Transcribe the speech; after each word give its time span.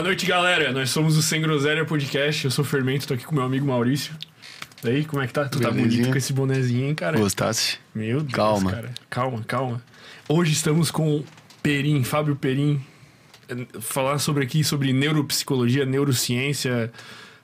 Boa 0.00 0.08
noite, 0.08 0.24
galera. 0.24 0.72
Nós 0.72 0.88
somos 0.88 1.18
o 1.18 1.20
Sem 1.20 1.42
Groselha 1.42 1.84
Podcast. 1.84 2.46
Eu 2.46 2.50
sou 2.50 2.64
o 2.64 2.66
Fermento, 2.66 3.06
tô 3.06 3.12
aqui 3.12 3.22
com 3.22 3.34
meu 3.34 3.44
amigo 3.44 3.66
Maurício. 3.66 4.14
E 4.82 4.88
aí, 4.88 5.04
como 5.04 5.20
é 5.22 5.26
que 5.26 5.32
tá? 5.34 5.46
Tu 5.46 5.60
tá 5.60 5.70
Belezinha. 5.70 5.90
bonito 5.98 6.12
com 6.12 6.16
esse 6.16 6.32
bonezinho, 6.32 6.88
hein, 6.88 6.94
cara? 6.94 7.18
Gostasse? 7.18 7.76
Meu 7.94 8.20
Deus, 8.22 8.32
Calma. 8.32 8.70
cara. 8.70 8.94
Calma, 9.10 9.44
calma. 9.46 9.82
Hoje 10.26 10.52
estamos 10.54 10.90
com 10.90 11.22
Perim, 11.62 12.02
Fábio 12.02 12.34
Perim, 12.34 12.80
eh, 13.46 13.66
falar 13.78 14.18
sobre 14.20 14.42
aqui 14.42 14.64
sobre 14.64 14.90
neuropsicologia, 14.90 15.84
neurociência, 15.84 16.90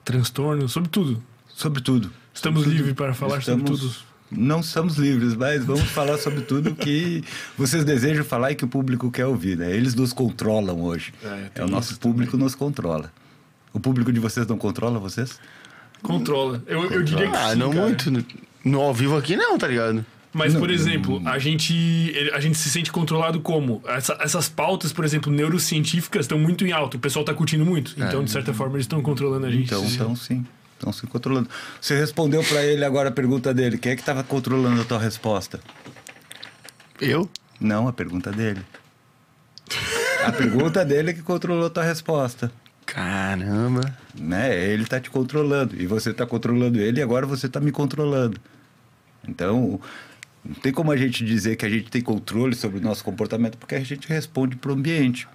transtorno, 0.02 0.66
sobre 0.66 0.88
tudo. 0.88 1.22
Sobre 1.48 1.82
tudo. 1.82 2.10
Estamos 2.32 2.64
livres 2.66 2.94
para 2.94 3.12
falar 3.12 3.42
sobre 3.42 3.64
Estamos- 3.64 3.80
tudo. 3.80 4.15
Não 4.30 4.60
estamos 4.60 4.96
livres, 4.96 5.34
mas 5.36 5.64
vamos 5.64 5.84
falar 5.84 6.18
sobre 6.18 6.40
tudo 6.40 6.74
que 6.74 7.22
vocês 7.56 7.84
desejam 7.84 8.24
falar 8.24 8.50
e 8.50 8.54
que 8.56 8.64
o 8.64 8.68
público 8.68 9.10
quer 9.10 9.26
ouvir, 9.26 9.56
né? 9.56 9.70
Eles 9.74 9.94
nos 9.94 10.12
controlam 10.12 10.80
hoje. 10.82 11.12
É, 11.22 11.50
É, 11.60 11.64
o 11.64 11.68
nosso 11.68 11.98
público 11.98 12.36
nos 12.36 12.54
controla. 12.54 13.12
O 13.72 13.78
público 13.78 14.12
de 14.12 14.18
vocês 14.18 14.46
não 14.46 14.58
controla 14.58 14.98
vocês? 14.98 15.38
Controla. 16.02 16.62
Eu, 16.66 16.90
eu 16.90 17.02
diria 17.02 17.30
que 17.30 17.36
Ah, 17.36 17.52
sim, 17.52 17.58
não 17.58 17.70
cara. 17.70 17.82
muito. 17.86 18.26
No 18.64 18.80
ao 18.80 18.92
vivo 18.92 19.16
aqui 19.16 19.36
não, 19.36 19.56
tá 19.58 19.68
ligado? 19.68 20.04
Mas, 20.32 20.52
Não, 20.52 20.60
por 20.60 20.70
exemplo, 20.70 21.22
a 21.24 21.38
gente, 21.38 22.12
a 22.34 22.40
gente 22.40 22.58
se 22.58 22.68
sente 22.68 22.92
controlado 22.92 23.40
como? 23.40 23.80
Essa- 23.86 24.18
essas 24.20 24.48
pautas, 24.50 24.92
por 24.92 25.02
exemplo, 25.02 25.32
neurocientíficas 25.32 26.26
estão 26.26 26.38
muito 26.38 26.66
em 26.66 26.72
alta. 26.72 26.98
O 26.98 27.00
pessoal 27.00 27.24
tá 27.24 27.32
curtindo 27.32 27.64
muito. 27.64 27.94
Então, 27.96 28.22
de 28.22 28.30
certa 28.30 28.52
forma, 28.52 28.74
eles 28.74 28.84
estão 28.84 29.00
controlando 29.00 29.46
a 29.46 29.50
gente. 29.50 29.64
Então, 29.64 29.82
Sim. 29.86 29.94
então 29.94 30.16
sim. 30.16 30.44
Estão 30.76 30.92
se 30.92 31.06
controlando. 31.06 31.48
Você 31.80 31.98
respondeu 31.98 32.44
para 32.44 32.62
ele 32.62 32.84
agora 32.84 33.08
a 33.08 33.12
pergunta 33.12 33.52
dele. 33.52 33.78
Quem 33.78 33.92
é 33.92 33.96
que 33.96 34.02
estava 34.02 34.22
controlando 34.22 34.82
a 34.82 34.84
tua 34.84 34.98
resposta? 34.98 35.58
Eu? 37.00 37.28
Não, 37.58 37.88
a 37.88 37.92
pergunta 37.92 38.30
dele. 38.30 38.60
A 40.24 40.32
pergunta 40.32 40.84
dele 40.84 41.10
é 41.10 41.14
que 41.14 41.22
controlou 41.22 41.66
a 41.66 41.70
tua 41.70 41.82
resposta. 41.82 42.52
Caramba. 42.84 43.96
né? 44.14 44.56
Ele 44.56 44.84
tá 44.84 45.00
te 45.00 45.10
controlando 45.10 45.74
e 45.80 45.86
você 45.86 46.14
tá 46.14 46.24
controlando 46.24 46.78
ele 46.78 47.00
e 47.00 47.02
agora 47.02 47.26
você 47.26 47.48
tá 47.48 47.58
me 47.58 47.72
controlando. 47.72 48.40
Então, 49.26 49.80
não 50.44 50.54
tem 50.54 50.72
como 50.72 50.92
a 50.92 50.96
gente 50.96 51.24
dizer 51.24 51.56
que 51.56 51.66
a 51.66 51.68
gente 51.68 51.90
tem 51.90 52.00
controle 52.00 52.54
sobre 52.54 52.78
o 52.78 52.80
nosso 52.80 53.02
comportamento 53.02 53.58
porque 53.58 53.74
a 53.74 53.80
gente 53.80 54.08
responde 54.08 54.56
para 54.56 54.70
o 54.70 54.74
ambiente. 54.74 55.26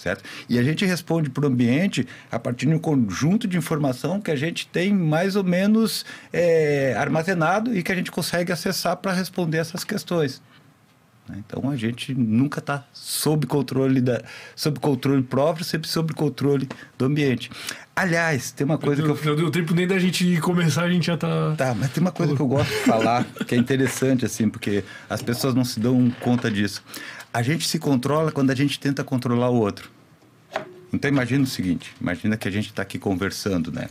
Certo? 0.00 0.24
E 0.48 0.58
a 0.58 0.62
gente 0.62 0.84
responde 0.86 1.28
para 1.28 1.44
o 1.44 1.46
ambiente 1.46 2.08
a 2.32 2.38
partir 2.38 2.64
de 2.64 2.74
um 2.74 2.78
conjunto 2.78 3.46
de 3.46 3.58
informação 3.58 4.18
que 4.18 4.30
a 4.30 4.36
gente 4.36 4.66
tem 4.66 4.94
mais 4.94 5.36
ou 5.36 5.44
menos 5.44 6.06
é, 6.32 6.94
armazenado 6.96 7.76
e 7.76 7.82
que 7.82 7.92
a 7.92 7.94
gente 7.94 8.10
consegue 8.10 8.50
acessar 8.50 8.96
para 8.96 9.12
responder 9.12 9.58
essas 9.58 9.84
questões. 9.84 10.40
né? 11.28 11.42
Então 11.46 11.68
a 11.68 11.76
gente 11.76 12.14
nunca 12.14 12.60
está 12.60 12.82
sob 12.94 13.46
controle 13.46 14.00
da, 14.00 14.22
sob 14.56 14.80
controle 14.80 15.22
próprio, 15.22 15.66
sempre 15.66 15.86
sob 15.86 16.14
controle 16.14 16.66
do 16.96 17.04
ambiente. 17.04 17.50
Aliás, 17.94 18.50
tem 18.52 18.64
uma 18.64 18.78
coisa 18.78 19.02
que 19.02 19.08
eu 19.08 19.14
Não 19.14 19.36
deu 19.36 19.50
tempo 19.50 19.74
nem 19.74 19.86
da 19.86 19.98
gente 19.98 20.40
começar, 20.40 20.84
a 20.84 20.90
gente 20.90 21.06
já 21.08 21.18
tá. 21.18 21.54
Tá, 21.58 21.74
mas 21.74 21.90
tem 21.90 22.00
uma 22.00 22.12
coisa 22.12 22.34
que 22.34 22.40
eu 22.40 22.46
gosto 22.46 22.70
de 22.70 22.84
falar, 22.86 23.26
que 23.46 23.54
é 23.54 23.58
interessante, 23.58 24.24
assim, 24.24 24.48
porque 24.48 24.82
as 25.10 25.20
pessoas 25.20 25.54
não 25.54 25.64
se 25.64 25.78
dão 25.78 26.10
conta 26.20 26.50
disso. 26.50 26.82
A 27.32 27.42
gente 27.42 27.68
se 27.68 27.78
controla 27.78 28.32
quando 28.32 28.50
a 28.50 28.54
gente 28.54 28.80
tenta 28.80 29.04
controlar 29.04 29.50
o 29.50 29.56
outro. 29.56 29.90
Então 30.92 31.08
imagina 31.08 31.44
o 31.44 31.46
seguinte, 31.46 31.94
imagina 32.00 32.36
que 32.36 32.48
a 32.48 32.50
gente 32.50 32.66
está 32.70 32.82
aqui 32.82 32.98
conversando, 32.98 33.70
né? 33.70 33.88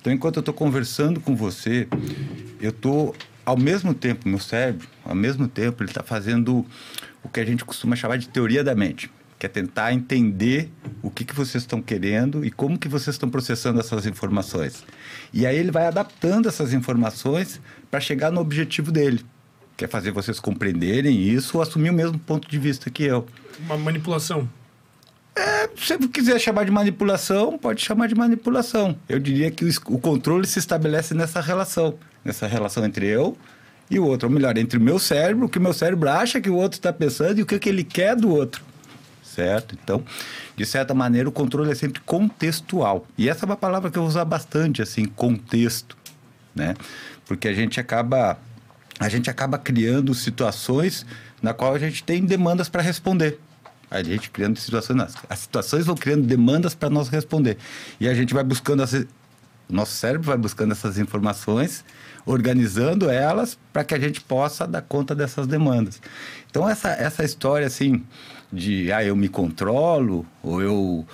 Então 0.00 0.12
enquanto 0.12 0.36
eu 0.36 0.40
estou 0.40 0.54
conversando 0.54 1.20
com 1.20 1.34
você, 1.34 1.88
eu 2.60 2.70
estou 2.70 3.14
ao 3.44 3.56
mesmo 3.56 3.94
tempo, 3.94 4.28
meu 4.28 4.38
cérebro, 4.38 4.86
ao 5.04 5.14
mesmo 5.14 5.48
tempo, 5.48 5.82
ele 5.82 5.90
está 5.90 6.02
fazendo 6.02 6.64
o 7.22 7.28
que 7.28 7.40
a 7.40 7.44
gente 7.44 7.64
costuma 7.64 7.96
chamar 7.96 8.16
de 8.16 8.28
teoria 8.28 8.62
da 8.62 8.74
mente, 8.74 9.10
que 9.38 9.46
é 9.46 9.48
tentar 9.48 9.92
entender 9.92 10.70
o 11.02 11.10
que, 11.10 11.24
que 11.24 11.34
vocês 11.34 11.64
estão 11.64 11.82
querendo 11.82 12.44
e 12.44 12.50
como 12.50 12.78
que 12.78 12.88
vocês 12.88 13.14
estão 13.14 13.28
processando 13.28 13.80
essas 13.80 14.06
informações. 14.06 14.84
E 15.32 15.46
aí 15.46 15.56
ele 15.56 15.70
vai 15.70 15.86
adaptando 15.86 16.48
essas 16.48 16.72
informações 16.72 17.60
para 17.90 18.00
chegar 18.00 18.30
no 18.30 18.40
objetivo 18.40 18.92
dele, 18.92 19.24
que 19.76 19.84
é 19.84 19.88
fazer 19.88 20.12
vocês 20.12 20.38
compreenderem 20.38 21.20
isso 21.20 21.56
ou 21.56 21.62
assumir 21.62 21.90
o 21.90 21.94
mesmo 21.94 22.18
ponto 22.18 22.48
de 22.48 22.58
vista 22.58 22.90
que 22.90 23.02
eu. 23.02 23.26
Uma 23.60 23.76
manipulação. 23.76 24.48
Se 25.76 25.96
você 25.96 26.08
quiser 26.08 26.38
chamar 26.38 26.64
de 26.64 26.70
manipulação, 26.70 27.58
pode 27.58 27.82
chamar 27.82 28.06
de 28.06 28.14
manipulação. 28.14 28.96
Eu 29.08 29.18
diria 29.18 29.50
que 29.50 29.64
o 29.86 29.98
controle 29.98 30.46
se 30.46 30.58
estabelece 30.58 31.14
nessa 31.14 31.40
relação. 31.40 31.98
Nessa 32.24 32.46
relação 32.46 32.84
entre 32.84 33.06
eu 33.06 33.36
e 33.90 33.98
o 33.98 34.04
outro. 34.04 34.28
Ou 34.28 34.34
melhor, 34.34 34.56
entre 34.58 34.78
o 34.78 34.80
meu 34.80 34.98
cérebro, 34.98 35.46
o 35.46 35.48
que 35.48 35.58
o 35.58 35.60
meu 35.60 35.72
cérebro 35.72 36.08
acha 36.08 36.40
que 36.40 36.50
o 36.50 36.54
outro 36.54 36.78
está 36.78 36.92
pensando 36.92 37.38
e 37.38 37.42
o 37.42 37.46
que, 37.46 37.58
que 37.58 37.68
ele 37.68 37.84
quer 37.84 38.14
do 38.14 38.30
outro. 38.30 38.62
Certo? 39.22 39.76
Então, 39.82 40.04
de 40.54 40.66
certa 40.66 40.92
maneira, 40.92 41.28
o 41.28 41.32
controle 41.32 41.72
é 41.72 41.74
sempre 41.74 42.02
contextual. 42.02 43.06
E 43.16 43.28
essa 43.28 43.44
é 43.44 43.46
uma 43.46 43.56
palavra 43.56 43.90
que 43.90 43.96
eu 43.96 44.02
vou 44.02 44.08
usar 44.08 44.26
bastante, 44.26 44.82
assim, 44.82 45.06
contexto. 45.06 45.96
Né? 46.54 46.74
Porque 47.26 47.48
a 47.48 47.54
gente 47.54 47.80
acaba 47.80 48.38
a 48.98 49.08
gente 49.08 49.28
acaba 49.28 49.58
criando 49.58 50.14
situações 50.14 51.04
na 51.40 51.52
qual 51.52 51.74
a 51.74 51.78
gente 51.78 52.04
tem 52.04 52.24
demandas 52.24 52.68
para 52.68 52.82
responder. 52.82 53.40
A 53.92 54.02
gente 54.02 54.30
criando 54.30 54.56
situações, 54.58 55.00
as- 55.28 55.38
situações 55.38 55.84
vão 55.86 55.94
criando 55.94 56.22
demandas 56.22 56.74
para 56.74 56.88
nós 56.88 57.08
responder. 57.08 57.58
E 58.00 58.08
a 58.08 58.14
gente 58.14 58.32
vai 58.32 58.42
buscando, 58.42 58.82
o 58.82 59.72
nosso 59.72 59.92
cérebro 59.92 60.26
vai 60.26 60.36
buscando 60.38 60.72
essas 60.72 60.98
informações, 60.98 61.84
organizando 62.24 63.10
elas 63.10 63.58
para 63.72 63.84
que 63.84 63.94
a 63.94 63.98
gente 63.98 64.20
possa 64.20 64.66
dar 64.66 64.82
conta 64.82 65.14
dessas 65.14 65.46
demandas. 65.46 66.00
Então, 66.50 66.68
essa, 66.68 66.88
essa 66.90 67.22
história 67.22 67.66
assim 67.66 68.02
de, 68.52 68.90
ah, 68.92 69.04
eu 69.04 69.14
me 69.14 69.28
controlo, 69.28 70.26
ou 70.42 70.62
eu 70.62 71.06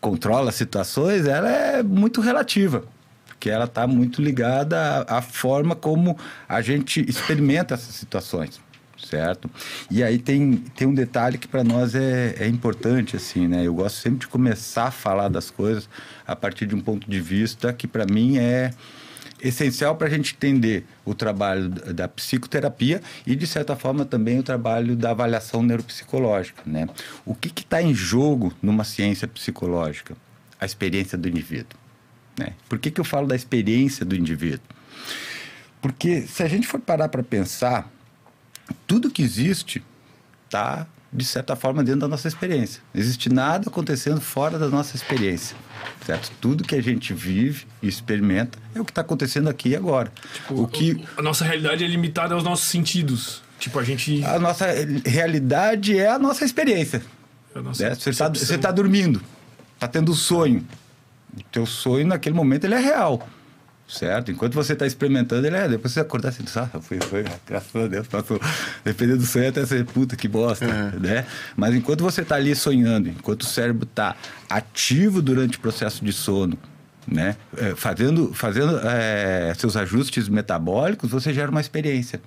controlo 0.00 0.48
as 0.48 0.54
situações, 0.56 1.26
ela 1.26 1.48
é 1.48 1.82
muito 1.82 2.20
relativa 2.20 2.84
porque 3.26 3.50
ela 3.50 3.66
está 3.66 3.86
muito 3.86 4.22
ligada 4.22 5.04
à, 5.06 5.18
à 5.18 5.22
forma 5.22 5.76
como 5.76 6.18
a 6.48 6.62
gente 6.62 7.04
experimenta 7.08 7.74
essas 7.74 7.94
situações, 7.94 8.58
certo? 8.98 9.50
E 9.90 10.02
aí 10.02 10.18
tem, 10.18 10.56
tem 10.76 10.86
um 10.86 10.94
detalhe 10.94 11.38
que 11.38 11.48
para 11.48 11.62
nós 11.62 11.94
é, 11.94 12.34
é 12.38 12.46
importante, 12.46 13.16
assim, 13.16 13.46
né? 13.46 13.66
Eu 13.66 13.74
gosto 13.74 13.96
sempre 13.96 14.20
de 14.20 14.28
começar 14.28 14.86
a 14.86 14.90
falar 14.90 15.28
das 15.28 15.50
coisas 15.50 15.88
a 16.26 16.34
partir 16.34 16.66
de 16.66 16.74
um 16.74 16.80
ponto 16.80 17.08
de 17.08 17.20
vista 17.20 17.72
que 17.72 17.86
para 17.86 18.06
mim 18.06 18.38
é 18.38 18.70
essencial 19.42 19.96
para 19.96 20.06
a 20.06 20.10
gente 20.10 20.34
entender 20.34 20.84
o 21.04 21.14
trabalho 21.14 21.68
da 21.68 22.08
psicoterapia 22.08 23.02
e, 23.26 23.36
de 23.36 23.46
certa 23.46 23.76
forma, 23.76 24.04
também 24.04 24.38
o 24.38 24.42
trabalho 24.42 24.96
da 24.96 25.10
avaliação 25.10 25.62
neuropsicológica, 25.62 26.62
né? 26.66 26.88
O 27.24 27.34
que 27.34 27.48
está 27.48 27.82
em 27.82 27.94
jogo 27.94 28.52
numa 28.62 28.84
ciência 28.84 29.28
psicológica? 29.28 30.16
A 30.58 30.64
experiência 30.64 31.18
do 31.18 31.28
indivíduo. 31.28 31.78
Né? 32.38 32.52
Por 32.68 32.78
que, 32.78 32.90
que 32.90 33.00
eu 33.00 33.04
falo 33.04 33.26
da 33.26 33.36
experiência 33.36 34.04
do 34.04 34.14
indivíduo? 34.14 34.66
Porque 35.80 36.22
se 36.22 36.42
a 36.42 36.48
gente 36.48 36.66
for 36.66 36.80
parar 36.80 37.08
para 37.08 37.22
pensar, 37.22 37.90
tudo 38.86 39.10
que 39.10 39.22
existe 39.22 39.82
está, 40.44 40.86
de 41.12 41.24
certa 41.24 41.56
forma, 41.56 41.82
dentro 41.82 42.00
da 42.00 42.08
nossa 42.08 42.28
experiência. 42.28 42.82
Não 42.92 43.00
existe 43.00 43.28
nada 43.28 43.68
acontecendo 43.68 44.20
fora 44.20 44.58
da 44.58 44.68
nossa 44.68 44.96
experiência. 44.96 45.56
Certo? 46.04 46.30
Tudo 46.40 46.64
que 46.64 46.74
a 46.74 46.82
gente 46.82 47.12
vive 47.12 47.66
e 47.82 47.88
experimenta 47.88 48.58
é 48.74 48.80
o 48.80 48.84
que 48.84 48.90
está 48.90 49.00
acontecendo 49.00 49.48
aqui 49.48 49.70
e 49.70 49.76
agora. 49.76 50.12
o 50.50 50.66
que 50.66 51.04
A 51.16 51.22
nossa 51.22 51.44
realidade 51.44 51.84
é 51.84 51.86
limitada 51.86 52.34
aos 52.34 52.44
nossos 52.44 52.66
sentidos. 52.66 53.42
Tipo, 53.58 53.78
a 53.78 53.84
gente. 53.84 54.24
a 54.24 54.38
nossa 54.38 54.66
realidade 55.04 55.98
é 55.98 56.08
a 56.08 56.18
nossa 56.18 56.44
experiência. 56.44 57.02
a 57.54 57.62
nossa 57.62 57.88
né? 57.88 57.94
Você 57.94 58.10
está 58.10 58.30
tá 58.58 58.70
dormindo, 58.70 59.22
está 59.74 59.88
tendo 59.88 60.12
um 60.12 60.14
sonho. 60.14 60.66
O 61.36 61.42
teu 61.50 61.66
sonho, 61.66 62.06
naquele 62.06 62.34
momento, 62.34 62.64
ele 62.64 62.74
é 62.74 62.78
real. 62.78 63.26
Certo? 63.88 64.32
Enquanto 64.32 64.54
você 64.54 64.72
está 64.72 64.84
experimentando, 64.84 65.46
ele 65.46 65.56
é. 65.56 65.68
Depois 65.68 65.92
você 65.92 66.00
acordar 66.00 66.30
assim, 66.30 66.42
ah, 66.56 66.80
foi, 66.80 66.98
foi, 66.98 67.24
graças 67.46 67.74
a 67.76 67.86
Deus, 67.86 68.08
passou. 68.08 68.40
Dependendo 68.84 69.18
do 69.18 69.26
sonho, 69.26 69.48
até 69.48 69.64
ser 69.64 69.84
puta, 69.84 70.16
que 70.16 70.26
bosta. 70.26 70.66
Né? 70.98 71.24
Mas 71.56 71.72
enquanto 71.74 72.02
você 72.02 72.22
está 72.22 72.34
ali 72.34 72.54
sonhando, 72.56 73.08
enquanto 73.08 73.42
o 73.42 73.46
cérebro 73.46 73.84
está 73.84 74.16
ativo 74.50 75.22
durante 75.22 75.56
o 75.56 75.60
processo 75.60 76.04
de 76.04 76.12
sono, 76.12 76.58
né? 77.06 77.36
É, 77.56 77.76
fazendo 77.76 78.34
fazendo 78.34 78.80
é, 78.82 79.54
seus 79.56 79.76
ajustes 79.76 80.28
metabólicos, 80.28 81.08
você 81.08 81.32
gera 81.32 81.50
uma 81.50 81.60
experiência. 81.60 82.20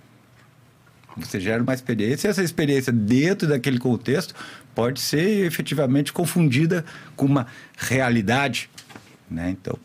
Você 1.18 1.42
gera 1.42 1.62
uma 1.62 1.74
experiência 1.74 2.28
e 2.28 2.30
essa 2.30 2.42
experiência, 2.42 2.94
dentro 2.94 3.50
daquele 3.50 3.78
contexto, 3.78 4.34
pode 4.74 5.02
ser 5.02 5.46
efetivamente 5.46 6.14
confundida 6.14 6.86
com 7.18 7.26
uma 7.26 7.48
realidade. 7.78 8.70
Né? 9.30 9.50
Então, 9.50 9.78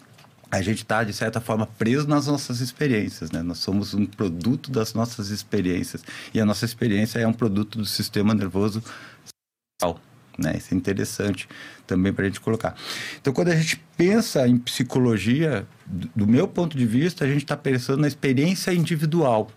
a 0.54 0.62
gente 0.62 0.82
está, 0.82 1.02
de 1.02 1.12
certa 1.12 1.40
forma, 1.40 1.66
preso 1.66 2.06
nas 2.06 2.26
nossas 2.26 2.60
experiências. 2.60 3.30
Né? 3.30 3.42
Nós 3.42 3.58
somos 3.58 3.94
um 3.94 4.06
produto 4.06 4.70
das 4.70 4.94
nossas 4.94 5.30
experiências. 5.30 6.02
E 6.32 6.40
a 6.40 6.44
nossa 6.44 6.64
experiência 6.64 7.18
é 7.18 7.26
um 7.26 7.32
produto 7.32 7.78
do 7.78 7.84
sistema 7.84 8.34
nervoso 8.34 8.82
central. 9.24 10.00
Né? 10.38 10.56
Isso 10.56 10.72
é 10.72 10.76
interessante 10.76 11.48
também 11.86 12.12
para 12.12 12.24
a 12.24 12.28
gente 12.28 12.40
colocar. 12.40 12.76
Então, 13.20 13.32
quando 13.32 13.48
a 13.48 13.56
gente 13.56 13.82
pensa 13.96 14.46
em 14.46 14.56
psicologia, 14.56 15.66
do 15.86 16.26
meu 16.26 16.46
ponto 16.46 16.76
de 16.76 16.86
vista, 16.86 17.24
a 17.24 17.28
gente 17.28 17.44
está 17.44 17.56
pensando 17.56 18.00
na 18.00 18.08
experiência 18.08 18.72
individual. 18.72 19.50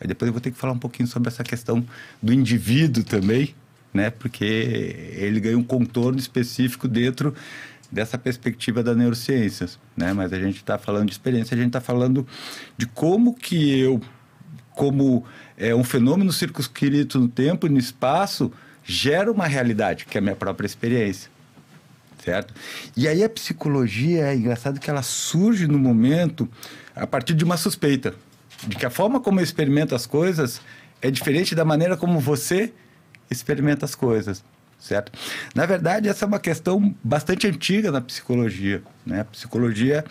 Aí 0.00 0.06
depois 0.06 0.28
eu 0.28 0.32
vou 0.32 0.40
ter 0.40 0.52
que 0.52 0.58
falar 0.58 0.72
um 0.72 0.78
pouquinho 0.78 1.08
sobre 1.08 1.28
essa 1.28 1.42
questão 1.42 1.84
do 2.22 2.32
indivíduo 2.32 3.02
também, 3.02 3.54
né? 3.92 4.10
Porque 4.10 4.44
ele 4.44 5.40
ganha 5.40 5.58
um 5.58 5.64
contorno 5.64 6.18
específico 6.18 6.86
dentro 6.86 7.34
dessa 7.90 8.18
perspectiva 8.18 8.82
da 8.82 8.94
neurociências, 8.94 9.78
né? 9.96 10.12
Mas 10.12 10.32
a 10.32 10.38
gente 10.38 10.56
está 10.56 10.78
falando 10.78 11.06
de 11.06 11.12
experiência, 11.12 11.54
a 11.54 11.58
gente 11.58 11.68
está 11.68 11.80
falando 11.80 12.26
de 12.76 12.86
como 12.86 13.34
que 13.34 13.78
eu, 13.78 14.00
como 14.72 15.24
é, 15.56 15.74
um 15.74 15.84
fenômeno 15.84 16.32
circunscrito 16.32 17.18
no 17.18 17.28
tempo 17.28 17.66
e 17.66 17.70
no 17.70 17.78
espaço, 17.78 18.52
gera 18.84 19.30
uma 19.30 19.46
realidade, 19.46 20.04
que 20.04 20.16
é 20.16 20.20
a 20.20 20.22
minha 20.22 20.36
própria 20.36 20.66
experiência. 20.66 21.30
Certo? 22.22 22.52
E 22.96 23.08
aí 23.08 23.24
a 23.24 23.28
psicologia 23.28 24.26
é 24.26 24.34
engraçado 24.34 24.80
que 24.80 24.90
ela 24.90 25.02
surge 25.02 25.66
no 25.66 25.78
momento 25.78 26.48
a 26.94 27.06
partir 27.06 27.32
de 27.32 27.44
uma 27.44 27.56
suspeita 27.56 28.14
de 28.66 28.76
que 28.76 28.84
a 28.84 28.90
forma 28.90 29.20
como 29.20 29.38
eu 29.38 29.44
experimento 29.44 29.94
as 29.94 30.06
coisas 30.06 30.60
é 31.00 31.10
diferente 31.10 31.54
da 31.54 31.64
maneira 31.64 31.96
como 31.96 32.18
você 32.18 32.72
experimenta 33.30 33.84
as 33.84 33.94
coisas, 33.94 34.42
certo? 34.78 35.12
Na 35.54 35.66
verdade, 35.66 36.08
essa 36.08 36.24
é 36.24 36.28
uma 36.28 36.38
questão 36.38 36.94
bastante 37.02 37.46
antiga 37.46 37.90
na 37.90 38.00
psicologia, 38.00 38.82
né? 39.04 39.20
A 39.20 39.24
psicologia, 39.24 40.04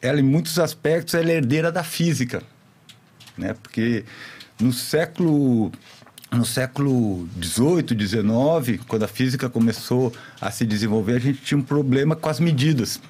ela 0.00 0.20
em 0.20 0.22
muitos 0.22 0.58
aspectos 0.58 1.14
é 1.14 1.22
herdeira 1.22 1.72
da 1.72 1.82
física, 1.82 2.42
né? 3.36 3.54
Porque 3.62 4.04
no 4.60 4.72
século 4.72 5.72
no 6.30 6.44
século 6.44 7.28
18, 7.36 7.94
19, 7.94 8.78
quando 8.78 9.04
a 9.04 9.08
física 9.08 9.48
começou 9.48 10.12
a 10.40 10.50
se 10.50 10.66
desenvolver, 10.66 11.14
a 11.14 11.18
gente 11.20 11.40
tinha 11.40 11.56
um 11.56 11.62
problema 11.62 12.16
com 12.16 12.28
as 12.28 12.40
medidas, 12.40 13.00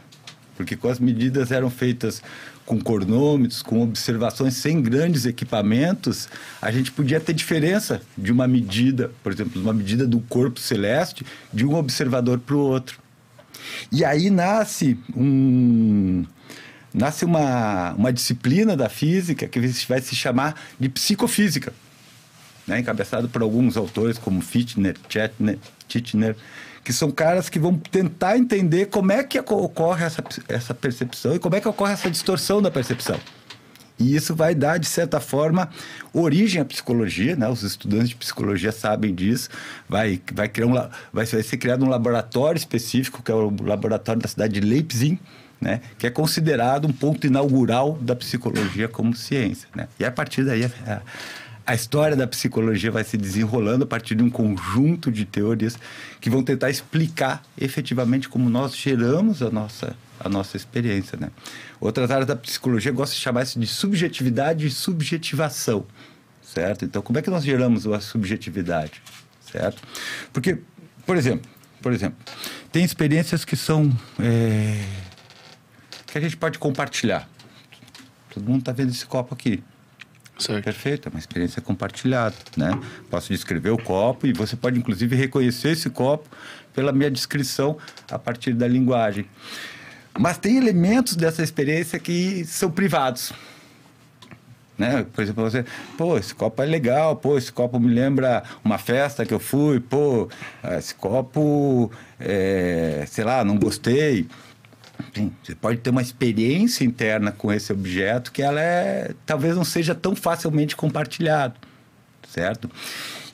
porque 0.55 0.77
com 0.77 0.89
as 0.89 0.99
medidas 0.99 1.51
eram 1.51 1.71
feitas 1.71 2.23
com 2.67 2.81
cronômetros, 2.81 3.63
com 3.63 3.81
observações 3.81 4.55
sem 4.55 4.83
grandes 4.83 5.25
equipamentos, 5.25 6.29
a 6.61 6.71
gente 6.73 6.91
podia 6.91 7.21
ter 7.21 7.33
diferença 7.33 8.03
de 8.19 8.33
uma 8.33 8.49
medida, 8.49 9.13
por 9.23 9.33
exemplo, 9.33 9.63
uma 9.63 9.73
medida 9.73 10.07
do 10.07 10.19
corpo 10.21 10.59
celeste, 10.59 11.25
de 11.53 11.65
um 11.65 11.77
observador 11.77 12.41
para 12.41 12.57
o 12.57 12.59
outro. 12.59 12.99
E 13.91 14.05
aí 14.05 14.29
nasce 14.29 14.99
um 15.17 16.25
nasce 16.93 17.27
uma, 17.27 17.93
uma 17.93 18.13
disciplina 18.13 18.75
da 18.75 18.89
física 18.89 19.47
que 19.47 19.61
vai 19.87 20.01
se 20.01 20.17
chamar 20.17 20.59
de 20.81 20.89
psicofísica, 20.89 21.73
né? 22.67 22.81
encabeçado 22.81 23.29
por 23.29 23.43
alguns 23.43 23.77
autores 23.77 24.17
como 24.17 24.41
Fichtner, 24.41 24.97
Chetner, 25.07 25.59
Titchener, 25.87 26.35
que 26.87 26.93
são 26.93 27.11
caras 27.11 27.49
que 27.49 27.59
vão 27.59 27.77
tentar 27.77 28.39
entender 28.39 28.87
como 28.87 29.11
é 29.11 29.25
que 29.25 29.41
ocorre 29.41 30.05
essa, 30.05 30.23
essa 30.49 30.73
percepção 30.73 31.35
e 31.35 31.39
como 31.41 31.57
é 31.57 31.61
que 31.61 31.67
ocorre 31.67 31.93
essa 31.93 32.09
distorção 32.09 32.63
da 32.63 32.71
percepção. 32.71 33.19
E 33.99 34.15
isso 34.15 34.37
vai 34.37 34.55
dar, 34.55 34.79
de 34.79 34.87
certa 34.87 35.19
forma, 35.19 35.69
origem 36.13 36.63
à 36.63 36.65
psicologia, 36.65 37.35
né? 37.35 37.49
Os 37.49 37.65
estudantes 37.65 38.11
de 38.11 38.15
psicologia 38.15 38.71
sabem 38.71 39.13
disso. 39.13 39.49
Vai, 39.89 40.23
vai, 40.33 40.49
criar 40.49 40.67
um, 40.69 40.75
vai, 41.13 41.27
vai 41.27 41.43
ser 41.43 41.57
criado 41.57 41.85
um 41.85 41.89
laboratório 41.89 42.57
específico, 42.57 43.21
que 43.21 43.33
é 43.33 43.35
o 43.35 43.53
laboratório 43.65 44.23
da 44.23 44.29
cidade 44.29 44.53
de 44.53 44.61
Leipzig, 44.61 45.19
né? 45.61 45.81
Que 45.99 46.07
é 46.07 46.11
considerado 46.11 46.87
um 46.87 46.93
ponto 46.93 47.27
inaugural 47.27 47.99
da 48.01 48.15
psicologia 48.15 48.87
como 48.87 49.13
ciência, 49.17 49.69
né? 49.75 49.89
E 49.99 50.05
a 50.05 50.13
partir 50.13 50.45
daí... 50.45 50.63
É, 50.63 50.71
a 50.87 51.03
história 51.75 52.17
da 52.17 52.27
psicologia 52.27 52.91
vai 52.91 53.03
se 53.03 53.17
desenrolando 53.17 53.85
a 53.85 53.87
partir 53.87 54.15
de 54.15 54.23
um 54.23 54.31
conjunto 54.31 55.11
de 55.11 55.25
teorias 55.25 55.77
que 56.21 56.31
vão 56.31 56.43
tentar 56.43 56.71
explicar 56.71 57.43
efetivamente 57.59 58.29
como 58.29 58.49
nós 58.49 58.77
geramos 58.77 59.43
a 59.43 59.51
nossa, 59.51 59.97
a 60.21 60.29
nossa 60.29 60.57
experiência. 60.57 61.19
Né? 61.19 61.31
Outras 61.81 62.11
áreas 62.11 62.27
da 62.27 62.37
psicologia 62.37 62.93
gostam 62.93 63.17
de 63.17 63.21
chamar 63.21 63.43
isso 63.43 63.59
de 63.59 63.67
subjetividade 63.67 64.67
e 64.67 64.71
subjetivação, 64.71 65.85
certo? 66.41 66.85
Então, 66.85 67.03
como 67.03 67.19
é 67.19 67.23
que 67.23 67.31
nós 67.31 67.43
geramos 67.45 67.87
a 67.87 68.01
subjetividade, 68.01 69.03
certo? 69.51 69.83
Porque, 70.33 70.59
por 71.05 71.17
exemplo, 71.17 71.51
por 71.83 71.93
exemplo, 71.93 72.19
tem 72.71 72.85
experiências 72.85 73.45
que 73.45 73.57
são 73.57 73.91
é, 74.21 74.85
que 76.07 76.19
a 76.19 76.21
gente 76.21 76.37
pode 76.37 76.59
compartilhar. 76.59 77.29
Todo 78.33 78.45
mundo 78.45 78.61
está 78.61 78.73
vendo 78.73 78.91
esse 78.91 79.07
copo 79.07 79.35
aqui. 79.35 79.63
Certo. 80.39 80.65
Perfeito, 80.65 81.09
é 81.09 81.11
uma 81.11 81.19
experiência 81.19 81.63
compartilhada, 81.63 82.35
né? 82.57 82.79
Posso 83.11 83.33
descrever 83.33 83.71
o 83.71 83.79
copo 83.79 84.27
e 84.27 84.33
você 84.33 84.55
pode 84.55 84.79
inclusive 84.79 85.17
reconhecer 85.17 85.71
esse 85.71 85.89
copo 85.89 86.29
pela 86.75 86.93
minha 86.93 87.11
descrição 87.11 87.79
a 88.11 88.19
partir 88.19 88.53
da 88.53 88.69
linguagem. 88.69 89.27
Mas 90.19 90.37
tem 90.37 90.59
elementos 90.59 91.17
dessa 91.17 91.43
experiência 91.43 91.99
que 91.99 92.45
são 92.45 92.71
privados. 92.71 93.33
Né? 94.77 95.07
Por 95.11 95.23
exemplo, 95.23 95.43
você, 95.43 95.65
pô, 95.97 96.19
esse 96.19 96.35
copo 96.35 96.63
é 96.63 96.67
legal, 96.67 97.17
pô, 97.17 97.39
esse 97.39 97.51
copo 97.51 97.81
me 97.81 97.93
lembra 97.93 98.43
uma 98.63 98.77
festa 98.77 99.25
que 99.25 99.33
eu 99.33 99.41
fui, 99.41 99.81
pô, 99.81 100.29
esse 100.77 100.95
copo, 100.95 101.91
é, 102.21 103.05
sei 103.07 103.25
lá, 103.25 103.43
não 103.43 103.57
gostei. 103.57 104.29
Sim, 105.15 105.33
você 105.43 105.55
pode 105.55 105.79
ter 105.79 105.91
uma 105.91 106.03
experiência 106.03 106.85
interna 106.85 107.33
com 107.33 107.53
esse 107.53 107.73
objeto 107.73 108.33
que 108.33 108.43
ela 108.43 108.61
é 108.61 109.15
talvez 109.25 109.57
não 109.57 109.65
seja 109.65 109.95
tão 109.95 110.15
facilmente 110.15 110.77
compartilhado, 110.77 111.55
certo? 112.29 112.71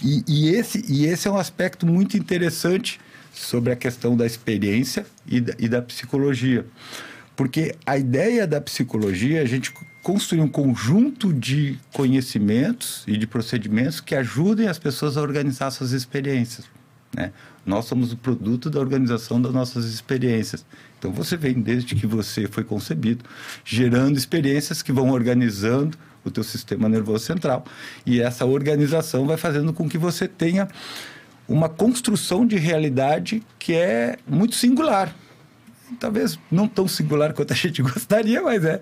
E, 0.02 0.24
e, 0.26 0.48
esse, 0.50 0.84
e 0.88 1.06
esse 1.06 1.28
é 1.28 1.30
um 1.30 1.36
aspecto 1.36 1.86
muito 1.86 2.16
interessante 2.16 3.00
sobre 3.32 3.72
a 3.72 3.76
questão 3.76 4.16
da 4.16 4.26
experiência 4.26 5.06
e 5.26 5.40
da, 5.40 5.54
e 5.58 5.68
da 5.68 5.80
psicologia. 5.80 6.66
Porque 7.34 7.74
a 7.86 7.96
ideia 7.96 8.46
da 8.46 8.60
psicologia 8.60 9.38
é 9.38 9.42
a 9.42 9.46
gente 9.46 9.72
construir 10.02 10.40
um 10.40 10.48
conjunto 10.48 11.32
de 11.32 11.78
conhecimentos 11.92 13.04
e 13.06 13.16
de 13.16 13.26
procedimentos 13.26 14.00
que 14.00 14.14
ajudem 14.14 14.68
as 14.68 14.78
pessoas 14.78 15.16
a 15.16 15.22
organizar 15.22 15.70
suas 15.70 15.92
experiências. 15.92 16.66
Né? 17.14 17.32
Nós 17.64 17.84
somos 17.84 18.12
o 18.12 18.16
produto 18.16 18.68
da 18.68 18.80
organização 18.80 19.40
das 19.40 19.52
nossas 19.52 19.84
experiências. 19.86 20.64
Então 21.02 21.10
você 21.10 21.36
vem 21.36 21.54
desde 21.54 21.96
que 21.96 22.06
você 22.06 22.46
foi 22.46 22.62
concebido, 22.62 23.24
gerando 23.64 24.16
experiências 24.16 24.82
que 24.82 24.92
vão 24.92 25.10
organizando 25.10 25.98
o 26.24 26.30
teu 26.30 26.44
sistema 26.44 26.88
nervoso 26.88 27.24
central. 27.24 27.64
E 28.06 28.20
essa 28.20 28.46
organização 28.46 29.26
vai 29.26 29.36
fazendo 29.36 29.72
com 29.72 29.88
que 29.88 29.98
você 29.98 30.28
tenha 30.28 30.68
uma 31.48 31.68
construção 31.68 32.46
de 32.46 32.56
realidade 32.56 33.42
que 33.58 33.74
é 33.74 34.16
muito 34.28 34.54
singular. 34.54 35.12
Talvez 35.98 36.38
não 36.48 36.68
tão 36.68 36.86
singular 36.86 37.32
quanto 37.32 37.52
a 37.52 37.56
gente 37.56 37.82
gostaria, 37.82 38.40
mas 38.40 38.64
é, 38.64 38.80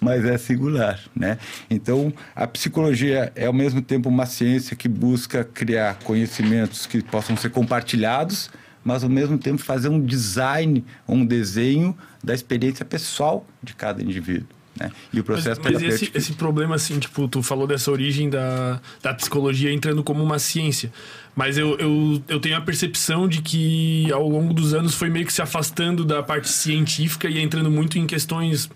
mas 0.00 0.24
é 0.24 0.38
singular, 0.38 0.98
né? 1.14 1.36
Então, 1.68 2.10
a 2.34 2.46
psicologia 2.46 3.30
é 3.36 3.44
ao 3.44 3.52
mesmo 3.52 3.82
tempo 3.82 4.08
uma 4.08 4.24
ciência 4.24 4.74
que 4.74 4.88
busca 4.88 5.44
criar 5.44 5.98
conhecimentos 5.98 6.86
que 6.86 7.02
possam 7.02 7.36
ser 7.36 7.50
compartilhados, 7.50 8.50
mas 8.88 9.04
ao 9.04 9.10
mesmo 9.10 9.36
tempo 9.36 9.62
fazer 9.62 9.90
um 9.90 10.00
design, 10.00 10.82
um 11.06 11.26
desenho 11.26 11.94
da 12.24 12.32
experiência 12.32 12.86
pessoal 12.86 13.46
de 13.62 13.74
cada 13.74 14.02
indivíduo. 14.02 14.48
Né? 14.80 14.90
E 15.12 15.20
o 15.20 15.24
processo 15.24 15.60
mas, 15.62 15.74
mas 15.74 15.82
esse, 15.82 16.10
esse, 16.14 16.32
problema, 16.32 16.74
assim, 16.74 16.98
tipo, 16.98 17.28
tu 17.28 17.42
falou 17.42 17.66
dessa 17.66 17.90
origem 17.90 18.30
da, 18.30 18.80
da 19.02 19.12
psicologia 19.12 19.70
entrando 19.70 20.02
como 20.02 20.24
uma 20.24 20.38
ciência. 20.38 20.90
Mas 21.36 21.58
eu, 21.58 21.76
eu, 21.78 22.22
eu 22.28 22.40
tenho 22.40 22.56
a 22.56 22.62
percepção 22.62 23.28
de 23.28 23.42
que 23.42 24.10
ao 24.10 24.26
longo 24.26 24.54
dos 24.54 24.72
anos 24.72 24.94
foi 24.94 25.10
meio 25.10 25.26
que 25.26 25.34
se 25.34 25.42
afastando 25.42 26.02
da 26.02 26.22
parte 26.22 26.48
científica 26.48 27.28
e 27.28 27.38
entrando 27.40 27.70
muito 27.70 27.98
em 27.98 28.06
questões 28.06 28.70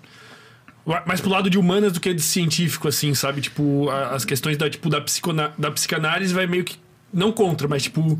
mais 1.07 1.23
pro 1.23 1.31
lado 1.31 1.49
de 1.49 1.57
humanas 1.57 1.93
do 1.93 2.01
que 2.01 2.13
de 2.13 2.21
científico, 2.21 2.87
assim, 2.87 3.15
sabe? 3.15 3.41
Tipo, 3.41 3.89
as 3.89 4.27
questões 4.27 4.59
da, 4.59 4.69
tipo, 4.69 4.91
da, 4.91 5.01
psicona, 5.01 5.55
da 5.57 5.71
psicanálise 5.71 6.35
vai 6.35 6.47
meio 6.47 6.65
que. 6.65 6.77
Não 7.11 7.33
contra, 7.33 7.67
mas 7.67 7.85
tipo. 7.85 8.19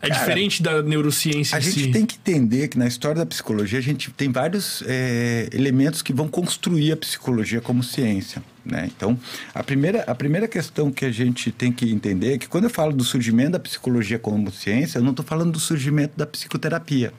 É 0.00 0.08
Cara, 0.08 0.20
diferente 0.20 0.62
da 0.62 0.82
neurociência. 0.82 1.56
A 1.56 1.60
gente 1.60 1.84
si. 1.84 1.90
tem 1.90 2.06
que 2.06 2.16
entender 2.16 2.68
que 2.68 2.78
na 2.78 2.86
história 2.86 3.16
da 3.16 3.26
psicologia 3.26 3.78
a 3.78 3.82
gente 3.82 4.10
tem 4.12 4.30
vários 4.30 4.82
é, 4.86 5.48
elementos 5.52 6.02
que 6.02 6.12
vão 6.12 6.28
construir 6.28 6.92
a 6.92 6.96
psicologia 6.96 7.60
como 7.60 7.82
ciência. 7.82 8.42
Né? 8.64 8.88
Então, 8.94 9.18
a 9.52 9.62
primeira, 9.62 10.02
a 10.02 10.14
primeira 10.14 10.46
questão 10.46 10.90
que 10.90 11.04
a 11.04 11.10
gente 11.10 11.50
tem 11.50 11.72
que 11.72 11.90
entender 11.90 12.34
é 12.34 12.38
que 12.38 12.46
quando 12.46 12.64
eu 12.64 12.70
falo 12.70 12.92
do 12.92 13.02
surgimento 13.02 13.52
da 13.52 13.58
psicologia 13.58 14.18
como 14.18 14.50
ciência, 14.52 14.98
eu 14.98 15.02
não 15.02 15.10
estou 15.10 15.24
falando 15.24 15.52
do 15.52 15.60
surgimento 15.60 16.16
da 16.16 16.26
psicoterapia. 16.26 17.12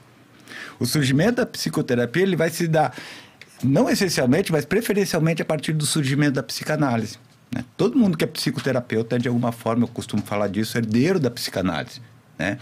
O 0.80 0.86
surgimento 0.86 1.38
da 1.38 1.46
psicoterapia 1.46 2.24
ele 2.24 2.36
vai 2.36 2.50
se 2.50 2.68
dar, 2.68 2.96
não 3.62 3.90
essencialmente, 3.90 4.52
mas 4.52 4.64
preferencialmente 4.64 5.42
a 5.42 5.46
partir 5.46 5.74
do 5.74 5.86
surgimento 5.86 6.34
da 6.34 6.44
psicanálise. 6.44 7.18
Né? 7.52 7.66
Todo 7.76 7.98
mundo 7.98 8.18
que 8.18 8.24
é 8.24 8.28
psicoterapeuta, 8.28 9.20
de 9.20 9.28
alguma 9.28 9.52
forma, 9.52 9.84
eu 9.84 9.88
costumo 9.88 10.22
falar 10.22 10.48
disso, 10.48 10.78
é 10.78 10.80
herdeiro 10.80 11.20
da 11.20 11.30
psicanálise. 11.30 12.02
Né? 12.40 12.58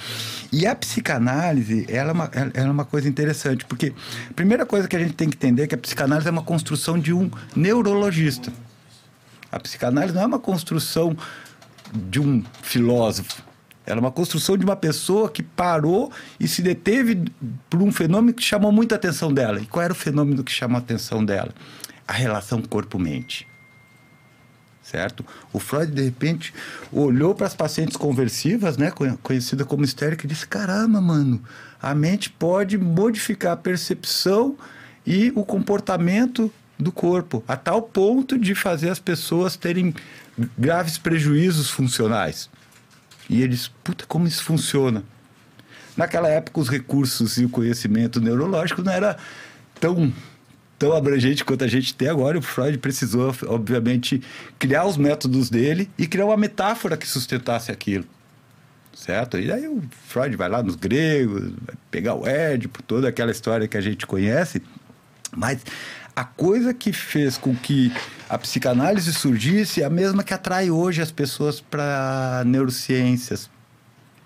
E 0.51 0.65
a 0.65 0.75
psicanálise, 0.75 1.85
ela 1.87 2.09
é, 2.09 2.13
uma, 2.13 2.31
ela 2.33 2.67
é 2.67 2.71
uma 2.71 2.85
coisa 2.85 3.07
interessante, 3.07 3.63
porque 3.65 3.93
a 4.27 4.33
primeira 4.33 4.65
coisa 4.65 4.87
que 4.87 4.95
a 4.95 4.99
gente 4.99 5.13
tem 5.13 5.29
que 5.29 5.37
entender 5.37 5.63
é 5.63 5.67
que 5.67 5.75
a 5.75 5.77
psicanálise 5.77 6.27
é 6.27 6.31
uma 6.31 6.41
construção 6.41 6.97
de 6.97 7.13
um 7.13 7.29
neurologista. 7.55 8.51
A 9.51 9.59
psicanálise 9.59 10.15
não 10.15 10.23
é 10.23 10.25
uma 10.25 10.39
construção 10.39 11.15
de 11.93 12.19
um 12.19 12.43
filósofo. 12.63 13.43
Ela 13.85 13.99
é 13.99 14.01
uma 14.01 14.11
construção 14.11 14.57
de 14.57 14.65
uma 14.65 14.75
pessoa 14.75 15.29
que 15.29 15.41
parou 15.41 16.11
e 16.37 16.47
se 16.47 16.61
deteve 16.61 17.23
por 17.69 17.81
um 17.81 17.91
fenômeno 17.91 18.33
que 18.33 18.43
chamou 18.43 18.69
muita 18.69 18.95
atenção 18.95 19.31
dela. 19.31 19.61
E 19.61 19.65
qual 19.65 19.83
era 19.83 19.93
o 19.93 19.95
fenômeno 19.95 20.43
que 20.43 20.51
chamou 20.51 20.75
a 20.75 20.79
atenção 20.79 21.23
dela? 21.23 21.53
A 22.05 22.11
relação 22.11 22.61
corpo-mente 22.61 23.47
certo? 24.89 25.25
O 25.51 25.59
Freud, 25.59 25.91
de 25.91 26.01
repente, 26.01 26.53
olhou 26.91 27.35
para 27.35 27.45
as 27.45 27.53
pacientes 27.53 27.97
conversivas, 27.97 28.77
né, 28.77 28.89
conhe- 28.89 29.17
conhecida 29.21 29.65
como 29.65 29.83
histérica, 29.83 30.25
e 30.25 30.29
disse: 30.29 30.47
caramba, 30.47 31.01
mano, 31.01 31.41
a 31.81 31.93
mente 31.93 32.29
pode 32.29 32.77
modificar 32.77 33.53
a 33.53 33.57
percepção 33.57 34.55
e 35.05 35.31
o 35.35 35.43
comportamento 35.43 36.51
do 36.79 36.91
corpo, 36.91 37.43
a 37.47 37.55
tal 37.55 37.81
ponto 37.81 38.37
de 38.37 38.53
fazer 38.53 38.89
as 38.89 38.99
pessoas 38.99 39.55
terem 39.55 39.93
graves 40.57 40.97
prejuízos 40.97 41.69
funcionais. 41.69 42.49
E 43.29 43.41
eles, 43.41 43.69
puta, 43.83 44.05
como 44.07 44.27
isso 44.27 44.43
funciona? 44.43 45.03
Naquela 45.97 46.29
época, 46.29 46.59
os 46.59 46.69
recursos 46.69 47.37
e 47.37 47.45
o 47.45 47.49
conhecimento 47.49 48.21
neurológico 48.21 48.83
não 48.83 48.91
era 48.91 49.17
tão, 49.79 50.13
tão 50.77 50.93
abrangente 50.93 51.43
quanto 51.43 51.63
a 51.63 51.67
gente 51.67 51.93
tem 51.93 52.07
agora. 52.07 52.37
O 52.37 52.41
Freud 52.41 52.77
precisou, 52.77 53.33
obviamente, 53.47 54.21
criar 54.59 54.85
os 54.85 54.97
métodos 54.97 55.49
dele 55.49 55.89
e 55.97 56.07
criar 56.07 56.25
uma 56.25 56.37
metáfora 56.37 56.97
que 56.97 57.07
sustentasse 57.07 57.71
aquilo. 57.71 58.05
Certo? 58.93 59.37
E 59.37 59.51
aí 59.51 59.67
o 59.67 59.83
Freud 60.07 60.35
vai 60.35 60.49
lá 60.49 60.63
nos 60.63 60.75
gregos, 60.75 61.51
vai 61.65 61.75
pegar 61.91 62.15
o 62.15 62.25
Édipo, 62.25 62.81
toda 62.81 63.07
aquela 63.07 63.31
história 63.31 63.67
que 63.67 63.77
a 63.77 63.81
gente 63.81 64.07
conhece. 64.07 64.61
Mas 65.35 65.63
a 66.15 66.23
coisa 66.23 66.73
que 66.73 66.91
fez 66.91 67.37
com 67.37 67.55
que 67.55 67.93
a 68.27 68.39
psicanálise 68.39 69.13
surgisse 69.13 69.83
é 69.83 69.85
a 69.85 69.89
mesma 69.89 70.23
que 70.23 70.33
atrai 70.33 70.71
hoje 70.71 70.99
as 70.99 71.11
pessoas 71.11 71.61
para 71.61 72.41
neurociências, 72.43 73.47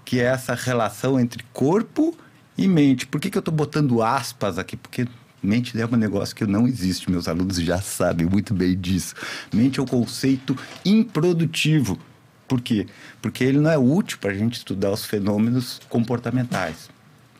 que 0.05 0.22
é 0.22 0.24
essa 0.24 0.53
relação 0.55 1.20
entre 1.20 1.43
corpo 1.51 2.15
e 2.58 2.65
mente. 2.65 3.05
Por 3.05 3.20
que, 3.20 3.29
que 3.29 3.38
eu 3.38 3.41
estou 3.41 3.53
botando 3.53 4.01
aspas 4.01 4.58
aqui? 4.58 4.77
Porque 4.77 5.05
mente 5.41 5.79
é 5.79 5.86
um 5.86 5.95
negócio 5.95 6.36
que 6.36 6.45
não 6.45 6.67
existe, 6.67 7.10
meus 7.10 7.27
alunos 7.27 7.57
já 7.57 7.81
sabem 7.81 8.27
muito 8.27 8.53
bem 8.53 8.77
disso. 8.77 9.15
Mente 9.53 9.79
é 9.79 9.83
um 9.83 9.88
conceito 9.88 10.57
improdutivo. 10.86 12.00
Por 12.48 12.62
quê? 12.62 12.86
Porque 13.21 13.43
ele 13.43 13.60
não 13.60 13.71
é 13.71 13.77
útil 13.77 14.17
para 14.19 14.31
a 14.31 14.33
gente 14.33 14.55
estudar 14.55 14.91
os 14.91 15.05
fenômenos 15.05 15.79
comportamentais, 15.88 16.89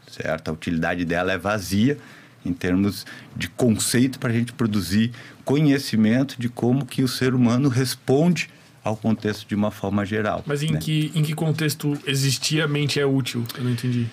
certo? 0.10 0.50
A 0.50 0.54
utilidade 0.54 1.04
dela 1.04 1.34
é 1.34 1.38
vazia 1.38 1.98
em 2.46 2.54
termos 2.54 3.06
de 3.36 3.48
conceito 3.50 4.20
para 4.20 4.32
a 4.32 4.34
gente 4.34 4.54
produzir 4.54 5.12
conhecimento 5.44 6.40
de 6.40 6.50
como 6.50 6.86
que 6.86 7.04
o 7.04 7.08
ser 7.08 7.34
humano 7.34 7.70
responde 7.70 8.50
ao 8.84 8.98
contexto 8.98 9.48
de 9.48 9.54
uma 9.54 9.70
forma 9.70 10.06
geral. 10.06 10.44
Mas 10.46 10.64
em, 10.64 10.72
né? 10.72 10.80
que, 10.80 11.12
em 11.14 11.22
que 11.22 11.36
contexto 11.36 11.98
existia 12.06 12.66
a 12.66 12.68
mente 12.68 13.00
é 13.00 13.06
útil? 13.06 13.44
Eu 13.58 13.64
não 13.64 13.72
entendi. 13.72 14.08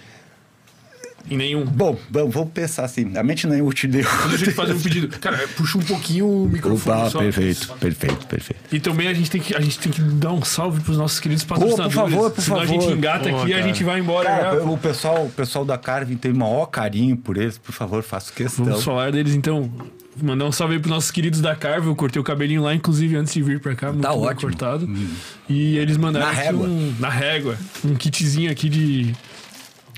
Em 1.31 1.37
nenhum. 1.37 1.65
Bom, 1.65 1.99
vamos 2.11 2.33
vamos 2.35 2.51
pensar 2.53 2.85
assim. 2.85 3.17
A 3.17 3.23
mente 3.23 3.47
não 3.47 3.55
é 3.55 3.63
útil 3.63 3.89
de 3.91 3.99
Deixa 3.99 4.45
eu 4.45 4.49
te 4.49 4.51
fazer 4.53 4.73
um 4.75 4.81
pedido. 4.81 5.09
Cara, 5.19 5.47
puxa 5.57 5.79
um 5.79 5.83
pouquinho 5.83 6.27
o 6.27 6.49
microfone 6.49 7.01
Opa, 7.01 7.11
só. 7.11 7.19
perfeito, 7.19 7.69
perfeito, 7.81 8.27
perfeito. 8.27 8.61
E 8.73 8.81
também 8.81 9.09
a 9.09 9.15
gente 9.15 9.31
tem 9.31 9.41
que, 9.41 9.55
a 9.55 9.61
gente 9.61 9.79
tem 9.79 9.93
que 9.93 10.01
dar 10.01 10.33
um 10.33 10.43
salve 10.43 10.81
pros 10.81 10.97
nossos 10.97 11.21
queridos 11.21 11.45
por 11.45 11.59
patrocinadores. 11.59 11.95
favor, 11.95 12.31
por 12.31 12.43
Senão 12.43 12.61
a 12.61 12.67
favor. 12.67 12.81
gente 12.83 12.93
engata 12.97 13.29
Pô, 13.31 13.41
aqui 13.43 13.51
e 13.51 13.55
a 13.55 13.63
gente 13.63 13.85
vai 13.85 14.01
embora 14.01 14.29
Cara, 14.29 14.57
já. 14.59 14.63
o 14.65 14.79
pessoal, 14.79 15.25
o 15.27 15.31
pessoal 15.31 15.65
da 15.65 15.77
Carvin 15.79 16.17
tem 16.17 16.33
o 16.33 16.37
maior 16.37 16.67
carinho 16.67 17.17
por 17.17 17.37
eles, 17.37 17.59
por 17.59 17.73
favor, 17.73 18.03
faço 18.03 18.33
questão. 18.33 18.65
Vamos 18.65 18.85
falar 18.85 19.13
deles 19.13 19.35
então. 19.35 19.71
Mandar 20.21 20.47
um 20.47 20.53
salve 20.53 20.75
aí 20.75 20.81
pros 20.81 20.91
nossos 20.91 21.13
queridos 21.13 21.41
da 21.41 21.55
Carve. 21.55 21.87
Eu 21.87 21.95
cortei 21.95 22.21
o 22.21 22.25
cabelinho 22.25 22.61
lá, 22.61 22.75
inclusive, 22.75 23.15
antes 23.15 23.33
de 23.33 23.41
vir 23.41 23.61
pra 23.61 23.77
cá. 23.77 23.93
Muito 23.93 24.03
Tá 24.03 24.11
bem 24.11 24.19
ótimo. 24.19 24.41
cortado. 24.51 24.91
E 25.49 25.77
eles 25.79 25.97
mandaram 25.97 26.27
Na 26.27 26.33
aqui 26.33 26.41
régua. 26.43 26.67
um. 26.67 26.95
Na 26.99 27.09
régua. 27.09 27.57
Um 27.85 27.95
kitzinho 27.95 28.51
aqui 28.51 28.69
de. 28.69 29.15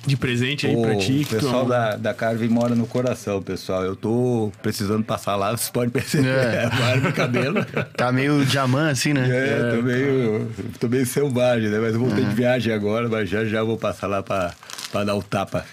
De 0.06 0.16
presente 0.16 0.66
aí 0.66 0.74
Ô, 0.74 0.80
pra 0.82 0.96
ti. 0.96 1.12
O 1.12 1.18
que 1.18 1.24
tu- 1.26 1.34
pessoal 1.36 1.66
da, 1.66 1.94
da 1.96 2.14
Carvin 2.14 2.48
mora 2.48 2.74
no 2.74 2.86
coração, 2.86 3.42
pessoal. 3.42 3.84
Eu 3.84 3.94
tô 3.94 4.50
precisando 4.62 5.04
passar 5.04 5.36
lá, 5.36 5.50
vocês 5.50 5.68
podem 5.70 5.90
perceber. 5.90 6.28
É. 6.28 6.64
É. 6.64 6.70
barba 6.70 7.08
e 7.08 7.12
cabelo. 7.12 7.64
Tá 7.96 8.10
meio 8.10 8.44
diamante 8.46 8.92
assim, 8.92 9.12
né? 9.12 9.28
É, 9.28 9.76
tô, 9.76 9.82
meio, 9.82 10.50
tô 10.80 10.88
meio 10.88 11.04
selvagem, 11.06 11.68
né? 11.68 11.78
Mas 11.78 11.94
eu 11.94 12.00
voltei 12.00 12.24
de 12.24 12.34
viagem 12.34 12.72
agora, 12.72 13.08
mas 13.08 13.28
já 13.28 13.44
já 13.44 13.62
vou 13.62 13.76
passar 13.76 14.06
lá 14.06 14.22
pra, 14.22 14.52
pra 14.90 15.04
dar 15.04 15.14
o 15.14 15.22
tapa. 15.22 15.64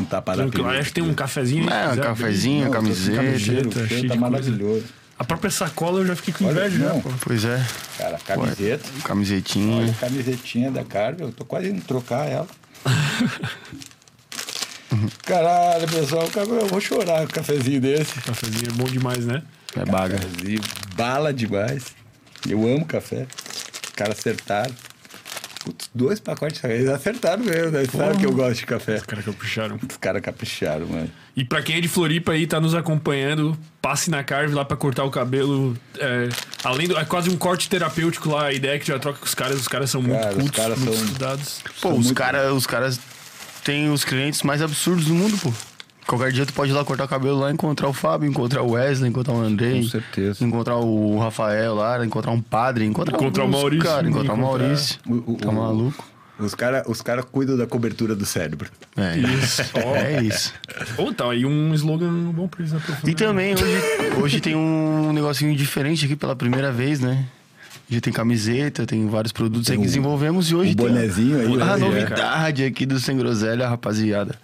Um 0.00 0.04
tapa 0.04 0.34
na 0.34 0.48
peruca. 0.48 0.70
acho 0.70 0.88
que 0.88 0.94
tem 0.94 1.04
um 1.04 1.12
cafezinho 1.12 1.70
aí. 1.70 1.90
É, 1.90 1.92
um 1.92 1.96
cafezinho, 1.96 2.64
Não, 2.64 2.70
camiseta. 2.72 3.16
camiseta, 3.22 3.86
cheio 3.88 4.02
tá 4.02 4.08
coisa. 4.08 4.16
maravilhoso. 4.20 4.84
A 5.18 5.24
própria 5.24 5.50
sacola 5.50 6.00
eu 6.00 6.06
já 6.06 6.16
fiquei 6.16 6.32
com 6.32 6.46
Olha, 6.46 6.60
inveja, 6.66 6.78
já, 6.78 6.88
não. 6.94 7.00
pô. 7.02 7.10
Pois 7.20 7.44
é. 7.44 7.62
Cara, 7.98 8.18
camiseta. 8.24 8.84
Camisetinha. 9.04 9.76
Olha 9.82 9.90
a 9.90 9.94
camisetinha 9.94 10.70
da 10.70 10.82
Carvin, 10.82 11.24
eu 11.24 11.32
tô 11.32 11.44
quase 11.44 11.68
indo 11.68 11.82
trocar 11.82 12.26
ela. 12.26 12.46
Caralho, 15.24 15.86
pessoal, 15.88 16.28
eu 16.34 16.66
vou 16.66 16.80
chorar 16.80 17.18
com 17.18 17.24
um 17.24 17.28
cafezinho 17.28 17.80
desse. 17.80 18.20
Cafezinho 18.22 18.68
é 18.70 18.72
bom 18.72 18.84
demais, 18.84 19.24
né? 19.24 19.42
É 19.76 19.84
baga. 19.84 20.18
Cafezinho, 20.18 20.60
bala 20.94 21.32
demais. 21.32 21.94
Eu 22.48 22.66
amo 22.66 22.84
café. 22.84 23.26
Os 23.84 23.92
caras 23.94 24.18
acertaram. 24.18 24.74
Putz, 25.62 25.90
dois 25.94 26.18
pacotes, 26.18 26.64
eles 26.64 26.88
acertaram 26.88 27.44
mesmo, 27.44 27.70
né? 27.70 27.84
Sabe 27.84 28.16
que 28.18 28.24
eu 28.24 28.32
gosto 28.32 28.60
de 28.60 28.66
café. 28.66 28.96
Os 28.96 29.02
caras 29.02 29.24
capricharam. 29.26 29.78
Os 29.90 29.96
caras 29.98 30.22
capricharam, 30.22 30.86
mano. 30.86 31.10
E 31.36 31.44
pra 31.44 31.60
quem 31.60 31.76
é 31.76 31.80
de 31.82 31.88
Floripa 31.88 32.32
aí, 32.32 32.46
tá 32.46 32.58
nos 32.58 32.74
acompanhando, 32.74 33.54
passe 33.82 34.10
na 34.10 34.24
Carve 34.24 34.54
lá 34.54 34.64
pra 34.64 34.74
cortar 34.76 35.04
o 35.04 35.10
cabelo. 35.10 35.76
É, 35.98 36.30
além 36.64 36.88
do. 36.88 36.96
É 36.98 37.04
quase 37.04 37.28
um 37.28 37.36
corte 37.36 37.68
terapêutico 37.68 38.30
lá. 38.30 38.46
A 38.46 38.52
ideia 38.54 38.76
é 38.76 38.78
que 38.78 38.86
já 38.86 38.98
troca 38.98 39.18
com 39.18 39.26
os 39.26 39.34
caras. 39.34 39.60
Os 39.60 39.68
caras 39.68 39.90
são 39.90 40.00
muito 40.00 40.18
Cara, 40.18 40.30
os 40.34 40.42
cultos, 40.42 40.78
muito 40.78 40.96
são- 40.96 41.04
estudados. 41.04 41.60
Pô, 41.62 41.88
São 41.88 41.98
os 41.98 42.04
muito- 42.06 42.14
caras 42.16 42.52
os 42.54 42.66
caras 42.66 42.98
têm 43.62 43.90
os 43.92 44.02
clientes 44.02 44.42
mais 44.42 44.62
absurdos 44.62 45.04
do 45.04 45.14
mundo, 45.14 45.36
pô. 45.38 45.52
Qualquer 46.10 46.32
dia 46.32 46.44
tu 46.44 46.52
pode 46.52 46.72
ir 46.72 46.74
lá 46.74 46.84
cortar 46.84 47.04
o 47.04 47.08
cabelo 47.08 47.38
lá, 47.38 47.52
encontrar 47.52 47.88
o 47.88 47.92
Fábio, 47.92 48.28
encontrar 48.28 48.62
o 48.62 48.72
Wesley, 48.72 49.08
encontrar 49.10 49.32
o 49.34 49.40
Andrei. 49.40 49.80
Com 49.80 49.88
certeza. 49.88 50.44
Encontrar 50.44 50.76
o 50.76 51.16
Rafael 51.20 51.72
lá, 51.76 52.04
encontrar 52.04 52.32
um 52.32 52.40
padre, 52.40 52.84
encontrar, 52.84 53.14
Encontrar 53.16 53.44
o 53.44 53.46
uns 53.46 53.52
Maurício, 53.52 53.84
Cara, 53.84 54.08
encontrar 54.08 54.32
o 54.32 54.36
encontrar- 54.36 54.58
Maurício. 54.64 54.98
O- 55.06 55.32
o- 55.32 55.36
tá 55.36 55.48
o- 55.48 55.52
maluco? 55.54 56.04
Os 56.40 56.54
caras 56.54 56.82
os 56.88 57.00
cara 57.00 57.22
cuidam 57.22 57.56
da 57.56 57.64
cobertura 57.66 58.16
do 58.16 58.26
cérebro. 58.26 58.68
É 58.96 59.18
Isso. 59.18 59.62
Ó. 59.74 59.94
É 59.94 60.20
isso. 60.22 60.52
Ou 60.98 61.12
tá 61.14 61.30
aí 61.30 61.46
um 61.46 61.72
slogan 61.74 62.10
bom 62.32 62.48
pra 62.48 62.60
eles 62.62 62.72
aprofundarem. 62.74 63.12
E 63.12 63.14
também, 63.14 63.52
hoje, 63.54 64.20
hoje 64.20 64.40
tem 64.40 64.56
um 64.56 65.12
negocinho 65.12 65.54
diferente 65.54 66.06
aqui 66.06 66.16
pela 66.16 66.34
primeira 66.34 66.72
vez, 66.72 66.98
né? 66.98 67.24
Já 67.88 68.00
tem 68.00 68.12
camiseta, 68.12 68.84
tem 68.86 69.06
vários 69.06 69.32
produtos 69.32 69.70
aí 69.70 69.76
que 69.76 69.82
o- 69.82 69.86
desenvolvemos 69.86 70.50
e 70.50 70.54
hoje 70.56 70.72
o 70.72 70.76
tem 70.76 70.86
bonezinho 70.86 71.38
aí, 71.40 71.60
a 71.60 71.66
né? 71.66 71.76
novidade 71.76 72.64
aqui 72.64 72.84
do 72.86 72.98
Sem 72.98 73.16
Groselha, 73.16 73.68
rapaziada. 73.68 74.34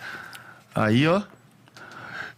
Aí, 0.74 1.06
ó. 1.08 1.22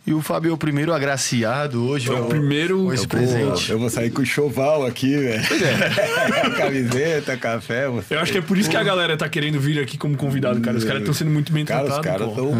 E 0.09 0.15
o 0.15 0.23
Fábio 0.23 0.51
é 0.51 0.55
o 0.55 0.57
primeiro 0.57 0.95
agraciado 0.95 1.87
hoje. 1.87 2.09
É 2.11 2.13
o 2.15 2.25
primeiro- 2.25 2.85
com 2.85 2.93
esse 2.95 3.07
Pô, 3.07 3.17
presente. 3.19 3.71
eu 3.71 3.79
vou 3.79 3.91
sair 3.91 4.11
com 4.11 4.25
choval 4.25 4.87
aqui, 4.87 5.15
velho. 5.17 5.43
Pois 5.47 5.61
é. 5.63 5.77
Camiseta, 6.57 7.37
café. 7.37 7.89
Você... 7.89 8.15
Eu 8.15 8.21
acho 8.21 8.33
que 8.33 8.39
é 8.39 8.41
por 8.41 8.57
isso 8.57 8.71
que 8.71 8.77
a 8.77 8.83
galera 8.83 9.17
tá 9.19 9.29
querendo 9.29 9.61
vir 9.61 9.79
aqui 9.81 9.99
como 9.99 10.17
convidado, 10.17 10.61
cara. 10.61 10.79
Os 10.79 10.85
caras 10.85 11.01
estão 11.03 11.13
sendo 11.13 11.31
muito 11.31 11.53
bem 11.53 11.65
Cara, 11.65 11.83
os 11.85 11.93
tratados. 11.95 12.35
caras 12.35 12.35
pô. 12.35 12.53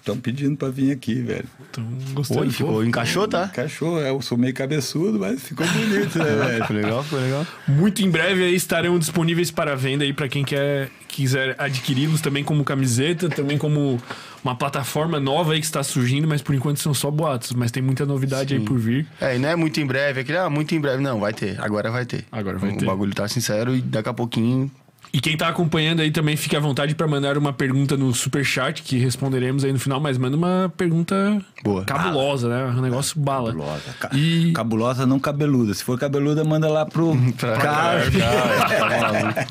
estão 0.00 0.16
pedindo 0.18 0.54
pra 0.56 0.68
vir 0.68 0.92
aqui, 0.92 1.14
velho. 1.14 1.44
Tão 1.72 1.82
gostando. 2.12 2.40
Oi, 2.40 2.50
ficou, 2.50 2.84
encaixou, 2.84 3.26
tá? 3.26 3.48
Cachorro, 3.48 3.98
eu 4.00 4.20
sou 4.20 4.36
meio 4.36 4.52
cabeçudo, 4.52 5.18
mas 5.18 5.42
ficou 5.42 5.66
bonito, 5.66 6.18
né, 6.18 6.24
velho? 6.44 6.60
Ficou 6.62 6.76
legal, 6.76 7.02
ficou 7.04 7.18
legal. 7.20 7.46
Muito 7.66 8.02
em 8.02 8.10
breve 8.10 8.44
aí 8.44 8.54
estarão 8.54 8.98
disponíveis 8.98 9.50
para 9.50 9.74
venda 9.74 10.04
aí 10.04 10.12
para 10.12 10.28
quem 10.28 10.44
quer 10.44 10.90
quiser 11.12 11.54
adquiri-los 11.58 12.20
também 12.20 12.42
como 12.42 12.64
camiseta, 12.64 13.28
também 13.28 13.58
como 13.58 14.00
uma 14.42 14.56
plataforma 14.56 15.20
nova 15.20 15.52
aí 15.52 15.60
que 15.60 15.66
está 15.66 15.82
surgindo, 15.82 16.26
mas 16.26 16.42
por 16.42 16.54
enquanto 16.54 16.80
são 16.80 16.92
só 16.92 17.10
boatos, 17.10 17.52
mas 17.52 17.70
tem 17.70 17.82
muita 17.82 18.04
novidade 18.04 18.54
aí 18.54 18.60
por 18.60 18.78
vir. 18.78 19.06
É, 19.20 19.36
e 19.36 19.38
não 19.38 19.48
é 19.48 19.56
muito 19.56 19.78
em 19.80 19.86
breve, 19.86 20.20
aquele, 20.20 20.38
ah, 20.38 20.50
muito 20.50 20.74
em 20.74 20.80
breve. 20.80 21.02
Não, 21.02 21.20
vai 21.20 21.32
ter. 21.32 21.60
Agora 21.60 21.90
vai 21.90 22.04
ter. 22.04 22.24
Agora 22.32 22.58
vai 22.58 22.70
o 22.70 22.76
ter. 22.78 22.84
O 22.84 22.88
bagulho 22.88 23.14
tá 23.14 23.28
sincero 23.28 23.76
e 23.76 23.80
daqui 23.80 24.08
a 24.08 24.14
pouquinho. 24.14 24.70
E 25.14 25.20
quem 25.20 25.36
tá 25.36 25.48
acompanhando 25.48 26.00
aí 26.00 26.10
também 26.10 26.36
fique 26.36 26.56
à 26.56 26.60
vontade 26.60 26.94
para 26.94 27.06
mandar 27.06 27.36
uma 27.36 27.52
pergunta 27.52 27.96
no 27.98 28.14
super 28.14 28.42
chat 28.44 28.82
que 28.82 28.96
responderemos 28.96 29.62
aí 29.62 29.70
no 29.72 29.78
final, 29.78 30.00
mas 30.00 30.16
manda 30.16 30.36
uma 30.36 30.72
pergunta 30.74 31.38
Boa. 31.62 31.84
cabulosa, 31.84 32.48
né? 32.48 32.64
Um 32.76 32.80
negócio 32.80 33.20
bala. 33.20 33.50
Cabulosa. 33.52 33.82
Ca- 34.00 34.10
E 34.14 34.52
Cabulosa, 34.52 35.04
não 35.06 35.18
cabeluda. 35.18 35.74
Se 35.74 35.84
for 35.84 35.98
cabeluda, 35.98 36.42
manda 36.44 36.66
lá 36.68 36.86
pro 36.86 37.14
Pra- 37.36 37.56
cara. 37.58 38.02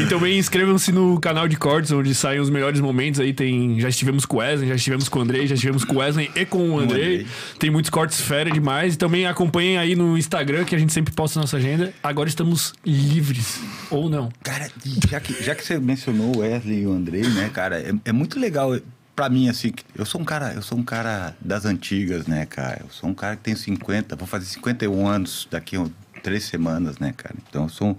E 0.00 0.06
também 0.06 0.38
inscrevam-se 0.38 0.92
no 0.92 1.18
canal 1.20 1.48
de 1.48 1.56
cortes, 1.56 1.90
onde 1.90 2.14
saem 2.14 2.40
os 2.40 2.50
melhores 2.50 2.80
momentos 2.80 3.20
aí. 3.20 3.32
Tem, 3.32 3.80
já 3.80 3.88
estivemos 3.88 4.24
com 4.26 4.36
o 4.36 4.40
Wesley, 4.40 4.68
já 4.68 4.74
estivemos 4.74 5.08
com 5.08 5.18
o 5.18 5.22
Andrei, 5.22 5.46
já 5.46 5.54
estivemos 5.54 5.84
com 5.84 5.94
o 5.94 5.98
Wesley 5.98 6.30
e 6.34 6.44
com 6.44 6.70
o 6.70 6.78
Andrei. 6.78 7.02
Andrei. 7.20 7.26
Tem 7.58 7.70
muitos 7.70 7.90
cortes 7.90 8.20
fera 8.20 8.50
demais. 8.50 8.94
E 8.94 8.98
também 8.98 9.26
acompanhem 9.26 9.78
aí 9.78 9.94
no 9.96 10.16
Instagram, 10.18 10.64
que 10.64 10.74
a 10.74 10.78
gente 10.78 10.92
sempre 10.92 11.12
posta 11.14 11.40
nossa 11.40 11.56
agenda. 11.56 11.92
Agora 12.02 12.28
estamos 12.28 12.72
livres. 12.84 13.60
Ou 13.90 14.08
não. 14.10 14.28
Cara, 14.42 14.57
e 14.84 15.08
já 15.08 15.20
que, 15.20 15.42
já 15.42 15.54
que 15.54 15.64
você 15.64 15.78
mencionou 15.78 16.36
o 16.36 16.38
Wesley 16.40 16.82
e 16.82 16.86
o 16.86 16.92
Andrei, 16.92 17.22
né, 17.22 17.50
cara, 17.52 17.80
é, 17.80 17.92
é 18.04 18.12
muito 18.12 18.38
legal 18.38 18.78
pra 19.14 19.28
mim, 19.28 19.48
assim, 19.48 19.72
eu 19.96 20.04
sou 20.04 20.20
um 20.20 20.24
cara, 20.24 20.52
eu 20.54 20.62
sou 20.62 20.78
um 20.78 20.82
cara 20.84 21.36
das 21.40 21.64
antigas, 21.64 22.28
né, 22.28 22.46
cara? 22.46 22.82
Eu 22.84 22.90
sou 22.90 23.10
um 23.10 23.14
cara 23.14 23.34
que 23.34 23.42
tem 23.42 23.56
50, 23.56 24.14
vou 24.14 24.28
fazer 24.28 24.46
51 24.46 25.08
anos 25.08 25.48
daqui 25.50 25.76
a 25.76 25.84
três 26.22 26.44
semanas, 26.44 26.98
né, 26.98 27.12
cara? 27.16 27.34
Então, 27.48 27.64
eu 27.64 27.68
sou 27.68 27.98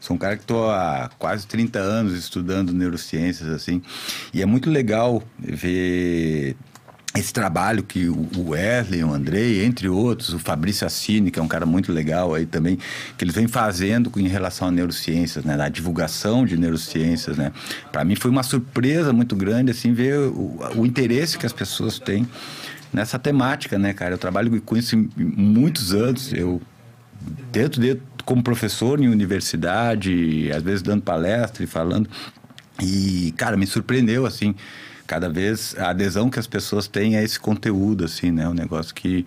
sou 0.00 0.16
um 0.16 0.18
cara 0.18 0.36
que 0.36 0.44
tô 0.44 0.68
há 0.70 1.10
quase 1.18 1.46
30 1.46 1.78
anos 1.78 2.14
estudando 2.14 2.72
neurociências, 2.72 3.48
assim, 3.48 3.80
e 4.32 4.42
é 4.42 4.46
muito 4.46 4.70
legal 4.70 5.22
ver 5.38 6.56
esse 7.16 7.32
trabalho 7.32 7.82
que 7.82 8.08
o 8.08 8.50
Wesley, 8.50 9.02
o 9.02 9.12
Andrei, 9.12 9.64
entre 9.64 9.88
outros, 9.88 10.32
o 10.32 10.38
Fabrício 10.38 10.86
Assini, 10.86 11.30
que 11.30 11.40
é 11.40 11.42
um 11.42 11.48
cara 11.48 11.66
muito 11.66 11.92
legal 11.92 12.34
aí 12.34 12.46
também, 12.46 12.78
que 13.18 13.24
eles 13.24 13.34
vêm 13.34 13.48
fazendo 13.48 14.12
em 14.16 14.28
relação 14.28 14.68
a 14.68 14.70
neurociências, 14.70 15.44
né, 15.44 15.56
da 15.56 15.68
divulgação 15.68 16.46
de 16.46 16.56
neurociências, 16.56 17.36
né. 17.36 17.50
Para 17.90 18.04
mim 18.04 18.14
foi 18.14 18.30
uma 18.30 18.44
surpresa 18.44 19.12
muito 19.12 19.34
grande 19.34 19.72
assim 19.72 19.92
ver 19.92 20.18
o, 20.18 20.58
o 20.76 20.86
interesse 20.86 21.36
que 21.36 21.44
as 21.44 21.52
pessoas 21.52 21.98
têm 21.98 22.28
nessa 22.92 23.18
temática, 23.18 23.78
né, 23.78 23.92
cara. 23.92 24.14
Eu 24.14 24.18
trabalho 24.18 24.60
com 24.62 24.76
isso 24.76 24.96
muitos 25.16 25.92
anos. 25.92 26.32
Eu 26.32 26.60
dentro 27.52 27.80
de 27.80 27.98
como 28.24 28.42
professor 28.42 29.00
em 29.00 29.08
universidade, 29.08 30.50
às 30.52 30.62
vezes 30.62 30.82
dando 30.82 31.02
palestra 31.02 31.64
e 31.64 31.66
falando. 31.66 32.08
E, 32.82 33.34
cara, 33.36 33.56
me 33.56 33.66
surpreendeu 33.66 34.26
assim 34.26 34.54
cada 35.10 35.28
vez 35.28 35.74
a 35.76 35.90
adesão 35.90 36.30
que 36.30 36.38
as 36.38 36.46
pessoas 36.46 36.86
têm 36.86 37.16
a 37.16 37.22
esse 37.22 37.40
conteúdo, 37.40 38.04
assim, 38.04 38.30
né? 38.30 38.48
Um 38.48 38.54
negócio 38.54 38.94
que 38.94 39.26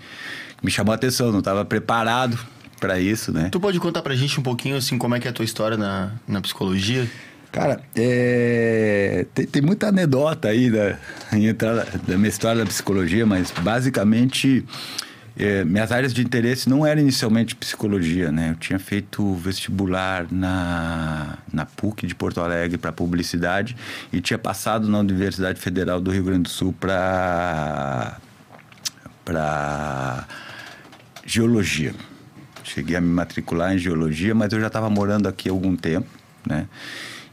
me 0.64 0.72
chamou 0.72 0.94
a 0.94 0.96
atenção, 0.96 1.30
não 1.30 1.40
estava 1.40 1.66
preparado 1.66 2.40
para 2.80 3.02
isso, 3.02 3.34
né? 3.34 3.50
Tu 3.52 3.60
pode 3.60 3.82
contar 3.82 4.02
pra 4.02 4.16
gente 4.16 4.40
um 4.40 4.44
pouquinho, 4.44 4.78
assim, 4.78 4.98
como 4.98 5.14
é 5.14 5.20
que 5.20 5.28
é 5.28 5.32
a 5.32 5.34
tua 5.34 5.44
história 5.44 5.76
na, 5.76 6.14
na 6.26 6.40
psicologia? 6.40 7.06
Cara, 7.52 7.82
é... 7.98 9.26
tem, 9.36 9.46
tem, 9.46 9.62
muita 9.62 9.90
anedota 9.90 10.48
aí 10.48 10.72
da, 10.72 10.98
da 12.08 12.18
minha 12.18 12.30
história 12.30 12.64
da 12.64 12.66
psicologia, 12.66 13.26
mas 13.26 13.52
basicamente 13.52 14.64
é, 15.36 15.66
minhas 15.66 15.92
áreas 15.92 16.14
de 16.14 16.22
interesse 16.22 16.70
não 16.70 16.86
eram 16.86 17.02
inicialmente 17.02 17.56
psicologia, 17.56 18.32
né? 18.32 18.52
Eu 18.52 18.56
tinha 18.56 18.78
feito 18.78 19.34
vestibular 19.34 20.28
na, 20.32 21.40
na 21.52 21.66
PUC 21.66 22.06
de 22.06 22.14
Porto 22.14 22.40
Alegre 22.40 22.78
para 22.78 22.92
publicidade 22.92 23.76
e 24.12 24.22
tinha 24.22 24.38
passado 24.38 24.88
na 24.88 25.00
Universidade 25.00 25.60
Federal 25.60 26.00
do 26.00 26.12
Rio 26.12 26.24
Grande 26.24 26.44
do 26.44 26.50
Sul 26.50 26.74
para 26.80 28.18
para 29.26 30.28
geologia. 31.26 31.96
Cheguei 32.64 32.96
a 32.96 33.02
me 33.02 33.08
matricular 33.08 33.74
em 33.74 33.78
geologia, 33.78 34.36
mas 34.36 34.54
eu 34.54 34.60
já 34.60 34.68
estava 34.68 34.90
morando 34.90 35.28
aqui 35.28 35.50
há 35.50 35.52
algum 35.52 35.76
tempo, 35.76 36.08
né? 36.46 36.68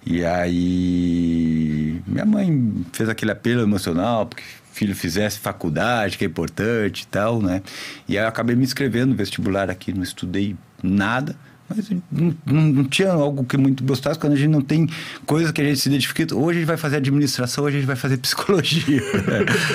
E 0.07 0.25
aí 0.25 2.01
minha 2.07 2.25
mãe 2.25 2.85
fez 2.93 3.09
aquele 3.09 3.33
apelo 3.33 3.61
emocional, 3.61 4.25
porque 4.27 4.43
filho 4.81 4.97
fizesse 4.97 5.39
faculdade, 5.39 6.17
que 6.17 6.25
é 6.25 6.27
importante 6.27 7.03
e 7.03 7.07
tal, 7.07 7.43
né? 7.43 7.61
E 8.09 8.17
aí 8.17 8.25
eu 8.25 8.29
acabei 8.29 8.57
me 8.57 8.65
inscrevendo 8.65 9.09
no 9.09 9.15
vestibular 9.15 9.69
aqui, 9.69 9.93
não 9.93 10.03
estudei 10.03 10.57
nada, 10.83 11.37
mas 11.69 11.91
não, 12.11 12.35
não, 12.47 12.63
não, 12.63 12.85
tinha 12.85 13.13
algo 13.13 13.45
que 13.45 13.59
muito 13.59 13.85
gostasse 13.85 14.19
quando 14.19 14.33
a 14.33 14.37
gente 14.37 14.49
não 14.49 14.63
tem 14.63 14.89
coisa 15.27 15.53
que 15.53 15.61
a 15.61 15.65
gente 15.65 15.81
se 15.81 15.89
identifica. 15.91 16.35
Hoje 16.35 16.57
a 16.57 16.61
gente 16.61 16.67
vai 16.67 16.79
fazer 16.79 16.97
administração, 16.97 17.65
hoje 17.65 17.77
a 17.77 17.81
gente 17.81 17.87
vai 17.87 17.95
fazer 17.95 18.17
psicologia. 18.19 19.03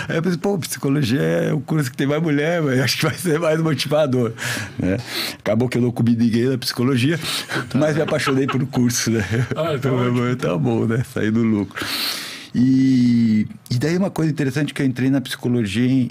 aí 0.10 0.18
eu 0.18 0.24
pensei, 0.24 0.40
pô, 0.40 0.58
psicologia 0.58 1.22
é 1.22 1.54
o 1.54 1.60
curso 1.60 1.92
que 1.92 1.96
tem 1.96 2.08
mais 2.08 2.22
mulher, 2.22 2.64
mas 2.64 2.80
acho 2.80 2.98
que 2.98 3.06
vai 3.06 3.14
ser 3.14 3.40
mais 3.40 3.62
motivador. 3.62 4.34
Né? 4.80 4.98
Acabou 5.38 5.70
que 5.70 5.78
eu 5.78 5.84
não 5.84 5.92
comi 5.92 6.16
ninguém 6.16 6.50
na 6.50 6.58
psicologia, 6.58 7.20
mas 7.76 7.96
me 7.96 8.02
apaixonei 8.02 8.48
pelo 8.48 8.66
curso, 8.66 9.12
né? 9.12 9.24
Ah, 9.56 9.76
então 9.76 9.96
tá 10.36 10.58
bom, 10.58 10.88
né? 10.88 11.06
Saí 11.14 11.30
do 11.30 11.44
lucro. 11.44 11.86
E, 12.58 13.46
e 13.70 13.78
daí 13.78 13.98
uma 13.98 14.10
coisa 14.10 14.32
interessante 14.32 14.74
que 14.74 14.82
eu 14.82 14.86
entrei 14.86 15.10
na 15.10 15.20
psicologia 15.20 15.86
em, 15.86 16.08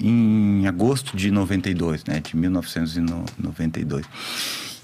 em 0.61 0.67
agosto 0.67 1.17
de 1.17 1.31
92, 1.31 2.05
né? 2.05 2.19
De 2.19 2.37
1992. 2.37 4.05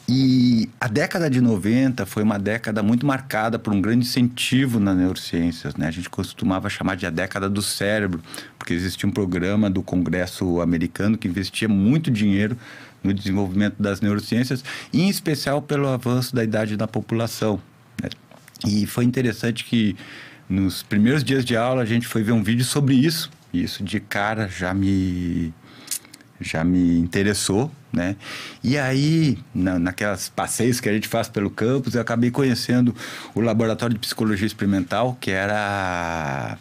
E 0.09 0.67
a 0.79 0.87
década 0.87 1.29
de 1.29 1.39
90 1.39 2.03
foi 2.07 2.23
uma 2.23 2.39
década 2.39 2.81
muito 2.81 3.05
marcada 3.05 3.59
por 3.59 3.71
um 3.71 3.79
grande 3.79 4.07
incentivo 4.07 4.79
nas 4.79 4.97
neurociências. 4.97 5.75
Né? 5.75 5.87
A 5.87 5.91
gente 5.91 6.09
costumava 6.09 6.67
chamar 6.67 6.95
de 6.95 7.05
a 7.05 7.11
década 7.11 7.47
do 7.47 7.61
cérebro, 7.61 8.21
porque 8.57 8.73
existia 8.73 9.07
um 9.07 9.11
programa 9.11 9.69
do 9.69 9.83
Congresso 9.83 10.59
americano 10.61 11.15
que 11.15 11.27
investia 11.27 11.69
muito 11.69 12.09
dinheiro 12.09 12.57
no 13.03 13.13
desenvolvimento 13.13 13.75
das 13.79 14.01
neurociências, 14.01 14.63
em 14.91 15.07
especial 15.07 15.61
pelo 15.61 15.87
avanço 15.87 16.35
da 16.35 16.43
idade 16.43 16.75
da 16.75 16.87
população. 16.87 17.61
Né? 18.01 18.09
E 18.67 18.85
foi 18.87 19.05
interessante 19.05 19.63
que 19.63 19.95
nos 20.51 20.83
primeiros 20.83 21.23
dias 21.23 21.45
de 21.45 21.55
aula 21.55 21.81
a 21.81 21.85
gente 21.85 22.05
foi 22.05 22.21
ver 22.23 22.33
um 22.33 22.43
vídeo 22.43 22.65
sobre 22.65 22.93
isso. 22.93 23.31
E 23.53 23.63
isso 23.63 23.83
de 23.83 23.99
cara 23.99 24.49
já 24.49 24.73
me 24.73 25.53
já 26.41 26.63
me 26.63 26.97
interessou, 26.99 27.71
né? 27.93 28.15
E 28.63 28.77
aí, 28.77 29.37
na, 29.53 29.77
naquelas 29.77 30.27
passeios 30.27 30.79
que 30.79 30.89
a 30.89 30.93
gente 30.93 31.07
faz 31.07 31.29
pelo 31.29 31.51
campus, 31.51 31.93
eu 31.93 32.01
acabei 32.01 32.31
conhecendo 32.31 32.95
o 33.35 33.41
laboratório 33.41 33.93
de 33.93 33.99
psicologia 33.99 34.47
experimental, 34.47 35.17
que 35.21 35.31
era 35.31 36.57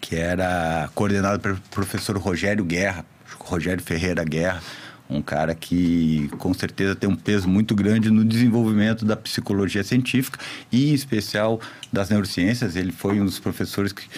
que 0.00 0.16
era 0.16 0.90
coordenado 0.94 1.40
pelo 1.40 1.56
professor 1.70 2.18
Rogério 2.18 2.64
Guerra, 2.64 3.06
Rogério 3.38 3.82
Ferreira 3.82 4.24
Guerra, 4.24 4.60
um 5.08 5.20
cara 5.20 5.54
que 5.54 6.28
com 6.38 6.54
certeza 6.54 6.94
tem 6.94 7.08
um 7.08 7.16
peso 7.16 7.48
muito 7.48 7.74
grande 7.74 8.10
no 8.10 8.24
desenvolvimento 8.24 9.04
da 9.04 9.16
psicologia 9.16 9.84
científica 9.84 10.38
e 10.70 10.90
em 10.90 10.94
especial 10.94 11.60
das 11.92 12.08
neurociências. 12.08 12.76
Ele 12.76 12.92
foi 12.92 13.20
um 13.20 13.24
dos 13.24 13.38
professores 13.38 13.92
que, 13.92 14.08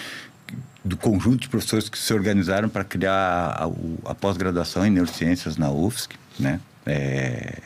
do 0.85 0.97
conjunto 0.97 1.43
de 1.43 1.49
professores 1.49 1.89
que 1.89 1.99
se 1.99 2.13
organizaram 2.13 2.69
para 2.69 2.85
criar 2.85 3.13
a, 3.13 4.11
a 4.11 4.15
pós-graduação 4.15 4.87
em 4.87 4.91
neurociências 4.91 5.57
na 5.57 5.71
UFSC, 5.71 6.15
né? 6.39 6.61
É, 6.87 7.63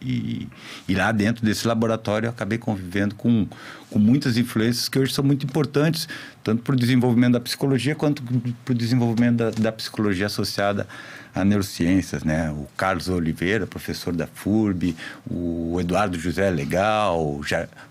e, 0.00 0.48
e, 0.88 0.94
lá 0.94 1.12
dentro 1.12 1.44
desse 1.44 1.68
laboratório 1.68 2.26
eu 2.26 2.30
acabei 2.30 2.56
convivendo 2.56 3.14
com, 3.14 3.46
com 3.90 3.98
muitas 3.98 4.38
influências 4.38 4.88
que 4.88 4.98
hoje 4.98 5.12
são 5.12 5.22
muito 5.22 5.44
importantes, 5.44 6.08
tanto 6.42 6.62
para 6.62 6.72
o 6.72 6.76
desenvolvimento 6.76 7.34
da 7.34 7.40
psicologia 7.40 7.94
quanto 7.94 8.22
para 8.64 8.72
o 8.72 8.74
desenvolvimento 8.74 9.36
da, 9.36 9.50
da 9.50 9.72
psicologia 9.72 10.24
associada 10.24 10.88
a 11.34 11.44
neurociências, 11.44 12.22
né? 12.24 12.50
O 12.50 12.66
Carlos 12.76 13.08
Oliveira, 13.08 13.66
professor 13.66 14.14
da 14.14 14.26
FURB, 14.26 14.94
o 15.28 15.78
Eduardo 15.80 16.18
José 16.18 16.50
Legal, 16.50 17.20
o, 17.20 17.42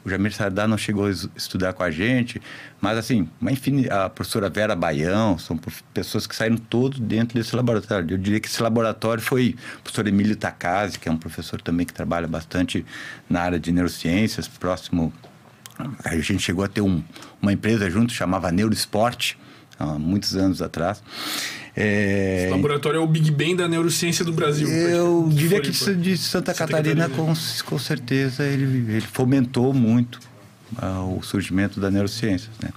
Jamir 0.06 0.34
Sardá 0.34 0.68
não 0.68 0.78
chegou 0.78 1.08
a 1.08 1.12
estudar 1.12 1.74
com 1.74 1.84
a 1.84 1.90
gente, 1.90 2.42
mas 2.80 2.98
assim, 2.98 3.28
uma 3.40 3.52
infin... 3.52 3.88
a 3.90 4.10
professora 4.10 4.50
Vera 4.50 4.76
Baião, 4.76 5.38
são 5.38 5.60
pessoas 5.94 6.28
que 6.28 6.36
saíram 6.36 6.58
todos 6.58 7.00
dentro 7.00 7.38
desse 7.38 7.56
laboratório. 7.56 8.14
Eu 8.14 8.18
diria 8.18 8.40
que 8.40 8.48
esse 8.48 8.62
laboratório 8.62 9.24
foi 9.24 9.56
o 9.80 9.82
professor 9.82 10.08
Emílio 10.08 10.36
Takase, 10.36 11.00
que 11.00 11.10
é 11.10 11.12
um 11.12 11.18
professor 11.18 11.62
também 11.62 11.86
que 11.86 11.94
trabalha 11.94 12.28
bastante 12.28 12.86
na 13.30 13.42
área 13.42 13.60
de 13.60 13.72
neurociências, 13.72 14.48
próximo 14.48 15.12
a 16.04 16.16
gente 16.18 16.40
chegou 16.40 16.64
a 16.64 16.68
ter 16.68 16.82
um, 16.82 17.04
uma 17.42 17.52
empresa 17.52 17.90
junto, 17.90 18.14
chamava 18.14 18.52
Neurosport, 18.52 19.36
há 19.80 19.86
muitos 19.98 20.36
anos 20.36 20.62
atrás. 20.62 21.02
É... 21.76 22.44
Esse 22.44 22.52
laboratório 22.52 22.98
é 22.98 23.02
o 23.02 23.08
Big 23.08 23.32
Bang 23.32 23.56
da 23.56 23.68
neurociência 23.68 24.26
do 24.26 24.34
Brasil. 24.34 24.68
Eu 24.68 25.30
diria 25.32 25.62
que 25.62 25.72
de 25.72 26.18
Santa, 26.18 26.54
Santa 26.54 26.54
Catarina, 26.54 27.08
Catarina, 27.08 27.34
Com, 27.34 27.34
com 27.66 27.80
certeza, 27.80 28.44
ele, 28.44 28.94
ele 28.94 29.02
fomentou 29.02 29.74
muito 29.74 30.20
uh, 30.82 31.18
o 31.18 31.24
surgimento 31.24 31.80
da 31.80 31.90
neurociência. 31.90 32.50
Né? 32.62 32.70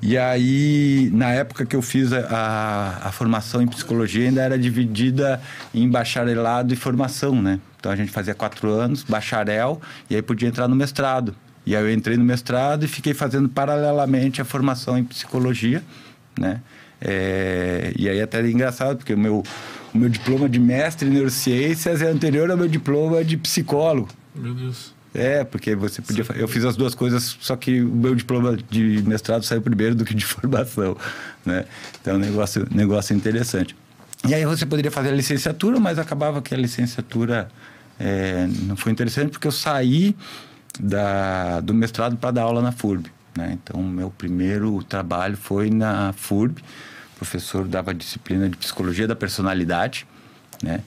E 0.00 0.18
aí, 0.18 1.10
na 1.12 1.30
época 1.30 1.64
que 1.64 1.76
eu 1.76 1.82
fiz 1.82 2.12
a, 2.12 3.00
a, 3.04 3.12
formação 3.12 3.62
em 3.62 3.66
psicologia, 3.66 4.26
ainda 4.26 4.42
era 4.42 4.58
dividida 4.58 5.40
em 5.72 5.88
bacharelado 5.88 6.72
e 6.72 6.76
formação, 6.76 7.40
né? 7.40 7.60
Então 7.78 7.90
a 7.90 7.96
gente 7.96 8.10
fazia 8.10 8.34
quatro 8.34 8.70
anos, 8.70 9.02
bacharel, 9.02 9.80
e 10.10 10.16
aí 10.16 10.22
podia 10.22 10.48
entrar 10.48 10.68
no 10.68 10.74
mestrado. 10.74 11.34
E 11.64 11.76
aí 11.76 11.82
eu 11.82 11.92
entrei 11.92 12.16
no 12.16 12.24
mestrado 12.24 12.84
e 12.84 12.88
fiquei 12.88 13.14
fazendo 13.14 13.48
paralelamente 13.48 14.40
a 14.40 14.44
formação 14.44 14.98
em 14.98 15.04
psicologia, 15.04 15.82
né? 16.38 16.60
É, 17.04 17.92
e 17.98 18.08
aí 18.08 18.20
até 18.20 18.40
é 18.40 18.50
engraçado, 18.50 18.98
porque 18.98 19.14
o 19.14 19.18
meu, 19.18 19.42
o 19.92 19.98
meu 19.98 20.08
diploma 20.08 20.48
de 20.48 20.60
mestre 20.60 21.08
em 21.08 21.12
neurociências 21.12 22.00
é 22.00 22.08
anterior 22.08 22.50
ao 22.50 22.56
meu 22.56 22.68
diploma 22.68 23.24
de 23.24 23.36
psicólogo. 23.36 24.08
Meu 24.34 24.54
Deus. 24.54 24.94
É, 25.14 25.44
porque 25.44 25.74
você 25.74 26.00
podia. 26.00 26.24
Eu 26.36 26.48
fiz 26.48 26.64
as 26.64 26.74
duas 26.74 26.94
coisas, 26.94 27.36
só 27.40 27.54
que 27.54 27.82
o 27.82 27.88
meu 27.88 28.14
diploma 28.14 28.56
de 28.70 29.02
mestrado 29.06 29.44
saiu 29.44 29.60
primeiro 29.60 29.94
do 29.94 30.04
que 30.04 30.14
de 30.14 30.24
formação, 30.24 30.96
né? 31.44 31.66
Então, 32.00 32.14
é 32.14 32.18
negócio, 32.18 32.66
negócio 32.70 33.14
interessante. 33.14 33.76
E 34.26 34.32
aí 34.32 34.46
você 34.46 34.64
poderia 34.64 34.90
fazer 34.90 35.08
a 35.08 35.12
licenciatura, 35.12 35.80
mas 35.80 35.98
acabava 35.98 36.40
que 36.40 36.54
a 36.54 36.56
licenciatura 36.56 37.48
é, 37.98 38.46
não 38.62 38.76
foi 38.76 38.92
interessante 38.92 39.30
porque 39.30 39.48
eu 39.48 39.52
saí 39.52 40.16
da, 40.80 41.60
do 41.60 41.74
mestrado 41.74 42.16
para 42.16 42.30
dar 42.30 42.42
aula 42.42 42.62
na 42.62 42.72
FURB. 42.72 43.10
Né? 43.36 43.58
Então, 43.60 43.82
meu 43.82 44.10
primeiro 44.10 44.82
trabalho 44.84 45.36
foi 45.36 45.70
na 45.70 46.12
FURB 46.12 46.62
professor 47.22 47.68
dava 47.68 47.94
disciplina 47.94 48.48
de 48.48 48.56
psicologia 48.56 49.06
da 49.06 49.14
personalidade, 49.14 50.04
né? 50.60 50.80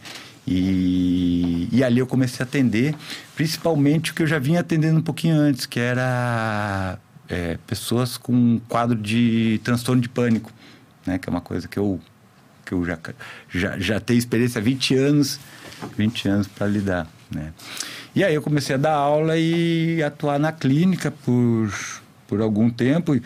E, 0.45 1.67
e 1.71 1.83
ali 1.83 1.99
eu 1.99 2.05
comecei 2.05 2.43
a 2.43 2.47
atender, 2.47 2.93
principalmente 3.35 4.11
o 4.11 4.13
que 4.13 4.21
eu 4.21 4.27
já 4.27 4.37
vinha 4.37 4.59
atendendo 4.59 4.99
um 4.99 5.01
pouquinho 5.01 5.35
antes, 5.35 5.65
que 5.65 5.79
era 5.79 6.99
é, 7.27 7.57
pessoas 7.65 8.17
com 8.17 8.59
quadro 8.67 8.95
de 8.95 9.59
transtorno 9.63 10.01
de 10.01 10.09
pânico, 10.09 10.51
né? 11.05 11.17
Que 11.17 11.29
é 11.29 11.31
uma 11.31 11.41
coisa 11.41 11.67
que 11.67 11.79
eu, 11.79 11.99
que 12.65 12.73
eu 12.73 12.85
já, 12.85 12.99
já, 13.49 13.79
já 13.79 13.99
tenho 13.99 14.19
experiência 14.19 14.59
há 14.59 14.63
20 14.63 14.95
anos, 14.95 15.39
20 15.97 16.27
anos 16.27 16.47
para 16.47 16.67
lidar, 16.67 17.07
né? 17.31 17.53
E 18.13 18.23
aí 18.23 18.35
eu 18.35 18.41
comecei 18.41 18.75
a 18.75 18.77
dar 18.77 18.93
aula 18.93 19.37
e 19.37 20.03
atuar 20.03 20.37
na 20.37 20.51
clínica 20.51 21.11
por 21.11 21.73
por 22.27 22.41
algum 22.41 22.69
tempo, 22.69 23.19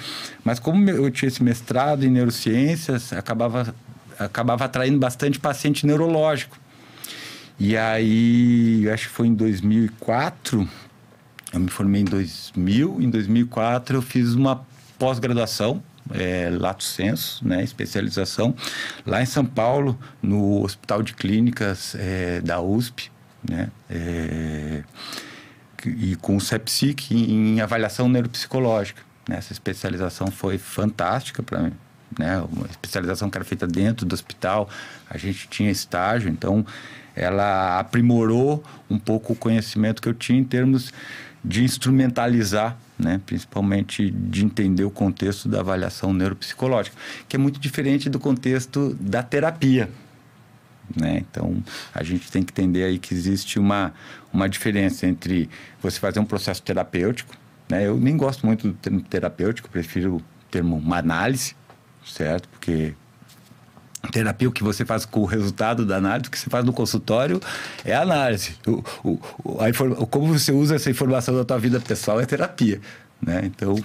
mas 0.44 0.60
como 0.60 0.90
eu 0.90 1.10
tinha 1.10 1.28
esse 1.28 1.44
mestrado 1.44 2.06
em 2.06 2.10
neurociências, 2.10 3.14
acabava 3.14 3.74
acabava 4.20 4.66
atraindo 4.66 5.00
bastante 5.00 5.40
paciente 5.40 5.86
neurológico. 5.86 6.58
E 7.58 7.76
aí, 7.76 8.90
acho 8.94 9.08
que 9.08 9.14
foi 9.14 9.28
em 9.28 9.34
2004, 9.34 10.68
eu 11.54 11.60
me 11.60 11.70
formei 11.70 12.02
em 12.02 12.06
2000, 12.06 13.02
em 13.02 13.10
2004 13.10 13.98
eu 13.98 14.02
fiz 14.02 14.34
uma 14.34 14.66
pós-graduação, 14.98 15.84
é, 16.12 16.50
Lato 16.52 16.84
Senso, 16.84 17.46
né, 17.46 17.64
especialização, 17.64 18.56
lá 19.06 19.22
em 19.22 19.26
São 19.26 19.46
Paulo, 19.46 20.00
no 20.22 20.64
Hospital 20.64 21.04
de 21.04 21.14
Clínicas 21.14 21.96
é, 21.96 22.42
da 22.42 22.62
USP, 22.62 23.12
né, 23.48 23.70
é, 23.90 24.84
e 25.86 26.16
com 26.16 26.36
o 26.36 26.42
CEPSIC 26.42 27.14
em 27.14 27.62
avaliação 27.62 28.10
neuropsicológica. 28.10 29.02
Né, 29.28 29.38
essa 29.38 29.54
especialização 29.54 30.28
foi 30.32 30.58
fantástica 30.58 31.44
para 31.44 31.60
mim, 31.60 31.74
né, 32.18 32.44
uma 32.52 32.66
especialização 32.66 33.30
que 33.30 33.38
era 33.38 33.46
feita 33.46 33.68
dentro 33.68 34.06
do 34.06 34.14
hospital, 34.14 34.70
a 35.10 35.18
gente 35.18 35.48
tinha 35.48 35.70
estágio, 35.70 36.30
então 36.30 36.66
ela 37.16 37.80
aprimorou 37.80 38.64
um 38.90 38.98
pouco 38.98 39.34
o 39.34 39.36
conhecimento 39.36 40.02
que 40.02 40.10
eu 40.10 40.14
tinha 40.14 40.40
em 40.40 40.44
termos 40.44 40.92
de 41.44 41.64
instrumentalizar, 41.64 42.78
né, 42.98 43.22
principalmente 43.26 44.10
de 44.10 44.44
entender 44.44 44.84
o 44.84 44.92
contexto 44.92 45.48
da 45.48 45.60
avaliação 45.60 46.14
neuropsicológica, 46.14 46.96
que 47.28 47.36
é 47.36 47.40
muito 47.40 47.60
diferente 47.60 48.10
do 48.10 48.20
contexto 48.20 48.96
da 49.00 49.24
terapia. 49.24 49.90
Né? 50.96 51.24
Então, 51.30 51.64
a 51.94 52.04
gente 52.04 52.32
tem 52.32 52.44
que 52.44 52.52
entender 52.52 52.84
aí 52.84 52.98
que 52.98 53.14
existe 53.14 53.60
uma, 53.60 53.94
uma 54.34 54.48
diferença 54.48 55.06
entre 55.06 55.50
você 55.82 56.00
fazer 56.00 56.20
um 56.20 56.26
processo 56.26 56.62
terapêutico, 56.62 57.36
né? 57.70 57.88
eu 57.88 57.98
nem 57.98 58.18
gosto 58.18 58.46
muito 58.46 58.68
do 58.68 58.74
termo 58.74 59.02
terapêutico, 59.02 59.70
prefiro 59.70 60.18
o 60.18 60.22
termo 60.50 60.78
uma 60.78 60.98
análise, 60.98 61.56
certo? 62.06 62.48
Porque 62.50 62.94
terapia, 64.12 64.48
o 64.48 64.52
que 64.52 64.64
você 64.64 64.86
faz 64.86 65.06
com 65.06 65.20
o 65.20 65.26
resultado 65.26 65.86
da 65.86 65.98
análise, 65.98 66.28
o 66.28 66.32
que 66.32 66.40
você 66.40 66.50
faz 66.50 66.66
no 66.66 66.74
consultório 66.74 67.40
é 67.84 67.96
análise. 67.96 68.56
O, 68.66 68.84
o, 69.04 69.20
a. 69.60 70.08
Como 70.08 70.28
você 70.38 70.52
usa 70.52 70.76
essa 70.76 70.90
informação 70.90 71.36
da 71.36 71.44
tua 71.44 71.60
vida 71.60 71.80
pessoal 71.80 72.20
é 72.20 72.26
terapia. 72.26 72.80
Né? 73.22 73.42
Então, 73.44 73.76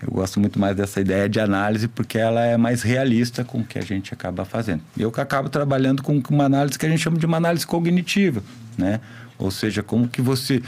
eu 0.00 0.10
gosto 0.10 0.38
muito 0.38 0.58
mais 0.58 0.76
dessa 0.76 1.00
ideia 1.00 1.28
de 1.28 1.40
análise 1.40 1.88
porque 1.88 2.16
ela 2.16 2.44
é 2.44 2.56
mais 2.56 2.82
realista 2.82 3.44
com 3.44 3.58
o 3.58 3.64
que 3.64 3.78
a 3.78 3.82
gente 3.82 4.14
acaba 4.14 4.44
fazendo. 4.44 4.82
Eu 4.96 5.10
que 5.10 5.20
acabo 5.20 5.48
trabalhando 5.48 6.02
com 6.02 6.22
uma 6.30 6.44
análise 6.44 6.78
que 6.78 6.86
a 6.86 6.88
gente 6.88 7.00
chama 7.00 7.18
de 7.18 7.26
uma 7.26 7.36
análise 7.36 7.66
cognitiva, 7.66 8.42
né? 8.78 9.00
Ou 9.36 9.50
seja, 9.50 9.82
como 9.82 10.08
que 10.08 10.22
você 10.22 10.62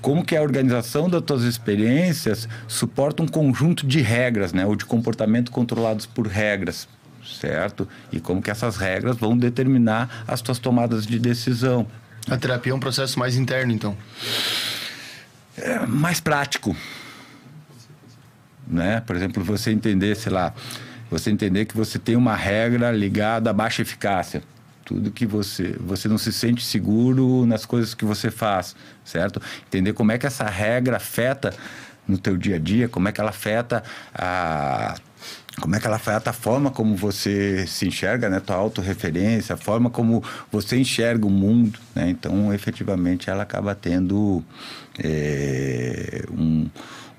como 0.00 0.24
que 0.24 0.34
a 0.34 0.40
organização 0.40 1.10
das 1.10 1.22
tuas 1.22 1.42
experiências 1.42 2.48
suporta 2.66 3.22
um 3.22 3.28
conjunto 3.28 3.86
de 3.86 4.00
regras, 4.00 4.50
né, 4.50 4.64
ou 4.64 4.74
de 4.74 4.86
comportamento 4.86 5.50
controlados 5.50 6.06
por 6.06 6.26
regras 6.26 6.88
certo? 7.38 7.88
E 8.12 8.20
como 8.20 8.42
que 8.42 8.50
essas 8.50 8.76
regras 8.76 9.16
vão 9.16 9.36
determinar 9.36 10.24
as 10.26 10.40
tuas 10.40 10.58
tomadas 10.58 11.06
de 11.06 11.18
decisão. 11.18 11.86
A 12.28 12.36
terapia 12.36 12.72
é 12.72 12.74
um 12.74 12.80
processo 12.80 13.18
mais 13.18 13.36
interno, 13.36 13.72
então? 13.72 13.96
É 15.56 15.80
mais 15.86 16.20
prático. 16.20 16.76
Né? 18.70 19.02
Por 19.04 19.16
exemplo, 19.16 19.42
você 19.42 19.70
entender, 19.70 20.14
sei 20.16 20.32
lá, 20.32 20.54
você 21.10 21.30
entender 21.30 21.64
que 21.64 21.76
você 21.76 21.98
tem 21.98 22.14
uma 22.14 22.36
regra 22.36 22.92
ligada 22.92 23.50
à 23.50 23.52
baixa 23.52 23.82
eficácia. 23.82 24.42
Tudo 24.84 25.10
que 25.10 25.26
você, 25.26 25.76
você 25.80 26.08
não 26.08 26.18
se 26.18 26.32
sente 26.32 26.64
seguro 26.64 27.44
nas 27.46 27.64
coisas 27.64 27.94
que 27.94 28.04
você 28.04 28.30
faz, 28.30 28.74
certo? 29.04 29.40
Entender 29.66 29.92
como 29.92 30.12
é 30.12 30.18
que 30.18 30.26
essa 30.26 30.44
regra 30.44 30.96
afeta 30.96 31.54
no 32.06 32.18
teu 32.18 32.36
dia 32.36 32.56
a 32.56 32.58
dia, 32.58 32.88
como 32.88 33.08
é 33.08 33.12
que 33.12 33.20
ela 33.20 33.30
afeta 33.30 33.82
a 34.14 34.96
como 35.60 35.76
é 35.76 35.80
que 35.80 35.86
ela 35.86 35.96
afeta 35.96 36.30
a 36.30 36.32
forma 36.32 36.70
como 36.70 36.96
você 36.96 37.66
se 37.66 37.86
enxerga, 37.86 38.30
né? 38.30 38.40
Tua 38.40 38.56
autorreferência, 38.56 39.54
a 39.54 39.58
forma 39.58 39.90
como 39.90 40.24
você 40.50 40.78
enxerga 40.78 41.26
o 41.26 41.30
mundo, 41.30 41.78
né? 41.94 42.08
Então, 42.08 42.52
efetivamente, 42.52 43.28
ela 43.28 43.42
acaba 43.42 43.74
tendo 43.74 44.42
é, 44.98 46.24
um, 46.30 46.66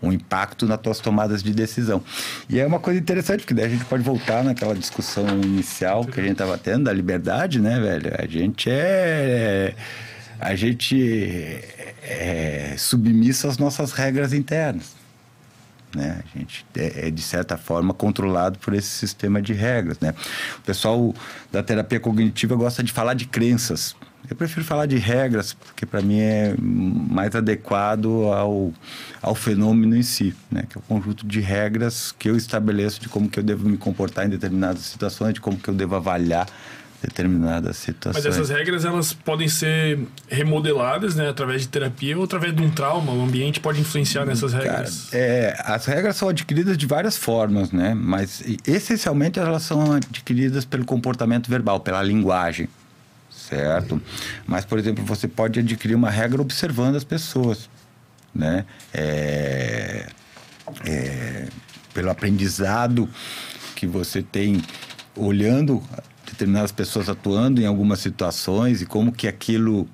um 0.01 0.11
impacto 0.11 0.65
nas 0.65 0.79
tuas 0.79 0.99
tomadas 0.99 1.43
de 1.43 1.53
decisão. 1.53 2.03
E 2.49 2.59
é 2.59 2.65
uma 2.65 2.79
coisa 2.79 2.99
interessante, 2.99 3.41
porque 3.41 3.53
daí 3.53 3.65
a 3.65 3.69
gente 3.69 3.85
pode 3.85 4.03
voltar 4.03 4.43
naquela 4.43 4.73
discussão 4.73 5.27
inicial 5.41 6.05
que 6.05 6.19
a 6.19 6.23
gente 6.23 6.33
estava 6.33 6.57
tendo 6.57 6.85
da 6.85 6.93
liberdade, 6.93 7.59
né, 7.59 7.79
velho? 7.79 8.11
A 8.17 8.25
gente 8.27 8.69
é... 8.69 9.75
A 10.39 10.55
gente 10.55 11.59
é 12.01 12.73
submisso 12.75 13.47
às 13.47 13.59
nossas 13.59 13.91
regras 13.91 14.33
internas. 14.33 14.95
Né? 15.95 16.23
A 16.23 16.37
gente 16.37 16.65
é, 16.75 17.07
é, 17.07 17.11
de 17.11 17.21
certa 17.21 17.57
forma, 17.57 17.93
controlado 17.93 18.57
por 18.59 18.73
esse 18.73 18.87
sistema 18.87 19.41
de 19.41 19.53
regras. 19.53 19.99
Né? 19.99 20.13
O 20.57 20.61
pessoal 20.61 21.13
da 21.51 21.61
terapia 21.61 21.99
cognitiva 21.99 22.55
gosta 22.55 22.81
de 22.81 22.91
falar 22.91 23.13
de 23.13 23.25
crenças. 23.25 23.95
Eu 24.29 24.35
prefiro 24.35 24.63
falar 24.63 24.85
de 24.85 24.97
regras, 24.97 25.53
porque 25.53 25.85
para 25.85 26.01
mim 26.01 26.19
é 26.19 26.55
mais 26.57 27.35
adequado 27.35 28.25
ao, 28.27 28.73
ao 29.21 29.35
fenômeno 29.35 29.95
em 29.95 30.03
si, 30.03 30.33
né? 30.49 30.63
que 30.69 30.77
é 30.77 30.79
o 30.79 30.83
conjunto 30.83 31.25
de 31.25 31.39
regras 31.39 32.13
que 32.17 32.29
eu 32.29 32.37
estabeleço 32.37 33.01
de 33.01 33.09
como 33.09 33.29
que 33.29 33.39
eu 33.39 33.43
devo 33.43 33.67
me 33.67 33.77
comportar 33.77 34.25
em 34.25 34.29
determinadas 34.29 34.81
situações, 34.81 35.33
de 35.33 35.41
como 35.41 35.57
que 35.57 35.69
eu 35.69 35.73
devo 35.73 35.95
avaliar 35.95 36.47
determinadas 37.01 37.77
situações. 37.77 38.23
Mas 38.23 38.35
essas 38.35 38.49
regras 38.49 38.85
elas 38.85 39.11
podem 39.11 39.47
ser 39.47 39.99
remodeladas, 40.29 41.15
né, 41.15 41.29
através 41.29 41.61
de 41.61 41.67
terapia 41.67 42.17
ou 42.17 42.23
através 42.23 42.55
de 42.55 42.61
um 42.61 42.69
trauma. 42.69 43.11
O 43.11 43.23
ambiente 43.23 43.59
pode 43.59 43.81
influenciar 43.81 44.25
nessas 44.25 44.53
regras. 44.53 45.09
Cara, 45.09 45.23
é, 45.23 45.55
as 45.65 45.85
regras 45.85 46.15
são 46.15 46.29
adquiridas 46.29 46.77
de 46.77 46.85
várias 46.85 47.17
formas, 47.17 47.71
né? 47.71 47.93
Mas 47.95 48.43
essencialmente 48.67 49.39
elas 49.39 49.63
são 49.63 49.93
adquiridas 49.93 50.63
pelo 50.63 50.85
comportamento 50.85 51.49
verbal, 51.49 51.79
pela 51.79 52.03
linguagem, 52.03 52.69
certo? 53.51 54.01
Mas 54.47 54.63
por 54.63 54.79
exemplo, 54.79 55.03
você 55.03 55.27
pode 55.27 55.59
adquirir 55.59 55.95
uma 55.95 56.09
regra 56.09 56.41
observando 56.41 56.95
as 56.95 57.03
pessoas, 57.03 57.69
né? 58.33 58.65
É, 58.93 60.07
é, 60.85 61.47
pelo 61.93 62.09
aprendizado 62.09 63.09
que 63.75 63.85
você 63.85 64.21
tem 64.21 64.61
olhando 65.17 65.83
determinadas 66.25 66.71
pessoas 66.71 67.09
atuando 67.09 67.61
em 67.61 67.65
algumas 67.65 67.99
situações 67.99 68.81
e 68.81 68.85
como 68.85 69.11
que 69.11 69.27
aquilo 69.27 69.87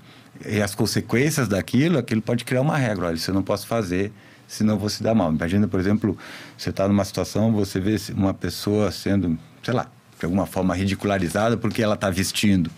e 0.45 0.61
as 0.61 0.75
consequências 0.75 1.47
daquilo, 1.47 1.97
aquilo 1.97 2.21
pode 2.21 2.45
criar 2.45 2.61
uma 2.61 2.77
regra. 2.77 3.07
Olha, 3.07 3.15
isso 3.15 3.31
eu 3.31 3.33
não 3.33 3.41
posso 3.41 3.65
fazer, 3.65 4.11
senão 4.47 4.77
vou 4.77 4.87
se 4.87 5.01
dar 5.01 5.15
mal. 5.15 5.33
Imagina, 5.33 5.67
por 5.67 5.79
exemplo, 5.79 6.15
você 6.55 6.69
está 6.69 6.87
numa 6.87 7.03
situação, 7.03 7.51
você 7.51 7.79
vê 7.79 7.95
uma 8.13 8.35
pessoa 8.35 8.91
sendo, 8.91 9.35
sei 9.63 9.73
lá, 9.73 9.89
de 10.19 10.25
alguma 10.25 10.45
forma 10.45 10.75
ridicularizada 10.75 11.57
porque 11.57 11.81
ela 11.81 11.95
está 11.95 12.11
vestindo, 12.11 12.69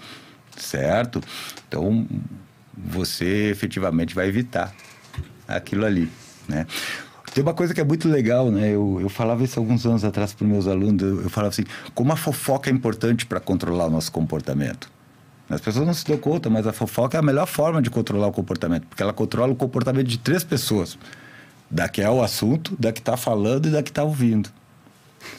certo? 0.63 1.22
Então, 1.67 2.08
você 2.76 3.50
efetivamente 3.50 4.15
vai 4.15 4.28
evitar 4.28 4.74
aquilo 5.48 5.86
ali, 5.86 6.10
né? 6.48 6.65
Tem 7.34 7.43
uma 7.43 7.54
coisa 7.54 7.74
que 7.74 7.82
é 7.82 7.84
muito 7.84 8.08
legal, 8.08 8.50
né? 8.50 8.69
Eu, 8.69 8.98
eu 9.02 9.10
falava 9.10 9.43
isso 9.43 9.60
alguns 9.60 9.86
anos 9.86 10.04
atrás 10.04 10.34
para 10.34 10.48
meus 10.48 10.67
alunos. 10.67 11.02
Eu, 11.02 11.22
eu 11.22 11.30
falava 11.30 11.50
assim: 11.50 11.63
como 11.93 12.12
a 12.12 12.15
fofoca 12.15 12.69
é 12.69 12.74
importante 12.74 13.26
para 13.26 13.39
controlar 13.39 13.86
o 13.86 13.89
nosso 13.89 14.12
comportamento. 14.12 14.89
As 15.50 15.62
pessoas 15.62 15.86
não 15.86 15.93
se 15.93 16.06
dão 16.06 16.17
conta, 16.17 16.50
mas 16.50 16.67
a 16.67 16.74
fofoca 16.74 17.17
é 17.17 17.19
a 17.19 17.24
melhor 17.24 17.48
forma 17.48 17.82
de 17.82 17.89
controlar 17.89 18.28
o 18.28 18.32
comportamento, 18.32 18.86
porque 18.88 19.02
ela 19.02 19.13
controla 19.13 19.52
o 19.52 19.56
comportamento 19.56 20.08
de 20.08 20.17
três 20.17 20.43
pessoas: 20.43 20.98
da 21.69 21.88
que 21.88 22.02
é 22.02 22.10
o 22.10 22.22
assunto, 22.22 22.76
da 22.80 22.91
que 22.91 23.00
está 23.00 23.15
falando 23.17 23.67
e 23.67 23.72
da 23.72 23.84
que 23.84 23.89
está 23.89 24.04
ouvindo. 24.04 24.50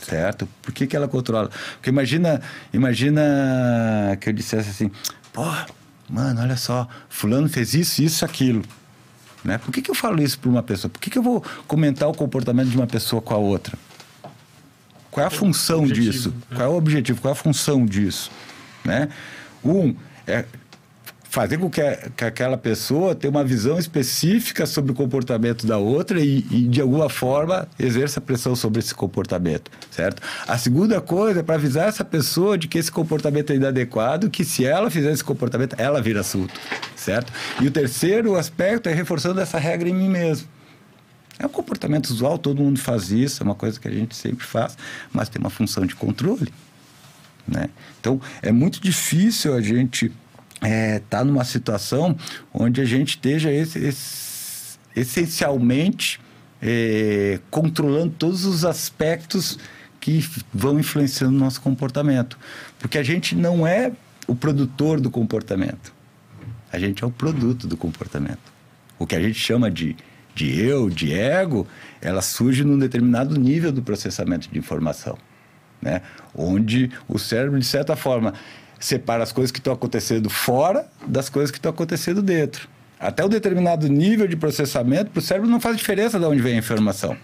Certo? 0.02 0.48
Por 0.62 0.72
que, 0.72 0.86
que 0.86 0.96
ela 0.96 1.08
controla? 1.08 1.50
Porque 1.74 1.90
imagina, 1.90 2.40
imagina 2.72 4.16
que 4.20 4.28
eu 4.28 4.32
dissesse 4.32 4.70
assim: 4.70 4.90
pô, 5.32 5.44
mano, 6.08 6.40
olha 6.40 6.56
só, 6.56 6.88
Fulano 7.08 7.48
fez 7.48 7.74
isso, 7.74 8.02
isso, 8.02 8.24
aquilo. 8.24 8.62
Né? 9.44 9.58
Por 9.58 9.72
que, 9.72 9.80
que 9.80 9.90
eu 9.90 9.94
falo 9.94 10.22
isso 10.22 10.38
para 10.38 10.50
uma 10.50 10.62
pessoa? 10.62 10.90
Por 10.90 11.00
que, 11.00 11.10
que 11.10 11.18
eu 11.18 11.22
vou 11.22 11.42
comentar 11.66 12.08
o 12.08 12.14
comportamento 12.14 12.68
de 12.68 12.76
uma 12.76 12.86
pessoa 12.86 13.22
com 13.22 13.34
a 13.34 13.38
outra? 13.38 13.78
Qual 15.10 15.24
é 15.24 15.26
a 15.26 15.30
função 15.30 15.80
objetivo, 15.80 16.12
disso? 16.12 16.28
Né? 16.28 16.56
Qual 16.56 16.62
é 16.62 16.72
o 16.72 16.76
objetivo? 16.76 17.20
Qual 17.20 17.30
é 17.30 17.32
a 17.32 17.40
função 17.40 17.84
disso? 17.84 18.30
Né? 18.84 19.08
Um, 19.64 19.94
é 20.26 20.44
fazer 21.30 21.58
com 21.58 21.70
que, 21.70 21.80
que, 22.16 22.24
aquela 22.24 22.58
pessoa 22.58 23.14
tenha 23.14 23.30
uma 23.30 23.44
visão 23.44 23.78
específica 23.78 24.66
sobre 24.66 24.90
o 24.90 24.94
comportamento 24.96 25.64
da 25.64 25.78
outra 25.78 26.20
e, 26.20 26.44
e, 26.50 26.66
de 26.66 26.80
alguma 26.80 27.08
forma, 27.08 27.68
exerça 27.78 28.20
pressão 28.20 28.56
sobre 28.56 28.80
esse 28.80 28.92
comportamento, 28.92 29.70
certo? 29.92 30.20
A 30.46 30.58
segunda 30.58 31.00
coisa 31.00 31.38
é 31.38 31.42
para 31.44 31.54
avisar 31.54 31.86
essa 31.86 32.04
pessoa 32.04 32.58
de 32.58 32.66
que 32.66 32.76
esse 32.76 32.90
comportamento 32.90 33.52
é 33.52 33.56
inadequado, 33.56 34.28
que 34.28 34.44
se 34.44 34.66
ela 34.66 34.90
fizer 34.90 35.12
esse 35.12 35.22
comportamento, 35.22 35.76
ela 35.78 36.02
vira 36.02 36.18
assunto, 36.18 36.52
certo? 36.96 37.32
E 37.60 37.66
o 37.68 37.70
terceiro 37.70 38.34
aspecto 38.34 38.88
é 38.88 38.92
reforçando 38.92 39.40
essa 39.40 39.56
regra 39.56 39.88
em 39.88 39.94
mim 39.94 40.08
mesmo. 40.08 40.48
É 41.38 41.46
um 41.46 41.50
comportamento 41.50 42.10
usual, 42.10 42.38
todo 42.38 42.60
mundo 42.60 42.80
faz 42.80 43.12
isso, 43.12 43.40
é 43.40 43.44
uma 43.44 43.54
coisa 43.54 43.78
que 43.78 43.86
a 43.86 43.92
gente 43.92 44.16
sempre 44.16 44.44
faz, 44.44 44.76
mas 45.12 45.28
tem 45.28 45.38
uma 45.40 45.48
função 45.48 45.86
de 45.86 45.94
controle. 45.94 46.52
Né? 47.46 47.70
Então, 48.00 48.20
é 48.42 48.50
muito 48.50 48.80
difícil 48.80 49.54
a 49.54 49.60
gente 49.60 50.12
está 50.62 51.20
é, 51.20 51.24
numa 51.24 51.44
situação 51.44 52.16
onde 52.52 52.80
a 52.80 52.84
gente 52.84 53.10
esteja 53.10 53.50
esse, 53.50 53.78
esse, 53.78 54.78
essencialmente 54.94 56.20
é, 56.60 57.40
controlando 57.50 58.14
todos 58.18 58.44
os 58.44 58.64
aspectos 58.64 59.58
que 59.98 60.24
vão 60.52 60.78
influenciando 60.78 61.36
o 61.36 61.38
nosso 61.38 61.60
comportamento. 61.60 62.38
Porque 62.78 62.98
a 62.98 63.02
gente 63.02 63.34
não 63.34 63.66
é 63.66 63.92
o 64.26 64.34
produtor 64.34 65.00
do 65.00 65.10
comportamento. 65.10 65.92
A 66.72 66.78
gente 66.78 67.02
é 67.02 67.06
o 67.06 67.10
produto 67.10 67.66
do 67.66 67.76
comportamento. 67.76 68.52
O 68.98 69.06
que 69.06 69.14
a 69.14 69.20
gente 69.20 69.38
chama 69.38 69.70
de, 69.70 69.96
de 70.34 70.60
eu, 70.60 70.88
de 70.88 71.12
ego, 71.12 71.66
ela 72.00 72.22
surge 72.22 72.64
num 72.64 72.78
determinado 72.78 73.38
nível 73.38 73.72
do 73.72 73.82
processamento 73.82 74.48
de 74.48 74.58
informação. 74.58 75.18
Né? 75.82 76.02
Onde 76.34 76.90
o 77.08 77.18
cérebro, 77.18 77.58
de 77.58 77.66
certa 77.66 77.96
forma, 77.96 78.34
separa 78.80 79.22
as 79.22 79.30
coisas 79.30 79.52
que 79.52 79.58
estão 79.58 79.72
acontecendo 79.72 80.30
fora 80.30 80.88
das 81.06 81.28
coisas 81.28 81.50
que 81.50 81.58
estão 81.58 81.70
acontecendo 81.70 82.22
dentro. 82.22 82.66
Até 82.98 83.24
o 83.24 83.28
determinado 83.28 83.86
nível 83.88 84.26
de 84.26 84.36
processamento, 84.36 85.10
para 85.10 85.20
o 85.20 85.22
cérebro 85.22 85.48
não 85.48 85.60
faz 85.60 85.76
diferença 85.76 86.18
de 86.18 86.24
onde 86.24 86.40
vem 86.40 86.54
a 86.54 86.58
informação. 86.58 87.16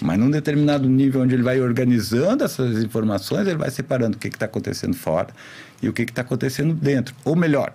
Mas 0.00 0.18
num 0.18 0.30
determinado 0.30 0.88
nível 0.88 1.22
onde 1.22 1.34
ele 1.34 1.42
vai 1.42 1.60
organizando 1.60 2.44
essas 2.44 2.82
informações, 2.82 3.46
ele 3.46 3.56
vai 3.56 3.70
separando 3.70 4.16
o 4.16 4.20
que 4.20 4.28
está 4.28 4.46
acontecendo 4.46 4.94
fora 4.94 5.28
e 5.82 5.88
o 5.88 5.92
que 5.92 6.02
está 6.02 6.22
acontecendo 6.22 6.74
dentro. 6.74 7.14
Ou 7.24 7.36
melhor, 7.36 7.72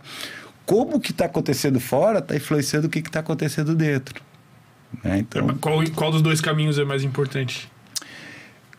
como 0.65 0.97
o 0.97 0.99
que 0.99 1.11
está 1.11 1.25
acontecendo 1.25 1.79
fora 1.79 2.19
está 2.19 2.35
influenciando 2.35 2.87
o 2.87 2.89
que 2.89 2.99
está 2.99 3.21
acontecendo 3.21 3.73
dentro. 3.73 4.21
Né? 5.03 5.19
Então, 5.19 5.47
qual, 5.59 5.83
qual 5.95 6.11
dos 6.11 6.21
dois 6.21 6.41
caminhos 6.41 6.77
é 6.77 6.83
mais 6.83 7.03
importante? 7.03 7.69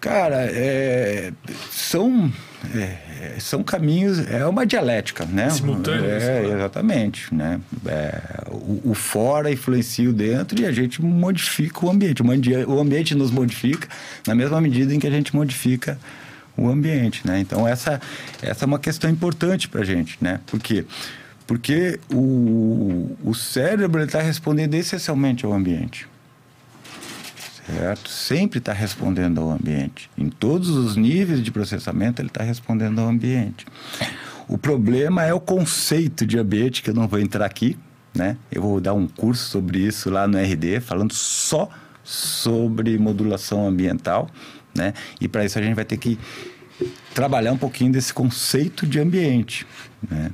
Cara, 0.01 0.47
é, 0.49 1.33
são, 1.73 2.33
é, 2.73 3.35
são 3.41 3.65
caminhos, 3.65 4.21
é 4.31 4.47
uma 4.47 4.65
dialética, 4.65 5.25
né? 5.25 5.51
Simultâneo. 5.51 6.09
É, 6.09 6.45
exatamente, 6.45 7.35
né? 7.35 7.61
É, 7.85 8.21
o, 8.49 8.91
o, 8.91 8.95
fora 8.95 9.51
influencia 9.51 10.09
o 10.09 10.13
dentro 10.13 10.61
e 10.61 10.65
a 10.65 10.71
gente 10.71 11.03
modifica 11.03 11.85
o 11.85 11.91
ambiente. 11.91 12.23
O 12.23 12.81
ambiente 12.81 13.15
nos 13.17 13.33
modifica 13.33 13.89
na 14.25 14.37
mesma 14.37 14.61
medida 14.61 14.95
em 14.95 15.01
que 15.01 15.07
a 15.07 15.11
gente 15.11 15.35
modifica 15.35 15.99
o 16.57 16.69
ambiente, 16.69 17.27
né? 17.27 17.41
Então, 17.41 17.67
essa, 17.67 18.01
essa 18.41 18.65
é 18.65 18.67
uma 18.67 18.79
questão 18.79 19.11
importante 19.11 19.69
para 19.69 19.81
a 19.81 19.85
gente, 19.85 20.17
né? 20.21 20.39
Por 20.47 20.61
quê? 20.61 20.85
Porque 21.45 21.99
o, 22.13 23.17
o 23.25 23.35
cérebro 23.35 24.05
está 24.05 24.21
respondendo 24.21 24.75
essencialmente 24.75 25.45
ao 25.45 25.53
ambiente 25.53 26.07
certo? 27.77 28.09
Sempre 28.09 28.59
está 28.59 28.73
respondendo 28.73 29.41
ao 29.41 29.51
ambiente. 29.51 30.11
Em 30.17 30.29
todos 30.29 30.71
os 30.71 30.97
níveis 30.97 31.43
de 31.43 31.51
processamento, 31.51 32.23
ele 32.23 32.29
está 32.29 32.43
respondendo 32.43 33.01
ao 33.01 33.09
ambiente. 33.09 33.67
O 34.49 34.57
problema 34.57 35.25
é 35.25 35.35
o 35.35 35.41
conceito 35.41 36.27
de 36.27 36.39
ambiente, 36.39 36.83
que 36.83 36.91
eu 36.91 36.95
não 36.95 37.07
vou 37.07 37.19
entrar 37.19 37.45
aqui, 37.45 37.77
né? 38.15 38.37
Eu 38.51 38.63
vou 38.63 38.81
dar 38.81 38.95
um 38.95 39.07
curso 39.07 39.51
sobre 39.51 39.81
isso 39.81 40.09
lá 40.09 40.27
no 40.27 40.39
RD, 40.39 40.81
falando 40.81 41.13
só 41.13 41.69
sobre 42.03 42.99
modulação 42.99 43.69
ambiental, 43.69 44.29
né? 44.75 44.95
E 45.21 45.29
para 45.29 45.45
isso 45.45 45.59
a 45.59 45.63
gente 45.63 45.75
vai 45.75 45.85
ter 45.85 45.99
que 45.99 46.19
trabalhar 47.15 47.53
um 47.53 47.59
pouquinho 47.59 47.93
desse 47.93 48.15
conceito 48.15 48.87
de 48.87 48.99
ambiente, 48.99 49.67
né? 50.11 50.31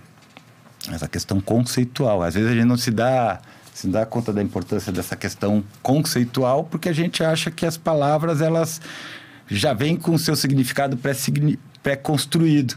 Essa 0.92 1.08
questão 1.08 1.40
conceitual. 1.40 2.22
Às 2.22 2.34
vezes 2.34 2.50
a 2.50 2.54
gente 2.54 2.66
não 2.66 2.76
se 2.76 2.90
dá 2.90 3.40
se 3.84 3.88
dá 3.88 4.06
conta 4.06 4.32
da 4.32 4.42
importância 4.42 4.90
dessa 4.90 5.14
questão 5.14 5.62
conceitual, 5.82 6.64
porque 6.64 6.88
a 6.88 6.92
gente 6.92 7.22
acha 7.22 7.50
que 7.50 7.66
as 7.66 7.76
palavras 7.76 8.40
elas 8.40 8.80
já 9.46 9.74
vêm 9.74 9.94
com 9.94 10.14
o 10.14 10.18
seu 10.18 10.34
significado 10.34 10.98
pré-construído. 11.82 12.76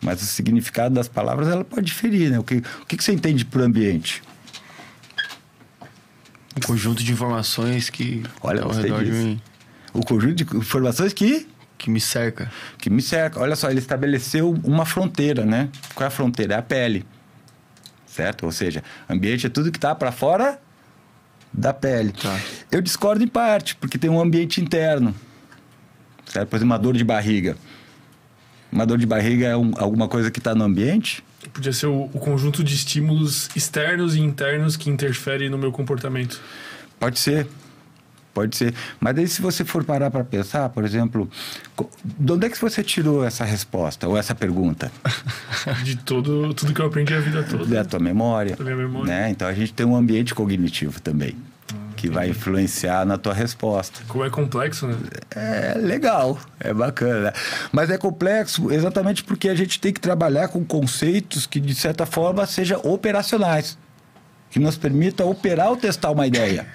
Mas 0.00 0.22
o 0.22 0.24
significado 0.24 0.94
das 0.94 1.06
palavras 1.06 1.48
ela 1.48 1.64
pode 1.64 1.84
diferir, 1.84 2.30
né? 2.30 2.38
O 2.38 2.44
que, 2.44 2.62
o 2.82 2.86
que 2.86 3.02
você 3.02 3.12
entende 3.12 3.44
por 3.44 3.60
ambiente? 3.60 4.22
Um 6.56 6.60
conjunto 6.66 7.02
de 7.02 7.12
informações 7.12 7.90
que 7.90 8.22
Olha, 8.40 8.62
ao 8.62 8.70
redor 8.70 9.04
disso. 9.04 9.12
de 9.12 9.18
mim. 9.18 9.42
O 9.92 10.04
conjunto 10.04 10.34
de 10.34 10.56
informações 10.56 11.12
que 11.12 11.46
que 11.76 11.90
me 11.90 12.00
cerca. 12.00 12.50
Que 12.78 12.90
me 12.90 13.00
cerca. 13.00 13.38
Olha 13.38 13.54
só, 13.54 13.70
ele 13.70 13.78
estabeleceu 13.78 14.50
uma 14.64 14.84
fronteira, 14.84 15.44
né? 15.44 15.68
Qual 15.94 16.04
é 16.04 16.08
a 16.08 16.10
fronteira? 16.10 16.54
É 16.54 16.58
a 16.58 16.62
pele 16.62 17.06
certo? 18.10 18.46
Ou 18.46 18.52
seja, 18.52 18.82
ambiente 19.08 19.46
é 19.46 19.48
tudo 19.48 19.70
que 19.70 19.78
está 19.78 19.94
para 19.94 20.10
fora 20.10 20.60
da 21.52 21.72
pele. 21.72 22.12
Tá. 22.12 22.38
Eu 22.70 22.80
discordo 22.80 23.22
em 23.22 23.28
parte, 23.28 23.74
porque 23.76 23.98
tem 23.98 24.10
um 24.10 24.20
ambiente 24.20 24.60
interno, 24.60 25.14
certo? 26.26 26.48
Por 26.48 26.56
exemplo, 26.56 26.72
uma 26.72 26.78
dor 26.78 26.96
de 26.96 27.04
barriga. 27.04 27.56
Uma 28.70 28.84
dor 28.84 28.98
de 28.98 29.06
barriga 29.06 29.46
é 29.46 29.56
um, 29.56 29.72
alguma 29.78 30.08
coisa 30.08 30.30
que 30.30 30.38
está 30.38 30.54
no 30.54 30.64
ambiente? 30.64 31.24
Podia 31.52 31.72
ser 31.72 31.86
o, 31.86 32.04
o, 32.12 32.18
conjunto 32.18 32.62
de 32.62 32.74
estímulos 32.74 33.48
externos 33.56 34.14
e 34.14 34.20
internos 34.20 34.76
que 34.76 34.90
interfere 34.90 35.48
no 35.48 35.56
meu 35.56 35.72
comportamento. 35.72 36.40
Pode 37.00 37.18
ser. 37.18 37.46
Pode 38.38 38.56
ser. 38.56 38.72
Mas 39.00 39.16
daí, 39.16 39.26
se 39.26 39.42
você 39.42 39.64
for 39.64 39.82
parar 39.82 40.12
para 40.12 40.22
pensar, 40.22 40.68
por 40.68 40.84
exemplo, 40.84 41.28
de 42.04 42.32
onde 42.32 42.46
é 42.46 42.48
que 42.48 42.60
você 42.60 42.84
tirou 42.84 43.24
essa 43.24 43.44
resposta 43.44 44.06
ou 44.06 44.16
essa 44.16 44.32
pergunta? 44.32 44.92
De 45.82 45.96
todo, 45.96 46.54
tudo 46.54 46.72
que 46.72 46.80
eu 46.80 46.86
aprendi 46.86 47.14
a 47.14 47.18
vida 47.18 47.42
toda. 47.42 47.64
Da 47.66 47.84
tua 47.84 47.98
memória. 47.98 48.54
Da 48.54 48.62
minha 48.62 48.76
memória. 48.76 49.12
Né? 49.12 49.30
Então, 49.30 49.48
a 49.48 49.52
gente 49.52 49.72
tem 49.72 49.84
um 49.84 49.96
ambiente 49.96 50.36
cognitivo 50.36 51.00
também. 51.00 51.34
que 51.96 52.08
vai 52.08 52.28
influenciar 52.28 53.04
na 53.04 53.18
tua 53.18 53.34
resposta. 53.34 54.02
Como 54.06 54.24
é 54.24 54.30
complexo, 54.30 54.86
né? 54.86 54.94
É 55.34 55.74
legal, 55.76 56.38
é 56.60 56.72
bacana. 56.72 57.34
Mas 57.72 57.90
é 57.90 57.98
complexo 57.98 58.70
exatamente 58.70 59.24
porque 59.24 59.48
a 59.48 59.54
gente 59.56 59.80
tem 59.80 59.92
que 59.92 60.00
trabalhar 60.00 60.46
com 60.46 60.64
conceitos 60.64 61.44
que, 61.44 61.58
de 61.58 61.74
certa 61.74 62.06
forma, 62.06 62.46
sejam 62.46 62.80
operacionais. 62.84 63.76
Que 64.48 64.60
nos 64.60 64.78
permita 64.78 65.24
operar 65.24 65.70
ou 65.70 65.76
testar 65.76 66.12
uma 66.12 66.24
ideia. 66.24 66.68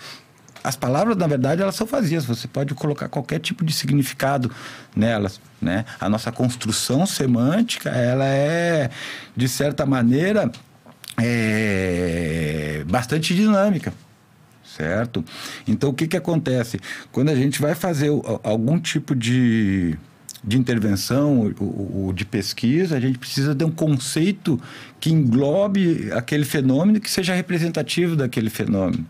As 0.63 0.75
palavras, 0.75 1.17
na 1.17 1.27
verdade, 1.27 1.61
elas 1.61 1.75
são 1.75 1.85
vazias. 1.85 2.25
Você 2.25 2.47
pode 2.47 2.73
colocar 2.73 3.09
qualquer 3.09 3.39
tipo 3.39 3.65
de 3.65 3.73
significado 3.73 4.49
nelas, 4.95 5.41
né? 5.61 5.83
A 5.99 6.07
nossa 6.07 6.31
construção 6.31 7.05
semântica, 7.05 7.89
ela 7.89 8.25
é, 8.25 8.89
de 9.35 9.47
certa 9.49 9.85
maneira, 9.85 10.51
é 11.21 12.83
bastante 12.87 13.35
dinâmica 13.35 13.93
certo? 14.75 15.23
Então, 15.67 15.91
o 15.91 15.93
que, 15.93 16.07
que 16.07 16.17
acontece? 16.17 16.79
Quando 17.11 17.29
a 17.29 17.35
gente 17.35 17.61
vai 17.61 17.75
fazer 17.75 18.09
algum 18.43 18.79
tipo 18.79 19.15
de, 19.15 19.95
de 20.43 20.57
intervenção 20.57 21.53
ou, 21.59 22.11
de 22.11 22.25
pesquisa, 22.25 22.97
a 22.97 22.99
gente 22.99 23.19
precisa 23.19 23.53
de 23.53 23.63
um 23.63 23.69
conceito 23.69 24.59
que 24.99 25.11
englobe 25.11 26.11
aquele 26.13 26.43
fenômeno 26.43 26.99
que 26.99 27.09
seja 27.09 27.35
representativo 27.35 28.15
daquele 28.15 28.49
fenômeno 28.49 29.05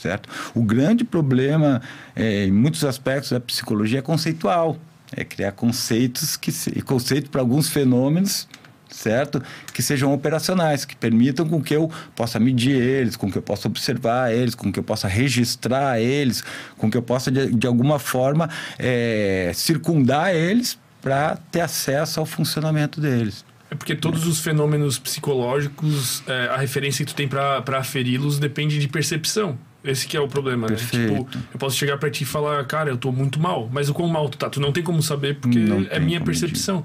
certo? 0.00 0.28
O 0.54 0.62
grande 0.62 1.04
problema, 1.04 1.82
é, 2.14 2.46
em 2.46 2.52
muitos 2.52 2.84
aspectos 2.84 3.30
da 3.30 3.40
psicologia, 3.40 3.98
é 3.98 4.02
conceitual. 4.02 4.76
É 5.16 5.24
criar 5.24 5.52
conceitos 5.52 6.36
que 6.36 6.52
e 6.76 6.82
conceito 6.82 7.30
para 7.30 7.40
alguns 7.40 7.68
fenômenos 7.68 8.46
certo? 8.90 9.42
Que 9.72 9.82
sejam 9.82 10.12
operacionais, 10.12 10.84
que 10.84 10.96
permitam 10.96 11.48
com 11.48 11.62
que 11.62 11.74
eu 11.74 11.90
possa 12.14 12.38
medir 12.40 12.74
eles, 12.74 13.16
com 13.16 13.30
que 13.30 13.38
eu 13.38 13.42
possa 13.42 13.68
observar 13.68 14.32
eles, 14.32 14.54
com 14.54 14.72
que 14.72 14.78
eu 14.78 14.82
possa 14.82 15.06
registrar 15.06 16.00
eles, 16.00 16.42
com 16.76 16.90
que 16.90 16.96
eu 16.96 17.02
possa, 17.02 17.30
de, 17.30 17.52
de 17.52 17.66
alguma 17.66 17.98
forma, 17.98 18.48
é, 18.78 19.52
circundar 19.54 20.34
eles 20.34 20.78
para 21.00 21.36
ter 21.50 21.60
acesso 21.60 22.20
ao 22.20 22.26
funcionamento 22.26 23.00
deles. 23.00 23.44
É 23.70 23.74
porque 23.74 23.94
todos 23.94 24.26
os 24.26 24.40
fenômenos 24.40 24.98
psicológicos, 24.98 26.22
é, 26.26 26.48
a 26.48 26.56
referência 26.56 27.04
que 27.04 27.12
tu 27.12 27.16
tem 27.16 27.28
para 27.28 27.62
aferi-los 27.78 28.38
depende 28.38 28.78
de 28.78 28.88
percepção. 28.88 29.58
Esse 29.84 30.06
que 30.06 30.16
é 30.16 30.20
o 30.20 30.26
problema, 30.26 30.68
né? 30.68 30.76
Tipo, 30.76 31.28
eu 31.52 31.58
posso 31.58 31.76
chegar 31.76 31.98
para 31.98 32.10
ti 32.10 32.24
e 32.24 32.26
falar, 32.26 32.64
cara, 32.66 32.90
eu 32.90 32.96
tô 32.96 33.12
muito 33.12 33.38
mal. 33.38 33.68
Mas 33.72 33.88
o 33.88 33.94
quão 33.94 34.08
mal 34.08 34.28
tu 34.28 34.36
tá? 34.36 34.50
Tu 34.50 34.60
não 34.60 34.72
tem 34.72 34.82
como 34.82 35.02
saber 35.02 35.36
porque 35.36 35.58
não 35.58 35.86
é 35.90 36.00
minha 36.00 36.20
percepção. 36.20 36.84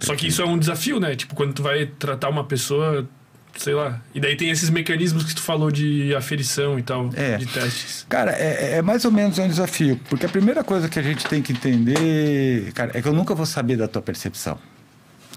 Só 0.00 0.16
que 0.16 0.26
isso 0.26 0.42
é 0.42 0.44
um 0.44 0.58
desafio, 0.58 0.98
né? 0.98 1.14
Tipo, 1.14 1.34
quando 1.34 1.52
tu 1.52 1.62
vai 1.62 1.86
tratar 1.86 2.28
uma 2.28 2.42
pessoa, 2.42 3.08
sei 3.56 3.74
lá. 3.74 4.00
E 4.12 4.20
daí 4.20 4.36
tem 4.36 4.50
esses 4.50 4.68
mecanismos 4.68 5.22
que 5.22 5.34
tu 5.34 5.40
falou 5.40 5.70
de 5.70 6.12
aferição 6.14 6.78
e 6.78 6.82
tal, 6.82 7.10
é. 7.14 7.36
de 7.36 7.46
testes. 7.46 8.04
Cara, 8.08 8.32
é, 8.32 8.78
é, 8.78 8.82
mais 8.82 9.04
ou 9.04 9.12
menos 9.12 9.38
um 9.38 9.46
desafio. 9.46 10.00
Porque 10.08 10.26
a 10.26 10.28
primeira 10.28 10.64
coisa 10.64 10.88
que 10.88 10.98
a 10.98 11.02
gente 11.02 11.24
tem 11.26 11.40
que 11.40 11.52
entender, 11.52 12.72
cara, 12.72 12.90
é 12.94 13.00
que 13.00 13.06
eu 13.06 13.12
nunca 13.12 13.34
vou 13.34 13.46
saber 13.46 13.76
da 13.76 13.86
tua 13.86 14.02
percepção. 14.02 14.58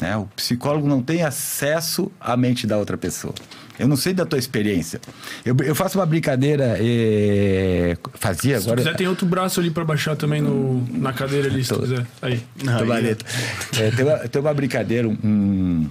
Né? 0.02 0.18
O 0.18 0.26
psicólogo 0.36 0.88
não 0.88 1.02
tem 1.02 1.24
acesso 1.24 2.12
à 2.20 2.36
mente 2.36 2.66
da 2.66 2.78
outra 2.78 2.98
pessoa. 2.98 3.36
Eu 3.80 3.88
não 3.88 3.96
sei 3.96 4.14
da 4.14 4.26
tua 4.26 4.40
experiência. 4.40 5.00
Eu, 5.46 5.56
eu 5.64 5.76
faço 5.76 5.98
uma 5.98 6.06
brincadeira, 6.06 6.78
é, 6.80 7.98
fazia 8.14 8.60
se 8.60 8.66
agora. 8.66 8.82
Se 8.82 8.88
quiser, 8.88 8.98
tem 8.98 9.08
outro 9.08 9.26
braço 9.26 9.60
ali 9.60 9.70
para 9.70 9.84
baixar 9.84 10.16
também 10.16 10.42
no, 10.42 10.86
na 10.92 11.12
cadeira 11.12 11.48
ali, 11.48 11.64
se 11.64 11.74
Tô, 11.74 11.80
quiser. 11.80 12.06
Aí. 12.22 12.42
Aí. 12.68 13.18
É, 13.82 13.92
tem, 13.92 14.06
uma, 14.06 14.18
tem 14.18 14.42
uma 14.42 14.54
brincadeira, 14.54 15.08
um, 15.08 15.90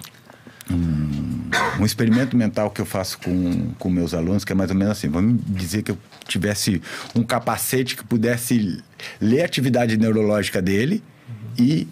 um, 0.70 1.50
um, 1.80 1.84
experimento 1.84 2.36
mental 2.36 2.70
que 2.70 2.80
eu 2.80 2.86
faço 2.86 3.18
com, 3.18 3.72
com 3.78 3.90
meus 3.90 4.14
alunos, 4.14 4.44
que 4.44 4.52
é 4.52 4.54
mais 4.54 4.70
ou 4.70 4.76
menos 4.76 4.92
assim: 4.92 5.08
vamos 5.08 5.40
dizer 5.46 5.82
que 5.82 5.90
eu 5.90 5.98
tivesse 6.26 6.80
um 7.14 7.22
capacete 7.22 7.96
que 7.96 8.04
pudesse 8.04 8.82
ler 9.20 9.42
a 9.42 9.44
atividade 9.44 9.96
neurológica 9.96 10.62
dele 10.62 11.02
uhum. 11.28 11.64
e 11.66 11.88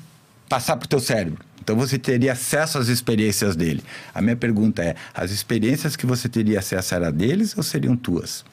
passar 0.49 0.77
para 0.77 0.87
o 0.87 0.89
teu 0.89 1.01
cérebro. 1.01 1.45
Então 1.63 1.77
você 1.77 1.97
teria 1.97 2.33
acesso 2.33 2.77
às 2.77 2.89
experiências 2.89 3.55
dele. 3.55 3.85
A 4.13 4.21
minha 4.21 4.35
pergunta 4.35 4.83
é: 4.83 4.97
as 5.15 5.31
experiências 5.31 5.95
que 5.95 6.05
você 6.05 6.29
teria 6.29 6.59
acesso 6.59 6.93
eram 6.97 7.13
deles 7.13 7.57
ou 7.57 7.63
seriam 7.63 7.97
tuas? 7.97 8.45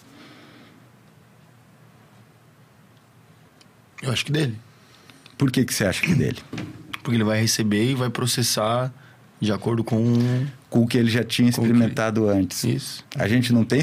Eu 4.00 4.12
acho 4.12 4.24
que 4.24 4.32
dele. 4.32 4.56
Por 5.40 5.52
que, 5.52 5.66
que 5.66 5.74
você 5.74 5.86
acha 5.86 6.02
que 6.04 6.14
dele? 6.14 6.38
Porque 7.02 7.16
ele 7.16 7.24
vai 7.24 7.42
receber 7.42 7.84
e 7.84 7.96
vai 7.96 8.12
processar 8.12 8.94
de 9.42 9.52
acordo 9.52 9.84
com. 9.84 10.46
Com 10.70 10.82
o 10.82 10.88
que 10.88 11.00
ele 11.00 11.10
já 11.10 11.24
tinha 11.24 11.52
Com 11.52 11.62
o 11.62 11.64
que- 11.66 11.72
experimentado 11.72 12.30
antes. 12.30 12.64
Isso. 12.64 13.04
A 13.16 13.28
gente 13.28 13.52
não 13.52 13.64
tem 13.64 13.80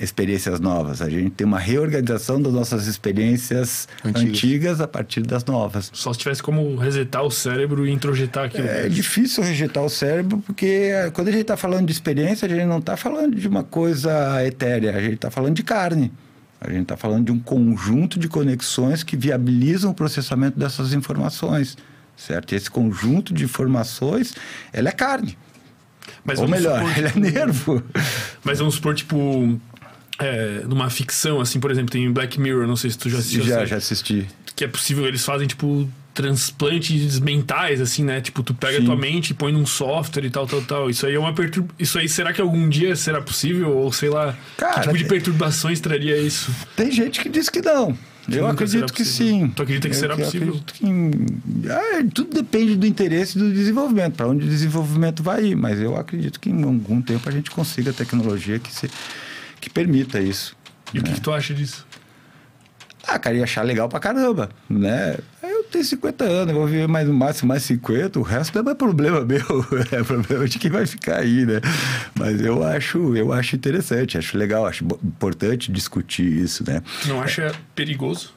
experiências 0.00 0.58
novas, 0.58 1.00
a 1.00 1.08
gente 1.08 1.30
tem 1.30 1.46
uma 1.46 1.60
reorganização 1.60 2.42
das 2.42 2.52
nossas 2.52 2.88
experiências 2.88 3.86
Antigas. 4.04 4.22
antigas, 4.30 4.80
a 4.80 4.88
partir 4.88 5.22
das 5.22 5.44
novas. 5.44 5.90
Só 5.92 6.12
se 6.12 6.18
tivesse 6.18 6.42
como 6.42 6.74
resetar 6.76 7.22
o 7.22 7.30
cérebro 7.30 7.86
e 7.86 7.92
introjetar 7.92 8.46
aquilo. 8.46 8.66
É 8.66 8.88
difícil 8.88 9.44
rejeitar 9.44 9.84
o 9.84 9.88
cérebro, 9.88 10.38
porque 10.44 10.66
eh, 10.92 11.10
quando 11.12 11.28
a 11.28 11.30
gente 11.30 11.42
está 11.42 11.56
falando 11.56 11.86
de 11.86 11.92
experiência, 11.92 12.46
a 12.46 12.48
gente 12.48 12.64
não 12.66 12.78
está 12.78 12.96
falando 12.96 13.36
de 13.36 13.46
uma 13.46 13.62
coisa 13.62 14.44
etérea, 14.44 14.96
a 14.96 15.00
gente 15.00 15.14
está 15.14 15.30
falando 15.30 15.54
de 15.54 15.62
carne. 15.62 16.12
A 16.60 16.68
gente 16.70 16.82
está 16.82 16.96
falando 16.96 17.26
de 17.26 17.30
um 17.32 17.38
conjunto 17.38 18.18
de 18.18 18.26
conexões 18.26 19.02
que 19.04 19.16
viabilizam 19.16 19.90
o 19.90 19.94
processamento 19.94 20.58
dessas 20.58 20.92
informações, 20.94 21.76
certo? 22.16 22.52
E 22.52 22.56
esse 22.56 22.70
conjunto 22.70 23.32
de 23.34 23.44
informações, 23.44 24.34
ela 24.72 24.88
é 24.88 24.92
carne. 24.92 25.36
Mas 26.24 26.38
Ou 26.38 26.48
melhor, 26.48 26.78
supor, 26.78 26.92
ele 26.98 27.06
é 27.06 27.10
tipo, 27.10 27.20
nervo. 27.20 27.82
Mas 28.42 28.58
vamos 28.58 28.74
supor, 28.76 28.94
tipo, 28.94 29.60
é, 30.18 30.62
numa 30.66 30.88
ficção, 30.90 31.40
assim, 31.40 31.60
por 31.60 31.70
exemplo, 31.70 31.90
tem 31.90 32.10
Black 32.10 32.40
Mirror, 32.40 32.66
não 32.66 32.76
sei 32.76 32.90
se 32.90 32.98
tu 32.98 33.10
já 33.10 33.18
assistiu. 33.18 33.44
Já, 33.44 33.64
já 33.64 33.76
assisti. 33.76 34.26
Que 34.56 34.64
é 34.64 34.68
possível, 34.68 35.06
eles 35.06 35.24
fazem, 35.24 35.46
tipo, 35.46 35.88
transplantes 36.14 37.18
mentais, 37.18 37.80
assim, 37.80 38.04
né? 38.04 38.20
Tipo, 38.20 38.42
tu 38.42 38.54
pega 38.54 38.78
Sim. 38.78 38.84
tua 38.84 38.96
mente 38.96 39.30
e 39.30 39.34
põe 39.34 39.52
num 39.52 39.66
software 39.66 40.24
e 40.24 40.30
tal, 40.30 40.46
tal, 40.46 40.62
tal. 40.62 40.90
Isso 40.90 41.04
aí 41.06 41.14
é 41.14 41.18
uma 41.18 41.34
perturb... 41.34 41.68
Isso 41.78 41.98
aí, 41.98 42.08
será 42.08 42.32
que 42.32 42.40
algum 42.40 42.68
dia 42.68 42.94
será 42.94 43.20
possível? 43.20 43.76
Ou 43.76 43.92
sei 43.92 44.08
lá, 44.08 44.36
Cara, 44.56 44.74
que 44.74 44.80
tipo 44.82 44.96
de 44.96 45.04
perturbações 45.04 45.80
traria 45.80 46.16
isso? 46.16 46.52
Tem 46.76 46.90
gente 46.92 47.20
que 47.20 47.28
diz 47.28 47.48
que 47.48 47.60
não. 47.60 47.98
Eu 48.28 48.46
acredito 48.46 48.92
que 48.92 49.04
sim. 49.04 49.48
Tu 49.54 49.62
acredita 49.62 49.88
que 49.88 49.94
Eu- 49.94 49.98
será 50.00 50.14
eu 50.14 50.24
possível? 50.24 50.48
acredito 50.48 50.72
que- 50.74 51.68
Ah, 51.70 52.04
tudo 52.14 52.34
depende 52.34 52.76
do 52.76 52.86
interesse 52.86 53.38
do 53.38 53.52
desenvolvimento, 53.52 54.14
para 54.14 54.26
onde 54.28 54.44
o 54.46 54.48
desenvolvimento 54.48 55.22
vai 55.22 55.44
ir. 55.46 55.54
Mas 55.56 55.78
eu 55.80 55.96
acredito 55.96 56.40
que 56.40 56.48
em 56.50 56.62
algum 56.62 57.02
tempo 57.02 57.28
a 57.28 57.32
gente 57.32 57.50
consiga 57.50 57.92
tecnologia 57.92 58.58
que, 58.58 58.72
se, 58.72 58.90
que 59.60 59.68
permita 59.68 60.20
isso. 60.20 60.56
E 60.92 60.98
o 60.98 61.02
que, 61.02 61.12
que 61.12 61.20
tu 61.20 61.32
acha 61.32 61.52
disso? 61.54 61.86
Ah, 63.06 63.18
cara, 63.18 63.36
ia 63.36 63.44
achar 63.44 63.62
legal 63.62 63.88
pra 63.88 64.00
caramba, 64.00 64.48
né? 64.70 65.16
Eu 65.64 65.70
tenho 65.70 65.84
50 65.84 66.24
anos, 66.24 66.54
vou 66.54 66.66
viver 66.66 66.86
mais 66.86 67.08
no 67.08 67.14
máximo 67.14 67.48
mais 67.48 67.62
50, 67.64 68.18
o 68.18 68.22
resto 68.22 68.62
não 68.62 68.70
é 68.70 68.74
problema 68.74 69.20
meu, 69.26 69.40
é 69.90 70.02
problema 70.04 70.46
de 70.48 70.58
quem 70.58 70.70
vai 70.70 70.86
ficar 70.86 71.16
aí, 71.20 71.44
né? 71.44 71.60
Mas 72.14 72.40
eu 72.40 72.62
acho, 72.62 73.16
eu 73.16 73.32
acho 73.32 73.56
interessante, 73.56 74.16
acho 74.16 74.36
legal, 74.38 74.66
acho 74.66 74.84
importante 74.84 75.72
discutir 75.72 76.24
isso, 76.24 76.64
né? 76.66 76.82
Não 77.06 77.20
acha 77.20 77.52
perigoso? 77.74 78.32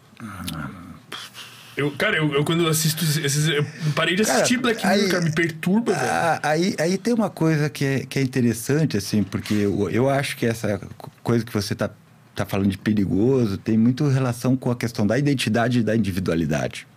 Eu, 1.75 1.91
cara, 1.91 2.17
eu, 2.17 2.33
eu 2.33 2.43
quando 2.43 2.67
assisto 2.67 3.03
esses. 3.23 3.47
Eu 3.47 3.63
parei 3.95 4.15
de 4.15 4.23
Cara, 4.23 4.37
assistir 4.39 4.57
Black 4.57 4.83
Mirror, 4.83 5.03
aí- 5.03 5.09
cara, 5.09 5.23
me 5.23 5.31
perturba. 5.31 5.93
Ah, 5.95 6.39
aí, 6.41 6.75
aí 6.79 6.97
tem 6.97 7.13
uma 7.13 7.29
coisa 7.29 7.69
que 7.69 7.85
é, 7.85 7.99
que 7.99 8.17
é 8.17 8.21
interessante, 8.23 8.97
assim, 8.97 9.21
porque 9.21 9.53
eu, 9.53 9.87
eu 9.91 10.09
acho 10.09 10.35
que 10.37 10.45
essa 10.47 10.81
coisa 11.21 11.45
que 11.45 11.53
você 11.53 11.73
está 11.73 11.91
tá 12.33 12.45
falando 12.47 12.69
de 12.69 12.79
perigoso 12.79 13.57
tem 13.59 13.77
muito 13.77 14.07
relação 14.07 14.55
com 14.57 14.71
a 14.71 14.75
questão 14.75 15.05
da 15.05 15.19
identidade 15.19 15.79
e 15.79 15.83
da 15.83 15.95
individualidade. 15.95 16.87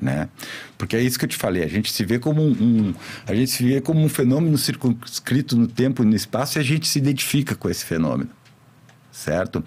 Né? 0.00 0.28
Porque 0.76 0.94
é 0.94 1.00
isso 1.02 1.18
que 1.18 1.24
eu 1.24 1.28
te 1.28 1.36
falei, 1.36 1.64
a 1.64 1.66
gente 1.66 1.90
se 1.92 2.04
vê 2.04 2.20
como 2.20 2.40
um, 2.40 2.50
um- 2.52 2.94
a 3.26 3.34
gente 3.34 3.50
se 3.50 3.64
vê 3.64 3.80
como 3.80 4.00
um 4.00 4.08
fenômeno 4.08 4.56
circunscrito 4.56 5.56
no 5.56 5.66
tempo 5.66 6.04
e 6.04 6.06
no 6.06 6.14
espaço 6.14 6.56
e 6.56 6.60
a 6.60 6.62
gente 6.62 6.86
se 6.86 7.00
identifica 7.00 7.56
com 7.56 7.68
esse 7.68 7.84
fenômeno, 7.84 8.30
certo? 9.10 9.64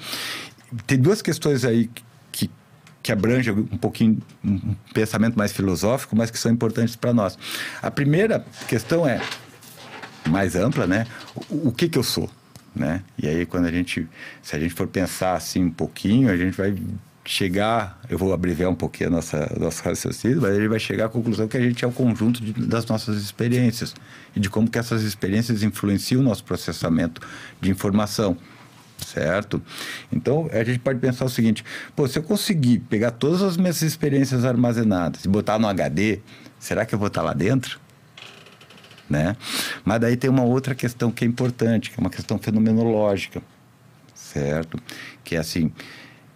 Tem 0.88 0.98
duas 0.98 1.22
questões 1.22 1.66
aí 1.66 1.90
que, 2.32 2.50
que 3.04 3.12
abrangem 3.12 3.54
um 3.54 3.78
pouquinho 3.78 4.20
um 4.42 4.74
pensamento 4.94 5.38
mais 5.38 5.52
filosófico, 5.52 6.16
mas 6.16 6.32
que 6.32 6.40
são 6.40 6.50
importantes 6.50 6.96
para 6.96 7.14
nós. 7.14 7.38
A 7.82 7.92
primeira 7.92 8.46
questão 8.70 9.06
é 9.06 9.20
mais 10.30 10.56
ampla, 10.56 10.88
né? 10.88 11.06
O, 11.50 11.68
o 11.68 11.72
que 11.74 11.90
que 11.90 11.98
eu 11.98 12.04
sou, 12.04 12.30
né? 12.74 13.04
E 13.22 13.28
aí 13.28 13.46
quando 13.46 13.66
a 13.66 13.72
gente, 13.72 14.08
se 14.42 14.56
a 14.56 14.60
gente 14.60 14.74
for 14.74 14.88
pensar 14.88 15.34
assim 15.34 15.66
um 15.66 15.72
pouquinho, 15.72 16.30
a 16.32 16.38
gente 16.38 16.56
vai 16.56 16.74
chegar, 17.24 18.00
eu 18.10 18.18
vou 18.18 18.34
abreviar 18.34 18.70
um 18.70 18.76
pouquinho 18.76 19.10
a 19.10 19.12
nossa 19.14 19.54
nosso 19.60 19.84
raciocínio, 19.84 20.42
mas 20.42 20.56
gente 20.56 20.68
vai 20.68 20.80
chegar 20.80 21.06
à 21.06 21.10
conclusão 21.10 21.48
que 21.48 21.56
a 21.56 21.62
gente 21.62 21.86
é 21.86 21.88
o 21.88 21.92
conjunto 21.92 22.44
de- 22.44 22.54
das 22.66 22.86
nossas 22.88 23.22
experiências 23.22 23.94
e 24.36 24.40
de 24.40 24.50
como 24.50 24.70
que 24.70 24.80
essas 24.80 25.04
experiências 25.04 25.62
influenciam 25.62 26.22
o 26.22 26.24
nosso 26.24 26.44
processamento 26.44 27.22
de 27.60 27.70
informação 27.70 28.38
certo? 29.06 29.62
Então, 30.12 30.48
a 30.52 30.64
gente 30.64 30.80
pode 30.80 31.00
pensar 31.00 31.26
o 31.26 31.30
seguinte: 31.30 31.64
pô, 31.96 32.08
se 32.08 32.20
eu 32.20 32.24
conseguir 32.24 32.80
pegar 32.82 33.12
todas 33.12 33.42
as 33.42 33.58
minhas 33.58 33.82
experiências 33.82 34.46
armazenadas 34.46 35.26
e 35.26 35.28
botar 35.28 35.58
no 35.58 35.68
HD, 35.68 36.20
será 36.60 36.86
que 36.86 36.94
eu 36.94 37.00
vou 37.00 37.08
estar 37.08 37.24
lá 37.24 37.34
dentro? 37.34 37.80
Né? 39.10 39.36
Mas 39.84 40.00
daí 40.00 40.16
tem 40.16 40.30
uma 40.30 40.44
outra 40.44 40.74
questão 40.74 41.12
que 41.12 41.26
é 41.26 41.28
importante, 41.28 41.90
que 41.90 42.00
é 42.00 42.02
uma 42.02 42.10
questão 42.12 42.38
fenomenológica, 42.38 43.42
certo? 44.14 44.78
Que 45.24 45.36
é 45.36 45.40
assim: 45.40 45.72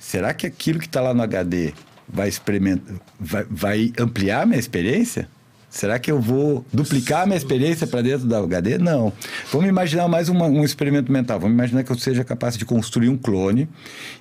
será 0.05 0.33
que 0.33 0.45
aquilo 0.45 0.77
que 0.79 0.85
está 0.85 1.01
lá 1.01 1.13
no 1.13 1.23
HD 1.23 1.73
vai, 2.07 2.29
experimentar, 2.29 2.95
vai, 3.19 3.45
vai 3.49 3.93
ampliar 3.99 4.43
a 4.43 4.45
minha 4.45 4.59
experiência? 4.59 5.27
Será 5.67 5.99
que 5.99 6.09
eu 6.09 6.21
vou 6.21 6.65
duplicar 6.71 7.23
a 7.23 7.25
minha 7.25 7.35
experiência 7.37 7.85
para 7.85 8.01
dentro 8.01 8.25
da 8.27 8.37
HD? 8.39 8.77
Não. 8.77 9.11
Vamos 9.51 9.67
imaginar 9.67 10.07
mais 10.07 10.29
uma- 10.29 10.45
um 10.45 10.63
experimento 10.63 11.11
mental. 11.11 11.37
Vamos 11.37 11.53
imaginar 11.55 11.83
que 11.83 11.91
eu 11.91 11.97
seja 11.97 12.23
capaz 12.23 12.55
de 12.55 12.63
construir 12.63 13.09
um 13.09 13.17
clone 13.17 13.67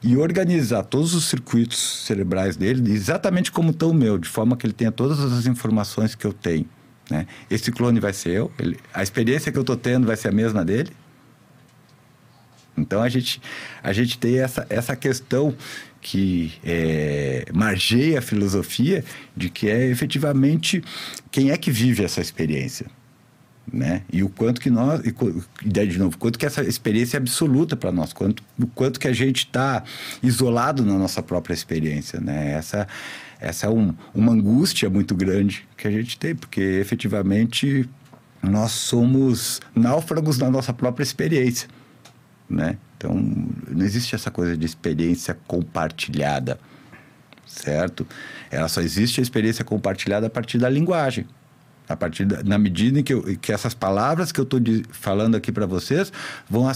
e 0.03 0.17
organizar 0.17 0.83
todos 0.83 1.15
os 1.15 1.27
circuitos 1.27 1.79
cerebrais 2.07 2.57
dele 2.57 2.91
exatamente 2.93 3.53
como 3.53 3.71
estão 3.71 3.91
o 3.91 3.95
meu, 3.95 4.19
de 4.19 4.29
forma 4.29 4.57
que 4.57 4.67
ele 4.67 4.73
tenha 4.73 4.91
todas 4.91 5.21
as 5.21 5.47
informações 5.47 6.15
que 6.17 6.25
eu 6.25 6.33
tenho. 6.33 6.67
Né? 7.09 7.25
Esse 7.49 7.71
clone 7.71 8.01
vai 8.01 8.13
ser 8.15 8.31
eu? 8.31 8.51
Ele- 8.59 8.79
a 8.93 9.03
experiência 9.03 9.53
que 9.53 9.59
eu 9.59 9.61
estou 9.63 9.77
tendo 9.77 10.07
vai 10.09 10.17
ser 10.17 10.29
a 10.29 10.33
mesma 10.33 10.65
dele? 10.65 10.91
Então 12.77 13.03
a 13.03 13.09
gente, 13.09 13.41
a 13.83 13.93
gente 13.93 14.19
tem 14.19 14.39
essa, 14.39 14.67
essa 14.69 14.97
questão 14.97 15.55
que 16.01 16.53
é, 16.63 17.47
margeia 17.53 18.19
a 18.19 18.23
filosofia 18.23 19.05
de 19.37 19.49
que 19.49 19.71
é 19.71 19.87
efetivamente 19.87 20.83
quem 21.31 21.51
é 21.51 21.57
que 21.57 21.71
vive 21.71 22.05
essa 22.05 22.21
experiência. 22.21 22.87
Né? 23.73 24.03
E 24.13 24.23
o 24.23 24.29
quanto 24.29 24.61
que 24.61 24.69
nós, 24.69 25.01
e, 25.01 25.87
de 25.87 25.99
novo, 25.99 26.19
quanto 26.19 26.39
que 26.39 26.45
essa 26.45 26.63
experiência 26.63 27.17
é 27.17 27.19
absoluta 27.19 27.75
para 27.75 27.91
nós, 27.91 28.13
quanto, 28.13 28.43
o 28.61 28.67
quanto 28.67 29.01
que 29.01 29.09
a 29.09 29.13
gente 29.13 29.47
está 29.47 29.83
isolado 30.23 30.85
na 30.85 30.99
nossa 30.99 31.23
própria 31.23 31.55
experiência, 31.55 32.21
né? 32.21 32.53
Essa, 32.53 32.87
essa 33.41 33.67
é 33.67 33.71
um, 33.71 33.95
uma 34.15 34.33
angústia 34.33 34.91
muito 34.91 35.15
grande 35.15 35.67
que 35.79 35.89
a 35.89 35.91
gente 35.91 36.19
tem, 36.19 36.35
porque 36.35 36.61
efetivamente 36.61 37.89
nós 38.43 38.73
somos 38.73 39.63
náufragos 39.75 40.37
na 40.37 40.51
nossa 40.51 40.73
própria 40.75 41.03
experiência, 41.03 41.67
né? 42.49 42.77
Então 42.97 43.15
não 43.15 43.85
existe 43.85 44.15
essa 44.15 44.31
coisa 44.31 44.57
de 44.57 44.65
experiência 44.65 45.37
compartilhada, 45.47 46.59
certo? 47.47 48.07
Ela 48.51 48.69
só 48.69 48.81
existe 48.81 49.21
a 49.21 49.23
experiência 49.23 49.65
compartilhada 49.65 50.27
a 50.27 50.31
partir 50.31 50.59
da 50.59 50.69
linguagem. 50.69 51.27
A 51.87 51.95
partir 51.95 52.25
da, 52.25 52.43
na 52.43 52.57
medida 52.57 52.99
em 52.99 53.03
que, 53.03 53.13
eu, 53.13 53.23
que 53.37 53.53
essas 53.53 53.75
palavras 53.75 54.33
que 54.33 54.41
eu 54.41 54.45
estou 54.45 54.59
falando 54.91 55.35
aqui 55.37 55.53
para 55.53 55.67
vocês 55.67 56.11
vão 56.49 56.67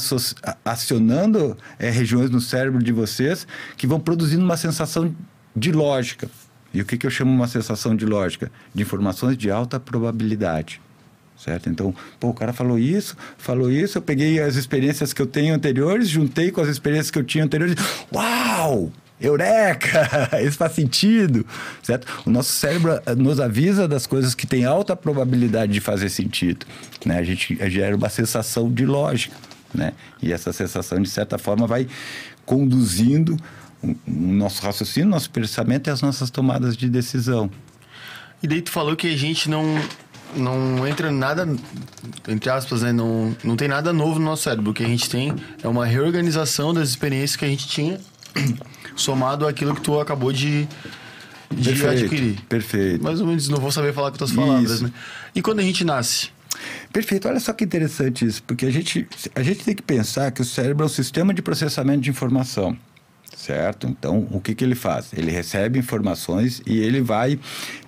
acionando 0.63 1.57
eh, 1.79 1.89
regiões 1.89 2.29
no 2.29 2.43
cérebro 2.43 2.83
de 2.83 2.93
vocês 2.93 3.47
que 3.79 3.87
vão 3.87 3.99
produzindo 3.99 4.45
uma 4.45 4.59
sensação 4.59 5.15
de 5.57 5.73
lógica. 5.73 6.29
E 6.75 6.83
o 6.83 6.85
que, 6.85 6.99
que 6.99 7.07
eu 7.07 7.11
chamo 7.11 7.33
uma 7.33 7.49
sensação 7.49 7.97
de 7.97 8.05
lógica? 8.05 8.53
De 8.75 8.83
informações 8.83 9.39
de 9.39 9.51
alta 9.51 9.81
probabilidade. 9.81 10.79
Certo? 11.39 11.71
Então, 11.71 11.95
pô, 12.19 12.31
o 12.31 12.35
cara 12.35 12.53
falou 12.53 12.79
isso, 12.79 13.17
falou 13.37 13.71
isso, 13.71 13.99
eu 13.99 14.03
peguei 14.03 14.41
as 14.41 14.57
experiências 14.57 15.13
que 15.13 15.23
eu 15.23 15.27
tenho 15.27 15.55
anteriores, 15.55 16.09
juntei 16.09 16.51
com 16.51 16.61
as 16.61 16.69
experiências 16.69 17.11
que 17.11 17.19
eu 17.19 17.25
tinha 17.25 17.45
anteriores. 17.45 17.77
Uau! 18.13 18.91
Eureka! 19.21 20.31
Isso 20.47 20.57
faz 20.57 20.73
sentido, 20.73 21.45
certo? 21.83 22.07
O 22.25 22.31
nosso 22.31 22.53
cérebro 22.53 23.01
eh, 23.05 23.15
nos 23.17 23.41
avisa 23.41 23.89
das 23.89 24.07
coisas 24.07 24.33
que 24.35 24.47
têm 24.47 24.65
alta 24.65 24.95
probabilidade 24.95 25.73
de 25.73 25.81
fazer 25.81 26.09
sentido, 26.09 26.65
né? 27.05 27.19
A 27.19 27.25
gente 27.25 27.59
gera 27.69 27.97
uma 27.97 28.09
sensação 28.09 28.73
de 28.73 28.87
lógica, 28.87 29.35
né? 29.75 29.93
E 30.23 30.33
essa 30.33 30.53
sensação, 30.53 31.03
de 31.03 31.11
certa 31.11 31.37
forma, 31.37 31.67
vai 31.67 31.89
conduzindo 32.47 33.37
o 33.83 33.97
nosso 34.07 34.63
raciocínio, 34.63 35.09
nosso 35.09 35.31
pensamento 35.31 35.89
e 35.89 35.91
as 35.91 36.01
nossas 36.01 36.31
tomadas 36.31 36.77
de 36.77 36.89
decisão. 36.89 37.51
E 38.43 38.47
daí 38.47 38.63
tu 38.63 38.71
falou 38.71 38.95
que 38.95 39.13
a 39.13 39.17
gente 39.17 39.51
não, 39.51 39.65
não 40.37 40.87
entra 40.87 41.11
nada, 41.11 41.49
entre 42.27 42.51
aspas, 42.51 42.83
né? 42.83 42.93
Não, 42.93 43.35
não 43.43 43.57
tem 43.57 43.69
nada 43.69 43.93
novo 43.93 44.19
no 44.19 44.25
nosso 44.27 44.45
cérebro. 44.45 44.71
O 44.71 44.75
que 44.75 44.85
a 44.85 44.87
gente 44.89 45.09
tem 45.09 45.35
é 45.63 45.69
uma 45.69 45.87
reorganização 45.87 46.73
das 46.75 46.89
experiências 46.89 47.37
que 47.37 47.45
a 47.45 47.49
gente 47.49 47.67
tinha, 47.67 48.01
somado 48.97 49.47
àquilo 49.47 49.75
que 49.75 49.81
tu 49.81 49.99
acabou 50.01 50.33
de, 50.33 50.69
de 51.51 51.71
Perfeito, 51.71 52.05
adquirir. 52.05 52.41
perfeito. 52.49 53.03
Mais 53.03 53.21
ou 53.21 53.27
menos, 53.27 53.49
não 53.49 53.59
vou 53.59 53.73
saber 53.73 53.93
falar 53.93 54.11
com 54.11 54.19
tuas 54.19 54.33
palavras, 54.33 54.73
Isso. 54.73 54.85
né? 54.85 54.93
E 55.35 55.43
quando 55.43 55.61
a 55.61 55.63
gente 55.63 55.85
nasce? 55.85 56.31
Perfeito, 56.93 57.29
olha 57.29 57.39
só 57.39 57.53
que 57.53 57.65
interessante 57.65 58.25
isso, 58.25 58.43
porque 58.43 58.67
a 58.67 58.71
gente, 58.71 59.07
a 59.35 59.43
gente 59.43 59.65
tem 59.65 59.75
que 59.75 59.83
pensar 59.83 60.31
que 60.33 60.41
o 60.41 60.45
cérebro 60.45 60.83
é 60.83 60.87
um 60.87 60.89
sistema 60.89 61.33
de 61.33 61.41
processamento 61.43 62.01
de 62.01 62.11
informação, 62.11 62.77
certo? 63.49 63.87
Então, 63.87 64.29
o 64.31 64.41
que, 64.41 64.55
que 64.55 64.63
ele 64.63 64.75
faz? 64.75 65.11
Ele 65.15 65.31
recebe 65.31 65.79
informações 65.79 66.61
e 66.67 66.79
ele 66.79 67.01
vai 67.01 67.41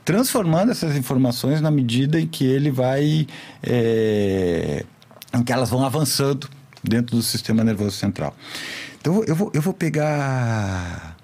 transformando 0.05 0.73
essas 0.73 0.97
informações 0.97 1.61
na 1.61 1.71
medida 1.71 2.19
em 2.19 2.27
que 2.27 2.47
ele 2.47 2.71
vai. 2.71 3.27
É, 3.63 4.85
em 5.35 5.43
que 5.43 5.53
elas 5.53 5.69
vão 5.69 5.85
avançando 5.85 6.49
dentro 6.83 7.15
do 7.15 7.23
sistema 7.23 7.63
nervoso 7.63 7.93
central. 7.93 8.35
Então, 8.99 9.23
eu 9.27 9.37
vou, 9.37 9.51
eu 9.53 9.61
vou 9.61 9.75
pegar. 9.75 11.17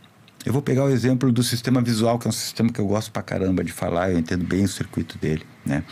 Eu 0.45 0.53
vou 0.53 0.63
pegar 0.63 0.85
o 0.85 0.91
exemplo 0.91 1.33
do 1.33 1.43
sistema 1.43 1.81
visual, 1.81 2.19
que 2.19 2.29
é 2.29 2.31
um 2.31 2.33
sistema 2.33 2.71
que 2.71 2.79
eu 2.79 2.87
gosto 2.87 3.11
pra 3.11 3.21
caramba 3.21 3.65
de 3.65 3.73
falar, 3.73 4.13
eu 4.13 4.19
entendo 4.19 4.45
bem 4.45 4.63
o 4.63 4.69
circuito 4.69 5.19
dele, 5.19 5.45
né? 5.65 5.83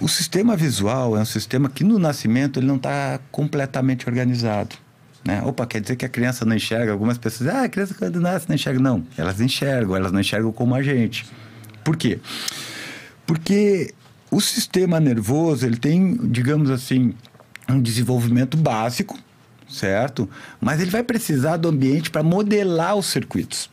O 0.00 0.08
sistema 0.08 0.56
visual 0.56 1.18
é 1.18 1.20
um 1.20 1.26
sistema 1.26 1.68
que 1.68 1.84
no 1.84 1.98
nascimento 1.98 2.60
ele 2.60 2.66
não 2.66 2.76
está 2.76 3.20
completamente 3.30 4.08
organizado. 4.08 4.74
Né? 5.24 5.42
Opa, 5.44 5.66
quer 5.66 5.80
dizer 5.80 5.96
que 5.96 6.04
a 6.04 6.08
criança 6.08 6.44
não 6.44 6.56
enxerga? 6.56 6.92
Algumas 6.92 7.18
pessoas 7.18 7.48
dizem, 7.48 7.62
ah, 7.62 7.64
a 7.64 7.68
criança 7.68 7.94
quando 7.94 8.20
nasce 8.20 8.48
não 8.48 8.54
enxerga. 8.54 8.80
Não, 8.80 9.04
elas 9.16 9.40
enxergam, 9.40 9.96
elas 9.96 10.12
não 10.12 10.20
enxergam 10.20 10.52
como 10.52 10.74
a 10.74 10.82
gente. 10.82 11.26
Por 11.84 11.96
quê? 11.96 12.20
Porque 13.26 13.94
o 14.30 14.40
sistema 14.40 15.00
nervoso, 15.00 15.66
ele 15.66 15.76
tem, 15.76 16.16
digamos 16.30 16.70
assim, 16.70 17.14
um 17.68 17.80
desenvolvimento 17.80 18.56
básico, 18.56 19.18
certo? 19.68 20.28
Mas 20.60 20.80
ele 20.80 20.90
vai 20.90 21.02
precisar 21.02 21.56
do 21.56 21.68
ambiente 21.68 22.10
para 22.10 22.22
modelar 22.22 22.96
os 22.96 23.06
circuitos. 23.06 23.70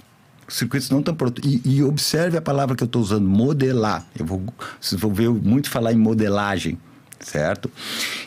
Os 0.48 0.56
circuitos 0.56 0.90
não 0.90 1.00
estão 1.00 1.16
prontos. 1.16 1.44
E, 1.44 1.62
e, 1.64 1.84
observe 1.84 2.38
a 2.38 2.42
palavra 2.42 2.76
que 2.76 2.84
eu 2.84 2.88
estou 2.88 3.02
usando, 3.02 3.28
modelar. 3.28 4.06
Eu 4.18 4.26
vou, 4.26 4.44
vocês 4.80 5.00
vão 5.00 5.14
ver 5.14 5.30
muito 5.30 5.70
falar 5.70 5.92
em 5.92 5.98
modelagem, 5.98 6.78
certo? 7.26 7.72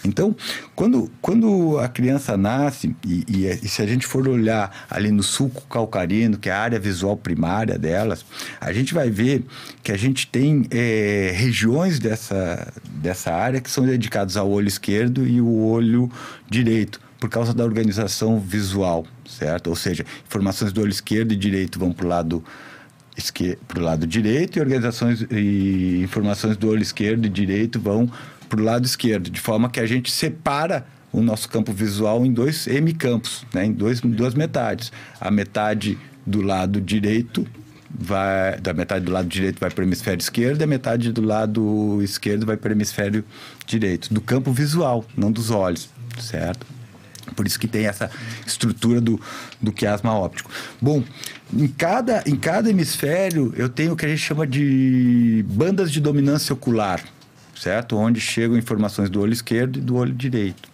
Então, 0.04 0.34
quando, 0.74 1.10
quando 1.22 1.78
a 1.78 1.88
criança 1.88 2.36
nasce, 2.36 2.94
e, 3.06 3.24
e, 3.28 3.46
e, 3.46 3.68
se 3.68 3.80
a 3.80 3.86
gente 3.86 4.06
for 4.06 4.26
olhar 4.28 4.86
ali 4.90 5.10
no 5.10 5.22
sulco 5.22 5.62
calcarino, 5.68 6.36
que 6.36 6.48
é 6.48 6.52
a 6.52 6.58
área 6.58 6.80
visual 6.80 7.16
primária 7.16 7.78
delas, 7.78 8.24
a 8.60 8.72
gente 8.72 8.92
vai 8.92 9.08
ver 9.08 9.44
que 9.82 9.92
a 9.92 9.96
gente 9.96 10.26
tem 10.26 10.66
é, 10.70 11.32
regiões 11.34 11.98
dessa, 11.98 12.72
dessa 12.84 13.32
área 13.32 13.60
que 13.60 13.70
são 13.70 13.86
dedicadas 13.86 14.36
ao 14.36 14.50
olho 14.50 14.68
esquerdo 14.68 15.26
e 15.26 15.40
o 15.40 15.64
olho 15.64 16.10
direito 16.50 17.00
por 17.20 17.28
causa 17.30 17.52
da 17.52 17.64
organização 17.64 18.38
visual, 18.38 19.06
certo? 19.28 19.68
Ou 19.68 19.76
seja, 19.76 20.04
informações 20.26 20.72
do 20.72 20.80
olho 20.80 20.90
esquerdo 20.90 21.32
e 21.32 21.36
direito 21.36 21.78
vão 21.78 21.92
para 21.92 22.06
o 22.06 22.08
lado 22.08 22.44
para 23.66 23.80
o 23.80 23.82
lado 23.82 24.06
direito 24.06 24.58
e 24.58 24.60
organizações 24.60 25.26
e 25.28 26.00
informações 26.04 26.56
do 26.56 26.68
olho 26.68 26.82
esquerdo 26.82 27.26
e 27.26 27.28
direito 27.28 27.80
vão 27.80 28.08
para 28.48 28.60
o 28.60 28.64
lado 28.64 28.84
esquerdo, 28.84 29.30
de 29.30 29.40
forma 29.40 29.68
que 29.68 29.80
a 29.80 29.86
gente 29.86 30.10
separa 30.10 30.86
o 31.12 31.20
nosso 31.20 31.48
campo 31.48 31.72
visual 31.72 32.24
em 32.24 32.32
dois 32.32 32.66
hemicampos, 32.66 33.44
né? 33.52 33.66
em 33.66 33.72
dois, 33.72 34.00
duas 34.00 34.34
metades. 34.34 34.92
A 35.20 35.30
metade 35.30 35.98
do 36.26 36.42
lado 36.42 36.80
direito 36.80 37.46
vai 37.90 38.60
da 38.60 38.74
metade 38.74 39.04
do 39.04 39.10
lado 39.10 39.26
direito 39.26 39.58
vai 39.58 39.70
para 39.70 39.82
o 39.82 39.86
hemisfério 39.86 40.20
esquerdo 40.20 40.60
e 40.60 40.64
a 40.64 40.66
metade 40.66 41.10
do 41.10 41.22
lado 41.22 42.00
esquerdo 42.02 42.44
vai 42.44 42.56
para 42.56 42.68
o 42.68 42.72
hemisfério 42.72 43.24
direito, 43.66 44.12
do 44.12 44.20
campo 44.20 44.52
visual, 44.52 45.04
não 45.16 45.32
dos 45.32 45.50
olhos, 45.50 45.88
certo? 46.20 46.66
Por 47.34 47.46
isso 47.46 47.58
que 47.58 47.68
tem 47.68 47.86
essa 47.86 48.10
estrutura 48.46 49.00
do, 49.00 49.20
do 49.60 49.72
quiasma 49.72 50.12
óptico. 50.12 50.50
Bom, 50.80 51.02
em 51.52 51.68
cada, 51.68 52.22
em 52.26 52.36
cada 52.36 52.70
hemisfério 52.70 53.52
eu 53.56 53.68
tenho 53.68 53.92
o 53.92 53.96
que 53.96 54.04
a 54.04 54.08
gente 54.08 54.20
chama 54.20 54.46
de 54.46 55.44
bandas 55.48 55.90
de 55.90 56.00
dominância 56.00 56.52
ocular, 56.52 57.02
certo? 57.58 57.96
Onde 57.96 58.20
chegam 58.20 58.56
informações 58.56 59.10
do 59.10 59.20
olho 59.20 59.32
esquerdo 59.32 59.78
e 59.78 59.80
do 59.80 59.96
olho 59.96 60.14
direito. 60.14 60.68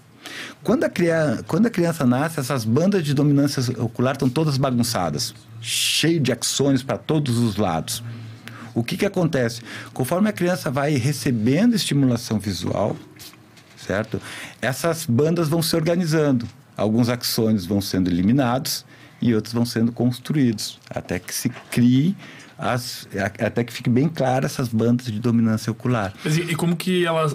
Quando 0.63 0.85
a, 0.85 0.89
criança, 0.89 1.43
quando 1.47 1.67
a 1.67 1.71
criança 1.71 2.07
nasce, 2.07 2.41
essas 2.41 2.65
bandas 2.65 3.05
de 3.05 3.15
dominância 3.15 3.63
ocular 3.83 4.15
estão 4.15 4.29
todas 4.29 4.57
bagunçadas, 4.57 5.35
cheio 5.61 6.21
de 6.21 6.33
axônios 6.33 6.83
para 6.83 6.97
todos 6.97 7.39
os 7.39 7.57
lados. 7.57 8.03
O 8.75 8.83
que, 8.83 8.97
que 8.97 9.07
acontece? 9.07 9.63
Conforme 9.93 10.29
a 10.29 10.33
criança 10.33 10.71
vai 10.71 10.95
recebendo 10.95 11.75
estimulação 11.75 12.39
visual, 12.39 12.97
certo? 13.77 14.21
Essas 14.61 15.07
bandas 15.07 15.49
vão 15.49 15.63
se 15.63 15.77
organizando. 15.77 16.49
Alguns 16.77 17.09
axônios 17.09 17.67
vão 17.67 17.81
sendo 17.81 18.11
eliminados 18.11 18.85
e 19.23 19.35
outros 19.35 19.55
vão 19.55 19.65
sendo 19.65 19.93
construídos, 19.93 20.81
até 20.91 21.19
que 21.19 21.33
se 21.33 21.49
crie 21.71 22.17
as, 22.59 23.09
até 23.39 23.65
que 23.65 23.73
fique 23.73 23.91
bem 23.91 24.09
clara 24.09 24.47
essas 24.47 24.69
bandas 24.69 25.07
de 25.07 25.19
dominância 25.19 25.71
ocular. 25.71 26.13
Mas 26.25 26.37
e, 26.37 26.43
e 26.43 26.55
como 26.55 26.77
que 26.77 27.05
ela, 27.05 27.27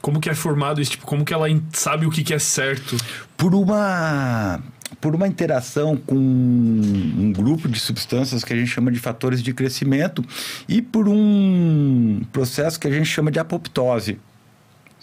como 0.00 0.20
que 0.20 0.28
é 0.28 0.34
formado 0.34 0.80
isso? 0.80 0.92
Tipo, 0.92 1.06
como 1.06 1.24
que 1.24 1.32
ela 1.32 1.46
sabe 1.72 2.06
o 2.06 2.10
que, 2.10 2.22
que 2.22 2.34
é 2.34 2.38
certo? 2.38 2.96
Por 3.36 3.54
uma 3.54 4.60
por 5.00 5.14
uma 5.14 5.26
interação 5.26 5.96
com 5.96 6.14
um 6.14 7.32
grupo 7.32 7.68
de 7.68 7.78
substâncias 7.78 8.42
que 8.42 8.52
a 8.52 8.56
gente 8.56 8.68
chama 8.68 8.90
de 8.90 8.98
fatores 8.98 9.42
de 9.42 9.52
crescimento 9.52 10.24
e 10.66 10.80
por 10.80 11.08
um 11.08 12.22
processo 12.32 12.80
que 12.80 12.86
a 12.86 12.90
gente 12.90 13.06
chama 13.06 13.30
de 13.30 13.38
apoptose 13.38 14.18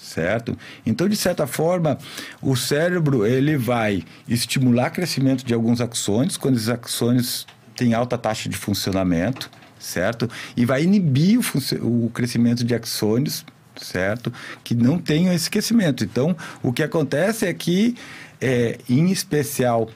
certo? 0.01 0.57
Então, 0.85 1.07
de 1.07 1.15
certa 1.15 1.45
forma, 1.45 1.97
o 2.41 2.55
cérebro 2.55 3.25
ele 3.25 3.55
vai 3.55 4.03
estimular 4.27 4.89
o 4.89 4.93
crescimento 4.93 5.45
de 5.45 5.53
alguns 5.53 5.79
axônios, 5.79 6.37
quando 6.37 6.55
esses 6.55 6.69
axônios 6.69 7.45
têm 7.81 7.95
alta 7.95 8.15
taxa 8.15 8.47
de 8.47 8.55
funcionamento, 8.55 9.49
certo? 9.79 10.29
E 10.55 10.65
vai 10.65 10.83
inibir 10.83 11.39
o, 11.39 12.05
o 12.05 12.11
crescimento 12.11 12.63
de 12.63 12.75
axônios, 12.75 13.43
certo? 13.75 14.31
Que 14.63 14.75
não 14.75 14.99
tenham 14.99 15.33
esse 15.33 15.49
crescimento. 15.49 16.03
Então, 16.03 16.37
o 16.61 16.71
que 16.71 16.83
acontece 16.83 17.47
é 17.47 17.53
que, 17.55 17.95
é, 18.39 18.77
em 18.87 19.11
especial, 19.11 19.89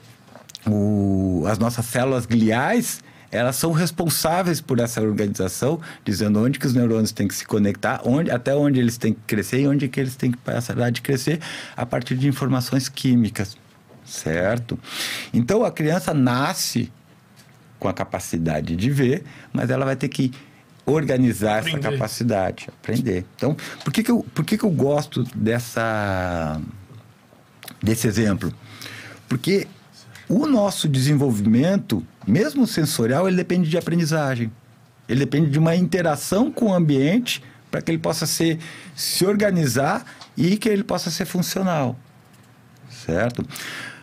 o, 0.66 1.44
as 1.46 1.60
nossas 1.60 1.86
células 1.86 2.26
gliais, 2.26 3.00
elas 3.30 3.54
são 3.54 3.70
responsáveis 3.70 4.60
por 4.60 4.80
essa 4.80 5.00
organização, 5.00 5.80
dizendo 6.04 6.42
onde 6.42 6.58
que 6.58 6.66
os 6.66 6.74
neurônios 6.74 7.12
têm 7.12 7.28
que 7.28 7.34
se 7.36 7.46
conectar, 7.46 8.00
onde, 8.04 8.32
até 8.32 8.52
onde 8.52 8.80
eles 8.80 8.96
têm 8.96 9.12
que 9.12 9.20
crescer 9.28 9.60
e 9.60 9.68
onde 9.68 9.86
que 9.86 10.00
eles 10.00 10.16
têm 10.16 10.32
que 10.32 10.38
passar 10.38 10.90
de 10.90 11.00
crescer 11.02 11.38
a 11.76 11.86
partir 11.86 12.16
de 12.16 12.26
informações 12.26 12.88
químicas, 12.88 13.56
certo? 14.04 14.76
Então 15.32 15.64
a 15.64 15.70
criança 15.70 16.12
nasce 16.12 16.90
com 17.78 17.88
a 17.88 17.92
capacidade 17.92 18.74
de 18.76 18.90
ver, 18.90 19.24
mas 19.52 19.70
ela 19.70 19.84
vai 19.84 19.96
ter 19.96 20.08
que 20.08 20.32
organizar 20.84 21.58
aprender. 21.58 21.78
essa 21.78 21.90
capacidade, 21.90 22.68
aprender. 22.68 23.24
Então, 23.34 23.56
por 23.84 23.92
que, 23.92 24.02
que, 24.02 24.10
eu, 24.10 24.24
por 24.34 24.44
que, 24.44 24.56
que 24.56 24.64
eu 24.64 24.70
gosto 24.70 25.24
dessa, 25.34 26.60
desse 27.82 28.06
exemplo? 28.06 28.52
Porque 29.28 29.66
o 30.28 30.46
nosso 30.46 30.88
desenvolvimento, 30.88 32.04
mesmo 32.26 32.66
sensorial, 32.66 33.26
ele 33.26 33.36
depende 33.36 33.68
de 33.68 33.76
aprendizagem. 33.76 34.50
Ele 35.08 35.20
depende 35.20 35.50
de 35.50 35.58
uma 35.58 35.74
interação 35.74 36.50
com 36.50 36.66
o 36.66 36.74
ambiente 36.74 37.42
para 37.70 37.82
que 37.82 37.90
ele 37.90 37.98
possa 37.98 38.26
ser, 38.26 38.58
se 38.94 39.26
organizar 39.26 40.04
e 40.36 40.56
que 40.56 40.68
ele 40.68 40.84
possa 40.84 41.10
ser 41.10 41.26
funcional. 41.26 41.96
Certo? 42.90 43.46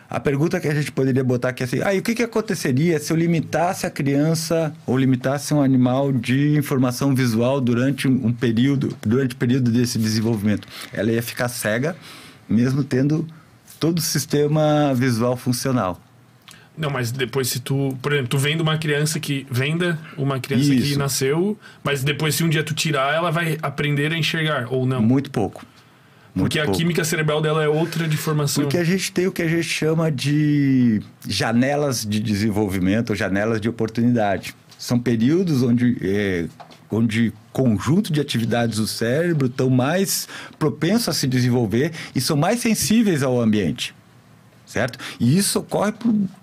A 0.08 0.20
pergunta 0.20 0.60
que 0.60 0.68
a 0.68 0.74
gente 0.74 0.92
poderia 0.92 1.24
botar 1.24 1.48
aqui 1.48 1.62
é 1.62 1.66
assim: 1.66 1.80
ah, 1.82 1.94
e 1.94 1.98
o 1.98 2.02
que, 2.02 2.14
que 2.14 2.22
aconteceria 2.22 2.98
se 2.98 3.12
eu 3.12 3.16
limitasse 3.16 3.86
a 3.86 3.90
criança 3.90 4.74
ou 4.86 4.96
limitasse 4.96 5.52
um 5.54 5.62
animal 5.62 6.12
de 6.12 6.56
informação 6.56 7.14
visual 7.14 7.60
durante 7.60 8.06
um 8.06 8.32
período, 8.32 8.96
durante 9.02 9.34
o 9.34 9.36
período 9.36 9.70
desse 9.70 9.98
desenvolvimento? 9.98 10.68
Ela 10.92 11.12
ia 11.12 11.22
ficar 11.22 11.48
cega, 11.48 11.96
mesmo 12.48 12.84
tendo 12.84 13.26
todo 13.80 13.98
o 13.98 14.02
sistema 14.02 14.92
visual 14.94 15.36
funcional. 15.36 16.00
Não, 16.76 16.90
mas 16.90 17.12
depois 17.12 17.48
se 17.48 17.60
tu, 17.60 17.96
por 18.02 18.12
exemplo, 18.12 18.30
tu 18.30 18.38
vendo 18.38 18.60
uma 18.60 18.76
criança 18.76 19.20
que 19.20 19.46
venda 19.48 19.98
uma 20.18 20.40
criança 20.40 20.74
Isso. 20.74 20.92
que 20.92 20.98
nasceu, 20.98 21.56
mas 21.84 22.02
depois 22.02 22.34
se 22.34 22.42
um 22.42 22.48
dia 22.48 22.64
tu 22.64 22.74
tirar, 22.74 23.14
ela 23.14 23.30
vai 23.30 23.56
aprender 23.62 24.12
a 24.12 24.18
enxergar 24.18 24.66
ou 24.72 24.84
não? 24.84 25.00
Muito 25.00 25.30
pouco. 25.30 25.64
Porque 26.34 26.58
pouco. 26.58 26.72
a 26.72 26.76
química 26.76 27.04
cerebral 27.04 27.40
dela 27.40 27.62
é 27.62 27.68
outra 27.68 28.08
de 28.08 28.16
formação. 28.16 28.64
Porque 28.64 28.76
a 28.76 28.84
gente 28.84 29.12
tem 29.12 29.26
o 29.26 29.32
que 29.32 29.42
a 29.42 29.48
gente 29.48 29.62
chama 29.62 30.10
de 30.10 31.00
janelas 31.28 32.04
de 32.04 32.18
desenvolvimento, 32.18 33.10
ou 33.10 33.16
janelas 33.16 33.60
de 33.60 33.68
oportunidade. 33.68 34.54
São 34.76 34.98
períodos 34.98 35.62
onde 35.62 35.96
é, 36.02 36.46
onde 36.90 37.32
conjunto 37.52 38.12
de 38.12 38.20
atividades 38.20 38.78
do 38.78 38.86
cérebro 38.86 39.46
estão 39.46 39.70
mais 39.70 40.28
propensos 40.58 41.08
a 41.08 41.12
se 41.12 41.26
desenvolver 41.26 41.92
e 42.14 42.20
são 42.20 42.36
mais 42.36 42.60
sensíveis 42.60 43.22
ao 43.22 43.40
ambiente 43.40 43.94
certo? 44.74 44.98
E 45.20 45.36
isso 45.36 45.60
ocorre 45.60 45.92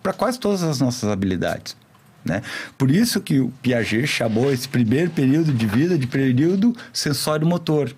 para 0.02 0.14
quase 0.14 0.40
todas 0.40 0.64
as 0.64 0.80
nossas 0.80 1.10
habilidades. 1.10 1.76
Né? 2.24 2.42
Por 2.78 2.92
isso 2.92 3.20
que 3.20 3.40
o 3.40 3.52
Piaget 3.62 4.06
chamou 4.08 4.52
esse 4.52 4.68
primeiro 4.68 5.10
período 5.10 5.52
de 5.52 5.66
vida 5.66 5.98
de 5.98 6.06
período 6.08 6.76
sensório-motor, 6.94 7.94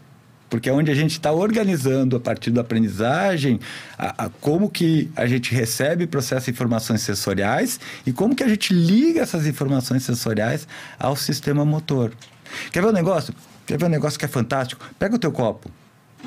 porque 0.54 0.70
é 0.70 0.72
onde 0.72 0.91
a 0.91 0.93
gente 0.93 1.14
está 1.14 1.32
organizando 1.32 2.16
a 2.16 2.20
partir 2.20 2.51
da 2.51 2.62
aprendizagem 2.62 3.60
a, 3.97 4.26
a, 4.26 4.30
como 4.30 4.70
que 4.70 5.10
a 5.16 5.26
gente 5.26 5.51
recebe 5.51 6.04
e 6.04 6.08
processa 6.08 6.51
informações 6.51 7.01
sensoriais 7.01 7.80
e 8.06 8.14
como 8.14 8.36
que 8.36 8.43
a 8.43 8.47
gente 8.47 8.72
liga 8.72 9.22
essas 9.22 9.47
informações 9.47 10.04
sensoriais 10.04 10.68
ao 10.99 11.16
sistema 11.16 11.66
motor. 11.66 12.12
Quer 12.72 12.84
ver 12.84 12.89
um 12.89 12.91
negócio? 12.91 13.34
Quer 13.66 13.80
ver 13.80 13.86
um 13.86 13.89
negócio 13.89 14.20
que 14.20 14.26
é 14.26 14.28
fantástico? 14.28 14.88
Pega 14.99 15.16
o 15.16 15.18
teu 15.18 15.32
copo, 15.32 15.72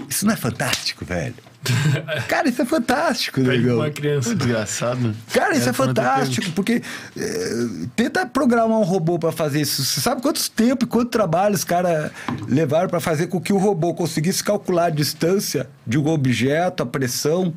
Isso 0.08 0.26
não 0.26 0.32
é 0.32 0.36
fantástico, 0.36 1.04
velho? 1.04 1.34
Cara, 2.28 2.48
isso 2.48 2.62
é 2.62 2.64
fantástico, 2.64 3.40
negão. 3.40 3.76
uma 3.76 3.90
criança. 3.90 4.34
Desgraçado. 4.34 5.14
Cara, 5.32 5.54
isso 5.54 5.68
é, 5.68 5.72
ter 5.72 5.76
fantástico, 5.76 6.50
porque 6.52 6.82
é, 7.16 7.50
tenta 7.94 8.26
programar 8.26 8.78
um 8.78 8.84
robô 8.84 9.18
para 9.18 9.32
fazer 9.32 9.60
isso. 9.60 9.84
Você 9.84 10.00
sabe 10.00 10.22
quantos 10.22 10.48
tempo 10.48 10.84
e 10.84 10.88
quanto 10.88 11.10
trabalho 11.10 11.54
os 11.54 11.64
caras 11.64 12.10
levaram 12.48 12.88
para 12.88 13.00
fazer 13.00 13.26
com 13.26 13.40
que 13.40 13.52
o 13.52 13.58
robô 13.58 13.94
conseguisse 13.94 14.42
calcular 14.44 14.86
a 14.86 14.90
distância 14.90 15.68
de 15.86 15.98
um 15.98 16.06
objeto, 16.06 16.82
a 16.82 16.86
pressão 16.86 17.52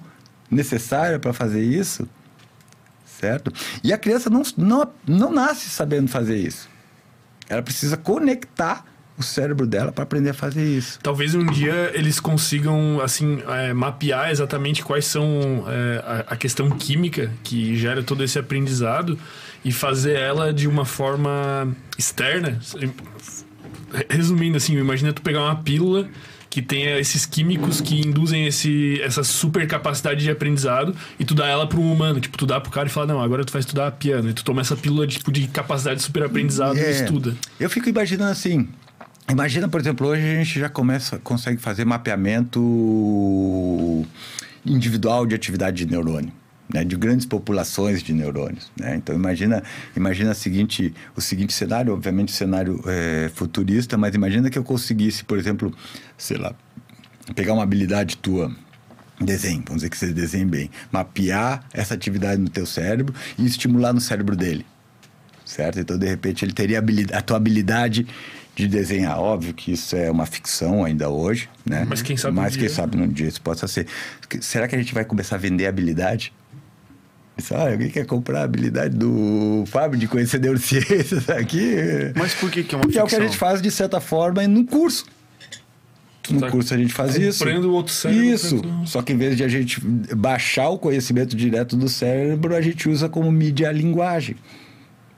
necessária 0.49 1.19
para 1.19 1.33
fazer 1.33 1.61
isso? 1.61 2.07
Certo? 3.19 3.51
E 3.83 3.91
a 3.91 3.97
criança 3.97 4.29
não, 4.29 4.43
não, 4.57 4.87
não 5.05 5.31
nasce 5.31 5.69
sabendo 5.69 6.07
fazer 6.07 6.37
isso. 6.37 6.69
Ela 7.49 7.61
precisa 7.61 7.97
conectar 7.97 8.85
o 9.19 9.23
cérebro 9.23 9.67
dela 9.67 9.91
para 9.91 10.03
aprender 10.03 10.29
a 10.29 10.33
fazer 10.33 10.65
isso. 10.65 10.97
Talvez 11.03 11.35
um 11.35 11.45
dia 11.45 11.91
eles 11.93 12.19
consigam, 12.19 13.01
assim, 13.01 13.43
é, 13.49 13.73
mapear 13.73 14.31
exatamente 14.31 14.81
quais 14.81 15.05
são 15.05 15.65
é, 15.67 16.25
a, 16.27 16.33
a 16.33 16.35
questão 16.37 16.69
química 16.69 17.29
que 17.43 17.75
gera 17.75 18.01
todo 18.01 18.23
esse 18.23 18.39
aprendizado 18.39 19.19
e 19.63 19.71
fazer 19.71 20.17
ela 20.17 20.53
de 20.53 20.67
uma 20.67 20.85
forma 20.85 21.67
externa. 21.97 22.57
Resumindo, 24.09 24.55
assim, 24.55 24.77
imagina 24.77 25.11
tu 25.11 25.21
pegar 25.21 25.41
uma 25.41 25.55
pílula 25.57 26.07
que 26.49 26.61
tenha 26.61 26.97
esses 26.97 27.25
químicos 27.25 27.79
que 27.79 27.99
induzem 27.99 28.47
esse, 28.47 28.99
essa 29.01 29.23
super 29.23 29.67
capacidade 29.67 30.23
de 30.23 30.31
aprendizado 30.31 30.95
e 31.19 31.25
tu 31.25 31.35
dá 31.35 31.47
ela 31.47 31.67
para 31.67 31.77
um 31.79 31.91
humano. 31.91 32.19
Tipo, 32.19 32.37
tu 32.37 32.45
dá 32.45 32.59
pro 32.59 32.71
cara 32.71 32.87
e 32.87 32.91
fala, 32.91 33.05
não, 33.07 33.21
agora 33.21 33.43
tu 33.45 33.51
vai 33.51 33.59
estudar 33.59 33.91
piano. 33.91 34.29
E 34.29 34.33
tu 34.33 34.43
toma 34.43 34.61
essa 34.61 34.75
pílula 34.75 35.05
tipo, 35.05 35.31
de 35.31 35.47
capacidade 35.47 35.97
de 35.97 36.03
super 36.03 36.23
aprendizado 36.23 36.77
e 36.77 36.79
É, 36.79 36.89
estuda. 36.89 37.35
Eu 37.59 37.69
fico 37.69 37.89
imaginando 37.89 38.31
assim. 38.31 38.67
Imagina, 39.29 39.69
por 39.69 39.79
exemplo, 39.79 40.07
hoje 40.07 40.23
a 40.23 40.35
gente 40.35 40.59
já 40.59 40.67
começa, 40.67 41.19
consegue 41.19 41.61
fazer 41.61 41.85
mapeamento 41.85 42.59
individual 44.65 45.25
de 45.27 45.35
atividade 45.35 45.85
de 45.85 45.91
neurônio. 45.91 46.33
Né, 46.71 46.83
de 46.83 46.95
grandes 46.95 47.25
populações 47.25 48.03
de 48.03 48.13
neurônios. 48.13 48.71
Né? 48.79 48.95
Então 48.95 49.15
imagina, 49.15 49.63
imagina 49.97 50.35
seguinte, 50.35 50.93
o 51.15 51.21
seguinte 51.21 51.51
cenário, 51.51 51.91
obviamente 51.91 52.31
cenário 52.31 52.79
é, 52.85 53.27
futurista, 53.33 53.97
mas 53.97 54.13
imagina 54.13 54.51
que 54.51 54.59
eu 54.59 54.63
conseguisse, 54.63 55.23
por 55.23 55.39
exemplo, 55.39 55.75
sei 56.15 56.37
lá, 56.37 56.53
pegar 57.33 57.53
uma 57.53 57.63
habilidade 57.63 58.17
tua, 58.17 58.55
desenho, 59.19 59.63
vamos 59.65 59.81
dizer 59.81 59.89
que 59.89 59.97
você 59.97 60.13
desenhe 60.13 60.45
bem, 60.45 60.69
mapear 60.91 61.65
essa 61.73 61.95
atividade 61.95 62.39
no 62.39 62.49
teu 62.49 62.67
cérebro 62.67 63.15
e 63.35 63.47
estimular 63.47 63.91
no 63.91 63.99
cérebro 63.99 64.35
dele 64.35 64.63
certo? 65.49 65.79
Então, 65.79 65.97
de 65.97 66.07
repente, 66.07 66.45
ele 66.45 66.53
teria 66.53 66.81
a 67.13 67.21
tua 67.21 67.37
habilidade 67.37 68.05
de 68.55 68.67
desenhar. 68.67 69.19
Óbvio 69.19 69.53
que 69.53 69.71
isso 69.71 69.95
é 69.95 70.09
uma 70.11 70.25
ficção 70.25 70.83
ainda 70.83 71.09
hoje, 71.09 71.49
né? 71.65 71.85
Mas 71.87 72.01
quem 72.01 72.17
sabe 72.17 72.37
um 72.37 72.41
Mas 72.41 72.53
quem 72.55 72.65
dia. 72.67 72.69
sabe 72.75 72.97
num 72.97 73.07
dia 73.07 73.27
isso 73.27 73.41
possa 73.41 73.67
ser. 73.67 73.87
Que- 74.27 74.41
Será 74.41 74.67
que 74.67 74.75
a 74.75 74.77
gente 74.77 74.93
vai 74.93 75.05
começar 75.05 75.35
a 75.35 75.39
vender 75.39 75.65
habilidade? 75.65 76.33
Ah, 77.53 77.71
alguém 77.71 77.89
quer 77.89 78.05
comprar 78.05 78.41
a 78.41 78.43
habilidade 78.43 78.97
do 78.97 79.63
Fábio 79.67 79.97
de 79.97 80.07
conhecer 80.09 80.41
neurociências 80.41 81.29
aqui? 81.29 81.73
Mas 82.13 82.33
por 82.33 82.51
que 82.51 82.63
que 82.65 82.75
é 82.75 82.77
uma 82.77 82.85
Que 82.85 82.99
é 82.99 83.03
o 83.03 83.07
que 83.07 83.15
a 83.15 83.17
ficção? 83.17 83.25
gente 83.27 83.37
faz, 83.37 83.61
de 83.61 83.71
certa 83.71 84.01
forma, 84.01 84.45
num 84.45 84.65
curso. 84.65 85.05
No 86.29 86.41
tá 86.41 86.51
curso 86.51 86.73
a 86.73 86.77
gente 86.77 86.93
faz 86.93 87.15
isso. 87.15 87.43
o 87.47 87.71
outro 87.71 87.91
cérebro 87.93 88.23
Isso. 88.25 88.61
tu- 88.61 88.69
Só 88.85 89.01
que 89.01 89.13
em 89.13 89.17
vez 89.17 89.35
de 89.37 89.43
a 89.43 89.47
gente 89.47 89.79
baixar 89.81 90.69
o 90.69 90.77
conhecimento 90.77 91.35
direto 91.35 91.75
do 91.77 91.87
cérebro, 91.89 92.53
a 92.55 92.61
gente 92.61 92.87
usa 92.89 93.07
como 93.09 93.31
mídia 93.31 93.69
a 93.69 93.71
linguagem. 93.71 94.35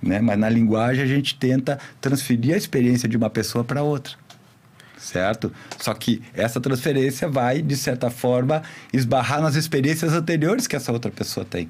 Né? 0.01 0.19
Mas 0.19 0.37
na 0.39 0.49
linguagem 0.49 1.03
a 1.03 1.07
gente 1.07 1.35
tenta 1.35 1.77
transferir 1.99 2.53
a 2.55 2.57
experiência 2.57 3.07
de 3.07 3.15
uma 3.17 3.29
pessoa 3.29 3.63
para 3.63 3.83
outra. 3.83 4.13
Certo? 4.97 5.51
Só 5.79 5.93
que 5.93 6.21
essa 6.33 6.59
transferência 6.61 7.27
vai, 7.27 7.61
de 7.61 7.75
certa 7.75 8.09
forma, 8.09 8.61
esbarrar 8.93 9.41
nas 9.41 9.55
experiências 9.55 10.13
anteriores 10.13 10.67
que 10.67 10.75
essa 10.75 10.91
outra 10.91 11.09
pessoa 11.11 11.45
tem. 11.45 11.69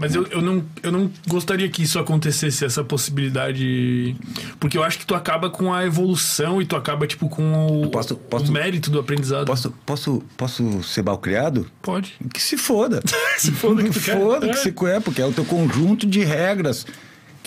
Mas 0.00 0.14
eu, 0.14 0.24
eu, 0.28 0.40
não, 0.40 0.64
eu 0.82 0.92
não 0.92 1.10
gostaria 1.26 1.68
que 1.68 1.82
isso 1.82 1.98
acontecesse, 1.98 2.64
essa 2.64 2.84
possibilidade. 2.84 4.14
Porque 4.60 4.78
eu 4.78 4.84
acho 4.84 4.98
que 4.98 5.04
tu 5.06 5.14
acaba 5.14 5.50
com 5.50 5.74
a 5.74 5.84
evolução 5.84 6.62
e 6.62 6.66
tu 6.66 6.76
acaba, 6.76 7.04
tipo, 7.06 7.28
com 7.28 7.82
o, 7.82 7.90
Posso- 7.90 8.14
posso- 8.16 8.44
o 8.50 8.52
mérito 8.52 8.90
do 8.92 9.00
aprendizado. 9.00 9.46
Posso, 9.46 9.72
posso, 9.84 10.22
posso 10.36 10.82
ser 10.84 11.02
mal 11.02 11.18
criado? 11.18 11.68
Pode. 11.82 12.14
Que 12.32 12.40
se 12.40 12.56
foda. 12.56 13.00
Se 13.38 13.50
foda 13.50 13.82
que 13.82 13.90
tu 13.90 13.98
quer. 14.04 14.16
foda 14.16 14.46
É. 14.46 14.50
que 14.50 14.56
se 14.58 14.72
quer, 14.72 15.00
porque 15.00 15.20
é 15.22 15.26
o 15.26 15.32
teu 15.32 15.44
conjunto 15.44 16.06
de 16.06 16.22
regras 16.24 16.84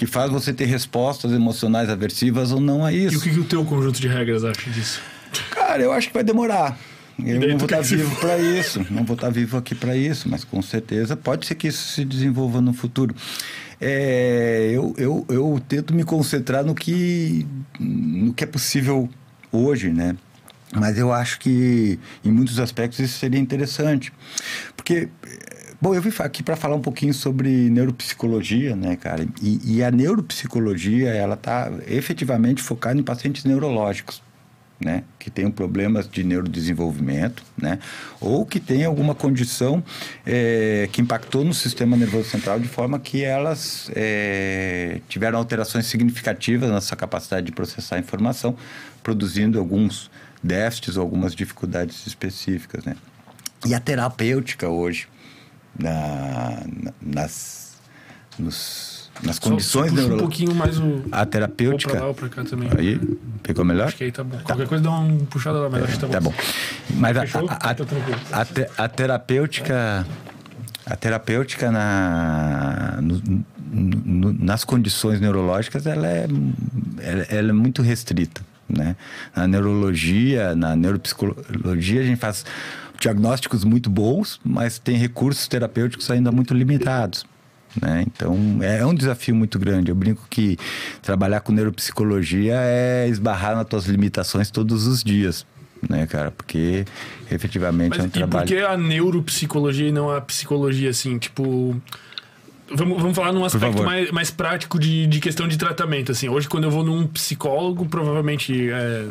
que 0.01 0.07
faz 0.07 0.31
você 0.31 0.51
ter 0.51 0.65
respostas 0.65 1.31
emocionais 1.31 1.87
aversivas 1.87 2.51
ou 2.51 2.59
não 2.59 2.83
a 2.83 2.91
E 2.91 3.05
isso. 3.05 3.19
o 3.19 3.21
que, 3.21 3.29
que 3.29 3.39
o 3.39 3.43
teu 3.43 3.63
conjunto 3.63 4.01
de 4.01 4.07
regras 4.07 4.43
acha 4.43 4.67
disso? 4.71 4.99
Cara, 5.51 5.83
eu 5.83 5.91
acho 5.91 6.07
que 6.07 6.13
vai 6.15 6.23
demorar. 6.23 6.75
Eu 7.23 7.39
não 7.39 7.55
vou 7.59 7.67
estar 7.67 7.81
vivo 7.81 8.15
para 8.15 8.35
isso. 8.39 8.83
Não 8.89 9.03
vou 9.03 9.13
estar 9.13 9.29
vivo 9.29 9.57
aqui 9.57 9.75
para 9.75 9.95
isso, 9.95 10.27
mas 10.27 10.43
com 10.43 10.59
certeza 10.59 11.15
pode 11.15 11.45
ser 11.45 11.53
que 11.53 11.67
isso 11.67 11.93
se 11.93 12.03
desenvolva 12.03 12.59
no 12.59 12.73
futuro. 12.73 13.13
É, 13.79 14.71
eu, 14.73 14.95
eu, 14.97 15.23
eu 15.29 15.61
tento 15.69 15.93
me 15.93 16.03
concentrar 16.03 16.65
no 16.65 16.73
que, 16.73 17.45
no 17.79 18.33
que 18.33 18.43
é 18.43 18.47
possível 18.47 19.07
hoje, 19.51 19.91
né? 19.91 20.15
Mas 20.73 20.97
eu 20.97 21.13
acho 21.13 21.39
que, 21.39 21.99
em 22.25 22.31
muitos 22.31 22.57
aspectos, 22.57 22.97
isso 22.97 23.19
seria 23.19 23.39
interessante. 23.39 24.11
Porque, 24.75 25.09
bom, 25.81 25.95
eu 25.95 26.01
vim 26.01 26.11
aqui 26.19 26.43
para 26.43 26.55
falar 26.55 26.75
um 26.75 26.81
pouquinho 26.81 27.13
sobre 27.13 27.69
neuropsicologia, 27.69 28.75
né, 28.75 28.95
cara? 28.95 29.27
E, 29.41 29.77
e 29.77 29.83
a 29.83 29.89
neuropsicologia, 29.89 31.09
ela 31.09 31.33
está 31.33 31.71
efetivamente 31.87 32.61
focada 32.61 32.99
em 32.99 33.03
pacientes 33.03 33.43
neurológicos 33.43 34.21
né, 34.83 35.03
que 35.19 35.29
tenham 35.29 35.51
problemas 35.51 36.09
de 36.09 36.23
neurodesenvolvimento, 36.23 37.43
né, 37.55 37.79
ou 38.19 38.45
que 38.45 38.59
tenham 38.59 38.89
alguma 38.89 39.13
condição 39.13 39.83
eh, 40.25 40.89
que 40.91 41.01
impactou 41.01 41.45
no 41.45 41.53
sistema 41.53 41.95
nervoso 41.95 42.29
central 42.29 42.59
de 42.59 42.67
forma 42.67 42.99
que 42.99 43.23
elas 43.23 43.91
eh, 43.95 44.99
tiveram 45.07 45.37
alterações 45.37 45.85
significativas 45.85 46.69
na 46.69 46.81
sua 46.81 46.97
capacidade 46.97 47.45
de 47.45 47.51
processar 47.51 47.99
informação, 47.99 48.55
produzindo 49.03 49.59
alguns 49.59 50.09
déficits 50.43 50.97
ou 50.97 51.03
algumas 51.03 51.35
dificuldades 51.35 52.07
específicas, 52.07 52.83
né. 52.83 52.95
E 53.63 53.75
a 53.75 53.79
terapêutica 53.79 54.67
hoje, 54.67 55.07
na, 55.77 56.61
na- 56.83 56.93
nas, 57.01 57.77
nos, 58.37 59.09
nas 59.23 59.39
condições 59.39 59.89
puxa 59.91 59.93
um 59.93 59.95
neurológicas... 60.07 60.21
pouquinho 60.37 60.55
mais 60.55 60.77
o. 60.79 61.03
A 61.11 61.25
terapêutica... 61.25 61.95
pra 61.95 62.05
lá 62.07 62.13
pra 62.13 62.29
cá 62.29 62.43
também. 62.43 62.69
Aí, 62.77 62.99
pegou 63.43 63.63
melhor? 63.65 63.87
Acho 63.87 63.97
que 63.97 64.03
aí 64.05 64.11
tá 64.11 64.23
bom. 64.23 64.37
Qualquer 64.43 64.67
coisa 64.67 64.83
dá 64.83 64.89
uma 64.91 65.17
puxada 65.25 65.59
lá, 65.59 65.69
mas 65.69 65.83
acho 65.83 65.93
que 65.93 65.99
tá 65.99 66.07
bom. 66.07 66.13
Tá 66.13 66.19
bom. 66.21 66.33
Mas 66.95 67.17
a, 67.17 67.21
a, 67.23 67.25
Tá 67.75 68.41
a 68.41 68.45
te- 68.45 68.69
a 68.77 68.87
terapêutica. 68.87 70.05
A 70.85 70.95
terapêutica 70.95 71.71
na, 71.71 72.99
no- 73.01 73.45
no- 73.71 74.33
nas 74.33 74.63
condições 74.63 75.21
neurológicas 75.21 75.85
ela 75.85 76.07
é, 76.07 76.27
ela, 76.99 77.21
ela 77.29 77.49
é 77.49 77.53
muito 77.53 77.81
restrita. 77.81 78.41
Né? 78.67 78.95
Na 79.35 79.47
neurologia, 79.47 80.55
na 80.55 80.75
neuropsicologia, 80.75 82.01
a 82.01 82.03
gente 82.03 82.17
faz 82.19 82.45
diagnósticos 83.01 83.63
muito 83.63 83.89
bons, 83.89 84.39
mas 84.43 84.79
tem 84.79 84.95
recursos 84.95 85.47
terapêuticos 85.47 86.09
ainda 86.09 86.31
muito 86.31 86.53
limitados. 86.53 87.25
Né? 87.81 88.03
Então 88.05 88.37
é 88.61 88.85
um 88.85 88.93
desafio 88.93 89.35
muito 89.35 89.57
grande. 89.57 89.91
Eu 89.91 89.95
brinco 89.95 90.25
que 90.29 90.57
trabalhar 91.01 91.41
com 91.41 91.51
neuropsicologia 91.51 92.55
é 92.57 93.07
esbarrar 93.07 93.55
nas 93.55 93.65
tuas 93.65 93.85
limitações 93.85 94.51
todos 94.51 94.85
os 94.85 95.03
dias, 95.03 95.45
né, 95.89 96.05
cara? 96.05 96.31
Porque 96.31 96.85
efetivamente 97.31 97.91
Mas 97.91 97.99
é 97.99 98.03
um 98.03 98.05
e 98.05 98.09
por 98.09 98.17
trabalho. 98.17 98.47
que 98.47 98.57
a 98.57 98.77
neuropsicologia 98.77 99.87
e 99.87 99.91
não 99.91 100.09
a 100.09 100.21
psicologia, 100.21 100.89
assim? 100.89 101.17
Tipo. 101.17 101.75
Vamos, 102.73 103.01
vamos 103.01 103.15
falar 103.17 103.33
num 103.33 103.43
aspecto 103.43 103.83
mais, 103.83 104.11
mais 104.11 104.31
prático 104.31 104.79
de, 104.79 105.05
de 105.05 105.19
questão 105.19 105.45
de 105.45 105.57
tratamento. 105.57 106.13
Assim, 106.13 106.29
hoje, 106.29 106.47
quando 106.47 106.63
eu 106.65 106.71
vou 106.71 106.85
num 106.85 107.05
psicólogo, 107.05 107.85
provavelmente. 107.85 108.69
é, 108.69 109.07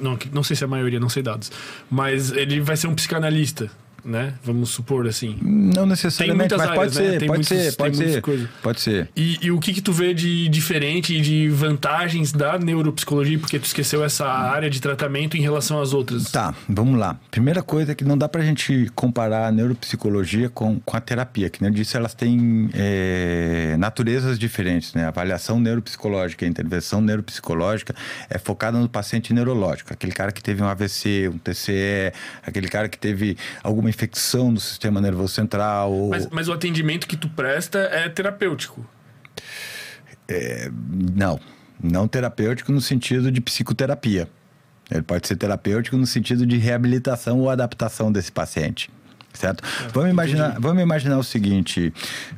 não, 0.00 0.18
não 0.32 0.42
sei 0.42 0.56
se 0.56 0.64
é 0.64 0.66
a 0.66 0.68
maioria, 0.68 1.00
não 1.00 1.08
sei 1.08 1.22
dados. 1.22 1.50
Mas 1.90 2.32
ele 2.32 2.60
vai 2.60 2.76
ser 2.76 2.86
um 2.88 2.94
psicanalista, 2.94 3.70
né? 4.04 4.34
Vamos 4.44 4.70
supor 4.70 5.06
assim. 5.06 5.36
Não 5.42 5.86
necessariamente, 5.86 6.48
Tem 6.50 6.58
mas 6.58 6.66
muitas 6.68 6.76
pode 6.76 6.80
áreas, 6.80 6.96
né? 6.96 7.12
ser, 7.12 7.18
Tem 7.18 7.28
pode 7.28 7.38
muitos- 7.38 7.48
ser, 7.48 7.64
tem 7.72 7.76
pode 7.76 7.96
ser, 7.96 8.20
coisas. 8.20 8.48
pode 8.62 8.80
ser. 8.80 9.08
E, 9.16 9.38
e 9.42 9.50
o 9.50 9.58
que, 9.58 9.72
que 9.72 9.80
tu 9.80 9.92
vê 9.92 10.12
de 10.14 10.48
diferente 10.48 11.14
e 11.16 11.20
de 11.20 11.48
vantagens 11.48 12.32
da 12.32 12.58
neuropsicologia, 12.58 13.38
porque 13.38 13.58
tu 13.58 13.64
esqueceu 13.64 14.04
essa 14.04 14.26
área 14.26 14.68
de 14.68 14.80
tratamento 14.80 15.36
em 15.36 15.40
relação 15.40 15.80
às 15.80 15.92
outras? 15.92 16.30
Tá, 16.30 16.54
vamos 16.68 16.98
lá. 16.98 17.18
Primeira 17.30 17.62
coisa 17.62 17.92
é 17.92 17.94
que 17.94 18.04
não 18.04 18.16
dá 18.18 18.28
pra 18.28 18.42
gente 18.42 18.90
comparar 18.94 19.46
a 19.46 19.52
neuropsicologia 19.52 20.48
com, 20.48 20.78
com 20.80 20.96
a 20.96 21.00
terapia, 21.00 21.48
que 21.48 21.60
nem 21.62 21.70
eu 21.70 21.74
disse, 21.74 21.96
elas 21.96 22.14
têm 22.14 22.68
é, 22.74 23.76
naturezas 23.78 24.38
diferentes, 24.38 24.94
né? 24.94 25.04
A 25.04 25.08
avaliação 25.08 25.58
neuropsicológica, 25.60 26.44
a 26.44 26.48
intervenção 26.48 27.00
neuropsicológica 27.00 27.94
é 28.30 28.38
focada 28.38 28.78
no 28.78 28.88
paciente 28.88 29.32
neurológico, 29.32 29.92
aquele 29.92 30.12
cara 30.12 30.32
que 30.32 30.42
teve 30.42 30.62
um 30.62 30.66
AVC, 30.66 31.28
um 31.32 31.38
TCE, 31.38 32.12
aquele 32.46 32.68
cara 32.68 32.88
que 32.88 32.98
teve 32.98 33.36
alguma 33.62 33.90
infecção 33.94 34.50
no 34.50 34.60
sistema 34.60 35.00
nervoso 35.00 35.32
central. 35.32 35.92
Ou... 35.92 36.10
Mas, 36.10 36.28
mas 36.30 36.48
o 36.48 36.52
atendimento 36.52 37.06
que 37.06 37.16
tu 37.16 37.28
presta 37.28 37.78
é 37.78 38.08
terapêutico. 38.08 38.84
Não, 41.14 41.38
não 41.82 42.08
terapêutico 42.08 42.72
no 42.72 42.80
sentido 42.80 43.30
de 43.30 43.40
psicoterapia. 43.40 44.28
Ele 44.90 45.02
pode 45.02 45.26
ser 45.26 45.36
terapêutico 45.36 45.96
no 45.96 46.06
sentido 46.06 46.46
de 46.46 46.56
reabilitação 46.56 47.40
ou 47.40 47.50
adaptação 47.50 48.12
desse 48.12 48.30
paciente. 48.30 48.90
Certo? 49.32 49.64
É, 49.64 49.88
vamos, 49.88 50.10
imaginar, 50.10 50.60
vamos 50.60 50.82
imaginar 50.82 51.18
o 51.18 51.24
seguinte: 51.24 51.92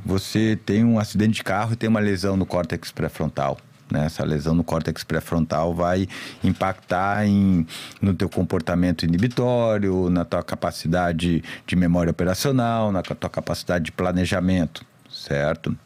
você 0.05 0.59
tem 0.65 0.83
um 0.85 0.99
acidente 0.99 1.35
de 1.35 1.45
carro 1.45 1.75
e 1.75 1.77
tem 1.77 1.89
uma 1.89 2.01
lesão 2.01 2.37
no 2.37 2.47
córtex 2.47 2.91
pré-frontal. 2.91 3.59
Né? 3.91 4.07
Essa 4.07 4.25
lesão 4.25 4.55
no 4.55 4.65
córtex 4.65 5.05
pré-frontal 5.05 5.75
vai 5.75 6.09
impactar 6.43 7.27
em, 7.27 7.67
no 8.01 8.15
teu 8.15 8.29
comportamento 8.29 9.05
inibitório, 9.05 10.11
na 10.11 10.25
tua 10.25 10.43
capacidade 10.43 11.43
de 11.67 11.77
memória 11.77 12.11
operacional, 12.11 12.91
na 12.91 13.03
tua 13.03 13.31
capacidade 13.31 13.87
de 13.87 13.93
planejamento, 13.93 14.85
certo? 15.11 15.77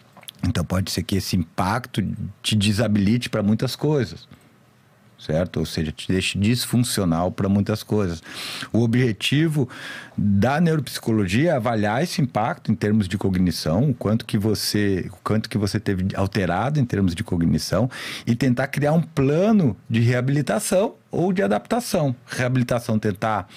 Então 0.47 0.65
pode 0.65 0.91
ser 0.91 1.03
que 1.03 1.17
esse 1.17 1.37
impacto 1.37 2.03
te 2.43 2.57
desabilite 2.57 3.29
para 3.29 3.43
muitas 3.43 3.77
coisas 3.77 4.27
certo? 5.21 5.59
Ou 5.59 5.67
seja, 5.67 5.93
te 5.93 6.09
deixa 6.09 6.39
disfuncional 6.39 7.31
para 7.31 7.49
muitas 7.49 7.83
coisas. 7.83 8.23
O 8.73 8.81
objetivo 8.81 9.69
da 10.17 10.61
neuropsicologia 10.61 11.51
é 11.51 11.57
avaliar 11.57 12.03
esse 12.03 12.21
impacto 12.21 12.73
em 12.73 12.75
termos 12.75 13.07
de 13.07 13.17
cognição, 13.17 13.91
o 13.91 13.95
quanto 13.95 14.25
que 14.25 14.39
você, 14.39 15.09
o 15.13 15.17
quanto 15.23 15.49
que 15.49 15.59
você 15.59 15.79
teve 15.79 16.09
alterado 16.15 16.81
em 16.81 16.85
termos 16.85 17.15
de 17.15 17.23
cognição 17.23 17.91
e 18.27 18.35
tentar 18.35 18.67
criar 18.69 18.93
um 18.93 19.03
plano 19.03 19.77
de 19.89 20.01
reabilitação 20.01 20.95
ou 21.11 21.33
de 21.33 21.43
adaptação. 21.43 22.15
Reabilitação 22.27 22.99
tentar 22.99 23.49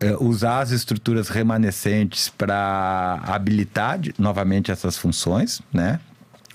é, 0.00 0.14
usar 0.20 0.60
as 0.60 0.70
estruturas 0.70 1.28
remanescentes 1.28 2.28
para 2.28 3.20
habilitar 3.24 3.98
novamente 4.18 4.70
essas 4.70 4.96
funções, 4.96 5.62
né? 5.72 6.00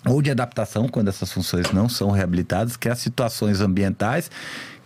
Ou 0.06 0.22
de 0.22 0.32
adaptação, 0.32 0.88
quando 0.88 1.10
essas 1.10 1.32
funções 1.32 1.72
não 1.72 1.90
são 1.90 2.12
reabilitadas, 2.12 2.78
que 2.78 2.88
é 2.88 2.92
as 2.92 3.00
situações 3.00 3.62
ambientais 3.62 4.32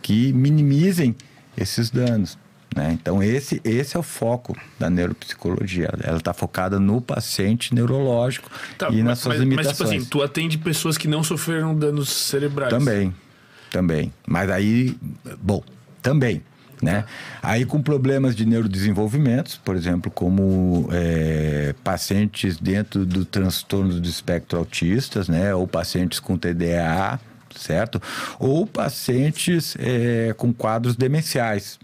que 0.02 0.34
minimizem 0.34 1.16
esses 1.58 1.90
danos. 1.90 2.38
Né? 2.76 2.98
Então, 3.00 3.22
esse, 3.22 3.62
esse 3.64 3.96
é 3.96 4.00
o 4.00 4.04
foco 4.04 4.58
da 4.80 4.90
neuropsicologia. 4.90 5.90
Ela 6.02 6.18
está 6.18 6.34
focada 6.34 6.80
no 6.80 7.00
paciente 7.00 7.74
neurológico 7.74 8.50
tá, 8.78 8.90
e 8.90 9.04
nas 9.04 9.20
suas 9.20 9.38
mas, 9.38 9.44
limitações. 9.44 9.80
Mas, 9.80 9.88
tipo 9.88 10.02
assim, 10.02 10.10
tu 10.10 10.24
atende 10.24 10.58
pessoas 10.58 10.98
que 10.98 11.08
não 11.08 11.24
sofreram 11.24 11.76
danos 11.76 12.10
cerebrais. 12.10 12.72
Também, 12.72 13.14
também. 13.70 14.12
Mas 14.28 14.50
aí, 14.50 14.98
bom, 15.40 15.64
também. 16.02 16.42
Né? 16.84 17.06
Aí 17.42 17.66
com 17.66 17.82
problemas 17.82 18.36
de 18.36 18.46
neurodesenvolvimento, 18.46 19.60
por 19.64 19.76
exemplo, 19.76 20.12
como 20.12 20.90
é, 20.92 21.74
pacientes 21.84 22.58
dentro 22.58 23.06
do 23.06 23.26
transtorno 23.26 24.00
do 24.00 24.08
espectro 24.08 24.60
autistas, 24.60 25.28
né? 25.28 25.54
Ou 25.54 25.68
pacientes 25.68 26.20
com 26.20 26.38
TDAH, 26.38 27.20
certo? 27.56 28.02
Ou 28.40 28.66
pacientes 28.66 29.76
é, 29.80 30.34
com 30.38 30.54
quadros 30.54 30.96
demenciais, 30.96 31.80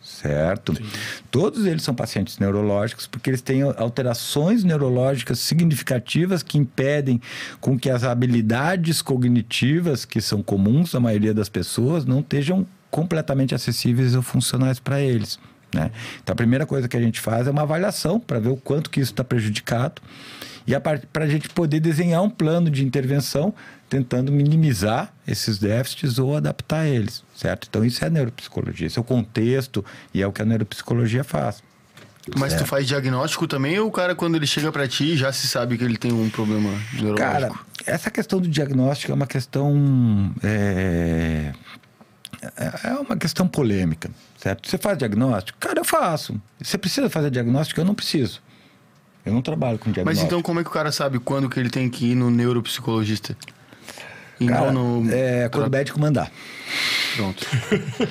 certo? 0.00 0.74
Sim. 0.74 0.84
Todos 1.30 1.66
eles 1.66 1.82
são 1.82 1.94
pacientes 1.94 2.38
neurológicos 2.38 3.06
porque 3.06 3.30
eles 3.30 3.42
têm 3.42 3.62
alterações 3.62 4.64
neurológicas 4.64 5.38
significativas 5.38 6.42
que 6.42 6.58
impedem 6.58 7.20
com 7.60 7.78
que 7.78 7.90
as 7.90 8.04
habilidades 8.04 9.02
cognitivas 9.02 10.04
que 10.04 10.20
são 10.20 10.42
comuns 10.42 10.94
à 10.94 11.00
maioria 11.00 11.34
das 11.34 11.48
pessoas 11.48 12.04
não 12.04 12.20
estejam 12.20 12.66
completamente 12.90 13.54
acessíveis 13.54 14.14
ou 14.14 14.22
funcionais 14.22 14.78
para 14.78 15.00
eles. 15.00 15.38
Né? 15.74 15.90
Então, 16.22 16.32
a 16.32 16.36
primeira 16.36 16.66
coisa 16.66 16.88
que 16.88 16.96
a 16.96 17.00
gente 17.00 17.20
faz 17.20 17.46
é 17.46 17.50
uma 17.50 17.62
avaliação 17.62 18.18
para 18.18 18.40
ver 18.40 18.48
o 18.48 18.56
quanto 18.56 18.90
que 18.90 19.00
isso 19.00 19.12
está 19.12 19.22
prejudicado 19.22 20.02
e 20.66 20.78
para 20.78 21.24
a 21.24 21.28
gente 21.28 21.48
poder 21.48 21.80
desenhar 21.80 22.22
um 22.22 22.30
plano 22.30 22.70
de 22.70 22.84
intervenção 22.84 23.54
tentando 23.88 24.30
minimizar 24.30 25.12
esses 25.26 25.58
déficits 25.58 26.18
ou 26.18 26.36
adaptar 26.36 26.86
eles, 26.86 27.24
certo? 27.34 27.66
Então, 27.68 27.84
isso 27.84 28.04
é 28.04 28.06
a 28.06 28.10
neuropsicologia, 28.10 28.86
esse 28.86 28.98
é 28.98 29.00
o 29.00 29.04
contexto 29.04 29.84
e 30.14 30.22
é 30.22 30.26
o 30.26 30.32
que 30.32 30.42
a 30.42 30.44
neuropsicologia 30.44 31.24
faz. 31.24 31.62
Mas 32.36 32.52
certo? 32.52 32.64
tu 32.64 32.68
faz 32.68 32.86
diagnóstico 32.86 33.46
também 33.46 33.78
ou 33.78 33.88
o 33.88 33.90
cara, 33.90 34.14
quando 34.14 34.36
ele 34.36 34.46
chega 34.46 34.70
para 34.70 34.86
ti, 34.86 35.16
já 35.16 35.32
se 35.32 35.48
sabe 35.48 35.76
que 35.78 35.82
ele 35.82 35.96
tem 35.96 36.12
um 36.12 36.28
problema 36.28 36.70
neurológico? 36.92 37.18
Cara, 37.18 37.50
essa 37.86 38.10
questão 38.10 38.40
do 38.40 38.46
diagnóstico 38.46 39.10
é 39.10 39.14
uma 39.14 39.26
questão 39.26 40.32
é, 40.42 41.52
é, 42.42 42.88
é 42.88 42.94
uma 42.94 43.16
questão 43.16 43.46
polêmica, 43.46 44.10
certo? 44.38 44.68
Você 44.68 44.78
faz 44.78 44.96
diagnóstico? 44.96 45.58
Cara, 45.58 45.80
eu 45.80 45.84
faço. 45.84 46.40
Você 46.60 46.78
precisa 46.78 47.10
fazer 47.10 47.30
diagnóstico? 47.30 47.80
Eu 47.80 47.84
não 47.84 47.94
preciso. 47.94 48.40
Eu 49.24 49.32
não 49.32 49.42
trabalho 49.42 49.78
com 49.78 49.90
diagnóstico. 49.90 50.24
Mas 50.24 50.26
então 50.26 50.42
como 50.42 50.60
é 50.60 50.62
que 50.62 50.70
o 50.70 50.72
cara 50.72 50.90
sabe 50.90 51.18
quando 51.18 51.48
que 51.48 51.60
ele 51.60 51.68
tem 51.68 51.88
que 51.90 52.12
ir 52.12 52.14
no 52.14 52.30
neuropsicologista? 52.30 53.36
E 54.40 54.46
cara, 54.46 54.72
no... 54.72 55.06
É 55.12 55.50
quando 55.50 55.66
o 55.66 55.70
médico 55.70 56.00
mandar. 56.00 56.32
Pronto. 57.16 57.46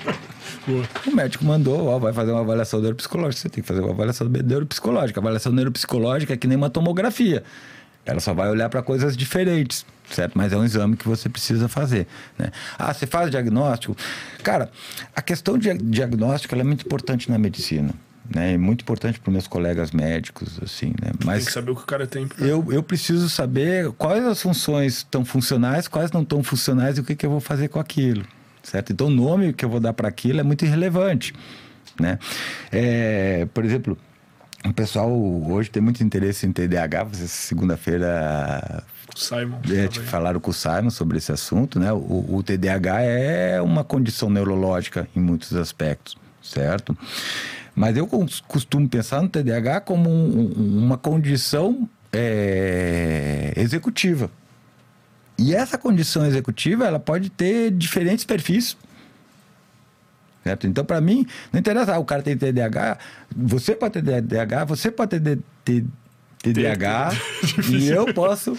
o 1.07 1.15
médico 1.15 1.43
mandou, 1.43 1.87
ó, 1.87 1.97
vai 1.97 2.13
fazer 2.13 2.31
uma 2.31 2.41
avaliação 2.41 2.79
neuropsicológica. 2.79 3.41
Você 3.41 3.49
tem 3.49 3.63
que 3.63 3.67
fazer 3.67 3.81
uma 3.81 3.91
avaliação 3.91 4.27
neuropsicológica. 4.27 5.19
A 5.19 5.21
avaliação 5.21 5.51
neuropsicológica 5.51 6.33
é 6.33 6.37
que 6.37 6.45
nem 6.45 6.55
uma 6.55 6.69
tomografia. 6.69 7.43
Ela 8.05 8.19
só 8.19 8.33
vai 8.33 8.49
olhar 8.49 8.69
para 8.69 8.83
coisas 8.83 9.17
diferentes 9.17 9.83
certo? 10.11 10.37
Mas 10.37 10.53
é 10.53 10.57
um 10.57 10.63
exame 10.63 10.95
que 10.95 11.07
você 11.07 11.29
precisa 11.29 11.67
fazer, 11.67 12.07
né? 12.37 12.51
Ah, 12.77 12.93
você 12.93 13.05
faz 13.05 13.29
diagnóstico? 13.29 13.95
Cara, 14.43 14.71
a 15.15 15.21
questão 15.21 15.57
de 15.57 15.73
diagnóstico 15.73 16.55
é 16.55 16.63
muito 16.63 16.85
importante 16.85 17.29
na 17.29 17.37
medicina. 17.37 17.93
Né, 18.31 18.53
é 18.53 18.57
muito 18.59 18.81
importante 18.81 19.19
para 19.19 19.31
meus 19.31 19.47
colegas 19.47 19.89
médicos, 19.89 20.59
assim, 20.61 20.93
né? 21.01 21.11
Mas 21.25 21.37
tem 21.37 21.45
que 21.47 21.51
saber 21.51 21.71
o 21.71 21.75
que 21.75 21.81
o 21.81 21.85
cara 21.85 22.05
tem. 22.05 22.27
Pra... 22.27 22.45
Eu, 22.45 22.71
eu 22.71 22.83
preciso 22.83 23.27
saber 23.27 23.91
quais 23.93 24.23
as 24.23 24.39
funções 24.39 24.97
estão 24.97 25.25
funcionais, 25.25 25.87
quais 25.87 26.11
não 26.11 26.21
estão 26.21 26.43
funcionais 26.43 26.99
e 26.99 27.01
o 27.01 27.03
que, 27.03 27.15
que 27.15 27.25
eu 27.25 27.31
vou 27.31 27.39
fazer 27.39 27.69
com 27.69 27.79
aquilo, 27.79 28.23
certo? 28.61 28.93
Então, 28.93 29.07
o 29.07 29.09
nome 29.09 29.51
que 29.51 29.65
eu 29.65 29.69
vou 29.69 29.79
dar 29.79 29.93
para 29.93 30.07
aquilo 30.07 30.39
é 30.39 30.43
muito 30.43 30.63
irrelevante, 30.63 31.33
né? 31.99 32.19
É, 32.71 33.47
por 33.51 33.65
exemplo, 33.65 33.97
o 34.63 34.73
pessoal 34.73 35.11
hoje 35.11 35.71
tem 35.71 35.81
muito 35.81 36.03
interesse 36.03 36.45
em 36.45 36.51
TDAH. 36.51 37.07
Segunda-feira 37.13 38.83
Simon. 39.19 39.59
É, 39.69 39.87
te 39.87 39.99
falaram 39.99 40.39
com 40.39 40.51
o 40.51 40.53
Simon 40.53 40.89
sobre 40.89 41.17
esse 41.17 41.31
assunto, 41.31 41.79
né? 41.79 41.91
O, 41.91 42.25
o, 42.29 42.43
TDAH 42.43 43.01
é 43.01 43.61
uma 43.61 43.83
condição 43.83 44.29
neurológica 44.29 45.07
em 45.15 45.19
muitos 45.19 45.53
aspectos, 45.55 46.17
certo? 46.41 46.97
Mas 47.75 47.95
eu 47.97 48.07
costumo 48.47 48.87
pensar 48.87 49.21
no 49.21 49.29
TDAH 49.29 49.81
como 49.81 50.09
um, 50.09 50.83
uma 50.83 50.97
condição 50.97 51.87
é, 52.11 53.53
executiva. 53.55 54.29
E 55.37 55.55
essa 55.55 55.77
condição 55.77 56.25
executiva, 56.25 56.85
ela 56.85 56.99
pode 56.99 57.29
ter 57.29 57.71
diferentes 57.71 58.25
perfis. 58.25 58.75
Certo? 60.43 60.67
Então, 60.67 60.83
para 60.83 60.99
mim, 60.99 61.25
não 61.51 61.59
interessa, 61.59 61.95
ah, 61.95 61.99
o 61.99 62.05
cara 62.05 62.21
tem 62.21 62.37
TDAH, 62.37 62.97
você 63.35 63.75
pode 63.75 64.01
ter 64.01 64.21
TDAH, 64.21 64.65
você 64.65 64.89
pode 64.91 65.19
ter, 65.19 65.39
ter 65.63 65.85
TDAH 66.41 67.11
e 67.69 67.89
eu 67.89 68.13
posso 68.13 68.57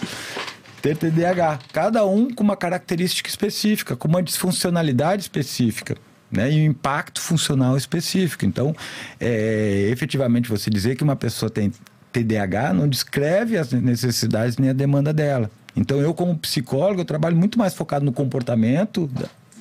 ter 0.81 0.97
TDAH. 0.97 1.59
Cada 1.71 2.05
um 2.05 2.33
com 2.33 2.43
uma 2.43 2.57
característica 2.57 3.29
específica, 3.29 3.95
com 3.95 4.07
uma 4.07 4.21
disfuncionalidade 4.21 5.23
específica. 5.23 5.95
Né, 6.33 6.49
e 6.49 6.61
um 6.61 6.71
impacto 6.71 7.19
funcional 7.19 7.75
específico. 7.75 8.45
Então, 8.45 8.73
é, 9.19 9.89
efetivamente, 9.91 10.47
você 10.47 10.69
dizer 10.69 10.95
que 10.95 11.03
uma 11.03 11.17
pessoa 11.17 11.49
tem 11.49 11.73
TDAH 12.13 12.73
não 12.73 12.87
descreve 12.87 13.57
as 13.57 13.73
necessidades 13.73 14.57
nem 14.57 14.69
a 14.69 14.73
demanda 14.73 15.11
dela. 15.11 15.51
Então, 15.75 15.99
eu, 15.99 16.13
como 16.13 16.37
psicólogo, 16.37 17.01
eu 17.01 17.05
trabalho 17.05 17.35
muito 17.35 17.59
mais 17.59 17.73
focado 17.73 18.05
no 18.05 18.13
comportamento 18.13 19.09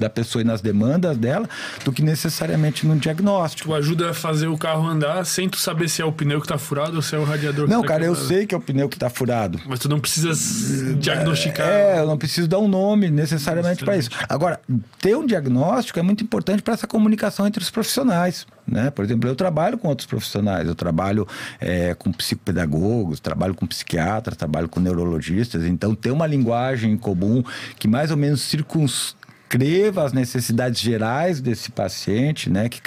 da 0.00 0.10
pessoa 0.10 0.42
e 0.42 0.44
nas 0.44 0.60
demandas 0.60 1.16
dela 1.16 1.48
do 1.84 1.92
que 1.92 2.02
necessariamente 2.02 2.86
no 2.86 2.96
diagnóstico. 2.96 3.68
Tu 3.68 3.74
ajuda 3.74 4.10
a 4.10 4.14
fazer 4.14 4.48
o 4.48 4.56
carro 4.58 4.86
andar 4.86 5.24
sem 5.26 5.48
tu 5.48 5.58
saber 5.58 5.88
se 5.88 6.02
é 6.02 6.04
o 6.04 6.12
pneu 6.12 6.40
que 6.40 6.46
está 6.46 6.58
furado 6.58 6.96
ou 6.96 7.02
se 7.02 7.14
é 7.14 7.18
o 7.18 7.24
radiador 7.24 7.68
Não, 7.68 7.82
tá 7.82 7.88
cara, 7.88 8.00
quebrado. 8.04 8.22
eu 8.22 8.28
sei 8.28 8.46
que 8.46 8.54
é 8.54 8.58
o 8.58 8.60
pneu 8.60 8.88
que 8.88 8.96
está 8.96 9.10
furado. 9.10 9.60
Mas 9.66 9.78
tu 9.78 9.88
não 9.88 10.00
precisa 10.00 10.32
diagnosticar. 10.98 11.68
É, 11.68 12.00
eu 12.00 12.06
não 12.06 12.16
preciso 12.18 12.48
dar 12.48 12.58
um 12.58 12.68
nome 12.68 13.10
necessariamente 13.10 13.84
para 13.84 13.96
isso. 13.96 14.10
Agora, 14.28 14.60
ter 15.00 15.16
um 15.16 15.26
diagnóstico 15.26 15.98
é 15.98 16.02
muito 16.02 16.24
importante 16.24 16.62
para 16.62 16.74
essa 16.74 16.86
comunicação 16.86 17.46
entre 17.46 17.62
os 17.62 17.70
profissionais. 17.70 18.46
Né? 18.66 18.90
Por 18.90 19.04
exemplo, 19.04 19.28
eu 19.28 19.34
trabalho 19.34 19.76
com 19.76 19.88
outros 19.88 20.06
profissionais, 20.06 20.68
eu 20.68 20.74
trabalho 20.74 21.26
é, 21.60 21.92
com 21.94 22.12
psicopedagogos, 22.12 23.18
trabalho 23.18 23.54
com 23.54 23.66
psiquiatras, 23.66 24.36
trabalho 24.36 24.68
com 24.68 24.78
neurologistas, 24.78 25.64
então 25.64 25.94
ter 25.94 26.12
uma 26.12 26.26
linguagem 26.26 26.96
comum 26.96 27.42
que 27.78 27.88
mais 27.88 28.10
ou 28.12 28.16
menos 28.16 28.42
circuns 28.42 29.16
descreva 29.50 30.04
as 30.04 30.12
necessidades 30.12 30.80
gerais 30.80 31.40
desse 31.40 31.72
paciente, 31.72 32.48
né, 32.48 32.68
que 32.68 32.80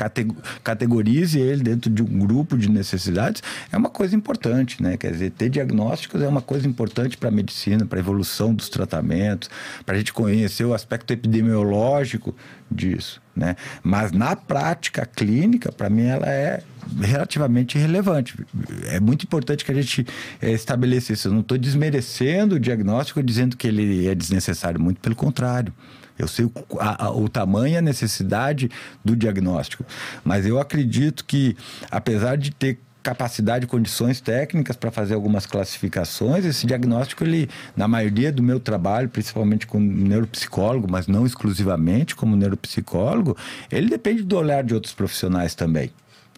categorize 0.63 1.37
ele 1.37 1.61
dentro 1.61 1.89
de 1.89 2.01
um 2.01 2.19
grupo 2.19 2.57
de 2.57 2.69
necessidades, 2.69 3.43
é 3.71 3.75
uma 3.75 3.89
coisa 3.89 4.15
importante, 4.15 4.81
né? 4.81 4.95
Quer 4.95 5.11
dizer, 5.11 5.31
ter 5.31 5.49
diagnósticos 5.49 6.21
é 6.21 6.27
uma 6.27 6.41
coisa 6.41 6.65
importante 6.67 7.17
para 7.17 7.27
a 7.27 7.31
medicina, 7.31 7.85
para 7.85 7.99
a 7.99 8.01
evolução 8.01 8.53
dos 8.53 8.69
tratamentos, 8.69 9.49
para 9.85 9.95
a 9.95 9.97
gente 9.97 10.13
conhecer 10.13 10.63
o 10.63 10.73
aspecto 10.73 11.11
epidemiológico 11.11 12.33
disso, 12.71 13.21
né? 13.35 13.57
Mas 13.83 14.13
na 14.13 14.35
prática 14.35 15.05
clínica, 15.05 15.69
para 15.71 15.89
mim, 15.89 16.05
ela 16.05 16.27
é 16.27 16.63
relativamente 17.01 17.77
relevante. 17.77 18.37
É 18.85 18.99
muito 18.99 19.23
importante 19.23 19.65
que 19.65 19.71
a 19.71 19.75
gente 19.75 20.05
é, 20.41 20.51
estabeleça 20.51 21.11
isso. 21.11 21.27
Eu 21.27 21.33
não 21.33 21.41
estou 21.41 21.57
desmerecendo 21.57 22.55
o 22.55 22.59
diagnóstico 22.59 23.21
dizendo 23.21 23.57
que 23.57 23.67
ele 23.67 24.07
é 24.07 24.15
desnecessário, 24.15 24.79
muito 24.79 25.01
pelo 25.01 25.15
contrário. 25.15 25.73
Eu 26.17 26.27
sei 26.27 26.45
o, 26.45 26.51
a, 26.79 27.05
a, 27.05 27.11
o 27.11 27.27
tamanho 27.27 27.73
e 27.73 27.77
a 27.77 27.81
necessidade 27.81 28.69
do 29.03 29.15
diagnóstico. 29.15 29.85
Mas 30.23 30.45
eu 30.45 30.59
acredito 30.59 31.25
que, 31.25 31.55
apesar 31.91 32.37
de 32.37 32.51
ter 32.51 32.79
capacidade 33.03 33.67
condições 33.67 34.21
técnicas 34.21 34.77
para 34.77 34.89
fazer 34.89 35.13
algumas 35.13 35.45
classificações. 35.45 36.45
Esse 36.45 36.65
diagnóstico, 36.65 37.23
ele, 37.23 37.49
na 37.75 37.85
maioria 37.85 38.31
do 38.31 38.41
meu 38.41 38.59
trabalho, 38.59 39.09
principalmente 39.09 39.67
como 39.67 39.85
neuropsicólogo, 39.85 40.87
mas 40.89 41.05
não 41.05 41.25
exclusivamente 41.25 42.15
como 42.15 42.35
neuropsicólogo, 42.37 43.35
ele 43.69 43.89
depende 43.89 44.23
do 44.23 44.37
olhar 44.37 44.63
de 44.63 44.73
outros 44.73 44.93
profissionais 44.93 45.53
também 45.53 45.91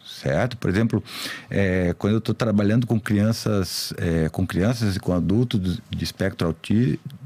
certo? 0.05 0.55
Por 0.57 0.69
exemplo, 0.69 1.03
é, 1.49 1.93
quando 1.97 2.13
eu 2.13 2.19
estou 2.19 2.33
trabalhando 2.33 2.87
com 2.87 2.99
crianças, 2.99 3.93
é, 3.97 4.29
com 4.29 4.45
crianças 4.45 4.95
e 4.95 4.99
com 4.99 5.13
adultos 5.13 5.79
de 5.89 6.03
espectro 6.03 6.47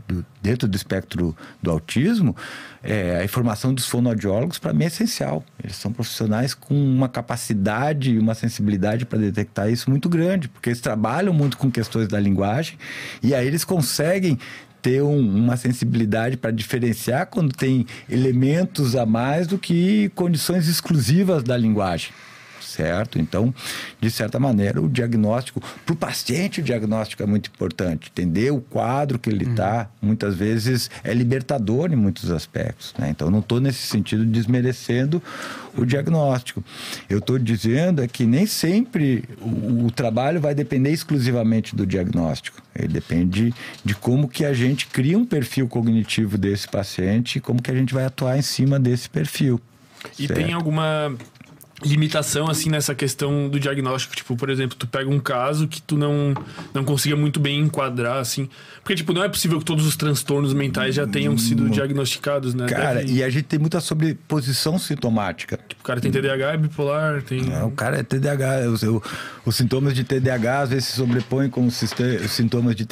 autista, 0.09 0.25
dentro 0.41 0.67
do 0.67 0.75
espectro 0.75 1.35
do 1.61 1.71
autismo, 1.71 2.35
é, 2.81 3.17
a 3.17 3.23
informação 3.23 3.73
dos 3.73 3.87
fonoaudiólogos 3.87 4.57
para 4.57 4.73
mim 4.73 4.83
é 4.83 4.87
essencial. 4.87 5.43
Eles 5.63 5.75
são 5.75 5.91
profissionais 5.91 6.53
com 6.53 6.73
uma 6.73 7.07
capacidade 7.07 8.11
e 8.11 8.19
uma 8.19 8.33
sensibilidade 8.33 9.05
para 9.05 9.19
detectar 9.19 9.69
isso 9.69 9.89
muito 9.89 10.09
grande, 10.09 10.47
porque 10.47 10.69
eles 10.69 10.81
trabalham 10.81 11.33
muito 11.33 11.57
com 11.57 11.69
questões 11.69 12.07
da 12.07 12.19
linguagem 12.19 12.77
e 13.21 13.35
aí 13.35 13.45
eles 13.45 13.63
conseguem 13.63 14.37
ter 14.81 15.01
um, 15.01 15.19
uma 15.19 15.57
sensibilidade 15.57 16.37
para 16.37 16.51
diferenciar 16.51 17.27
quando 17.27 17.53
tem 17.53 17.85
elementos 18.09 18.95
a 18.95 19.05
mais 19.05 19.45
do 19.45 19.57
que 19.57 20.09
condições 20.15 20.69
exclusivas 20.69 21.43
da 21.43 21.57
linguagem 21.57 22.11
certo? 22.69 23.19
Então, 23.19 23.53
de 23.99 24.09
certa 24.09 24.39
maneira, 24.39 24.81
o 24.81 24.89
diagnóstico, 24.89 25.61
para 25.85 25.93
o 25.93 25.95
paciente, 25.95 26.61
o 26.61 26.63
diagnóstico 26.63 27.23
é 27.23 27.25
muito 27.25 27.49
importante. 27.49 28.09
Entender 28.11 28.51
o 28.51 28.61
quadro 28.61 29.19
que 29.19 29.29
ele 29.29 29.45
está, 29.45 29.89
uhum. 30.01 30.09
muitas 30.09 30.35
vezes, 30.35 30.89
é 31.03 31.13
libertador 31.13 31.91
em 31.91 31.95
muitos 31.95 32.31
aspectos. 32.31 32.93
Né? 32.97 33.09
Então, 33.09 33.29
não 33.29 33.39
estou 33.39 33.59
nesse 33.59 33.85
sentido 33.87 34.25
desmerecendo 34.25 35.21
o 35.75 35.85
diagnóstico. 35.85 36.63
Eu 37.09 37.19
estou 37.19 37.37
dizendo 37.37 38.01
é 38.01 38.07
que 38.07 38.25
nem 38.25 38.45
sempre 38.45 39.23
o, 39.41 39.85
o 39.85 39.91
trabalho 39.91 40.39
vai 40.39 40.53
depender 40.53 40.91
exclusivamente 40.91 41.75
do 41.75 41.85
diagnóstico. 41.85 42.61
Ele 42.75 42.87
depende 42.87 43.53
de 43.83 43.95
como 43.95 44.27
que 44.27 44.45
a 44.45 44.53
gente 44.53 44.87
cria 44.87 45.17
um 45.17 45.25
perfil 45.25 45.67
cognitivo 45.67 46.37
desse 46.37 46.67
paciente 46.67 47.37
e 47.37 47.41
como 47.41 47.61
que 47.61 47.71
a 47.71 47.75
gente 47.75 47.93
vai 47.93 48.05
atuar 48.05 48.37
em 48.37 48.41
cima 48.41 48.79
desse 48.79 49.09
perfil. 49.09 49.59
E 50.17 50.27
certo? 50.27 50.39
tem 50.39 50.53
alguma 50.53 51.13
limitação 51.83 52.49
assim 52.49 52.69
nessa 52.69 52.93
questão 52.93 53.49
do 53.49 53.59
diagnóstico, 53.59 54.15
tipo, 54.15 54.35
por 54.35 54.49
exemplo, 54.49 54.77
tu 54.77 54.87
pega 54.87 55.09
um 55.09 55.19
caso 55.19 55.67
que 55.67 55.81
tu 55.81 55.97
não 55.97 56.33
não 56.73 56.83
consiga 56.83 57.15
muito 57.15 57.39
bem 57.39 57.59
enquadrar 57.59 58.17
assim, 58.17 58.49
porque 58.83 58.95
tipo, 58.95 59.13
não 59.13 59.23
é 59.23 59.29
possível 59.29 59.59
que 59.59 59.65
todos 59.65 59.85
os 59.85 59.95
transtornos 59.95 60.53
mentais 60.53 60.95
já 60.95 61.05
tenham 61.05 61.37
sido 61.37 61.63
hum. 61.63 61.69
diagnosticados, 61.69 62.53
né? 62.53 62.67
Cara, 62.67 62.99
Deve... 62.99 63.13
e 63.13 63.23
a 63.23 63.29
gente 63.29 63.43
tem 63.43 63.59
muita 63.59 63.79
sobreposição 63.79 64.77
sintomática. 64.79 65.59
Tipo, 65.67 65.81
o 65.81 65.83
cara 65.83 66.01
tem 66.01 66.11
TDAH, 66.11 66.53
é 66.53 66.57
bipolar, 66.57 67.21
tem 67.21 67.53
é, 67.53 67.63
o 67.63 67.71
cara 67.71 67.99
é 67.99 68.03
TDAH, 68.03 68.69
os, 68.69 68.83
os 69.45 69.55
sintomas 69.55 69.93
de 69.93 70.03
TDAH 70.03 70.59
às 70.61 70.69
vezes 70.69 70.85
se 70.85 70.97
sobrepõem 70.97 71.49
com 71.49 71.65
os, 71.65 71.83
sintomas 72.29 72.75
de, 72.75 72.85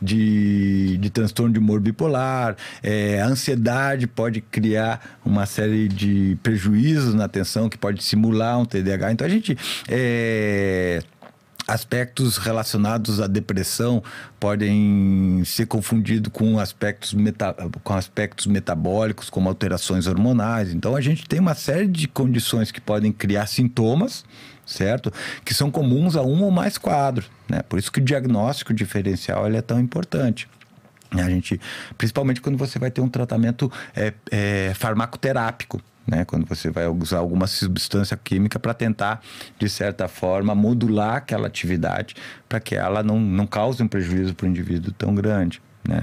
de, 0.00 0.98
de 0.98 1.10
transtorno 1.10 1.52
de 1.52 1.58
humor 1.58 1.80
bipolar, 1.80 2.56
é, 2.82 3.20
a 3.20 3.26
ansiedade 3.26 4.06
pode 4.06 4.40
criar 4.40 5.18
uma 5.24 5.46
série 5.46 5.88
de 5.88 6.36
prejuízos 6.42 7.14
na 7.14 7.24
atenção 7.24 7.68
que 7.68 7.76
pode 7.76 8.02
se 8.02 8.16
simular 8.24 8.58
um 8.58 8.64
TDAH. 8.64 9.12
Então 9.12 9.26
a 9.26 9.30
gente. 9.30 9.56
É, 9.88 11.02
aspectos 11.66 12.36
relacionados 12.36 13.22
à 13.22 13.26
depressão 13.26 14.02
podem 14.38 15.42
ser 15.46 15.64
confundidos 15.64 16.30
com 16.30 16.58
aspectos, 16.58 17.14
meta, 17.14 17.56
com 17.82 17.94
aspectos 17.94 18.46
metabólicos, 18.46 19.30
como 19.30 19.48
alterações 19.48 20.06
hormonais. 20.06 20.74
Então, 20.74 20.94
a 20.94 21.00
gente 21.00 21.26
tem 21.26 21.40
uma 21.40 21.54
série 21.54 21.86
de 21.86 22.06
condições 22.06 22.70
que 22.70 22.82
podem 22.82 23.10
criar 23.10 23.46
sintomas, 23.46 24.26
certo? 24.66 25.10
Que 25.42 25.54
são 25.54 25.70
comuns 25.70 26.16
a 26.16 26.22
um 26.22 26.42
ou 26.42 26.50
mais 26.50 26.76
quadros. 26.76 27.30
Né? 27.48 27.62
Por 27.62 27.78
isso 27.78 27.90
que 27.90 27.98
o 27.98 28.04
diagnóstico 28.04 28.74
diferencial 28.74 29.46
é 29.46 29.62
tão 29.62 29.80
importante. 29.80 30.46
A 31.12 31.30
gente, 31.30 31.58
principalmente 31.96 32.42
quando 32.42 32.58
você 32.58 32.78
vai 32.78 32.90
ter 32.90 33.00
um 33.00 33.08
tratamento 33.08 33.72
é, 33.96 34.12
é, 34.30 34.72
farmacoterápico, 34.74 35.80
né? 36.06 36.24
Quando 36.24 36.46
você 36.46 36.70
vai 36.70 36.86
usar 36.86 37.18
alguma 37.18 37.46
substância 37.46 38.16
química 38.16 38.58
para 38.58 38.74
tentar, 38.74 39.22
de 39.58 39.68
certa 39.68 40.08
forma, 40.08 40.54
modular 40.54 41.16
aquela 41.16 41.46
atividade 41.46 42.14
para 42.48 42.60
que 42.60 42.74
ela 42.74 43.02
não, 43.02 43.18
não 43.18 43.46
cause 43.46 43.82
um 43.82 43.88
prejuízo 43.88 44.34
para 44.34 44.46
o 44.46 44.48
indivíduo 44.48 44.92
tão 44.92 45.14
grande. 45.14 45.60
Né? 45.86 46.02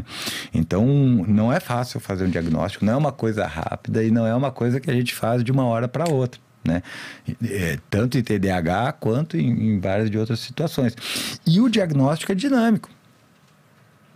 Então, 0.53 0.85
não 1.27 1.51
é 1.51 1.59
fácil 1.59 1.99
fazer 1.99 2.25
um 2.25 2.29
diagnóstico, 2.29 2.85
não 2.85 2.93
é 2.93 2.97
uma 2.97 3.11
coisa 3.11 3.45
rápida 3.47 4.03
e 4.03 4.11
não 4.11 4.25
é 4.27 4.35
uma 4.35 4.51
coisa 4.51 4.79
que 4.79 4.89
a 4.89 4.93
gente 4.93 5.13
faz 5.13 5.43
de 5.43 5.51
uma 5.51 5.65
hora 5.65 5.87
para 5.87 6.09
outra. 6.09 6.39
Né? 6.63 6.83
É, 7.43 7.79
tanto 7.89 8.19
em 8.19 8.21
TDAH 8.21 8.91
quanto 8.93 9.35
em, 9.35 9.49
em 9.49 9.79
várias 9.79 10.11
de 10.11 10.17
outras 10.17 10.39
situações. 10.39 10.95
E 11.45 11.59
o 11.59 11.67
diagnóstico 11.67 12.31
é 12.31 12.35
dinâmico. 12.35 12.89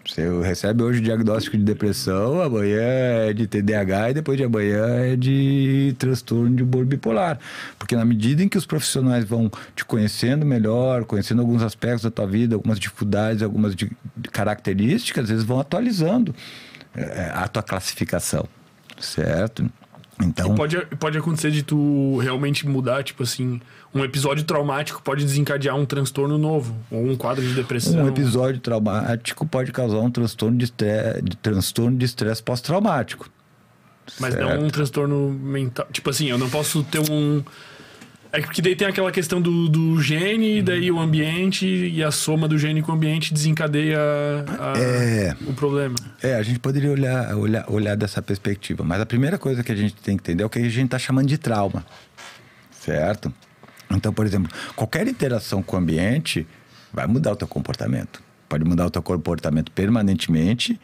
Você 0.07 0.29
recebe 0.41 0.83
hoje 0.83 0.99
o 0.99 1.01
diagnóstico 1.01 1.57
de 1.57 1.63
depressão, 1.63 2.39
amanhã 2.41 2.79
é 2.79 3.33
de 3.33 3.47
TDAH 3.47 4.11
e 4.11 4.13
depois 4.13 4.37
de 4.37 4.43
amanhã 4.43 4.85
é 4.99 5.15
de 5.15 5.95
transtorno 5.97 6.55
de 6.55 6.63
humor 6.63 6.85
bipolar. 6.85 7.39
Porque 7.79 7.95
na 7.95 8.05
medida 8.05 8.43
em 8.43 8.47
que 8.47 8.57
os 8.57 8.65
profissionais 8.65 9.25
vão 9.25 9.51
te 9.75 9.83
conhecendo 9.83 10.45
melhor, 10.45 11.05
conhecendo 11.05 11.41
alguns 11.41 11.63
aspectos 11.63 12.03
da 12.03 12.11
tua 12.11 12.27
vida, 12.27 12.55
algumas 12.55 12.79
dificuldades, 12.79 13.41
algumas 13.41 13.75
de 13.75 13.89
características, 14.31 15.29
eles 15.29 15.43
vão 15.43 15.59
atualizando 15.59 16.35
é, 16.95 17.31
a 17.33 17.47
tua 17.47 17.63
classificação, 17.63 18.47
certo? 18.99 19.69
Então... 20.21 20.53
E 20.53 20.55
pode, 20.55 20.77
pode 20.97 21.17
acontecer 21.17 21.51
de 21.51 21.63
tu 21.63 22.17
realmente 22.19 22.67
mudar, 22.67 23.03
tipo 23.03 23.23
assim, 23.23 23.59
um 23.93 24.03
episódio 24.03 24.43
traumático 24.43 25.01
pode 25.01 25.25
desencadear 25.25 25.75
um 25.75 25.85
transtorno 25.85 26.37
novo, 26.37 26.75
ou 26.89 27.05
um 27.05 27.15
quadro 27.15 27.45
de 27.45 27.53
depressão. 27.53 28.03
Um 28.03 28.07
episódio 28.07 28.59
traumático 28.61 29.45
pode 29.45 29.71
causar 29.71 29.97
um 29.97 30.09
transtorno 30.09 30.57
de 30.57 30.65
estresse, 30.65 31.21
de 31.21 31.37
transtorno 31.37 31.97
de 31.97 32.05
estresse 32.05 32.41
pós-traumático. 32.41 33.29
Mas 34.19 34.33
certo. 34.33 34.49
não 34.49 34.65
um 34.65 34.69
transtorno 34.69 35.31
mental. 35.31 35.87
Tipo 35.91 36.09
assim, 36.09 36.29
eu 36.29 36.37
não 36.37 36.49
posso 36.49 36.83
ter 36.83 36.99
um 36.99 37.43
é 38.37 38.41
porque 38.41 38.61
daí 38.61 38.75
tem 38.75 38.87
aquela 38.87 39.11
questão 39.11 39.41
do, 39.41 39.69
do 39.69 40.01
gene, 40.01 40.59
uhum. 40.59 40.65
daí 40.65 40.91
o 40.91 40.99
ambiente 40.99 41.65
e 41.65 42.03
a 42.03 42.11
soma 42.11 42.47
do 42.47 42.57
gene 42.57 42.81
com 42.81 42.91
o 42.91 42.95
ambiente 42.95 43.33
desencadeia 43.33 43.97
a, 44.59 44.77
é, 44.77 45.35
o 45.47 45.53
problema. 45.53 45.95
É, 46.21 46.35
a 46.35 46.43
gente 46.43 46.59
poderia 46.59 46.91
olhar, 46.91 47.35
olhar, 47.35 47.65
olhar 47.69 47.95
dessa 47.95 48.21
perspectiva. 48.21 48.83
Mas 48.83 48.99
a 48.99 49.05
primeira 49.05 49.37
coisa 49.37 49.63
que 49.63 49.71
a 49.71 49.75
gente 49.75 49.95
tem 49.95 50.17
que 50.17 50.23
entender 50.23 50.43
é 50.43 50.45
o 50.45 50.49
que 50.49 50.59
a 50.59 50.63
gente 50.63 50.85
está 50.85 50.99
chamando 50.99 51.27
de 51.27 51.37
trauma. 51.37 51.85
Certo? 52.71 53.33
Então, 53.89 54.11
por 54.11 54.25
exemplo, 54.25 54.51
qualquer 54.75 55.07
interação 55.07 55.63
com 55.63 55.75
o 55.75 55.79
ambiente 55.79 56.45
vai 56.91 57.07
mudar 57.07 57.31
o 57.31 57.35
teu 57.35 57.47
comportamento. 57.47 58.21
Pode 58.49 58.63
mudar 58.63 58.85
o 58.85 58.91
teu 58.91 59.01
comportamento 59.01 59.71
permanentemente 59.71 60.79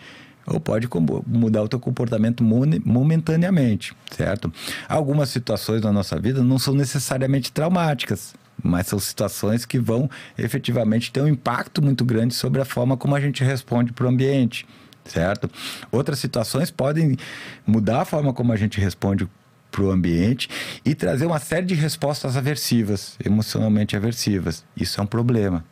ou 0.52 0.60
pode 0.60 0.88
mudar 1.26 1.64
o 1.64 1.68
teu 1.68 1.80
comportamento 1.80 2.44
momentaneamente, 2.44 3.94
certo? 4.12 4.52
Algumas 4.88 5.30
situações 5.30 5.82
na 5.82 5.92
nossa 5.92 6.20
vida 6.20 6.44
não 6.44 6.60
são 6.60 6.74
necessariamente 6.74 7.52
traumáticas, 7.52 8.34
mas 8.62 8.88
são 8.88 9.00
situações 9.00 9.66
que 9.66 9.80
vão 9.80 10.10
efetivamente 10.38 11.12
ter 11.12 11.22
um 11.22 11.28
impacto 11.28 11.82
muito 11.82 12.06
grande 12.06 12.34
sobre 12.34 12.62
a 12.62 12.66
forma 12.66 12.96
como 12.96 13.16
a 13.16 13.20
gente 13.20 13.44
responde 13.44 13.92
para 13.92 14.06
o 14.06 14.10
ambiente, 14.10 14.68
certo? 15.06 15.50
Outras 15.92 16.20
situações 16.20 16.70
podem 16.70 17.18
mudar 17.66 18.02
a 18.02 18.06
forma 18.06 18.34
como 18.34 18.54
a 18.54 18.56
gente 18.56 18.80
responde 18.80 19.28
para 19.72 19.84
o 19.84 19.90
ambiente 19.90 20.50
e 20.84 20.94
trazer 20.94 21.26
uma 21.26 21.40
série 21.40 21.66
de 21.66 21.74
respostas 21.74 22.36
aversivas, 22.36 23.18
emocionalmente 23.26 23.96
aversivas. 23.96 24.66
Isso 24.76 25.00
é 25.00 25.04
um 25.04 25.08
problema, 25.08 25.64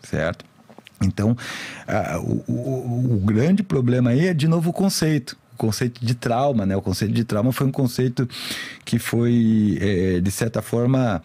certo? 0.00 0.44
Então, 1.02 1.36
o, 2.22 2.52
o, 2.52 3.14
o, 3.14 3.20
grande 3.24 3.62
problema 3.62 4.10
aí 4.10 4.28
é, 4.28 4.34
de 4.34 4.46
novo, 4.46 4.70
o 4.70 4.72
conceito. 4.72 5.36
O 5.54 5.56
conceito 5.56 6.04
de 6.04 6.14
trauma, 6.14 6.64
né? 6.64 6.76
O 6.76 6.82
conceito 6.82 7.12
de 7.12 7.24
trauma 7.24 7.52
foi 7.52 7.66
um 7.66 7.72
conceito 7.72 8.28
que 8.84 8.98
foi, 8.98 9.78
é, 9.80 10.20
de 10.20 10.30
certa 10.30 10.62
forma, 10.62 11.22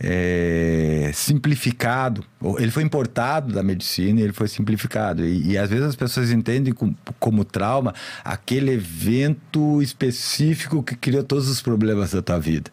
é, 0.00 1.10
simplificado. 1.12 2.24
Ele 2.58 2.70
foi 2.70 2.82
importado 2.82 3.52
da 3.52 3.62
medicina 3.62 4.20
e 4.20 4.22
ele 4.22 4.32
foi 4.32 4.48
simplificado. 4.48 5.24
E, 5.24 5.52
e 5.52 5.58
às 5.58 5.68
vezes 5.70 5.86
as 5.86 5.96
pessoas 5.96 6.30
entendem 6.30 6.72
como, 6.72 6.96
como, 7.18 7.44
trauma 7.44 7.94
aquele 8.24 8.72
evento 8.72 9.82
específico 9.82 10.82
que 10.82 10.94
criou 10.94 11.24
todos 11.24 11.48
os 11.48 11.60
problemas 11.60 12.12
da 12.12 12.22
tua 12.22 12.38
vida. 12.38 12.70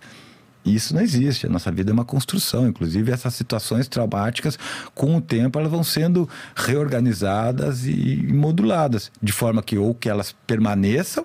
Isso 0.65 0.95
não 0.95 1.01
existe. 1.01 1.45
A 1.45 1.49
nossa 1.49 1.71
vida 1.71 1.91
é 1.91 1.93
uma 1.93 2.05
construção. 2.05 2.67
Inclusive, 2.67 3.11
essas 3.11 3.35
situações 3.35 3.87
traumáticas, 3.87 4.57
com 4.95 5.15
o 5.15 5.21
tempo, 5.21 5.59
elas 5.59 5.71
vão 5.71 5.83
sendo 5.83 6.27
reorganizadas 6.55 7.85
e 7.85 8.27
moduladas, 8.33 9.11
de 9.21 9.31
forma 9.31 9.61
que 9.61 9.77
ou 9.77 9.93
que 9.93 10.09
elas 10.09 10.35
permaneçam 10.47 11.23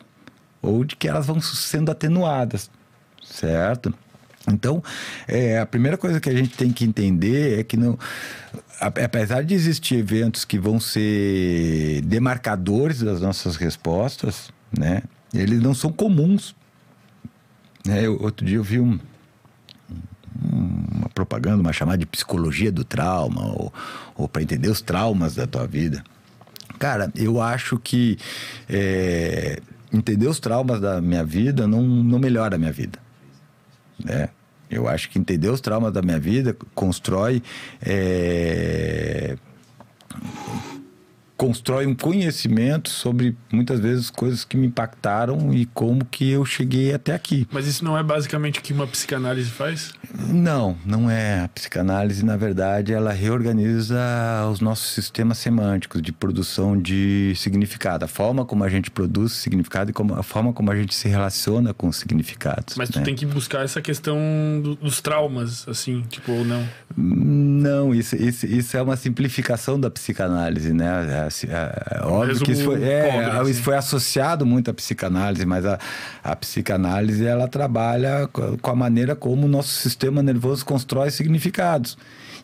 ou 0.62 0.84
de 0.84 0.94
que 0.94 1.08
elas 1.08 1.26
vão 1.26 1.40
sendo 1.40 1.90
atenuadas, 1.90 2.70
certo? 3.24 3.94
Então, 4.48 4.82
é, 5.28 5.58
a 5.58 5.66
primeira 5.66 5.96
coisa 5.96 6.20
que 6.20 6.28
a 6.28 6.34
gente 6.34 6.56
tem 6.56 6.72
que 6.72 6.84
entender 6.84 7.60
é 7.60 7.64
que 7.64 7.76
não, 7.76 7.98
apesar 8.80 9.42
de 9.42 9.54
existir 9.54 9.96
eventos 9.96 10.44
que 10.44 10.58
vão 10.58 10.80
ser 10.80 12.02
demarcadores 12.02 13.00
das 13.00 13.20
nossas 13.20 13.56
respostas, 13.56 14.50
né, 14.76 15.02
eles 15.32 15.60
não 15.60 15.74
são 15.74 15.92
comuns. 15.92 16.54
É, 17.88 18.08
outro 18.08 18.44
dia 18.44 18.56
eu 18.56 18.62
vi 18.62 18.80
um, 18.80 18.98
uma 20.42 21.08
propaganda, 21.08 21.60
uma 21.60 21.72
chamada 21.72 21.98
de 21.98 22.06
psicologia 22.06 22.70
do 22.70 22.84
trauma, 22.84 23.46
ou, 23.46 23.72
ou 24.16 24.28
para 24.28 24.42
entender 24.42 24.68
os 24.68 24.80
traumas 24.80 25.34
da 25.34 25.46
tua 25.46 25.66
vida. 25.66 26.02
Cara, 26.78 27.12
eu 27.14 27.40
acho 27.40 27.78
que 27.78 28.18
é, 28.68 29.60
entender 29.92 30.26
os 30.26 30.40
traumas 30.40 30.80
da 30.80 31.00
minha 31.00 31.24
vida 31.24 31.66
não, 31.66 31.82
não 31.82 32.18
melhora 32.18 32.56
a 32.56 32.58
minha 32.58 32.72
vida. 32.72 32.98
Né? 34.02 34.28
Eu 34.70 34.88
acho 34.88 35.10
que 35.10 35.18
entender 35.18 35.48
os 35.48 35.60
traumas 35.60 35.92
da 35.92 36.00
minha 36.00 36.18
vida 36.18 36.56
constrói. 36.74 37.42
É, 37.82 39.36
constrói 41.40 41.86
um 41.86 41.94
conhecimento 41.94 42.90
sobre 42.90 43.34
muitas 43.50 43.80
vezes 43.80 44.10
coisas 44.10 44.44
que 44.44 44.58
me 44.58 44.66
impactaram 44.66 45.54
e 45.54 45.64
como 45.64 46.04
que 46.04 46.30
eu 46.30 46.44
cheguei 46.44 46.92
até 46.92 47.14
aqui. 47.14 47.48
Mas 47.50 47.66
isso 47.66 47.82
não 47.82 47.96
é 47.96 48.02
basicamente 48.02 48.58
o 48.58 48.62
que 48.62 48.74
uma 48.74 48.86
psicanálise 48.86 49.48
faz? 49.48 49.94
Não, 50.28 50.76
não 50.84 51.10
é. 51.10 51.44
A 51.44 51.48
psicanálise, 51.48 52.22
na 52.26 52.36
verdade, 52.36 52.92
ela 52.92 53.10
reorganiza 53.10 53.98
os 54.52 54.60
nossos 54.60 54.90
sistemas 54.90 55.38
semânticos 55.38 56.02
de 56.02 56.12
produção 56.12 56.78
de 56.78 57.32
significado, 57.36 58.04
a 58.04 58.08
forma 58.08 58.44
como 58.44 58.62
a 58.62 58.68
gente 58.68 58.90
produz 58.90 59.32
significado 59.32 59.88
e 59.88 59.94
como, 59.94 60.16
a 60.16 60.22
forma 60.22 60.52
como 60.52 60.70
a 60.70 60.76
gente 60.76 60.94
se 60.94 61.08
relaciona 61.08 61.72
com 61.72 61.88
os 61.88 61.96
significados. 61.96 62.76
Mas 62.76 62.90
tu 62.90 62.98
né? 62.98 63.04
tem 63.06 63.14
que 63.14 63.24
buscar 63.24 63.64
essa 63.64 63.80
questão 63.80 64.18
do, 64.62 64.74
dos 64.74 65.00
traumas, 65.00 65.66
assim, 65.66 66.02
tipo, 66.10 66.32
ou 66.32 66.44
não? 66.44 66.68
Não, 66.94 67.94
isso, 67.94 68.14
isso, 68.16 68.44
isso 68.44 68.76
é 68.76 68.82
uma 68.82 68.96
simplificação 68.98 69.80
da 69.80 69.90
psicanálise, 69.90 70.74
né? 70.74 71.29
É, 71.48 71.98
é 71.98 72.02
óbvio 72.02 72.40
que 72.40 72.52
isso 72.52 72.64
foi, 72.64 72.82
é, 72.82 73.10
pobre, 73.10 73.38
assim. 73.38 73.50
isso 73.50 73.62
foi 73.62 73.76
associado 73.76 74.44
muito 74.44 74.70
à 74.70 74.74
psicanálise, 74.74 75.46
mas 75.46 75.64
a, 75.64 75.78
a 76.22 76.36
psicanálise 76.36 77.24
ela 77.24 77.48
trabalha 77.48 78.28
com 78.28 78.70
a 78.70 78.74
maneira 78.74 79.16
como 79.16 79.46
o 79.46 79.48
nosso 79.48 79.68
sistema 79.68 80.22
nervoso 80.22 80.64
constrói 80.64 81.10
significados. 81.10 81.96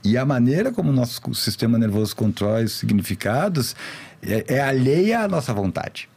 E 0.04 0.16
a 0.16 0.24
maneira 0.24 0.70
como 0.70 0.90
o 0.90 0.92
nosso 0.92 1.20
sistema 1.34 1.78
nervoso 1.78 2.14
constrói 2.14 2.64
os 2.64 2.72
significados 2.72 3.74
é, 4.22 4.54
é 4.54 4.60
alheia 4.60 5.20
à 5.20 5.28
nossa 5.28 5.52
vontade. 5.52 6.08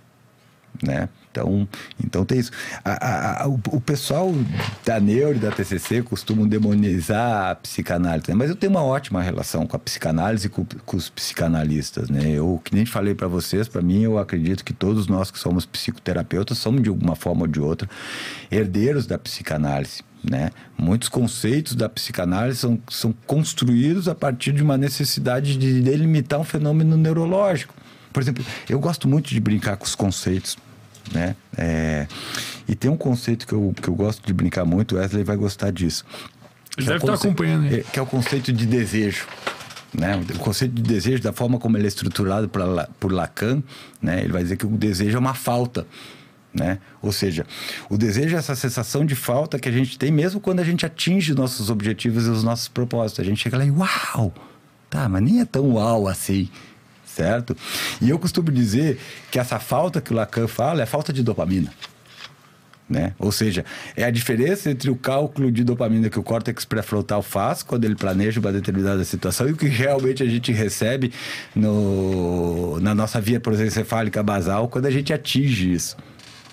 Né? 0.81 1.09
Então, 1.31 1.67
então 2.03 2.25
tem 2.25 2.39
isso. 2.39 2.51
A, 2.83 3.43
a, 3.43 3.47
o, 3.47 3.59
o, 3.71 3.81
pessoal 3.81 4.33
da 4.85 4.99
Neuro 4.99 5.35
e 5.35 5.39
da 5.39 5.51
TCC 5.51 6.01
costumam 6.01 6.47
demonizar 6.47 7.51
a 7.51 7.55
psicanálise, 7.55 8.29
né? 8.29 8.35
mas 8.35 8.49
eu 8.49 8.55
tenho 8.55 8.71
uma 8.71 8.83
ótima 8.83 9.21
relação 9.21 9.67
com 9.67 9.75
a 9.75 9.79
psicanálise 9.79 10.47
e 10.47 10.49
com, 10.49 10.65
com 10.85 10.97
os 10.97 11.09
psicanalistas. 11.09 12.09
Né? 12.09 12.31
Eu, 12.31 12.61
que 12.63 12.73
nem 12.73 12.85
falei 12.85 13.13
para 13.13 13.27
vocês, 13.27 13.67
para 13.67 13.81
mim, 13.81 14.03
eu 14.03 14.17
acredito 14.17 14.63
que 14.63 14.73
todos 14.73 15.07
nós 15.07 15.29
que 15.29 15.37
somos 15.37 15.65
psicoterapeutas 15.65 16.57
somos, 16.57 16.81
de 16.81 16.89
alguma 16.89 17.15
forma 17.15 17.41
ou 17.41 17.47
de 17.47 17.59
outra, 17.59 17.89
herdeiros 18.49 19.05
da 19.05 19.17
psicanálise. 19.17 20.01
Né? 20.23 20.51
Muitos 20.77 21.07
conceitos 21.07 21.75
da 21.75 21.87
psicanálise 21.87 22.59
são, 22.59 22.79
são 22.89 23.13
construídos 23.25 24.07
a 24.07 24.15
partir 24.15 24.51
de 24.51 24.61
uma 24.61 24.77
necessidade 24.77 25.57
de 25.57 25.81
delimitar 25.81 26.39
um 26.39 26.43
fenômeno 26.43 26.97
neurológico. 26.97 27.73
Por 28.11 28.21
exemplo, 28.21 28.43
eu 28.67 28.79
gosto 28.79 29.07
muito 29.07 29.29
de 29.29 29.39
brincar 29.39 29.77
com 29.77 29.85
os 29.85 29.95
conceitos 29.95 30.57
né? 31.13 31.35
É, 31.57 32.07
e 32.67 32.75
tem 32.75 32.89
um 32.89 32.97
conceito 32.97 33.47
que 33.47 33.53
eu, 33.53 33.73
que 33.81 33.87
eu 33.87 33.95
gosto 33.95 34.25
de 34.25 34.33
brincar 34.33 34.65
muito, 34.65 34.95
o 34.95 34.97
Wesley 34.99 35.23
vai 35.23 35.35
gostar 35.35 35.71
disso. 35.71 36.05
Ele 36.77 36.87
deve 36.87 36.97
é 36.97 36.97
estar 36.97 37.13
acompanhando. 37.13 37.73
É, 37.73 37.79
que 37.81 37.99
é 37.99 38.01
o 38.01 38.05
conceito 38.05 38.53
de 38.53 38.65
desejo. 38.65 39.27
Né? 39.93 40.21
O 40.35 40.39
conceito 40.39 40.73
de 40.73 40.81
desejo, 40.81 41.21
da 41.21 41.33
forma 41.33 41.57
como 41.57 41.77
ele 41.77 41.85
é 41.85 41.87
estruturado 41.87 42.47
pra, 42.47 42.87
por 42.99 43.11
Lacan, 43.11 43.63
né? 44.01 44.21
ele 44.21 44.31
vai 44.31 44.43
dizer 44.43 44.55
que 44.55 44.65
o 44.65 44.69
desejo 44.69 45.17
é 45.17 45.19
uma 45.19 45.33
falta. 45.33 45.85
Né? 46.53 46.79
Ou 47.01 47.11
seja, 47.11 47.45
o 47.89 47.97
desejo 47.97 48.35
é 48.35 48.39
essa 48.39 48.55
sensação 48.55 49.05
de 49.05 49.15
falta 49.15 49.59
que 49.59 49.69
a 49.69 49.71
gente 49.71 49.97
tem 49.99 50.11
mesmo 50.11 50.39
quando 50.39 50.59
a 50.59 50.63
gente 50.63 50.85
atinge 50.85 51.33
nossos 51.33 51.69
objetivos 51.69 52.25
e 52.25 52.29
os 52.29 52.43
nossos 52.43 52.67
propósitos. 52.67 53.19
A 53.19 53.27
gente 53.27 53.41
chega 53.41 53.57
lá 53.57 53.65
e 53.65 53.71
uau! 53.71 54.33
Tá, 54.89 55.07
mas 55.07 55.21
nem 55.21 55.39
é 55.39 55.45
tão 55.45 55.73
uau 55.73 56.07
assim 56.07 56.49
certo? 57.19 57.55
E 58.01 58.09
eu 58.09 58.17
costumo 58.17 58.49
dizer 58.49 58.97
que 59.29 59.37
essa 59.37 59.59
falta 59.59 59.99
que 59.99 60.13
o 60.13 60.15
Lacan 60.15 60.47
fala 60.47 60.81
é 60.81 60.85
falta 60.85 61.11
de 61.11 61.21
dopamina. 61.21 61.73
Né? 62.89 63.13
Ou 63.19 63.31
seja, 63.31 63.63
é 63.95 64.03
a 64.03 64.09
diferença 64.09 64.71
entre 64.71 64.89
o 64.89 64.95
cálculo 64.95 65.51
de 65.51 65.63
dopamina 65.63 66.09
que 66.09 66.17
o 66.17 66.23
córtex 66.23 66.65
pré-frontal 66.65 67.21
faz 67.21 67.61
quando 67.61 67.85
ele 67.85 67.95
planeja 67.95 68.39
uma 68.39 68.51
determinada 68.51 69.03
situação 69.03 69.47
e 69.47 69.51
o 69.51 69.55
que 69.55 69.67
realmente 69.67 70.23
a 70.23 70.25
gente 70.25 70.51
recebe 70.51 71.11
no, 71.53 72.79
na 72.79 72.95
nossa 72.95 73.21
via 73.21 73.39
prosencefálica 73.39 74.23
basal 74.23 74.67
quando 74.67 74.87
a 74.87 74.91
gente 74.91 75.13
atinge 75.13 75.71
isso 75.71 75.95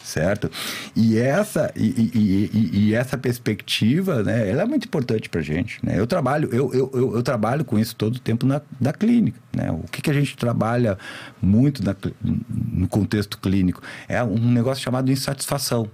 certo? 0.07 0.48
E 0.94 1.18
essa, 1.18 1.72
e, 1.74 1.84
e, 1.84 2.50
e, 2.54 2.78
e, 2.78 2.94
essa 2.94 3.18
perspectiva, 3.18 4.22
né, 4.22 4.48
ela 4.48 4.62
é 4.62 4.64
muito 4.64 4.84
importante 4.84 5.28
para 5.28 5.40
gente. 5.40 5.84
Né? 5.84 5.98
Eu 5.98 6.07
trabalho, 6.07 6.48
eu, 6.52 6.72
eu, 6.72 6.90
eu, 6.94 7.16
eu, 7.16 7.22
trabalho 7.24 7.64
com 7.64 7.76
isso 7.76 7.96
todo 7.96 8.16
o 8.16 8.20
tempo 8.20 8.46
na, 8.46 8.62
na 8.80 8.92
clínica. 8.92 9.38
Né? 9.52 9.68
O 9.72 9.82
que, 9.90 10.00
que 10.00 10.09
a 10.09 10.12
gente 10.12 10.36
trabalha 10.36 10.96
muito 11.42 11.84
na, 11.84 11.94
no 12.22 12.86
contexto 12.86 13.36
clínico 13.38 13.82
é 14.09 14.22
um 14.22 14.52
negócio 14.52 14.82
chamado 14.82 15.11
insatisfação, 15.11 15.90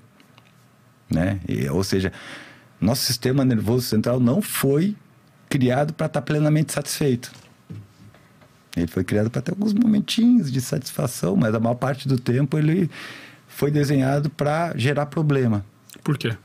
né? 1.10 1.40
E, 1.48 1.66
ou 1.68 1.82
seja, 1.82 2.12
nosso 2.78 3.04
sistema 3.04 3.46
nervoso 3.46 3.86
central 3.86 4.20
não 4.20 4.42
foi 4.42 4.94
criado 5.48 5.94
para 5.94 6.06
estar 6.06 6.20
tá 6.20 6.26
plenamente 6.26 6.72
satisfeito. 6.72 7.32
Ele 8.76 8.86
foi 8.86 9.04
criado 9.04 9.30
para 9.30 9.40
ter 9.40 9.52
alguns 9.52 9.72
momentinhos 9.72 10.52
de 10.52 10.60
satisfação, 10.60 11.34
mas 11.34 11.54
a 11.54 11.60
maior 11.60 11.74
parte 11.74 12.06
do 12.06 12.18
tempo 12.18 12.58
ele 12.58 12.90
foi 13.54 13.70
desenhado 13.70 14.30
para 14.30 14.72
gerar 14.76 15.06
problema. 15.06 15.64
Por 16.02 16.18
quê? 16.18 16.36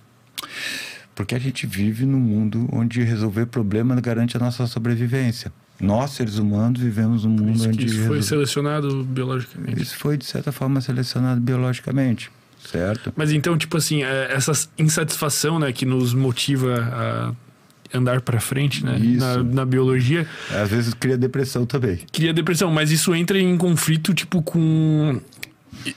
Porque 1.15 1.33
a 1.33 1.39
gente 1.39 1.65
vive 1.65 2.05
num 2.05 2.19
mundo 2.19 2.69
onde 2.71 3.01
resolver 3.01 3.47
problema 3.47 3.99
garante 3.99 4.37
a 4.37 4.39
nossa 4.39 4.67
sobrevivência. 4.67 5.51
Nós, 5.79 6.11
seres 6.11 6.37
humanos, 6.37 6.81
vivemos 6.81 7.23
num 7.23 7.31
mundo 7.31 7.55
isso, 7.55 7.67
onde. 7.67 7.85
Isso 7.85 8.07
foi 8.07 8.21
selecionado 8.21 9.03
biologicamente. 9.03 9.81
Isso 9.81 9.95
foi, 9.97 10.17
de 10.17 10.25
certa 10.25 10.51
forma, 10.51 10.81
selecionado 10.81 11.39
biologicamente. 11.41 12.31
Certo? 12.63 13.13
Mas 13.15 13.31
então, 13.31 13.57
tipo 13.57 13.77
assim, 13.77 14.03
é, 14.03 14.31
essa 14.31 14.51
insatisfação 14.77 15.57
né, 15.59 15.71
que 15.71 15.85
nos 15.85 16.13
motiva 16.13 17.33
a 17.93 17.97
andar 17.97 18.21
para 18.21 18.39
frente, 18.39 18.83
né? 18.83 18.97
Na, 18.99 19.43
na, 19.43 19.65
biologia. 19.65 20.27
Às 20.51 20.69
vezes 20.69 20.93
cria 20.93 21.17
depressão 21.17 21.65
também. 21.65 21.99
Cria 22.11 22.33
depressão, 22.33 22.69
mas 22.69 22.91
isso 22.91 23.15
entra 23.15 23.39
em 23.39 23.57
conflito, 23.57 24.13
tipo, 24.13 24.41
com 24.41 25.21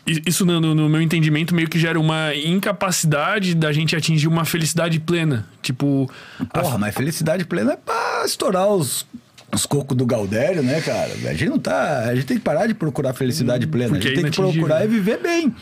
isso, 0.07 0.45
no, 0.45 0.61
no, 0.61 0.89
meu 0.89 1.01
entendimento, 1.01 1.55
meio 1.55 1.69
que 1.69 1.79
gera 1.79 1.99
uma 1.99 2.35
incapacidade 2.35 3.55
da 3.55 3.73
gente 3.73 3.97
atingir 3.97 4.29
uma 4.29 4.45
felicidade 4.45 5.01
plena. 5.01 5.47
Tipo. 5.63 6.11
Porra, 6.53 6.77
a... 6.77 6.79
mas 6.79 6.95
felicidade 6.95 7.45
plena 7.45 7.73
é 7.73 7.77
pra 7.77 8.23
estourar 8.25 8.69
os 8.69 9.07
os 9.53 9.67
cocos 9.67 9.97
do 9.97 10.07
Galdério, 10.07 10.63
né, 10.63 10.81
cara? 10.81 11.13
A 11.13 11.33
gente 11.33 11.49
não 11.49 11.59
tá. 11.59 12.05
A 12.05 12.15
gente 12.15 12.27
tem 12.27 12.37
que 12.37 12.43
parar 12.43 12.67
de 12.67 12.75
procurar 12.75 13.13
felicidade 13.15 13.67
hum, 13.67 13.71
plena. 13.71 13.97
a 13.97 14.01
gente 14.01 14.15
tem 14.15 14.31
que 14.31 14.37
procurar 14.37 14.85
é 14.85 14.87
viver 14.87 15.19
bem. 15.19 15.55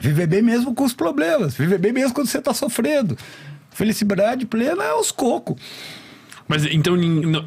Viver 0.00 0.26
bem 0.26 0.42
mesmo 0.42 0.74
com 0.74 0.84
os 0.84 0.92
problemas. 0.92 1.54
Viver 1.54 1.78
bem 1.78 1.92
mesmo 1.92 2.12
quando 2.12 2.26
você 2.26 2.40
tá 2.40 2.52
sofrendo. 2.52 3.16
Felicidade 3.70 4.46
plena 4.46 4.82
é 4.82 4.94
os 4.94 5.12
cocos. 5.12 5.60
Mas 6.50 6.64
então 6.66 6.96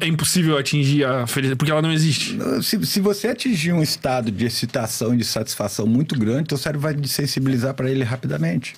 é 0.00 0.06
impossível 0.06 0.56
atingir 0.56 1.04
a 1.04 1.26
felicidade, 1.26 1.58
porque 1.58 1.70
ela 1.70 1.82
não 1.82 1.92
existe. 1.92 2.38
Se, 2.62 2.86
se 2.86 3.00
você 3.00 3.28
atingir 3.28 3.70
um 3.70 3.82
estado 3.82 4.30
de 4.30 4.46
excitação 4.46 5.12
e 5.12 5.18
de 5.18 5.24
satisfação 5.24 5.86
muito 5.86 6.18
grande, 6.18 6.48
teu 6.48 6.56
cérebro 6.56 6.80
vai 6.80 6.96
sensibilizar 7.06 7.74
para 7.74 7.90
ele 7.90 8.02
rapidamente. 8.02 8.74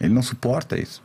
Ele 0.00 0.14
não 0.14 0.22
suporta 0.22 0.78
isso. 0.78 1.02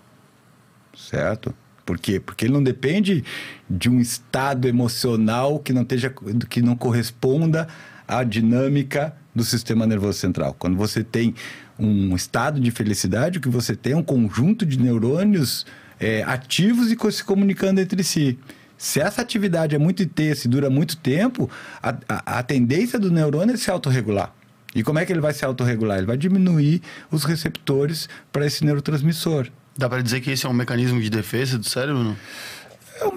Certo? 0.96 1.52
Por 1.84 1.98
quê? 1.98 2.20
Porque 2.20 2.46
ele 2.46 2.54
não 2.54 2.62
depende 2.62 3.24
de 3.68 3.90
um 3.90 4.00
estado 4.00 4.68
emocional 4.68 5.58
que 5.58 5.74
não, 5.74 5.82
esteja, 5.82 6.14
que 6.48 6.62
não 6.62 6.76
corresponda 6.76 7.68
à 8.08 8.24
dinâmica 8.24 9.16
do 9.34 9.44
sistema 9.44 9.88
nervoso 9.88 10.20
central. 10.20 10.56
Quando 10.60 10.78
você 10.78 11.04
tem 11.04 11.34
um 11.80 12.16
estado 12.16 12.60
de 12.60 12.70
felicidade, 12.70 13.40
o 13.40 13.42
que 13.42 13.50
você 13.50 13.76
tem 13.76 13.94
é 13.94 13.98
um 13.98 14.04
conjunto 14.04 14.64
de 14.64 14.80
neurônios 14.80 15.66
é, 16.00 16.24
ativos 16.24 16.92
e 16.92 17.12
se 17.12 17.24
comunicando 17.24 17.82
entre 17.82 18.04
si. 18.04 18.38
Se 18.78 19.00
essa 19.00 19.22
atividade 19.22 19.76
é 19.76 19.80
muito 19.80 20.04
intensa 20.04 20.48
e 20.48 20.50
dura 20.50 20.70
muito 20.70 20.98
tempo, 20.98 21.50
a, 21.82 21.96
a, 22.10 22.40
a 22.40 22.44
tendência 22.44 23.00
do 23.00 23.10
neurônio 23.12 23.54
é 23.54 23.58
se 23.58 23.72
autorregular. 23.72 24.34
E 24.76 24.84
como 24.84 25.00
é 25.00 25.06
que 25.06 25.14
ele 25.14 25.22
vai 25.22 25.34
se 25.34 25.46
autorregular? 25.46 25.98
Ele 25.98 26.08
vai 26.08 26.18
diminuir 26.18 26.82
os 27.12 27.24
receptores 27.24 28.10
para 28.32 28.46
esse 28.46 28.66
neurotransmissor. 28.66 29.48
Dá 29.78 29.88
para 29.88 30.02
dizer 30.02 30.22
que 30.22 30.32
esse 30.32 30.46
é 30.46 30.50
um 30.50 30.54
mecanismo 30.54 31.00
de 31.02 31.10
defesa 31.10 31.58
do 31.58 31.68
cérebro, 31.68 32.04
não? 32.04 32.18
É 33.00 33.06
um 33.06 33.14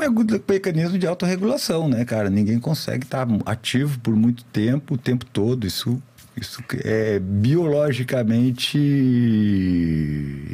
mecanismo 0.49 0.99
de 0.99 1.07
autorregulação, 1.07 1.89
né, 1.89 2.05
cara? 2.05 2.31
Ninguém 2.31 2.59
consegue 2.59 3.05
estar 3.05 3.27
ativo 3.45 3.99
por 4.01 4.14
muito 4.14 4.45
tempo, 4.45 4.95
o 4.95 4.99
tempo 4.99 5.24
todo. 5.24 5.66
Isso 5.66 6.03
Isso 6.37 6.62
é 6.85 7.18
biologicamente 7.18 8.79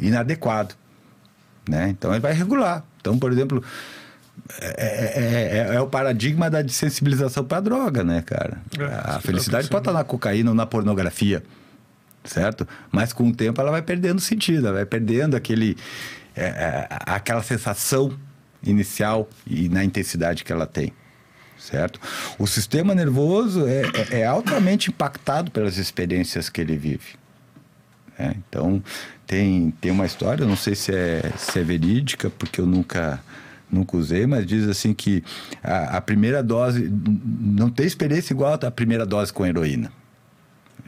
inadequado. 0.01 0.75
Né? 1.67 1.89
Então 1.89 2.11
ele 2.11 2.19
vai 2.19 2.33
regular. 2.33 2.83
Então, 2.99 3.17
por 3.17 3.31
exemplo, 3.31 3.63
é, 4.59 4.67
é, 4.77 5.71
é, 5.71 5.75
é 5.75 5.81
o 5.81 5.87
paradigma 5.87 6.49
da 6.49 6.61
desensibilização 6.61 7.43
para 7.43 7.61
droga, 7.61 8.03
né, 8.03 8.21
cara? 8.21 8.61
a 9.03 9.19
felicidade 9.19 9.69
pode 9.69 9.81
estar 9.81 9.93
na 9.93 10.03
cocaína 10.03 10.49
ou 10.49 10.55
na 10.55 10.65
pornografia, 10.65 11.43
certo? 12.23 12.67
Mas 12.91 13.13
com 13.13 13.27
o 13.27 13.35
tempo 13.35 13.61
ela 13.61 13.71
vai 13.71 13.81
perdendo 13.81 14.19
sentido, 14.19 14.67
ela 14.67 14.77
vai 14.77 14.85
perdendo 14.85 15.35
aquele, 15.35 15.77
aquela 17.05 17.43
sensação 17.43 18.13
inicial 18.63 19.29
e 19.45 19.69
na 19.69 19.83
intensidade 19.83 20.43
que 20.43 20.51
ela 20.51 20.65
tem 20.65 20.93
certo? 21.63 21.99
O 22.37 22.45
sistema 22.45 22.93
nervoso 22.93 23.65
é, 23.65 23.83
é, 24.11 24.19
é 24.19 24.25
altamente 24.25 24.89
impactado 24.89 25.49
pelas 25.49 25.77
experiências 25.77 26.49
que 26.49 26.59
ele 26.59 26.75
vive. 26.75 27.15
É, 28.17 28.33
então, 28.47 28.81
tem, 29.25 29.73
tem 29.81 29.91
uma 29.91 30.05
história, 30.05 30.45
não 30.45 30.55
sei 30.55 30.75
se 30.75 30.93
é, 30.93 31.31
se 31.37 31.59
é 31.59 31.63
verídica, 31.63 32.29
porque 32.29 32.61
eu 32.61 32.65
nunca, 32.65 33.19
nunca 33.71 33.97
usei, 33.97 34.27
mas 34.27 34.45
diz 34.45 34.67
assim 34.67 34.93
que 34.93 35.23
a, 35.63 35.97
a 35.97 36.01
primeira 36.01 36.43
dose, 36.43 36.91
não 37.39 37.69
tem 37.69 37.85
experiência 37.85 38.33
igual 38.33 38.53
à 38.53 38.71
primeira 38.71 39.05
dose 39.05 39.33
com 39.33 39.45
heroína. 39.45 39.91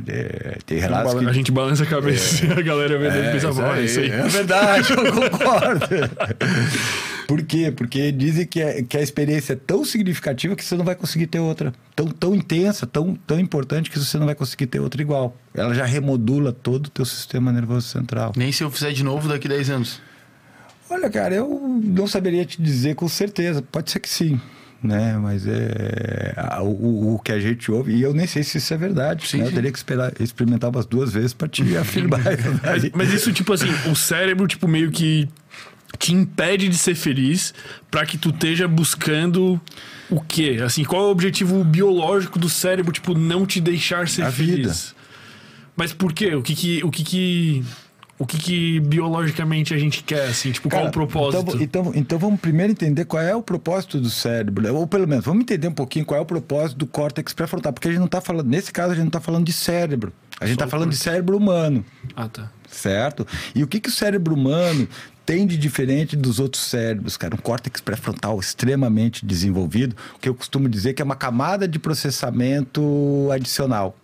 É, 0.08 0.58
tem 0.66 0.78
relatos 0.78 1.14
que... 1.14 1.26
A 1.26 1.32
gente 1.32 1.52
balança 1.52 1.84
a 1.84 1.86
cabeça 1.86 2.46
é, 2.46 2.50
e 2.50 2.52
a 2.60 2.62
galera 2.62 2.98
vê 2.98 3.08
é, 3.08 3.32
pensa, 3.32 3.48
é, 3.48 3.84
isso 3.84 4.00
aí. 4.00 4.12
É 4.12 4.28
verdade, 4.28 4.92
eu 4.92 5.14
concordo. 5.14 5.86
Por 7.28 7.42
quê? 7.44 7.72
Porque 7.72 8.12
dizem 8.12 8.46
que, 8.46 8.62
é, 8.62 8.84
que 8.84 8.98
a 8.98 9.02
experiência 9.02 9.54
é 9.54 9.56
tão 9.56 9.84
significativa 9.84 10.56
que 10.56 10.64
você 10.64 10.76
não 10.76 10.86
vai 10.86 10.96
conseguir 10.96 11.28
ter 11.28 11.40
outra. 11.40 11.74
Tão, 11.96 12.08
tão 12.08 12.36
intensa, 12.36 12.86
tão, 12.86 13.16
tão 13.28 13.40
importante 13.40 13.90
que 13.90 14.00
você 14.00 14.18
não 14.18 14.26
vai 14.26 14.36
conseguir 14.36 14.68
ter 14.68 14.80
outra 14.80 15.02
igual. 15.02 15.36
Ela 15.54 15.74
já 15.74 15.86
remodula 15.86 16.52
todo 16.52 16.88
o 16.88 16.90
teu 16.90 17.06
sistema 17.06 17.52
nervoso 17.52 17.88
central. 17.88 18.34
Nem 18.36 18.52
se 18.52 18.64
eu 18.64 18.72
fizer 18.72 18.92
de 18.92 19.04
novo 19.04 19.28
daqui 19.28 19.48
10 19.48 19.70
anos. 19.70 20.02
Olha, 20.90 21.10
cara, 21.10 21.34
eu 21.34 21.82
não 21.84 22.08
saberia 22.08 22.46
te 22.46 22.62
dizer 22.62 22.96
com 22.96 23.08
certeza. 23.08 23.62
Pode 23.62 23.92
ser 23.92 24.00
que 24.00 24.10
sim 24.10 24.40
né? 24.86 25.18
Mas 25.18 25.46
é 25.48 26.34
o, 26.62 27.16
o, 27.16 27.20
que 27.20 27.32
a 27.32 27.40
gente 27.40 27.72
ouve, 27.72 27.94
e 27.94 28.02
eu 28.02 28.14
nem 28.14 28.28
sei 28.28 28.44
se 28.44 28.58
isso 28.58 28.74
é 28.74 28.78
verdade. 28.78 29.28
Sim, 29.28 29.40
né? 29.40 29.48
Eu 29.48 29.52
teria 29.52 29.72
que 29.72 29.78
esperar, 29.78 30.14
experimentar 30.20 30.70
umas 30.70 30.86
duas 30.86 31.12
vezes 31.12 31.34
para 31.34 31.48
te 31.48 31.64
afirmar. 31.78 32.22
mas, 32.64 32.92
mas, 32.94 33.14
isso, 33.14 33.34
tipo 33.34 33.52
assim, 33.52 33.70
o 33.90 33.96
cérebro, 33.96 34.48
tipo, 34.48 34.68
meio 34.68 34.92
que 34.92 35.28
te 35.98 36.14
impede 36.14 36.68
de 36.68 36.78
ser 36.78 36.96
feliz 36.96 37.54
para 37.90 38.06
que 38.06 38.18
tu 38.18 38.30
esteja 38.30 38.68
buscando 38.68 39.60
o 40.10 40.22
quê? 40.22 40.60
Assim, 40.64 40.84
qual 40.84 41.04
é 41.04 41.06
o 41.08 41.12
objetivo 41.12 41.64
biológico 41.64 42.38
do 42.38 42.50
cérebro, 42.50 42.92
tipo, 42.92 43.14
não 43.14 43.46
te 43.46 43.60
deixar 43.60 44.08
ser 44.08 44.24
a 44.24 44.32
feliz? 44.32 44.56
Vida. 44.56 44.76
Mas 45.76 45.94
por 45.94 46.14
quê? 46.14 46.36
O 46.36 46.42
que 46.42 46.56
que, 46.56 46.84
o 46.84 46.92
que, 46.92 47.04
que 47.04 47.64
o 48.18 48.26
que, 48.26 48.38
que, 48.38 48.80
biologicamente 48.80 49.74
a 49.74 49.78
gente 49.78 50.02
quer, 50.02 50.30
assim? 50.30 50.50
Tipo, 50.52 50.70
Cara, 50.70 50.84
qual 50.84 50.90
o 50.90 50.92
propósito? 50.92 51.62
Então, 51.62 51.82
então, 51.82 51.92
então, 51.94 52.20
vamos 52.20 52.40
primeiro 52.40 52.72
entender 52.72 53.04
qual 53.04 53.22
é 53.22 53.36
o 53.36 53.42
propósito 53.42 54.00
do 54.00 54.10
cérebro. 54.10 54.74
Ou 54.74 54.88
pelo 54.88 55.06
menos, 55.06 55.26
vamos 55.26 55.42
entender 55.42 55.68
um 55.68 55.74
pouquinho 55.74 56.06
qual 56.06 56.18
é 56.18 56.22
o 56.22 56.26
propósito 56.26 56.78
do 56.78 56.88
córtex 56.88 57.34
pré-frontal. 57.34 57.74
Porque 57.74 57.90
a 57.90 57.92
gente 57.92 58.00
não 58.00 58.06
está 58.06 58.22
falando, 58.22 58.48
nesse 58.48 58.72
caso, 58.72 58.92
a 58.92 58.96
gente 58.96 59.04
não 59.04 59.10
está 59.10 59.20
falando 59.20 59.46
de 59.46 59.52
cérebro. 59.52 60.14
A 60.40 60.46
gente 60.46 60.56
está 60.56 60.68
falando 60.68 60.92
de 60.92 60.98
cérebro 60.98 61.36
humano. 61.36 61.84
Ah, 62.16 62.30
tá. 62.30 62.50
Certo? 62.70 63.28
E 63.54 63.64
o 63.64 63.68
que, 63.68 63.82
que 63.82 63.90
o 63.90 63.92
cérebro 63.92 64.34
humano 64.34 64.88
tem 65.26 65.48
de 65.48 65.58
diferente 65.58 66.16
dos 66.16 66.40
outros 66.40 66.64
cérebros, 66.64 67.18
cara? 67.18 67.36
Um 67.36 67.38
córtex 67.38 67.82
pré-frontal 67.82 68.40
extremamente 68.40 69.26
desenvolvido, 69.26 69.96
o 70.16 70.20
que 70.20 70.30
eu 70.30 70.36
costumo 70.36 70.70
dizer 70.70 70.94
que 70.94 71.02
é 71.02 71.06
uma 71.06 71.16
camada 71.16 71.68
de 71.68 71.80
processamento 71.80 73.30
adicional 73.32 73.96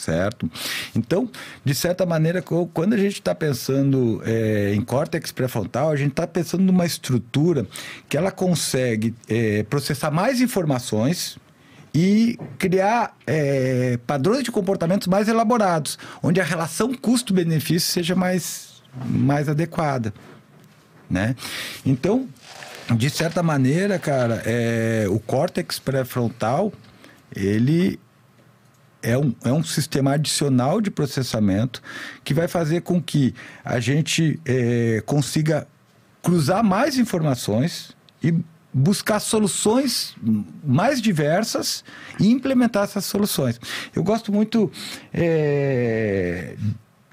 certo? 0.00 0.50
Então, 0.96 1.28
de 1.64 1.74
certa 1.74 2.06
maneira, 2.06 2.42
quando 2.42 2.94
a 2.94 2.96
gente 2.96 3.14
está 3.14 3.34
pensando 3.34 4.22
é, 4.24 4.72
em 4.74 4.80
córtex 4.80 5.30
pré-frontal, 5.30 5.90
a 5.90 5.96
gente 5.96 6.12
está 6.12 6.26
pensando 6.26 6.62
numa 6.62 6.86
estrutura 6.86 7.66
que 8.08 8.16
ela 8.16 8.30
consegue 8.30 9.14
é, 9.28 9.62
processar 9.64 10.10
mais 10.10 10.40
informações 10.40 11.38
e 11.94 12.38
criar 12.58 13.16
é, 13.26 13.98
padrões 14.06 14.44
de 14.44 14.50
comportamentos 14.50 15.06
mais 15.08 15.28
elaborados, 15.28 15.98
onde 16.22 16.40
a 16.40 16.44
relação 16.44 16.94
custo-benefício 16.94 17.92
seja 17.92 18.14
mais, 18.14 18.69
mais 19.04 19.48
adequada, 19.48 20.12
né? 21.08 21.36
Então, 21.84 22.28
de 22.96 23.08
certa 23.08 23.42
maneira, 23.42 23.98
cara, 23.98 24.42
é, 24.44 25.06
o 25.08 25.18
córtex 25.20 25.78
pré-frontal, 25.78 26.72
ele 27.34 27.98
é 29.02 29.16
um, 29.16 29.34
é 29.44 29.52
um 29.52 29.62
sistema 29.62 30.12
adicional 30.12 30.80
de 30.80 30.90
processamento 30.90 31.82
que 32.22 32.34
vai 32.34 32.48
fazer 32.48 32.82
com 32.82 33.02
que 33.02 33.34
a 33.64 33.80
gente 33.80 34.40
é, 34.44 35.02
consiga 35.06 35.66
cruzar 36.22 36.62
mais 36.62 36.98
informações 36.98 37.96
e 38.22 38.34
buscar 38.72 39.18
soluções 39.18 40.14
mais 40.64 41.00
diversas 41.00 41.84
e 42.18 42.30
implementar 42.30 42.84
essas 42.84 43.04
soluções. 43.04 43.60
Eu 43.94 44.02
gosto 44.02 44.32
muito. 44.32 44.70
É, 45.12 46.56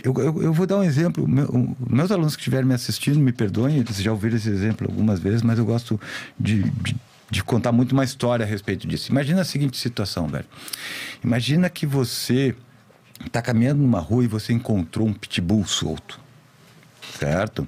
eu, 0.04 0.14
eu, 0.18 0.44
eu, 0.44 0.54
vou 0.54 0.66
dar 0.66 0.78
um 0.78 0.84
exemplo. 0.84 1.28
Meu, 1.28 1.76
meus 1.90 2.12
alunos 2.12 2.36
que 2.36 2.42
estiverem 2.42 2.68
me 2.68 2.74
assistindo, 2.74 3.20
me 3.20 3.32
perdoem, 3.32 3.78
eles 3.78 3.98
já 3.98 4.12
ouviram 4.12 4.38
esse 4.38 4.50
exemplo 4.50 4.88
algumas 4.90 5.20
vezes, 5.20 5.42
mas 5.42 5.58
eu 5.58 5.66
gosto 5.66 6.00
de, 6.40 6.64
de 6.82 6.96
de 7.30 7.44
contar 7.44 7.72
muito 7.72 7.92
uma 7.92 8.04
história 8.04 8.46
a 8.46 8.48
respeito 8.48 8.88
disso. 8.88 9.12
Imagina 9.12 9.42
a 9.42 9.46
seguinte 9.46 9.78
situação, 9.78 10.28
velho. 10.28 10.46
Imagina 11.24 11.70
que 11.70 11.86
você 11.86 12.56
está 13.26 13.42
caminhando 13.42 13.82
numa 13.82 14.00
rua 14.00 14.24
e 14.24 14.28
você 14.28 14.54
encontrou 14.54 15.08
um 15.08 15.14
pitbull 15.14 15.66
solto, 15.66 16.20
certo? 17.20 17.68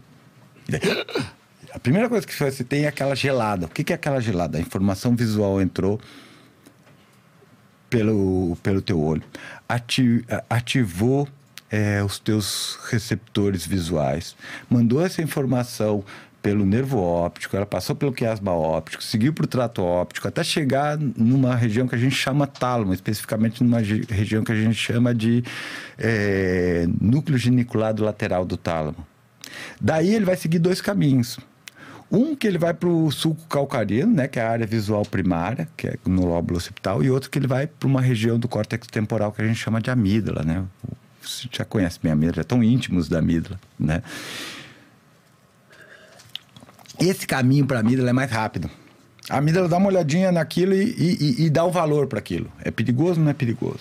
A 1.73 1.79
primeira 1.79 2.09
coisa 2.09 2.25
que 2.25 2.35
você 2.35 2.63
tem 2.63 2.85
é 2.85 2.87
aquela 2.87 3.15
gelada. 3.15 3.65
O 3.65 3.69
que 3.69 3.91
é 3.91 3.95
aquela 3.95 4.19
gelada? 4.19 4.57
A 4.57 4.61
informação 4.61 5.15
visual 5.15 5.61
entrou 5.61 5.99
pelo, 7.89 8.55
pelo 8.63 8.81
teu 8.81 9.01
olho, 9.01 9.23
ativou 10.49 11.27
é, 11.71 12.03
os 12.03 12.19
teus 12.19 12.77
receptores 12.89 13.65
visuais, 13.65 14.35
mandou 14.69 15.05
essa 15.05 15.21
informação 15.21 16.03
pelo 16.41 16.65
nervo 16.65 16.99
óptico, 16.99 17.55
ela 17.55 17.65
passou 17.65 17.95
pelo 17.95 18.13
quiasma 18.13 18.53
óptico, 18.53 19.03
seguiu 19.03 19.33
para 19.33 19.43
o 19.43 19.47
trato 19.47 19.83
óptico, 19.83 20.27
até 20.27 20.43
chegar 20.43 20.97
numa 20.97 21.55
região 21.55 21.87
que 21.87 21.95
a 21.95 21.97
gente 21.97 22.15
chama 22.15 22.47
tálamo, 22.47 22.93
especificamente 22.93 23.63
numa 23.63 23.79
região 23.79 24.43
que 24.43 24.51
a 24.51 24.55
gente 24.55 24.75
chama 24.75 25.13
de 25.13 25.43
é, 25.97 26.87
núcleo 26.99 27.37
geniculado 27.37 28.03
lateral 28.03 28.45
do 28.45 28.55
tálamo. 28.55 29.05
Daí 29.81 30.15
ele 30.15 30.25
vai 30.25 30.37
seguir 30.37 30.59
dois 30.59 30.81
caminhos. 30.81 31.39
Um 32.11 32.35
que 32.35 32.47
ele 32.47 32.57
vai 32.57 32.73
para 32.73 32.89
o 32.89 33.11
sulco 33.11 33.45
calcarino, 33.47 34.11
né, 34.11 34.27
que 34.27 34.39
é 34.39 34.41
a 34.41 34.49
área 34.49 34.65
visual 34.65 35.03
primária, 35.05 35.67
que 35.77 35.87
é 35.87 35.95
no 36.07 36.25
lóbulo 36.25 36.57
occipital, 36.57 37.03
e 37.03 37.11
outro 37.11 37.29
que 37.29 37.37
ele 37.37 37.47
vai 37.47 37.67
para 37.67 37.87
uma 37.87 38.01
região 38.01 38.39
do 38.39 38.47
córtex 38.47 38.87
temporal 38.87 39.31
que 39.31 39.41
a 39.41 39.45
gente 39.45 39.59
chama 39.59 39.79
de 39.79 39.91
amígdala, 39.91 40.41
né? 40.43 40.63
Já 41.51 41.65
conhece 41.65 41.99
bem 42.01 42.11
a 42.11 42.13
amígdala, 42.13 42.41
é 42.41 42.43
tão 42.43 42.63
íntimos 42.63 43.07
da 43.07 43.19
amígdala, 43.19 43.59
né? 43.79 44.01
Esse 46.99 47.25
caminho 47.25 47.65
para 47.65 47.77
a 47.77 47.79
amígdala 47.81 48.09
é 48.09 48.13
mais 48.13 48.31
rápido. 48.31 48.69
A 49.29 49.37
amígdala 49.37 49.69
dá 49.69 49.77
uma 49.77 49.87
olhadinha 49.87 50.31
naquilo 50.31 50.73
e, 50.73 50.95
e, 50.97 51.45
e 51.45 51.49
dá 51.49 51.63
o 51.63 51.71
valor 51.71 52.07
para 52.07 52.19
aquilo. 52.19 52.51
É 52.63 52.71
perigoso 52.71 53.19
ou 53.19 53.23
não 53.23 53.31
é 53.31 53.33
perigoso? 53.33 53.79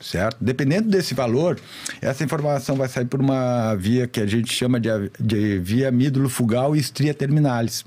Certo? 0.00 0.36
Dependendo 0.40 0.88
desse 0.88 1.14
valor, 1.14 1.58
essa 2.00 2.24
informação 2.24 2.76
vai 2.76 2.88
sair 2.88 3.04
por 3.04 3.20
uma 3.20 3.74
via 3.74 4.06
que 4.06 4.20
a 4.20 4.26
gente 4.26 4.52
chama 4.52 4.78
de, 4.80 4.88
de 5.18 5.58
via 5.58 5.88
amídulo 5.88 6.28
fugal 6.28 6.76
e 6.76 6.78
estria 6.78 7.12
terminalis. 7.12 7.84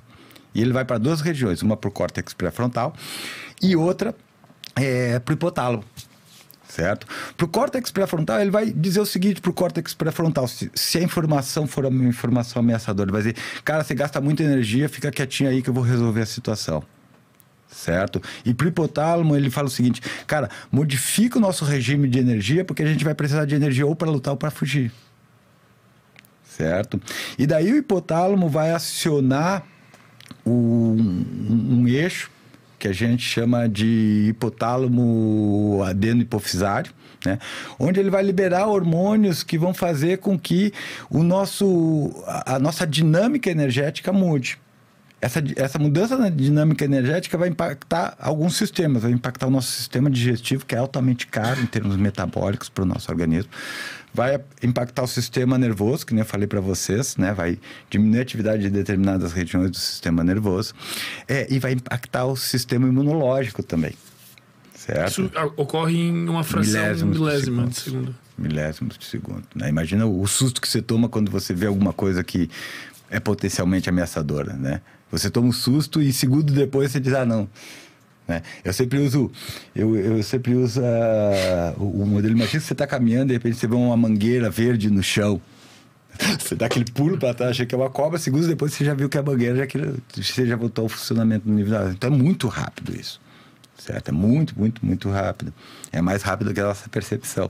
E 0.53 0.61
ele 0.61 0.73
vai 0.73 0.85
para 0.85 0.97
duas 0.97 1.21
regiões, 1.21 1.61
uma 1.61 1.75
para 1.75 1.87
o 1.87 1.91
córtex 1.91 2.33
pré-frontal 2.33 2.93
e 3.61 3.75
outra 3.75 4.13
é, 4.75 5.17
para 5.19 5.31
o 5.31 5.35
hipotálamo 5.35 5.83
certo? 6.73 7.05
Para 7.37 7.45
o 7.45 7.47
córtex 7.47 7.91
pré-frontal, 7.91 8.39
ele 8.39 8.49
vai 8.49 8.71
dizer 8.71 8.99
o 8.99 9.05
seguinte 9.05 9.39
para 9.39 9.51
o 9.51 9.53
córtex 9.53 9.93
pré-frontal: 9.93 10.47
se, 10.47 10.71
se, 10.73 10.97
a 10.97 11.03
informação 11.03 11.67
for 11.67 11.85
uma 11.85 12.05
informação 12.05 12.61
ameaçadora, 12.61 13.09
ele 13.09 13.11
vai 13.11 13.21
dizer, 13.21 13.35
cara, 13.63 13.83
você 13.83 13.93
gasta 13.93 14.19
muita 14.19 14.43
energia, 14.43 14.89
fica 14.89 15.11
quietinho 15.11 15.49
aí 15.49 15.61
que 15.61 15.69
eu 15.69 15.73
vou 15.73 15.83
resolver 15.83 16.21
a 16.21 16.25
situação. 16.25 16.83
Certo? 17.67 18.21
E 18.45 18.53
para 18.53 18.65
o 18.65 18.69
hipotálamo, 18.69 19.35
ele 19.35 19.49
fala 19.49 19.67
o 19.67 19.71
seguinte: 19.71 20.01
cara, 20.25 20.49
modifica 20.71 21.37
o 21.37 21.41
nosso 21.41 21.63
regime 21.65 22.07
de 22.07 22.19
energia, 22.19 22.65
porque 22.65 22.83
a 22.83 22.87
gente 22.87 23.03
vai 23.03 23.13
precisar 23.13 23.45
de 23.45 23.55
energia 23.55 23.85
ou 23.85 23.95
para 23.95 24.09
lutar 24.09 24.31
ou 24.31 24.37
para 24.37 24.51
fugir. 24.51 24.91
Certo? 26.43 27.01
E 27.37 27.47
daí 27.47 27.71
o 27.71 27.77
hipotálamo 27.77 28.47
vai 28.47 28.71
acionar 28.71 29.63
um, 30.45 30.51
um, 30.51 31.79
um 31.79 31.87
eixo 31.87 32.29
que 32.83 32.87
a 32.89 32.93
gente 32.93 33.23
chama 33.23 33.69
de 33.69 34.25
hipotálamo 34.27 35.81
adeno-hipofisário, 35.85 36.91
né? 37.25 37.39
onde 37.79 37.97
ele 37.97 38.09
vai 38.09 38.21
liberar 38.21 38.67
hormônios 38.67 39.41
que 39.41 39.57
vão 39.57 39.73
fazer 39.73 40.17
com 40.17 40.37
que 40.37 40.73
o 41.09 41.23
nosso, 41.23 42.11
a 42.27 42.59
nossa 42.59 42.85
dinâmica 42.85 43.49
energética 43.49 44.11
mude. 44.11 44.59
Essa, 45.23 45.41
essa 45.55 45.79
mudança 45.79 46.17
na 46.17 46.27
dinâmica 46.27 46.83
energética 46.83 47.37
vai 47.37 47.47
impactar 47.47 48.13
alguns 48.19 48.57
sistemas, 48.57 49.03
vai 49.03 49.11
impactar 49.11 49.47
o 49.47 49.49
nosso 49.49 49.71
sistema 49.71 50.09
digestivo, 50.09 50.65
que 50.65 50.75
é 50.75 50.77
altamente 50.77 51.27
caro 51.27 51.61
em 51.61 51.65
termos 51.65 51.95
metabólicos 51.95 52.67
para 52.67 52.83
o 52.83 52.85
nosso 52.85 53.09
organismo. 53.09 53.49
Vai 54.13 54.39
impactar 54.61 55.01
o 55.01 55.07
sistema 55.07 55.57
nervoso, 55.57 56.05
que 56.05 56.13
nem 56.13 56.23
eu 56.23 56.25
falei 56.25 56.45
para 56.45 56.59
vocês, 56.59 57.15
né? 57.15 57.33
Vai 57.33 57.57
diminuir 57.89 58.19
a 58.19 58.21
atividade 58.21 58.63
de 58.63 58.69
determinadas 58.69 59.31
regiões 59.31 59.71
do 59.71 59.77
sistema 59.77 60.25
nervoso. 60.25 60.73
É, 61.25 61.47
e 61.49 61.57
vai 61.57 61.71
impactar 61.71 62.25
o 62.25 62.35
sistema 62.35 62.85
imunológico 62.85 63.63
também. 63.63 63.93
Certo? 64.75 65.09
Isso 65.09 65.31
ah, 65.35 65.45
ocorre 65.55 65.97
em 65.97 66.27
uma 66.27 66.43
fração 66.43 66.81
Milésimos 66.81 67.15
de 67.15 67.23
milésima 67.23 67.67
de 67.67 67.75
segundos. 67.75 67.77
segundo. 67.77 68.15
milésimos 68.37 68.97
de 68.97 69.05
segundo. 69.05 69.43
Né? 69.55 69.69
Imagina 69.69 70.05
o 70.05 70.27
susto 70.27 70.59
que 70.59 70.67
você 70.67 70.81
toma 70.81 71.07
quando 71.07 71.31
você 71.31 71.53
vê 71.53 71.65
alguma 71.65 71.93
coisa 71.93 72.23
que 72.23 72.49
é 73.09 73.19
potencialmente 73.19 73.87
ameaçadora, 73.87 74.53
né? 74.53 74.81
Você 75.13 75.29
toma 75.29 75.47
um 75.47 75.51
susto 75.51 76.01
e 76.01 76.11
segundo 76.11 76.51
depois 76.51 76.91
você 76.91 76.99
diz, 76.99 77.13
ah, 77.13 77.23
não. 77.23 77.47
Né? 78.27 78.41
Eu 78.63 78.73
sempre 78.73 78.97
uso, 78.97 79.31
eu, 79.75 79.95
eu 79.95 80.23
sempre 80.23 80.55
uso 80.55 80.81
ah, 80.83 81.75
o, 81.77 82.01
o 82.01 82.07
modelo, 82.07 82.33
imagina 82.33 82.59
que 82.59 82.65
você 82.65 82.73
está 82.73 82.87
caminhando 82.87 83.25
e 83.25 83.27
de 83.27 83.33
repente 83.33 83.57
você 83.57 83.67
vê 83.67 83.75
uma 83.75 83.95
mangueira 83.95 84.49
verde 84.49 84.89
no 84.89 85.03
chão. 85.03 85.39
Você 86.39 86.53
dá 86.53 86.67
aquele 86.67 86.85
pulo 86.85 87.17
para 87.17 87.33
trás, 87.33 87.51
acha 87.53 87.65
que 87.65 87.73
é 87.73 87.77
uma 87.77 87.89
cobra, 87.89 88.19
segundos 88.19 88.47
depois 88.47 88.71
você 88.71 88.85
já 88.85 88.93
viu 88.93 89.09
que 89.09 89.17
é 89.17 89.19
a 89.19 89.23
mangueira, 89.23 89.55
já, 89.55 89.63
aquilo, 89.63 89.97
você 90.15 90.45
já 90.45 90.55
voltou 90.55 90.83
ao 90.83 90.89
funcionamento 90.89 91.49
no 91.49 91.55
nível 91.55 91.71
da 91.71 91.89
Então 91.89 92.13
é 92.13 92.15
muito 92.15 92.47
rápido 92.47 92.95
isso. 92.95 93.19
Certo? 93.79 94.09
É 94.09 94.11
muito, 94.11 94.53
muito, 94.55 94.85
muito 94.85 95.09
rápido. 95.09 95.51
É 95.91 96.03
mais 96.03 96.21
rápido 96.21 96.53
que 96.53 96.59
a 96.59 96.65
nossa 96.65 96.87
percepção. 96.87 97.49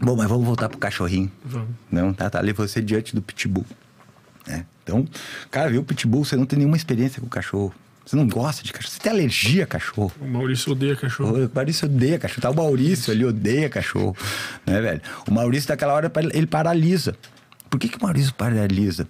Bom, 0.00 0.16
mas 0.16 0.28
vamos 0.28 0.44
voltar 0.44 0.68
pro 0.68 0.78
cachorrinho. 0.78 1.30
Vamos. 1.44 1.68
Não, 1.88 2.12
tá, 2.12 2.28
tá 2.28 2.40
ali 2.40 2.52
você 2.52 2.82
diante 2.82 3.14
do 3.14 3.22
pitbull. 3.22 3.64
Né? 4.46 4.64
Então, 4.82 5.06
cara, 5.50 5.70
viu 5.70 5.80
o 5.80 5.84
pitbull, 5.84 6.24
você 6.24 6.36
não 6.36 6.46
tem 6.46 6.58
nenhuma 6.58 6.76
experiência 6.76 7.20
com 7.20 7.26
o 7.26 7.30
cachorro. 7.30 7.74
Você 8.04 8.16
não 8.16 8.28
gosta 8.28 8.62
de 8.62 8.70
cachorro, 8.70 8.92
você 8.92 9.00
tem 9.00 9.12
alergia 9.12 9.64
a 9.64 9.66
cachorro. 9.66 10.12
O 10.20 10.26
Maurício 10.26 10.72
odeia 10.72 10.94
cachorro. 10.94 11.46
O 11.46 11.50
Maurício 11.54 11.86
odeia 11.86 12.18
cachorro. 12.18 12.42
Tá 12.42 12.50
o 12.50 12.54
Maurício 12.54 13.12
ali, 13.12 13.24
odeia 13.24 13.70
cachorro. 13.70 14.14
Né, 14.66 14.80
velho? 14.80 15.00
O 15.26 15.32
Maurício, 15.32 15.68
daquela 15.68 15.94
hora, 15.94 16.12
ele 16.34 16.46
paralisa. 16.46 17.16
Por 17.70 17.80
que, 17.80 17.88
que 17.88 17.96
o 17.96 18.02
Maurício 18.02 18.34
paralisa? 18.34 19.08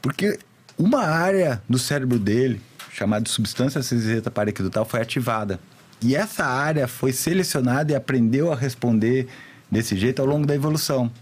Porque 0.00 0.38
uma 0.78 1.02
área 1.02 1.62
do 1.68 1.78
cérebro 1.78 2.18
dele, 2.18 2.58
chamada 2.90 3.28
substância 3.28 3.82
cinzenta 3.82 4.30
paraquidutal, 4.30 4.86
foi 4.86 5.02
ativada. 5.02 5.60
E 6.00 6.16
essa 6.16 6.46
área 6.46 6.88
foi 6.88 7.12
selecionada 7.12 7.92
e 7.92 7.94
aprendeu 7.94 8.50
a 8.50 8.56
responder 8.56 9.28
desse 9.70 9.96
jeito 9.96 10.20
ao 10.22 10.26
longo 10.26 10.46
da 10.46 10.54
evolução. 10.54 11.12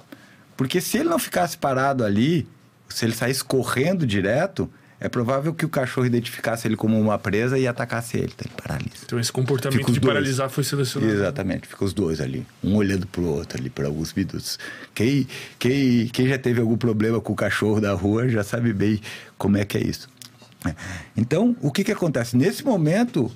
Porque 0.57 0.81
se 0.81 0.99
ele 0.99 1.09
não 1.09 1.19
ficasse 1.19 1.59
parado 1.59 2.05
ali, 2.05 2.47
se 2.93 3.05
ele 3.05 3.15
saísse 3.15 3.43
correndo 3.43 4.07
direto, 4.07 4.71
é 5.03 5.09
provável 5.09 5.53
que 5.53 5.67
o 5.67 5.69
cachorro 5.69 6.07
identificasse 6.07 6.69
ele 6.69 6.77
como 6.77 6.99
uma 7.01 7.19
presa 7.19 7.59
e 7.59 7.67
atacasse 7.67 8.17
ele. 8.17 8.33
Então 8.35 8.47
ele 8.47 8.55
paralisa. 8.63 8.97
Então 9.05 9.19
esse 9.19 9.33
comportamento 9.33 9.93
de 9.93 9.99
dois. 9.99 10.13
paralisar 10.15 10.49
foi 10.49 10.63
selecionado. 10.63 11.13
Exatamente, 11.13 11.67
fica 11.67 11.85
os 11.85 11.93
dois 11.93 12.21
ali, 12.21 12.47
um 12.63 12.77
olhando 12.77 13.05
pro 13.09 13.25
outro 13.25 13.59
ali 13.59 13.69
por 13.69 13.85
alguns 13.85 14.15
minutos. 14.15 14.61
Quem, 14.95 15.27
quem, 15.59 16.07
quem 16.07 16.29
já 16.29 16.39
teve 16.39 16.61
algum 16.61 16.77
problema 16.77 17.21
com 17.21 17.33
o 17.33 17.37
cachorro 17.37 17.81
da 17.81 17.93
rua 17.93 18.29
já 18.29 18.45
sabe 18.45 18.73
bem 18.73 19.01
como 19.37 19.57
é 19.57 19.65
que 19.65 19.77
é 19.77 19.83
isso. 19.83 20.09
Então, 21.17 21.57
o 21.61 21.73
que, 21.73 21.83
que 21.83 21.91
acontece? 21.91 22.37
Nesse 22.37 22.65
momento, 22.65 23.29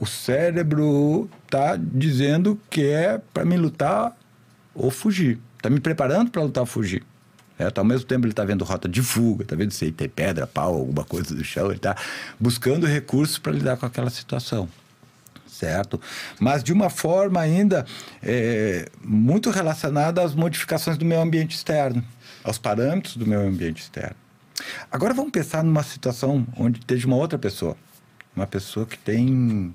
o 0.00 0.06
cérebro 0.06 1.30
tá 1.48 1.76
dizendo 1.76 2.58
que 2.68 2.86
é 2.86 3.20
para 3.32 3.44
me 3.44 3.56
lutar 3.56 4.16
ou 4.74 4.90
fugir. 4.90 5.38
Tá 5.62 5.70
me 5.70 5.78
preparando 5.78 6.32
para 6.32 6.42
lutar 6.42 6.62
ou 6.62 6.66
fugir. 6.66 7.04
Certo? 7.60 7.76
Ao 7.76 7.84
mesmo 7.84 8.06
tempo 8.06 8.24
ele 8.24 8.32
está 8.32 8.42
vendo 8.42 8.64
rota 8.64 8.88
de 8.88 9.02
fuga, 9.02 9.42
está 9.42 9.54
vendo 9.54 9.70
se 9.70 9.92
tem 9.92 10.08
pedra, 10.08 10.46
pau, 10.46 10.74
alguma 10.74 11.04
coisa 11.04 11.34
do 11.34 11.44
chão, 11.44 11.66
ele 11.66 11.76
está 11.76 11.94
buscando 12.38 12.86
recursos 12.86 13.36
para 13.36 13.52
lidar 13.52 13.76
com 13.76 13.84
aquela 13.84 14.08
situação 14.08 14.66
certo? 15.46 16.00
Mas 16.38 16.64
de 16.64 16.72
uma 16.72 16.88
forma 16.88 17.38
ainda 17.38 17.84
é, 18.22 18.88
muito 19.04 19.50
relacionada 19.50 20.22
às 20.22 20.34
modificações 20.34 20.96
do 20.96 21.04
meio 21.04 21.20
ambiente 21.20 21.54
externo, 21.54 22.02
aos 22.42 22.56
parâmetros 22.56 23.14
do 23.14 23.26
meio 23.26 23.46
ambiente 23.46 23.82
externo. 23.82 24.16
Agora 24.90 25.12
vamos 25.12 25.30
pensar 25.30 25.62
numa 25.62 25.82
situação 25.82 26.46
onde 26.56 26.78
esteja 26.78 27.06
uma 27.06 27.16
outra 27.16 27.38
pessoa, 27.38 27.76
uma 28.34 28.46
pessoa 28.46 28.86
que 28.86 28.96
tem 28.96 29.74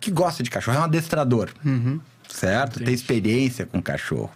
que 0.00 0.10
gosta 0.10 0.42
de 0.42 0.50
cachorro, 0.50 0.78
é 0.78 0.80
um 0.80 0.84
adestrador, 0.84 1.50
certo? 2.28 2.74
Tem 2.74 2.82
Entendi. 2.82 2.94
experiência 2.94 3.66
com 3.66 3.80
cachorro. 3.80 4.32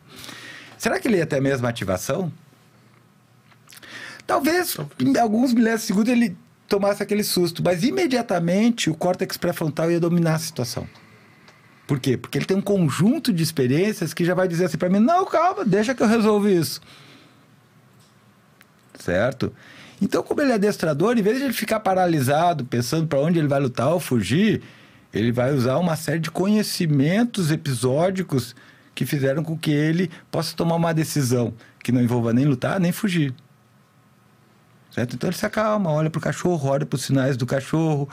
Será 0.83 0.99
que 0.99 1.07
ele 1.07 1.19
ia 1.19 1.27
ter 1.27 1.37
a 1.37 1.41
mesma 1.41 1.69
ativação? 1.69 2.33
Talvez 4.27 4.77
em 4.99 5.17
alguns 5.17 5.55
milésimos 5.55 5.83
de 5.83 5.87
segundo 5.87 6.09
ele 6.09 6.37
tomasse 6.67 7.01
aquele 7.01 7.23
susto, 7.23 7.63
mas 7.63 7.85
imediatamente 7.85 8.91
o 8.91 8.95
córtex 8.97 9.37
pré-frontal 9.37 9.93
ia 9.93 10.01
dominar 10.01 10.35
a 10.35 10.39
situação. 10.41 10.85
Por 11.87 12.01
quê? 12.01 12.17
Porque 12.17 12.37
ele 12.37 12.47
tem 12.47 12.57
um 12.57 12.61
conjunto 12.61 13.33
de 13.33 13.45
experiências 13.45 14.13
que 14.13 14.25
já 14.25 14.35
vai 14.35 14.49
dizer 14.49 14.65
assim 14.65 14.77
para 14.77 14.89
mim: 14.89 14.99
não, 14.99 15.25
calma, 15.25 15.65
deixa 15.65 15.95
que 15.95 16.03
eu 16.03 16.09
resolvo 16.09 16.49
isso. 16.49 16.81
Certo? 18.99 19.55
Então, 20.01 20.21
como 20.21 20.41
ele 20.41 20.51
é 20.51 20.55
adestrador, 20.57 21.17
em 21.17 21.23
vez 21.23 21.39
de 21.39 21.45
ele 21.45 21.53
ficar 21.53 21.79
paralisado, 21.79 22.65
pensando 22.65 23.07
para 23.07 23.21
onde 23.21 23.39
ele 23.39 23.47
vai 23.47 23.61
lutar 23.61 23.93
ou 23.93 24.01
fugir, 24.01 24.61
ele 25.15 25.31
vai 25.31 25.55
usar 25.55 25.79
uma 25.79 25.95
série 25.95 26.19
de 26.19 26.33
conhecimentos 26.33 27.53
episódicos 27.53 28.57
que 28.95 29.07
fizeram 29.07 29.43
com 29.43 29.57
que 29.57 29.71
ele 29.71 30.11
possa 30.31 30.55
tomar 30.57 30.75
uma 30.77 30.93
decisão 30.95 31.53
que 31.83 31.91
não 31.93 32.01
envolva 32.03 32.33
nem 32.33 32.45
lutar 32.45 32.79
nem 32.81 32.93
fugir. 32.93 33.35
Certo? 34.91 35.15
Então 35.17 35.31
ele 35.31 35.37
se 35.37 35.47
acalma, 35.47 35.91
olha 35.91 36.11
para 36.11 36.19
o 36.19 36.23
cachorro, 36.23 36.69
olha 36.69 36.85
para 36.85 36.97
os 36.97 37.03
sinais 37.03 37.35
do 37.35 37.47
cachorro, 37.47 38.07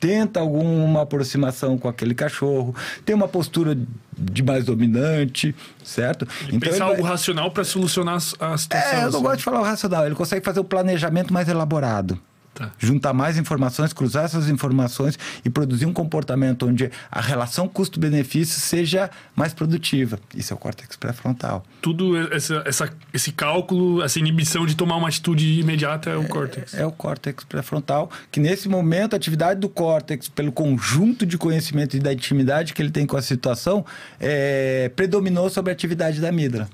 tenta 0.00 0.40
alguma 0.40 1.02
aproximação 1.02 1.78
com 1.78 1.86
aquele 1.88 2.12
cachorro, 2.12 2.74
tem 3.04 3.14
uma 3.14 3.28
postura 3.28 3.78
de 4.18 4.42
mais 4.42 4.64
dominante, 4.64 5.54
certo? 5.84 6.26
E 6.48 6.58
pensar 6.58 6.68
ele 6.76 6.78
vai- 6.78 6.88
algo 6.90 7.02
racional 7.04 7.52
para 7.52 7.62
solucionar 7.62 8.16
a 8.16 8.58
situação. 8.58 8.98
É, 8.98 9.04
eu 9.04 9.12
não 9.12 9.22
gosto 9.22 9.38
de 9.38 9.44
falar 9.44 9.60
o 9.60 9.64
racional, 9.64 10.06
ele 10.06 10.16
consegue 10.16 10.44
fazer 10.44 10.58
o 10.58 10.64
planejamento 10.64 11.32
mais 11.32 11.48
elaborado. 11.48 12.20
Tá. 12.54 12.70
Juntar 12.78 13.12
mais 13.12 13.36
informações, 13.36 13.92
cruzar 13.92 14.24
essas 14.24 14.48
informações 14.48 15.18
e 15.44 15.50
produzir 15.50 15.86
um 15.86 15.92
comportamento 15.92 16.66
onde 16.68 16.88
a 17.10 17.20
relação 17.20 17.66
custo-benefício 17.66 18.60
seja 18.60 19.10
mais 19.34 19.52
produtiva. 19.52 20.20
Isso 20.36 20.52
é 20.52 20.56
o 20.56 20.58
córtex 20.58 20.94
pré-frontal. 20.94 21.64
Tudo 21.82 22.16
essa, 22.32 22.62
essa- 22.64 22.88
esse 23.12 23.32
cálculo, 23.32 24.02
essa 24.04 24.20
inibição 24.20 24.64
de 24.66 24.76
tomar 24.76 24.94
uma 24.96 25.08
atitude 25.08 25.58
imediata 25.58 26.10
é 26.10 26.16
o 26.16 26.28
córtex. 26.28 26.74
É 26.74 26.86
o 26.86 26.92
córtex 26.92 27.42
pré-frontal, 27.42 28.08
que 28.30 28.38
nesse 28.38 28.68
momento 28.68 29.14
a 29.14 29.16
atividade 29.16 29.58
do 29.58 29.68
córtex, 29.68 30.28
pelo 30.28 30.52
conjunto 30.52 31.26
de 31.26 31.36
conhecimento 31.36 31.96
e 31.96 31.98
da 31.98 32.12
intimidade 32.12 32.72
que 32.72 32.80
ele 32.80 32.90
tem 32.92 33.04
com 33.04 33.16
a 33.16 33.22
situação, 33.22 33.84
é, 34.20 34.92
predominou 34.94 35.50
sobre 35.50 35.70
a 35.70 35.74
atividade 35.74 36.20
da 36.20 36.28
amígdala. 36.28 36.68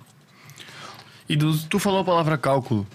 E 1.28 1.36
dos, 1.36 1.62
Tu 1.65 1.78
falou 1.78 2.01
a 2.01 2.05
palavra 2.05 2.36
cálculo. 2.36 2.86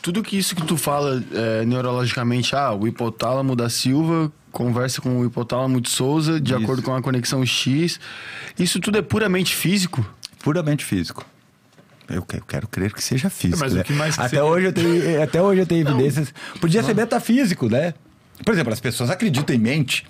Tudo 0.00 0.22
que 0.22 0.36
isso 0.38 0.54
que 0.54 0.62
tu 0.64 0.76
fala 0.76 1.22
é, 1.32 1.64
neurologicamente, 1.64 2.54
ah, 2.54 2.72
o 2.72 2.86
hipotálamo 2.86 3.54
da 3.56 3.68
Silva 3.68 4.32
conversa 4.52 5.00
com 5.00 5.18
o 5.20 5.24
hipotálamo 5.26 5.80
de 5.80 5.90
Souza 5.90 6.40
de 6.40 6.52
Isso. 6.54 6.62
acordo 6.62 6.82
com 6.82 6.94
a 6.94 7.02
conexão 7.02 7.44
X. 7.44 7.98
Isso 8.58 8.80
tudo 8.80 8.98
é 8.98 9.02
puramente 9.02 9.54
físico? 9.54 10.08
Puramente 10.42 10.84
físico. 10.84 11.26
Eu 12.08 12.22
que- 12.22 12.36
eu 12.36 12.42
quero 12.46 12.66
crer 12.68 12.92
que 12.94 13.02
seja 13.02 13.28
físico. 13.28 13.60
Mas 13.60 13.72
o 13.72 13.76
né? 13.76 13.84
que 13.84 13.92
mais 13.92 14.14
que 14.14 14.20
até, 14.22 14.30
seria? 14.30 14.44
hoje 14.44 14.66
eu 14.66 14.72
tenho, 14.72 15.22
até 15.22 15.42
hoje 15.42 15.60
eu 15.60 15.66
tenho 15.66 15.86
evidências. 15.86 16.32
Podia 16.60 16.82
ser 16.82 16.94
metafísico, 16.94 17.68
né? 17.68 17.92
Por 18.44 18.54
exemplo, 18.54 18.72
as 18.72 18.80
pessoas 18.80 19.10
acreditam 19.10 19.54
em 19.54 19.58
mente. 19.58 20.06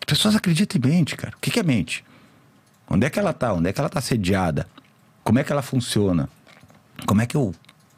As 0.00 0.04
pessoas 0.06 0.34
acreditam 0.34 0.80
em 0.82 0.88
mente, 0.96 1.14
cara. 1.16 1.34
O 1.36 1.40
que 1.40 1.50
que 1.50 1.60
é 1.60 1.62
mente? 1.62 2.04
Onde 2.88 3.06
é 3.06 3.10
que 3.10 3.18
ela 3.18 3.32
tá? 3.32 3.52
Onde 3.52 3.68
é 3.68 3.72
que 3.72 3.78
ela 3.80 3.88
tá 3.88 4.00
sediada? 4.00 4.66
Como 5.22 5.38
é 5.38 5.44
que 5.44 5.52
ela 5.52 5.62
funciona? 5.62 6.28
Como 7.06 7.20
é 7.22 7.26
que 7.26 7.36
eu, 7.36 7.54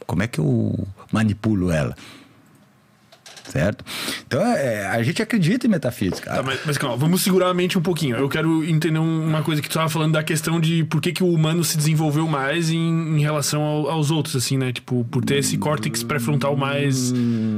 como 0.06 0.22
é 0.22 0.26
que 0.26 0.38
eu 0.38 0.86
manipulo 1.12 1.70
ela? 1.70 1.96
Certo? 3.54 3.84
Então, 4.26 4.42
é, 4.42 4.84
a 4.88 5.00
gente 5.04 5.22
acredita 5.22 5.64
em 5.64 5.70
metafísica. 5.70 6.28
Tá, 6.28 6.42
mas, 6.42 6.58
mas 6.66 6.76
calma, 6.76 6.96
vamos 6.96 7.22
segurar 7.22 7.50
a 7.50 7.54
mente 7.54 7.78
um 7.78 7.80
pouquinho. 7.80 8.16
Eu 8.16 8.28
quero 8.28 8.64
entender 8.68 8.98
um- 8.98 9.24
uma 9.28 9.42
coisa 9.42 9.62
que 9.62 9.68
tu 9.68 9.74
tava 9.74 9.88
falando 9.88 10.12
da 10.14 10.24
questão 10.24 10.58
de 10.58 10.82
por 10.82 11.00
que, 11.00 11.12
que 11.12 11.22
o 11.22 11.28
humano 11.32 11.62
se 11.62 11.76
desenvolveu 11.76 12.26
mais 12.26 12.68
em, 12.70 12.78
em 13.16 13.20
relação 13.20 13.62
ao- 13.62 13.88
aos 13.88 14.10
outros, 14.10 14.34
assim, 14.34 14.58
né? 14.58 14.72
Tipo, 14.72 15.04
por 15.08 15.24
ter 15.24 15.36
esse 15.36 15.56
córtex 15.56 16.02
pré-frontal 16.02 16.56
mais 16.56 17.12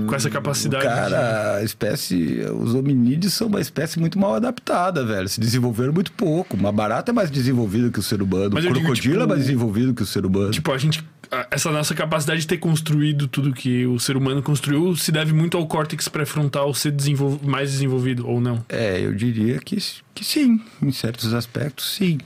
com 0.06 0.14
essa 0.14 0.28
capacidade. 0.28 0.82
de- 0.84 0.90
Cara, 0.90 1.56
a 1.56 1.64
espécie. 1.64 2.40
Os 2.60 2.74
hominídeos 2.74 3.32
são 3.32 3.46
uma 3.48 3.60
espécie 3.62 3.98
muito 3.98 4.18
mal 4.18 4.34
adaptada, 4.34 5.02
velho. 5.02 5.26
Se 5.30 5.40
desenvolveram 5.40 5.94
muito 5.94 6.12
pouco. 6.12 6.58
Uma 6.58 6.70
barata 6.72 7.10
é 7.10 7.14
mais 7.14 7.30
desenvolvida 7.30 7.88
que 7.90 7.98
o 7.98 8.02
ser 8.02 8.20
humano. 8.20 8.50
Mas 8.52 8.64
o 8.64 8.68
eu 8.68 8.72
digo, 8.74 8.84
crocodilo 8.84 9.14
tipo, 9.14 9.24
é 9.24 9.26
mais 9.26 9.40
desenvolvido 9.40 9.94
que 9.94 10.02
o 10.02 10.06
ser 10.06 10.26
humano. 10.26 10.50
Tipo, 10.50 10.72
a 10.72 10.76
gente. 10.78 11.02
Essa 11.50 11.72
nossa 11.72 11.92
capacidade 11.92 12.42
de 12.42 12.46
ter 12.46 12.56
construído 12.58 13.26
tudo 13.26 13.52
que 13.52 13.84
o 13.84 13.98
ser 13.98 14.16
humano 14.16 14.40
construiu 14.40 14.94
se 14.94 15.10
deve 15.10 15.32
muito 15.32 15.56
ao 15.56 15.66
córtex 15.66 15.85
pré-frontal 16.10 16.72
ser 16.74 16.90
desenvol- 16.90 17.40
mais 17.42 17.70
desenvolvido, 17.70 18.28
ou 18.28 18.40
não? 18.40 18.64
É, 18.68 19.00
eu 19.00 19.12
diria 19.14 19.58
que, 19.58 19.76
que 20.14 20.24
sim. 20.24 20.60
Em 20.82 20.90
certos 20.90 21.32
aspectos, 21.32 21.94
sim. 21.94 22.18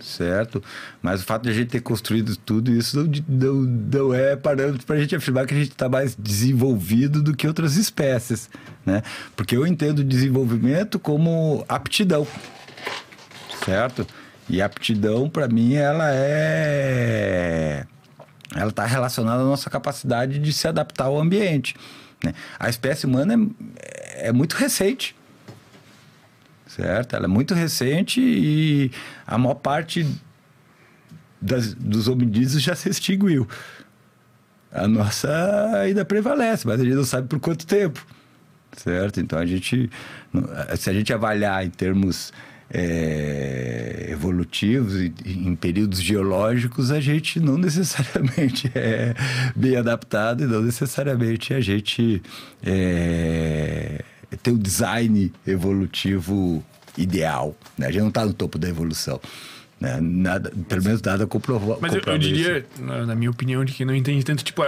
certo? 0.00 0.62
Mas 1.02 1.22
o 1.22 1.24
fato 1.24 1.42
de 1.44 1.50
a 1.50 1.52
gente 1.52 1.68
ter 1.68 1.80
construído 1.80 2.36
tudo 2.36 2.70
isso 2.70 2.96
não, 2.96 3.10
não, 3.28 3.54
não 3.54 4.14
é 4.14 4.36
parâmetro 4.36 4.86
para 4.86 4.96
a 4.96 4.98
gente 4.98 5.14
afirmar 5.16 5.46
que 5.46 5.54
a 5.54 5.56
gente 5.56 5.70
está 5.70 5.88
mais 5.88 6.14
desenvolvido 6.14 7.22
do 7.22 7.34
que 7.34 7.46
outras 7.46 7.76
espécies, 7.76 8.50
né? 8.84 9.02
Porque 9.36 9.56
eu 9.56 9.66
entendo 9.66 10.04
desenvolvimento 10.04 10.98
como 10.98 11.64
aptidão, 11.68 12.26
certo? 13.64 14.06
E 14.48 14.60
aptidão, 14.60 15.30
para 15.30 15.48
mim, 15.48 15.74
ela 15.74 16.10
é... 16.10 17.86
Ela 18.54 18.68
está 18.68 18.84
relacionada 18.84 19.42
à 19.42 19.44
nossa 19.44 19.70
capacidade 19.70 20.38
de 20.38 20.52
se 20.52 20.68
adaptar 20.68 21.06
ao 21.06 21.18
ambiente. 21.18 21.74
Né? 22.24 22.34
A 22.58 22.68
espécie 22.68 23.06
humana 23.06 23.34
é, 23.76 24.28
é 24.28 24.32
muito 24.32 24.54
recente, 24.54 25.14
certo? 26.66 27.14
Ela 27.14 27.26
é 27.26 27.28
muito 27.28 27.54
recente 27.54 28.20
e 28.20 28.90
a 29.26 29.36
maior 29.38 29.54
parte 29.54 30.06
das, 31.40 31.74
dos 31.74 32.08
hominídeos 32.08 32.60
já 32.60 32.74
se 32.74 32.88
extinguiu. 32.88 33.46
A 34.72 34.88
nossa 34.88 35.70
ainda 35.80 36.04
prevalece, 36.04 36.66
mas 36.66 36.80
a 36.80 36.84
gente 36.84 36.96
não 36.96 37.04
sabe 37.04 37.28
por 37.28 37.38
quanto 37.38 37.66
tempo, 37.66 38.04
certo? 38.76 39.20
Então 39.20 39.38
a 39.38 39.46
gente, 39.46 39.88
se 40.76 40.90
a 40.90 40.92
gente 40.92 41.12
avaliar 41.12 41.64
em 41.64 41.70
termos 41.70 42.32
é, 42.76 44.08
evolutivos 44.10 45.00
e 45.00 45.14
em 45.24 45.54
períodos 45.54 46.02
geológicos, 46.02 46.90
a 46.90 47.00
gente 47.00 47.38
não 47.38 47.56
necessariamente 47.58 48.70
é 48.74 49.14
bem 49.54 49.76
adaptado 49.76 50.42
e 50.42 50.46
não 50.46 50.60
necessariamente 50.60 51.54
a 51.54 51.60
gente 51.60 52.20
é, 52.64 54.02
ter 54.42 54.50
o 54.50 54.58
design 54.58 55.32
evolutivo 55.46 56.64
ideal. 56.98 57.56
Né? 57.78 57.86
A 57.86 57.90
gente 57.92 58.02
não 58.02 58.08
está 58.08 58.26
no 58.26 58.34
topo 58.34 58.58
da 58.58 58.68
evolução. 58.68 59.20
Né? 59.80 60.00
Nada, 60.00 60.52
pelo 60.68 60.82
menos 60.82 61.00
nada 61.00 61.28
comprovou. 61.28 61.78
Mas 61.80 61.94
eu, 61.94 62.02
eu, 62.04 62.18
diria, 62.18 62.66
na, 62.80 63.06
na, 63.06 63.14
minha 63.14 63.30
opinião, 63.30 63.64
de 63.64 63.72
que 63.72 63.84
não 63.84 63.94
entende 63.94 64.24
tanto, 64.24 64.42
tipo, 64.42 64.62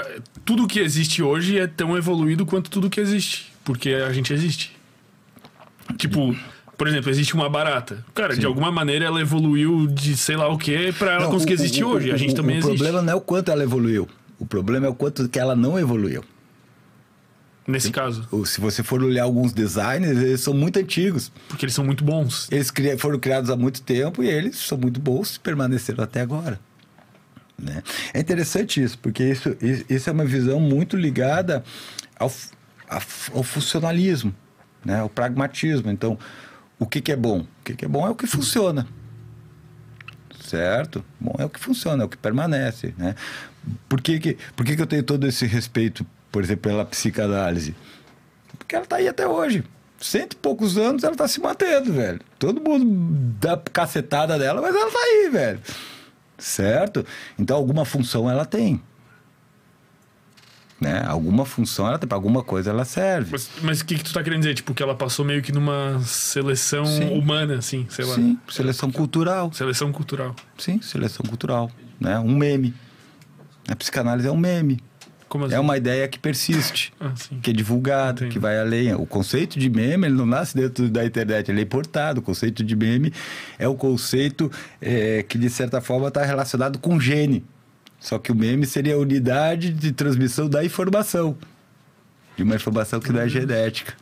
tudo 0.45 0.69
que 0.69 0.79
existe 0.79 1.23
hoje 1.23 1.59
é 1.59 1.67
tão 1.67 1.97
evoluído 1.97 2.47
quanto 2.47 2.71
tudo 2.71 2.89
que 2.89 3.01
existe. 3.01 3.53
Porque 3.65 3.91
a 3.91 4.13
gente 4.13 4.33
existe. 4.33 4.77
Tipo, 5.97 6.37
por 6.77 6.87
exemplo, 6.87 7.11
existe 7.11 7.35
uma 7.35 7.49
barata. 7.49 8.05
Cara, 8.15 8.35
Sim. 8.35 8.41
de 8.41 8.47
alguma 8.47 8.71
maneira 8.71 9.05
ela 9.05 9.21
evoluiu 9.21 9.87
de 9.87 10.17
sei 10.17 10.37
lá 10.37 10.49
o 10.49 10.59
que 10.59 10.93
para 10.93 11.13
ela 11.13 11.25
não, 11.25 11.31
conseguir 11.31 11.55
o, 11.55 11.57
existir 11.57 11.85
o, 11.85 11.89
hoje. 11.89 12.11
O, 12.11 12.15
a 12.15 12.17
gente 12.17 12.35
também 12.35 12.57
existe. 12.57 12.75
O 12.75 12.77
problema 12.77 13.03
não 13.03 13.13
é 13.13 13.17
o 13.17 13.21
quanto 13.21 13.51
ela 13.51 13.63
evoluiu. 13.63 14.09
O 14.39 14.47
problema 14.47 14.87
é 14.87 14.89
o 14.89 14.95
quanto 14.95 15.29
que 15.29 15.39
ela 15.39 15.57
não 15.57 15.79
evoluiu. 15.79 16.23
Nesse 17.67 17.91
caso. 17.91 18.29
Se 18.45 18.61
você 18.61 18.83
for 18.83 19.03
olhar 19.03 19.25
alguns 19.25 19.53
designers, 19.53 20.19
eles 20.19 20.41
são 20.41 20.55
muito 20.55 20.79
antigos. 20.79 21.33
Porque 21.49 21.65
eles 21.65 21.75
são 21.75 21.85
muito 21.85 22.05
bons. 22.05 22.49
Eles 22.51 22.73
foram 22.99 23.19
criados 23.19 23.51
há 23.51 23.57
muito 23.57 23.83
tempo 23.83 24.23
e 24.23 24.29
eles 24.29 24.57
são 24.57 24.79
muito 24.79 25.01
bons 25.01 25.35
e 25.35 25.41
permaneceram 25.41 26.05
até 26.05 26.21
agora. 26.21 26.61
Né? 27.59 27.83
É 28.15 28.21
interessante 28.21 28.83
isso, 28.83 28.99
porque 28.99 29.25
isso, 29.25 29.57
isso 29.89 30.09
é 30.09 30.13
uma 30.13 30.25
visão 30.25 30.61
muito 30.61 30.97
ligada 30.97 31.65
ao, 32.19 32.31
ao 33.35 33.43
funcionalismo, 33.43 34.33
né? 34.85 35.01
ao 35.01 35.09
pragmatismo. 35.09 35.91
Então, 35.91 36.19
o 36.79 36.87
que, 36.87 37.01
que 37.01 37.13
é 37.13 37.17
bom? 37.17 37.41
O 37.41 37.65
que, 37.65 37.75
que 37.75 37.85
é 37.85 37.89
bom 37.89 38.07
é 38.07 38.11
o 38.11 38.15
que 38.15 38.27
funciona. 38.27 38.87
Certo? 40.41 41.05
Bom 41.19 41.35
é 41.39 41.45
o 41.45 41.49
que 41.49 41.59
funciona, 41.59 42.03
é 42.03 42.07
o 42.07 42.09
que 42.09 42.17
permanece. 42.17 42.95
Né? 42.97 43.15
Por, 43.89 44.01
que, 44.01 44.21
que, 44.21 44.39
por 44.55 44.65
que, 44.65 44.77
que 44.77 44.83
eu 44.83 44.87
tenho 44.87 45.03
todo 45.03 45.27
esse 45.27 45.45
respeito 45.47 46.07
por 46.37 46.45
exemplo, 46.45 46.71
pela 46.71 46.85
psicanálise. 46.85 47.75
Porque 48.59 48.75
ela 48.75 48.85
está 48.85 48.97
aí 48.97 49.09
até 49.09 49.27
hoje. 49.27 49.65
Cento 49.99 50.35
e 50.35 50.37
poucos 50.37 50.77
anos 50.77 51.03
ela 51.03 51.15
está 51.15 51.27
se 51.27 51.41
mantendo, 51.41 51.95
velho. 51.95 52.21
Todo 52.39 52.61
mundo 52.61 52.85
dá 53.41 53.57
cacetada 53.57 54.39
dela, 54.39 54.61
mas 54.61 54.75
ela 54.75 54.87
está 54.87 54.99
aí, 54.99 55.31
velho. 55.31 55.61
Certo? 56.37 57.07
Então, 57.39 57.57
alguma 57.57 57.87
função 57.87 58.29
ela 58.29 58.45
tem. 58.45 58.83
Né? 60.81 61.03
Alguma 61.07 61.47
função 61.47 61.87
ela 61.87 61.99
tem, 61.99 62.07
para 62.07 62.17
alguma 62.17 62.43
coisa 62.43 62.71
ela 62.71 62.85
serve. 62.85 63.35
Mas 63.63 63.81
o 63.81 63.85
que, 63.85 63.95
que 63.97 64.05
tu 64.05 64.09
está 64.09 64.23
querendo 64.23 64.41
dizer? 64.41 64.55
Tipo, 64.55 64.75
que 64.75 64.83
ela 64.83 64.95
passou 64.95 65.25
meio 65.25 65.41
que 65.41 65.51
numa 65.51 65.99
seleção 66.05 66.85
Sim. 66.85 67.19
humana, 67.19 67.57
assim, 67.57 67.87
sei 67.89 68.05
lá. 68.05 68.15
Sim, 68.15 68.39
seleção 68.49 68.93
cultural. 68.93 69.51
Seleção 69.53 69.91
cultural. 69.91 70.37
Sim, 70.59 70.81
seleção 70.83 71.25
cultural. 71.25 71.71
Né? 71.99 72.19
Um 72.19 72.37
meme. 72.37 72.75
A 73.69 73.75
psicanálise 73.75 74.29
é 74.29 74.31
um 74.31 74.37
meme. 74.37 74.79
Assim? 75.45 75.55
É 75.55 75.61
uma 75.61 75.77
ideia 75.77 76.07
que 76.09 76.19
persiste, 76.19 76.95
ah, 77.01 77.13
que 77.43 77.51
é 77.51 77.53
divulgada, 77.53 78.21
Entendi. 78.21 78.33
que 78.33 78.39
vai 78.39 78.59
além. 78.59 78.95
O 78.95 79.05
conceito 79.05 79.59
de 79.59 79.69
meme 79.69 80.07
ele 80.07 80.15
não 80.15 80.25
nasce 80.25 80.57
dentro 80.57 80.89
da 80.89 81.05
internet, 81.05 81.51
ele 81.51 81.61
é 81.61 81.63
importado. 81.63 82.21
O 82.21 82.23
conceito 82.23 82.65
de 82.65 82.77
meme 82.77 83.13
é 83.59 83.69
o 83.69 83.75
conceito 83.75 84.51
é, 84.81 85.23
que, 85.23 85.37
de 85.37 85.51
certa 85.51 85.81
forma, 85.81 86.09
está 86.09 86.25
relacionado 86.25 86.79
com 86.79 86.99
gene. 86.99 87.45
Só 87.99 88.19
que 88.19 88.31
o 88.31 88.35
meme 88.35 88.67
seria 88.67 88.95
a 88.95 88.99
unidade 88.99 89.71
de 89.73 89.93
transmissão 89.93 90.49
da 90.49 90.65
informação, 90.65 91.37
de 92.37 92.43
uma 92.43 92.55
informação 92.55 93.01
que 93.01 93.11
não 93.13 93.21
é 93.21 93.25
uhum. 93.25 93.29
genética. 93.29 93.95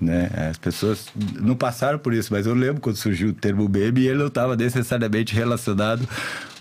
Né? 0.00 0.30
As 0.50 0.58
pessoas 0.58 1.06
não 1.40 1.54
passaram 1.54 1.98
por 1.98 2.12
isso, 2.12 2.32
mas 2.32 2.46
eu 2.46 2.54
lembro 2.54 2.80
quando 2.80 2.96
surgiu 2.96 3.30
o 3.30 3.32
termo 3.32 3.68
meme 3.68 4.02
e 4.02 4.08
ele 4.08 4.18
não 4.18 4.26
estava 4.26 4.56
necessariamente 4.56 5.34
relacionado 5.34 6.06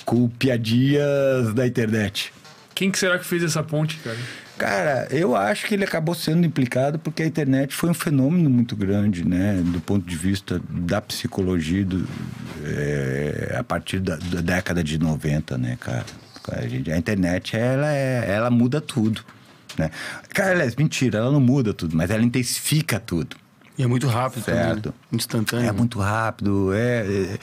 com 0.06 0.30
piadinhas 0.30 1.54
da 1.54 1.66
internet. 1.68 2.32
Quem 2.74 2.92
que 2.92 3.00
será 3.00 3.18
que 3.18 3.26
fez 3.26 3.44
essa 3.44 3.64
ponte, 3.64 3.98
cara? 3.98 4.18
Cara, 4.58 5.08
eu 5.12 5.36
acho 5.36 5.66
que 5.68 5.74
ele 5.74 5.84
acabou 5.84 6.16
sendo 6.16 6.46
implicado 6.46 6.98
porque 6.98 7.24
a 7.24 7.26
internet 7.26 7.76
foi 7.76 7.90
um 7.90 7.94
fenômeno 7.94 8.50
muito 8.50 8.76
grande, 8.76 9.28
né? 9.28 9.62
Do 9.66 9.82
ponto 9.82 10.08
de 10.08 10.16
vista 10.16 10.62
da 10.70 11.02
psicologia, 11.02 11.84
do, 11.84 12.08
é, 12.64 13.56
a 13.58 13.64
partir 13.64 14.00
da, 14.00 14.16
da, 14.16 14.40
década 14.40 14.82
de 14.82 14.98
90, 14.98 15.58
né, 15.58 15.78
cara? 15.80 16.06
A, 16.52 16.68
gente, 16.68 16.92
a 16.92 16.98
internet, 16.98 17.56
ela, 17.56 17.92
é, 17.94 18.26
ela 18.30 18.50
muda 18.50 18.80
tudo, 18.82 19.22
né? 19.78 19.90
Cara, 20.34 20.52
aliás, 20.52 20.76
mentira, 20.76 21.20
ela 21.20 21.32
não 21.32 21.40
muda 21.40 21.74
tudo, 21.74 21.96
mas 21.96 22.10
ela 22.10 22.24
intensifica 22.24 23.00
tudo. 23.00 23.36
E 23.78 23.84
é 23.84 23.88
muito 23.88 24.08
rápido 24.08 24.44
certo? 24.44 24.84
Também, 24.84 25.00
instantâneo. 25.12 25.68
É 25.68 25.72
muito 25.72 26.00
rápido, 26.00 26.74
é... 26.74 27.06
é 27.06 27.40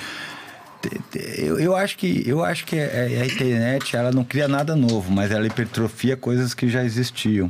eu, 1.37 1.61
eu 1.61 1.77
acho 1.77 1.97
que 1.97 2.25
eu 2.27 2.45
acho 2.45 2.65
que 2.65 2.77
a, 2.77 3.03
a, 3.23 3.27
internet 3.27 3.97
ela 3.97 4.11
não 4.11 4.25
cria 4.25 4.49
nada 4.49 4.75
novo, 4.75 5.13
mas 5.13 5.31
ela 5.31 5.47
hipertrofia 5.47 6.17
coisas 6.17 6.55
que 6.55 6.69
já 6.69 6.85
existiam, 6.85 7.49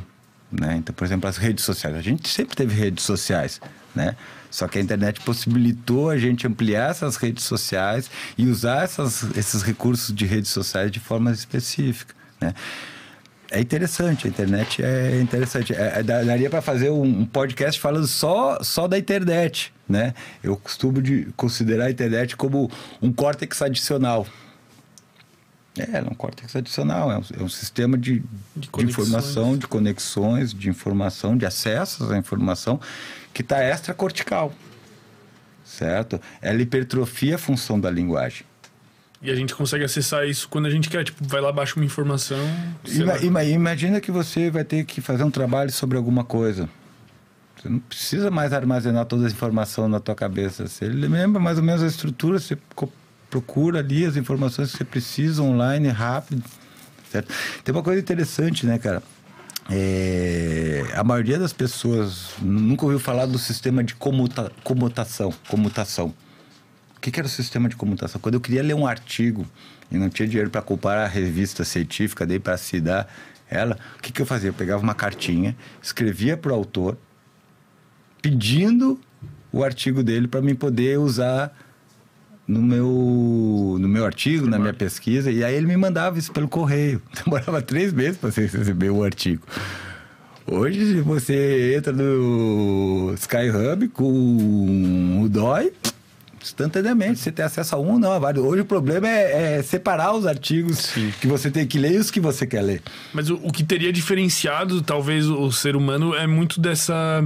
né? 0.51 0.75
Então, 0.77 0.93
por 0.93 1.03
exemplo, 1.03 1.27
as 1.27 1.37
redes 1.37 1.65
sociais. 1.65 1.95
A 1.95 2.01
gente 2.01 2.29
sempre 2.29 2.55
teve 2.55 2.75
redes 2.75 3.03
sociais, 3.03 3.59
né? 3.95 4.15
Só 4.53 4.67
que 4.67 4.77
a 4.77 4.81
internet 4.81 5.19
possibilitou 5.21 6.11
a 6.11 6.17
gente 6.19 6.45
ampliar 6.45 6.91
essas 6.91 7.15
redes 7.15 7.43
sociais 7.43 8.11
e 8.37 8.47
usar 8.47 8.83
essas, 8.83 9.35
esses 9.35 9.63
recursos 9.63 10.13
de 10.13 10.27
redes 10.27 10.51
sociais 10.51 10.91
de 10.91 10.99
forma 10.99 11.31
específica, 11.31 12.13
né? 12.39 12.53
É 13.49 13.59
interessante, 13.59 14.27
a 14.27 14.29
internet 14.29 14.83
é 14.83 15.19
interessante. 15.19 15.73
É, 15.73 15.99
é 15.99 16.03
daria 16.03 16.51
para 16.51 16.61
fazer 16.61 16.91
um, 16.91 17.01
um 17.01 17.25
podcast 17.25 17.81
falando 17.81 18.05
só, 18.05 18.61
só 18.61 18.87
da 18.87 18.95
internet, 18.95 19.73
né? 19.89 20.13
Eu 20.43 20.55
costumo 20.55 21.01
de 21.01 21.33
considerar 21.35 21.85
a 21.85 21.91
internet 21.91 22.37
como 22.37 22.69
um 23.01 23.11
córtex 23.11 23.59
adicional. 23.59 24.27
É, 25.75 25.97
é 25.97 26.01
um 26.03 26.13
córtex 26.13 26.55
adicional, 26.55 27.11
é 27.11 27.17
um, 27.17 27.23
é 27.39 27.43
um 27.43 27.49
sistema 27.49 27.97
de, 27.97 28.23
de, 28.55 28.69
de, 28.69 28.85
informação, 28.85 29.57
de 29.57 29.65
conexões, 29.65 30.53
de 30.53 30.69
informação, 30.69 31.35
de 31.35 31.43
acessos 31.47 32.11
à 32.11 32.17
informação 32.19 32.79
que 33.33 33.41
está 33.41 33.63
extracortical, 33.63 34.53
certo? 35.65 36.19
Ela 36.41 36.61
hipertrofia 36.61 37.35
a 37.35 37.37
função 37.37 37.79
da 37.79 37.89
linguagem. 37.89 38.45
E 39.21 39.31
a 39.31 39.35
gente 39.35 39.55
consegue 39.55 39.85
acessar 39.85 40.27
isso 40.27 40.49
quando 40.49 40.65
a 40.65 40.69
gente 40.69 40.89
quer. 40.89 41.05
Tipo, 41.05 41.25
vai 41.25 41.39
lá, 41.39 41.49
baixa 41.49 41.77
uma 41.77 41.85
informação. 41.85 42.37
Ima, 42.85 43.17
ima, 43.19 43.43
imagina 43.45 44.01
que 44.01 44.11
você 44.11 44.51
vai 44.51 44.65
ter 44.65 44.83
que 44.83 44.99
fazer 44.99 45.23
um 45.23 45.31
trabalho 45.31 45.71
sobre 45.71 45.97
alguma 45.97 46.25
coisa. 46.25 46.67
Você 47.55 47.69
não 47.69 47.79
precisa 47.79 48.29
mais 48.29 48.51
armazenar 48.51 49.05
toda 49.05 49.25
a 49.25 49.29
informação 49.29 49.87
na 49.87 50.01
tua 50.01 50.13
cabeça. 50.13 50.67
Você 50.67 50.85
lembra 50.85 51.39
mais 51.39 51.57
ou 51.57 51.63
menos 51.63 51.81
a 51.81 51.87
estrutura, 51.87 52.37
você 52.37 52.57
procura 53.29 53.79
ali 53.79 54.05
as 54.05 54.17
informações 54.17 54.71
que 54.71 54.77
você 54.77 54.83
precisa 54.83 55.41
online, 55.41 55.87
rápido. 55.87 56.43
Certo? 57.09 57.33
Tem 57.63 57.73
uma 57.73 57.81
coisa 57.81 58.01
interessante, 58.01 58.65
né, 58.65 58.77
cara? 58.77 59.01
É, 59.69 60.83
a 60.93 61.03
maioria 61.03 61.39
das 61.39 61.53
pessoas 61.53 62.31
nunca 62.41 62.83
ouviu 62.83 62.99
falar 62.99 63.25
do 63.25 63.39
sistema 63.39 63.83
de 63.83 63.95
comuta, 63.95 64.51
comutação. 64.63 65.33
comutação. 65.47 66.13
O 66.97 66.99
que, 66.99 67.11
que 67.11 67.19
era 67.19 67.27
o 67.27 67.29
sistema 67.29 67.67
de 67.69 67.75
comutação? 67.75 68.19
Quando 68.19 68.35
eu 68.35 68.41
queria 68.41 68.63
ler 68.63 68.73
um 68.73 68.87
artigo 68.87 69.45
e 69.91 69.97
não 69.97 70.09
tinha 70.09 70.27
dinheiro 70.27 70.49
para 70.49 70.61
comprar 70.61 71.03
a 71.03 71.07
revista 71.07 71.63
científica, 71.63 72.25
dei 72.25 72.39
para 72.39 72.57
se 72.57 72.79
dar 72.79 73.07
ela, 73.49 73.77
o 73.97 74.01
que, 74.01 74.11
que 74.11 74.21
eu 74.21 74.25
fazia? 74.25 74.49
Eu 74.49 74.53
pegava 74.53 74.81
uma 74.81 74.95
cartinha, 74.95 75.55
escrevia 75.81 76.35
para 76.35 76.51
o 76.51 76.55
autor, 76.55 76.97
pedindo 78.21 78.99
o 79.51 79.63
artigo 79.63 80.01
dele 80.01 80.27
para 80.27 80.41
mim 80.41 80.55
poder 80.55 80.97
usar 80.97 81.55
no 82.47 82.61
meu, 82.61 83.77
no 83.79 83.87
meu 83.87 84.05
artigo, 84.05 84.47
na 84.47 84.59
minha 84.59 84.73
pesquisa, 84.73 85.31
e 85.31 85.43
aí 85.43 85.55
ele 85.55 85.67
me 85.67 85.77
mandava 85.77 86.19
isso 86.19 86.31
pelo 86.31 86.47
correio. 86.47 87.01
Demorava 87.23 87.61
três 87.61 87.93
meses 87.93 88.17
para 88.17 88.31
você 88.31 88.41
receber 88.41 88.89
o 88.89 89.03
artigo. 89.03 89.43
Hoje 90.45 90.99
você 91.01 91.75
entra 91.77 91.93
no 91.93 93.13
Skyhub 93.15 93.87
com 93.89 95.21
o 95.23 95.29
DOI, 95.29 95.71
Instantaneamente, 96.43 97.19
você 97.19 97.31
tem 97.31 97.45
acesso 97.45 97.73
a 97.73 97.79
um, 97.79 97.97
não, 97.97 98.11
a 98.11 98.19
vários. 98.19 98.43
Hoje 98.43 98.61
o 98.61 98.65
problema 98.65 99.07
é, 99.07 99.59
é 99.59 99.61
separar 99.63 100.13
os 100.13 100.27
artigos 100.27 100.91
que 101.21 101.25
você 101.25 101.49
tem 101.49 101.65
que 101.65 101.79
ler 101.79 101.93
e 101.93 101.97
os 101.97 102.11
que 102.11 102.19
você 102.19 102.45
quer 102.45 102.61
ler. 102.61 102.81
Mas 103.13 103.29
o, 103.29 103.35
o 103.35 103.49
que 103.49 103.63
teria 103.63 103.93
diferenciado, 103.93 104.81
talvez, 104.81 105.25
o 105.25 105.49
ser 105.53 105.73
humano 105.73 106.13
é 106.13 106.27
muito 106.27 106.59
dessa, 106.59 107.23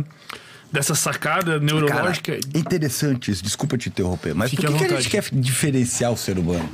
dessa 0.72 0.96
sacada 0.96 1.60
neurológica. 1.60 2.34
Cara, 2.34 2.42
interessante 2.56 3.32
isso, 3.32 3.44
desculpa 3.44 3.78
te 3.78 3.90
interromper, 3.90 4.34
mas 4.34 4.50
Fique 4.50 4.66
por 4.66 4.78
que, 4.78 4.86
que 4.86 4.94
a 4.94 5.00
gente 5.00 5.10
quer 5.10 5.24
diferenciar 5.32 6.12
o 6.12 6.18
ser 6.18 6.38
humano? 6.38 6.70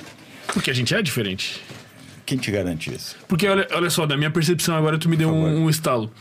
Porque 0.48 0.70
a 0.70 0.74
gente 0.74 0.94
é 0.94 1.02
diferente. 1.02 1.62
Quem 2.26 2.38
te 2.38 2.52
garante 2.52 2.94
isso? 2.94 3.16
Porque 3.28 3.48
olha, 3.48 3.68
olha 3.72 3.90
só, 3.90 4.08
na 4.08 4.16
minha 4.16 4.32
percepção 4.32 4.76
agora 4.76 4.98
tu 4.98 5.10
me 5.10 5.18
deu 5.18 5.30
um, 5.30 5.66
um 5.66 5.70
estalo. 5.70 6.12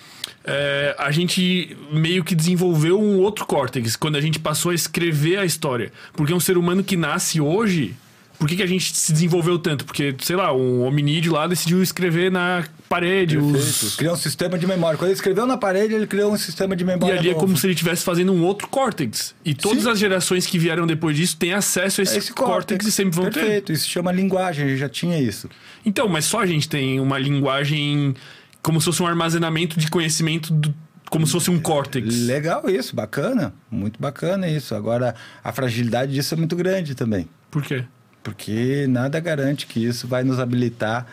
É, 0.45 0.97
a 0.99 1.11
gente 1.13 1.77
meio 1.93 2.25
que 2.25 2.35
desenvolveu 2.35 3.01
um 3.01 3.19
outro 3.21 3.47
córtex 3.47 3.95
quando 3.95 4.17
a 4.17 4.21
gente 4.21 4.39
passou 4.41 4.73
a 4.73 4.75
escrever 4.75 5.39
a 5.39 5.45
história. 5.45 5.93
Porque 6.15 6.35
um 6.35 6.41
ser 6.41 6.59
humano 6.59 6.83
que 6.83 6.97
nasce 6.97 7.41
hoje, 7.41 7.95
por 8.43 8.49
que, 8.49 8.57
que 8.57 8.63
a 8.65 8.67
gente 8.67 8.93
se 8.97 9.13
desenvolveu 9.13 9.57
tanto? 9.57 9.85
Porque, 9.85 10.13
sei 10.21 10.35
lá, 10.35 10.53
um 10.53 10.83
hominídeo 10.83 11.33
lá 11.33 11.47
decidiu 11.47 11.81
escrever 11.81 12.29
na 12.29 12.65
parede 12.89 13.39
os. 13.39 13.95
Criou 13.95 14.15
um 14.15 14.17
sistema 14.17 14.59
de 14.59 14.67
memória. 14.67 14.99
Quando 14.99 15.11
ele 15.11 15.15
escreveu 15.15 15.47
na 15.47 15.57
parede, 15.57 15.95
ele 15.95 16.09
criou 16.09 16.33
um 16.33 16.37
sistema 16.37 16.75
de 16.75 16.83
E 16.83 16.87
memória. 16.89 17.21
ali 17.21 17.29
é 17.29 17.35
novo. 17.35 17.45
como 17.47 17.57
se 17.57 17.65
ele 17.67 17.75
estivesse 17.75 18.03
fazendo 18.03 18.33
um 18.33 18.43
outro 18.43 18.67
córtex. 18.67 19.33
E 19.45 19.55
todas 19.55 19.85
Sim. 19.85 19.91
as 19.91 19.99
gerações 20.01 20.45
que 20.45 20.59
vieram 20.59 20.89
depois 20.89 21.17
disso 21.17 21.37
têm 21.37 21.53
acesso 21.53 22.01
a 22.01 22.03
esse, 22.03 22.17
É 22.17 22.19
esse 22.19 22.33
córtex, 22.33 22.85
e 22.85 22.91
sempre 22.91 23.15
vão 23.15 23.27
ter. 23.31 23.39
Perfeito, 23.39 23.71
isso 23.73 23.89
chama 23.89 24.11
linguagem, 24.11 24.65
a 24.65 24.69
gente 24.71 24.79
já 24.81 24.89
tinha 24.89 25.21
isso. 25.21 25.49
Então, 25.87 26.09
mas 26.09 26.25
só 26.25 26.41
a 26.41 26.47
gente 26.47 26.69
tem 26.69 26.99
uma 26.99 27.21
linguagem 27.21 28.13
como 28.61 28.81
se 28.81 28.87
fosse 28.87 29.01
um 29.05 29.07
armazenamento 29.07 29.79
de 29.79 29.89
conhecimento, 29.89 30.53
do- 30.53 30.75
como 31.09 31.27
se 31.29 31.33
fosse 31.33 31.49
um 31.49 31.61
córtex. 31.61 32.27
Legal 32.27 32.69
isso, 32.69 32.97
bacana. 32.97 33.55
Muito 33.71 34.01
bacana 34.01 34.49
isso. 34.49 34.75
Agora, 34.75 35.15
a 35.45 35.53
fragilidade 35.53 36.13
disso 36.13 36.35
é 36.35 36.37
muito 36.37 36.57
grande 36.57 36.97
também. 36.97 37.29
Por 37.53 37.63
quê? 37.63 37.85
Porque 38.23 38.87
nada 38.89 39.19
garante 39.21 39.67
que 39.67 39.85
isso 39.85 40.07
vai 40.07 40.23
nos 40.23 40.39
habilitar 40.39 41.07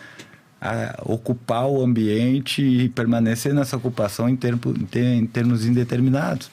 a 0.61 1.01
ocupar 1.05 1.65
o 1.67 1.81
ambiente 1.83 2.61
e 2.61 2.89
permanecer 2.89 3.53
nessa 3.53 3.77
ocupação 3.77 4.27
em, 4.29 4.35
termo, 4.35 4.59
em, 4.79 4.85
ter- 4.85 5.03
em 5.15 5.25
termos 5.25 5.65
indeterminados. 5.65 6.51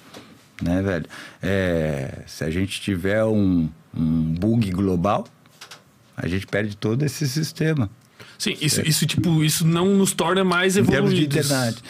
Né, 0.62 0.80
velho? 0.80 1.04
É, 1.42 2.20
se 2.26 2.42
a 2.44 2.50
gente 2.50 2.80
tiver 2.80 3.22
um, 3.24 3.68
um 3.94 4.34
bug 4.34 4.70
global, 4.70 5.26
a 6.16 6.26
gente 6.26 6.46
perde 6.46 6.76
todo 6.76 7.04
esse 7.04 7.28
sistema. 7.28 7.90
Sim, 8.38 8.56
isso, 8.60 8.80
isso, 8.86 9.06
tipo, 9.06 9.42
isso 9.42 9.66
não 9.66 9.94
nos 9.96 10.12
torna 10.12 10.44
mais 10.44 10.76
Em 10.76 10.84
termos 10.84 11.10
de 11.12 11.22
evoluídos. 11.24 11.46
internet. 11.50 11.82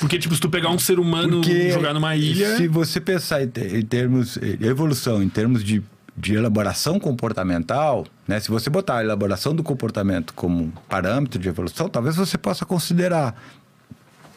Porque, 0.00 0.18
tipo, 0.18 0.34
se 0.34 0.40
tu 0.40 0.50
pegar 0.50 0.70
um 0.70 0.78
ser 0.78 0.98
humano 0.98 1.40
Porque 1.40 1.70
jogar 1.70 1.94
numa 1.94 2.16
ilha. 2.16 2.56
Se 2.56 2.66
você 2.68 3.00
pensar 3.00 3.42
em, 3.42 3.48
te- 3.48 3.76
em 3.76 3.82
termos 3.82 4.36
evolução, 4.60 5.22
em 5.22 5.28
termos 5.28 5.62
de, 5.62 5.82
de 6.16 6.34
elaboração 6.34 7.00
comportamental, 7.00 8.06
né? 8.26 8.38
Se 8.38 8.48
você 8.50 8.70
botar 8.70 8.98
a 8.98 9.04
elaboração 9.04 9.54
do 9.54 9.62
comportamento 9.64 10.32
como 10.34 10.72
parâmetro 10.88 11.38
de 11.38 11.48
evolução, 11.48 11.88
talvez 11.88 12.14
você 12.16 12.38
possa 12.38 12.64
considerar. 12.64 13.34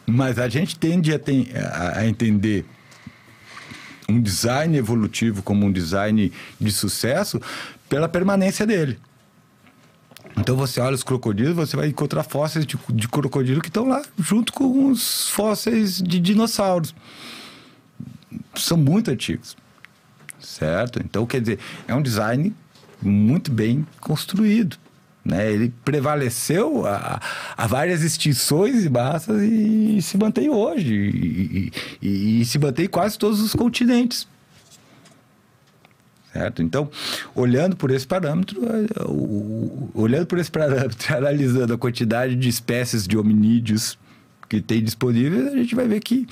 Mas 0.05 0.39
a 0.39 0.49
gente 0.49 0.77
tende 0.77 1.13
a, 1.13 1.19
ten- 1.19 1.47
a- 1.55 1.99
a 1.99 2.07
entender 2.07 2.65
um 4.09 4.19
design 4.21 4.75
evolutivo 4.77 5.43
como 5.43 5.65
um 5.65 5.71
design 5.71 6.31
de 6.59 6.71
sucesso 6.71 7.39
pela 7.89 8.07
permanência 8.09 8.65
dele. 8.65 8.97
Então 10.37 10.55
você 10.55 10.79
olha 10.79 10.95
os 10.95 11.03
crocodilos, 11.03 11.55
você 11.55 11.75
vai 11.75 11.87
encontrar 11.89 12.23
fósseis 12.23 12.65
de, 12.65 12.77
de 12.89 13.07
crocodilo 13.07 13.61
que 13.61 13.69
estão 13.69 13.87
lá 13.87 14.01
junto 14.17 14.53
com 14.53 14.89
os 14.89 15.29
fósseis 15.29 16.01
de 16.01 16.19
dinossauros. 16.19 16.95
São 18.55 18.77
muito 18.77 19.11
antigos. 19.11 19.57
Certo? 20.39 20.99
Então, 21.03 21.25
quer 21.25 21.41
dizer, 21.41 21.59
é 21.87 21.93
um 21.95 22.01
design 22.01 22.53
muito 23.01 23.51
bem 23.51 23.85
construído. 23.99 24.77
Né? 25.25 25.51
Ele 25.51 25.73
prevaleceu 25.83 26.85
a, 26.85 27.19
a 27.57 27.67
várias 27.67 28.01
extinções 28.01 28.85
e 28.85 28.89
massas 28.89 29.41
e, 29.41 30.01
se 30.01 30.17
mantém 30.17 30.49
hoje. 30.49 30.93
E, 30.93 31.71
e- 32.01 32.07
e- 32.07 32.41
e 32.41 32.45
se 32.45 32.57
mantém 32.57 32.85
em 32.85 32.89
quase 32.89 33.17
todos 33.19 33.41
os 33.41 33.53
continentes. 33.53 34.27
Certo? 36.31 36.61
Então, 36.61 36.89
olhando 37.35 37.75
por 37.75 37.89
esse 37.91 38.05
parâmetro, 38.05 38.61
o- 39.05 39.89
olhando 39.93 40.27
por 40.27 40.37
esse 40.37 40.51
parâmetro, 40.51 41.15
analisando 41.17 41.73
a 41.73 41.77
quantidade 41.77 42.35
de 42.35 42.47
espécies 42.47 43.07
de 43.07 43.17
hominídeos 43.17 43.97
que 44.47 44.61
tem 44.61 44.83
disponíveis, 44.83 45.47
a 45.47 45.55
gente 45.55 45.75
vai 45.75 45.87
ver 45.87 45.99
que 45.99 46.27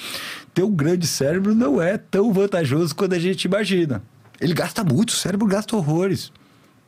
ter 0.53 0.63
um 0.63 0.71
grande 0.71 1.05
cérebro 1.05 1.53
não 1.53 1.81
é 1.81 1.97
tão 1.97 2.31
vantajoso 2.31 2.95
quanto 2.95 3.15
a 3.15 3.19
gente 3.19 3.45
imagina. 3.45 4.01
Ele 4.39 4.53
gasta 4.53 4.83
muito, 4.83 5.09
o 5.09 5.15
cérebro 5.15 5.47
gasta 5.47 5.75
horrores. 5.75 6.31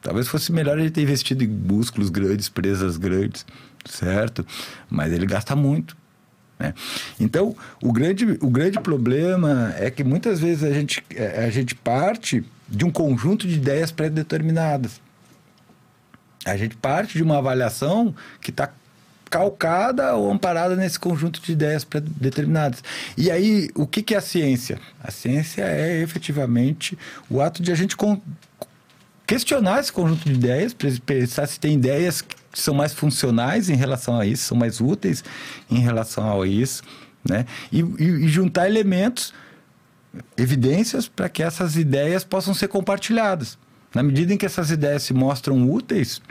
Talvez 0.02 0.28
fosse 0.28 0.52
melhor 0.52 0.78
gente 0.78 0.92
ter 0.92 1.02
investido 1.02 1.44
em 1.44 1.48
músculos 1.48 2.10
grandes, 2.10 2.50
presas 2.50 2.98
grandes, 2.98 3.46
certo? 3.86 4.46
Mas 4.90 5.12
ele 5.12 5.26
gasta 5.26 5.56
muito. 5.56 5.98
né? 6.60 6.74
Então, 7.20 7.56
o 7.82 7.92
grande, 7.92 8.38
o 8.42 8.50
grande 8.50 8.80
problema 8.80 9.74
é 9.78 9.90
que 9.90 10.04
muitas 10.04 10.40
vezes 10.40 10.64
a 10.64 10.72
gente, 10.72 11.04
eh, 11.14 11.46
a 11.46 11.50
gente 11.50 11.76
parte 11.76 12.46
de 12.70 12.86
um 12.86 12.92
conjunto 12.92 13.48
de 13.48 13.56
ideias 13.56 13.92
pré-determinadas. 13.92 15.02
A 16.46 16.56
gente 16.56 16.78
parte 16.78 17.18
de 17.18 17.24
uma 17.24 17.40
avaliação 17.40 18.16
que 18.40 18.52
está 18.52 18.72
calcada 19.30 20.16
ou 20.16 20.32
amparada 20.32 20.76
nesse 20.76 21.00
conjunto 21.00 21.42
de 21.42 21.52
ideias 21.52 21.84
pré-determinadas. 21.84 22.84
E 23.18 23.30
aí, 23.30 23.70
o 23.76 23.86
que, 23.88 24.14
é 24.14 24.18
a 24.18 24.22
ciência? 24.22 24.80
A 25.04 25.12
ciência 25.12 25.64
é 25.64 26.02
efetivamente 26.02 26.98
o 27.30 27.42
ato 27.42 27.62
de 27.62 27.72
a 27.72 27.76
gente 27.76 27.96
questionar 29.26 29.80
esse 29.80 29.92
conjunto 29.92 30.24
de 30.26 30.34
ideias, 30.34 30.74
pensar 31.06 31.48
se 31.48 31.60
tem 31.60 31.74
ideias 31.74 32.22
que 32.22 32.36
são 32.54 32.74
mais 32.74 32.94
funcionais 32.94 33.70
em 33.70 33.76
relação 33.76 34.18
a 34.20 34.26
isso, 34.26 34.46
são 34.46 34.58
mais 34.58 34.80
úteis 34.80 35.24
em 35.70 35.80
relação 35.80 36.42
a 36.42 36.48
isso, 36.48 36.82
né? 37.28 37.46
E, 37.72 37.82
e- 37.82 38.26
e 38.26 38.28
juntar 38.30 38.68
elementos, 38.70 39.34
evidências 40.38 41.08
para 41.08 41.30
que 41.30 41.44
essas 41.44 41.76
ideias 41.76 42.24
possam 42.24 42.54
ser 42.54 42.68
compartilhadas. 42.70 43.58
Na 43.94 44.02
medida 44.02 44.34
em 44.34 44.38
que 44.38 44.46
essas 44.46 44.72
ideias 44.72 45.04
se 45.04 45.14
mostram 45.14 45.70
úteis, 45.70 46.22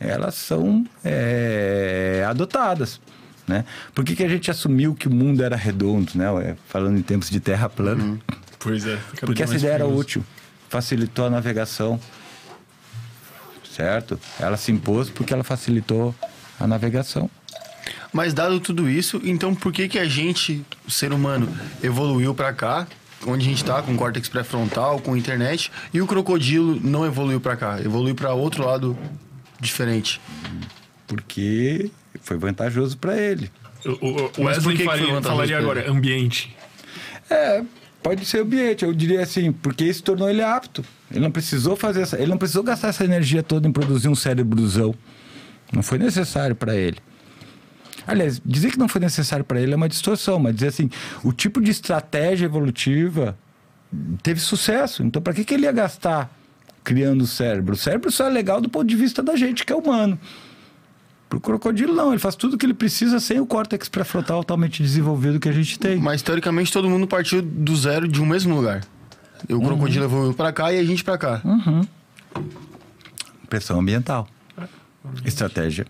elas 0.00 0.34
são 0.34 0.86
é, 1.04 2.24
adotadas. 2.28 3.00
Né? 3.46 3.64
Por 3.94 4.04
que, 4.04 4.14
que 4.14 4.22
a 4.22 4.28
gente 4.28 4.50
assumiu 4.50 4.94
que 4.94 5.08
o 5.08 5.10
mundo 5.10 5.42
era 5.42 5.56
redondo, 5.56 6.12
né? 6.14 6.56
Falando 6.68 6.98
em 6.98 7.02
tempos 7.02 7.30
de 7.30 7.40
terra 7.40 7.68
plana. 7.68 8.18
Pois 8.58 8.86
é. 8.86 8.98
Porque 9.20 9.42
essa 9.42 9.56
ideia 9.56 9.72
era 9.72 9.84
perigoso. 9.84 10.00
útil, 10.00 10.24
facilitou 10.68 11.26
a 11.26 11.30
navegação, 11.30 11.98
certo? 13.74 14.20
Ela 14.38 14.56
se 14.56 14.70
impôs 14.70 15.08
porque 15.08 15.32
ela 15.32 15.44
facilitou 15.44 16.14
a 16.60 16.66
navegação. 16.66 17.30
Mas 18.12 18.34
dado 18.34 18.58
tudo 18.60 18.88
isso, 18.88 19.20
então 19.24 19.54
por 19.54 19.72
que 19.72 19.88
que 19.88 19.98
a 19.98 20.04
gente, 20.06 20.64
o 20.86 20.90
ser 20.90 21.12
humano, 21.12 21.48
evoluiu 21.82 22.34
pra 22.34 22.52
cá, 22.52 22.86
onde 23.26 23.46
a 23.46 23.48
gente 23.48 23.64
tá, 23.64 23.80
com 23.82 23.96
córtex 23.96 24.28
pré-frontal, 24.28 24.98
com 24.98 25.16
internet, 25.16 25.70
e 25.92 26.00
o 26.00 26.06
crocodilo 26.06 26.78
não 26.82 27.06
evoluiu 27.06 27.40
pra 27.40 27.56
cá, 27.56 27.80
evoluiu 27.80 28.14
pra 28.14 28.32
outro 28.32 28.64
lado 28.64 28.96
diferente? 29.60 30.20
Porque 31.06 31.90
foi 32.20 32.36
vantajoso 32.36 32.96
para 32.98 33.16
ele. 33.16 33.50
O, 33.84 34.40
o- 34.40 34.44
Wesley 34.44 34.84
faria, 34.84 35.22
falaria 35.22 35.58
agora, 35.58 35.80
ele? 35.80 35.90
ambiente. 35.90 36.54
É, 37.30 37.62
pode 38.02 38.24
ser 38.26 38.40
ambiente, 38.42 38.84
eu 38.84 38.92
diria 38.92 39.22
assim, 39.22 39.52
porque 39.52 39.84
isso 39.84 40.02
tornou 40.02 40.28
ele 40.28 40.42
apto. 40.42 40.84
Ele 41.10 41.20
não 41.20 41.30
precisou 41.30 41.76
fazer 41.76 42.02
essa, 42.02 42.16
ele 42.18 42.26
não 42.30 42.38
precisou 42.38 42.62
gastar 42.62 42.88
essa 42.88 43.04
energia 43.04 43.42
toda 43.42 43.66
em 43.68 43.72
produzir 43.72 44.08
um 44.08 44.14
cérebrozão. 44.14 44.94
Não 45.72 45.82
foi 45.82 45.98
necessário 45.98 46.56
para 46.56 46.74
ele. 46.74 46.96
Aliás, 48.06 48.40
dizer 48.44 48.70
que 48.70 48.78
não 48.78 48.88
foi 48.88 49.00
necessário 49.02 49.44
para 49.44 49.60
ele 49.60 49.72
é 49.72 49.76
uma 49.76 49.88
distorção, 49.88 50.38
mas 50.38 50.54
dizer 50.54 50.68
assim, 50.68 50.90
o 51.22 51.32
tipo 51.32 51.60
de 51.60 51.70
estratégia 51.70 52.46
evolutiva 52.46 53.36
teve 54.22 54.40
sucesso. 54.40 55.02
Então, 55.02 55.20
para 55.20 55.34
que, 55.34 55.44
que 55.44 55.52
ele 55.54 55.64
ia 55.64 55.72
gastar 55.72 56.30
criando 56.88 57.20
o 57.20 57.26
cérebro? 57.26 57.74
O 57.74 57.76
cérebro 57.76 58.10
só 58.10 58.24
é 58.26 58.30
legal 58.30 58.62
do 58.62 58.68
ponto 58.70 58.86
de 58.86 58.96
vista 58.96 59.22
da 59.22 59.36
gente, 59.36 59.62
que 59.66 59.70
é 59.70 59.76
humano. 59.76 60.18
Para 61.28 61.36
o 61.36 61.40
crocodilo, 61.40 61.94
não. 61.94 62.12
Ele 62.12 62.18
faz 62.18 62.34
tudo 62.34 62.54
o 62.54 62.58
que 62.58 62.64
ele 62.64 62.72
precisa 62.72 63.20
sem 63.20 63.38
o 63.38 63.44
córtex 63.44 63.90
pré-frontal 63.90 64.40
totalmente 64.40 64.82
desenvolvido 64.82 65.38
que 65.38 65.50
a 65.50 65.52
gente 65.52 65.78
tem. 65.78 65.98
Mas 65.98 66.22
teoricamente 66.22 66.72
todo 66.72 66.88
mundo 66.88 67.06
partiu 67.06 67.42
do 67.42 67.76
zero 67.76 68.08
de 68.08 68.22
um 68.22 68.24
mesmo 68.24 68.56
lugar. 68.56 68.82
E 69.46 69.52
o 69.52 69.60
crocodilo 69.60 70.06
evoluiu 70.06 70.32
pra 70.32 70.50
cá 70.50 70.72
e 70.72 70.78
a 70.78 70.84
gente 70.84 71.04
pra 71.04 71.18
cá. 71.18 71.42
Pressão 73.50 73.78
ambiental. 73.80 74.26
Estratégia. 75.26 75.86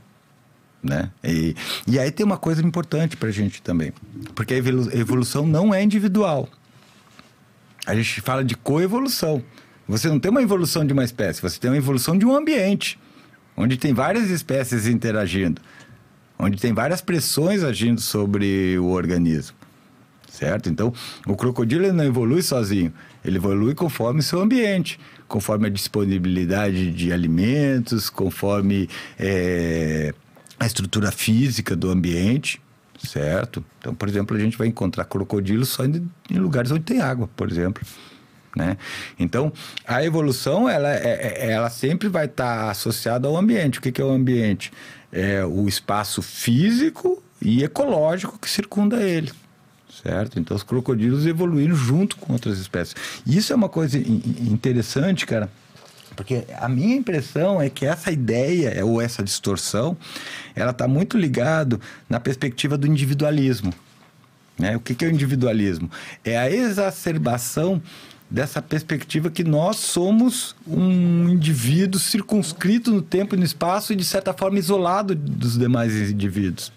Né? 0.83 1.11
E, 1.23 1.55
e 1.87 1.97
aí 1.99 2.11
tem 2.11 2.27
uma 2.27 2.37
coisa 2.37 2.61
importante 2.61 3.17
para 3.17 3.29
a 3.29 3.33
gente 3.33 3.63
também. 3.63 3.93
Porque 4.35 4.55
a 4.55 4.57
evolu- 4.57 4.91
evolução 4.93 5.47
não 5.47 5.73
é 5.73 5.81
individual. 5.81 6.49
A 7.87 7.95
gente 7.95 8.21
fala 8.21 8.45
de 8.45 8.57
coevolução. 8.57 9.41
Você 9.89 10.09
não 10.09 10.21
tem 10.21 10.31
uma 10.31 10.43
evolução 10.43 10.85
de 10.87 10.93
uma 10.93 11.03
espécie, 11.03 11.41
você 11.41 11.59
tem 11.59 11.71
uma 11.71 11.77
evolução 11.77 12.17
de 12.17 12.27
um 12.27 12.37
ambiente. 12.37 12.99
Onde 13.57 13.77
tem 13.77 13.93
várias 13.93 14.31
espécies 14.31 14.87
interagindo. 14.87 15.61
Onde 16.39 16.61
tem 16.61 16.73
várias 16.73 17.01
pressões 17.01 17.65
agindo 17.65 18.01
sobre 18.01 18.79
o 18.79 18.91
organismo. 18.91 19.57
certo? 20.31 20.69
Então, 20.69 20.93
o 21.27 21.35
crocodilo 21.35 21.93
não 21.93 22.05
evolui 22.05 22.43
sozinho, 22.43 22.93
ele 23.25 23.39
evolui 23.39 23.75
conforme 23.75 24.21
o 24.21 24.23
seu 24.23 24.41
ambiente, 24.41 25.01
conforme 25.27 25.67
a 25.67 25.71
disponibilidade 25.71 26.93
de 26.93 27.13
alimentos, 27.13 28.09
conforme 28.09 28.89
é, 29.19 30.15
a 30.61 30.67
estrutura 30.67 31.11
física 31.11 31.75
do 31.75 31.91
ambiente, 31.91 32.61
certo? 33.03 33.65
Então, 33.81 33.95
por 33.95 34.09
exemplo, 34.09 34.37
a 34.37 34.41
gente 34.41 34.57
vai 34.57 34.69
encontrar 34.69 35.05
crocodilos 35.07 35.71
só 35.71 35.85
em, 35.85 36.09
em 36.31 36.39
lugares 36.39 36.71
onde 36.71 36.85
tem 36.85 37.01
água, 37.01 37.29
por 37.35 37.51
exemplo. 37.51 37.85
Né? 38.57 38.77
Então, 39.19 39.53
a 39.87 40.05
evolução 40.05 40.69
ela, 40.69 40.93
é, 40.93 41.37
é 41.41 41.53
ela 41.53 41.71
sempre 41.71 42.09
vai 42.09 42.27
estar 42.27 42.65
tá 42.65 42.71
associada 42.71 43.29
ao 43.29 43.37
ambiente. 43.37 43.79
O 43.79 43.83
que, 43.83 43.93
que 43.93 44.01
é 44.01 44.05
o 44.05 44.11
ambiente? 44.11 44.73
É 45.13 45.45
o 45.45 45.69
espaço 45.69 46.23
físico 46.23 47.23
e 47.41 47.63
ecológico 47.63 48.39
que 48.39 48.49
circunda 48.49 49.03
ele 49.03 49.33
certo? 50.03 50.39
Então 50.39 50.57
os 50.57 50.63
crocodilos 50.63 51.27
evoluíram 51.27 51.75
junto 51.75 52.17
com 52.19 52.33
outras 52.33 52.59
espécies. 52.59 52.95
Isso 53.27 53.53
é 53.53 53.57
uma 53.57 53.69
coisa 53.69 53.99
interessante, 53.99 55.27
cara, 55.27 55.51
porque 56.19 56.45
a 56.59 56.69
minha 56.69 56.97
impressão 56.97 57.61
é 57.61 57.71
que 57.71 57.87
essa 57.87 58.11
ideia 58.11 58.85
ou 58.85 59.01
essa 59.01 59.23
distorção, 59.23 59.97
ela 60.55 60.73
está 60.73 60.89
muito 60.89 61.17
ligado 61.17 61.81
na 62.09 62.19
perspectiva 62.19 62.77
do 62.77 62.87
individualismo. 62.87 63.73
Né? 64.59 64.77
O 64.77 64.81
que, 64.81 64.97
que 64.97 65.05
é 65.05 65.09
o 65.09 65.13
individualismo? 65.13 65.89
É 66.25 66.37
a 66.37 66.51
exacerbação 66.51 67.81
dessa 68.31 68.61
perspectiva 68.61 69.31
que 69.31 69.43
nós 69.43 69.77
somos 69.77 70.55
um 70.67 71.29
indivíduo 71.29 71.99
circunscrito 71.99 72.91
no 72.91 73.01
tempo 73.01 73.35
e 73.35 73.39
no 73.39 73.45
espaço 73.45 73.93
e 73.93 73.97
de 73.97 74.05
certa 74.05 74.33
forma 74.33 74.59
isolado 74.59 75.15
dos 75.15 75.59
demais 75.59 75.95
indivíduos. 75.95 76.71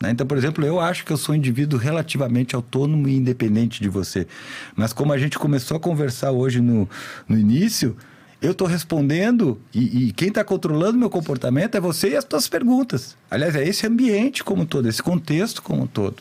Né? 0.00 0.10
Então, 0.10 0.26
por 0.26 0.36
exemplo, 0.36 0.64
eu 0.64 0.80
acho 0.80 1.04
que 1.04 1.12
eu 1.12 1.16
sou 1.16 1.34
um 1.34 1.38
indivíduo 1.38 1.78
relativamente 1.78 2.54
autônomo 2.54 3.08
e 3.08 3.16
independente 3.16 3.80
de 3.80 3.88
você. 3.88 4.26
Mas 4.74 4.92
como 4.92 5.12
a 5.12 5.18
gente 5.18 5.38
começou 5.38 5.76
a 5.76 5.80
conversar 5.80 6.32
hoje 6.32 6.60
no, 6.60 6.88
no 7.28 7.38
início, 7.38 7.96
eu 8.40 8.52
estou 8.52 8.66
respondendo 8.66 9.60
e, 9.74 10.08
e 10.08 10.12
quem 10.12 10.28
está 10.28 10.44
controlando 10.44 10.98
meu 10.98 11.10
comportamento 11.10 11.76
é 11.76 11.80
você 11.80 12.10
e 12.10 12.16
as 12.16 12.26
suas 12.28 12.48
perguntas. 12.48 13.16
Aliás, 13.30 13.54
é 13.56 13.66
esse 13.66 13.86
ambiente 13.86 14.44
como 14.44 14.62
um 14.62 14.66
todo, 14.66 14.88
esse 14.88 15.02
contexto 15.02 15.60
como 15.60 15.82
um 15.82 15.86
todo, 15.86 16.16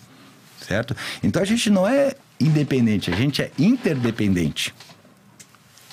certo? 0.60 0.96
Então 1.22 1.42
a 1.42 1.46
gente 1.46 1.70
não 1.70 1.88
é 1.88 2.16
independente, 2.40 3.12
a 3.12 3.16
gente 3.16 3.42
é 3.42 3.52
interdependente, 3.58 4.74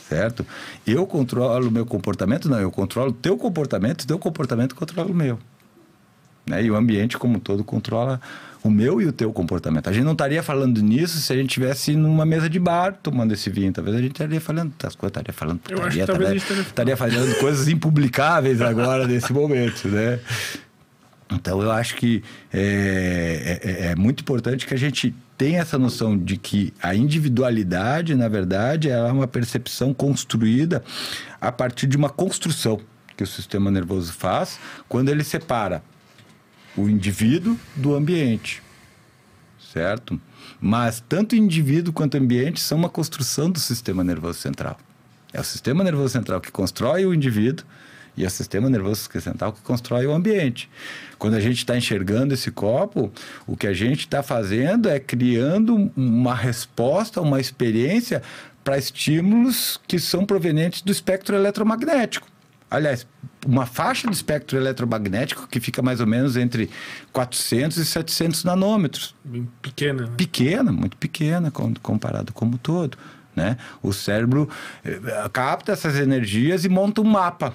certo? 0.09 0.47
Eu 0.87 1.07
controlo 1.07 1.69
o 1.69 1.71
meu 1.71 1.87
comportamento, 1.87 2.49
não, 2.49 2.61
eu 2.61 2.71
controlo 2.71 3.11
o 3.11 3.15
teu 3.15 3.37
comportamento, 3.37 4.07
teu 4.07 4.19
comportamento 4.19 4.75
controla 4.75 5.11
o 5.11 5.15
meu. 5.15 5.39
Né? 6.47 6.65
E 6.65 6.71
o 6.71 6.77
ambiente 6.77 7.17
como 7.17 7.37
um 7.37 7.41
todo 7.41 7.65
controla 7.65 8.21
o 8.63 8.71
meu 8.71 9.01
e 9.01 9.07
o 9.07 9.13
teu 9.13 9.33
comportamento. 9.33 9.89
A 9.89 9.93
gente 9.93 10.05
não 10.05 10.13
estaria 10.13 10.43
falando 10.43 10.81
nisso 10.83 11.19
se 11.19 11.33
a 11.33 11.37
gente 11.37 11.49
estivesse 11.49 11.95
numa 11.95 12.25
mesa 12.25 12.49
de 12.49 12.59
bar 12.59 12.99
tomando 13.03 13.33
esse 13.33 13.51
vinho. 13.51 13.73
Talvez 13.73 13.97
a 13.97 14.01
gente 14.01 14.13
estaria 14.13 14.41
falando 14.41 14.73
das 14.79 14.97
coisas, 14.97 15.11
estaria 15.11 15.35
falando 15.35 15.59
putaria, 15.59 15.83
Eu 15.83 15.87
acho 15.87 15.99
que 15.99 16.07
talvez 16.07 16.43
estaria, 16.43 16.63
estaria 16.63 16.97
fazendo 16.97 17.39
coisas 17.39 17.69
impublicáveis 17.69 18.63
agora 18.63 19.07
nesse 19.07 19.33
momento, 19.33 19.89
né? 19.89 20.19
Então 21.31 21.61
eu 21.63 21.71
acho 21.71 21.97
que 21.97 22.23
é, 22.53 23.61
é, 23.63 23.87
é, 23.89 23.95
muito 23.97 24.21
importante 24.21 24.67
que 24.67 24.75
a 24.75 24.79
gente 24.79 25.15
tenha 25.37 25.61
essa 25.61 25.79
noção 25.79 26.17
de 26.17 26.37
que 26.37 26.73
a 26.83 26.95
individualidade, 26.95 28.15
na 28.15 28.29
verdade, 28.29 28.91
é 28.91 29.03
uma 29.05 29.27
percepção 29.27 29.93
construída 29.93 30.83
a 31.41 31.51
partir 31.51 31.87
de 31.87 31.97
uma 31.97 32.09
construção 32.09 32.81
que 33.17 33.23
o 33.23 33.27
sistema 33.27 33.71
nervoso 33.71 34.13
faz 34.13 34.59
quando 34.89 35.09
ele 35.09 35.25
separa 35.25 35.83
o 36.77 36.89
indivíduo 36.89 37.59
do 37.77 37.95
ambiente, 37.95 38.63
certo? 39.73 40.21
Mas 40.61 41.03
tanto 41.09 41.37
indivíduo 41.37 41.93
quanto 41.93 42.17
ambiente 42.17 42.61
são 42.61 42.79
uma 42.79 42.89
construção 42.89 43.51
do 43.51 43.61
sistema 43.61 44.03
nervoso 44.03 44.41
central. 44.41 44.79
É 45.33 45.41
o 45.41 45.45
sistema 45.45 45.85
nervoso 45.85 46.11
central 46.11 46.41
que 46.41 46.51
constrói 46.51 47.05
o 47.05 47.15
indivíduo 47.15 47.65
e 48.17 48.25
é 48.25 48.27
o 48.27 48.31
sistema 48.31 48.71
nervoso 48.71 49.09
central 49.21 49.53
que 49.53 49.61
constrói 49.63 50.07
o 50.07 50.13
ambiente. 50.13 50.71
Quando 51.25 51.37
a 51.37 51.41
gente 51.41 51.57
está 51.57 51.75
enxergando 51.75 52.35
esse 52.35 52.51
copo, 52.51 53.11
o 53.47 53.57
que 53.57 53.67
a 53.67 53.73
gente 53.73 54.01
está 54.01 54.23
fazendo 54.23 54.91
é 54.91 55.01
criando 55.01 55.91
uma 55.97 56.35
resposta, 56.35 57.19
uma 57.19 57.41
experiência 57.41 58.21
para 58.63 58.77
estímulos 58.77 59.81
que 59.89 59.99
são 59.99 60.27
provenientes 60.27 60.83
do 60.83 60.93
espectro 60.93 61.35
eletromagnético. 61.35 62.29
Aliás, 62.71 63.07
uma 63.47 63.65
faixa 63.65 64.07
de 64.07 64.13
espectro 64.13 64.59
eletromagnético 64.59 65.49
que 65.49 65.61
fica 65.61 65.81
mais 65.81 65.99
ou 65.99 66.07
menos 66.07 66.37
entre 66.37 66.69
400 67.11 67.79
e 67.79 67.87
700 67.87 68.45
nanômetros. 68.45 69.15
Bem 69.25 69.49
pequena. 69.63 70.03
Né? 70.03 70.13
Pequena, 70.19 70.73
muito 70.73 70.99
pequena 70.99 71.51
comparado 71.81 72.35
como 72.35 72.59
todo. 72.59 72.99
Né? 73.35 73.57
O 73.83 73.95
cérebro 73.95 74.47
eh, 74.85 75.01
capta 75.33 75.73
essas 75.73 75.97
energias 75.97 76.67
e 76.67 76.69
monta 76.69 77.01
um 77.01 77.05
mapa. 77.05 77.55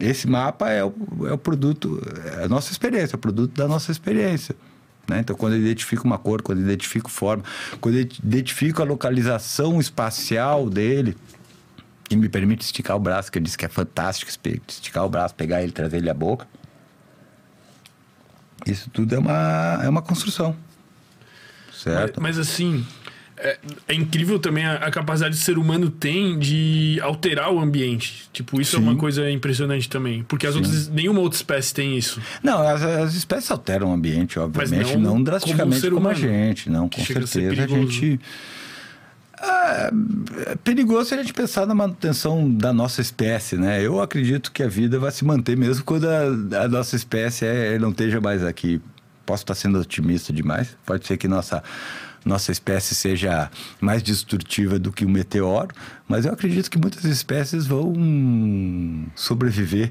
Esse 0.00 0.26
mapa 0.26 0.70
é 0.70 0.82
o, 0.82 0.92
é 1.26 1.32
o 1.32 1.38
produto, 1.38 2.00
é 2.38 2.44
a 2.44 2.48
nossa 2.48 2.72
experiência, 2.72 3.14
é 3.14 3.16
o 3.16 3.20
produto 3.20 3.52
da 3.54 3.68
nossa 3.68 3.92
experiência. 3.92 4.56
Né? 5.06 5.20
Então, 5.20 5.36
quando 5.36 5.54
eu 5.54 5.60
identifico 5.60 6.04
uma 6.04 6.16
cor, 6.16 6.40
quando 6.40 6.58
eu 6.58 6.64
identifico 6.64 7.10
forma, 7.10 7.44
quando 7.80 7.96
eu 7.96 8.02
identifico 8.24 8.80
a 8.80 8.84
localização 8.84 9.78
espacial 9.78 10.70
dele, 10.70 11.16
que 12.08 12.16
me 12.16 12.28
permite 12.28 12.64
esticar 12.64 12.96
o 12.96 13.00
braço, 13.00 13.30
que 13.30 13.38
eu 13.38 13.42
disse 13.42 13.58
que 13.58 13.64
é 13.64 13.68
fantástico 13.68 14.30
esticar 14.68 15.04
o 15.04 15.08
braço, 15.08 15.34
pegar 15.34 15.62
ele, 15.62 15.70
trazer 15.70 15.98
ele 15.98 16.10
à 16.10 16.14
boca. 16.14 16.46
Isso 18.66 18.90
tudo 18.90 19.14
é 19.14 19.18
uma, 19.18 19.80
é 19.82 19.88
uma 19.88 20.02
construção. 20.02 20.56
Certo? 21.72 22.20
Mas, 22.20 22.36
mas 22.36 22.48
assim, 22.48 22.86
é, 23.42 23.58
é, 23.88 23.94
incrível 23.94 24.38
também 24.38 24.64
a, 24.64 24.74
a, 24.74 24.90
capacidade 24.90 25.34
que 25.34 25.40
o 25.40 25.44
ser 25.44 25.58
humano 25.58 25.90
tem 25.90 26.38
de 26.38 26.98
alterar 27.02 27.50
o 27.50 27.58
ambiente. 27.58 28.28
Tipo, 28.32 28.60
isso 28.60 28.72
Sim. 28.72 28.76
é 28.76 28.80
uma 28.80 28.96
coisa 28.96 29.30
impressionante 29.30 29.88
também. 29.88 30.22
Porque 30.24 30.46
as 30.46 30.54
Sim. 30.54 30.60
outras, 30.60 30.88
nenhuma 30.88 31.20
outra 31.20 31.36
espécie 31.36 31.74
tem 31.74 31.96
isso. 31.96 32.20
Não, 32.42 32.60
as, 32.60 32.82
as 32.82 33.14
espécies 33.14 33.50
alteram 33.50 33.90
o 33.90 33.92
ambiente, 33.94 34.38
obviamente, 34.38 34.96
não, 34.96 35.14
não, 35.14 35.22
drasticamente 35.22 35.80
como, 35.80 35.96
como 35.96 36.08
a 36.08 36.14
gente. 36.14 36.68
Não, 36.68 36.88
com 36.88 37.02
certeza 37.02 37.62
a, 37.62 37.64
a 37.64 37.66
gente 37.66 38.20
é, 39.40 39.90
é 40.52 40.56
perigoso 40.56 41.08
se 41.08 41.14
a 41.14 41.16
gente 41.16 41.32
pensar 41.32 41.66
na 41.66 41.74
manutenção 41.74 42.52
da 42.52 42.72
nossa 42.74 43.00
espécie, 43.00 43.56
né? 43.56 43.84
Eu 43.84 44.00
acredito 44.00 44.52
que 44.52 44.62
a 44.62 44.68
vida 44.68 44.98
vai 44.98 45.10
se 45.10 45.24
manter 45.24 45.56
mesmo 45.56 45.82
quando 45.82 46.06
a, 46.06 46.64
a 46.64 46.68
nossa 46.68 46.94
espécie 46.94 47.46
é, 47.46 47.78
não 47.78 47.90
esteja 47.90 48.20
mais 48.20 48.44
aqui. 48.44 48.80
Posso 49.24 49.44
estar 49.44 49.54
sendo 49.54 49.80
otimista 49.80 50.32
demais. 50.32 50.76
Pode 50.84 51.06
ser 51.06 51.16
que 51.16 51.26
nossa 51.26 51.62
nossa 52.24 52.52
espécie 52.52 52.94
seja 52.94 53.50
mais 53.80 54.02
destrutiva 54.02 54.78
do 54.78 54.92
que 54.92 55.04
um 55.04 55.10
meteoro, 55.10 55.68
mas 56.06 56.26
eu 56.26 56.32
acredito 56.32 56.70
que 56.70 56.78
muitas 56.78 57.04
espécies 57.04 57.66
vão 57.66 57.94
sobreviver 59.14 59.90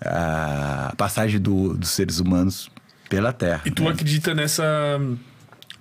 à 0.00 0.92
passagem 0.96 1.40
do, 1.40 1.74
dos 1.74 1.90
seres 1.90 2.18
humanos 2.18 2.70
pela 3.08 3.32
Terra. 3.32 3.62
E 3.64 3.70
tu 3.70 3.84
né? 3.84 3.90
acredita 3.90 4.34
nessa 4.34 4.62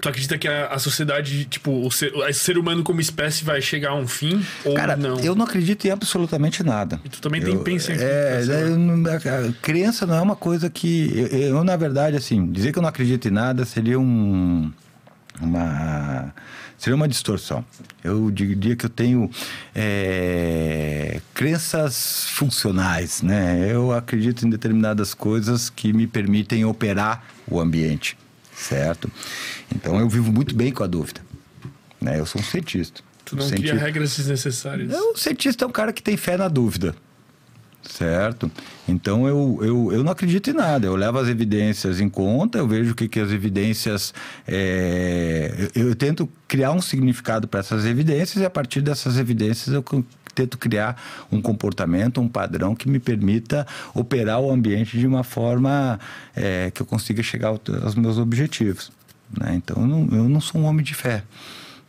Tu 0.02 0.10
acredita 0.10 0.36
que 0.36 0.48
a, 0.48 0.68
a 0.68 0.80
sociedade, 0.80 1.46
tipo, 1.46 1.72
o 1.86 1.92
ser, 1.92 2.12
o 2.16 2.34
ser, 2.34 2.58
humano 2.58 2.84
como 2.84 3.00
espécie 3.00 3.44
vai 3.44 3.62
chegar 3.62 3.92
a 3.92 3.96
um 3.96 4.08
fim? 4.08 4.44
Ou 4.66 4.74
Cara, 4.74 4.98
não? 4.98 5.20
eu 5.20 5.36
não 5.36 5.46
acredito 5.46 5.86
em 5.86 5.92
absolutamente 5.92 6.64
nada. 6.64 7.00
E 7.06 7.10
tu 7.10 7.22
também 7.22 7.40
eu, 7.40 7.48
tem 7.48 7.58
pensa 7.60 7.94
em 7.94 7.98
é, 7.98 8.42
é, 8.42 9.48
a 9.48 9.54
crença 9.62 10.08
não 10.08 10.16
é 10.16 10.22
uma 10.22 10.36
coisa 10.36 10.72
que. 10.72 11.12
Eu, 11.32 11.40
eu, 11.40 11.64
na 11.64 11.78
verdade, 11.78 12.18
assim, 12.18 12.52
dizer 12.52 12.72
que 12.72 12.80
eu 12.80 12.82
não 12.82 12.90
acredito 12.90 13.28
em 13.28 13.32
nada 13.32 13.64
seria 13.64 14.00
um. 14.00 14.72
Uma. 15.42 16.34
Seria 16.78 16.96
uma 16.96 17.08
distorção. 17.08 17.64
Eu 18.04 18.32
diria 18.32 18.76
que 18.76 18.86
eu 18.86 18.90
tenho 18.90 19.30
é, 19.76 21.22
crenças 21.34 22.26
funcionais, 22.30 23.22
né? 23.22 23.72
Eu 23.72 23.92
acredito 23.92 24.46
em 24.46 24.50
determinadas 24.50 25.14
coisas 25.14 25.70
que 25.70 25.94
me 25.94 26.08
permitem 26.08 26.66
operar 26.66 27.24
o 27.48 27.60
ambiente 27.60 28.18
certo? 28.62 29.12
Então 29.74 30.00
eu 30.00 30.08
vivo 30.08 30.32
muito 30.32 30.56
bem 30.56 30.72
com 30.72 30.84
a 30.84 30.88
dúvida. 30.88 31.22
Né? 32.00 32.20
Eu 32.20 32.26
sou 32.26 32.40
um 32.40 32.44
cientista. 32.44 33.02
Tu 33.26 33.36
não 33.36 33.44
cientista... 33.44 33.76
cria 33.76 33.86
regras 33.86 34.16
desnecessárias. 34.16 34.94
O 34.94 35.16
cientista 35.16 35.66
é 35.66 35.68
um 35.68 35.72
cara 35.72 35.92
que 35.92 36.02
tem 36.02 36.16
fé 36.16 36.38
na 36.38 36.48
dúvida. 36.48 36.96
Certo? 37.84 38.52
Então 38.88 39.28
eu, 39.28 39.60
eu, 39.62 39.92
eu 39.92 40.04
não 40.04 40.12
acredito 40.12 40.50
em 40.50 40.54
nada. 40.54 40.86
Eu 40.86 40.96
levo 40.96 41.18
as 41.18 41.28
evidências 41.28 42.00
em 42.00 42.08
conta, 42.08 42.60
eu 42.60 42.68
vejo 42.68 42.92
o 42.92 42.96
que, 42.96 43.08
que 43.08 43.20
as 43.20 43.32
evidências. 43.32 44.14
É... 44.48 45.70
Eu, 45.76 45.88
eu, 45.88 45.96
tento 45.96 46.30
criar 46.48 46.72
um 46.72 46.82
significado 46.82 47.48
para 47.48 47.60
essas 47.60 47.86
evidências 47.86 48.42
e 48.42 48.46
a 48.46 48.50
partir 48.50 48.82
dessas 48.82 49.18
evidências 49.18 49.74
eu 49.74 49.84
tento 50.34 50.58
criar 50.58 51.02
um 51.32 51.42
comportamento, 51.42 52.22
um 52.22 52.28
padrão 52.28 52.76
que 52.76 52.90
me 52.90 53.00
permita 53.00 53.68
operar 53.94 54.40
o 54.40 54.52
ambiente 54.52 54.98
de 54.98 55.06
uma 55.06 55.24
forma 55.24 56.00
é, 56.36 56.72
que 56.72 56.82
eu 56.82 56.86
consiga 56.86 57.22
chegar 57.22 57.50
aos 57.50 57.96
meus 57.96 58.18
objetivos. 58.18 58.92
Né? 59.38 59.56
Então, 59.56 59.82
eu 59.82 59.88
não, 59.88 60.18
eu 60.18 60.30
não 60.30 60.42
sou 60.42 60.62
um 60.62 60.66
homem 60.66 60.84
de 60.84 60.94
fé. 60.94 61.24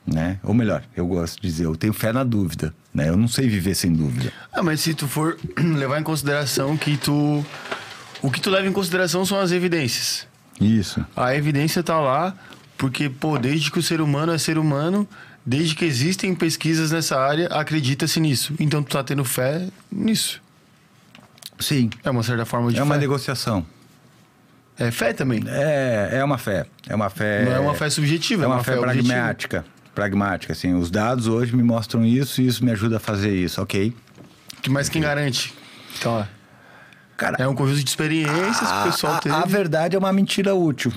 Né? 0.06 0.38
Ou 0.42 0.52
melhor, 0.52 0.82
eu 0.96 1.06
gosto 1.06 1.40
de 1.40 1.46
dizer, 1.48 1.64
eu 1.64 1.76
tenho 1.76 1.92
fé 1.92 2.12
na 2.12 2.24
dúvida. 2.24 2.74
Né? 2.92 3.08
Eu 3.08 3.16
não 3.16 3.28
sei 3.28 3.48
viver 3.48 3.74
sem 3.74 3.92
dúvida. 3.92 4.32
Ah, 4.52 4.62
mas 4.62 4.80
se 4.80 4.94
tu 4.94 5.06
for 5.06 5.38
levar 5.58 6.00
em 6.00 6.02
consideração 6.02 6.76
que 6.76 6.96
tu. 6.96 7.44
O 8.20 8.30
que 8.30 8.40
tu 8.40 8.50
leva 8.50 8.66
em 8.66 8.72
consideração 8.72 9.24
são 9.24 9.38
as 9.40 9.52
evidências. 9.52 10.26
Isso. 10.60 11.04
A 11.16 11.34
evidência 11.34 11.80
está 11.80 11.98
lá 11.98 12.34
Porque, 12.76 13.08
pô, 13.08 13.38
desde 13.38 13.70
que 13.70 13.78
o 13.78 13.82
ser 13.82 14.00
humano 14.00 14.32
é 14.32 14.38
ser 14.38 14.58
humano, 14.58 15.08
desde 15.46 15.74
que 15.76 15.84
existem 15.84 16.34
pesquisas 16.34 16.90
nessa 16.90 17.18
área, 17.20 17.46
acredita-se 17.48 18.18
nisso. 18.20 18.54
Então 18.58 18.82
tu 18.82 18.90
tá 18.92 19.04
tendo 19.04 19.24
fé 19.24 19.68
nisso. 19.90 20.42
Sim. 21.60 21.90
É 22.02 22.10
uma 22.10 22.22
certa 22.24 22.44
forma 22.44 22.72
de 22.72 22.78
É 22.78 22.82
uma 22.82 22.94
fé. 22.96 23.00
negociação. 23.00 23.64
É 24.78 24.90
fé 24.90 25.12
também. 25.12 25.44
É, 25.46 26.10
é 26.14 26.24
uma 26.24 26.38
fé. 26.38 26.66
É 26.88 26.94
uma 26.94 27.08
fé. 27.10 27.44
Não 27.44 27.52
é 27.52 27.60
uma 27.60 27.74
fé 27.74 27.88
subjetiva, 27.88 28.44
É 28.44 28.46
uma, 28.46 28.64
fé, 28.64 28.76
objetiva. 28.78 29.08
pragmática. 29.14 29.64
Pragmática, 29.94 30.52
assim. 30.52 30.74
Os 30.74 30.90
dados 30.90 31.26
hoje 31.26 31.54
me 31.54 31.62
mostram 31.62 32.04
isso 32.04 32.40
e 32.40 32.46
isso 32.46 32.64
me 32.64 32.70
ajuda 32.70 32.96
a 32.96 33.00
fazer 33.00 33.34
isso, 33.34 33.60
ok? 33.60 33.94
Que 34.62 34.70
mais 34.70 34.88
quem 34.88 35.02
garante? 35.02 35.52
Então, 35.98 36.26
Cara, 37.16 37.36
é 37.38 37.46
um 37.46 37.54
conjunto 37.54 37.82
de 37.82 37.88
experiências 37.88 38.70
que 38.70 38.78
o 38.78 38.82
pessoal 38.84 39.14
a, 39.14 39.18
teve. 39.18 39.34
a 39.34 39.44
verdade 39.44 39.94
é 39.94 39.98
uma 39.98 40.12
mentira 40.12 40.54
útil. 40.54 40.92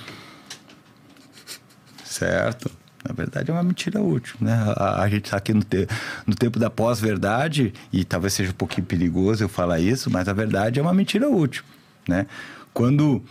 Certo? 2.03 2.71
Na 3.07 3.13
verdade, 3.13 3.51
é 3.51 3.53
uma 3.53 3.61
mentira 3.61 4.01
útil, 4.01 4.35
né? 4.41 4.53
A, 4.77 5.03
a 5.03 5.09
gente 5.09 5.25
está 5.25 5.37
aqui 5.37 5.53
no, 5.53 5.63
te- 5.63 5.87
no 6.25 6.33
tempo 6.33 6.57
da 6.57 6.69
pós-verdade, 6.71 7.71
e 7.93 8.03
talvez 8.03 8.33
seja 8.33 8.49
um 8.49 8.55
pouquinho 8.55 8.87
perigoso 8.87 9.43
eu 9.43 9.49
falar 9.49 9.79
isso, 9.79 10.09
mas 10.09 10.27
a 10.27 10.33
verdade 10.33 10.79
é 10.79 10.81
uma 10.81 10.93
mentira 10.93 11.29
útil, 11.29 11.63
né? 12.07 12.25
Quando, 12.73 13.23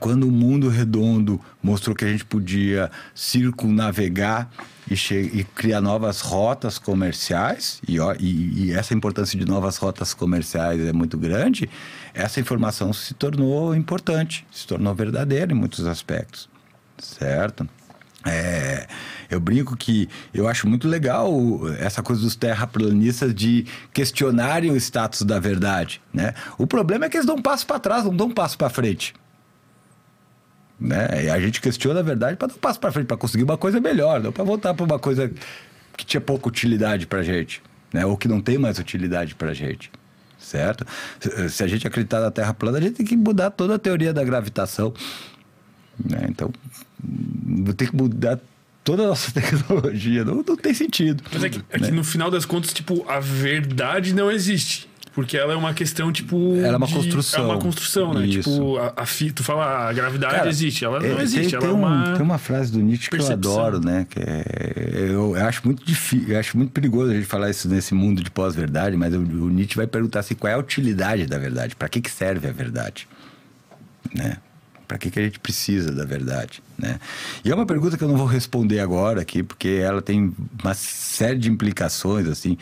quando 0.00 0.26
o 0.26 0.32
mundo 0.32 0.68
redondo 0.70 1.38
mostrou 1.62 1.94
que 1.94 2.04
a 2.04 2.08
gente 2.08 2.24
podia 2.24 2.90
circunnavegar 3.14 4.48
e, 4.90 4.94
e 5.14 5.44
criar 5.54 5.80
novas 5.80 6.20
rotas 6.20 6.78
comerciais, 6.78 7.80
e, 7.88 7.98
ó- 8.00 8.14
e- 8.18 8.66
e 8.66 8.72
essa 8.72 8.94
importância 8.94 9.38
de 9.38 9.44
novas 9.44 9.76
rotas 9.76 10.12
comerciais 10.14 10.80
é 10.80 10.92
muito 10.92 11.16
grande, 11.18 11.68
essa 12.12 12.40
informação 12.40 12.92
se 12.92 13.14
tornou 13.14 13.74
importante, 13.74 14.46
se 14.52 14.66
tornou 14.66 14.94
verdadeira 14.94 15.52
em 15.52 15.56
muitos 15.56 15.86
aspectos, 15.86 16.48
certo? 16.98 17.68
É, 18.26 18.86
eu 19.28 19.38
brinco 19.38 19.76
que 19.76 20.08
eu 20.32 20.48
acho 20.48 20.66
muito 20.66 20.88
legal 20.88 21.30
essa 21.78 22.02
coisa 22.02 22.22
dos 22.22 22.34
terraplanistas 22.34 23.34
de 23.34 23.66
questionarem 23.92 24.70
o 24.70 24.76
status 24.76 25.20
da 25.22 25.38
verdade, 25.38 26.00
né? 26.12 26.32
O 26.56 26.66
problema 26.66 27.04
é 27.04 27.08
que 27.10 27.18
eles 27.18 27.26
dão 27.26 27.36
um 27.36 27.42
passo 27.42 27.66
para 27.66 27.78
trás, 27.78 28.02
não 28.04 28.16
dão 28.16 28.28
um 28.28 28.32
passo 28.32 28.56
para 28.56 28.70
frente. 28.70 29.12
Né? 30.80 31.24
E 31.26 31.30
a 31.30 31.38
gente 31.40 31.60
questiona 31.60 32.00
a 32.00 32.02
verdade 32.02 32.36
para 32.36 32.48
dar 32.48 32.54
um 32.54 32.58
passo 32.58 32.80
para 32.80 32.90
frente, 32.92 33.06
para 33.06 33.16
conseguir 33.16 33.44
uma 33.44 33.56
coisa 33.56 33.80
melhor, 33.80 34.20
não 34.20 34.32
para 34.32 34.42
voltar 34.44 34.74
para 34.74 34.84
uma 34.84 34.98
coisa 34.98 35.30
que 35.96 36.04
tinha 36.04 36.20
pouca 36.20 36.48
utilidade 36.48 37.06
para 37.06 37.22
gente, 37.22 37.62
né? 37.92 38.04
Ou 38.04 38.16
que 38.16 38.26
não 38.26 38.40
tem 38.40 38.58
mais 38.58 38.78
utilidade 38.80 39.34
para 39.36 39.54
gente, 39.54 39.90
certo? 40.38 40.84
Se- 41.48 41.62
a 41.62 41.66
gente 41.68 41.86
acreditar 41.86 42.20
na 42.20 42.30
Terra 42.30 42.52
plana, 42.52 42.78
a 42.78 42.80
gente 42.80 42.94
tem 42.96 43.06
que 43.06 43.16
mudar 43.16 43.50
toda 43.50 43.76
a 43.76 43.78
teoria 43.78 44.12
da 44.12 44.24
gravitação, 44.24 44.92
né? 46.04 46.26
Então, 46.28 46.52
ter 47.76 47.90
que 47.90 47.96
mudar 47.96 48.40
toda 48.82 49.04
a 49.04 49.06
nossa 49.06 49.30
tecnologia, 49.40 50.24
não, 50.24 50.36
não 50.46 50.56
tem 50.56 50.74
sentido. 50.74 51.22
Mas 51.32 51.44
é 51.44 51.48
que, 51.50 51.62
é 51.70 51.78
que 51.78 51.84
né? 51.84 51.90
no 51.92 52.02
final 52.04 52.30
das 52.30 52.44
contas, 52.44 52.72
tipo, 52.72 53.08
a 53.08 53.20
verdade 53.20 54.12
não 54.12 54.30
existe. 54.30 54.88
Porque 55.14 55.36
ela 55.36 55.52
é 55.52 55.56
uma 55.56 55.72
questão, 55.72 56.10
tipo. 56.10 56.56
Ela 56.56 56.74
é 56.74 56.76
uma 56.76 56.86
de- 56.88 56.94
construção. 56.94 57.42
É 57.44 57.46
uma 57.46 57.58
construção, 57.58 58.12
né? 58.14 58.26
Isso. 58.26 58.50
Tipo, 58.50 58.78
a, 58.78 58.92
a 58.96 59.06
fi- 59.06 59.30
tu 59.30 59.44
fala, 59.44 59.88
a 59.88 59.92
gravidade 59.92 60.34
Cara, 60.34 60.48
existe. 60.48 60.84
Ela 60.84 60.98
é, 60.98 61.08
não 61.12 61.20
existe. 61.20 61.50
Tem, 61.50 61.54
ela 61.54 61.60
tem 61.60 61.70
é 61.70 61.72
um- 61.72 61.78
uma. 61.78 62.12
tem 62.14 62.22
uma 62.22 62.38
frase 62.38 62.72
do 62.72 62.80
Nietzsche 62.80 63.08
que 63.08 63.16
percepção. 63.16 63.52
eu 63.52 63.58
adoro, 63.60 63.80
né? 63.80 64.06
Que 64.10 64.18
é, 64.18 64.44
eu, 65.10 65.36
eu 65.36 65.46
acho 65.46 65.62
muito 65.64 65.84
difícil, 65.84 66.30
eu 66.34 66.38
acho 66.40 66.56
muito 66.58 66.72
perigoso 66.72 67.12
a 67.12 67.14
gente 67.14 67.26
falar 67.26 67.48
isso 67.48 67.68
nesse 67.68 67.94
mundo 67.94 68.24
de 68.24 68.30
pós-verdade, 68.30 68.96
mas 68.96 69.14
o, 69.14 69.18
o 69.20 69.48
Nietzsche 69.50 69.76
vai 69.76 69.86
perguntar 69.86 70.18
assim, 70.20 70.34
qual 70.34 70.50
é 70.50 70.54
a 70.54 70.58
utilidade 70.58 71.26
da 71.26 71.38
verdade? 71.38 71.76
Para 71.76 71.88
que, 71.88 72.00
que 72.00 72.10
serve 72.10 72.48
a 72.48 72.52
verdade? 72.52 73.06
Né? 74.12 74.36
Para 74.86 74.98
que, 74.98 75.10
que 75.10 75.18
a 75.18 75.22
gente 75.22 75.38
precisa 75.40 75.90
da 75.92 76.04
verdade? 76.04 76.62
Né? 76.78 76.98
E 77.44 77.50
é 77.50 77.54
uma 77.54 77.66
pergunta 77.66 77.96
que 77.96 78.04
eu 78.04 78.08
não 78.08 78.16
vou 78.16 78.26
responder 78.26 78.80
agora 78.80 79.22
aqui, 79.22 79.42
porque 79.42 79.80
ela 79.82 80.02
tem 80.02 80.34
uma 80.62 80.74
série 80.74 81.38
de 81.38 81.50
implicações, 81.50 82.28
assim. 82.28 82.56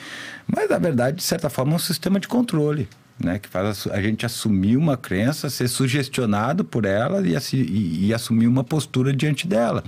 Mas, 0.47 0.71
na 0.71 0.79
verdade, 0.79 1.17
de 1.17 1.23
certa 1.23 1.51
forma, 1.51 1.73
é 1.73 1.77
um 1.77 1.79
sistema 1.81 2.21
de 2.21 2.29
controle, 2.29 2.89
né? 3.19 3.39
Que 3.39 3.49
faz 3.49 3.87
a 3.89 3.95
a 3.95 4.03
gente 4.03 4.25
assumir 4.25 4.77
uma 4.77 4.97
crença, 4.97 5.51
ser 5.51 5.69
sugestionado 5.69 6.65
por 6.65 6.85
ela 6.85 7.21
e, 7.27 7.35
e- 7.55 8.07
e 8.07 8.15
assumir 8.15 8.47
uma 8.47 8.65
postura 8.65 9.13
diante 9.13 9.47
dela 9.47 9.83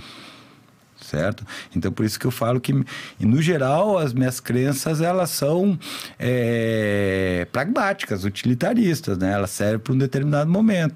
certo? 1.01 1.45
Então 1.75 1.91
por 1.91 2.03
isso 2.03 2.19
que 2.19 2.25
eu 2.25 2.31
falo 2.31 2.59
que, 2.59 2.73
no 3.19 3.39
geral, 3.41 3.97
as 3.97 4.11
minhas 4.11 4.39
crenças 4.39 5.01
elas 5.01 5.29
são 5.29 5.77
é, 6.17 7.47
pragmáticas, 7.51 8.23
utilitaristas, 8.23 9.17
né? 9.17 9.31
Elas 9.33 9.51
servem 9.51 9.79
para 9.79 9.93
um 9.93 9.97
determinado 9.97 10.49
momento, 10.49 10.95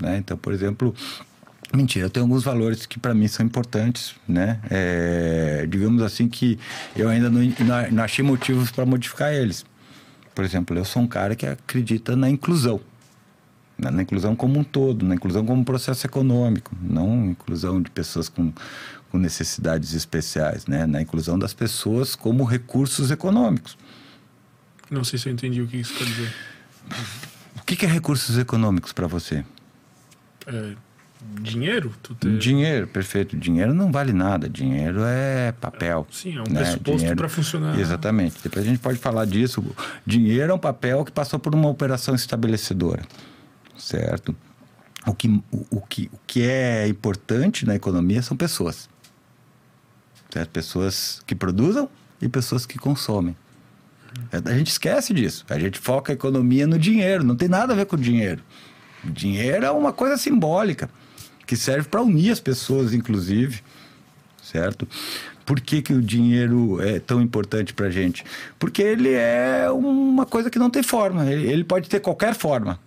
né? 0.00 0.18
Então, 0.18 0.36
por 0.36 0.52
exemplo, 0.52 0.94
mentira, 1.74 2.06
eu 2.06 2.10
tenho 2.10 2.24
alguns 2.24 2.42
valores 2.44 2.86
que 2.86 2.98
para 2.98 3.14
mim 3.14 3.28
são 3.28 3.44
importantes, 3.44 4.14
né? 4.26 4.60
É, 4.70 5.66
digamos 5.68 6.02
assim 6.02 6.28
que 6.28 6.58
eu 6.96 7.08
ainda 7.08 7.28
não, 7.28 7.40
não- 7.42 7.90
não 7.90 8.02
achei 8.02 8.24
motivos 8.24 8.70
para 8.70 8.86
modificar 8.86 9.32
eles. 9.32 9.64
Por 10.34 10.44
exemplo, 10.44 10.76
eu 10.76 10.84
sou 10.84 11.02
um 11.02 11.06
cara 11.06 11.34
que 11.34 11.44
acredita 11.46 12.14
na 12.16 12.30
inclusão 12.30 12.80
na, 13.76 13.92
na 13.92 14.02
inclusão 14.02 14.34
como 14.34 14.58
um 14.58 14.64
todo, 14.64 15.06
na 15.06 15.14
inclusão 15.14 15.46
como 15.46 15.60
um 15.60 15.64
processo 15.64 16.04
econômico, 16.04 16.74
não 16.82 17.26
inclusão 17.30 17.80
de 17.80 17.88
pessoas 17.90 18.28
com, 18.28 18.52
com 19.08 19.18
necessidades 19.18 19.94
especiais, 19.94 20.66
né? 20.66 20.84
na 20.84 21.00
inclusão 21.00 21.38
das 21.38 21.54
pessoas 21.54 22.16
como 22.16 22.42
recursos 22.42 23.12
econômicos. 23.12 23.78
Não 24.90 25.04
sei 25.04 25.16
se 25.18 25.28
eu 25.28 25.32
entendi 25.32 25.62
o 25.62 25.66
que 25.68 25.76
isso 25.76 25.94
quer 25.94 26.04
dizer. 26.06 26.34
O 27.56 27.62
que, 27.64 27.76
que 27.76 27.86
é 27.86 27.88
recursos 27.88 28.36
econômicos 28.36 28.92
para 28.92 29.06
você? 29.06 29.44
É, 30.48 30.72
dinheiro? 31.40 31.92
Tu 32.02 32.14
te- 32.14 32.38
Dinheiro, 32.38 32.86
perfeito. 32.86 33.36
Dinheiro 33.36 33.74
não 33.74 33.92
vale 33.92 34.12
nada. 34.12 34.48
Dinheiro 34.48 35.00
é 35.04 35.52
papel. 35.52 36.06
Sim, 36.10 36.36
é 36.38 36.40
um 36.40 36.44
né? 36.44 36.60
pressuposto 36.60 36.98
Dinheiro- 36.98 37.16
para 37.16 37.28
funcionar. 37.28 37.78
Exatamente. 37.78 38.36
Depois 38.42 38.64
a 38.64 38.68
gente 38.68 38.78
pode 38.80 38.98
falar 38.98 39.24
disso. 39.26 39.64
Dinheiro 40.06 40.50
é 40.52 40.54
um 40.54 40.58
papel 40.58 41.04
que 41.04 41.12
passou 41.12 41.38
por 41.38 41.54
uma 41.54 41.68
operação 41.68 42.14
estabelecedora, 42.14 43.02
certo? 43.76 44.34
O 45.06 45.14
que, 45.14 45.28
o, 45.50 45.66
o 45.70 45.80
que, 45.82 46.10
o 46.12 46.18
que 46.26 46.42
é 46.42 46.86
importante 46.88 47.64
na 47.66 47.74
economia 47.74 48.22
são 48.22 48.36
pessoas. 48.36 48.88
Certo? 50.30 50.50
Pessoas 50.50 51.22
que 51.26 51.34
produzam 51.34 51.88
e 52.20 52.28
pessoas 52.28 52.66
que 52.66 52.78
consomem. 52.78 53.34
A 54.32 54.52
gente 54.52 54.68
esquece 54.70 55.14
disso. 55.14 55.44
A 55.48 55.58
gente 55.58 55.78
foca 55.78 56.12
a 56.12 56.14
economia 56.14 56.66
no 56.66 56.78
dinheiro. 56.78 57.22
Não 57.24 57.36
tem 57.36 57.48
nada 57.48 57.72
a 57.72 57.76
ver 57.76 57.86
com 57.86 57.96
o 57.96 57.98
dinheiro. 57.98 58.42
Dinheiro 59.04 59.64
é 59.64 59.70
uma 59.70 59.92
coisa 59.92 60.16
simbólica 60.16 60.90
que 61.46 61.56
serve 61.56 61.88
para 61.88 62.02
unir 62.02 62.30
as 62.30 62.40
pessoas, 62.40 62.92
inclusive 62.92 63.62
certo? 64.48 64.88
Por 65.44 65.60
que, 65.60 65.82
que 65.82 65.92
o 65.92 66.02
dinheiro 66.02 66.82
é 66.82 66.98
tão 66.98 67.20
importante 67.20 67.72
para 67.72 67.90
gente? 67.90 68.24
Porque 68.58 68.82
ele 68.82 69.12
é 69.12 69.70
uma 69.70 70.26
coisa 70.26 70.50
que 70.50 70.58
não 70.58 70.70
tem 70.70 70.82
forma. 70.82 71.30
Ele, 71.30 71.64
pode 71.64 71.88
ter 71.88 72.00
qualquer 72.00 72.34
forma. 72.34 72.78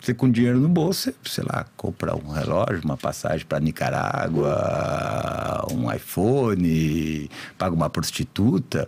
Você 0.00 0.14
com 0.14 0.30
dinheiro 0.30 0.60
no 0.60 0.68
bolso, 0.68 1.12
sei 1.24 1.44
lá, 1.44 1.66
compra 1.76 2.14
um 2.14 2.30
relógio, 2.30 2.82
uma 2.84 2.96
passagem 2.96 3.44
para 3.44 3.58
Nicarágua, 3.58 5.66
um 5.72 5.92
iPhone, 5.92 7.28
paga 7.56 7.74
uma 7.74 7.90
prostituta, 7.90 8.86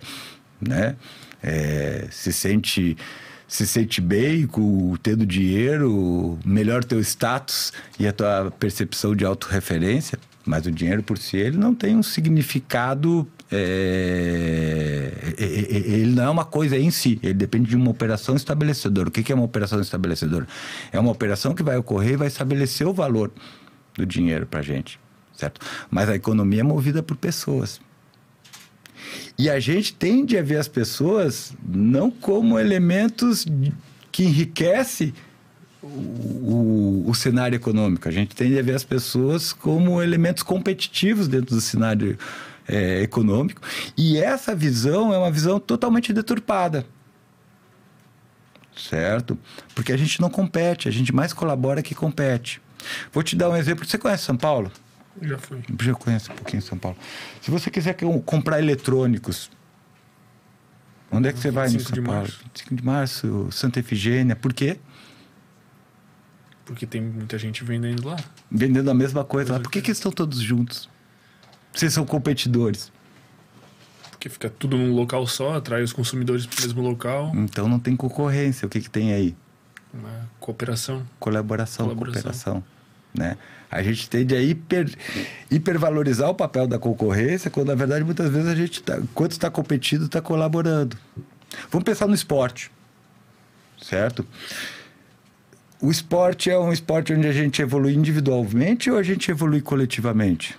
né? 0.60 0.94
É, 1.42 2.06
se 2.12 2.32
sente 2.32 2.96
se 3.50 3.66
sente 3.66 4.00
bem 4.00 4.46
com 4.46 4.92
o 4.92 4.96
tendo 4.96 5.26
dinheiro, 5.26 6.38
melhor 6.44 6.84
teu 6.84 7.00
status 7.00 7.72
e 7.98 8.06
a 8.06 8.12
tua 8.12 8.52
percepção 8.60 9.14
de 9.14 9.24
autorreferência. 9.24 10.20
Mas 10.46 10.66
o 10.66 10.70
dinheiro 10.70 11.02
por 11.02 11.18
si, 11.18 11.36
ele 11.36 11.58
não 11.58 11.74
tem 11.74 11.96
um 11.96 12.02
significado... 12.02 13.26
é, 13.50 15.34
ele 15.36 16.12
não 16.12 16.22
é 16.22 16.30
uma 16.30 16.44
coisa 16.44 16.78
em 16.78 16.92
si, 16.92 17.18
ele 17.24 17.34
depende 17.34 17.68
de 17.70 17.76
uma 17.76 17.90
operação 17.90 18.36
estabelecedora. 18.36 19.08
O 19.08 19.10
que 19.10 19.32
é 19.32 19.34
uma 19.34 19.44
operação 19.44 19.80
estabelecedora? 19.80 20.46
É 20.92 21.00
uma 21.00 21.10
operação 21.10 21.52
que 21.52 21.62
vai 21.64 21.76
ocorrer 21.76 22.12
e 22.12 22.16
vai 22.16 22.28
estabelecer 22.28 22.86
o 22.86 22.94
valor 22.94 23.32
do 23.94 24.06
dinheiro 24.06 24.46
para 24.46 24.62
gente, 24.62 25.00
certo? 25.36 25.60
Mas 25.90 26.08
a 26.08 26.14
economia 26.14 26.60
é 26.60 26.62
movida 26.62 27.02
por 27.02 27.16
pessoas. 27.16 27.80
E 29.38 29.48
a 29.50 29.58
gente 29.60 29.94
tende 29.94 30.36
a 30.38 30.42
ver 30.42 30.56
as 30.56 30.68
pessoas 30.68 31.52
não 31.66 32.10
como 32.10 32.58
elementos 32.58 33.46
que 34.12 34.24
enriquecem 34.24 35.14
o, 35.82 37.04
o- 37.06 37.14
cenário 37.14 37.56
econômico. 37.56 38.06
A 38.08 38.12
gente 38.12 38.34
tende 38.36 38.58
a 38.58 38.62
ver 38.62 38.74
as 38.74 38.84
pessoas 38.84 39.52
como 39.52 40.02
elementos 40.02 40.42
competitivos 40.42 41.26
dentro 41.26 41.54
do 41.54 41.60
cenário 41.60 42.18
eh, 42.68 43.02
econômico. 43.02 43.62
E 43.96 44.18
essa 44.18 44.54
visão 44.54 45.12
é 45.14 45.18
uma 45.18 45.30
visão 45.30 45.58
totalmente 45.58 46.12
deturpada. 46.12 46.84
Certo? 48.76 49.38
Porque 49.74 49.92
a 49.92 49.96
gente 49.96 50.20
não 50.20 50.30
compete, 50.30 50.88
a 50.88 50.92
gente 50.92 51.14
mais 51.14 51.32
colabora 51.32 51.82
que 51.82 51.94
compete. 51.94 52.60
Vou 53.12 53.22
te 53.22 53.36
dar 53.36 53.50
um 53.50 53.56
exemplo. 53.56 53.84
Você 53.86 53.98
conhece 53.98 54.24
São 54.24 54.36
Paulo? 54.36 54.70
Já. 55.20 55.34
Eu 55.34 55.62
já 55.80 55.94
conheço 55.94 56.32
um 56.32 56.36
pouquinho 56.36 56.62
São 56.62 56.78
Paulo. 56.78 56.96
Se 57.42 57.50
você 57.50 57.70
quiser 57.70 57.96
comprar 58.24 58.58
eletrônicos, 58.58 59.50
onde 61.10 61.28
é 61.28 61.32
que 61.32 61.38
você 61.38 61.50
vai 61.50 61.66
no 61.66 61.72
25 61.72 61.88
São 61.94 62.02
de 62.02 62.06
Paulo? 62.06 62.20
março. 62.22 62.38
25 62.44 62.74
de 62.74 62.84
março, 62.84 63.48
Santa 63.50 63.80
Efigênia. 63.80 64.36
Por 64.36 64.52
quê? 64.54 64.78
Porque 66.64 66.86
tem 66.86 67.00
muita 67.00 67.36
gente 67.36 67.64
vendendo 67.64 68.06
lá. 68.06 68.16
Vendendo 68.50 68.90
a 68.90 68.94
mesma 68.94 69.24
coisa 69.24 69.54
lá. 69.54 69.60
Por 69.60 69.70
que, 69.70 69.82
que 69.82 69.88
eles 69.88 69.98
estão 69.98 70.12
todos 70.12 70.40
juntos? 70.40 70.88
Vocês 71.72 71.92
são 71.92 72.06
competidores. 72.06 72.92
Porque 74.10 74.28
fica 74.28 74.48
tudo 74.50 74.76
num 74.76 74.94
local 74.94 75.26
só, 75.26 75.54
atrai 75.56 75.82
os 75.82 75.92
consumidores 75.92 76.46
para 76.46 76.58
o 76.58 76.62
mesmo 76.62 76.82
local. 76.82 77.32
Então 77.34 77.68
não 77.68 77.78
tem 77.80 77.96
concorrência. 77.96 78.66
O 78.66 78.68
que, 78.68 78.80
que 78.80 78.90
tem 78.90 79.12
aí? 79.12 79.34
Uma 79.92 80.30
cooperação. 80.38 81.04
Colaboração, 81.18 81.86
Colaboração. 81.86 82.22
cooperação. 82.22 82.64
Né? 83.12 83.36
A 83.70 83.82
gente 83.82 84.10
tende 84.10 84.34
a 84.34 84.42
hiper, 84.42 84.90
hipervalorizar 85.50 86.28
o 86.28 86.34
papel 86.34 86.66
da 86.66 86.78
concorrência, 86.78 87.50
quando 87.50 87.68
na 87.68 87.76
verdade 87.76 88.04
muitas 88.04 88.28
vezes 88.28 88.48
a 88.48 88.54
gente, 88.54 88.82
tá, 88.82 88.98
enquanto 88.98 89.32
está 89.32 89.48
competindo, 89.48 90.06
está 90.06 90.20
colaborando. 90.20 90.96
Vamos 91.70 91.84
pensar 91.84 92.08
no 92.08 92.14
esporte, 92.14 92.70
certo? 93.80 94.26
O 95.80 95.90
esporte 95.90 96.50
é 96.50 96.58
um 96.58 96.72
esporte 96.72 97.14
onde 97.14 97.26
a 97.26 97.32
gente 97.32 97.62
evolui 97.62 97.94
individualmente 97.94 98.90
ou 98.90 98.98
a 98.98 99.02
gente 99.02 99.30
evolui 99.30 99.60
coletivamente? 99.60 100.58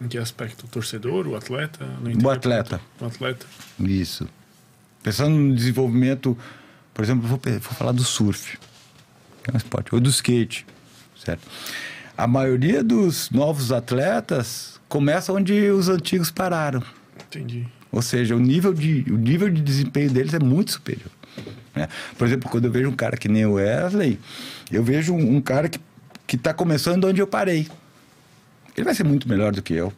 Em 0.00 0.08
que 0.08 0.18
aspecto? 0.18 0.64
O 0.64 0.68
torcedor, 0.68 1.28
o 1.28 1.36
atleta? 1.36 1.86
O 2.24 2.30
atleta. 2.30 2.80
O 2.98 3.04
atleta. 3.04 3.46
Isso. 3.78 4.26
Pensando 5.02 5.36
no 5.36 5.54
desenvolvimento, 5.54 6.36
por 6.94 7.04
exemplo, 7.04 7.28
vou, 7.28 7.38
vou 7.38 7.60
falar 7.60 7.92
do 7.92 8.02
surf, 8.02 8.58
que 9.44 9.50
é 9.50 9.54
um 9.54 9.56
esporte, 9.56 9.94
ou 9.94 10.00
do 10.00 10.10
skate, 10.10 10.66
certo? 11.22 11.46
A 12.16 12.26
maioria 12.26 12.82
dos 12.82 13.30
novos 13.30 13.72
atletas 13.72 14.80
começa 14.88 15.32
onde 15.32 15.70
os 15.70 15.88
antigos 15.88 16.30
pararam. 16.30 16.82
Entendi. 17.26 17.66
Ou 17.90 18.02
seja, 18.02 18.36
o 18.36 18.38
nível 18.38 18.72
de, 18.72 19.04
o 19.10 19.16
nível 19.16 19.50
de 19.50 19.60
desempenho 19.60 20.10
deles 20.10 20.34
é 20.34 20.38
muito 20.38 20.72
superior. 20.72 21.10
né? 21.74 21.88
Por 22.16 22.26
exemplo, 22.26 22.50
quando 22.50 22.66
eu 22.66 22.70
vejo 22.70 22.88
um 22.88 22.96
cara 22.96 23.16
que 23.16 23.28
nem 23.28 23.44
o 23.46 23.54
Wesley, 23.54 24.18
eu 24.70 24.82
vejo 24.82 25.14
um, 25.14 25.36
um 25.36 25.40
cara 25.40 25.68
que 25.68 25.80
está 26.36 26.54
começando 26.54 27.04
onde 27.04 27.20
eu 27.20 27.26
parei. 27.26 27.68
Ele 28.76 28.84
vai 28.84 28.94
ser 28.94 29.04
muito 29.04 29.28
melhor 29.28 29.52
do 29.52 29.62
que 29.62 29.74
eu. 29.74 29.92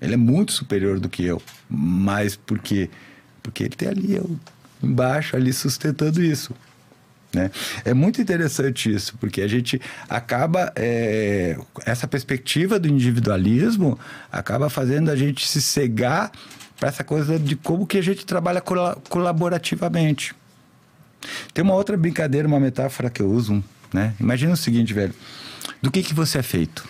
Ele 0.00 0.14
é 0.14 0.18
muito 0.18 0.52
superior 0.52 1.00
do 1.00 1.08
que 1.08 1.24
eu. 1.24 1.40
Mas 1.68 2.36
por 2.36 2.58
quê? 2.58 2.90
Porque 3.42 3.64
ele 3.64 3.74
tem 3.74 3.88
ali 3.88 4.14
eu, 4.14 4.38
embaixo, 4.82 5.36
ali 5.36 5.52
sustentando 5.52 6.22
isso. 6.22 6.54
Né? 7.34 7.50
É 7.84 7.92
muito 7.92 8.22
interessante 8.22 8.92
isso, 8.94 9.16
porque 9.18 9.42
a 9.42 9.48
gente 9.48 9.80
acaba. 10.08 10.72
é, 10.76 11.56
essa 11.84 12.06
perspectiva 12.06 12.78
do 12.78 12.86
individualismo 12.86 13.98
acaba 14.30 14.70
fazendo 14.70 15.10
a 15.10 15.16
gente 15.16 15.46
se 15.46 15.60
cegar 15.60 16.30
para 16.78 16.88
essa 16.88 17.02
coisa 17.02 17.38
de 17.38 17.56
como 17.56 17.86
que 17.86 17.98
a 17.98 18.02
gente 18.02 18.24
trabalha 18.24 18.60
cola- 18.60 18.96
colaborativamente. 19.08 20.34
Tem 21.52 21.64
uma 21.64 21.74
outra 21.74 21.96
brincadeira, 21.96 22.46
uma 22.46 22.60
metáfora 22.60 23.10
que 23.10 23.20
eu 23.22 23.30
uso, 23.30 23.62
né? 23.92 24.14
Imagina 24.20 24.52
o 24.52 24.56
seguinte, 24.56 24.92
velho. 24.92 25.14
Do 25.82 25.90
que, 25.90 26.02
que 26.02 26.14
você 26.14 26.38
é 26.38 26.42
feito? 26.42 26.86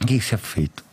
O 0.00 0.06
que, 0.06 0.18
que 0.18 0.24
você 0.24 0.34
é 0.34 0.38
feito? 0.38 0.84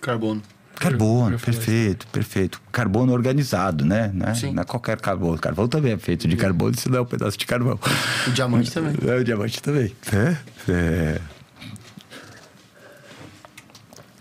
Carbono. 0.00 0.42
Carbono, 0.80 1.38
falar 1.38 1.56
perfeito, 1.56 2.06
perfeito. 2.08 2.60
Carbono 2.70 3.12
organizado, 3.12 3.84
né? 3.84 4.10
né? 4.12 4.34
Sim. 4.34 4.52
Não 4.52 4.62
é 4.62 4.64
qualquer 4.64 5.00
carbono. 5.00 5.38
Carvão 5.38 5.66
também 5.66 5.92
é 5.92 5.98
feito 5.98 6.28
de 6.28 6.36
carbono, 6.36 6.76
se 6.76 6.88
não 6.88 6.98
é 6.98 7.00
um 7.00 7.06
pedaço 7.06 7.38
de 7.38 7.46
carvão. 7.46 7.78
O 8.26 8.30
diamante 8.30 8.70
também. 8.70 8.94
É, 9.06 9.16
o 9.16 9.24
diamante 9.24 9.62
também. 9.62 9.94
É? 10.12 10.36
É. 10.70 11.20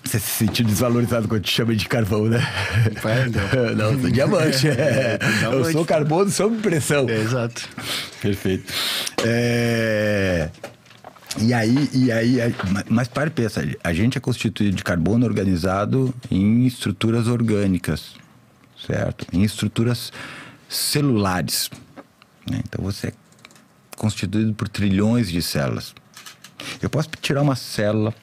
Você 0.03 0.19
se 0.19 0.29
sentiu 0.29 0.65
desvalorizado 0.65 1.27
quando 1.27 1.41
te 1.41 1.51
chama 1.51 1.75
de 1.75 1.87
carvão, 1.87 2.25
né? 2.25 2.39
Vai, 3.01 3.27
não. 3.27 3.75
não, 3.75 3.91
eu 3.91 4.01
sou 4.01 4.09
diamante. 4.09 4.69
é. 4.69 5.19
Eu 5.43 5.71
sou 5.71 5.85
carbono 5.85 6.29
sob 6.29 6.57
pressão. 6.57 7.09
É, 7.09 7.19
exato. 7.19 7.67
Perfeito. 8.21 8.71
É, 9.25 10.49
E 11.41 11.53
aí, 11.53 11.89
e 11.93 12.11
aí, 12.11 12.37
ma- 12.71 12.83
mas 12.89 13.07
para 13.07 13.27
e 13.27 13.31
pensa, 13.31 13.61
a 13.83 13.93
gente 13.93 14.17
é 14.17 14.21
constituído 14.21 14.75
de 14.77 14.83
carbono 14.83 15.25
organizado 15.25 16.13
em 16.31 16.65
estruturas 16.65 17.27
orgânicas, 17.27 18.15
certo? 18.87 19.25
Em 19.33 19.43
estruturas 19.43 20.11
celulares. 20.69 21.69
né? 22.49 22.61
Então 22.67 22.83
você 22.83 23.07
é 23.07 23.13
constituído 23.97 24.53
por 24.53 24.67
trilhões 24.69 25.29
de 25.29 25.41
células. 25.41 25.93
Eu 26.81 26.89
posso 26.89 27.09
tirar 27.21 27.41
uma 27.41 27.55
célula 27.55 28.13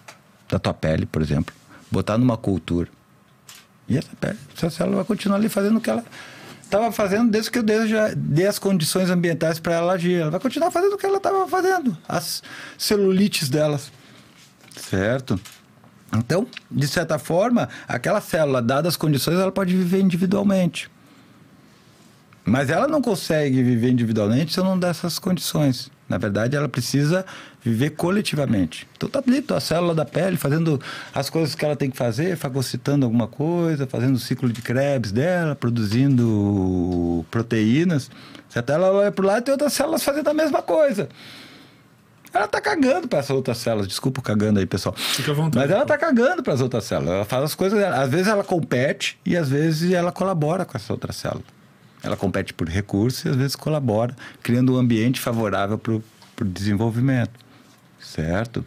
da 0.48 0.58
tua 0.58 0.74
pele, 0.74 1.06
por 1.06 1.20
exemplo, 1.22 1.54
botar 1.90 2.16
numa 2.18 2.36
cultura. 2.36 2.88
E 3.88 3.96
essa, 3.98 4.10
pele, 4.20 4.38
essa 4.56 4.70
célula 4.70 4.96
vai 4.96 5.04
continuar 5.04 5.36
ali 5.36 5.48
fazendo 5.48 5.76
o 5.76 5.80
que 5.80 5.90
ela 5.90 6.04
estava 6.72 6.90
fazendo 6.90 7.30
desde 7.30 7.50
que 7.50 7.58
eu 7.58 7.62
dei, 7.62 7.86
já 7.86 8.12
dei 8.16 8.46
as 8.46 8.58
condições 8.58 9.10
ambientais 9.10 9.60
para 9.60 9.74
ela 9.74 9.92
agir. 9.92 10.20
Ela 10.20 10.30
vai 10.30 10.40
continuar 10.40 10.70
fazendo 10.70 10.94
o 10.94 10.98
que 10.98 11.04
ela 11.04 11.18
estava 11.18 11.46
fazendo, 11.46 11.96
as 12.08 12.42
celulites 12.78 13.50
delas. 13.50 13.92
Certo? 14.74 15.38
Então, 16.16 16.46
de 16.70 16.88
certa 16.88 17.18
forma, 17.18 17.68
aquela 17.86 18.20
célula, 18.20 18.62
dadas 18.62 18.94
as 18.94 18.96
condições, 18.96 19.38
ela 19.38 19.52
pode 19.52 19.76
viver 19.76 20.00
individualmente. 20.00 20.90
Mas 22.44 22.70
ela 22.70 22.88
não 22.88 23.00
consegue 23.00 23.62
viver 23.62 23.90
individualmente 23.90 24.52
se 24.52 24.58
eu 24.58 24.64
não 24.64 24.78
der 24.78 24.90
essas 24.90 25.18
condições. 25.18 25.90
Na 26.12 26.18
verdade, 26.18 26.54
ela 26.54 26.68
precisa 26.68 27.24
viver 27.62 27.90
coletivamente. 27.90 28.86
Então 28.94 29.08
tá 29.08 29.22
ali 29.26 29.42
a 29.48 29.60
célula 29.60 29.94
da 29.94 30.04
pele 30.04 30.36
fazendo 30.36 30.78
as 31.14 31.30
coisas 31.30 31.54
que 31.54 31.64
ela 31.64 31.74
tem 31.74 31.90
que 31.90 31.96
fazer, 31.96 32.36
fagocitando 32.36 33.06
alguma 33.06 33.26
coisa, 33.26 33.86
fazendo 33.86 34.16
o 34.16 34.18
ciclo 34.18 34.52
de 34.52 34.60
Krebs 34.60 35.10
dela, 35.10 35.54
produzindo 35.54 37.24
proteínas. 37.30 38.10
Certo? 38.50 38.68
Ela 38.68 38.92
olha 38.92 39.10
pro 39.10 39.26
lado 39.26 39.40
e 39.40 39.42
tem 39.44 39.52
outras 39.52 39.72
células 39.72 40.04
fazendo 40.04 40.28
a 40.28 40.34
mesma 40.34 40.60
coisa. 40.60 41.08
Ela 42.30 42.46
tá 42.46 42.60
cagando 42.60 43.08
para 43.08 43.20
essas 43.20 43.34
outras 43.34 43.56
células. 43.56 43.88
Desculpa 43.88 44.20
cagando 44.20 44.60
aí, 44.60 44.66
pessoal. 44.66 44.94
Fica 44.94 45.30
à 45.30 45.34
vontade. 45.34 45.56
Mas 45.56 45.74
ela 45.74 45.86
tá 45.86 45.96
cagando 45.96 46.42
para 46.42 46.52
as 46.52 46.60
outras 46.60 46.84
células. 46.84 47.14
Ela 47.14 47.24
faz 47.24 47.42
as 47.42 47.54
coisas. 47.54 47.82
Às 47.82 48.10
vezes 48.10 48.26
ela 48.26 48.44
compete 48.44 49.18
e 49.24 49.34
às 49.34 49.48
vezes 49.48 49.90
ela 49.90 50.12
colabora 50.12 50.66
com 50.66 50.76
essa 50.76 50.92
outra 50.92 51.10
célula. 51.10 51.61
Ela 52.02 52.16
compete 52.16 52.52
por 52.52 52.68
recursos 52.68 53.24
e 53.24 53.28
às 53.28 53.36
vezes 53.36 53.56
colabora, 53.56 54.16
criando 54.42 54.74
um 54.74 54.78
ambiente 54.78 55.20
favorável 55.20 55.78
para 55.78 55.94
o 55.94 56.02
desenvolvimento. 56.44 57.32
Certo? 58.00 58.64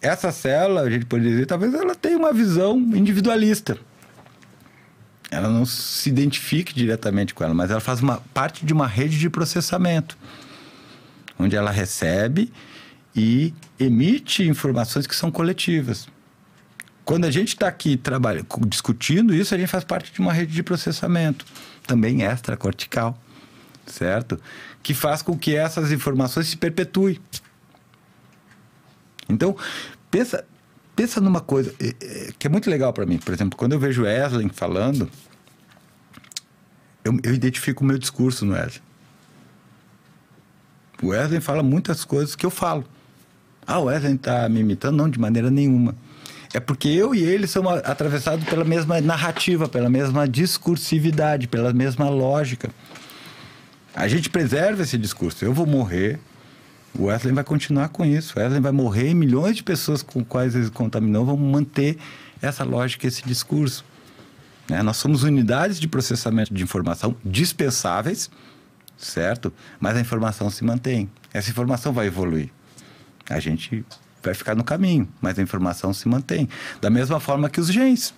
Essa 0.00 0.32
célula, 0.32 0.82
a 0.82 0.90
gente 0.90 1.06
pode 1.06 1.24
dizer, 1.24 1.46
talvez 1.46 1.72
ela 1.74 1.94
tenha 1.94 2.16
uma 2.16 2.32
visão 2.32 2.76
individualista. 2.78 3.78
Ela 5.30 5.48
não 5.48 5.66
se 5.66 6.08
identifique 6.08 6.74
diretamente 6.74 7.34
com 7.34 7.44
ela, 7.44 7.54
mas 7.54 7.70
ela 7.70 7.80
faz 7.80 8.00
uma 8.00 8.18
parte 8.32 8.64
de 8.64 8.72
uma 8.72 8.86
rede 8.86 9.18
de 9.18 9.28
processamento, 9.28 10.16
onde 11.38 11.54
ela 11.54 11.70
recebe 11.70 12.50
e 13.14 13.52
emite 13.78 14.42
informações 14.42 15.06
que 15.06 15.14
são 15.14 15.30
coletivas. 15.30 16.08
Quando 17.08 17.24
a 17.24 17.30
gente 17.30 17.48
está 17.48 17.66
aqui 17.66 17.96
trabalha, 17.96 18.44
discutindo 18.66 19.34
isso, 19.34 19.54
a 19.54 19.58
gente 19.58 19.70
faz 19.70 19.82
parte 19.82 20.12
de 20.12 20.20
uma 20.20 20.30
rede 20.30 20.52
de 20.52 20.62
processamento, 20.62 21.46
também 21.86 22.20
extracortical, 22.20 23.18
certo? 23.86 24.38
Que 24.82 24.92
faz 24.92 25.22
com 25.22 25.34
que 25.34 25.56
essas 25.56 25.90
informações 25.90 26.48
se 26.48 26.56
perpetuem. 26.58 27.18
Então, 29.26 29.56
pensa, 30.10 30.44
pensa 30.94 31.18
numa 31.18 31.40
coisa 31.40 31.74
eh, 31.80 31.94
eh, 31.98 32.32
que 32.38 32.46
é 32.46 32.50
muito 32.50 32.68
legal 32.68 32.92
para 32.92 33.06
mim. 33.06 33.16
Por 33.16 33.32
exemplo, 33.32 33.58
quando 33.58 33.72
eu 33.72 33.78
vejo 33.78 34.02
Wesley 34.02 34.50
falando, 34.52 35.10
eu, 37.02 37.18
eu 37.22 37.32
identifico 37.32 37.84
o 37.84 37.86
meu 37.86 37.96
discurso 37.96 38.44
no 38.44 38.52
Wesley. 38.52 38.82
O 41.02 41.06
Wesley 41.06 41.40
fala 41.40 41.62
muitas 41.62 42.04
coisas 42.04 42.36
que 42.36 42.44
eu 42.44 42.50
falo. 42.50 42.84
Ah, 43.66 43.78
o 43.78 43.84
Wesley 43.84 44.16
está 44.16 44.46
me 44.50 44.60
imitando? 44.60 44.98
Não, 44.98 45.08
de 45.08 45.18
maneira 45.18 45.50
nenhuma. 45.50 45.96
É 46.52 46.60
porque 46.60 46.88
eu 46.88 47.14
e 47.14 47.22
ele 47.22 47.46
somos 47.46 47.72
atravessados 47.84 48.44
pela 48.46 48.64
mesma 48.64 49.00
narrativa, 49.00 49.68
pela 49.68 49.90
mesma 49.90 50.26
discursividade, 50.26 51.46
pela 51.46 51.72
mesma 51.72 52.08
lógica. 52.08 52.70
A 53.94 54.08
gente 54.08 54.30
preserva 54.30 54.82
esse 54.82 54.96
discurso. 54.96 55.44
Eu 55.44 55.52
vou 55.52 55.66
morrer, 55.66 56.18
o 56.98 57.04
Wesley 57.04 57.34
vai 57.34 57.44
continuar 57.44 57.88
com 57.90 58.04
isso. 58.04 58.34
O 58.36 58.40
Wesley 58.40 58.60
vai 58.60 58.72
morrer 58.72 59.10
e 59.10 59.14
milhões 59.14 59.56
de 59.56 59.62
pessoas 59.62 60.02
com 60.02 60.24
quais 60.24 60.54
ele 60.54 60.70
contaminou 60.70 61.26
vão 61.26 61.36
manter 61.36 61.98
essa 62.40 62.64
lógica, 62.64 63.06
esse 63.06 63.22
discurso. 63.24 63.84
Né? 64.68 64.82
Nós 64.82 64.96
somos 64.96 65.22
unidades 65.22 65.78
de 65.78 65.86
processamento 65.86 66.52
de 66.52 66.62
informação 66.62 67.14
dispensáveis, 67.24 68.30
certo? 68.96 69.52
Mas 69.78 69.96
a 69.96 70.00
informação 70.00 70.48
se 70.48 70.64
mantém. 70.64 71.10
Essa 71.32 71.50
informação 71.50 71.92
vai 71.92 72.06
evoluir. 72.06 72.50
A 73.28 73.38
gente 73.38 73.84
vai 74.22 74.34
ficar 74.34 74.54
no 74.54 74.64
caminho, 74.64 75.08
mas 75.20 75.38
a 75.38 75.42
informação 75.42 75.92
se 75.92 76.08
mantém. 76.08 76.48
Da 76.80 76.90
mesma 76.90 77.20
forma 77.20 77.48
que 77.48 77.60
os 77.60 77.68
genes. 77.68 78.14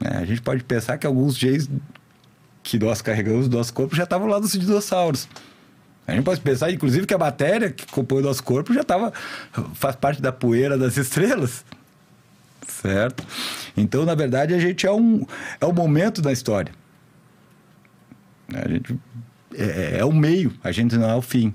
né? 0.00 0.18
A 0.18 0.24
gente 0.24 0.42
pode 0.42 0.64
pensar 0.64 0.98
que 0.98 1.06
alguns 1.06 1.36
genes 1.36 1.68
que 2.62 2.78
nós 2.78 3.00
carregamos 3.00 3.48
no 3.48 3.56
nosso 3.56 3.72
corpo 3.72 3.94
já 3.94 4.04
estavam 4.04 4.26
lá 4.26 4.38
dos 4.38 4.52
dinossauros. 4.52 5.28
A 6.06 6.12
gente 6.12 6.24
pode 6.24 6.40
pensar, 6.40 6.70
inclusive, 6.70 7.06
que 7.06 7.14
a 7.14 7.18
matéria 7.18 7.70
que 7.70 7.86
compõe 7.86 8.20
o 8.20 8.22
nosso 8.22 8.42
corpo 8.42 8.72
já 8.72 8.82
estava 8.82 9.12
faz 9.74 9.96
parte 9.96 10.22
da 10.22 10.30
poeira 10.32 10.78
das 10.78 10.96
estrelas. 10.96 11.64
Certo? 12.66 13.24
Então, 13.76 14.04
na 14.04 14.14
verdade, 14.14 14.54
a 14.54 14.58
gente 14.58 14.86
é 14.86 14.92
um, 14.92 15.26
é 15.60 15.66
um 15.66 15.72
momento 15.72 16.22
da 16.22 16.32
história. 16.32 16.72
A 18.52 18.68
gente 18.68 18.98
é, 19.54 19.98
é 19.98 20.04
o 20.04 20.12
meio, 20.12 20.52
a 20.62 20.70
gente 20.70 20.96
não 20.96 21.08
é 21.08 21.14
o 21.14 21.22
fim. 21.22 21.52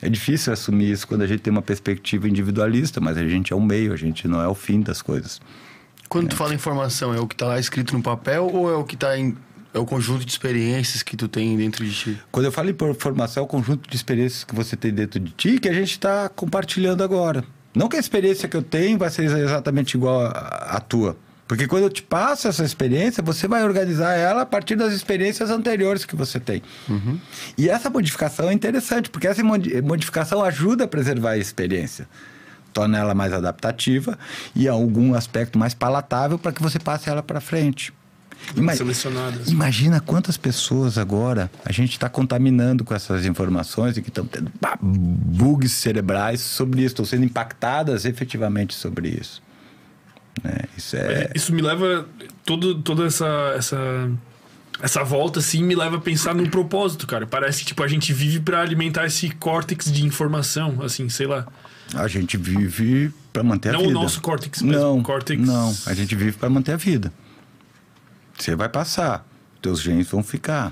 É 0.00 0.08
difícil 0.08 0.52
assumir 0.52 0.90
isso 0.90 1.06
quando 1.06 1.22
a 1.22 1.26
gente 1.26 1.40
tem 1.40 1.50
uma 1.50 1.62
perspectiva 1.62 2.28
individualista, 2.28 3.00
mas 3.00 3.16
a 3.16 3.26
gente 3.26 3.52
é 3.52 3.56
o 3.56 3.60
meio, 3.60 3.92
a 3.92 3.96
gente 3.96 4.28
não 4.28 4.40
é 4.40 4.46
o 4.46 4.54
fim 4.54 4.80
das 4.80 5.02
coisas. 5.02 5.40
Quando 6.08 6.28
tu 6.28 6.36
fala 6.36 6.54
informação, 6.54 7.12
é 7.12 7.20
o 7.20 7.26
que 7.26 7.36
tá 7.36 7.46
lá 7.46 7.58
escrito 7.58 7.94
no 7.94 8.02
papel 8.02 8.48
ou 8.52 8.70
é 8.70 8.74
o 8.74 8.84
que 8.84 8.96
tá 8.96 9.18
em. 9.18 9.36
É 9.74 9.78
o 9.78 9.84
conjunto 9.84 10.24
de 10.24 10.30
experiências 10.30 11.02
que 11.02 11.14
tu 11.14 11.28
tem 11.28 11.54
dentro 11.56 11.84
de 11.84 11.92
ti? 11.92 12.18
Quando 12.32 12.46
eu 12.46 12.52
falo 12.52 12.70
em 12.70 12.76
formação, 12.98 13.42
é 13.42 13.44
o 13.44 13.46
conjunto 13.46 13.88
de 13.88 13.94
experiências 13.94 14.42
que 14.42 14.54
você 14.54 14.74
tem 14.74 14.92
dentro 14.92 15.20
de 15.20 15.30
ti 15.32 15.58
que 15.58 15.68
a 15.68 15.74
gente 15.74 15.90
está 15.90 16.28
compartilhando 16.30 17.04
agora. 17.04 17.44
Não 17.74 17.86
que 17.86 17.96
a 17.96 18.00
experiência 18.00 18.48
que 18.48 18.56
eu 18.56 18.62
tenho 18.62 18.98
vai 18.98 19.10
ser 19.10 19.24
exatamente 19.24 19.94
igual 19.94 20.22
à 20.24 20.80
tua. 20.80 21.18
Porque 21.48 21.66
quando 21.66 21.84
eu 21.84 21.90
te 21.90 22.02
passo 22.02 22.46
essa 22.46 22.62
experiência, 22.62 23.22
você 23.22 23.48
vai 23.48 23.64
organizar 23.64 24.12
ela 24.12 24.42
a 24.42 24.46
partir 24.46 24.76
das 24.76 24.92
experiências 24.92 25.50
anteriores 25.50 26.04
que 26.04 26.14
você 26.14 26.38
tem. 26.38 26.62
Uhum. 26.86 27.18
E 27.56 27.70
essa 27.70 27.88
modificação 27.88 28.50
é 28.50 28.52
interessante, 28.52 29.08
porque 29.08 29.26
essa 29.26 29.42
modificação 29.42 30.44
ajuda 30.44 30.84
a 30.84 30.88
preservar 30.88 31.30
a 31.30 31.38
experiência. 31.38 32.06
Torna 32.70 32.98
ela 32.98 33.14
mais 33.14 33.32
adaptativa 33.32 34.18
e 34.54 34.68
algum 34.68 35.14
aspecto 35.14 35.58
mais 35.58 35.72
palatável 35.72 36.38
para 36.38 36.52
que 36.52 36.62
você 36.62 36.78
passe 36.78 37.08
ela 37.08 37.22
para 37.22 37.40
frente. 37.40 37.94
Ima 38.54 38.76
selecionadas. 38.76 39.48
Imagina 39.48 40.00
quantas 40.00 40.36
pessoas 40.36 40.98
agora 40.98 41.50
a 41.64 41.72
gente 41.72 41.92
está 41.92 42.10
contaminando 42.10 42.84
com 42.84 42.94
essas 42.94 43.24
informações 43.24 43.96
e 43.96 44.02
que 44.02 44.10
estão 44.10 44.26
tendo 44.26 44.52
bugs 44.80 45.72
cerebrais 45.72 46.42
sobre 46.42 46.82
isso, 46.82 46.88
estão 46.88 47.06
sendo 47.06 47.24
impactadas 47.24 48.04
efetivamente 48.04 48.74
sobre 48.74 49.08
isso. 49.08 49.42
Né? 50.42 50.60
Isso 50.76 50.96
é. 50.96 51.30
Isso 51.34 51.52
me 51.54 51.62
leva. 51.62 52.06
Todo, 52.44 52.76
toda 52.82 53.06
essa, 53.06 53.54
essa, 53.56 54.10
essa 54.82 55.04
volta, 55.04 55.38
assim, 55.40 55.62
me 55.62 55.74
leva 55.74 55.96
a 55.96 56.00
pensar 56.00 56.34
no 56.34 56.48
propósito, 56.48 57.06
cara. 57.06 57.26
Parece 57.26 57.60
que 57.60 57.66
tipo, 57.66 57.82
a 57.82 57.88
gente 57.88 58.12
vive 58.12 58.40
para 58.40 58.60
alimentar 58.60 59.06
esse 59.06 59.30
córtex 59.30 59.92
de 59.92 60.04
informação, 60.04 60.80
assim, 60.82 61.08
sei 61.08 61.26
lá. 61.26 61.46
A 61.94 62.06
gente 62.06 62.36
vive 62.36 63.12
para 63.32 63.42
manter 63.42 63.72
não 63.72 63.80
a 63.80 63.82
vida. 63.82 63.94
Não 63.94 64.00
o 64.00 64.02
nosso 64.02 64.20
córtex, 64.20 64.62
mas 64.62 64.76
não, 64.76 65.02
córtex. 65.02 65.40
Não, 65.40 65.74
a 65.86 65.94
gente 65.94 66.14
vive 66.14 66.32
para 66.36 66.48
manter 66.48 66.72
a 66.72 66.76
vida. 66.76 67.12
Você 68.38 68.54
vai 68.54 68.68
passar, 68.68 69.26
teus 69.60 69.80
genes 69.80 70.08
vão 70.08 70.22
ficar. 70.22 70.70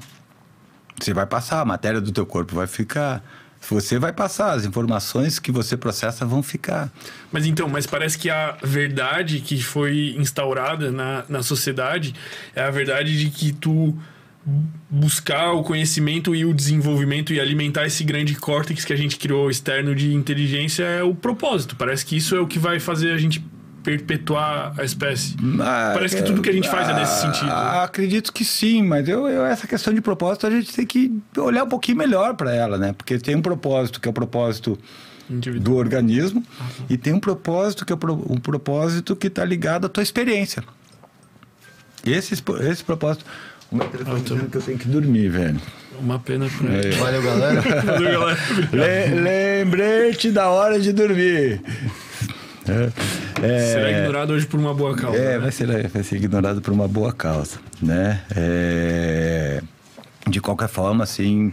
Você 1.01 1.13
vai 1.13 1.27
passar, 1.27 1.61
a 1.61 1.65
matéria 1.65 2.01
do 2.01 2.13
teu 2.13 2.25
corpo 2.25 2.55
vai 2.55 2.67
ficar. 2.67 3.23
Você 3.69 3.99
vai 3.99 4.13
passar, 4.13 4.53
as 4.53 4.65
informações 4.65 5.39
que 5.39 5.51
você 5.51 5.77
processa 5.77 6.25
vão 6.25 6.43
ficar. 6.43 6.93
Mas 7.33 7.47
então, 7.47 7.69
mas 7.69 7.87
parece 7.87 8.19
que 8.19 8.31
a 8.31 8.57
verdade 8.63 9.41
que 9.41 9.63
foi 9.63 10.15
instaurada 10.17 10.91
na, 10.91 11.25
na 11.29 11.43
sociedade 11.43 12.15
é 12.55 12.63
a 12.63 12.71
verdade 12.71 13.19
de 13.19 13.31
que 13.31 13.53
tu 13.53 13.97
buscar 14.89 15.53
o 15.53 15.63
conhecimento 15.65 16.35
e 16.35 16.45
o 16.45 16.55
desenvolvimento 16.55 17.33
e 17.33 17.41
alimentar 17.41 17.85
esse 17.85 18.05
grande 18.05 18.37
córtex 18.37 18.85
que 18.85 18.93
a 18.93 18.97
gente 18.97 19.17
criou 19.17 19.51
externo 19.51 19.93
de 19.95 20.15
inteligência 20.15 20.85
é 20.85 21.03
o 21.03 21.15
propósito. 21.15 21.75
Parece 21.75 22.07
que 22.07 22.17
isso 22.17 22.37
é 22.37 22.41
o 22.41 22.47
que 22.47 22.59
vai 22.59 22.79
fazer 22.79 23.13
a 23.13 23.19
gente 23.19 23.45
perpetuar 23.87 24.75
a 24.77 24.83
espécie? 24.83 25.37
Ah, 25.61 25.93
Parece 25.95 26.17
que 26.17 26.23
tudo 26.25 26.43
que 26.43 26.51
a 26.51 26.53
gente 26.53 26.69
faz 26.69 26.89
é 26.89 26.95
nesse 26.95 27.25
ah, 27.25 27.33
sentido. 27.33 27.53
Acredito 27.53 28.33
que 28.33 28.45
sim, 28.45 28.83
mas 28.83 29.09
eu, 29.09 29.29
eu, 29.29 29.47
essa 29.47 29.65
questão 29.65 29.95
de 29.95 30.01
propósito 30.01 30.45
a 30.45 30.51
gente 30.51 30.75
tem 30.75 30.85
que 30.85 31.23
olhar 31.39 31.63
um 31.63 31.69
pouquinho 31.69 31.97
melhor 31.97 32.35
para 32.35 32.53
ela, 32.53 32.77
né? 32.77 32.93
Porque 32.93 33.17
tem 33.17 33.37
um 33.37 33.43
propósito 33.43 34.01
que 34.01 34.09
é 34.09 34.11
o 34.11 34.13
propósito 34.13 34.77
Individual. 35.31 35.63
do 35.63 35.77
organismo 35.77 36.41
uhum. 36.41 36.87
e 36.91 36.97
tem 36.97 37.13
um 37.13 37.21
propósito 37.21 37.87
que 37.87 37.93
é 37.93 37.97
um 37.97 38.41
propósito 38.41 39.15
que 39.15 39.29
está 39.29 39.45
ligado 39.45 39.87
à 39.87 39.89
tua 39.89 40.03
experiência. 40.03 40.65
Esse, 42.05 42.35
esse 42.35 42.83
propósito. 42.85 43.25
O 43.71 43.77
meu 43.77 43.87
telefone 43.87 44.17
ah, 44.17 44.23
dizendo 44.23 44.51
que 44.51 44.57
eu 44.57 44.63
tenho 44.63 44.79
que 44.79 44.89
dormir, 44.89 45.29
velho. 45.29 45.61
Uma 46.01 46.19
pena 46.19 46.49
pra 46.59 46.73
é. 46.73 46.91
Valeu, 46.91 47.23
galera. 47.23 47.61
Valeu, 47.83 48.21
galera. 48.73 49.15
Lembrete 49.15 50.33
da 50.33 50.49
hora 50.49 50.81
de 50.81 50.93
dormir. 50.93 51.63
É, 53.43 53.73
Será 53.73 53.91
ignorado 53.91 54.33
hoje 54.33 54.47
por 54.47 54.59
uma 54.59 54.75
boa 54.75 54.97
causa. 54.97 55.19
É, 55.19 55.33
né? 55.35 55.39
vai, 55.39 55.53
ser, 55.53 55.89
vai 55.89 56.03
ser 56.03 56.17
ignorado 56.17 56.61
por 56.61 56.73
uma 56.73 56.89
boa 56.89 57.13
causa, 57.13 57.59
né? 57.81 58.23
É, 58.35 59.63
de 60.29 60.41
qualquer 60.41 60.69
forma, 60.69 61.05
assim, 61.05 61.53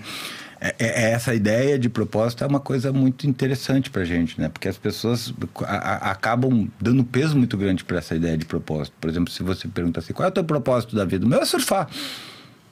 é, 0.60 0.76
é, 0.80 1.12
essa 1.12 1.36
ideia 1.36 1.78
de 1.78 1.90
propósito 1.90 2.42
é 2.42 2.48
uma 2.48 2.60
coisa 2.60 2.94
muito 2.94 3.28
interessante 3.28 3.90
para 3.90 4.06
gente, 4.06 4.40
né? 4.40 4.48
Porque 4.48 4.70
as 4.70 4.78
pessoas 4.78 5.34
a, 5.62 5.76
a, 5.76 6.12
acabam 6.12 6.70
dando 6.80 7.04
peso 7.04 7.38
muito 7.38 7.58
grande 7.58 7.84
para 7.84 7.98
essa 7.98 8.16
ideia 8.16 8.38
de 8.38 8.46
propósito. 8.46 8.96
Por 9.02 9.10
exemplo, 9.10 9.32
se 9.32 9.44
você 9.44 9.68
pergunta 9.68 10.00
assim, 10.00 10.14
qual 10.14 10.26
é 10.26 10.30
o 10.30 10.34
teu 10.34 10.44
propósito 10.44 10.96
da 10.96 11.04
vida? 11.04 11.26
O 11.26 11.30
meu 11.30 11.42
é 11.42 11.46
surfar. 11.46 11.90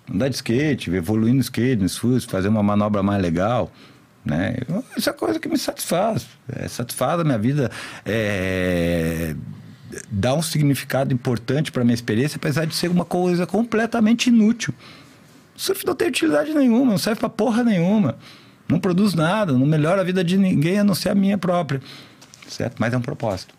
Andar 0.09 0.29
de 0.29 0.35
skate, 0.35 0.89
evoluir 0.89 1.33
no 1.33 1.41
skate, 1.41 1.81
no 1.81 1.89
surf, 1.89 2.27
fazer 2.27 2.47
uma 2.47 2.63
manobra 2.63 3.03
mais 3.03 3.21
legal. 3.21 3.69
Né? 4.23 4.55
Isso 4.95 5.09
é 5.09 5.13
coisa 5.13 5.39
que 5.39 5.49
me 5.49 5.57
satisfaz. 5.57 6.27
É, 6.47 6.67
satisfaz 6.67 7.19
a 7.19 7.23
minha 7.23 7.37
vida. 7.37 7.71
É, 8.05 9.35
dá 10.09 10.33
um 10.33 10.41
significado 10.41 11.13
importante 11.13 11.71
para 11.71 11.83
minha 11.83 11.93
experiência, 11.93 12.37
apesar 12.37 12.65
de 12.65 12.75
ser 12.75 12.89
uma 12.89 13.05
coisa 13.05 13.45
completamente 13.45 14.27
inútil. 14.27 14.73
O 15.55 15.59
surf 15.59 15.85
não 15.85 15.95
tem 15.95 16.07
utilidade 16.07 16.53
nenhuma, 16.53 16.91
não 16.91 16.97
serve 16.97 17.19
para 17.19 17.29
porra 17.29 17.63
nenhuma. 17.63 18.17
Não 18.67 18.79
produz 18.79 19.13
nada, 19.13 19.51
não 19.51 19.65
melhora 19.65 20.01
a 20.01 20.03
vida 20.03 20.23
de 20.23 20.37
ninguém 20.37 20.79
a 20.79 20.83
não 20.83 20.95
ser 20.95 21.09
a 21.09 21.15
minha 21.15 21.37
própria. 21.37 21.81
Certo? 22.47 22.75
Mas 22.79 22.93
é 22.93 22.97
um 22.97 23.01
propósito. 23.01 23.53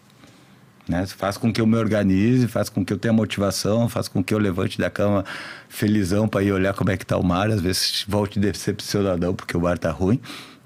Né? 0.88 1.06
Faz 1.06 1.36
com 1.36 1.52
que 1.52 1.60
eu 1.60 1.66
me 1.66 1.76
organize, 1.76 2.48
faz 2.48 2.68
com 2.68 2.84
que 2.84 2.92
eu 2.92 2.98
tenha 2.98 3.12
motivação, 3.12 3.88
faz 3.88 4.08
com 4.08 4.22
que 4.24 4.32
eu 4.32 4.38
levante 4.38 4.78
da 4.78 4.90
cama 4.90 5.24
felizão 5.68 6.26
para 6.26 6.42
ir 6.42 6.52
olhar 6.52 6.72
como 6.74 6.90
é 6.90 6.96
que 6.96 7.04
tá 7.04 7.16
o 7.16 7.22
mar, 7.22 7.50
às 7.50 7.60
vezes 7.60 8.04
volte 8.08 8.40
decepcionadão 8.40 9.34
porque 9.34 9.56
o 9.56 9.60
mar 9.60 9.78
tá 9.78 9.90
ruim 9.90 10.20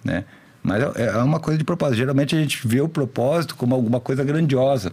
né? 0.06 0.24
Mas 0.62 0.82
é, 0.96 1.06
é 1.06 1.18
uma 1.18 1.38
coisa 1.38 1.58
de 1.58 1.64
propósito. 1.64 1.98
Geralmente 1.98 2.34
a 2.34 2.38
gente 2.38 2.66
vê 2.66 2.80
o 2.80 2.88
propósito 2.88 3.54
como 3.56 3.74
alguma 3.74 4.00
coisa 4.00 4.24
grandiosa 4.24 4.92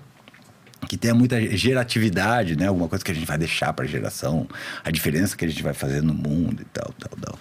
que 0.88 0.98
tenha 0.98 1.15
muita 1.15 1.40
geratividade, 1.56 2.56
né? 2.56 2.68
Alguma 2.68 2.88
coisa 2.88 3.03
que 3.03 3.11
a 3.11 3.15
gente 3.15 3.26
vai 3.26 3.38
deixar 3.38 3.73
para 3.73 3.85
a 3.85 3.88
geração, 3.88 4.48
a 4.84 4.91
diferença 4.91 5.35
que 5.35 5.45
a 5.45 5.48
gente 5.48 5.64
vai 5.64 5.73
fazer 5.73 6.02
no 6.03 6.14
mundo 6.14 6.61
e 6.61 6.65
tal, 6.65 6.94
tal, 6.99 7.18
tal. 7.19 7.40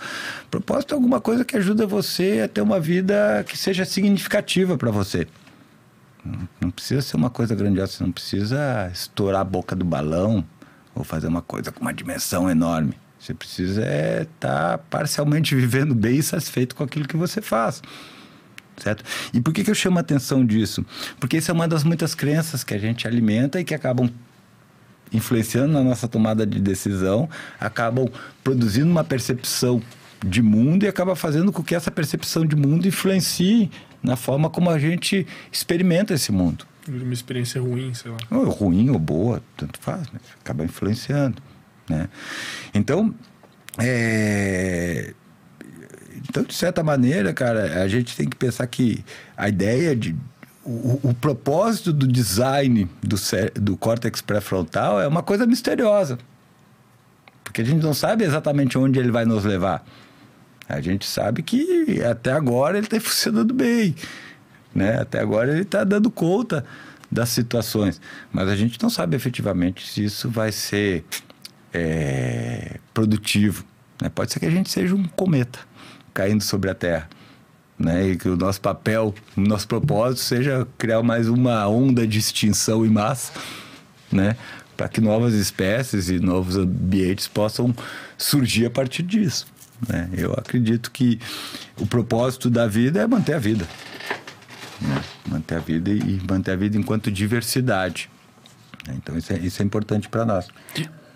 Propósito 0.51 0.93
é 0.93 0.94
alguma 0.94 1.20
coisa 1.20 1.44
que 1.44 1.57
ajuda 1.57 1.86
você 1.86 2.43
a 2.44 2.49
ter 2.49 2.61
uma 2.61 2.78
vida 2.78 3.44
que 3.49 3.59
seja 3.59 3.85
significativa 3.85 4.78
para 4.78 4.90
você. 4.90 5.27
Não 6.61 6.70
precisa 6.70 7.03
ser 7.03 7.16
uma 7.16 7.31
coisa 7.31 7.55
grandiosa, 7.55 7.93
você 7.93 8.05
não 8.05 8.12
precisa 8.12 8.89
estourar 8.93 9.40
a 9.40 9.44
boca 9.44 9.74
do 9.74 9.85
balão 9.85 10.44
ou 10.94 11.03
fazer 11.03 11.27
uma 11.27 11.43
coisa 11.43 11.73
com 11.73 11.81
uma 11.81 11.93
dimensão 11.93 12.49
enorme. 12.49 12.94
Você 13.23 13.35
precisa 13.35 13.82
estar 13.82 13.93
é 13.93 14.24
tá 14.40 14.78
parcialmente 14.78 15.55
vivendo 15.57 15.94
bem 15.94 16.16
e 16.16 16.23
satisfeito 16.23 16.74
com 16.74 16.82
aquilo 16.82 17.07
que 17.07 17.16
você 17.16 17.40
faz. 17.40 17.81
Certo? 18.77 19.05
E 19.32 19.40
por 19.40 19.55
que, 19.55 19.62
que 19.62 19.70
eu 19.70 19.74
chamo 19.77 19.99
a 19.99 20.01
atenção 20.01 20.44
disso? 20.44 20.85
Porque 21.20 21.36
isso 21.36 21.49
é 21.51 21.55
uma 21.55 21.69
das 21.69 21.85
muitas 21.85 22.16
crenças 22.16 22.65
que 22.65 22.74
a 22.74 22.78
gente 22.78 23.07
alimenta 23.07 23.61
e 23.61 23.65
que 23.65 23.74
acabam 23.74 24.11
influenciando 25.12 25.73
na 25.73 25.85
nossa 25.85 26.09
tomada 26.09 26.44
de 26.44 26.59
decisão, 26.59 27.28
acabam 27.61 28.09
produzindo 28.43 28.90
uma 28.90 29.05
percepção 29.05 29.81
de 30.24 30.43
mundo 30.43 30.85
e 30.85 30.89
acaba 30.89 31.15
fazendo 31.15 31.53
com 31.53 31.62
que 31.62 31.74
essa 31.74 31.90
percepção 31.90 32.44
de 32.47 32.57
mundo 32.57 32.89
influencie 32.89 33.70
na 34.03 34.16
forma 34.16 34.51
como 34.51 34.70
a 34.70 34.78
gente 34.78 35.27
experimenta 35.53 36.15
esse 36.15 36.32
mundo. 36.32 36.66
Uma 36.89 37.12
experiência 37.12 37.61
ruim, 37.61 37.94
sei 37.94 38.11
lá. 38.11 38.16
Ou 38.31 38.49
ruim 38.49 38.90
ou 38.90 38.99
boa, 38.99 39.40
tanto 39.57 39.78
faz, 39.78 40.11
né? 40.11 40.19
acaba 40.40 40.65
influenciando. 40.65 41.40
Né? 41.89 42.09
Então, 42.75 43.15
é... 43.79 45.13
então, 46.29 46.43
de 46.43 46.55
certa 46.55 46.83
maneira, 46.83 47.33
cara, 47.33 47.83
a 47.83 47.89
gente 47.89 48.17
tem 48.17 48.29
que 48.29 48.37
pensar 48.37 48.67
que 48.67 49.05
a 49.37 49.49
ideia 49.49 49.95
de. 49.95 50.15
O, 50.65 51.09
o 51.11 51.15
propósito 51.15 51.93
do 51.93 52.07
design 52.07 52.89
do, 53.03 53.17
do 53.61 53.77
córtex 53.77 54.21
pré-frontal 54.21 55.01
é 55.01 55.09
uma 55.09 55.23
coisa 55.23 55.45
misteriosa. 55.45 56.19
Porque 57.43 57.63
a 57.63 57.65
gente 57.65 57.83
não 57.83 57.93
sabe 57.93 58.25
exatamente 58.25 58.79
onde 58.79 58.99
ele 58.99 59.11
vai 59.11 59.25
nos 59.25 59.45
levar. 59.45 59.85
A 60.69 60.81
gente 60.81 61.05
sabe 61.05 61.43
que 61.43 62.03
até 62.03 62.33
agora 62.33 62.79
ele 62.79 62.87
está 62.87 62.99
funcionando 63.03 63.53
bem. 63.53 63.95
Né? 64.75 65.01
Até 65.01 65.21
agora 65.21 65.51
ele 65.51 65.63
está 65.63 65.85
dando 65.85 66.11
conta 66.11 66.65
das 67.11 67.29
situações. 67.29 68.01
Mas 68.33 68.49
a 68.49 68.57
gente 68.57 68.81
não 68.83 68.89
sabe 68.89 69.17
efetivamente 69.17 69.87
se 69.87 70.05
isso 70.05 70.31
vai 70.31 70.51
ser 70.51 71.05
é, 71.73 72.78
produtivo. 72.93 73.65
Né? 74.01 74.09
Pode 74.09 74.32
ser 74.32 74.40
que 74.40 74.47
a 74.47 74.51
gente 74.51 74.70
seja 74.70 74.94
um 74.94 75.05
cometa 75.05 75.61
caindo 76.12 76.43
sobre 76.43 76.70
a 76.70 76.74
Terra. 76.74 77.09
Né? 77.78 78.11
E 78.11 78.16
que 78.16 78.28
o 78.28 78.36
nosso 78.36 78.61
papel, 78.61 79.15
o 79.36 79.40
nosso 79.40 79.66
propósito 79.66 80.20
seja 80.20 80.66
criar 80.78 81.03
mais 81.03 81.28
uma 81.28 81.66
onda 81.66 82.07
de 82.07 82.19
extinção 82.19 82.85
em 82.85 82.90
massa, 82.90 83.32
né? 84.11 84.36
para 84.77 84.89
que 84.89 85.01
novas 85.01 85.35
espécies 85.35 86.09
e 86.09 86.19
novos 86.19 86.57
ambientes 86.57 87.28
possam 87.28 87.74
surgir 88.16 88.66
a 88.66 88.70
partir 88.70 89.03
disso. 89.03 89.47
Né? 89.89 90.09
Eu 90.16 90.32
acredito 90.32 90.90
que 90.90 91.19
o 91.78 91.86
propósito 91.86 92.49
da 92.49 92.66
vida 92.66 93.01
é 93.01 93.07
manter 93.07 93.35
a 93.35 93.39
vida. 93.39 93.66
Né? 94.81 95.03
Manter 95.27 95.57
a 95.57 95.61
vida 95.61 95.90
e 95.90 96.20
manter 96.28 96.53
a 96.53 96.57
vida 96.57 96.77
enquanto 96.77 97.11
diversidade. 97.11 98.11
Então 98.90 99.16
isso 99.16 99.32
é, 99.32 99.39
isso 99.39 99.62
é 99.62 99.65
importante 99.65 100.09
para 100.09 100.24
nós. 100.24 100.49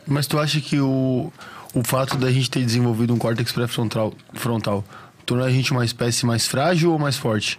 Mas 0.07 0.27
tu 0.27 0.39
acha 0.39 0.61
que 0.61 0.79
o, 0.79 1.33
o 1.75 1.83
fato 1.85 2.17
da 2.17 2.31
gente 2.31 2.51
ter 2.51 2.65
desenvolvido 2.65 3.13
um 3.13 3.19
córtex 3.19 3.53
pré-frontal 3.53 4.15
frontal, 4.35 4.85
torna 5.25 5.45
a 5.45 5.51
gente 5.51 5.73
uma 5.73 5.85
espécie 5.85 6.25
mais 6.25 6.47
frágil 6.47 6.93
ou 6.93 6.99
mais 6.99 7.17
forte? 7.17 7.59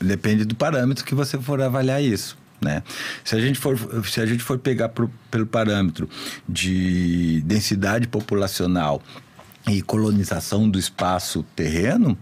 Depende 0.00 0.44
do 0.44 0.54
parâmetro 0.54 1.04
que 1.04 1.14
você 1.14 1.38
for 1.38 1.60
avaliar 1.60 2.02
isso. 2.02 2.36
Né? 2.60 2.82
Se, 3.24 3.34
a 3.34 3.40
gente 3.40 3.58
for, 3.58 3.78
se 4.04 4.20
a 4.20 4.26
gente 4.26 4.42
for 4.42 4.58
pegar 4.58 4.90
pro, 4.90 5.10
pelo 5.30 5.46
parâmetro 5.46 6.08
de 6.46 7.40
densidade 7.44 8.06
populacional 8.06 9.02
e 9.66 9.80
colonização 9.80 10.68
do 10.68 10.78
espaço 10.78 11.42
terreno, 11.56 12.16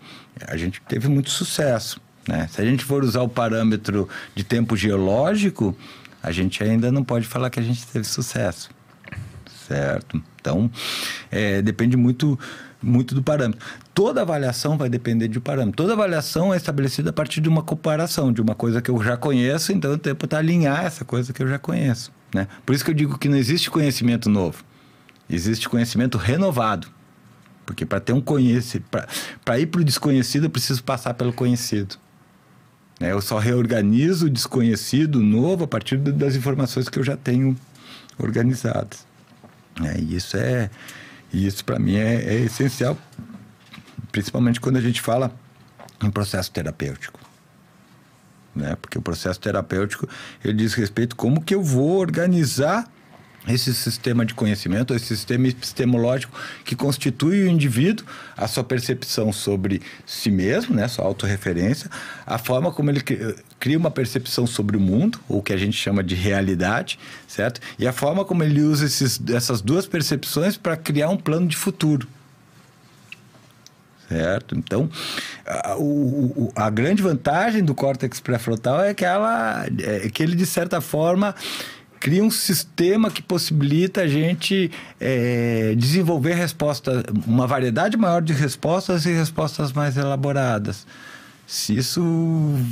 a 0.46 0.56
gente 0.56 0.80
teve 0.82 1.08
muito 1.08 1.30
sucesso. 1.30 2.00
Né? 2.26 2.48
Se 2.50 2.60
a 2.60 2.64
gente 2.64 2.84
for 2.84 3.02
usar 3.02 3.22
o 3.22 3.28
parâmetro 3.28 4.08
de 4.34 4.44
tempo 4.44 4.76
geológico, 4.76 5.76
a 6.28 6.32
gente 6.32 6.62
ainda 6.62 6.92
não 6.92 7.02
pode 7.02 7.26
falar 7.26 7.50
que 7.50 7.58
a 7.58 7.62
gente 7.62 7.86
teve 7.86 8.04
sucesso. 8.04 8.70
Certo? 9.66 10.22
Então, 10.40 10.70
é, 11.30 11.60
depende 11.60 11.96
muito 11.96 12.38
muito 12.80 13.12
do 13.12 13.22
parâmetro. 13.22 13.60
Toda 13.92 14.22
avaliação 14.22 14.78
vai 14.78 14.88
depender 14.88 15.26
de 15.26 15.38
um 15.38 15.40
parâmetro. 15.40 15.76
Toda 15.76 15.94
avaliação 15.94 16.54
é 16.54 16.56
estabelecida 16.56 17.10
a 17.10 17.12
partir 17.12 17.40
de 17.40 17.48
uma 17.48 17.60
comparação, 17.60 18.32
de 18.32 18.40
uma 18.40 18.54
coisa 18.54 18.80
que 18.80 18.88
eu 18.88 19.02
já 19.02 19.16
conheço, 19.16 19.72
então 19.72 19.92
o 19.92 19.98
tempo 19.98 20.24
está 20.26 20.38
alinhar 20.38 20.84
essa 20.84 21.04
coisa 21.04 21.32
que 21.32 21.42
eu 21.42 21.48
já 21.48 21.58
conheço. 21.58 22.12
Né? 22.32 22.46
Por 22.64 22.74
isso 22.74 22.84
que 22.84 22.90
eu 22.90 22.94
digo 22.94 23.18
que 23.18 23.28
não 23.28 23.36
existe 23.36 23.68
conhecimento 23.68 24.30
novo, 24.30 24.62
existe 25.28 25.68
conhecimento 25.68 26.16
renovado. 26.16 26.86
Porque 27.66 27.84
para 27.84 27.98
ter 27.98 28.12
um 28.12 28.20
conhecimento, 28.20 28.86
para 29.44 29.58
ir 29.58 29.66
para 29.66 29.80
o 29.80 29.84
desconhecido, 29.84 30.44
eu 30.44 30.50
preciso 30.50 30.82
passar 30.84 31.14
pelo 31.14 31.32
conhecido. 31.32 31.96
Né? 32.98 33.12
Eu 33.12 33.20
só 33.20 33.38
reorganizo 33.38 34.26
o 34.26 34.30
desconhecido 34.30 35.20
novo 35.20 35.64
a 35.64 35.68
partir 35.68 35.96
das 35.98 36.34
informações 36.34 36.88
que 36.88 36.98
eu 36.98 37.04
já 37.04 37.16
tenho 37.16 37.56
organizadas. 38.18 39.06
É, 39.84 39.98
e 39.98 40.16
isso 40.16 40.36
é, 40.36 40.70
isso 41.32 41.64
para 41.64 41.78
mim 41.78 41.96
é, 41.96 42.14
é 42.14 42.34
essencial, 42.40 42.98
principalmente 44.10 44.60
quando 44.60 44.76
a 44.76 44.80
gente 44.80 45.00
fala 45.00 45.32
em 46.02 46.10
processo 46.10 46.50
terapêutico. 46.50 47.20
Né? 48.54 48.76
Porque 48.80 48.98
o 48.98 49.02
processo 49.02 49.38
terapêutico 49.38 50.08
ele 50.44 50.54
diz 50.54 50.74
respeito 50.74 51.14
como 51.14 51.40
que 51.40 51.54
eu 51.54 51.62
vou 51.62 51.98
organizar 51.98 52.90
esse 53.48 53.74
sistema 53.74 54.24
de 54.24 54.34
conhecimento, 54.34 54.94
esse 54.94 55.06
sistema 55.06 55.48
epistemológico 55.48 56.38
que 56.64 56.76
constitui 56.76 57.44
o 57.44 57.48
indivíduo, 57.48 58.06
a 58.36 58.46
sua 58.46 58.64
percepção 58.64 59.32
sobre 59.32 59.80
si 60.06 60.30
mesmo, 60.30 60.74
né, 60.74 60.86
sua 60.88 61.04
autorreferência, 61.04 61.90
a 62.26 62.38
forma 62.38 62.70
como 62.70 62.90
ele 62.90 63.02
cria 63.58 63.78
uma 63.78 63.90
percepção 63.90 64.46
sobre 64.46 64.76
o 64.76 64.80
mundo, 64.80 65.20
ou 65.28 65.42
que 65.42 65.52
a 65.52 65.56
gente 65.56 65.76
chama 65.76 66.02
de 66.02 66.14
realidade, 66.14 66.98
certo? 67.26 67.60
E 67.78 67.86
a 67.86 67.92
forma 67.92 68.24
como 68.24 68.42
ele 68.42 68.62
usa 68.62 68.86
esses, 68.86 69.20
essas 69.30 69.60
duas 69.60 69.86
percepções 69.86 70.56
para 70.56 70.76
criar 70.76 71.08
um 71.08 71.16
plano 71.16 71.46
de 71.46 71.56
futuro. 71.56 72.06
Certo? 74.08 74.56
Então, 74.56 74.88
a, 75.46 75.76
o, 75.76 76.50
a 76.56 76.70
grande 76.70 77.02
vantagem 77.02 77.62
do 77.62 77.74
córtex 77.74 78.20
pré-frontal 78.20 78.82
é 78.82 78.94
que, 78.94 79.04
ela, 79.04 79.66
é 79.82 80.08
que 80.08 80.22
ele, 80.22 80.34
de 80.34 80.46
certa 80.46 80.80
forma, 80.80 81.34
cria 82.00 82.22
um 82.22 82.30
sistema 82.30 83.10
que 83.10 83.22
possibilita 83.22 84.02
a 84.02 84.06
gente 84.06 84.70
é, 85.00 85.74
desenvolver 85.76 86.34
respostas, 86.34 87.02
uma 87.26 87.46
variedade 87.46 87.96
maior 87.96 88.22
de 88.22 88.32
respostas 88.32 89.04
e 89.06 89.12
respostas 89.12 89.72
mais 89.72 89.96
elaboradas. 89.96 90.86
Se 91.46 91.74
isso 91.76 92.02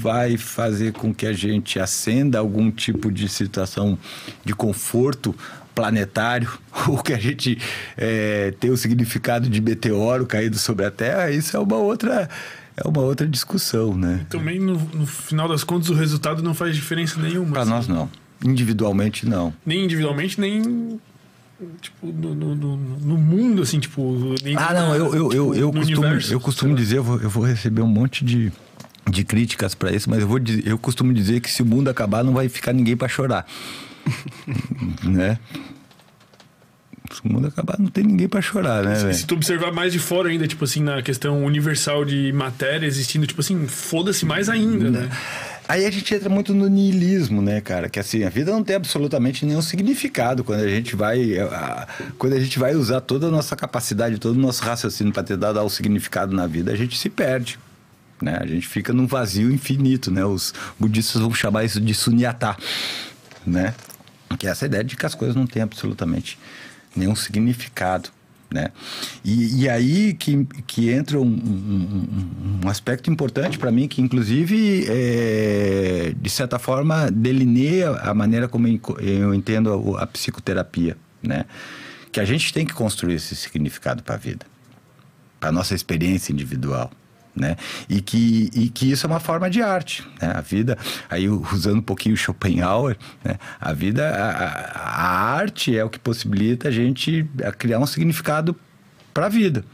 vai 0.01 0.37
fazer 0.37 0.93
com 0.93 1.15
que 1.15 1.27
a 1.27 1.33
gente 1.33 1.81
acenda 1.81 2.39
algum 2.39 2.71
tipo 2.71 3.11
de 3.11 3.29
situação 3.29 3.99
de 4.45 4.55
conforto 4.55 5.35
planetário, 5.75 6.51
ou 6.89 7.03
que 7.03 7.13
a 7.13 7.19
gente 7.19 7.59
é, 7.97 8.53
tenha 8.61 8.73
o 8.73 8.77
significado 8.77 9.49
de 9.49 9.61
meteoro 9.61 10.27
caído 10.27 10.59
sobre 10.59 10.85
a 10.85 10.91
Terra, 10.91 11.31
isso 11.31 11.57
é 11.57 11.61
uma 11.61 11.77
outra 11.77 12.29
é 12.77 12.87
uma 12.87 13.01
outra 13.01 13.27
discussão, 13.27 13.97
né? 13.97 14.27
Também 14.29 14.61
no, 14.61 14.75
no 14.75 15.07
final 15.07 15.49
das 15.49 15.65
contas 15.65 15.89
o 15.89 15.95
resultado 15.95 16.43
não 16.43 16.53
faz 16.53 16.77
diferença 16.77 17.19
nenhuma. 17.19 17.53
Para 17.53 17.63
assim. 17.63 17.71
nós 17.71 17.89
não. 17.89 18.11
Individualmente, 18.45 19.27
não. 19.27 19.53
Nem 19.65 19.85
individualmente, 19.85 20.41
nem 20.41 20.99
tipo, 21.81 22.07
no, 22.07 22.35
no, 22.35 22.77
no, 22.77 23.17
mundo, 23.17 23.63
assim, 23.63 23.81
tipo... 23.81 24.35
ah, 24.57 24.75
não, 24.75 24.95
eu, 24.95 25.15
eu, 25.15 25.33
eu, 25.33 25.55
eu 25.55 25.73
costumo, 25.73 26.07
eu 26.31 26.41
costumo 26.41 26.77
dizer, 26.77 26.99
eu 26.99 27.05
vou, 27.05 27.21
eu 27.21 27.31
vou 27.31 27.45
receber 27.45 27.81
um 27.81 27.87
monte 27.87 28.25
de, 28.25 28.53
de 29.09 29.25
críticas 29.25 29.75
para 29.75 29.91
isso, 29.91 30.11
mas 30.11 30.21
eu, 30.21 30.29
vou, 30.29 30.39
eu 30.65 30.79
costumo 30.79 31.15
dizer 31.15 31.41
que 31.41 31.51
se 31.51 31.63
o 31.63 31.67
mundo 31.67 31.89
acabar, 31.89 32.23
não 32.23 32.35
vai 32.35 32.49
ficar 32.49 32.73
ninguém 32.73 32.97
para 32.97 33.09
chorar. 33.09 33.47
né? 35.03 35.39
Se 37.13 37.21
o 37.25 37.33
mundo 37.33 37.47
acabar, 37.47 37.77
não 37.79 37.87
tem 37.87 38.05
ninguém 38.05 38.29
para 38.29 38.43
chorar, 38.43 38.85
né? 38.85 38.97
Se, 38.97 39.21
se, 39.21 39.27
tu 39.27 39.35
observar 39.35 39.73
mais 39.73 39.93
de 39.93 39.99
fora 39.99 40.29
ainda, 40.29 40.47
tipo 40.47 40.65
assim, 40.65 40.83
na 40.83 41.01
questão 41.03 41.45
universal 41.45 42.05
de 42.05 42.33
matéria 42.33 42.87
existindo, 42.87 43.27
tipo 43.27 43.41
assim, 43.41 43.67
foda-se 43.67 44.27
mais 44.27 44.49
ainda, 44.49 44.91
né? 44.91 45.11
Aí 45.69 45.85
a 45.85 45.91
gente 45.91 46.15
entra 46.15 46.29
muito 46.29 46.55
no 46.55 46.69
niilismo, 46.69 47.43
né, 47.43 47.61
cara? 47.61 47.89
Que 47.89 47.99
assim, 47.99 48.23
a 48.23 48.31
vida 48.31 48.53
não 48.53 48.63
tem 48.63 48.77
absolutamente 48.77 49.45
nenhum 49.45 49.63
significado 49.63 50.45
quando 50.45 50.61
a 50.61 50.69
gente 50.69 50.95
vai. 50.95 51.39
A, 51.39 51.89
quando 52.19 52.35
a 52.35 52.41
gente 52.41 52.59
vai 52.59 52.75
usar 52.75 53.01
toda 53.01 53.27
a 53.27 53.31
nossa 53.31 53.57
capacidade, 53.57 54.19
todo 54.19 54.37
o 54.37 54.41
nosso 54.41 54.63
raciocínio 54.63 55.13
para 55.13 55.25
tentar 55.25 55.53
dar 55.53 55.65
o 55.65 55.71
significado 55.71 56.35
na 56.35 56.47
vida, 56.47 56.73
a 56.73 56.77
gente 56.77 56.97
se 56.97 57.11
perde. 57.11 57.59
Né? 58.23 58.39
A 58.41 58.47
gente 58.47 58.67
fica 58.67 58.93
num 58.93 59.07
vazio 59.07 59.53
infinito, 59.53 60.11
né? 60.11 60.25
Os 60.25 60.55
budistas 60.79 61.21
vão 61.21 61.35
chamar 61.35 61.65
isso 61.65 61.81
de 61.81 61.95
sunyata, 61.95 62.57
né? 63.45 63.75
Que 64.39 64.47
é 64.47 64.51
essa 64.51 64.67
ideia 64.67 64.85
de 64.85 64.97
que 64.97 65.05
as 65.05 65.15
coisas 65.15 65.37
não 65.37 65.47
têm 65.47 65.63
absolutamente 65.63 66.39
nenhum 66.95 67.17
significado. 67.17 68.11
Né? 68.51 68.69
E, 69.25 69.63
e 69.63 69.69
aí 69.69 70.15
que, 70.15 70.47
que 70.67 70.91
entra 70.91 71.19
um, 71.19 71.25
um, 71.25 72.61
um 72.65 72.69
aspecto 72.69 73.11
importante 73.11 73.59
para 73.59 73.73
mim, 73.73 73.89
que 73.89 74.01
inclusive, 74.01 74.87
é, 74.89 76.15
de 76.17 76.31
certa 76.31 76.59
forma, 76.59 77.11
delineia 77.11 77.91
a 77.91 78.15
maneira 78.15 78.49
como 78.49 78.69
eu 79.01 79.35
entendo 79.35 79.97
a, 79.97 80.03
a 80.03 80.07
psicoterapia. 80.07 80.97
Né? 81.23 81.45
Que 82.13 82.21
a 82.21 82.25
gente 82.25 82.53
tem 82.53 82.65
que 82.65 82.73
construir 82.73 83.15
esse 83.15 83.35
significado 83.35 84.03
para 84.03 84.15
a 84.15 84.19
vida, 84.19 84.47
para 85.41 85.49
a 85.49 85.53
nossa 85.53 85.75
experiência 85.75 86.33
individual 86.33 86.91
né? 87.37 87.57
E 87.89 88.01
que, 88.01 88.51
e 88.55 88.69
que 88.69 88.91
isso 88.91 89.07
é 89.07 89.09
uma 89.09 89.21
forma 89.21 89.51
de 89.51 89.63
arte, 89.63 90.03
né? 90.21 90.33
A 90.35 90.41
vida, 90.41 90.79
aí 91.09 91.29
usando 91.29 91.79
um 91.79 91.83
pouquinho 91.83 92.17
Schopenhauer, 92.17 92.97
né? 93.23 93.39
A 93.61 93.73
vida, 93.73 94.09
a, 94.09 94.81
a 94.81 95.35
arte 95.35 95.77
é 95.77 95.85
o 95.85 95.91
que 95.91 95.99
possibilita 95.99 96.69
a 96.69 96.71
gente 96.71 97.29
criar 97.59 97.79
um 97.79 97.87
significado 97.87 98.57
para 99.13 99.27
a 99.27 99.29
vida. 99.29 99.65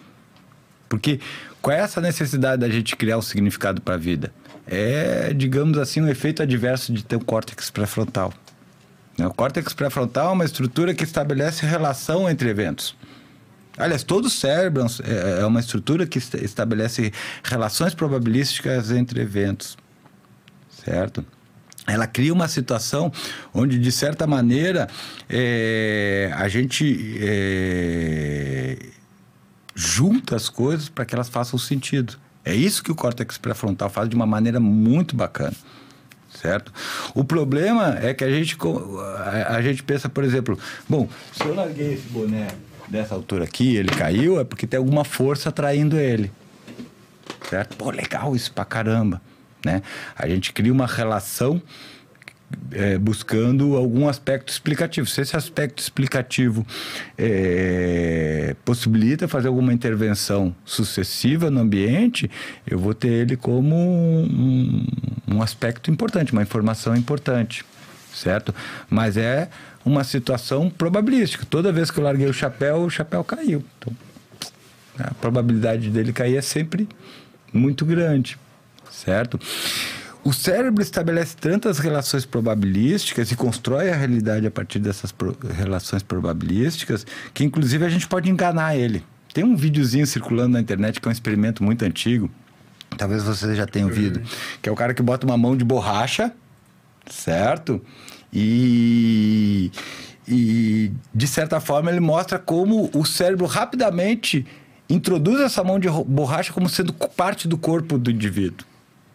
Porque 0.89 1.21
qual 1.63 1.77
é 1.77 1.81
essa 1.81 2.01
necessidade 2.01 2.61
da 2.61 2.69
gente 2.69 2.97
criar 2.97 3.17
um 3.17 3.23
significado 3.23 3.81
para 3.81 3.95
a 3.95 3.99
vida? 3.99 4.33
É, 4.67 5.33
digamos 5.33 5.79
assim, 5.79 6.01
um 6.01 6.09
efeito 6.09 6.43
adverso 6.43 6.93
de 6.93 7.05
ter 7.05 7.17
um 7.17 7.21
córtex 7.21 7.71
pré-frontal. 7.71 8.33
Né? 9.17 9.27
O 9.27 9.33
córtex 9.33 9.73
pré-frontal 9.73 10.31
é 10.31 10.33
uma 10.33 10.45
estrutura 10.45 10.95
que 10.95 11.05
estabelece 11.05 11.65
relação 11.67 12.29
entre 12.29 12.49
eventos. 12.49 12.97
Aliás, 13.77 14.03
todo 14.03 14.29
cérebro 14.29 14.87
é, 15.03 15.41
é 15.41 15.47
uma 15.47 15.61
estrutura 15.61 16.07
que 16.07 16.19
estabelece 16.19 17.13
relações 17.43 17.95
probabilísticas 17.95 18.91
entre 18.91 19.21
eventos, 19.21 19.77
certo? 20.85 21.25
Ela 21.87 22.07
cria 22.07 22.33
uma 22.33 22.47
situação 22.49 23.11
onde, 23.53 23.79
de 23.79 23.91
certa 23.91 24.27
maneira, 24.27 24.89
é, 25.29 26.31
a 26.35 26.47
gente 26.49 27.19
é, 27.21 28.79
junta 29.75 30.37
as 30.37 30.49
coisas 30.49 30.89
para 30.89 31.05
que 31.05 31.15
elas 31.15 31.29
façam 31.29 31.59
sentido. 31.59 32.19
É 32.45 32.55
isso 32.55 32.85
que 32.85 32.93
o 32.93 32.95
córtex 32.95 33.39
pré-frontal 33.39 33.89
faz 33.89 34.09
de 34.09 34.15
uma 34.15 34.27
maneira 34.27 34.61
muito 34.61 35.17
bacana 35.17 35.55
certo? 36.35 36.73
O 37.15 37.23
problema 37.23 37.99
é 38.01 38.15
que 38.15 38.25
a 38.25 38.31
gente, 38.31 38.57
a 39.47 39.61
gente 39.61 39.83
pensa, 39.83 40.09
por 40.09 40.25
exemplo, 40.25 40.59
bom, 40.89 41.07
se 41.33 41.45
eu 41.45 41.55
larguei 41.55 41.93
esse 41.93 42.09
boné 42.09 42.49
dessa 42.89 43.15
altura 43.15 43.45
aqui, 43.45 43.77
ele 43.77 43.91
caiu, 43.91 44.41
é 44.41 44.45
porque 44.45 44.67
tem 44.67 44.79
alguma 44.79 45.05
força 45.05 45.49
atraindo 45.49 45.99
ele. 45.99 46.31
Certo? 47.49 47.77
Pô, 47.77 47.91
legal 47.91 48.35
isso 48.35 48.53
pra 48.53 48.65
caramba. 48.65 49.21
Né? 49.65 49.83
A 50.17 50.29
gente 50.29 50.53
cria 50.53 50.73
uma 50.73 50.87
relação 50.87 51.63
é, 52.71 52.99
buscando 52.99 53.77
algum 53.77 54.09
aspecto 54.09 54.53
explicativo. 54.53 55.07
Se 55.07 55.21
esse 55.21 55.37
aspecto 55.37 55.79
explicativo 55.81 56.67
é, 57.17 58.55
possibilita 58.65 59.29
fazer 59.29 59.49
alguma 59.49 59.73
intervenção 59.73 60.55
sucessiva 60.65 61.51
no 61.51 61.61
ambiente, 61.61 62.31
eu 62.67 62.79
vou 62.79 62.95
ter 62.95 63.09
ele 63.09 63.37
como 63.37 63.77
um, 63.77 64.87
um 65.29 65.43
aspecto 65.43 65.91
importante, 65.91 66.33
uma 66.33 66.43
informação 66.43 66.97
importante, 66.97 67.65
certo? 68.15 68.55
Mas 68.89 69.17
é 69.17 69.49
uma 69.85 70.05
situação 70.05 70.71
probabilística. 70.71 71.47
Toda 71.49 71.73
vez 71.73 71.91
que 71.91 71.99
eu 71.99 72.05
larguei 72.05 72.27
o 72.29 72.33
chapéu, 72.33 72.83
o 72.83 72.91
chapéu 72.91 73.25
caiu. 73.25 73.65
Então, 73.79 73.95
a 74.99 75.15
probabilidade 75.15 75.91
dele 75.91 76.13
cair 76.13 76.37
é 76.37 76.43
sempre 76.43 76.89
muito 77.53 77.85
grande, 77.85 78.39
certo? 78.91 79.39
O 80.25 80.33
cérebro 80.33 80.83
estabelece 80.83 81.37
tantas 81.37 81.79
relações 81.79 82.25
probabilísticas 82.25 83.33
e 83.33 83.37
constrói 83.37 83.91
a 83.91 83.97
realidade 83.97 84.47
a 84.47 84.51
partir 84.51 84.79
dessas 84.79 85.11
pro 85.11 85.37
relações 85.57 86.03
probabilísticas 86.03 87.05
que, 87.35 87.43
inclusive, 87.43 87.85
a 87.85 87.89
gente 87.89 88.07
pode 88.07 88.31
enganar 88.31 88.77
ele. 88.77 89.05
Tem 89.35 89.43
um 89.43 89.57
videozinho 89.57 90.07
circulando 90.07 90.51
na 90.51 90.61
internet 90.61 91.01
que 91.01 91.09
é 91.09 91.11
um 91.11 91.13
experimento 91.13 91.65
muito 91.65 91.85
antigo, 91.85 92.31
talvez 92.97 93.25
você 93.25 93.55
já 93.57 93.67
tenha 93.67 93.87
ouvido, 93.87 94.23
que 94.61 94.69
é 94.69 94.73
o 94.73 94.77
cara 94.77 94.95
que 94.95 95.03
bota 95.03 95.27
uma 95.27 95.37
mão 95.37 95.57
de 95.57 95.65
borracha 95.65 96.33
certo? 97.11 97.81
E, 98.33 99.71
e, 100.27 100.91
de 101.15 101.27
certa 101.27 101.61
forma, 101.61 101.91
ele 101.91 102.01
mostra 102.01 102.39
como 102.39 102.91
o 102.95 103.05
cérebro 103.05 103.47
rapidamente 103.47 104.47
introduz 104.89 105.41
essa 105.41 105.63
mão 105.63 105.79
de 105.79 105.89
borracha 105.89 106.53
como 106.53 106.69
sendo 106.69 106.93
parte 106.93 107.47
do 107.47 107.59
corpo 107.59 107.99
do 107.99 108.11
indivíduo. 108.11 108.67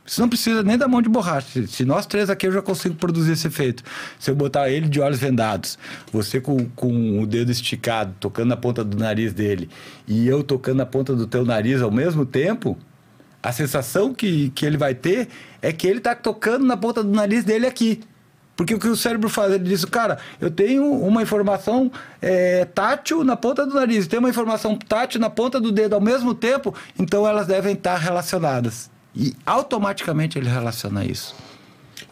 Você 0.08 0.22
não 0.22 0.30
precisa 0.30 0.64
nem 0.64 0.78
da 0.78 0.88
mão 0.88 1.02
de 1.02 1.10
borracha. 1.10 1.68
Se 1.68 1.84
nós 1.84 2.06
três 2.06 2.30
aqui 2.30 2.48
eu 2.48 2.52
já 2.54 2.62
consigo 2.62 2.96
produzir 2.96 3.34
esse 3.34 3.48
efeito. 3.48 3.84
Se 4.18 4.32
eu 4.32 4.36
botar 4.36 4.70
ele 4.70 4.88
de 4.88 5.02
olhos 5.02 5.20
vendados, 5.20 5.78
você 6.14 6.40
com, 6.40 6.66
com 6.70 7.20
o 7.22 7.28
dedo 7.28 7.52
esticado, 7.52 8.16
tocando 8.18 8.48
na 8.48 8.56
ponta 8.56 8.86
do 8.86 8.98
nariz 8.98 9.34
dele, 9.34 9.70
e 10.08 10.26
eu 10.26 10.44
tocando 10.44 10.78
na 10.78 10.86
ponta 10.86 11.14
do 11.14 11.28
teu 11.28 11.44
nariz 11.44 11.82
ao 11.82 11.92
mesmo 11.92 12.26
tempo, 12.26 12.78
a 13.44 13.52
sensação 13.52 14.14
que, 14.14 14.50
que 14.52 14.66
ele 14.66 14.78
vai 14.78 14.96
ter 14.96 15.28
é 15.62 15.74
que 15.74 15.86
ele 15.86 15.98
está 15.98 16.16
tocando 16.16 16.66
na 16.66 16.78
ponta 16.78 17.04
do 17.04 17.12
nariz 17.12 17.44
dele 17.44 17.68
aqui. 17.68 18.00
Porque 18.58 18.74
o 18.74 18.80
que 18.80 18.88
o 18.88 18.96
cérebro 18.96 19.30
faz? 19.30 19.54
Ele 19.54 19.64
diz, 19.64 19.86
cara, 19.86 20.18
eu 20.42 20.50
tenho 20.50 20.92
uma 20.92 21.22
informação 21.22 21.92
é, 22.20 22.66
tátil 22.66 23.24
na 23.24 23.38
ponta 23.38 23.64
do 23.68 23.76
nariz, 23.76 24.08
tenho 24.08 24.20
uma 24.20 24.30
informação 24.30 24.76
tátil 24.76 25.22
na 25.22 25.30
ponta 25.30 25.62
do 25.62 25.72
dedo 25.72 25.94
ao 25.94 26.02
mesmo 26.02 26.34
tempo, 26.34 26.74
então 26.98 27.26
elas 27.26 27.46
devem 27.46 27.74
estar 27.74 27.98
relacionadas. 27.98 28.90
E 29.16 29.36
automaticamente 29.46 30.40
ele 30.40 30.50
relaciona 30.50 31.06
isso. 31.06 31.36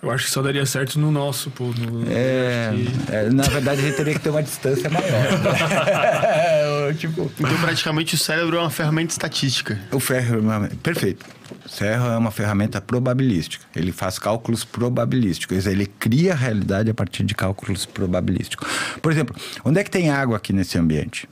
Eu 0.04 0.12
acho 0.12 0.26
que 0.26 0.32
só 0.32 0.42
daria 0.42 0.66
certo 0.68 1.00
no 1.00 1.10
nosso, 1.12 1.50
pô. 1.50 1.66
No, 1.66 2.04
É, 2.12 2.72
que- 2.76 3.12
é, 3.12 3.30
na 3.32 3.44
verdade, 3.44 3.82
a 3.82 3.86
gente 3.86 3.98
teria 3.98 4.14
que 4.14 4.20
ter 4.20 4.30
uma 4.30 4.44
distância 4.44 4.88
maior. 4.90 5.10
né? 5.10 6.94
tipo, 7.00 7.32
Então, 7.40 7.58
praticamente, 7.60 8.14
o 8.14 8.18
cérebro 8.18 8.58
é 8.58 8.60
uma 8.60 8.70
ferramenta 8.70 9.12
estatística. 9.14 9.80
o 9.92 10.00
ferro 10.00 10.36
é 10.36 10.40
uma... 10.40 10.68
Perfeito. 10.84 11.26
O 11.66 11.70
ferro 11.70 12.06
é 12.08 12.18
uma 12.18 12.30
ferramenta 12.30 12.80
probabilística. 12.80 13.66
Ele 13.76 13.92
faz 13.92 14.20
cálculos 14.20 14.64
probabilísticos. 14.64 15.66
Ele 15.66 15.88
cria 15.88 16.34
a 16.34 16.36
realidade 16.36 16.90
a 16.90 16.94
partir 16.94 17.24
de 17.24 17.34
cálculos 17.34 17.86
probabilísticos. 17.86 18.68
Por 19.02 19.12
exemplo, 19.12 19.36
onde 19.64 19.80
é 19.80 19.84
que 19.84 19.90
tem 19.92 20.12
água 20.12 20.38
aqui 20.38 20.54
nesse 20.54 20.78
ambiente? 20.78 21.28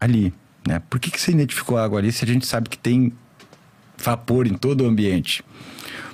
Ali. 0.00 0.32
Né? 0.66 0.80
Por 0.88 0.98
que, 1.00 1.10
que 1.10 1.20
você 1.20 1.32
identificou 1.32 1.76
água 1.76 1.98
ali 1.98 2.12
se 2.12 2.24
a 2.24 2.28
gente 2.28 2.46
sabe 2.46 2.68
que 2.70 2.78
tem 2.78 3.12
vapor 3.98 4.46
em 4.46 4.54
todo 4.54 4.84
o 4.84 4.86
ambiente? 4.86 5.44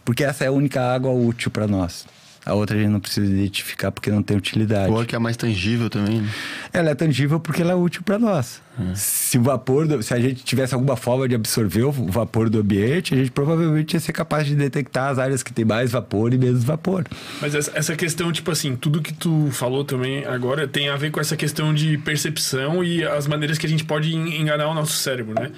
Porque 0.04 0.24
essa 0.24 0.44
é 0.44 0.48
a 0.48 0.52
única 0.52 0.80
água 0.82 1.10
útil 1.10 1.50
para 1.50 1.66
nós. 1.66 2.06
A 2.46 2.54
outra 2.54 2.78
a 2.78 2.80
gente 2.80 2.88
não 2.90 3.00
precisa 3.00 3.30
identificar 3.30 3.92
porque 3.92 4.10
não 4.10 4.22
tem 4.22 4.34
utilidade. 4.34 4.90
Ou 4.90 5.00
a 5.00 5.04
que 5.04 5.14
é 5.14 5.18
mais 5.18 5.36
tangível 5.36 5.90
também, 5.90 6.22
né? 6.22 6.28
Ela 6.72 6.90
é 6.90 6.94
tangível 6.94 7.38
porque 7.38 7.60
ela 7.60 7.72
é 7.72 7.74
útil 7.74 8.00
para 8.02 8.18
nós. 8.18 8.62
Se 8.94 9.36
o 9.36 9.42
vapor, 9.42 9.86
do- 9.86 10.02
se 10.02 10.14
a 10.14 10.20
gente 10.20 10.42
tivesse 10.44 10.72
alguma 10.72 10.96
forma 10.96 11.28
de 11.28 11.34
absorver 11.34 11.82
o 11.82 11.90
vapor 11.92 12.48
do 12.48 12.60
ambiente, 12.60 13.12
a 13.12 13.18
gente 13.18 13.30
provavelmente 13.32 13.92
ia 13.94 14.00
ser 14.00 14.12
capaz 14.12 14.46
de 14.46 14.54
detectar 14.54 15.10
as 15.10 15.18
áreas 15.18 15.42
que 15.42 15.52
tem 15.52 15.64
mais 15.64 15.90
vapor 15.90 16.32
e 16.32 16.38
menos 16.38 16.64
vapor. 16.64 17.04
Mas 17.42 17.54
essa, 17.54 17.94
questão, 17.96 18.32
tipo 18.32 18.50
assim, 18.50 18.76
tudo 18.76 19.02
que 19.02 19.12
tu 19.12 19.48
falou 19.52 19.84
também 19.84 20.24
agora 20.24 20.66
tem 20.66 20.88
a 20.88 20.96
ver 20.96 21.10
com 21.10 21.20
essa 21.20 21.36
questão 21.36 21.74
de 21.74 21.98
percepção 21.98 22.82
e 22.82 23.04
as 23.04 23.26
maneiras 23.26 23.58
que 23.58 23.66
a 23.66 23.68
gente 23.68 23.84
pode 23.84 24.14
en- 24.14 24.40
enganar 24.40 24.68
o 24.68 24.74
nosso 24.74 24.92
cérebro, 24.94 25.34
né? 25.38 25.50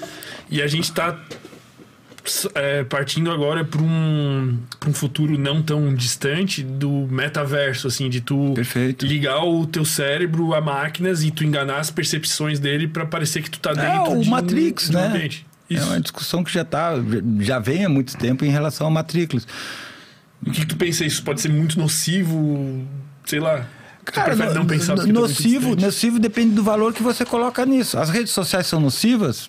E 0.51 0.61
a 0.61 0.67
gente 0.67 0.91
tá 0.91 1.17
s- 1.31 1.60
é, 2.55 2.85
partindo 2.85 3.31
agora 3.31 3.65
para 3.65 3.81
um, 3.83 4.59
pra 4.79 4.91
um 4.91 4.93
futuro 4.93 5.39
não 5.39 5.63
tão 5.63 5.95
distante 5.95 6.63
do 6.63 7.07
metaverso, 7.11 7.87
assim, 7.89 8.09
de 8.09 8.21
tu 8.21 8.53
Perfeito. 8.55 9.07
ligar 9.07 9.43
o 9.45 9.67
teu 9.67 9.85
cérebro 9.85 10.55
a 10.55 10.61
máquinas 10.61 11.23
e 11.25 11.31
tu 11.31 11.45
enganar 11.45 11.79
as 11.79 11.91
percepções 11.91 12.59
dele 12.59 12.87
para 12.89 13.07
parecer 13.07 13.43
que 13.43 13.51
tu 13.51 13.59
tá 13.59 13.71
É 13.71 13.75
dentro 13.75 14.13
o 14.19 14.21
de 14.23 14.29
um- 14.29 14.31
Matrix, 14.31 14.91
um 14.91 14.93
né? 14.95 15.07
ambiente. 15.07 15.47
É 15.71 15.75
Isso. 15.75 15.87
uma 15.87 16.01
discussão 16.01 16.43
que 16.43 16.53
já 16.53 16.65
tá, 16.65 16.95
já 17.41 17.59
vem 17.59 17.85
há 17.85 17.89
muito 17.89 18.17
tempo 18.17 18.45
em 18.45 18.51
relação 18.51 18.87
ao 18.89 18.93
Matrix. 18.93 19.47
O 20.45 20.51
que, 20.51 20.61
que 20.61 20.67
tu 20.67 20.77
pensa? 20.77 21.05
Isso 21.05 21.23
pode 21.23 21.41
ser 21.41 21.49
muito 21.51 21.79
nocivo, 21.79 22.85
sei 23.25 23.41
lá. 23.41 23.67
No- 24.37 24.55
não 24.55 24.67
pensar 24.67 24.97
no- 24.97 25.07
tá 25.07 25.13
nocivo, 25.13 25.77
nocivo 25.77 26.19
depende 26.19 26.55
do 26.55 26.63
valor 26.65 26.93
que 26.93 27.03
você 27.03 27.25
coloca 27.25 27.65
nisso. 27.65 27.99
As 27.99 28.11
redes 28.11 28.33
sociais 28.33 28.67
são 28.67 28.81
nocivas? 28.81 29.47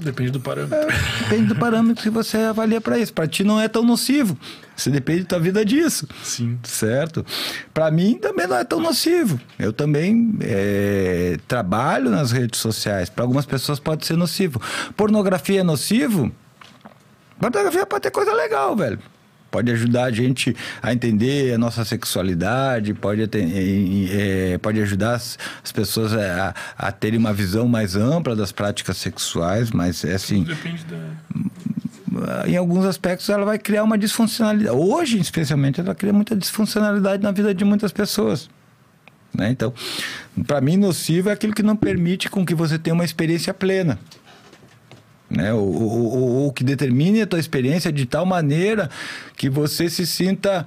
Depende 0.00 0.30
do 0.30 0.40
parâmetro. 0.40 0.88
Depende 1.20 1.46
do 1.46 1.56
parâmetro 1.56 2.02
que 2.02 2.10
você 2.10 2.38
avalia 2.38 2.80
para 2.80 2.98
isso. 2.98 3.12
Para 3.12 3.26
ti 3.28 3.44
não 3.44 3.60
é 3.60 3.68
tão 3.68 3.82
nocivo. 3.82 4.36
Você 4.76 4.90
depende 4.90 5.22
da 5.22 5.28
tua 5.28 5.40
vida 5.40 5.64
disso. 5.64 6.08
Sim. 6.22 6.58
Certo? 6.62 7.24
Para 7.72 7.90
mim 7.90 8.18
também 8.18 8.46
não 8.46 8.56
é 8.56 8.64
tão 8.64 8.80
nocivo. 8.80 9.38
Eu 9.58 9.72
também 9.72 10.36
é, 10.40 11.38
trabalho 11.46 12.10
nas 12.10 12.32
redes 12.32 12.60
sociais. 12.60 13.10
Para 13.10 13.24
algumas 13.24 13.44
pessoas 13.44 13.78
pode 13.78 14.06
ser 14.06 14.16
nocivo. 14.16 14.60
Pornografia 14.96 15.60
é 15.60 15.64
nocivo? 15.64 16.32
Pornografia 17.38 17.86
pode 17.86 18.02
ter 18.02 18.10
coisa 18.10 18.32
legal, 18.32 18.74
velho. 18.74 18.98
Pode 19.50 19.70
ajudar 19.72 20.04
a 20.04 20.10
gente 20.12 20.56
a 20.82 20.92
entender 20.92 21.54
a 21.54 21.58
nossa 21.58 21.84
sexualidade, 21.84 22.94
pode, 22.94 23.22
eh, 23.22 24.58
pode 24.62 24.80
ajudar 24.80 25.14
as, 25.14 25.38
as 25.62 25.72
pessoas 25.72 26.12
a, 26.14 26.54
a 26.78 26.92
terem 26.92 27.18
uma 27.18 27.32
visão 27.32 27.66
mais 27.66 27.96
ampla 27.96 28.36
das 28.36 28.52
práticas 28.52 28.96
sexuais, 28.96 29.70
mas 29.70 30.04
é 30.04 30.14
assim, 30.14 30.44
Depende 30.44 30.84
da. 30.84 32.46
em 32.46 32.56
alguns 32.56 32.84
aspectos 32.84 33.28
ela 33.28 33.44
vai 33.44 33.58
criar 33.58 33.82
uma 33.82 33.98
disfuncionalidade. 33.98 34.76
Hoje, 34.76 35.18
especialmente, 35.18 35.80
ela 35.80 35.94
cria 35.94 36.12
muita 36.12 36.36
disfuncionalidade 36.36 37.22
na 37.22 37.32
vida 37.32 37.52
de 37.52 37.64
muitas 37.64 37.92
pessoas. 37.92 38.48
Né? 39.34 39.50
Então, 39.50 39.72
para 40.46 40.60
mim, 40.60 40.76
nocivo 40.76 41.28
é 41.28 41.32
aquilo 41.32 41.54
que 41.54 41.62
não 41.62 41.76
permite 41.76 42.28
com 42.28 42.44
que 42.44 42.54
você 42.54 42.78
tenha 42.78 42.94
uma 42.94 43.04
experiência 43.04 43.54
plena. 43.54 43.98
Né? 45.30 45.52
Ou, 45.52 45.60
ou- 45.60 45.90
ou- 46.18 46.28
ou 46.44 46.52
que 46.52 46.64
determine 46.64 47.22
a 47.22 47.26
tua 47.26 47.38
experiência 47.38 47.92
de 47.92 48.04
tal 48.04 48.26
maneira 48.26 48.90
que 49.36 49.48
você 49.48 49.88
se 49.88 50.04
sinta, 50.04 50.66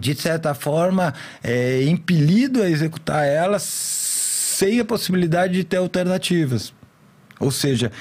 de 0.00 0.14
certa 0.16 0.54
forma, 0.54 1.14
é, 1.42 1.84
impelido 1.84 2.62
a 2.62 2.68
executar 2.68 3.24
ela 3.24 3.58
sem 3.60 4.80
a 4.80 4.84
possibilidade 4.84 5.52
de 5.54 5.62
ter 5.64 5.76
alternativas. 5.76 6.72
Ou 7.38 7.50
seja, 7.52 7.92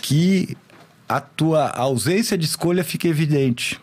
que 0.00 0.56
a 1.08 1.20
tua 1.20 1.68
ausência 1.70 2.38
de 2.38 2.44
escolha 2.44 2.84
fique 2.84 3.08
evidente. 3.08 3.80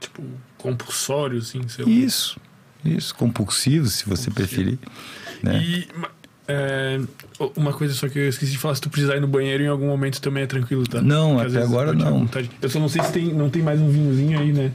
Tipo, 0.00 0.22
compulsório, 0.58 1.40
sei 1.42 1.62
lá. 1.84 1.90
Isso, 1.90 2.38
isso, 2.84 3.14
compulsivo, 3.14 3.86
se 3.86 4.04
você 4.06 4.30
preferir. 4.30 4.78
Né? 5.42 5.62
E 5.62 5.88
é, 6.46 7.00
uma 7.56 7.72
coisa 7.72 7.94
só 7.94 8.08
que 8.08 8.18
eu 8.18 8.28
esqueci 8.28 8.52
de 8.52 8.58
falar, 8.58 8.74
se 8.74 8.80
tu 8.80 8.90
precisar 8.90 9.16
ir 9.16 9.20
no 9.20 9.26
banheiro 9.26 9.62
em 9.62 9.68
algum 9.68 9.86
momento 9.86 10.20
também 10.20 10.44
é 10.44 10.46
tranquilo, 10.46 10.86
tá? 10.86 11.02
Não, 11.02 11.36
Porque 11.36 11.56
até 11.56 11.64
agora 11.64 11.92
não. 11.92 12.28
Eu 12.62 12.68
só 12.68 12.78
não 12.78 12.88
sei 12.88 13.02
se 13.02 13.12
tem, 13.12 13.32
não 13.32 13.50
tem 13.50 13.62
mais 13.62 13.80
um 13.80 13.90
vinhozinho 13.90 14.38
aí, 14.38 14.52
né? 14.52 14.70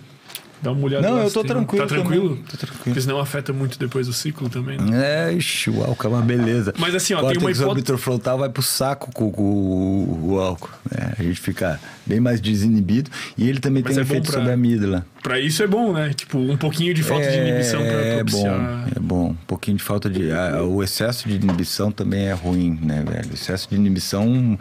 Dá 0.62 0.72
uma 0.74 0.84
olhada 0.86 1.08
Não, 1.08 1.18
lá 1.18 1.24
eu 1.24 1.32
tô 1.32 1.44
tranquilo 1.44 1.88
Tá 1.88 1.96
tranquilo? 1.96 2.30
também, 2.30 2.44
tô 2.44 2.58
tranquilo. 2.58 2.84
Porque 2.84 3.02
senão 3.02 3.20
afeta 3.20 3.54
muito 3.54 3.80
depois 3.80 4.08
o 4.10 4.14
ciclo 4.14 4.50
também, 4.50 4.78
né? 4.78 5.30
É, 5.30 5.34
ixi, 5.34 5.70
o 5.70 5.82
álcool 5.84 6.08
é 6.08 6.10
uma 6.10 6.22
beleza. 6.22 6.74
Mas 6.78 6.94
assim, 6.94 7.14
ó, 7.14 7.20
o 7.20 7.28
tem 7.28 7.38
uma 7.38 7.50
hipótese- 7.52 7.64
orbitofrontal 7.64 8.38
vai 8.38 8.50
pro 8.50 8.62
saco 8.62 9.10
com, 9.14 9.26
o, 9.26 10.32
o 10.34 10.40
álcool. 10.40 10.70
né? 10.92 11.14
A 11.18 11.24
gente 11.24 11.40
fica 11.40 11.80
bem 12.06 12.20
mais 12.20 12.42
desinibido. 12.42 13.10
E 13.38 13.48
ele 13.48 13.60
também 13.60 13.82
Mas 13.84 13.94
tem 13.96 14.04
um 14.04 14.06
é 14.06 14.06
bom 14.06 14.12
efeito 14.14 14.26
pra- 14.26 14.34
sobre 14.34 14.52
a 14.52 14.54
amígdala. 14.54 15.06
Pra 15.24 15.40
isso 15.40 15.64
é 15.64 15.68
bom, 15.68 15.94
né? 15.94 16.14
Tipo, 16.14 16.38
um 16.38 16.58
pouquinho 16.58 16.94
de 16.94 17.04
falta 17.04 17.30
de 17.32 17.38
inibição 17.38 17.80
pra 17.82 17.92
é 17.92 18.16
propiciar... 18.16 18.60
bom, 18.60 18.88
é 18.96 19.00
bom. 19.00 19.30
Um 19.30 19.36
pouquinho 19.48 19.78
de 19.78 19.84
falta 19.84 20.10
de. 20.10 20.30
a- 20.32 20.62
o 20.64 20.84
excesso 20.84 21.28
de 21.30 21.36
inibição 21.36 21.90
também 21.92 22.26
é 22.28 22.34
ruim, 22.34 22.78
né, 22.82 23.04
velho? 23.08 23.30
O 23.32 23.34
excesso 23.34 23.70
de 23.70 23.76
inibição, 23.76 24.58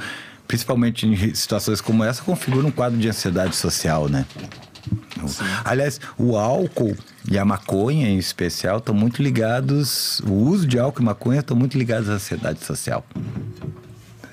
principalmente 0.47 1.07
em 1.07 1.35
situações 1.35 1.81
como 1.81 2.05
essa, 2.05 2.23
configura 2.23 2.67
um 2.67 2.71
quadro 2.71 2.99
de 2.99 3.09
ansiedade 3.09 3.57
social, 3.57 4.09
né? 4.09 4.25
Aliás, 5.65 6.01
o 6.17 6.37
álcool 6.37 6.97
e 7.31 7.39
a 7.39 7.45
maconha 7.45 8.09
em 8.09 8.19
especial 8.19 8.79
estão 8.79 8.95
muito 8.95 9.23
ligados. 9.23 10.21
O 10.21 10.33
uso 10.33 10.67
de 10.67 10.79
álcool 10.79 11.03
e 11.03 11.05
maconha 11.05 11.41
estão 11.41 11.57
muito 11.57 11.77
ligados 11.77 12.09
à 12.09 12.15
ansiedade 12.15 12.65
social. 12.65 13.05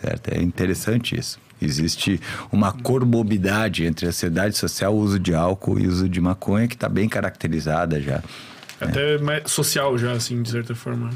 Certo? 0.02 0.30
É 0.30 0.42
interessante 0.42 1.18
isso. 1.18 1.40
Existe 1.62 2.20
uma 2.52 2.72
comorbidade 2.72 3.86
entre 3.86 4.06
ansiedade 4.06 4.58
social, 4.58 4.94
o 4.94 5.00
uso 5.00 5.18
de 5.18 5.34
álcool 5.34 5.80
e 5.80 5.88
o 5.88 5.90
uso 5.90 6.10
de 6.10 6.20
maconha 6.20 6.68
que 6.68 6.76
está 6.76 6.90
bem 6.90 7.08
caracterizada 7.08 8.00
já. 8.02 8.22
Até 8.80 9.18
mais 9.18 9.50
social 9.52 9.98
já, 9.98 10.12
assim, 10.12 10.42
de 10.42 10.50
certa 10.50 10.76
forma. 10.76 11.10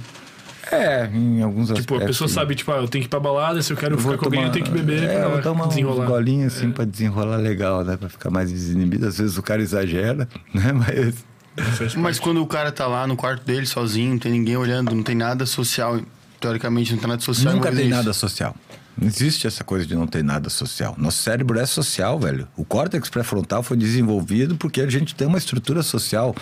É, 0.71 1.09
em 1.13 1.41
alguns 1.41 1.67
Tipo, 1.67 1.77
a 1.77 1.79
aspectos, 1.97 2.07
pessoa 2.07 2.27
sim. 2.27 2.33
sabe, 2.35 2.55
tipo, 2.55 2.71
ah, 2.71 2.77
eu 2.77 2.87
tenho 2.87 3.01
que 3.03 3.07
ir 3.07 3.09
pra 3.09 3.19
balada, 3.19 3.61
se 3.61 3.71
eu 3.73 3.77
quero 3.77 3.97
vou 3.97 4.11
ficar 4.13 4.17
com 4.19 4.25
alguém, 4.25 4.43
eu 4.43 4.51
tenho 4.51 4.65
que 4.65 4.71
beber 4.71 5.03
é, 5.03 5.27
pra 5.29 5.41
tomar 5.41 5.67
desenrolar. 5.67 6.03
uns 6.03 6.07
golinhos 6.09 6.55
assim 6.55 6.71
pra 6.71 6.85
desenrolar 6.85 7.37
legal, 7.37 7.83
né? 7.83 7.97
Pra 7.97 8.09
ficar 8.09 8.29
mais 8.29 8.51
desinibido. 8.51 9.07
Às 9.07 9.17
vezes 9.17 9.37
o 9.37 9.41
cara 9.43 9.61
exagera, 9.61 10.27
né? 10.53 10.71
Mas 10.73 11.95
Mas 11.95 12.19
quando 12.19 12.41
o 12.41 12.47
cara 12.47 12.71
tá 12.71 12.85
lá 12.87 13.05
no 13.07 13.15
quarto 13.15 13.43
dele 13.45 13.65
sozinho, 13.65 14.11
não 14.11 14.19
tem 14.19 14.31
ninguém 14.31 14.55
olhando, 14.57 14.93
não 14.95 15.03
tem 15.03 15.15
nada 15.15 15.45
social, 15.45 15.99
teoricamente 16.39 16.91
não 16.93 16.99
tem 16.99 17.09
nada 17.09 17.21
social. 17.21 17.53
nunca 17.53 17.71
tem 17.71 17.89
nada 17.89 18.13
social. 18.13 18.55
Não 18.97 19.07
existe 19.07 19.47
essa 19.47 19.63
coisa 19.63 19.85
de 19.85 19.95
não 19.95 20.05
ter 20.05 20.23
nada 20.23 20.49
social. 20.49 20.93
Nosso 20.97 21.23
cérebro 21.23 21.57
é 21.57 21.65
social, 21.65 22.19
velho. 22.19 22.47
O 22.57 22.65
córtex 22.65 23.07
pré-frontal 23.09 23.63
foi 23.63 23.77
desenvolvido 23.77 24.55
porque 24.57 24.81
a 24.81 24.89
gente 24.89 25.15
tem 25.15 25.25
uma 25.25 25.37
estrutura 25.37 25.81
social. 25.81 26.35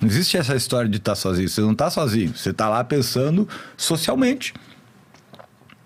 Não 0.00 0.08
existe 0.08 0.36
essa 0.36 0.54
história 0.54 0.88
de 0.88 0.98
estar 0.98 1.14
sozinho. 1.14 1.48
Você 1.48 1.60
não 1.60 1.72
está 1.72 1.90
sozinho. 1.90 2.36
Você 2.36 2.50
está 2.50 2.68
lá 2.68 2.82
pensando 2.84 3.48
socialmente. 3.76 4.52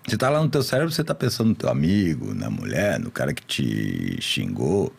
Você 0.05 0.15
está 0.15 0.29
lá 0.29 0.41
no 0.41 0.49
teu 0.49 0.63
cérebro, 0.63 0.91
você 0.91 1.01
está 1.01 1.13
pensando 1.13 1.49
no 1.49 1.55
teu 1.55 1.69
amigo, 1.69 2.33
na 2.33 2.49
mulher, 2.49 2.99
no 2.99 3.11
cara 3.11 3.33
que 3.33 3.43
te 3.45 4.17
xingou. 4.21 4.91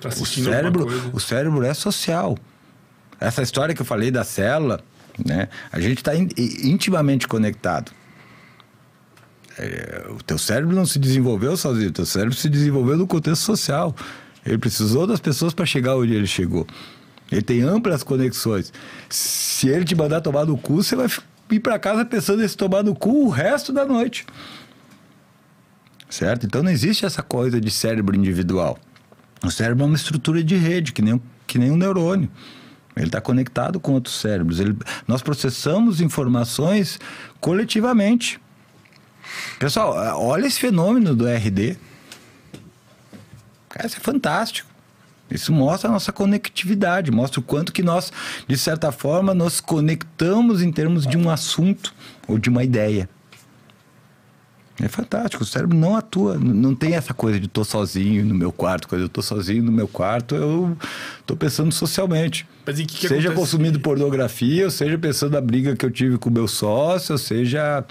Tá 0.00 0.08
O 0.10 0.26
cérebro, 0.26 0.86
o 1.12 1.18
cérebro 1.18 1.64
é 1.64 1.74
social. 1.74 2.38
Essa 3.18 3.42
história 3.42 3.74
que 3.74 3.82
eu 3.82 3.86
falei 3.86 4.12
da 4.12 4.22
célula, 4.22 4.80
né? 5.26 5.48
A 5.72 5.80
gente 5.80 5.98
está 5.98 6.14
intimamente 6.14 7.26
conectado. 7.26 7.90
É, 9.58 10.06
o 10.10 10.22
teu 10.22 10.38
cérebro 10.38 10.74
não 10.74 10.86
se 10.86 11.00
desenvolveu 11.00 11.56
sozinho, 11.56 11.88
o 11.88 11.92
teu 11.92 12.06
cérebro 12.06 12.36
se 12.36 12.48
desenvolveu 12.48 12.96
no 12.96 13.08
contexto 13.08 13.42
social. 13.42 13.94
Ele 14.46 14.58
precisou 14.58 15.04
das 15.04 15.18
pessoas 15.18 15.52
para 15.52 15.66
chegar 15.66 15.96
onde 15.96 16.14
ele 16.14 16.28
chegou. 16.28 16.64
Ele 17.30 17.42
tem 17.42 17.60
amplas 17.62 18.02
conexões. 18.02 18.72
Se 19.08 19.68
ele 19.68 19.84
te 19.84 19.94
mandar 19.94 20.20
tomar 20.20 20.46
no 20.46 20.56
cu, 20.56 20.76
você 20.82 20.96
vai 20.96 21.08
ir 21.50 21.60
para 21.60 21.78
casa 21.78 22.04
pensando 22.04 22.42
em 22.42 22.48
se 22.48 22.56
tomar 22.56 22.82
no 22.82 22.94
cu 22.94 23.26
o 23.26 23.28
resto 23.28 23.72
da 23.72 23.84
noite. 23.84 24.24
Certo? 26.08 26.46
Então 26.46 26.62
não 26.62 26.70
existe 26.70 27.04
essa 27.04 27.22
coisa 27.22 27.60
de 27.60 27.70
cérebro 27.70 28.16
individual. 28.16 28.78
O 29.44 29.50
cérebro 29.50 29.84
é 29.84 29.86
uma 29.86 29.96
estrutura 29.96 30.42
de 30.42 30.56
rede, 30.56 30.92
que 30.92 31.02
nem, 31.02 31.14
um- 31.14 31.20
que 31.46 31.58
nem 31.58 31.70
um 31.70 31.76
neurônio. 31.76 32.30
Ele 32.96 33.06
está 33.06 33.20
conectado 33.20 33.78
com 33.78 33.92
outros 33.92 34.16
cérebros. 34.18 34.58
Ele- 34.58 34.76
nós 35.06 35.22
processamos 35.22 36.00
informações 36.00 36.98
coletivamente. 37.40 38.40
Pessoal, 39.58 39.92
olha 40.20 40.46
esse 40.46 40.58
fenômeno 40.58 41.14
do 41.14 41.26
RD. 41.28 41.76
Cara, 43.68 43.86
isso 43.86 43.98
é 43.98 44.00
fantástico. 44.00 44.67
Isso 45.30 45.52
mostra 45.52 45.88
a 45.90 45.92
nossa 45.92 46.10
conectividade, 46.12 47.10
mostra 47.10 47.40
o 47.40 47.42
quanto 47.42 47.72
que 47.72 47.82
nós, 47.82 48.12
de 48.46 48.56
certa 48.56 48.90
forma, 48.90 49.34
nos 49.34 49.60
conectamos 49.60 50.62
em 50.62 50.72
termos 50.72 51.06
de 51.06 51.16
um 51.18 51.28
assunto 51.30 51.94
ou 52.26 52.38
de 52.38 52.48
uma 52.48 52.64
ideia. 52.64 53.08
É 54.80 54.86
fantástico, 54.86 55.42
o 55.42 55.46
cérebro 55.46 55.76
não 55.76 55.96
atua, 55.96 56.38
não 56.38 56.72
tem 56.72 56.94
essa 56.94 57.12
coisa 57.12 57.40
de 57.40 57.48
tô 57.48 57.64
sozinho 57.64 58.24
no 58.24 58.32
meu 58.32 58.52
quarto. 58.52 58.86
Quando 58.86 59.00
eu 59.02 59.08
tô 59.08 59.20
sozinho 59.20 59.60
no 59.64 59.72
meu 59.72 59.88
quarto, 59.88 60.36
eu 60.36 60.76
tô 61.26 61.36
pensando 61.36 61.72
socialmente. 61.72 62.46
Que, 62.64 62.84
que 62.84 63.00
seja 63.08 63.14
acontece? 63.28 63.34
consumindo 63.34 63.80
pornografia, 63.80 64.66
ou 64.66 64.70
seja 64.70 64.96
pensando 64.96 65.32
na 65.32 65.40
briga 65.40 65.74
que 65.74 65.84
eu 65.84 65.90
tive 65.90 66.16
com 66.16 66.30
o 66.30 66.32
meu 66.32 66.46
sócio, 66.46 67.12
ou 67.12 67.18
seja 67.18 67.84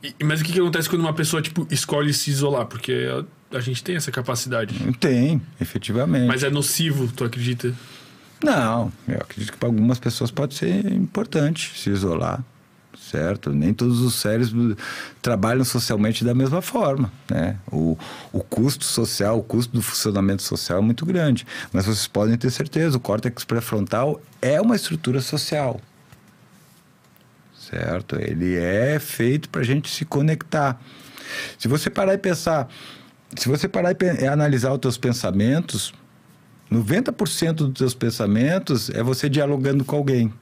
E- 0.00 0.14
Mas 0.24 0.40
o 0.40 0.44
que, 0.44 0.52
que 0.52 0.60
acontece 0.60 0.88
quando 0.88 1.00
uma 1.00 1.12
pessoa, 1.12 1.42
tipo, 1.42 1.66
escolhe 1.72 2.14
se 2.14 2.30
isolar? 2.30 2.66
Porque 2.66 3.08
a 3.52 3.60
gente 3.60 3.82
tem 3.82 3.96
essa 3.96 4.10
capacidade. 4.10 4.74
tem, 4.98 5.40
efetivamente. 5.60 6.26
Mas 6.26 6.42
é 6.42 6.50
nocivo, 6.50 7.10
tu 7.12 7.24
acredita? 7.24 7.74
Não, 8.42 8.92
eu 9.08 9.16
acredito 9.16 9.52
que 9.52 9.58
para 9.58 9.68
algumas 9.68 9.98
pessoas 9.98 10.30
pode 10.30 10.54
ser 10.54 10.92
importante 10.92 11.72
se 11.78 11.88
isolar, 11.88 12.44
certo? 12.98 13.50
Nem 13.50 13.72
todos 13.72 14.00
os 14.00 14.14
cérebros 14.14 14.76
trabalham 15.22 15.64
socialmente 15.64 16.22
da 16.22 16.34
mesma 16.34 16.60
forma, 16.60 17.10
né? 17.30 17.56
O, 17.72 17.96
o 18.32 18.40
custo 18.40 18.84
social, 18.84 19.38
o 19.38 19.42
custo 19.42 19.72
do 19.72 19.80
funcionamento 19.80 20.42
social 20.42 20.78
é 20.78 20.82
muito 20.82 21.06
grande. 21.06 21.46
Mas 21.72 21.86
vocês 21.86 22.06
podem 22.06 22.36
ter 22.36 22.50
certeza, 22.50 22.98
o 22.98 23.00
córtex 23.00 23.42
pré-frontal 23.44 24.20
é 24.42 24.60
uma 24.60 24.76
estrutura 24.76 25.22
social, 25.22 25.80
certo? 27.58 28.16
Ele 28.20 28.54
é 28.54 28.98
feito 28.98 29.48
para 29.48 29.62
a 29.62 29.64
gente 29.64 29.88
se 29.88 30.04
conectar. 30.04 30.78
Se 31.58 31.68
você 31.68 31.88
parar 31.88 32.14
e 32.14 32.18
pensar, 32.18 32.68
se 33.34 33.48
você 33.48 33.68
parar 33.68 33.96
e 34.20 34.26
analisar 34.26 34.72
os 34.72 34.78
teus 34.78 34.96
pensamentos, 34.98 35.92
90% 36.70 37.52
dos 37.54 37.72
teus 37.72 37.94
pensamentos 37.94 38.90
é 38.90 39.02
você 39.02 39.28
dialogando 39.28 39.84
com 39.84 39.96
alguém. 39.96 40.32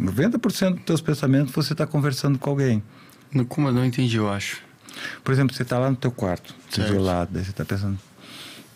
90% 0.00 0.74
dos 0.74 0.84
teus 0.84 1.00
pensamentos 1.00 1.54
você 1.54 1.72
está 1.72 1.86
conversando 1.86 2.38
com 2.38 2.50
alguém. 2.50 2.82
No, 3.32 3.44
como 3.46 3.68
eu 3.68 3.72
não 3.72 3.84
entendi, 3.84 4.16
eu 4.16 4.28
acho. 4.30 4.60
Por 5.22 5.32
exemplo, 5.32 5.54
você 5.54 5.62
está 5.62 5.78
lá 5.78 5.90
no 5.90 5.96
teu 5.96 6.10
quarto, 6.10 6.54
Certo. 6.70 6.92
isolado, 6.92 7.30
daí 7.32 7.44
você 7.44 7.50
está 7.50 7.64
pensando, 7.64 7.98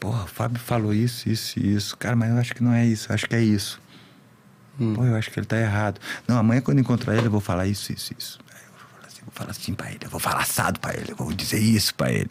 porra, 0.01 0.25
o 0.25 0.27
Fábio 0.27 0.59
falou 0.61 0.93
isso, 0.93 1.29
isso 1.29 1.59
e 1.59 1.75
isso. 1.75 1.97
Cara, 1.97 2.17
mas 2.17 2.31
eu 2.31 2.39
acho 2.39 2.55
que 2.55 2.63
não 2.63 2.73
é 2.73 2.85
isso, 2.87 3.11
eu 3.11 3.15
acho 3.15 3.29
que 3.29 3.37
é 3.37 3.43
isso. 3.43 3.81
Hum. 4.81 4.95
Pô, 4.95 5.05
eu 5.05 5.15
acho 5.17 5.31
que 5.31 5.39
ele 5.39 5.45
está 5.47 5.59
errado. 5.59 6.01
Não, 6.27 6.37
amanhã 6.39 6.61
quando 6.61 6.79
encontrar 6.81 7.17
ele 7.17 7.27
eu 7.27 7.31
vou 7.31 7.41
falar 7.41 7.67
isso, 7.67 7.93
isso, 7.93 8.13
isso. 8.17 8.39
Vou 9.29 9.33
falar 9.35 9.51
assim, 9.51 9.75
para 9.75 9.91
ele, 9.91 9.99
eu 10.03 10.09
vou 10.09 10.19
falar 10.19 10.41
assado 10.41 10.81
para 10.81 10.95
ele, 10.97 11.11
eu 11.11 11.17
vou 11.17 11.31
dizer 11.33 11.59
isso 11.59 11.95
para 11.95 12.11
ele. 12.11 12.31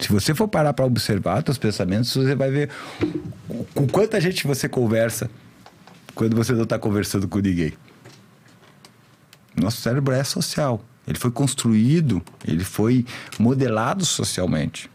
Se 0.00 0.08
você 0.08 0.34
for 0.34 0.48
parar 0.48 0.72
para 0.72 0.84
observar 0.84 1.44
seus 1.44 1.58
pensamentos, 1.58 2.12
você 2.12 2.34
vai 2.34 2.50
ver 2.50 2.70
com 3.72 3.86
quanta 3.86 4.20
gente 4.20 4.44
você 4.44 4.68
conversa 4.68 5.30
quando 6.12 6.34
você 6.34 6.52
não 6.52 6.64
está 6.64 6.76
conversando 6.76 7.28
com 7.28 7.38
ninguém. 7.38 7.72
Nosso 9.54 9.80
cérebro 9.80 10.12
é 10.12 10.24
social. 10.24 10.84
Ele 11.06 11.18
foi 11.18 11.30
construído, 11.30 12.20
ele 12.44 12.64
foi 12.64 13.06
modelado 13.38 14.04
socialmente. 14.04 14.90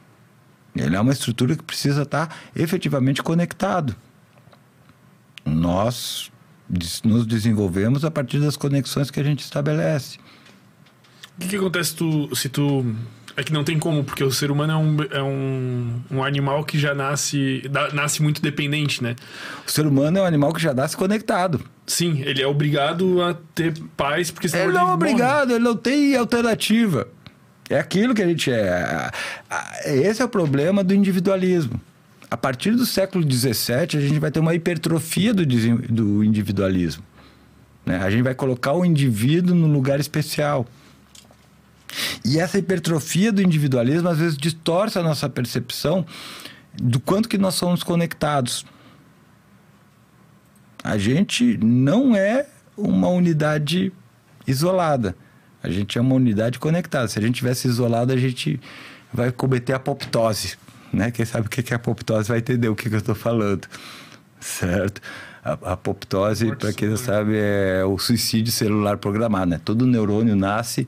Ele 0.75 0.95
é 0.95 0.99
uma 0.99 1.13
estrutura 1.13 1.55
que 1.55 1.63
precisa 1.63 2.01
estar 2.01 2.35
efetivamente 2.53 3.23
conectado. 3.23 3.95
Nós 5.45 6.29
nos 7.03 7.25
desenvolvemos 7.25 8.03
a 8.03 8.11
partir 8.11 8.39
das 8.39 8.57
conexões 8.57 9.09
que 9.09 9.21
a 9.21 9.23
gente 9.23 9.39
estabelece. 9.39 10.19
O 11.37 11.41
que, 11.41 11.47
que 11.49 11.55
acontece 11.55 11.95
tu, 11.95 12.35
se 12.35 12.49
tu. 12.49 12.85
É 13.35 13.43
que 13.43 13.53
não 13.53 13.63
tem 13.63 13.77
como, 13.77 14.03
porque 14.03 14.23
o 14.23 14.31
ser 14.31 14.49
humano 14.49 14.73
é 14.73 14.75
um, 14.75 14.97
é 15.11 15.21
um, 15.21 16.01
um 16.09 16.23
animal 16.23 16.63
que 16.63 16.79
já 16.79 16.95
nasce, 16.95 17.61
da- 17.69 17.91
nasce 17.93 18.19
muito 18.23 18.41
dependente, 18.41 19.03
né? 19.03 19.15
O 19.67 19.69
ser 19.71 19.85
humano 19.85 20.17
é 20.17 20.21
um 20.23 20.25
animal 20.25 20.51
que 20.51 20.59
já 20.59 20.73
nasce 20.73 20.97
conectado. 20.97 21.61
Sim, 21.85 22.19
ele 22.25 22.41
é 22.41 22.47
obrigado 22.47 23.21
a 23.21 23.35
ter 23.53 23.75
paz, 23.95 24.31
porque 24.31 24.49
senão 24.49 24.63
Ele 24.63 24.73
não 24.73 24.79
é 24.79 24.83
morre. 24.85 24.93
obrigado, 24.95 25.51
ele 25.51 25.63
não 25.63 25.75
tem 25.77 26.15
alternativa. 26.15 27.07
É 27.69 27.77
aquilo 27.77 28.15
que 28.15 28.23
a 28.23 28.27
gente 28.27 28.51
é. 28.51 29.11
Esse 29.85 30.23
é 30.23 30.25
o 30.25 30.29
problema 30.29 30.83
do 30.83 30.95
individualismo. 30.95 31.79
A 32.31 32.37
partir 32.37 32.71
do 32.71 32.87
século 32.87 33.23
XVII, 33.23 33.75
a 33.95 33.99
gente 34.01 34.17
vai 34.19 34.31
ter 34.31 34.39
uma 34.39 34.55
hipertrofia 34.55 35.31
do, 35.31 35.45
do 35.45 36.23
individualismo. 36.23 37.03
né? 37.85 37.97
A 38.03 38.09
gente 38.09 38.23
vai 38.23 38.33
colocar 38.33 38.73
o 38.73 38.83
indivíduo 38.83 39.55
no 39.55 39.67
lugar 39.67 39.99
especial. 39.99 40.65
E 42.25 42.39
essa 42.39 42.57
hipertrofia 42.57 43.31
do 43.31 43.41
individualismo, 43.41 44.09
às 44.09 44.17
vezes, 44.17 44.37
distorce 44.37 44.97
a 44.99 45.03
nossa 45.03 45.29
percepção 45.29 46.05
do 46.73 46.99
quanto 46.99 47.29
que 47.29 47.37
nós 47.37 47.55
somos 47.55 47.83
conectados. 47.83 48.65
A 50.83 50.97
gente 50.97 51.57
não 51.57 52.15
é 52.15 52.45
uma 52.77 53.09
unidade 53.09 53.91
isolada. 54.45 55.15
A 55.61 55.69
gente 55.69 55.97
é 55.97 56.01
uma 56.01 56.15
unidade 56.15 56.59
conectada. 56.59 57.07
Se 57.07 57.17
a 57.17 57.21
gente 57.21 57.35
tivesse 57.35 57.67
isolado, 57.67 58.13
a 58.13 58.17
gente 58.17 58.59
vai 59.11 59.31
cometer 59.31 59.73
apoptose. 59.73 60.55
Né? 60.93 61.11
Quem 61.11 61.25
sabe 61.25 61.47
o 61.47 61.49
que 61.49 61.73
é 61.73 61.75
apoptose 61.75 62.29
vai 62.29 62.37
entender 62.37 62.69
o 62.69 62.75
que, 62.75 62.89
que 62.89 62.95
eu 62.95 62.99
estou 62.99 63.15
falando. 63.15 63.67
Certo? 64.39 65.01
A 65.43 65.73
apoptose, 65.73 66.55
para 66.55 66.71
quem 66.71 66.89
não 66.89 66.97
sabe, 66.97 67.33
é 67.35 67.83
o 67.83 67.97
suicídio 67.97 68.51
celular 68.51 68.97
programado. 68.97 69.51
Né? 69.51 69.61
Todo 69.63 69.85
neurônio 69.85 70.35
nasce 70.35 70.87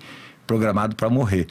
programado 0.50 0.96
para 0.96 1.12
morrer. 1.12 1.46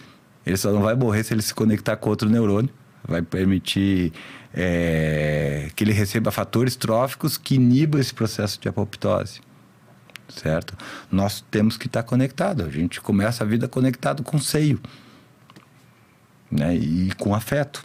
Ele 0.45 0.57
só 0.57 0.73
não 0.73 0.83
vai 0.83 0.97
morrer 0.97 1.23
se 1.23 1.33
ele 1.33 1.43
se 1.43 1.55
conectar 1.55 1.95
com 1.97 2.11
outro 2.11 2.29
neurônio. 2.29 2.71
Vai 3.07 3.23
permitir 3.23 4.13
é, 4.53 5.71
que 5.77 5.85
ele 5.85 5.93
receba 5.93 6.33
fatores 6.33 6.75
tróficos 6.75 7.39
que 7.39 7.55
inibam 7.55 8.01
esse 8.01 8.13
processo 8.13 8.61
de 8.61 8.69
apoptose 8.69 9.41
certo? 10.29 10.77
Nós 11.11 11.43
temos 11.51 11.79
que 11.79 11.87
estar 11.87 12.03
conectado. 12.03 12.63
A 12.63 12.69
gente 12.69 13.01
começa 13.01 13.43
a 13.43 13.47
vida 13.47 13.67
conectado 13.67 14.23
com 14.23 14.37
o 14.37 14.41
seio, 14.41 14.79
né? 16.51 16.77
E 16.77 17.11
com 17.17 17.35
afeto. 17.35 17.83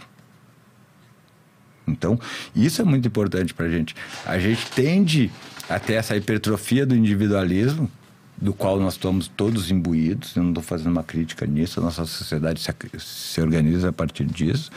Então, 1.88 2.20
isso 2.54 2.82
é 2.82 2.86
muito 2.86 3.08
importante 3.08 3.54
para 3.54 3.66
a 3.66 3.70
gente. 3.70 3.96
A 4.26 4.38
gente 4.38 4.70
tende 4.72 5.32
a 5.70 5.80
ter 5.80 5.94
essa 5.94 6.18
hipertrofia 6.18 6.86
do 6.86 6.94
individualismo, 6.94 7.90
do 8.38 8.54
qual 8.54 8.80
nós 8.80 8.94
estamos 8.94 9.28
todos 9.28 9.72
imbuídos. 9.72 10.36
Eu 10.36 10.44
não 10.44 10.50
estou 10.52 10.64
fazendo 10.64 10.92
uma 10.92 11.04
crítica 11.04 11.46
nisso. 11.46 11.80
A 11.80 11.84
nossa 11.84 12.06
sociedade 12.06 12.60
se, 12.60 12.74
se 13.00 13.42
organiza 13.42 13.90
a 13.90 13.94
partir 13.94 14.26
disso. 14.26 14.72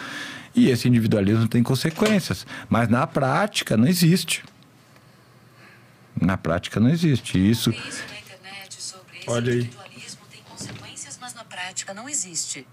E 0.54 0.70
esse 0.70 0.88
individualismo 0.88 1.48
tem 1.48 1.62
consequências. 1.62 2.46
Mas 2.68 2.88
na 2.88 3.06
prática 3.06 3.76
não 3.76 3.86
existe. 3.86 4.44
Na 6.20 6.36
prática 6.36 6.80
não 6.80 6.88
existe. 6.88 7.38
Isso. 7.38 7.70
Tem 7.70 7.80
isso 7.88 8.02
na 8.08 8.18
internet 8.18 8.82
sobre 8.82 9.18
esse 9.18 9.30
Olha 9.30 9.52
aí. 9.52 9.58
individualismo 9.58 10.20
tem 10.30 10.40
consequências, 10.48 11.18
mas 11.20 11.34
na 11.34 11.44
prática 11.44 11.92
não 11.92 12.08
existe. 12.08 12.66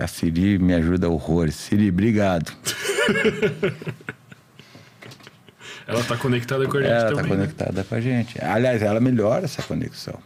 A 0.00 0.06
Siri 0.08 0.58
me 0.58 0.74
ajuda 0.74 1.08
horrores. 1.08 1.54
Siri, 1.54 1.88
obrigado. 1.90 2.52
Ela 5.90 6.04
tá 6.04 6.16
conectada 6.16 6.66
com 6.66 6.76
a 6.76 6.80
gente 6.80 6.90
Ela 6.90 7.10
está 7.10 7.22
também. 7.22 7.30
né? 7.30 7.36
conectada 7.36 7.84
com 7.84 7.94
a 7.94 8.00
gente. 8.00 8.42
Aliás, 8.42 8.82
ela 8.82 9.00
melhora 9.00 9.44
essa 9.44 9.62
conexão. 9.62 10.18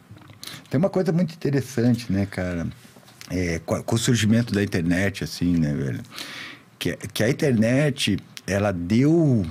Tem 0.70 0.78
uma 0.78 0.90
coisa 0.90 1.12
muito 1.12 1.32
interessante, 1.34 2.12
né, 2.12 2.26
cara? 2.26 2.66
É, 3.30 3.60
com, 3.64 3.94
o 3.94 3.98
surgimento 3.98 4.52
da 4.52 4.62
internet, 4.62 5.24
assim, 5.24 5.56
né, 5.56 5.72
velho? 5.72 6.02
Que, 6.78 6.96
que 7.12 7.22
a 7.22 7.30
internet, 7.30 8.18
ela 8.46 8.72
deu... 8.72 9.46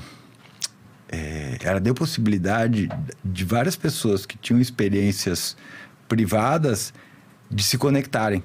é, 1.10 1.58
ela 1.64 1.80
deu 1.80 1.94
possibilidade 1.96 2.90
de 3.24 3.46
várias 3.46 3.76
pessoas 3.76 4.26
que 4.26 4.38
tinham 4.38 4.62
experiências 4.62 5.58
privadas 6.08 6.94
de 7.50 7.64
se 7.64 7.78
conectarem. 7.78 8.44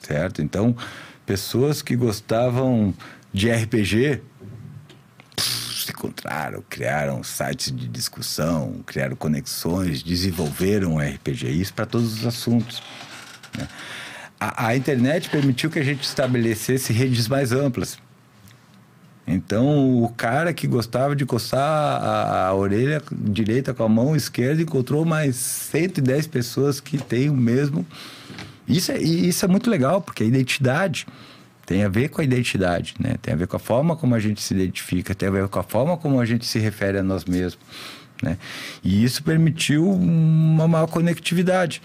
Certo? 0.00 0.40
Então, 0.40 0.74
pessoas 1.26 1.82
que 1.82 1.94
gostavam 1.94 2.94
de 3.32 3.50
RPG 3.50 4.22
encontraram, 6.00 6.64
criaram 6.68 7.22
sites 7.22 7.70
de 7.70 7.86
discussão, 7.86 8.80
criaram 8.86 9.14
conexões, 9.14 10.02
desenvolveram 10.02 10.96
RPG, 10.96 11.48
isso 11.50 11.74
para 11.74 11.84
todos 11.84 12.20
os 12.20 12.26
assuntos. 12.26 12.82
né? 13.56 13.68
A, 14.40 14.68
a 14.68 14.76
internet 14.76 15.28
permitiu 15.28 15.68
que 15.68 15.78
a 15.78 15.84
gente 15.84 16.02
estabelecesse 16.02 16.92
redes 16.92 17.28
mais 17.28 17.52
amplas. 17.52 17.98
Então, 19.26 20.02
o 20.02 20.08
cara 20.08 20.52
que 20.54 20.66
gostava 20.66 21.14
de 21.14 21.26
coçar 21.26 21.60
a, 21.60 22.48
a 22.48 22.54
orelha 22.54 23.02
direita 23.12 23.74
com 23.74 23.84
a 23.84 23.88
mão 23.88 24.16
esquerda 24.16 24.62
encontrou 24.62 25.04
mais 25.04 25.36
110 25.36 26.26
pessoas 26.26 26.80
que 26.80 26.96
têm 26.96 27.28
o 27.28 27.36
mesmo. 27.36 27.86
Isso 28.66 28.90
é, 28.90 28.98
isso 28.98 29.44
é 29.44 29.48
muito 29.48 29.68
legal, 29.68 30.00
porque 30.00 30.22
a 30.22 30.26
identidade 30.26 31.06
tem 31.70 31.84
a 31.84 31.88
ver 31.88 32.08
com 32.08 32.20
a 32.20 32.24
identidade, 32.24 32.96
né? 32.98 33.14
Tem 33.22 33.32
a 33.32 33.36
ver 33.36 33.46
com 33.46 33.54
a 33.54 33.60
forma 33.60 33.94
como 33.94 34.12
a 34.12 34.18
gente 34.18 34.42
se 34.42 34.52
identifica, 34.52 35.14
tem 35.14 35.28
a 35.28 35.30
ver 35.30 35.46
com 35.46 35.60
a 35.60 35.62
forma 35.62 35.96
como 35.96 36.18
a 36.18 36.24
gente 36.24 36.44
se 36.44 36.58
refere 36.58 36.98
a 36.98 37.02
nós 37.04 37.24
mesmos, 37.24 37.60
né? 38.20 38.36
E 38.82 39.04
isso 39.04 39.22
permitiu 39.22 39.88
uma 39.88 40.66
maior 40.66 40.88
conectividade. 40.88 41.80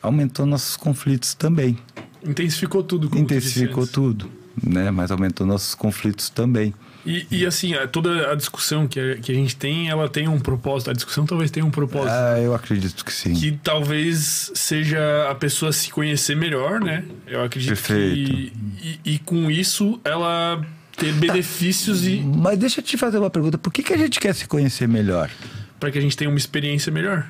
Aumentou 0.00 0.46
nossos 0.46 0.76
conflitos 0.76 1.34
também. 1.34 1.76
Intensificou 2.24 2.84
tudo. 2.84 3.10
como 3.10 3.22
Intensificou 3.22 3.88
tudo, 3.88 4.30
né? 4.62 4.92
Mas 4.92 5.10
aumentou 5.10 5.44
nossos 5.44 5.74
conflitos 5.74 6.30
também. 6.30 6.72
E, 7.04 7.26
e 7.30 7.46
assim, 7.46 7.72
toda 7.92 8.32
a 8.32 8.34
discussão 8.34 8.86
que 8.86 8.98
a, 8.98 9.16
que 9.16 9.30
a 9.30 9.34
gente 9.34 9.54
tem, 9.56 9.88
ela 9.88 10.08
tem 10.08 10.26
um 10.28 10.40
propósito. 10.40 10.90
A 10.90 10.94
discussão 10.94 11.26
talvez 11.26 11.50
tenha 11.50 11.64
um 11.64 11.70
propósito. 11.70 12.12
Ah, 12.12 12.40
eu 12.40 12.54
acredito 12.54 13.04
que 13.04 13.12
sim. 13.12 13.34
Que 13.34 13.52
talvez 13.62 14.50
seja 14.54 15.28
a 15.30 15.34
pessoa 15.34 15.72
se 15.72 15.90
conhecer 15.90 16.34
melhor, 16.34 16.80
né? 16.80 17.04
Eu 17.26 17.42
acredito 17.42 17.70
Perfeito. 17.70 18.30
que. 18.30 18.52
E, 18.82 19.14
e 19.14 19.18
com 19.18 19.50
isso, 19.50 20.00
ela 20.04 20.64
ter 20.96 21.12
benefícios 21.12 22.06
e 22.06 22.20
Mas 22.20 22.58
deixa 22.58 22.80
eu 22.80 22.84
te 22.84 22.96
fazer 22.96 23.18
uma 23.18 23.30
pergunta. 23.30 23.58
Por 23.58 23.72
que, 23.72 23.82
que 23.82 23.92
a 23.92 23.98
gente 23.98 24.18
quer 24.20 24.34
se 24.34 24.46
conhecer 24.46 24.88
melhor? 24.88 25.30
para 25.84 25.90
que 25.90 25.98
a 25.98 26.00
gente 26.00 26.16
tenha 26.16 26.30
uma 26.30 26.38
experiência 26.38 26.90
melhor. 26.90 27.26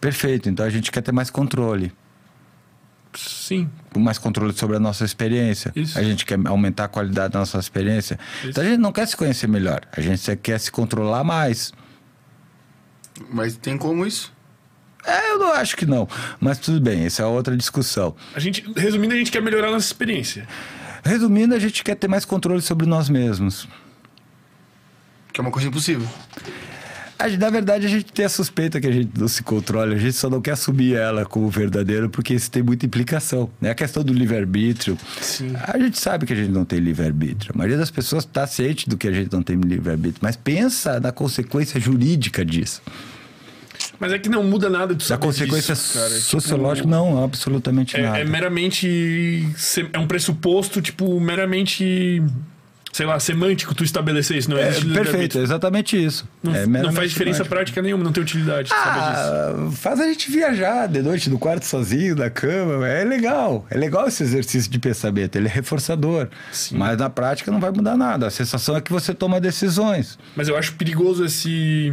Perfeito. 0.00 0.48
Então 0.48 0.66
a 0.66 0.70
gente 0.70 0.90
quer 0.90 1.02
ter 1.02 1.12
mais 1.12 1.30
controle. 1.30 1.92
Sim. 3.16 3.70
mais 3.96 4.18
controle 4.18 4.52
sobre 4.52 4.76
a 4.76 4.80
nossa 4.80 5.04
experiência. 5.04 5.72
Isso. 5.74 5.98
A 5.98 6.02
gente 6.02 6.24
quer 6.24 6.38
aumentar 6.46 6.84
a 6.84 6.88
qualidade 6.88 7.32
da 7.32 7.38
nossa 7.40 7.58
experiência. 7.58 8.18
Isso. 8.40 8.50
Então 8.50 8.64
a 8.64 8.66
gente 8.66 8.78
não 8.78 8.92
quer 8.92 9.06
se 9.06 9.16
conhecer 9.16 9.46
melhor. 9.46 9.80
A 9.96 10.00
gente 10.00 10.36
quer 10.36 10.58
se 10.60 10.70
controlar 10.70 11.24
mais. 11.24 11.72
Mas 13.30 13.56
tem 13.56 13.78
como 13.78 14.06
isso? 14.06 14.32
É, 15.04 15.30
eu 15.32 15.38
não 15.38 15.52
acho 15.52 15.76
que 15.76 15.86
não. 15.86 16.08
Mas 16.40 16.58
tudo 16.58 16.80
bem, 16.80 17.04
essa 17.06 17.22
é 17.22 17.26
outra 17.26 17.56
discussão. 17.56 18.14
A 18.34 18.40
gente, 18.40 18.64
resumindo, 18.76 19.14
a 19.14 19.16
gente 19.16 19.30
quer 19.30 19.40
melhorar 19.40 19.68
a 19.68 19.72
nossa 19.72 19.86
experiência. 19.86 20.46
Resumindo, 21.04 21.54
a 21.54 21.58
gente 21.58 21.84
quer 21.84 21.94
ter 21.94 22.08
mais 22.08 22.24
controle 22.24 22.60
sobre 22.60 22.86
nós 22.86 23.08
mesmos. 23.08 23.68
Que 25.32 25.40
é 25.40 25.42
uma 25.42 25.52
coisa 25.52 25.68
impossível. 25.68 26.08
A 27.18 27.28
na 27.28 27.50
verdade, 27.50 27.86
a 27.86 27.88
gente 27.88 28.12
tem 28.12 28.24
a 28.24 28.28
suspeita 28.28 28.80
que 28.80 28.86
a 28.86 28.92
gente 28.92 29.18
não 29.18 29.28
se 29.28 29.42
controla, 29.42 29.94
a 29.94 29.98
gente 29.98 30.12
só 30.12 30.28
não 30.28 30.40
quer 30.40 30.52
assumir 30.52 30.94
ela 30.94 31.24
como 31.24 31.48
verdadeiro, 31.48 32.10
porque 32.10 32.34
isso 32.34 32.50
tem 32.50 32.62
muita 32.62 32.84
implicação. 32.84 33.50
Né? 33.60 33.70
A 33.70 33.74
questão 33.74 34.02
do 34.02 34.12
livre-arbítrio. 34.12 34.98
A 35.66 35.78
gente 35.78 35.98
sabe 35.98 36.26
que 36.26 36.32
a 36.32 36.36
gente 36.36 36.50
não 36.50 36.64
tem 36.64 36.78
livre-arbítrio. 36.78 37.52
A 37.54 37.58
maioria 37.58 37.78
das 37.78 37.90
pessoas 37.90 38.24
está 38.24 38.46
ciente 38.46 38.88
do 38.88 38.96
que 38.96 39.08
a 39.08 39.12
gente 39.12 39.32
não 39.32 39.42
tem 39.42 39.56
livre-arbítrio, 39.56 40.20
mas 40.20 40.36
pensa 40.36 41.00
na 41.00 41.10
consequência 41.10 41.80
jurídica 41.80 42.44
disso. 42.44 42.82
Mas 43.98 44.12
é 44.12 44.18
que 44.18 44.28
não 44.28 44.44
muda 44.44 44.68
nada 44.68 44.94
de 44.94 45.00
Da 45.00 45.08
saber 45.08 45.26
consequência 45.26 45.74
disso, 45.74 45.94
cara. 45.94 46.10
Tipo, 46.10 46.20
sociológica, 46.20 46.88
não, 46.88 47.22
absolutamente 47.22 47.98
nada. 47.98 48.18
É, 48.18 48.22
é 48.22 48.24
meramente. 48.24 49.48
É 49.92 49.98
um 49.98 50.06
pressuposto, 50.06 50.82
tipo, 50.82 51.18
meramente. 51.18 52.22
Sei 52.96 53.04
lá, 53.04 53.20
semântico 53.20 53.74
tu 53.74 53.84
estabelecer 53.84 54.38
isso. 54.38 54.48
Não 54.48 54.56
É, 54.56 54.68
existe 54.70 54.86
perfeito, 54.88 55.38
é 55.38 55.42
exatamente 55.42 56.02
isso. 56.02 56.26
Não, 56.42 56.54
É 56.54 56.66
não 56.66 56.94
faz 56.94 57.10
diferença 57.10 57.36
semântico. 57.36 57.54
prática 57.54 57.82
nenhuma, 57.82 58.02
não 58.02 58.10
tem 58.10 58.22
utilidade. 58.22 58.70
Ah, 58.72 59.68
faz 59.72 60.00
a 60.00 60.04
gente 60.06 60.30
viajar 60.30 60.86
de 60.88 61.02
noite 61.02 61.28
no 61.28 61.38
quarto 61.38 61.66
sozinho, 61.66 62.16
na 62.16 62.30
cama. 62.30 62.88
É 62.88 63.04
legal. 63.04 63.66
É 63.68 63.76
legal 63.76 64.08
esse 64.08 64.22
exercício 64.22 64.70
de 64.70 64.78
pensamento. 64.78 65.36
Ele 65.36 65.46
é 65.46 65.50
reforçador. 65.50 66.28
Sim. 66.50 66.78
Mas 66.78 66.96
na 66.96 67.10
prática 67.10 67.50
não 67.52 67.60
vai 67.60 67.70
mudar 67.70 67.98
nada. 67.98 68.28
A 68.28 68.30
sensação 68.30 68.74
é 68.74 68.80
que 68.80 68.90
você 68.90 69.12
toma 69.12 69.38
decisões. 69.38 70.18
Mas 70.34 70.48
eu 70.48 70.56
acho 70.56 70.72
perigoso 70.76 71.22
esse. 71.22 71.92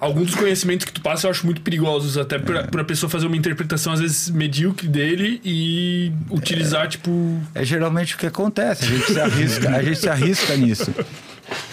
Alguns 0.00 0.26
dos 0.26 0.34
conhecimentos 0.36 0.86
que 0.86 0.92
tu 0.92 1.00
passa 1.00 1.26
eu 1.26 1.30
acho 1.32 1.44
muito 1.44 1.60
perigosos, 1.60 2.16
até 2.16 2.38
pra, 2.38 2.60
É. 2.60 2.62
pra 2.68 2.84
pessoa 2.84 3.10
fazer 3.10 3.26
uma 3.26 3.36
interpretação, 3.36 3.92
às 3.92 3.98
vezes, 4.00 4.30
medíocre 4.30 4.86
dele 4.86 5.40
e 5.44 6.12
utilizar, 6.30 6.86
tipo. 6.88 7.10
É 7.52 7.64
geralmente 7.64 8.14
o 8.14 8.18
que 8.18 8.26
acontece. 8.26 8.84
A 8.84 8.88
gente 8.88 9.12
se 9.12 9.20
arrisca, 9.20 9.70
a 9.70 9.82
gente 9.82 9.98
se 9.98 10.08
arrisca 10.08 10.56
nisso. 10.56 10.94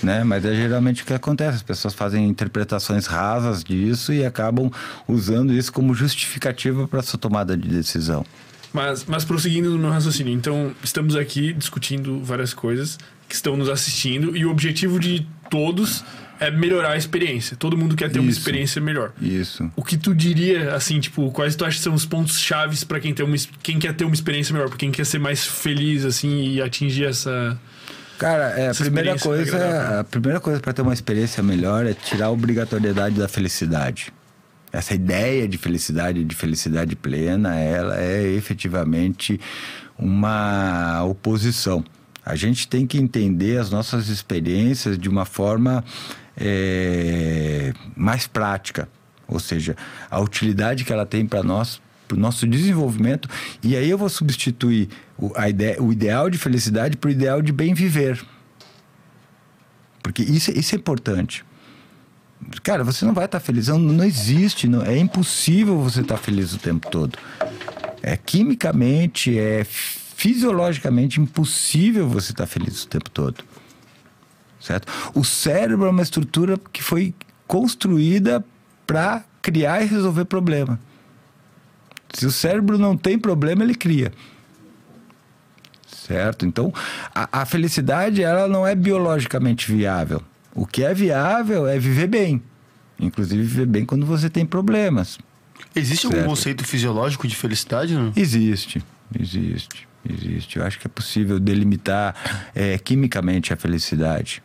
Né? 0.01 0.23
Mas 0.23 0.43
é 0.45 0.55
geralmente 0.55 1.03
o 1.03 1.05
que 1.05 1.13
acontece. 1.13 1.57
As 1.57 1.61
pessoas 1.63 1.93
fazem 1.93 2.27
interpretações 2.27 3.05
rasas 3.05 3.63
disso 3.63 4.13
e 4.13 4.25
acabam 4.25 4.71
usando 5.07 5.53
isso 5.53 5.71
como 5.71 5.93
justificativa 5.93 6.87
para 6.87 7.01
sua 7.03 7.19
tomada 7.19 7.55
de 7.57 7.67
decisão. 7.67 8.25
Mas, 8.73 9.05
mas 9.05 9.23
prosseguindo 9.23 9.69
no 9.69 9.77
meu 9.77 9.89
raciocínio, 9.91 10.33
então 10.33 10.71
estamos 10.83 11.15
aqui 11.15 11.53
discutindo 11.53 12.21
várias 12.23 12.53
coisas 12.53 12.97
que 13.27 13.35
estão 13.35 13.55
nos 13.55 13.69
assistindo 13.69 14.35
e 14.35 14.45
o 14.45 14.51
objetivo 14.51 14.99
de 14.99 15.27
todos 15.49 16.03
é 16.39 16.51
melhorar 16.51 16.91
a 16.91 16.97
experiência. 16.97 17.55
Todo 17.55 17.77
mundo 17.77 17.95
quer 17.95 18.09
ter 18.09 18.19
uma 18.19 18.29
Isso. 18.29 18.39
experiência 18.39 18.81
melhor. 18.81 19.13
Isso. 19.21 19.71
O 19.75 19.83
que 19.83 19.97
tu 19.97 20.13
diria, 20.13 20.75
assim, 20.75 20.99
tipo, 20.99 21.31
quais 21.31 21.55
tu 21.55 21.65
acha 21.65 21.77
que 21.77 21.83
são 21.83 21.93
os 21.93 22.05
pontos 22.05 22.39
chaves 22.39 22.83
para 22.83 22.99
quem, 22.99 23.13
tem 23.13 23.25
uma 23.25 23.35
quem 23.61 23.79
quer 23.79 23.93
ter 23.93 24.05
uma 24.05 24.13
experiência 24.13 24.53
melhor, 24.53 24.69
pra 24.69 24.77
quem 24.77 24.91
quer 24.91 25.05
ser 25.05 25.19
mais 25.19 25.45
feliz, 25.45 26.05
assim, 26.05 26.53
e 26.53 26.61
atingir 26.61 27.05
essa. 27.05 27.57
Cara, 28.17 28.49
é, 28.57 28.67
a 28.67 28.69
Essa 28.69 28.83
primeira 28.83 29.15
experiência 29.15 29.51
coisa, 29.51 29.65
agradável. 29.65 29.99
a 29.99 30.03
primeira 30.03 30.39
coisa 30.39 30.59
para 30.61 30.71
ter 30.73 30.81
uma 30.81 30.93
experiência 30.93 31.43
melhor 31.43 31.85
é 31.85 31.93
tirar 31.93 32.27
a 32.27 32.31
obrigatoriedade 32.31 33.15
da 33.15 33.27
felicidade. 33.27 34.13
Essa 34.71 34.93
ideia 34.93 35.47
de 35.47 35.57
felicidade, 35.57 36.23
de 36.23 36.35
felicidade 36.35 36.95
plena, 36.95 37.55
ela 37.55 37.99
é 37.99 38.25
efetivamente 38.27 39.39
uma 39.97 41.03
oposição. 41.03 41.83
A 42.25 42.35
gente 42.35 42.67
tem 42.67 42.87
que 42.87 42.97
entender 42.97 43.57
as 43.57 43.69
nossas 43.69 44.09
experiências 44.09 44.97
de 44.97 45.07
uma 45.07 45.25
forma 45.25 45.83
é, 46.37 47.73
mais 47.95 48.27
prática, 48.27 48.89
ou 49.27 49.39
seja, 49.39 49.75
a 50.09 50.19
utilidade 50.19 50.83
que 50.83 50.93
ela 50.93 51.05
tem 51.05 51.25
para 51.25 51.43
nós, 51.43 51.81
para 52.07 52.15
o 52.15 52.19
nosso 52.19 52.47
desenvolvimento. 52.47 53.29
E 53.63 53.75
aí 53.75 53.89
eu 53.89 53.97
vou 53.97 54.09
substituir 54.09 54.89
o, 55.17 55.31
a 55.35 55.49
ideia, 55.49 55.81
o 55.81 55.91
ideal 55.91 56.29
de 56.29 56.37
felicidade 56.37 56.97
para 56.97 57.07
o 57.07 57.11
ideal 57.11 57.41
de 57.41 57.51
bem 57.51 57.73
viver. 57.73 58.23
Porque 60.03 60.21
isso, 60.21 60.51
isso 60.51 60.75
é 60.75 60.77
importante. 60.77 61.43
Cara, 62.61 62.83
você 62.83 63.05
não 63.05 63.13
vai 63.13 63.25
estar 63.25 63.39
feliz. 63.39 63.67
Não, 63.67 63.79
não 63.79 64.03
existe. 64.03 64.67
Não, 64.67 64.83
é 64.83 64.97
impossível 64.97 65.79
você 65.79 66.01
estar 66.01 66.17
feliz 66.17 66.53
o 66.53 66.59
tempo 66.59 66.89
todo. 66.89 67.17
É 68.03 68.15
quimicamente, 68.15 69.37
é 69.39 69.63
fisiologicamente 69.63 71.19
impossível 71.19 72.07
você 72.07 72.31
estar 72.31 72.45
feliz 72.45 72.83
o 72.83 72.87
tempo 72.87 73.09
todo. 73.09 73.43
Certo? 74.65 74.91
O 75.13 75.23
cérebro 75.23 75.85
é 75.85 75.89
uma 75.91 76.01
estrutura 76.01 76.57
que 76.73 76.81
foi 76.81 77.13
construída 77.45 78.43
para 78.87 79.23
criar 79.39 79.83
e 79.83 79.85
resolver 79.85 80.25
problema. 80.25 80.79
Se 82.11 82.25
o 82.25 82.31
cérebro 82.31 82.75
não 82.79 82.97
tem 82.97 83.19
problema, 83.19 83.63
ele 83.63 83.75
cria. 83.75 84.11
Certo? 85.85 86.47
Então, 86.47 86.73
a, 87.13 87.41
a 87.41 87.45
felicidade 87.45 88.23
ela 88.23 88.47
não 88.47 88.65
é 88.65 88.73
biologicamente 88.73 89.71
viável. 89.71 90.23
O 90.55 90.65
que 90.65 90.83
é 90.83 90.95
viável 90.95 91.67
é 91.67 91.77
viver 91.77 92.07
bem. 92.07 92.41
Inclusive 92.99 93.43
viver 93.43 93.67
bem 93.67 93.85
quando 93.85 94.03
você 94.03 94.31
tem 94.31 94.47
problemas. 94.47 95.19
Existe 95.75 96.07
algum 96.07 96.17
Certo. 96.17 96.29
conceito 96.29 96.65
fisiológico 96.65 97.27
de 97.27 97.35
felicidade, 97.35 97.93
não? 97.93 98.11
Existe, 98.15 98.83
existe, 99.19 99.87
existe. 100.09 100.57
Eu 100.57 100.65
acho 100.65 100.79
que 100.79 100.87
é 100.87 100.89
possível 100.89 101.39
delimitar 101.39 102.15
é, 102.55 102.77
quimicamente 102.79 103.53
a 103.53 103.57
felicidade, 103.57 104.41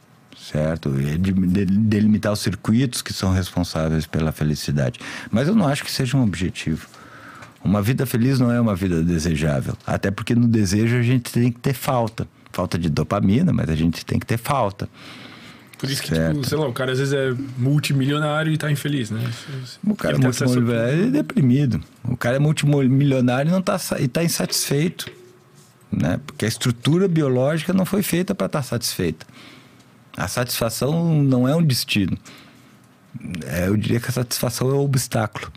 certo? 0.51 0.93
É 0.99 1.17
de- 1.17 1.33
delimitar 1.65 2.33
os 2.33 2.41
circuitos 2.41 3.03
que 3.03 3.13
são 3.13 3.33
responsáveis 3.33 4.07
pela 4.07 4.33
felicidade. 4.33 4.99
Mas 5.31 5.49
eu 5.49 5.55
não 5.55 5.67
acho 5.67 5.85
que 5.85 5.91
seja 5.91 6.17
um 6.17 6.23
objetivo. 6.23 6.87
Uma 7.63 7.83
vida 7.83 8.07
feliz 8.07 8.41
não 8.41 8.51
é 8.51 8.61
uma 8.61 8.75
vida 8.75 9.03
desejável. 9.03 9.77
Até 9.87 10.11
porque 10.11 10.35
no 10.35 10.49
desejo 10.49 10.97
a 10.97 11.03
gente 11.03 11.31
tem 11.31 11.53
que 11.53 11.61
ter 11.61 11.75
falta. 11.75 12.27
Falta 12.53 12.79
de 12.79 12.89
dopamina, 12.89 13.53
mas 13.53 13.69
a 13.69 13.77
gente 13.77 14.05
tem 14.05 14.19
que 14.19 14.27
ter 14.27 14.39
falta. 14.39 14.89
Por 15.79 15.89
isso 15.89 16.03
que, 16.03 16.13
tipo, 16.13 16.45
sei 16.47 16.59
lá, 16.59 16.67
o 16.69 16.73
cara 16.75 16.93
às 16.93 16.99
vezes 16.99 17.15
é 17.15 17.35
multimilionário 17.57 18.53
e 18.53 18.59
tá 18.59 18.71
infeliz, 18.71 19.11
né? 19.11 19.21
O 19.83 19.95
cara 19.95 20.17
é 20.17 20.19
multimilionário 20.19 21.07
é 21.07 21.11
deprimido. 21.11 21.81
O 22.05 22.17
cara 22.17 22.37
é 22.37 22.39
multimilionário 22.39 23.49
e 23.49 23.53
não 23.53 23.63
tá, 23.63 23.79
e 23.99 24.07
tá 24.07 24.23
insatisfeito. 24.23 25.11
Né? 25.91 26.21
Porque 26.27 26.45
a 26.45 26.49
estrutura 26.49 27.09
biológica 27.09 27.73
não 27.73 27.87
foi 27.87 28.03
feita 28.03 28.35
para 28.35 28.47
estar 28.47 28.63
satisfeita. 28.63 29.27
A 30.17 30.29
satisfação 30.29 31.23
não 31.23 31.47
é 31.47 31.55
um 31.55 31.63
destino. 31.63 32.17
É, 33.47 33.69
eu 33.69 33.77
diria 33.77 34.01
que 34.01 34.09
a 34.09 34.13
satisfação 34.13 34.71
é 34.71 34.75
um 34.75 34.81
obstáculo. 34.81 35.51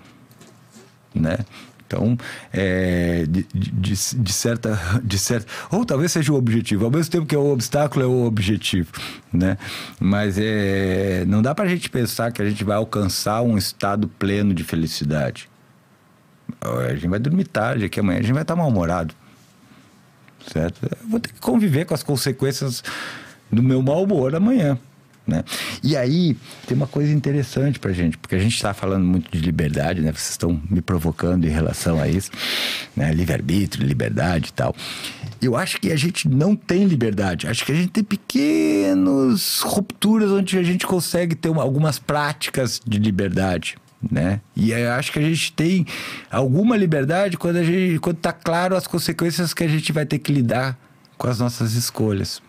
Né? 1.13 1.38
Então, 1.85 2.17
é, 2.51 3.25
de, 3.27 3.45
de, 3.53 3.93
de, 3.93 4.34
certa, 4.34 4.80
de 5.03 5.19
certa. 5.19 5.47
Ou 5.69 5.85
talvez 5.85 6.11
seja 6.11 6.34
o 6.34 6.35
objetivo. 6.35 6.85
Ao 6.85 6.91
mesmo 6.91 7.11
tempo 7.11 7.25
que 7.25 7.35
é 7.35 7.38
o 7.38 7.51
obstáculo, 7.51 8.03
é 8.03 8.07
o 8.07 8.25
objetivo. 8.25 8.91
Né? 9.31 9.57
Mas 9.99 10.38
é, 10.39 11.23
não 11.27 11.41
dá 11.41 11.53
para 11.53 11.65
a 11.65 11.67
gente 11.67 11.89
pensar 11.89 12.31
que 12.31 12.41
a 12.41 12.49
gente 12.49 12.63
vai 12.63 12.77
alcançar 12.77 13.41
um 13.41 13.57
estado 13.57 14.07
pleno 14.07 14.53
de 14.53 14.63
felicidade. 14.63 15.49
A 16.61 16.93
gente 16.93 17.07
vai 17.07 17.19
dormir 17.19 17.45
tarde, 17.45 17.85
aqui 17.85 17.99
amanhã 17.99 18.19
a 18.19 18.21
gente 18.21 18.34
vai 18.34 18.41
estar 18.41 18.55
mal-humorado. 18.55 19.13
Certo? 20.51 20.80
Eu 20.84 21.07
vou 21.07 21.19
ter 21.19 21.31
que 21.31 21.39
conviver 21.39 21.85
com 21.85 21.93
as 21.93 22.03
consequências 22.03 22.84
do 23.53 23.63
meu 23.63 23.81
mau 23.81 24.03
humor 24.03 24.35
amanhã. 24.35 24.77
Né? 25.25 25.41
E 25.81 25.95
aí 25.95 26.35
tem 26.67 26.75
uma 26.75 26.88
coisa 26.88 27.13
interessante 27.13 27.80
pra 27.80 27.93
gente, 27.93 28.17
porque 28.17 28.35
a 28.35 28.39
gente 28.39 28.55
está 28.55 28.73
falando 28.73 29.05
muito 29.05 29.31
de 29.31 29.39
liberdade, 29.39 30.01
né? 30.01 30.11
Vocês 30.11 30.31
estão 30.31 30.61
me 30.69 30.81
provocando 30.81 31.45
em 31.45 31.49
relação 31.49 31.99
a 32.01 32.09
isso, 32.09 32.30
né? 32.95 33.13
Livre-arbítrio, 33.13 33.88
liberdade 33.88 34.49
e 34.49 34.53
tal. 34.53 34.75
Eu 35.41 35.55
acho 35.55 35.80
que 35.80 35.93
a 35.93 35.95
gente 35.95 36.27
não 36.27 36.57
tem 36.57 36.84
liberdade. 36.85 37.47
Acho 37.47 37.65
que 37.65 37.71
a 37.71 37.75
gente 37.75 37.89
tem 37.89 38.03
pequenas 38.03 39.61
rupturas 39.61 40.30
onde 40.30 40.57
a 40.57 40.63
gente 40.63 40.85
consegue 40.85 41.35
ter 41.35 41.47
uma, 41.47 41.61
algumas 41.61 41.99
práticas 41.99 42.81
de 42.85 42.99
liberdade. 42.99 43.77
Né? 44.11 44.41
E 44.53 44.73
acho 44.73 45.13
que 45.13 45.19
a 45.19 45.21
gente 45.21 45.53
tem 45.53 45.85
alguma 46.30 46.75
liberdade 46.75 47.38
quando 47.38 47.63
gente 47.63 47.99
quando 47.99 48.17
tá 48.17 48.34
claro 48.34 48.75
as 48.75 48.85
consequências 48.85 49.53
que 49.53 49.63
a 49.63 49.67
gente 49.69 49.93
vai 49.93 50.05
ter 50.05 50.19
que 50.19 50.34
lidar 50.34 50.77
com 51.17 51.30
as 51.30 51.39
nossas 51.39 51.75
escolhas. 51.75 52.41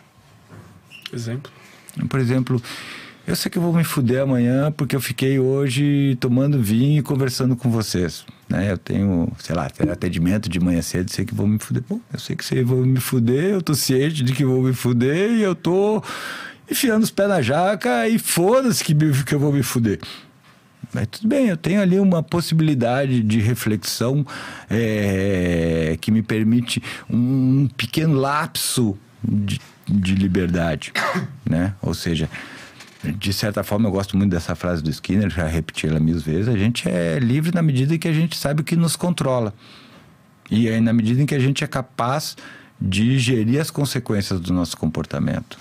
Exemplo. 1.14 1.52
Por 2.08 2.18
exemplo, 2.18 2.60
eu 3.26 3.34
sei 3.34 3.50
que 3.50 3.56
eu 3.56 3.62
vou 3.62 3.72
me 3.72 3.84
fuder 3.84 4.22
amanhã 4.22 4.70
porque 4.70 4.94
eu 4.94 5.00
fiquei 5.00 5.38
hoje 5.38 6.16
tomando 6.20 6.60
vinho 6.60 6.98
e 6.98 7.02
conversando 7.02 7.56
com 7.56 7.70
vocês. 7.70 8.24
Né? 8.48 8.70
Eu 8.70 8.76
tenho, 8.76 9.32
sei 9.38 9.56
lá, 9.56 9.66
atendimento 9.90 10.48
de 10.48 10.60
manhã 10.60 10.82
cedo, 10.82 11.10
sei 11.10 11.24
que 11.24 11.34
vou 11.34 11.46
me 11.46 11.58
fuder. 11.58 11.82
Pô, 11.82 12.00
eu 12.12 12.18
sei 12.18 12.36
que 12.36 12.44
você 12.44 12.62
vou 12.62 12.84
me 12.84 13.00
fuder, 13.00 13.54
eu 13.54 13.62
tô 13.62 13.74
ciente 13.74 14.22
de 14.22 14.32
que 14.32 14.44
vou 14.44 14.62
me 14.62 14.74
fuder 14.74 15.30
e 15.30 15.42
eu 15.42 15.54
tô 15.54 16.02
enfiando 16.70 17.02
os 17.02 17.10
pés 17.10 17.28
na 17.28 17.40
jaca 17.40 18.08
e 18.08 18.18
foda-se 18.18 18.84
que, 18.84 18.94
que 19.24 19.34
eu 19.34 19.38
vou 19.38 19.52
me 19.52 19.62
fuder. 19.62 20.00
Mas 20.92 21.06
tudo 21.06 21.26
bem, 21.26 21.48
eu 21.48 21.56
tenho 21.56 21.80
ali 21.80 21.98
uma 21.98 22.22
possibilidade 22.22 23.22
de 23.22 23.40
reflexão 23.40 24.24
é, 24.68 25.96
que 26.00 26.10
me 26.10 26.22
permite 26.22 26.82
um 27.08 27.68
pequeno 27.74 28.14
lapso 28.14 28.96
de 29.22 29.60
de 29.86 30.14
liberdade, 30.14 30.92
né? 31.48 31.74
Ou 31.82 31.94
seja, 31.94 32.28
de 33.02 33.32
certa 33.32 33.62
forma 33.62 33.88
eu 33.88 33.92
gosto 33.92 34.16
muito 34.16 34.30
dessa 34.30 34.54
frase 34.54 34.82
do 34.82 34.90
Skinner, 34.90 35.30
já 35.30 35.46
repeti 35.46 35.86
ela 35.86 36.00
mil 36.00 36.18
vezes, 36.18 36.48
a 36.48 36.56
gente 36.56 36.88
é 36.88 37.18
livre 37.18 37.52
na 37.54 37.62
medida 37.62 37.94
em 37.94 37.98
que 37.98 38.08
a 38.08 38.12
gente 38.12 38.36
sabe 38.36 38.62
o 38.62 38.64
que 38.64 38.76
nos 38.76 38.96
controla. 38.96 39.52
E 40.50 40.68
aí 40.68 40.80
na 40.80 40.92
medida 40.92 41.22
em 41.22 41.26
que 41.26 41.34
a 41.34 41.38
gente 41.38 41.64
é 41.64 41.66
capaz 41.66 42.36
de 42.80 43.18
gerir 43.18 43.60
as 43.60 43.70
consequências 43.70 44.40
do 44.40 44.52
nosso 44.52 44.76
comportamento. 44.76 45.58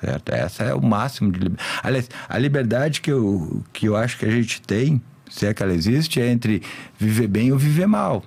Certo? 0.00 0.30
Essa 0.30 0.64
é 0.64 0.74
o 0.74 0.82
máximo 0.82 1.32
de 1.32 1.38
liberdade. 1.38 1.68
Aliás, 1.82 2.10
a 2.28 2.38
liberdade 2.38 3.00
que 3.00 3.10
eu, 3.10 3.62
que 3.72 3.86
eu 3.86 3.96
acho 3.96 4.18
que 4.18 4.26
a 4.26 4.30
gente 4.30 4.60
tem, 4.60 5.00
se 5.30 5.46
é 5.46 5.54
que 5.54 5.62
ela 5.62 5.72
existe, 5.72 6.20
é 6.20 6.28
entre 6.30 6.62
viver 6.98 7.26
bem 7.26 7.52
ou 7.52 7.58
viver 7.58 7.86
mal. 7.86 8.22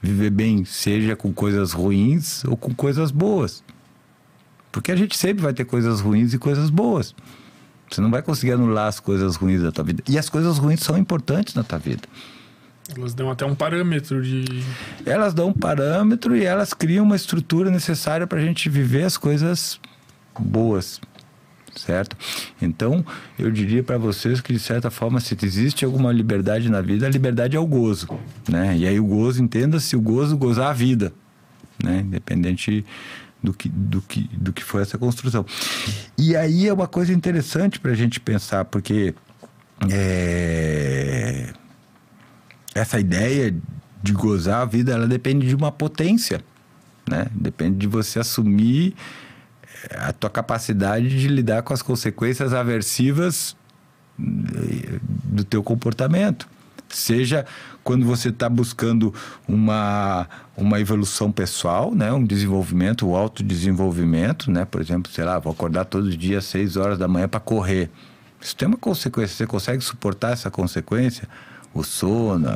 Viver 0.00 0.30
bem, 0.30 0.64
seja 0.64 1.14
com 1.16 1.32
coisas 1.32 1.72
ruins 1.72 2.44
ou 2.44 2.56
com 2.56 2.74
coisas 2.74 3.10
boas. 3.10 3.62
Porque 4.70 4.92
a 4.92 4.96
gente 4.96 5.16
sempre 5.16 5.42
vai 5.42 5.52
ter 5.52 5.64
coisas 5.64 6.00
ruins 6.00 6.32
e 6.34 6.38
coisas 6.38 6.70
boas. 6.70 7.14
Você 7.90 8.00
não 8.00 8.10
vai 8.10 8.22
conseguir 8.22 8.52
anular 8.52 8.86
as 8.86 9.00
coisas 9.00 9.36
ruins 9.36 9.62
da 9.62 9.72
tua 9.72 9.84
vida. 9.84 10.02
E 10.08 10.18
as 10.18 10.28
coisas 10.28 10.58
ruins 10.58 10.80
são 10.80 10.96
importantes 10.98 11.54
na 11.54 11.62
tua 11.62 11.78
vida. 11.78 12.02
Elas 12.96 13.12
dão 13.14 13.30
até 13.30 13.44
um 13.44 13.54
parâmetro 13.54 14.22
de. 14.22 14.62
Elas 15.04 15.34
dão 15.34 15.48
um 15.48 15.52
parâmetro 15.52 16.36
e 16.36 16.44
elas 16.44 16.72
criam 16.72 17.04
uma 17.04 17.16
estrutura 17.16 17.70
necessária 17.70 18.26
para 18.26 18.38
a 18.38 18.42
gente 18.42 18.68
viver 18.68 19.04
as 19.04 19.16
coisas 19.16 19.78
boas. 20.38 21.00
Certo? 21.76 22.16
Então, 22.60 23.04
eu 23.38 23.50
diria 23.50 23.82
para 23.84 23.98
vocês 23.98 24.40
que, 24.40 24.52
de 24.52 24.58
certa 24.58 24.90
forma, 24.90 25.20
se 25.20 25.36
existe 25.42 25.84
alguma 25.84 26.10
liberdade 26.10 26.68
na 26.68 26.80
vida, 26.80 27.06
a 27.06 27.10
liberdade 27.10 27.56
é 27.56 27.60
o 27.60 27.66
gozo. 27.66 28.08
Né? 28.48 28.78
E 28.78 28.86
aí, 28.86 28.98
o 28.98 29.04
gozo, 29.04 29.42
entenda-se 29.42 29.94
o 29.94 30.00
gozo, 30.00 30.36
gozar 30.36 30.70
a 30.70 30.72
vida. 30.72 31.12
Né? 31.82 32.00
Independente 32.00 32.84
do 33.42 33.52
que, 33.52 33.68
do 33.68 34.02
que, 34.02 34.28
do 34.32 34.52
que 34.52 34.64
foi 34.64 34.82
essa 34.82 34.98
construção. 34.98 35.44
E 36.16 36.36
aí 36.36 36.66
é 36.66 36.72
uma 36.72 36.88
coisa 36.88 37.12
interessante 37.12 37.78
para 37.78 37.92
a 37.92 37.94
gente 37.94 38.20
pensar, 38.20 38.64
porque 38.64 39.14
é, 39.90 41.52
essa 42.74 42.98
ideia 42.98 43.54
de 44.02 44.12
gozar 44.12 44.62
a 44.62 44.64
vida, 44.64 44.92
ela 44.92 45.06
depende 45.06 45.46
de 45.46 45.54
uma 45.54 45.72
potência, 45.72 46.42
né? 47.08 47.26
Depende 47.32 47.76
de 47.76 47.86
você 47.86 48.18
assumir 48.18 48.94
é, 49.90 49.96
a 49.98 50.12
tua 50.12 50.30
capacidade 50.30 51.08
de 51.08 51.28
lidar 51.28 51.62
com 51.62 51.72
as 51.72 51.82
consequências 51.82 52.52
aversivas 52.52 53.56
é, 54.18 54.98
do 55.24 55.44
teu 55.44 55.62
comportamento. 55.62 56.48
Seja 56.88 57.44
quando 57.88 58.04
você 58.04 58.28
está 58.28 58.50
buscando 58.50 59.14
uma, 59.48 60.28
uma 60.54 60.78
evolução 60.78 61.32
pessoal, 61.32 61.94
né? 61.94 62.12
um 62.12 62.22
desenvolvimento, 62.22 63.08
o 63.08 63.16
autodesenvolvimento, 63.16 64.50
né? 64.50 64.66
por 64.66 64.82
exemplo, 64.82 65.10
sei 65.10 65.24
lá, 65.24 65.38
vou 65.38 65.54
acordar 65.54 65.86
todos 65.86 66.08
os 66.08 66.18
dias 66.18 66.44
às 66.44 66.50
6 66.50 66.76
horas 66.76 66.98
da 66.98 67.08
manhã 67.08 67.26
para 67.26 67.40
correr. 67.40 67.88
Isso 68.38 68.54
tem 68.54 68.68
uma 68.68 68.76
consequência, 68.76 69.34
você 69.34 69.46
consegue 69.46 69.82
suportar 69.82 70.34
essa 70.34 70.50
consequência? 70.50 71.26
O 71.72 71.82
sono, 71.82 72.46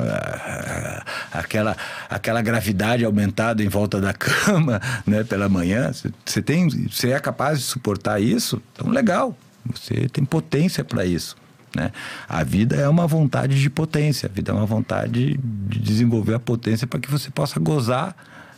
aquela, 1.33 1.79
aquela 2.11 2.43
gravidade 2.43 3.03
aumentada 3.03 3.65
em 3.65 3.69
volta 3.69 4.03
da 4.03 4.13
cama 4.13 4.83
né? 5.07 5.25
pela 5.25 5.49
manhã, 5.49 5.91
você, 6.27 6.43
tem, 6.43 6.69
você 6.69 7.13
é 7.13 7.19
capaz 7.19 7.59
de 7.59 7.65
suportar 7.65 8.21
isso? 8.21 8.61
Então, 8.75 8.91
legal, 8.91 9.35
você 9.65 10.11
tem 10.13 10.27
potência 10.27 10.85
para 10.85 11.07
isso. 11.07 11.37
Né? 11.75 11.91
A 12.29 12.43
vida 12.45 12.77
é 12.77 12.89
uma 12.89 13.07
vontade 13.07 13.61
de 13.61 13.71
potência, 13.71 14.29
a 14.29 14.33
vida 14.33 14.53
é 14.53 14.55
uma 14.55 14.67
vontade 14.67 15.39
de 15.39 15.79
desenvolver 15.79 16.35
a 16.35 16.39
potência 16.39 16.87
para 16.87 17.01
que 17.01 17.11
você 17.11 17.31
possa 17.31 17.59
gozar 17.59 18.15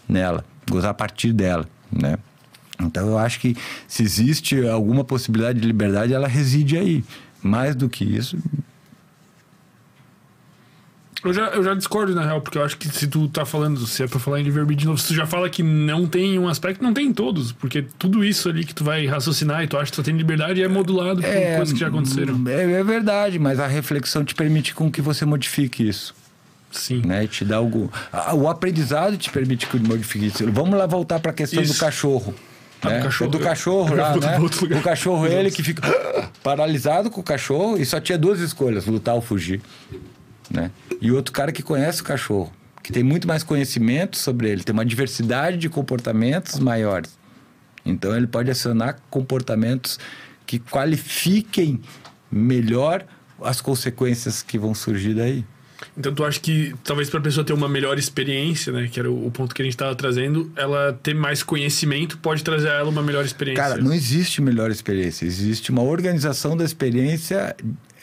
nela, 0.09 0.45
gozar 0.69 0.91
a 0.91 0.95
partir 0.95 1.33
dela. 1.33 1.67
Né? 1.93 2.17
Então 2.81 3.07
eu 3.09 3.19
acho 3.19 3.41
que 3.41 3.57
se 3.87 4.03
existe 4.03 4.67
alguma 4.67 5.05
possibilidade 5.05 5.61
de 5.61 5.67
liberdade, 5.67 6.13
ela 6.13 6.29
reside 6.29 6.77
aí. 6.77 7.05
Mais 7.43 7.77
do 7.77 7.91
que 7.91 8.05
isso, 8.05 8.39
eu 11.25 11.33
já, 11.33 11.47
eu 11.49 11.65
já 11.65 11.75
discordo, 11.75 12.15
na 12.15 12.23
real, 12.23 12.41
porque 12.41 12.59
eu 12.59 12.63
acho 12.63 12.77
que 12.77 12.89
se 12.89 13.07
tu 13.07 13.27
tá 13.29 13.47
falando, 13.47 13.87
se 13.87 14.03
é 14.03 14.07
pra 14.07 14.21
falar 14.21 14.41
em 14.41 14.43
livre 14.43 14.75
de 14.75 14.85
novo, 14.85 14.99
se 14.99 15.09
tu 15.09 15.15
já 15.15 15.27
fala 15.27 15.49
que 15.49 15.63
não 15.63 16.07
tem 16.07 16.39
um 16.39 16.49
aspecto, 16.49 16.83
não 16.83 16.93
tem 16.93 17.07
em 17.07 17.13
todos, 17.13 17.51
porque 17.51 17.83
tudo 17.99 18.23
isso 18.23 18.49
ali 18.49 18.65
que 18.65 18.75
tu 18.75 18.85
vai 18.85 19.07
raciocinar 19.07 19.65
e 19.65 19.67
tu 19.67 19.79
acha 19.79 19.91
que 19.91 19.97
tu 19.97 20.03
tem 20.03 20.15
liberdade 20.15 20.63
é 20.63 20.69
modulado 20.69 21.23
por 21.23 21.31
é, 21.31 21.57
coisas 21.57 21.73
que 21.73 21.81
já 21.81 21.89
aconteceram. 21.89 22.43
É, 22.47 22.73
é, 22.73 22.85
verdade, 22.85 23.39
mas 23.39 23.59
a 23.59 23.67
reflexão 23.67 24.25
te 24.25 24.35
permite 24.35 24.75
com 24.75 24.91
que 24.91 25.01
você 25.01 25.25
modifique 25.25 25.89
isso. 25.89 26.15
Sim. 26.71 27.03
Né? 27.07 27.27
Te 27.27 27.45
dá 27.45 27.57
algo. 27.57 27.91
O 28.35 28.49
aprendizado 28.49 29.17
te 29.17 29.31
permite 29.31 29.67
que 29.67 29.79
modifique 29.79 30.27
isso. 30.27 30.51
Vamos 30.51 30.77
lá 30.77 30.87
voltar 30.87 31.21
para 31.21 31.31
a 31.31 31.35
questão 31.35 31.63
isso. 31.63 31.73
do 31.73 31.79
cachorro. 31.79 32.35
Ah, 32.83 32.91
né? 32.91 32.99
do 32.99 33.05
cachorro, 33.05 33.31
do 33.31 33.39
cachorro 33.39 33.95
lá, 33.95 34.17
né? 34.17 34.39
O 34.79 34.83
cachorro, 34.83 35.27
ele 35.27 35.51
que 35.51 35.63
fica 35.63 35.83
paralisado 36.43 37.11
com 37.11 37.21
o 37.21 37.25
cachorro 37.25 37.79
e 37.79 37.87
só 37.87 37.99
tinha 37.99 38.19
duas 38.19 38.41
escolhas: 38.41 38.87
lutar 38.87 39.15
ou 39.15 39.23
fugir 39.23 39.63
né? 40.51 40.71
E 41.01 41.11
outro 41.13 41.33
cara 41.33 41.53
que 41.53 41.63
conhece 41.63 42.03
o 42.03 42.05
cachorro, 42.05 42.53
que 42.83 42.93
tem 42.93 43.03
muito 43.03 43.27
mais 43.27 43.43
conhecimento 43.43 44.17
sobre 44.17 44.51
ele, 44.51 44.63
tem 44.63 44.73
uma 44.73 44.85
diversidade 44.85 45.57
de 45.57 45.69
comportamentos 45.69 46.59
maiores. 46.59 47.17
Então 47.85 48.17
ele 48.17 48.27
pode 48.27 48.51
acionar 48.51 48.99
comportamentos 49.11 49.99
que 50.47 50.59
qualifiquem 50.59 51.81
melhor 52.31 53.05
as 53.43 53.61
consequências 53.61 54.43
que 54.43 54.59
vão 54.59 54.75
surgir 54.75 55.15
daí. 55.15 55.45
Então 55.97 56.15
tu 56.15 56.25
acha 56.25 56.41
que 56.41 56.75
talvez 56.83 57.11
para 57.11 57.21
a 57.21 57.23
pessoa 57.23 57.45
ter 57.45 57.53
uma 57.53 57.69
melhor 57.69 57.99
experiência, 57.99 58.73
né, 58.73 58.89
que 58.91 58.99
era 58.99 59.11
o, 59.11 59.31
ponto 59.31 59.55
que 59.55 59.61
a 59.61 59.65
gente 59.65 59.75
estava 59.75 59.95
trazendo, 59.95 60.51
ela 60.57 60.99
ter 61.03 61.15
mais 61.15 61.43
conhecimento 61.43 62.19
pode 62.19 62.43
trazer 62.43 62.69
a 62.69 62.75
ela 62.75 62.89
uma 62.89 63.03
melhor 63.03 63.25
experiência? 63.25 63.63
Cara, 63.63 63.81
não 63.81 63.93
existe 63.93 64.41
melhor 64.41 64.71
experiência, 64.71 65.27
existe 65.27 65.71
uma 65.71 65.83
organização 65.83 66.57
da 66.57 66.65
experiência 66.65 67.55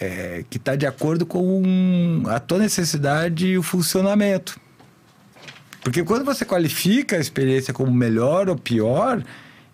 é, 0.01 0.43
que 0.49 0.57
está 0.57 0.75
de 0.75 0.87
acordo 0.87 1.27
com 1.27 2.23
a 2.25 2.39
tua 2.39 2.57
necessidade 2.57 3.45
e 3.45 3.57
o 3.57 3.61
funcionamento. 3.61 4.59
Porque 5.83 6.03
quando 6.03 6.25
você 6.25 6.43
qualifica 6.43 7.15
a 7.15 7.19
experiência 7.19 7.71
como 7.71 7.91
melhor 7.93 8.49
ou 8.49 8.57
pior, 8.57 9.23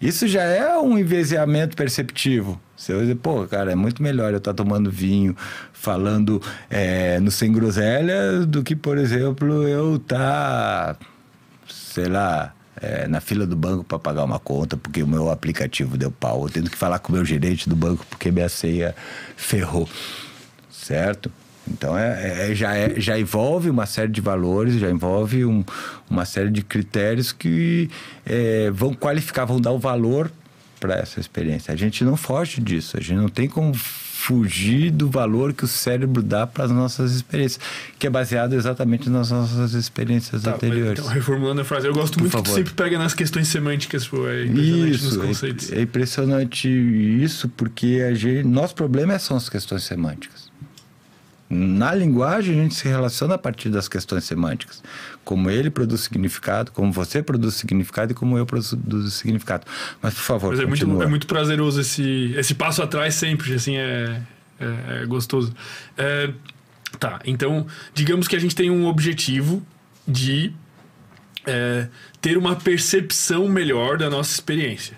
isso 0.01 0.27
já 0.27 0.43
é 0.43 0.77
um 0.77 0.97
envezamento 0.97 1.77
perceptivo. 1.77 2.59
Você 2.75 2.91
vai 2.91 3.01
dizer, 3.03 3.15
pô, 3.15 3.47
cara, 3.47 3.71
é 3.71 3.75
muito 3.75 4.03
melhor 4.03 4.31
eu 4.31 4.37
estar 4.37 4.53
tá 4.53 4.63
tomando 4.63 4.91
vinho, 4.91 5.35
falando 5.71 6.41
é, 6.69 7.19
no 7.21 7.31
sem 7.31 7.51
groselha, 7.51 8.45
do 8.45 8.63
que, 8.63 8.75
por 8.75 8.97
exemplo, 8.97 9.67
eu 9.67 9.95
estar, 9.95 10.95
tá, 10.95 10.97
sei 11.67 12.05
lá, 12.05 12.53
é, 12.81 13.07
na 13.07 13.19
fila 13.19 13.45
do 13.45 13.55
banco 13.55 13.83
para 13.83 13.99
pagar 13.99 14.23
uma 14.23 14.39
conta 14.39 14.77
porque 14.77 15.01
o 15.03 15.07
meu 15.07 15.29
aplicativo 15.29 15.97
deu 15.97 16.11
pau. 16.11 16.43
Eu 16.43 16.49
tendo 16.49 16.69
que 16.69 16.77
falar 16.77 16.99
com 16.99 17.11
o 17.11 17.15
meu 17.15 17.25
gerente 17.25 17.67
do 17.67 17.75
banco 17.75 18.05
porque 18.09 18.31
minha 18.31 18.49
ceia 18.49 18.95
ferrou. 19.35 19.87
Certo? 20.69 21.31
Então, 21.69 21.97
é, 21.97 22.51
é- 22.51 22.55
já, 22.55 22.75
é- 22.75 22.99
já 22.99 23.19
envolve 23.19 23.69
uma 23.69 23.85
série 23.85 24.11
de 24.11 24.21
valores, 24.21 24.75
já 24.79 24.89
envolve 24.89 25.43
um- 25.43 25.63
uma 26.09 26.23
série 26.23 26.49
de 26.49 26.61
critérios 26.61 27.31
que 27.33 27.89
é, 28.25 28.71
vão 28.71 28.93
qualificar, 28.93 29.43
vão 29.45 29.59
dar 29.59 29.71
o 29.71 29.79
valor 29.79 30.31
para 30.79 30.95
essa 30.95 31.19
experiência. 31.19 31.73
A 31.73 31.77
gente 31.77 32.03
não 32.05 32.15
foge 32.15 32.61
disso, 32.61 32.95
a 32.97 33.01
gente 33.01 33.15
não 33.17 33.27
tem 33.27 33.49
como 33.49 33.73
fugir 34.27 34.91
do 34.91 35.09
valor 35.09 35.53
que 35.53 35.63
o 35.63 35.67
cérebro 35.67 36.21
dá 36.21 36.45
para 36.45 36.65
as 36.65 36.71
nossas 36.71 37.13
experiências, 37.13 37.61
que 37.97 38.05
é 38.05 38.09
baseado 38.09 38.53
exatamente 38.53 39.09
nas 39.09 39.31
nossas 39.31 39.73
experiências 39.73 40.41
Tá, 40.43 40.51
mas 40.51 40.63
anteriores. 40.63 40.99
então, 40.99 41.09
reformulando 41.11 41.61
a 41.61 41.63
frase, 41.63 41.87
eu 41.87 41.93
gosto 41.93 42.19
muito 42.19 42.31
que 42.35 42.37
tu 42.37 42.43
favor. 42.43 42.55
sempre 42.57 42.73
pega 42.73 42.97
nas 42.97 43.13
questões 43.13 43.47
semânticas, 43.47 44.05
pô, 44.05 44.27
é 44.27 44.43
impressionante 44.45 44.91
nos 44.91 45.01
Isso, 45.03 45.19
conceitos. 45.21 45.71
é, 45.71 45.75
é 45.77 45.81
impressionante 45.83 46.67
isso, 46.67 47.47
porque 47.55 48.03
a 48.05 48.13
gente, 48.13 48.45
nosso 48.45 48.75
problema 48.75 49.13
é- 49.13 49.19
são 49.19 49.37
as 49.37 49.47
questões 49.47 49.83
semânticas. 49.83 50.46
Na 51.49 51.93
linguagem, 51.93 52.59
a 52.59 52.63
gente 52.63 52.75
se 52.75 52.87
relaciona 52.87 53.35
a 53.35 53.37
partir 53.37 53.69
das 53.69 53.87
questões 53.87 54.25
semânticas. 54.25 54.83
Como 55.23 55.49
ele 55.49 55.69
produz 55.69 56.01
significado, 56.01 56.71
como 56.71 56.91
você 56.91 57.23
produz 57.23 57.55
significado 57.55 58.11
e 58.11 58.15
como 58.15 58.37
eu 58.37 58.45
produzo 58.45 59.09
significado. 59.11 59.65
Mas, 60.01 60.13
por 60.13 60.23
favor, 60.23 60.51
Mas 60.51 60.59
é 60.59 60.65
muito, 60.65 61.03
é 61.03 61.07
muito 61.07 61.27
prazeroso 61.27 61.79
esse, 61.79 62.33
esse 62.35 62.53
passo 62.53 62.81
atrás 62.83 63.15
sempre, 63.15 63.53
assim, 63.53 63.77
é, 63.77 64.21
é, 64.59 65.01
é 65.03 65.05
gostoso. 65.05 65.53
É, 65.97 66.31
tá, 66.99 67.19
então, 67.23 67.65
digamos 67.93 68.27
que 68.27 68.35
a 68.35 68.39
gente 68.39 68.55
tem 68.55 68.69
um 68.69 68.85
objetivo 68.85 69.65
de 70.05 70.51
é, 71.45 71.87
ter 72.19 72.37
uma 72.37 72.57
percepção 72.57 73.47
melhor 73.47 73.97
da 73.97 74.09
nossa 74.09 74.33
experiência. 74.33 74.97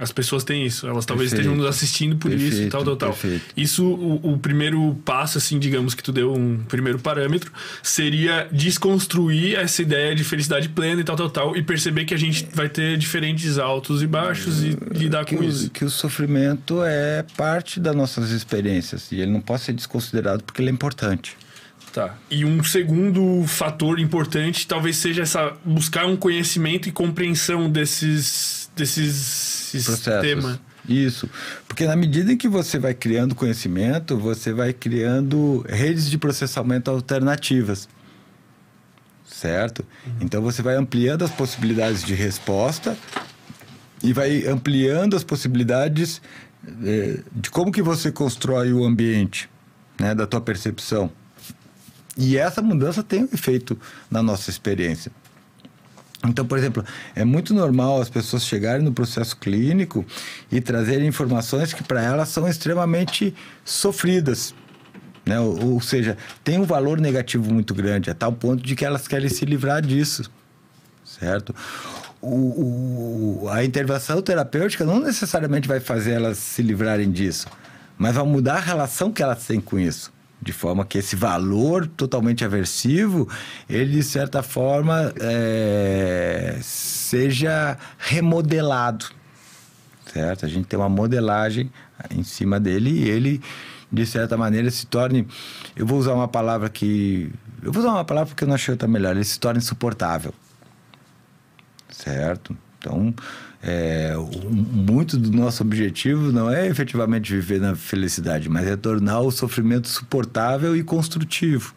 As 0.00 0.12
pessoas 0.12 0.44
têm 0.44 0.64
isso, 0.64 0.86
elas 0.86 1.04
talvez 1.04 1.30
Perfeito. 1.30 1.48
estejam 1.50 1.64
nos 1.64 1.74
assistindo 1.74 2.16
por 2.16 2.30
isso, 2.30 2.44
Perfeito, 2.44 2.70
tal, 2.70 2.84
tal, 2.84 2.96
tal. 2.96 3.08
perfeito. 3.10 3.44
Isso, 3.56 3.84
o, 3.84 4.34
o 4.34 4.38
primeiro 4.38 4.96
passo, 5.04 5.38
assim, 5.38 5.58
digamos 5.58 5.94
que 5.94 6.02
tu 6.02 6.12
deu 6.12 6.32
um 6.32 6.58
primeiro 6.68 6.98
parâmetro, 6.98 7.52
seria 7.82 8.48
desconstruir 8.52 9.56
essa 9.56 9.82
ideia 9.82 10.14
de 10.14 10.22
felicidade 10.22 10.68
plena 10.68 11.00
e 11.00 11.04
tal, 11.04 11.16
tal, 11.16 11.30
tal, 11.30 11.56
e 11.56 11.62
perceber 11.62 12.04
que 12.04 12.14
a 12.14 12.18
gente 12.18 12.46
vai 12.52 12.68
ter 12.68 12.96
diferentes 12.96 13.58
altos 13.58 14.02
e 14.02 14.06
baixos 14.06 14.62
e 14.62 14.76
lidar 14.92 15.24
que 15.24 15.36
com 15.36 15.42
o, 15.42 15.48
isso. 15.48 15.70
que 15.70 15.84
o 15.84 15.90
sofrimento 15.90 16.82
é 16.84 17.24
parte 17.36 17.80
das 17.80 17.94
nossas 17.94 18.30
experiências 18.30 19.10
e 19.10 19.20
ele 19.20 19.32
não 19.32 19.40
pode 19.40 19.62
ser 19.62 19.72
desconsiderado 19.72 20.44
porque 20.44 20.62
ele 20.62 20.70
é 20.70 20.72
importante. 20.72 21.36
Tá. 21.92 22.16
E 22.30 22.44
um 22.44 22.62
segundo 22.62 23.44
fator 23.46 23.98
importante 23.98 24.66
talvez 24.66 24.96
seja 24.98 25.22
essa 25.22 25.54
buscar 25.64 26.06
um 26.06 26.16
conhecimento 26.16 26.88
e 26.88 26.92
compreensão 26.92 27.68
desses 27.70 28.67
desses 28.78 29.14
sistemas. 29.14 30.58
Isso. 30.88 31.28
Porque 31.66 31.84
na 31.84 31.94
medida 31.94 32.32
em 32.32 32.36
que 32.36 32.48
você 32.48 32.78
vai 32.78 32.94
criando 32.94 33.34
conhecimento, 33.34 34.16
você 34.16 34.52
vai 34.52 34.72
criando 34.72 35.64
redes 35.68 36.08
de 36.08 36.16
processamento 36.16 36.90
alternativas. 36.90 37.88
Certo? 39.26 39.84
Então 40.20 40.40
você 40.40 40.62
vai 40.62 40.74
ampliando 40.76 41.24
as 41.24 41.30
possibilidades 41.30 42.02
de 42.02 42.14
resposta 42.14 42.96
e 44.02 44.12
vai 44.12 44.46
ampliando 44.46 45.14
as 45.14 45.22
possibilidades 45.22 46.22
eh, 46.82 47.20
de 47.32 47.50
como 47.50 47.70
que 47.70 47.82
você 47.82 48.10
constrói 48.10 48.72
o 48.72 48.84
ambiente, 48.84 49.48
né, 50.00 50.14
da 50.14 50.26
tua 50.26 50.40
percepção. 50.40 51.12
E 52.16 52.36
essa 52.36 52.60
mudança 52.62 53.02
tem 53.02 53.24
um 53.24 53.28
efeito 53.32 53.78
na 54.10 54.22
nossa 54.22 54.50
experiência. 54.50 55.12
Então, 56.26 56.44
por 56.44 56.58
exemplo, 56.58 56.84
é 57.14 57.24
muito 57.24 57.54
normal 57.54 58.00
as 58.00 58.10
pessoas 58.10 58.44
chegarem 58.44 58.84
no 58.84 58.92
processo 58.92 59.36
clínico 59.36 60.04
e 60.50 60.60
trazerem 60.60 61.06
informações 61.06 61.72
que 61.72 61.82
para 61.82 62.02
elas 62.02 62.28
são 62.28 62.48
extremamente 62.48 63.32
sofridas. 63.64 64.52
Né? 65.24 65.38
Ou, 65.38 65.74
ou 65.74 65.80
seja, 65.80 66.16
tem 66.42 66.58
um 66.58 66.64
valor 66.64 67.00
negativo 67.00 67.52
muito 67.52 67.72
grande, 67.74 68.10
a 68.10 68.14
tal 68.14 68.32
ponto 68.32 68.62
de 68.62 68.74
que 68.74 68.84
elas 68.84 69.06
querem 69.06 69.28
se 69.28 69.44
livrar 69.44 69.80
disso. 69.80 70.28
Certo? 71.04 71.54
O, 72.20 73.44
o- 73.44 73.48
a 73.50 73.64
intervenção 73.64 74.20
terapêutica 74.20 74.84
não 74.84 74.98
necessariamente 74.98 75.68
vai 75.68 75.78
fazer 75.78 76.12
elas 76.12 76.36
se 76.38 76.62
livrarem 76.62 77.10
disso, 77.12 77.46
mas 77.96 78.14
vai 78.16 78.24
mudar 78.24 78.56
a 78.56 78.60
relação 78.60 79.12
que 79.12 79.22
elas 79.22 79.46
têm 79.46 79.60
com 79.60 79.78
isso. 79.78 80.12
De 80.40 80.52
forma 80.52 80.84
que 80.84 80.98
esse 80.98 81.16
valor 81.16 81.86
totalmente 81.86 82.44
aversivo, 82.44 83.28
ele 83.68 83.92
de 83.92 84.02
certa 84.02 84.42
forma 84.42 85.12
é, 85.20 86.58
seja 86.62 87.76
remodelado. 87.98 89.06
Certo? 90.12 90.46
A 90.46 90.48
gente 90.48 90.66
tem 90.66 90.78
uma 90.78 90.88
modelagem 90.88 91.70
em 92.10 92.22
cima 92.22 92.60
dele 92.60 92.90
e 92.90 93.08
ele, 93.08 93.42
de 93.92 94.06
certa 94.06 94.36
maneira, 94.36 94.70
se 94.70 94.86
torne. 94.86 95.26
Eu 95.74 95.84
vou 95.86 95.98
usar 95.98 96.14
uma 96.14 96.28
palavra 96.28 96.68
que. 96.68 97.30
Eu 97.62 97.72
vou 97.72 97.82
usar 97.82 97.92
uma 97.92 98.04
palavra 98.04 98.28
porque 98.28 98.44
eu 98.44 98.48
não 98.48 98.54
achei 98.54 98.72
outra 98.72 98.88
melhor. 98.88 99.16
Ele 99.16 99.24
se 99.24 99.40
torna 99.40 99.58
insuportável 99.58 100.32
certo? 101.98 102.56
Então, 102.78 103.14
é, 103.62 104.14
muito 104.50 105.16
do 105.16 105.32
nosso 105.32 105.62
objetivo 105.62 106.30
não 106.30 106.50
é 106.50 106.66
efetivamente 106.68 107.32
viver 107.32 107.60
na 107.60 107.74
felicidade, 107.74 108.48
mas 108.48 108.66
é 108.66 108.76
tornar 108.76 109.20
o 109.20 109.30
sofrimento 109.30 109.88
suportável 109.88 110.76
e 110.76 110.84
construtivo. 110.84 111.74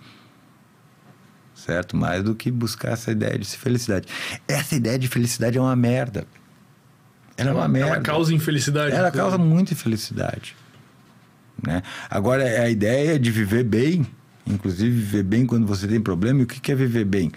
Certo? 1.56 1.96
Mais 1.96 2.24
do 2.24 2.36
que 2.36 2.52
buscar 2.52 2.92
essa 2.92 3.12
ideia 3.12 3.38
de 3.38 3.48
felicidade. 3.48 4.08
Essa 4.48 4.76
ideia 4.76 4.98
de 4.98 5.08
felicidade 5.08 5.58
é 5.58 5.62
uma 5.62 5.76
merda. 5.76 6.26
Ela 7.38 7.52
é 7.52 7.54
uma 7.54 7.68
merda. 7.68 7.96
Ela 7.96 8.02
causa 8.02 8.34
infelicidade. 8.34 8.96
Ela 8.96 9.12
causa 9.12 9.38
muita 9.38 9.74
infelicidade. 9.74 10.56
Né? 11.66 11.82
Agora, 12.10 12.44
a 12.44 12.70
ideia 12.70 13.20
de 13.20 13.32
viver 13.32 13.64
bem, 13.64 14.06
inclusive 14.46 14.90
viver 14.90 15.24
bem 15.24 15.46
quando 15.46 15.66
você 15.66 15.88
tem 15.88 16.00
problema, 16.00 16.42
e 16.42 16.44
o 16.44 16.48
que 16.48 16.72
é 16.72 16.76
viver 16.76 17.06
bem? 17.06 17.32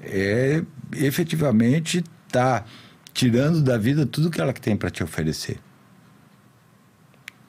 É 0.00 0.62
efetivamente 0.94 2.04
estar 2.26 2.66
tirando 3.14 3.62
da 3.62 3.78
vida 3.78 4.04
tudo 4.04 4.30
que 4.30 4.40
ela 4.40 4.52
tem 4.52 4.76
para 4.76 4.90
te 4.90 5.02
oferecer. 5.02 5.58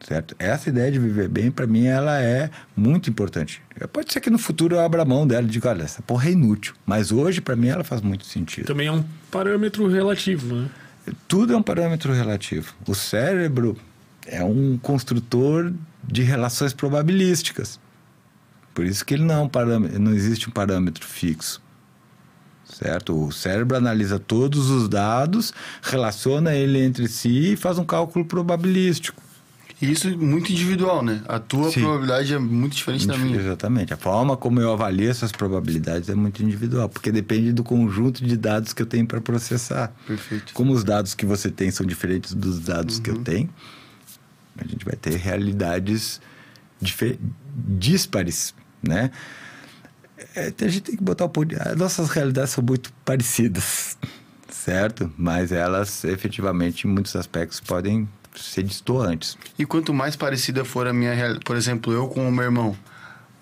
Certo? 0.07 0.35
Essa 0.37 0.69
ideia 0.69 0.91
de 0.91 0.99
viver 0.99 1.27
bem, 1.27 1.49
para 1.49 1.65
mim, 1.65 1.87
ela 1.87 2.21
é 2.21 2.51
muito 2.77 3.09
importante. 3.09 3.59
Pode 3.91 4.13
ser 4.13 4.21
que 4.21 4.29
no 4.29 4.37
futuro 4.37 4.75
eu 4.75 4.79
abra 4.79 5.03
mão 5.03 5.25
dela 5.25 5.47
e 5.47 5.49
diga, 5.49 5.69
olha, 5.69 5.81
essa 5.81 6.03
porra 6.03 6.29
é 6.29 6.33
inútil. 6.33 6.75
Mas 6.85 7.11
hoje, 7.11 7.41
para 7.41 7.55
mim, 7.55 7.69
ela 7.69 7.83
faz 7.83 8.01
muito 8.01 8.23
sentido. 8.25 8.67
Também 8.67 8.85
é 8.85 8.91
um 8.91 9.03
parâmetro 9.31 9.87
relativo, 9.87 10.55
né? 10.55 10.69
Tudo 11.27 11.53
é 11.53 11.57
um 11.57 11.63
parâmetro 11.63 12.13
relativo. 12.13 12.75
O 12.87 12.93
cérebro 12.93 13.75
é 14.27 14.43
um 14.43 14.77
construtor 14.77 15.73
de 16.07 16.21
relações 16.21 16.71
probabilísticas. 16.71 17.79
Por 18.75 18.85
isso 18.85 19.03
que 19.03 19.15
ele 19.15 19.23
não, 19.23 19.35
é 19.35 19.39
um 19.39 19.49
parâmetro, 19.49 19.99
não 19.99 20.13
existe 20.13 20.47
um 20.47 20.51
parâmetro 20.51 21.03
fixo. 21.03 21.61
Certo? 22.77 23.27
O 23.27 23.31
cérebro 23.31 23.77
analisa 23.77 24.19
todos 24.19 24.69
os 24.69 24.89
dados, 24.89 25.53
relaciona 25.81 26.53
ele 26.53 26.79
entre 26.79 27.07
si 27.07 27.53
e 27.53 27.55
faz 27.55 27.77
um 27.77 27.85
cálculo 27.85 28.25
probabilístico. 28.25 29.23
E 29.81 29.91
isso 29.91 30.07
é 30.07 30.11
muito 30.11 30.51
individual, 30.51 31.01
né? 31.01 31.21
A 31.27 31.39
tua 31.39 31.71
Sim. 31.71 31.81
probabilidade 31.81 32.33
é 32.33 32.39
muito 32.39 32.75
diferente 32.75 33.07
da 33.07 33.17
minha. 33.17 33.37
Exatamente. 33.37 33.93
A 33.93 33.97
forma 33.97 34.35
como 34.35 34.59
eu 34.59 34.73
avalio 34.73 35.09
essas 35.09 35.31
probabilidades 35.31 36.09
é 36.09 36.15
muito 36.15 36.43
individual, 36.43 36.89
porque 36.89 37.11
depende 37.11 37.53
do 37.53 37.63
conjunto 37.63 38.25
de 38.25 38.35
dados 38.35 38.73
que 38.73 38.81
eu 38.81 38.85
tenho 38.85 39.07
para 39.07 39.21
processar. 39.21 39.93
Perfeito. 40.05 40.53
Como 40.53 40.73
os 40.73 40.83
dados 40.83 41.13
que 41.13 41.25
você 41.25 41.49
tem 41.49 41.71
são 41.71 41.85
diferentes 41.85 42.33
dos 42.33 42.59
dados 42.59 42.99
que 42.99 43.09
eu 43.09 43.19
tenho, 43.19 43.49
a 44.57 44.65
gente 44.65 44.83
vai 44.83 44.95
ter 44.95 45.15
realidades 45.15 46.19
díspares, 47.77 48.53
né? 48.83 49.11
É, 50.35 50.53
a 50.59 50.67
gente 50.67 50.81
tem 50.81 50.95
que 50.97 51.03
botar 51.03 51.25
o 51.25 51.29
ponto. 51.29 51.47
de- 51.49 51.55
As 51.55 51.75
nossas 51.77 52.09
realidades 52.09 52.51
são 52.51 52.63
muito 52.63 52.91
parecidas, 53.05 53.97
certo? 54.49 55.11
Mas 55.17 55.51
elas, 55.51 56.03
efetivamente, 56.03 56.87
em 56.87 56.89
muitos 56.91 57.15
aspectos, 57.15 57.59
podem 57.59 58.07
ser 58.35 58.63
distoantes. 58.63 59.37
E 59.57 59.65
quanto 59.65 59.93
mais 59.93 60.15
parecida 60.15 60.65
for 60.65 60.87
a 60.87 60.93
minha 60.93 61.13
realidade, 61.13 61.45
por 61.45 61.55
exemplo, 61.55 61.93
eu 61.93 62.07
com 62.07 62.27
o 62.27 62.31
meu 62.31 62.43
irmão, 62.43 62.75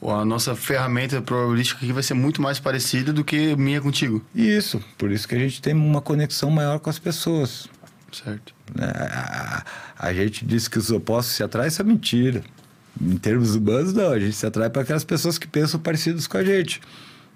a 0.06 0.24
nossa 0.24 0.56
ferramenta 0.56 1.22
probabilística 1.22 1.80
aqui 1.84 1.92
vai 1.92 2.04
ser 2.04 2.14
muito 2.14 2.42
mais 2.42 2.60
parecida 2.60 3.12
do 3.12 3.24
que 3.24 3.56
minha 3.56 3.82
contigo. 3.82 4.24
Isso, 4.36 4.84
por 4.98 5.10
isso 5.12 5.28
que 5.28 5.34
a 5.34 5.40
gente 5.40 5.62
tem 5.62 5.74
uma 5.74 6.02
conexão 6.02 6.52
maior 6.52 6.78
com 6.80 6.90
as 6.90 7.00
pessoas. 7.00 7.68
Certo. 8.12 8.54
né? 8.76 8.86
A, 8.96 9.64
a 9.98 10.14
gente 10.14 10.46
diz 10.46 10.68
que 10.68 10.78
os 10.78 10.92
opostos 10.92 11.34
se 11.36 11.44
atraem, 11.44 11.70
isso 11.70 11.82
é 11.82 11.86
mentira. 11.86 12.44
Em 13.02 13.18
termos 13.18 13.56
humanos, 13.56 13.94
não. 13.94 14.12
A 14.12 14.20
gente 14.20 14.36
se 14.36 14.46
atrai 14.46 14.70
para 14.70 14.82
aquelas 14.82 15.04
pessoas 15.04 15.38
que 15.38 15.48
pensam 15.48 15.80
parecidos 15.80 16.28
com 16.28 16.38
a 16.38 16.44
gente. 16.44 16.82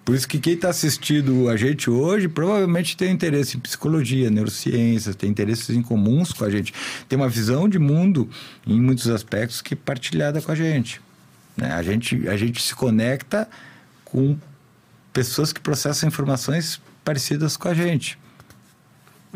Por 0.07 0.15
isso 0.15 0.25
que 0.25 0.39
quem 0.39 0.53
está 0.53 0.69
assistindo 0.69 1.49
a 1.49 1.57
gente 1.57 1.89
hoje 1.89 2.29
provavelmente 2.29 2.95
tem 2.95 3.11
interesse 3.11 3.57
em 3.57 3.59
psicologia, 3.59 4.29
neurociências, 4.29 5.17
tem 5.17 5.29
interesses 5.29 5.69
em 5.75 5.81
comuns 5.81 6.31
com 6.31 6.45
a 6.45 6.49
gente. 6.49 6.73
Tem 7.09 7.19
uma 7.19 7.27
visão 7.27 7.67
de 7.67 7.77
mundo, 7.77 8.29
em 8.65 8.79
muitos 8.79 9.09
aspectos, 9.09 9.61
que 9.61 9.73
é 9.73 9.77
partilhada 9.77 10.41
com 10.41 10.49
a 10.49 10.55
gente. 10.55 11.01
né? 11.57 11.73
A 11.73 11.84
gente, 11.84 12.25
a 12.29 12.38
gente 12.38 12.63
se 12.63 12.73
conecta 12.73 13.49
com 14.05 14.38
pessoas 15.11 15.51
que 15.51 15.59
processam 15.59 16.07
informações 16.07 16.79
parecidas 17.03 17.57
com 17.57 17.67
a 17.67 17.73
gente. 17.73 18.17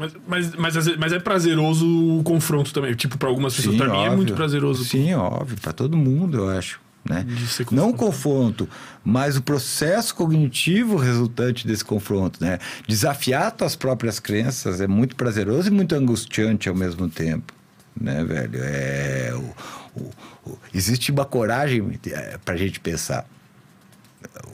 Mas, 0.01 0.13
mas, 0.27 0.55
mas, 0.55 0.97
mas 0.97 1.13
é 1.13 1.19
prazeroso 1.19 1.85
o 2.19 2.23
confronto 2.23 2.73
também. 2.73 2.93
Tipo, 2.95 3.17
para 3.17 3.29
algumas 3.29 3.55
pessoas. 3.55 3.77
Para 3.77 3.89
mim 3.89 4.03
é 4.03 4.09
muito 4.15 4.33
prazeroso. 4.33 4.83
Sim, 4.83 5.13
óbvio. 5.13 5.57
Para 5.61 5.71
todo 5.73 5.95
mundo, 5.95 6.37
eu 6.39 6.49
acho. 6.49 6.79
Né? 7.03 7.25
Não 7.71 7.91
confronto, 7.93 8.69
mas 9.03 9.35
o 9.35 9.41
processo 9.41 10.13
cognitivo 10.13 10.97
resultante 10.97 11.65
desse 11.67 11.83
confronto. 11.83 12.43
Né? 12.43 12.59
Desafiar 12.87 13.51
tuas 13.51 13.75
próprias 13.75 14.19
crenças 14.19 14.79
é 14.81 14.87
muito 14.87 15.15
prazeroso 15.15 15.67
e 15.69 15.71
muito 15.71 15.95
angustiante 15.95 16.69
ao 16.69 16.75
mesmo 16.75 17.09
tempo. 17.09 17.53
Né, 17.99 18.23
velho? 18.23 18.59
É, 18.63 19.31
o, 19.35 19.99
o- 19.99 20.11
o- 20.51 20.57
existe 20.73 21.11
uma 21.11 21.25
coragem 21.25 21.99
é, 22.07 22.37
pra 22.45 22.55
gente 22.55 22.79
pensar. 22.79 23.25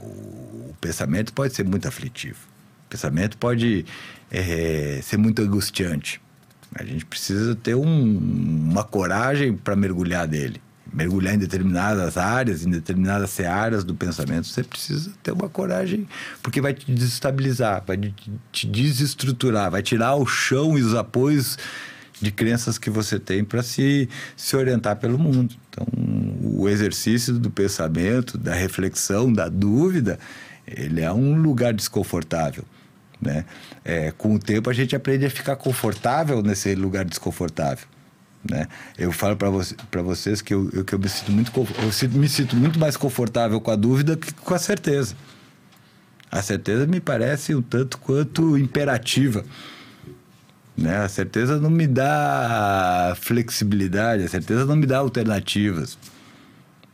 O, 0.02 0.06
o 0.69 0.76
pensamento 0.80 1.34
pode 1.34 1.53
ser 1.53 1.65
muito 1.65 1.88
aflitivo. 1.88 2.40
Pensamento 2.89 3.38
pode 3.38 3.85
é, 4.31 4.99
ser 5.03 5.18
muito 5.18 5.41
angustiante. 5.41 6.22
A 6.76 6.84
gente 6.84 7.05
precisa 7.05 7.55
ter 7.55 7.76
um- 7.76 8.18
uma 8.72 8.84
coragem 8.84 9.53
para 9.53 9.76
mergulhar 9.76 10.27
nele. 10.27 10.61
Mergulhar 10.93 11.35
em 11.35 11.38
determinadas 11.38 12.18
áreas, 12.18 12.65
em 12.65 12.69
determinadas 12.69 13.30
searas 13.30 13.84
do 13.84 13.93
pensamento, 13.93 14.47
você 14.47 14.64
precisa 14.64 15.11
ter 15.22 15.31
uma 15.31 15.49
coragem, 15.49 16.07
porque 16.41 16.61
vai 16.61 16.73
te 16.73 16.89
desestabilizar, 16.91 17.84
vai 17.85 17.97
te 18.51 18.68
desestruturar, 18.68 19.69
vai 19.69 19.81
tirar 19.81 20.15
o 20.15 20.26
chão 20.26 20.77
e 20.77 20.81
os 20.81 20.95
apoios 20.95 21.57
de 22.22 22.31
crenças 22.31 22.77
que 22.77 22.89
você 22.89 23.19
tem 23.19 23.43
para 23.43 23.61
se, 23.61 24.09
se 24.35 24.55
orientar 24.55 24.95
pelo 24.95 25.19
mundo. 25.19 25.53
Então, 25.69 25.85
o 26.41 26.68
exercício 26.68 27.34
do 27.34 27.51
pensamento, 27.51 28.38
da 28.38 28.55
reflexão, 28.55 29.31
da 29.31 29.49
dúvida, 29.49 30.18
ele 30.65 31.01
é 31.01 31.11
um 31.11 31.39
lugar 31.39 31.73
desconfortável. 31.73 32.64
Né? 33.22 33.45
É, 33.84 34.11
com 34.11 34.35
o 34.35 34.39
tempo, 34.39 34.69
a 34.69 34.73
gente 34.73 34.95
aprende 34.95 35.26
a 35.26 35.30
ficar 35.30 35.56
confortável 35.56 36.41
nesse 36.44 36.76
lugar 36.76 37.03
desconfortável. 37.06 37.88
Né? 38.49 38.68
Eu 38.98 39.11
falo 39.11 39.35
para 39.35 40.02
vocês 40.02 40.41
que, 40.41 40.53
eu, 40.53 40.69
eu- 40.72 40.85
que 40.85 40.94
eu, 40.94 40.99
me 40.99 41.10
sinto 41.10 41.31
muito, 41.31 41.52
eu 41.56 42.10
me 42.11 42.30
sinto 42.30 42.56
muito 42.56 42.80
mais 42.80 42.95
confortável 42.95 43.60
com 43.60 43.72
a 43.72 43.76
dúvida 43.76 44.15
que 44.15 44.31
com 44.34 44.53
a 44.53 44.60
certeza. 44.60 45.15
A 46.30 46.41
certeza 46.41 46.85
me 46.85 46.99
parece 46.99 47.56
um 47.56 47.61
tanto 47.61 47.98
quanto 47.98 48.57
imperativa. 48.57 49.44
Né? 50.77 50.95
A 50.98 51.10
certeza 51.10 51.60
não 51.60 51.69
me 51.72 51.88
dá 51.88 53.18
flexibilidade, 53.19 54.23
a 54.23 54.27
certeza 54.30 54.65
não 54.65 54.76
me 54.76 54.85
dá 54.85 54.99
alternativas. 54.99 55.98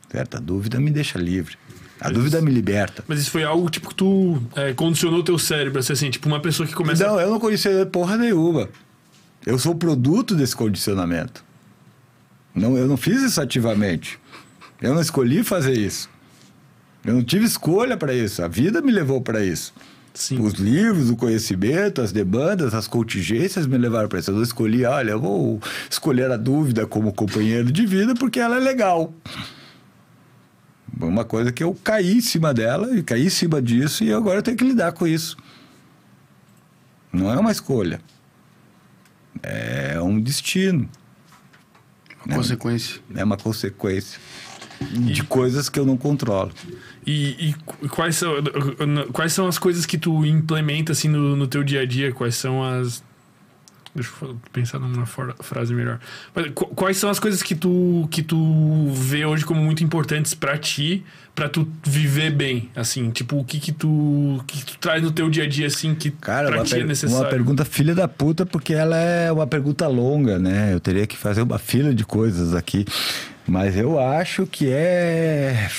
Certo? 0.09 0.37
A 0.37 0.39
dúvida 0.39 0.79
me 0.79 0.89
deixa 0.91 1.19
livre. 1.19 1.57
A 2.03 2.09
dúvida 2.09 2.41
me 2.41 2.51
liberta. 2.51 3.03
Mas 3.07 3.19
isso 3.19 3.31
foi 3.31 3.43
algo 3.43 3.69
tipo 3.69 3.87
que 3.87 3.95
tu 3.95 4.41
é, 4.55 4.73
condicionou 4.73 5.23
teu 5.23 5.39
cérebro, 5.39 5.79
assim, 5.79 5.93
assim, 5.93 6.09
tipo 6.09 6.27
uma 6.27 6.41
pessoa 6.41 6.67
que 6.67 6.73
começa. 6.75 7.07
Não, 7.07 7.19
eu 7.19 7.29
não 7.29 7.39
conhecia 7.39 7.85
porra 7.85 8.17
nenhuma. 8.17 8.67
Eu 9.45 9.57
sou 9.57 9.73
produto 9.73 10.35
desse 10.35 10.53
condicionamento. 10.55 11.43
Não, 12.53 12.77
eu 12.77 12.87
não 12.87 12.97
fiz 12.97 13.21
isso 13.21 13.41
ativamente. 13.41 14.19
Eu 14.81 14.93
não 14.93 15.01
escolhi 15.01 15.43
fazer 15.43 15.77
isso. 15.77 16.09
Eu 17.05 17.13
não 17.13 17.23
tive 17.23 17.45
escolha 17.45 17.95
para 17.95 18.13
isso. 18.13 18.43
A 18.43 18.49
vida 18.49 18.81
me 18.81 18.91
levou 18.91 19.21
para 19.21 19.43
isso. 19.43 19.73
Sim. 20.13 20.39
Os 20.41 20.53
livros, 20.53 21.09
o 21.09 21.15
conhecimento, 21.15 22.01
as 22.01 22.11
demandas, 22.11 22.73
as 22.73 22.85
contingências 22.85 23.65
me 23.65 23.77
levaram 23.77 24.07
para 24.09 24.19
isso. 24.19 24.29
Eu 24.29 24.35
não 24.35 24.43
escolhi, 24.43 24.85
olha, 24.85 25.11
eu 25.11 25.19
vou 25.19 25.61
escolher 25.89 26.29
a 26.29 26.37
dúvida 26.37 26.85
como 26.85 27.13
companheiro 27.13 27.71
de 27.71 27.85
vida 27.85 28.13
porque 28.13 28.39
ela 28.39 28.57
é 28.57 28.59
legal. 28.59 29.13
Uma 30.99 31.25
coisa 31.25 31.51
que 31.51 31.63
eu 31.63 31.73
caí 31.83 32.13
em 32.17 32.21
cima 32.21 32.53
dela 32.53 32.95
e 32.95 33.01
caí 33.03 33.25
em 33.25 33.29
cima 33.29 33.61
disso 33.61 34.03
e 34.03 34.13
agora 34.13 34.39
eu 34.39 34.43
tenho 34.43 34.55
que 34.57 34.63
lidar 34.63 34.91
com 34.93 35.07
isso. 35.07 35.35
Não 37.11 37.31
é 37.31 37.37
uma 37.37 37.51
escolha. 37.51 37.99
É 39.41 39.99
um 40.01 40.19
destino. 40.19 40.89
Uma 42.25 42.35
consequência. 42.37 43.01
É 43.15 43.23
uma 43.23 43.37
consequência 43.37 44.19
de 44.91 45.23
coisas 45.23 45.69
que 45.69 45.79
eu 45.79 45.85
não 45.85 45.97
controlo. 45.97 46.51
E, 47.05 47.49
e 47.49 47.53
qu- 47.53 47.89
quais, 47.89 48.15
são, 48.15 48.33
quais 49.11 49.33
são 49.33 49.47
as 49.47 49.57
coisas 49.57 49.85
que 49.85 49.97
tu 49.97 50.25
implementa 50.25 50.91
assim 50.91 51.07
no, 51.07 51.35
no 51.35 51.47
teu 51.47 51.63
dia 51.63 51.81
a 51.81 51.85
dia? 51.85 52.11
Quais 52.13 52.35
são 52.35 52.63
as. 52.63 53.03
Deixa 53.95 54.09
eu 54.23 54.35
pensar 54.51 54.79
numa 54.79 55.05
frase 55.05 55.71
melhor. 55.73 55.99
Mas 56.33 56.47
qu- 56.55 56.65
quais 56.73 56.97
são 56.97 57.09
as 57.11 57.19
coisas 57.19 57.43
que 57.43 57.53
tu, 57.53 58.07
que 58.09 58.23
tu 58.23 58.89
vê 58.91 59.23
hoje 59.23 59.45
como 59.45 59.61
muito 59.61 59.83
importantes 59.83 60.33
pra 60.33 60.57
ti, 60.57 61.03
pra 61.35 61.47
tu 61.47 61.67
viver 61.85 62.31
bem? 62.31 62.71
Assim, 62.75 63.11
tipo, 63.11 63.37
o 63.37 63.43
que 63.45 63.59
que 63.59 63.71
tu, 63.71 64.43
que 64.47 64.57
que 64.59 64.65
tu 64.73 64.77
traz 64.79 65.03
no 65.03 65.11
teu 65.11 65.29
dia 65.29 65.43
a 65.43 65.47
dia, 65.47 65.67
assim, 65.67 65.93
que 65.93 66.09
Cara, 66.09 66.47
pra 66.47 66.57
uma, 66.57 66.63
ti 66.65 66.79
é 66.79 66.83
necessário? 66.83 67.23
uma 67.25 67.29
pergunta 67.29 67.63
filha 67.63 67.93
da 67.93 68.07
puta, 68.07 68.47
porque 68.47 68.73
ela 68.73 68.97
é 68.97 69.31
uma 69.31 69.45
pergunta 69.45 69.87
longa, 69.87 70.39
né? 70.39 70.73
Eu 70.73 70.79
teria 70.79 71.05
que 71.05 71.15
fazer 71.15 71.43
uma 71.43 71.59
fila 71.59 71.93
de 71.93 72.03
coisas 72.03 72.55
aqui. 72.55 72.85
Mas 73.45 73.77
eu 73.77 73.99
acho 73.99 74.47
que 74.47 74.69
é. 74.71 75.69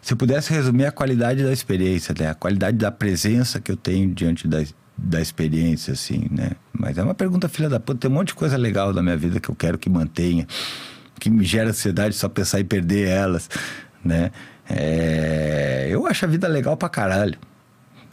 Se 0.00 0.12
eu 0.14 0.16
pudesse 0.16 0.52
resumir 0.52 0.86
a 0.86 0.92
qualidade 0.92 1.44
da 1.44 1.52
experiência, 1.52 2.14
né? 2.18 2.30
A 2.30 2.34
qualidade 2.34 2.76
da 2.76 2.90
presença 2.90 3.60
que 3.60 3.70
eu 3.70 3.76
tenho 3.76 4.12
diante 4.12 4.48
da, 4.48 4.62
da 5.04 5.20
experiência, 5.20 5.92
assim, 5.92 6.26
né? 6.30 6.52
Mas 6.72 6.98
é 6.98 7.02
uma 7.02 7.14
pergunta 7.14 7.48
filha 7.48 7.68
da 7.68 7.80
puta. 7.80 8.00
Tem 8.00 8.10
um 8.10 8.14
monte 8.14 8.28
de 8.28 8.34
coisa 8.34 8.56
legal 8.56 8.92
da 8.92 9.02
minha 9.02 9.16
vida 9.16 9.40
que 9.40 9.48
eu 9.48 9.54
quero 9.54 9.78
que 9.78 9.90
mantenha, 9.90 10.46
que 11.18 11.28
me 11.30 11.44
gera 11.44 11.70
ansiedade 11.70 12.14
só 12.14 12.28
pensar 12.28 12.60
em 12.60 12.64
perder 12.64 13.08
elas, 13.08 13.48
né? 14.04 14.30
É, 14.68 15.88
Eu 15.90 16.06
acho 16.06 16.24
a 16.24 16.28
vida 16.28 16.46
legal 16.48 16.76
pra 16.76 16.88
caralho 16.88 17.38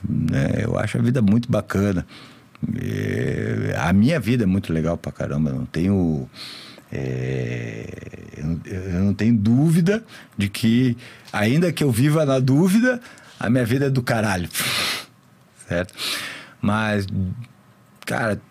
né? 0.08 0.64
Eu 0.64 0.78
acho 0.78 0.98
a 0.98 1.02
vida 1.02 1.22
muito 1.22 1.52
bacana. 1.52 2.06
É, 2.82 3.76
a 3.78 3.92
minha 3.94 4.20
vida 4.20 4.44
é 4.44 4.48
muito 4.48 4.72
legal 4.72 4.98
pra 4.98 5.12
caramba. 5.12 5.52
Não 5.52 5.66
tenho. 5.66 6.30
é, 6.92 7.86
eu 8.38 8.60
eu 8.66 9.00
não 9.02 9.14
tenho 9.14 9.36
dúvida 9.36 10.04
de 10.38 10.50
que, 10.50 10.98
ainda 11.32 11.72
que 11.72 11.84
eu 11.84 11.92
viva 11.92 12.26
na 12.26 12.40
dúvida, 12.40 13.02
a 13.40 13.50
minha 13.50 13.66
vida 13.66 13.88
é 13.88 13.90
do 13.90 14.02
caralho. 14.02 14.50
Certo? 15.68 15.94
Mas, 16.62 17.08
cara, 18.06 18.42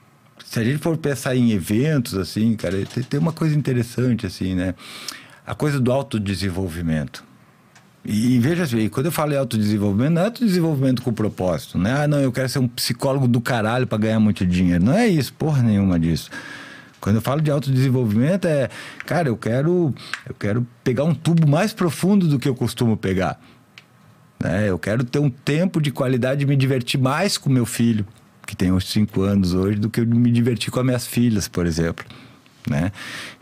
se 0.44 0.58
a 0.58 0.64
gente 0.64 0.78
for 0.78 0.96
pensar 0.96 1.36
em 1.36 1.52
eventos, 1.52 2.14
assim, 2.14 2.54
cara, 2.56 2.76
tem, 3.08 3.20
uma 3.20 3.32
coisa 3.32 3.56
interessante, 3.56 4.26
assim, 4.26 4.54
né? 4.54 4.74
A 5.46 5.54
coisa 5.54 5.80
do 5.80 5.92
autodesenvolvimento. 5.92 7.24
E, 8.04 8.36
e 8.36 8.38
veja 8.38 8.62
assim, 8.62 8.88
quando 8.88 9.06
eu 9.06 9.12
falo 9.12 9.32
em 9.32 9.36
autodesenvolvimento, 9.36 10.12
não 10.12 10.22
é 10.22 10.24
autodesenvolvimento 10.26 11.02
com 11.02 11.12
propósito, 11.12 11.78
né? 11.78 12.04
Ah, 12.04 12.08
não, 12.08 12.20
eu 12.20 12.32
quero 12.32 12.48
ser 12.48 12.58
um 12.58 12.68
psicólogo 12.68 13.28
do 13.28 13.40
caralho 13.40 13.86
para 13.86 13.98
ganhar 13.98 14.20
muito 14.20 14.46
dinheiro. 14.46 14.84
Não 14.84 14.94
é 14.94 15.06
isso, 15.06 15.32
porra 15.34 15.62
nenhuma 15.62 15.98
disso. 15.98 16.30
Quando 17.00 17.16
eu 17.16 17.22
falo 17.22 17.40
de 17.40 17.50
autodesenvolvimento 17.50 18.46
é, 18.46 18.68
cara, 19.06 19.28
eu 19.28 19.36
quero, 19.36 19.94
eu 20.26 20.34
quero 20.34 20.66
pegar 20.82 21.04
um 21.04 21.14
tubo 21.14 21.46
mais 21.46 21.72
profundo 21.72 22.26
do 22.26 22.38
que 22.38 22.48
eu 22.48 22.54
costumo 22.54 22.96
pegar. 22.96 23.40
Né? 24.42 24.70
Eu 24.70 24.78
quero 24.78 25.04
ter 25.04 25.18
um 25.18 25.30
tempo 25.30 25.80
de 25.80 25.90
qualidade 25.90 26.44
e 26.44 26.46
me 26.46 26.56
divertir 26.56 27.00
mais 27.00 27.36
com 27.36 27.50
meu 27.50 27.66
filho, 27.66 28.06
que 28.46 28.56
tem 28.56 28.72
uns 28.72 28.88
5 28.90 29.22
anos 29.22 29.54
hoje, 29.54 29.78
do 29.78 29.90
que 29.90 30.00
eu 30.00 30.06
me 30.06 30.30
divertir 30.30 30.70
com 30.70 30.80
as 30.80 30.86
minhas 30.86 31.06
filhas, 31.06 31.48
por 31.48 31.66
exemplo. 31.66 32.04
Né? 32.68 32.92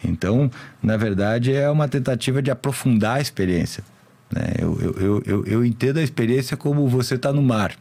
Então, 0.04 0.50
na 0.82 0.96
verdade, 0.96 1.52
é 1.52 1.68
uma 1.70 1.88
tentativa 1.88 2.40
de 2.40 2.50
aprofundar 2.50 3.18
a 3.18 3.20
experiência. 3.20 3.84
Né? 4.32 4.54
Eu, 4.58 4.78
eu, 4.80 5.22
eu, 5.24 5.44
eu, 5.46 5.64
entendo 5.64 5.98
a 5.98 6.02
experiência 6.02 6.56
como 6.56 6.88
você 6.88 7.14
está 7.14 7.32
no 7.32 7.42
mar. 7.42 7.72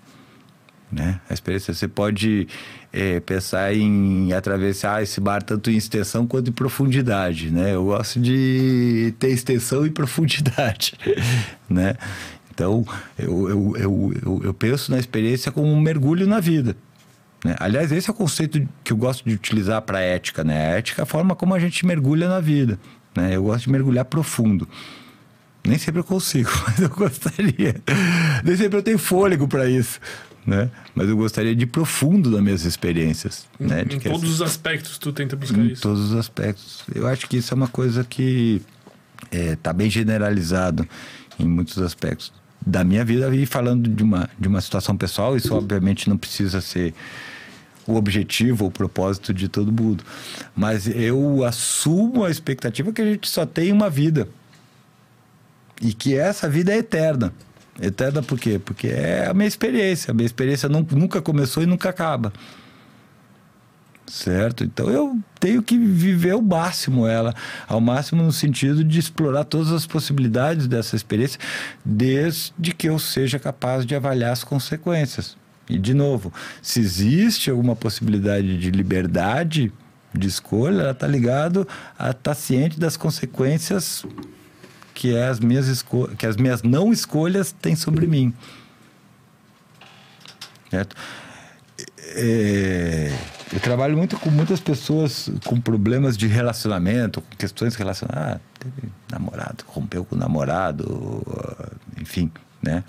Né? 0.91 1.19
A 1.29 1.33
experiência, 1.33 1.73
você 1.73 1.87
pode 1.87 2.47
eh, 2.93 3.19
pensar 3.19 3.75
em 3.75 4.31
atravessar 4.33 5.01
esse 5.03 5.19
mar 5.19 5.41
tanto 5.43 5.69
em 5.69 5.75
extensão 5.75 6.25
quanto 6.27 6.49
em 6.49 6.53
profundidade, 6.53 7.51
né? 7.51 7.73
Eu 7.73 7.85
gosto 7.85 8.19
de 8.19 9.13
ter 9.19 9.29
extensão 9.29 9.85
e 9.85 9.89
profundidade, 9.89 10.93
né? 11.67 11.95
Então, 12.55 12.85
eu, 13.19 13.49
eu, 13.49 13.77
eu, 13.77 14.13
eu, 14.23 14.41
eu 14.45 14.53
penso 14.53 14.89
na 14.89 14.97
experiência 14.97 15.51
como 15.51 15.67
um 15.67 15.79
mergulho 15.79 16.25
na 16.25 16.39
vida. 16.39 16.75
Né? 17.43 17.53
Aliás, 17.59 17.91
esse 17.91 18.09
é 18.09 18.13
o 18.13 18.15
conceito 18.15 18.65
que 18.81 18.93
eu 18.93 18.97
gosto 18.97 19.27
de 19.27 19.35
utilizar 19.35 19.81
para 19.81 19.97
a 19.97 20.01
ética. 20.01 20.41
Né? 20.41 20.57
A 20.57 20.77
ética 20.77 21.01
é 21.01 21.03
a 21.03 21.05
forma 21.05 21.35
como 21.35 21.53
a 21.53 21.59
gente 21.59 21.85
mergulha 21.85 22.29
na 22.29 22.39
vida. 22.39 22.79
Né? 23.13 23.35
Eu 23.35 23.43
gosto 23.43 23.65
de 23.65 23.71
mergulhar 23.71 24.05
profundo. 24.05 24.67
Nem 25.67 25.77
sempre 25.77 25.99
eu 25.99 26.03
consigo, 26.05 26.49
mas 26.65 26.79
eu 26.79 26.89
gostaria. 26.89 27.75
Nem 28.43 28.55
sempre 28.55 28.79
eu 28.79 28.83
tenho 28.83 28.97
fôlego 28.97 29.49
para 29.49 29.69
isso. 29.69 29.99
Né? 30.47 30.69
Mas 30.93 31.09
eu 31.09 31.17
gostaria 31.17 31.53
de 31.53 31.63
ir 31.63 31.67
profundo 31.67 32.31
nas 32.31 32.41
minhas 32.41 32.63
experiências. 32.63 33.47
Né? 33.59 33.83
De 33.83 33.97
Em 33.97 33.99
todos 33.99 34.29
os 34.29 34.41
aspectos 34.41 34.97
tu 34.97 35.11
tenta 35.11 35.35
buscar 35.35 35.59
em 35.59 35.73
isso. 35.73 35.81
todos 35.81 35.99
os 36.11 36.15
aspectos. 36.15 36.83
Eu 36.93 37.05
acho 37.05 37.27
que 37.27 37.35
isso 37.35 37.53
é 37.53 37.55
uma 37.55 37.67
coisa 37.67 38.05
que 38.05 38.61
está 39.29 39.73
bem 39.73 39.89
generalizado 39.89 40.87
em 41.37 41.45
muitos 41.45 41.77
aspectos 41.79 42.31
da 42.65 42.83
minha 42.83 43.05
vida. 43.05 43.33
E 43.35 43.45
falando 43.45 43.89
de 43.89 44.03
uma, 44.03 44.29
de 44.39 44.47
uma 44.47 44.61
situação 44.61 44.97
pessoal, 44.97 45.35
isso 45.37 45.53
obviamente 45.53 46.09
não 46.09 46.17
precisa 46.17 46.61
ser 46.61 46.93
o 47.87 47.95
objetivo 47.95 48.63
ou 48.65 48.69
o 48.69 48.73
propósito 48.73 49.33
de 49.33 49.47
todo 49.47 49.71
mundo. 49.71 50.03
Mas 50.55 50.87
eu 50.87 51.43
assumo 51.43 52.23
a 52.25 52.31
expectativa 52.31 52.91
que 52.91 53.01
a 53.01 53.05
gente 53.05 53.29
só 53.29 53.45
tem 53.45 53.71
uma 53.71 53.89
vida. 53.89 54.27
E 55.81 55.93
que 55.93 56.15
essa 56.17 56.49
vida 56.49 56.73
é 56.73 56.77
eterna. 56.77 57.33
Eterna 57.81 58.23
por 58.23 58.39
quê? 58.39 58.57
Porque 58.63 58.87
é 58.87 59.27
a 59.27 59.33
minha 59.33 59.47
experiência. 59.47 60.11
A 60.11 60.13
minha 60.13 60.25
experiência 60.25 60.69
nu- 60.69 60.87
nunca 60.91 61.21
começou 61.21 61.61
e 61.61 61.65
nunca 61.65 61.89
acaba. 61.89 62.31
Certo? 64.07 64.63
Então 64.63 64.89
eu 64.89 65.19
tenho 65.39 65.61
que 65.61 65.77
viver 65.77 66.31
ao 66.31 66.41
máximo 66.41 67.07
ela, 67.07 67.33
ao 67.67 67.81
máximo 67.81 68.23
no 68.23 68.31
sentido 68.31 68.83
de 68.83 68.99
explorar 68.99 69.43
todas 69.43 69.71
as 69.71 69.85
possibilidades 69.85 70.67
dessa 70.67 70.95
experiência, 70.95 71.39
desde 71.83 72.73
que 72.73 72.87
eu 72.87 72.99
seja 72.99 73.39
capaz 73.39 73.85
de 73.85 73.95
avaliar 73.95 74.31
as 74.31 74.43
consequências. 74.43 75.35
E 75.67 75.79
de 75.79 75.93
novo, 75.93 76.31
se 76.61 76.79
existe 76.79 77.49
alguma 77.49 77.75
possibilidade 77.75 78.57
de 78.57 78.69
liberdade 78.69 79.73
de 80.13 80.27
escolha, 80.27 80.81
ela 80.81 80.91
está 80.91 81.07
ligado 81.07 81.67
a 81.97 82.11
estar 82.11 82.21
tá 82.21 82.33
ciente 82.35 82.79
das 82.79 82.95
consequências 82.95 84.05
que 84.93 85.17
as 85.17 85.39
minhas 85.39 85.83
que 86.17 86.25
as 86.25 86.37
minhas 86.37 86.61
não 86.61 86.93
escolhas 86.93 87.51
têm 87.51 87.75
sobre 87.75 88.07
mim. 88.07 88.33
Certo? 90.69 90.95
É, 92.17 93.11
eu 93.55 93.61
trabalho 93.61 93.95
muito 93.95 94.19
com 94.19 94.29
muitas 94.29 94.59
pessoas 94.59 95.31
com 95.45 95.61
problemas 95.61 96.17
de 96.17 96.27
relacionamento, 96.27 97.21
com 97.21 97.35
questões 97.37 97.75
relacionadas. 97.75 98.35
Ah, 98.35 98.39
teve 98.59 98.91
namorado, 99.09 99.63
rompeu 99.65 100.03
com 100.03 100.13
o 100.13 100.19
namorado, 100.19 101.23
enfim, 101.97 102.29
né? 102.61 102.83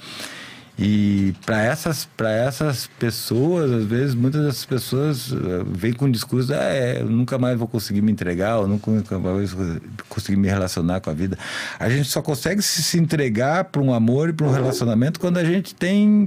E 0.78 1.34
para 1.46 1.62
essas, 1.62 2.06
essas 2.22 2.86
pessoas, 2.98 3.70
às 3.70 3.84
vezes, 3.84 4.14
muitas 4.14 4.44
dessas 4.44 4.66
pessoas 4.66 5.32
uh, 5.32 5.64
vêm 5.64 5.94
com 5.94 6.04
um 6.04 6.10
discurso: 6.10 6.52
ah, 6.52 6.64
é, 6.64 7.00
eu 7.00 7.06
nunca 7.06 7.38
mais 7.38 7.58
vou 7.58 7.66
conseguir 7.66 8.02
me 8.02 8.12
entregar, 8.12 8.58
eu 8.58 8.68
nunca 8.68 9.18
mais 9.18 9.52
vou 9.52 9.78
conseguir 10.06 10.36
me 10.36 10.48
relacionar 10.48 11.00
com 11.00 11.08
a 11.08 11.14
vida. 11.14 11.38
A 11.78 11.88
gente 11.88 12.08
só 12.08 12.20
consegue 12.20 12.60
se 12.60 12.98
entregar 12.98 13.64
para 13.64 13.80
um 13.80 13.94
amor 13.94 14.28
e 14.28 14.32
para 14.34 14.46
um 14.46 14.50
relacionamento 14.50 15.18
quando 15.18 15.38
a 15.38 15.44
gente 15.44 15.74
tem 15.74 16.26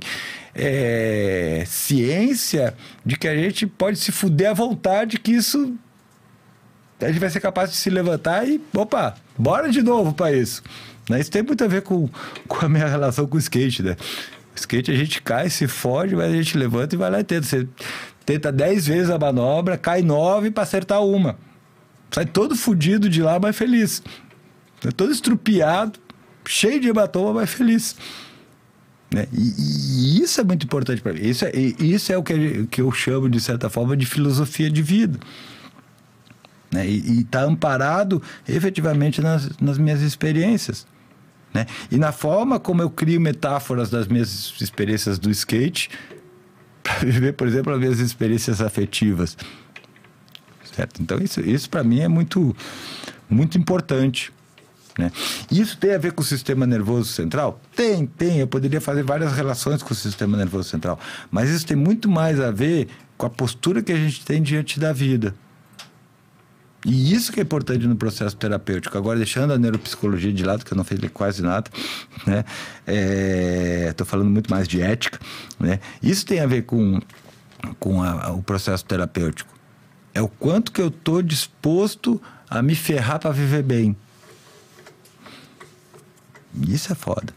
é, 0.56 1.64
ciência 1.68 2.74
de 3.06 3.18
que 3.18 3.28
a 3.28 3.36
gente 3.36 3.68
pode 3.68 4.00
se 4.00 4.12
fuder 4.12 4.50
à 4.50 4.54
vontade, 4.54 5.20
que 5.20 5.32
isso. 5.32 5.76
A 7.00 7.08
gente 7.08 7.20
vai 7.20 7.30
ser 7.30 7.40
capaz 7.40 7.70
de 7.70 7.78
se 7.78 7.90
levantar 7.90 8.46
e, 8.46 8.60
opa, 8.76 9.14
bora 9.38 9.70
de 9.70 9.82
novo 9.82 10.12
para 10.12 10.34
isso. 10.34 10.62
Né? 11.10 11.20
Isso 11.20 11.32
tem 11.32 11.42
muito 11.42 11.64
a 11.64 11.68
ver 11.68 11.82
com, 11.82 12.10
com 12.48 12.66
a 12.66 12.68
minha 12.68 12.88
relação 12.88 13.26
com 13.26 13.38
o 13.38 13.40
skate, 13.40 13.82
né? 13.82 13.96
Skate 14.60 14.92
a 14.92 14.96
gente 14.96 15.22
cai, 15.22 15.50
se 15.50 15.68
fode, 15.68 16.16
mas 16.16 16.32
a 16.32 16.36
gente 16.36 16.58
levanta 16.58 16.96
e 16.96 16.98
vai 16.98 17.10
lá 17.10 17.20
e 17.20 17.24
tenta. 17.24 17.46
Você 17.46 17.68
tenta 18.26 18.52
10 18.52 18.88
vezes 18.88 19.10
a 19.10 19.18
manobra, 19.18 19.78
cai 19.78 20.02
9 20.02 20.52
para 20.52 20.64
acertar 20.64 21.04
uma. 21.04 21.38
Sai 22.12 22.26
todo 22.26 22.56
fudido 22.56 23.10
de 23.10 23.22
lá, 23.22 23.40
mas 23.40 23.56
feliz. 23.56 24.02
Todo 24.96 25.12
estrupiado, 25.12 26.00
cheio 26.46 26.80
de 26.80 26.88
hematoma, 26.88 27.42
mas 27.42 27.50
feliz. 27.50 27.96
Né? 29.14 29.28
E, 29.34 30.18
e, 30.18 30.22
isso 30.22 30.40
é 30.40 30.44
muito 30.44 30.66
importante 30.66 31.02
para 31.02 31.14
mim. 31.14 31.22
Isso 31.22 31.46
é, 31.46 31.52
isso 31.56 32.12
é 32.12 32.18
o 32.18 32.24
que, 32.24 32.68
que 32.68 32.82
eu 32.82 32.92
chamo, 32.92 33.30
de 33.30 33.40
certa 33.40 33.70
forma, 33.70 33.98
de 33.98 34.06
filosofia 34.06 34.70
de 34.70 34.82
vida. 34.82 35.20
Né? 36.72 36.88
E 36.88 37.22
está 37.22 37.44
amparado 37.44 38.22
efetivamente 38.48 39.22
nas, 39.22 39.50
nas 39.60 39.78
minhas 39.78 40.02
experiências. 40.02 40.86
Né? 41.54 41.66
E 41.92 41.98
na 41.98 42.12
forma 42.12 42.60
como 42.60 42.82
eu 42.82 42.90
crio 42.90 43.20
metáforas 43.20 43.90
das 43.90 44.08
minhas 44.08 44.54
experiências 44.62 45.18
do 45.18 45.30
skate, 45.32 45.90
para 46.84 47.00
viver, 47.00 47.34
por 47.34 47.48
exemplo, 47.48 47.74
as 47.74 47.80
minhas 47.80 48.00
experiências 48.00 48.62
afetivas. 48.62 49.38
Certo? 50.76 51.02
Então, 51.02 51.18
isso, 51.20 51.42
isso 51.42 51.70
para 51.70 51.84
mim 51.84 52.00
é 52.00 52.08
muito, 52.08 52.56
muito 53.30 53.58
importante. 53.58 54.32
Né? 54.98 55.12
Isso 55.50 55.78
tem 55.78 55.94
a 55.94 55.98
ver 55.98 56.12
com 56.12 56.22
o 56.22 56.26
sistema 56.26 56.68
nervoso 56.68 57.12
central? 57.12 57.62
Tem, 57.76 58.06
tem. 58.06 58.40
Eu 58.40 58.48
poderia 58.48 58.82
fazer 58.82 59.04
várias 59.04 59.34
relações 59.34 59.82
com 59.82 59.94
o 59.94 59.96
sistema 59.96 60.38
nervoso 60.38 60.70
central. 60.70 61.00
Mas 61.32 61.50
isso 61.50 61.66
tem 61.66 61.78
muito 61.78 62.10
mais 62.10 62.40
a 62.40 62.52
ver 62.52 62.88
com 63.18 63.26
a 63.26 63.30
postura 63.30 63.82
que 63.82 63.92
a 63.92 63.96
gente 63.96 64.26
tem 64.26 64.42
diante 64.42 64.80
da 64.80 64.92
vida. 64.92 65.34
E 66.86 67.14
isso 67.14 67.32
que 67.32 67.42
é 67.42 67.44
importante 67.44 67.86
no 67.86 67.96
processo 67.96 68.36
terapêutico. 68.38 68.98
Agora, 68.98 69.18
deixando 69.18 69.52
a 69.52 69.58
neuropsicologia 69.58 70.32
de 70.32 70.44
lado, 70.46 70.64
que 70.64 70.72
eu 70.72 70.78
não 70.78 70.86
falei 70.86 71.10
quase 71.10 71.42
nada, 71.42 71.70
né? 72.26 72.46
Estou 73.90 74.06
é, 74.06 74.10
falando 74.10 74.30
muito 74.30 74.50
mais 74.50 74.68
de 74.68 74.82
ética, 74.82 75.20
né? 75.60 75.80
Isso 76.02 76.26
tem 76.26 76.40
a 76.40 76.48
ver 76.48 76.64
com, 76.64 77.02
com 77.80 78.02
a, 78.02 78.32
o 78.32 78.42
processo 78.42 78.86
terapêutico. 78.86 79.54
É 80.14 80.22
o 80.22 80.30
quanto 80.30 80.72
que 80.72 80.82
eu 80.82 80.88
estou 80.88 81.22
disposto 81.22 82.22
a 82.50 82.62
me 82.62 82.76
ferrar 82.76 83.20
para 83.20 83.32
viver 83.32 83.64
bem. 83.64 83.96
Isso 86.68 86.92
é 86.92 86.96
foda. 86.96 87.34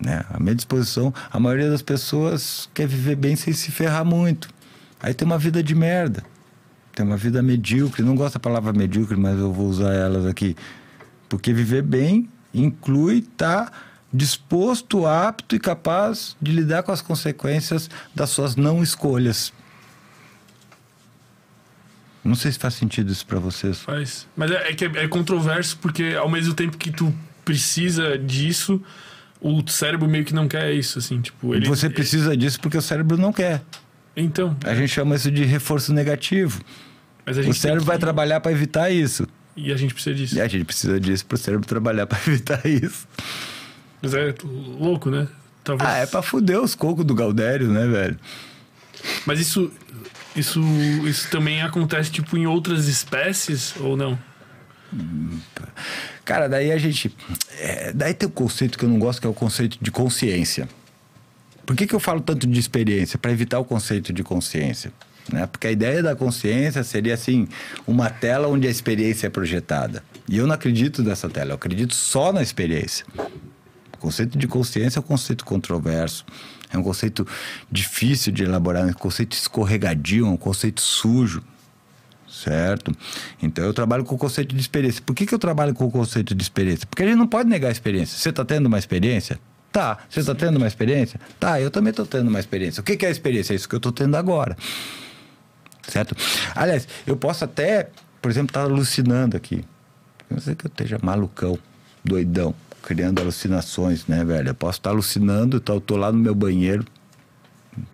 Né? 0.00 0.24
A 0.30 0.40
minha 0.40 0.54
disposição, 0.54 1.12
a 1.30 1.38
maioria 1.38 1.70
das 1.70 1.82
pessoas 1.82 2.68
quer 2.72 2.88
viver 2.88 3.14
bem 3.14 3.36
sem 3.36 3.52
se 3.52 3.70
ferrar 3.70 4.04
muito. 4.04 4.48
Aí 5.00 5.12
tem 5.12 5.26
uma 5.26 5.38
vida 5.38 5.62
de 5.62 5.74
merda 5.74 6.24
tem 6.96 7.04
uma 7.04 7.16
vida 7.16 7.42
medíocre. 7.42 8.02
Não 8.02 8.16
gosto 8.16 8.34
da 8.34 8.40
palavra 8.40 8.72
medíocre, 8.72 9.16
mas 9.16 9.38
eu 9.38 9.52
vou 9.52 9.68
usar 9.68 9.92
elas 9.92 10.24
aqui. 10.24 10.56
Porque 11.28 11.52
viver 11.52 11.82
bem 11.82 12.28
inclui 12.54 13.18
estar 13.18 13.66
tá 13.66 13.72
disposto, 14.12 15.06
apto 15.06 15.54
e 15.54 15.60
capaz 15.60 16.34
de 16.40 16.50
lidar 16.52 16.82
com 16.82 16.90
as 16.90 17.02
consequências 17.02 17.90
das 18.14 18.30
suas 18.30 18.56
não 18.56 18.82
escolhas. 18.82 19.52
Não 22.24 22.34
sei 22.34 22.50
se 22.50 22.58
faz 22.58 22.74
sentido 22.74 23.12
isso 23.12 23.26
para 23.26 23.38
vocês. 23.38 23.78
Faz. 23.78 24.26
Mas 24.34 24.50
é, 24.50 24.70
é, 24.70 24.74
que 24.74 24.86
é, 24.86 25.04
é 25.04 25.08
controverso 25.08 25.76
porque 25.76 26.16
ao 26.18 26.30
mesmo 26.30 26.54
tempo 26.54 26.78
que 26.78 26.90
tu 26.90 27.14
precisa 27.44 28.18
disso, 28.18 28.82
o 29.38 29.62
cérebro 29.68 30.08
meio 30.08 30.24
que 30.24 30.34
não 30.34 30.48
quer 30.48 30.72
isso, 30.72 30.98
assim, 30.98 31.20
tipo... 31.20 31.54
Ele, 31.54 31.68
Você 31.68 31.90
precisa 31.90 32.34
disso 32.34 32.58
porque 32.58 32.78
o 32.78 32.82
cérebro 32.82 33.18
não 33.18 33.34
quer. 33.34 33.62
Então... 34.16 34.56
A 34.64 34.74
gente 34.74 34.88
chama 34.88 35.14
isso 35.14 35.30
de 35.30 35.44
reforço 35.44 35.92
negativo 35.92 36.62
o 37.26 37.54
cérebro 37.54 37.82
que... 37.82 37.86
vai 37.86 37.98
trabalhar 37.98 38.40
para 38.40 38.52
evitar 38.52 38.90
isso. 38.90 39.26
E 39.56 39.72
a 39.72 39.76
gente 39.76 39.94
precisa 39.94 40.14
disso. 40.14 40.36
E 40.36 40.40
a 40.40 40.46
gente 40.46 40.64
precisa 40.64 41.00
disso 41.00 41.26
para 41.26 41.34
o 41.34 41.38
cérebro 41.38 41.66
trabalhar 41.66 42.06
para 42.06 42.18
evitar 42.26 42.64
isso. 42.66 43.08
Mas 44.00 44.14
é 44.14 44.34
louco, 44.78 45.10
né? 45.10 45.26
Talvez... 45.64 45.90
Ah, 45.90 45.96
é 45.98 46.06
para 46.06 46.22
fuder 46.22 46.60
os 46.60 46.74
cocos 46.74 47.04
do 47.04 47.14
Galdério, 47.14 47.68
né, 47.68 47.86
velho? 47.86 48.18
Mas 49.24 49.40
isso, 49.40 49.72
isso, 50.36 50.60
isso 51.04 51.28
também 51.30 51.62
acontece, 51.62 52.10
tipo, 52.10 52.36
em 52.36 52.46
outras 52.46 52.86
espécies 52.86 53.74
ou 53.80 53.96
não? 53.96 54.18
Cara, 56.24 56.48
daí 56.48 56.70
a 56.70 56.78
gente. 56.78 57.14
É, 57.58 57.92
daí 57.92 58.14
tem 58.14 58.28
um 58.28 58.32
conceito 58.32 58.78
que 58.78 58.84
eu 58.84 58.88
não 58.88 58.98
gosto, 58.98 59.20
que 59.20 59.26
é 59.26 59.30
o 59.30 59.34
conceito 59.34 59.78
de 59.80 59.90
consciência. 59.90 60.68
Por 61.66 61.74
que, 61.74 61.86
que 61.86 61.94
eu 61.94 62.00
falo 62.00 62.20
tanto 62.20 62.46
de 62.46 62.60
experiência? 62.60 63.18
Para 63.18 63.32
evitar 63.32 63.58
o 63.58 63.64
conceito 63.64 64.12
de 64.12 64.22
consciência. 64.22 64.92
Né? 65.32 65.46
Porque 65.46 65.66
a 65.66 65.70
ideia 65.72 66.02
da 66.02 66.14
consciência 66.14 66.84
seria 66.84 67.14
assim, 67.14 67.48
uma 67.86 68.08
tela 68.08 68.46
onde 68.46 68.68
a 68.68 68.70
experiência 68.70 69.26
é 69.26 69.30
projetada. 69.30 70.04
E 70.28 70.36
eu 70.38 70.46
não 70.46 70.54
acredito 70.54 71.02
nessa 71.02 71.28
tela, 71.28 71.50
eu 71.50 71.54
acredito 71.56 71.94
só 71.94 72.32
na 72.32 72.40
experiência. 72.40 73.04
O 73.94 73.98
conceito 73.98 74.38
de 74.38 74.46
consciência 74.46 74.98
é 74.98 75.00
um 75.00 75.02
conceito 75.02 75.44
controverso, 75.44 76.24
é 76.72 76.78
um 76.78 76.82
conceito 76.82 77.26
difícil 77.70 78.32
de 78.32 78.44
elaborar, 78.44 78.86
é 78.86 78.90
um 78.90 78.92
conceito 78.92 79.32
escorregadio, 79.32 80.26
é 80.26 80.30
um 80.30 80.36
conceito 80.36 80.80
sujo, 80.80 81.42
certo? 82.28 82.92
Então 83.42 83.64
eu 83.64 83.74
trabalho 83.74 84.04
com 84.04 84.14
o 84.14 84.18
conceito 84.18 84.54
de 84.54 84.60
experiência. 84.60 85.02
Por 85.04 85.16
que, 85.16 85.26
que 85.26 85.34
eu 85.34 85.38
trabalho 85.38 85.74
com 85.74 85.86
o 85.86 85.90
conceito 85.90 86.34
de 86.34 86.42
experiência? 86.42 86.86
Porque 86.86 87.02
a 87.02 87.06
gente 87.06 87.16
não 87.16 87.26
pode 87.26 87.48
negar 87.48 87.68
a 87.68 87.72
experiência. 87.72 88.16
Você 88.16 88.28
está 88.28 88.44
tendo 88.44 88.66
uma 88.66 88.78
experiência? 88.78 89.40
Tá. 89.76 89.98
Você 90.08 90.20
está 90.20 90.34
tendo 90.34 90.56
uma 90.56 90.66
experiência? 90.66 91.20
Tá, 91.38 91.60
eu 91.60 91.70
também 91.70 91.90
estou 91.90 92.06
tendo 92.06 92.28
uma 92.28 92.40
experiência. 92.40 92.80
O 92.80 92.84
que, 92.84 92.96
que 92.96 93.04
é 93.04 93.08
a 93.08 93.12
experiência? 93.12 93.52
É 93.52 93.56
isso 93.56 93.68
que 93.68 93.74
eu 93.74 93.78
estou 93.78 93.92
tendo 93.92 94.16
agora 94.16 94.56
certo? 95.90 96.16
Aliás, 96.54 96.86
eu 97.06 97.16
posso 97.16 97.44
até, 97.44 97.88
por 98.20 98.30
exemplo, 98.30 98.50
estar 98.50 98.60
tá 98.60 98.66
alucinando 98.66 99.36
aqui. 99.36 99.64
Não 100.28 100.40
sei 100.40 100.54
que 100.54 100.66
eu 100.66 100.68
esteja 100.68 100.98
malucão, 101.02 101.58
doidão, 102.04 102.54
criando 102.82 103.20
alucinações, 103.20 104.06
né, 104.06 104.24
velho? 104.24 104.50
Eu 104.50 104.54
posso 104.54 104.78
estar 104.78 104.90
tá 104.90 104.94
alucinando, 104.94 105.62
eu 105.64 105.80
tô 105.80 105.96
lá 105.96 106.10
no 106.10 106.18
meu 106.18 106.34
banheiro, 106.34 106.84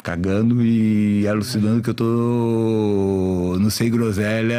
cagando 0.03 0.63
e 0.63 1.27
alucinando 1.29 1.83
que 1.83 1.91
eu 1.91 1.95
tô 1.95 3.57
no 3.61 3.71
Sem 3.71 3.91
Groselha 3.91 4.57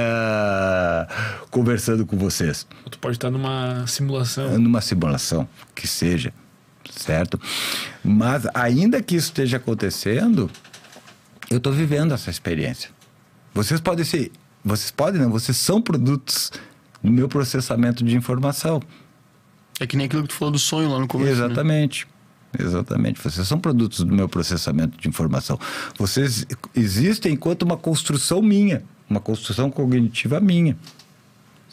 conversando 1.50 2.06
com 2.06 2.18
vocês. 2.18 2.68
Tu 2.90 3.00
pode 3.00 3.18
estar 3.18 3.32
numa 3.32 3.86
simulação. 3.88 4.58
Numa 4.60 4.82
simulação, 4.82 5.48
que 5.74 5.88
seja, 5.88 6.32
certo? 6.92 7.40
Mas 8.04 8.44
ainda 8.54 9.02
que 9.02 9.16
isso 9.16 9.28
esteja 9.28 9.58
acontecendo, 9.58 10.50
eu 11.50 11.58
estou 11.58 11.72
vivendo 11.72 12.14
essa 12.14 12.30
experiência. 12.30 12.90
Vocês 13.54 13.80
podem 13.80 14.04
ser, 14.04 14.32
vocês 14.64 14.92
podem, 14.92 15.22
não, 15.22 15.30
vocês 15.30 15.56
são 15.58 15.82
produtos 15.82 16.52
do 17.04 17.12
meu 17.12 17.28
processamento 17.28 18.04
de 18.04 18.16
informação. 18.16 18.82
É 19.80 19.86
que 19.86 19.98
nem 19.98 20.06
aquilo 20.06 20.24
que 20.24 20.30
tu 20.30 20.36
falou 20.36 20.52
do 20.52 20.60
sonho 20.60 20.90
lá 20.90 21.00
no 21.00 21.08
começo. 21.08 21.30
Né? 21.30 21.46
Exatamente. 21.46 22.08
Né? 22.58 22.66
Exatamente. 22.66 23.22
Vocês 23.22 23.48
são 23.48 23.60
produtos 23.60 24.00
do 24.00 24.14
meu 24.14 24.30
processamento 24.30 24.98
de 25.00 25.08
informação. 25.08 25.60
Vocês 25.98 26.46
existem 26.76 27.34
enquanto 27.34 27.64
uma 27.64 27.78
construção 27.78 28.42
minha, 28.42 28.84
uma 29.10 29.20
construção 29.20 29.72
cognitiva 29.72 30.40
minha. 30.40 30.78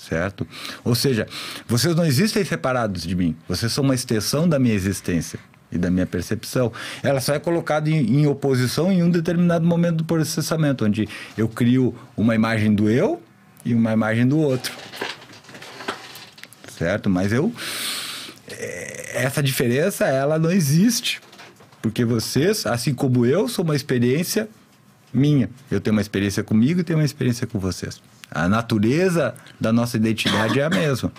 Certo? 0.09 0.47
Ou 0.83 0.95
seja, 0.95 1.27
vocês 1.69 1.95
não 1.95 2.07
existem 2.07 2.43
separados 2.45 3.03
de 3.03 3.15
mim. 3.15 3.37
Vocês 3.47 3.71
são 3.71 3.85
uma 3.85 3.95
extensão 3.95 4.49
da 4.49 4.59
minha 4.59 4.75
existência. 4.75 5.39
e 5.73 5.79
da 5.79 5.89
minha 5.89 6.07
percepção. 6.07 6.73
Ela 7.01 7.21
só 7.21 7.33
é 7.35 7.39
colocada 7.39 7.89
em, 7.89 8.23
em 8.23 8.27
oposição 8.27 8.91
em 8.91 9.05
um 9.05 9.11
determinado 9.11 9.65
momento 9.65 9.99
do 9.99 10.05
processamento, 10.05 10.85
onde 10.85 11.09
eu 11.39 11.49
crio 11.49 11.95
uma 12.17 12.35
imagem 12.35 12.75
do 12.75 12.91
eu 12.91 13.23
e 13.65 13.73
uma 13.73 13.93
imagem 13.93 14.27
do 14.27 14.37
outro. 14.39 14.73
Certo? 16.77 17.09
Mas 17.09 17.33
eu. 17.33 17.53
é, 18.51 19.23
Essa 19.23 19.43
diferença, 19.43 20.07
ela 20.07 20.39
não 20.39 20.51
existe. 20.51 21.21
Porque 21.83 22.05
vocês, 22.05 22.67
assim 22.67 22.93
como 22.95 23.25
eu, 23.25 23.47
sou 23.49 23.65
uma 23.65 23.77
experiência 23.77 24.49
minha. 25.13 25.49
Eu 25.71 25.81
tenho 25.81 25.95
uma 25.95 26.03
experiência 26.03 26.43
comigo 26.43 26.81
e 26.81 26.85
tenho 26.85 26.99
uma 26.99 27.05
experiência 27.05 27.47
com 27.47 27.59
vocês. 27.61 28.01
A 28.31 28.49
natureza 28.49 29.35
da 29.59 29.73
nossa 29.73 29.97
identidade 29.97 30.61
é 30.61 30.65
a 30.65 30.71
mesma, 30.71 31.13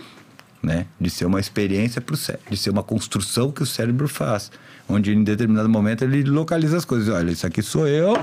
né? 0.64 0.86
De 1.00 1.10
ser 1.10 1.26
uma 1.26 1.40
experiência 1.40 2.02
para 2.02 2.14
o 2.14 2.18
cérebro, 2.18 2.50
de 2.50 2.58
ser 2.58 2.70
uma 2.70 2.84
construção 2.84 3.52
que 3.52 3.64
o 3.64 3.66
cérebro 3.66 4.08
faz, 4.08 4.52
onde 4.88 5.14
em 5.14 5.24
determinado 5.24 5.68
momento 5.68 6.04
ele 6.04 6.24
localiza 6.24 6.78
as 6.78 6.86
coisas. 6.86 7.14
Olha, 7.14 7.32
isso 7.32 7.46
aqui 7.46 7.62
sou 7.62 7.88
eu, 7.88 8.14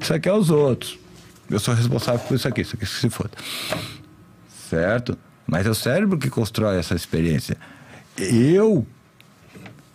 isso 0.00 0.14
aqui 0.14 0.28
é 0.28 0.32
os 0.32 0.50
outros. 0.50 0.98
Eu 1.50 1.58
sou 1.58 1.74
responsável 1.74 2.20
por 2.26 2.34
isso 2.34 2.46
aqui, 2.46 2.62
isso 2.62 2.76
aqui 2.76 2.86
se 2.86 3.08
foda. 3.10 3.32
Certo? 4.68 5.16
Mas 5.46 5.66
é 5.66 5.70
o 5.70 5.74
cérebro 5.74 6.18
que 6.18 6.28
constrói 6.28 6.78
essa 6.78 6.94
experiência. 6.94 7.56
Eu 8.16 8.86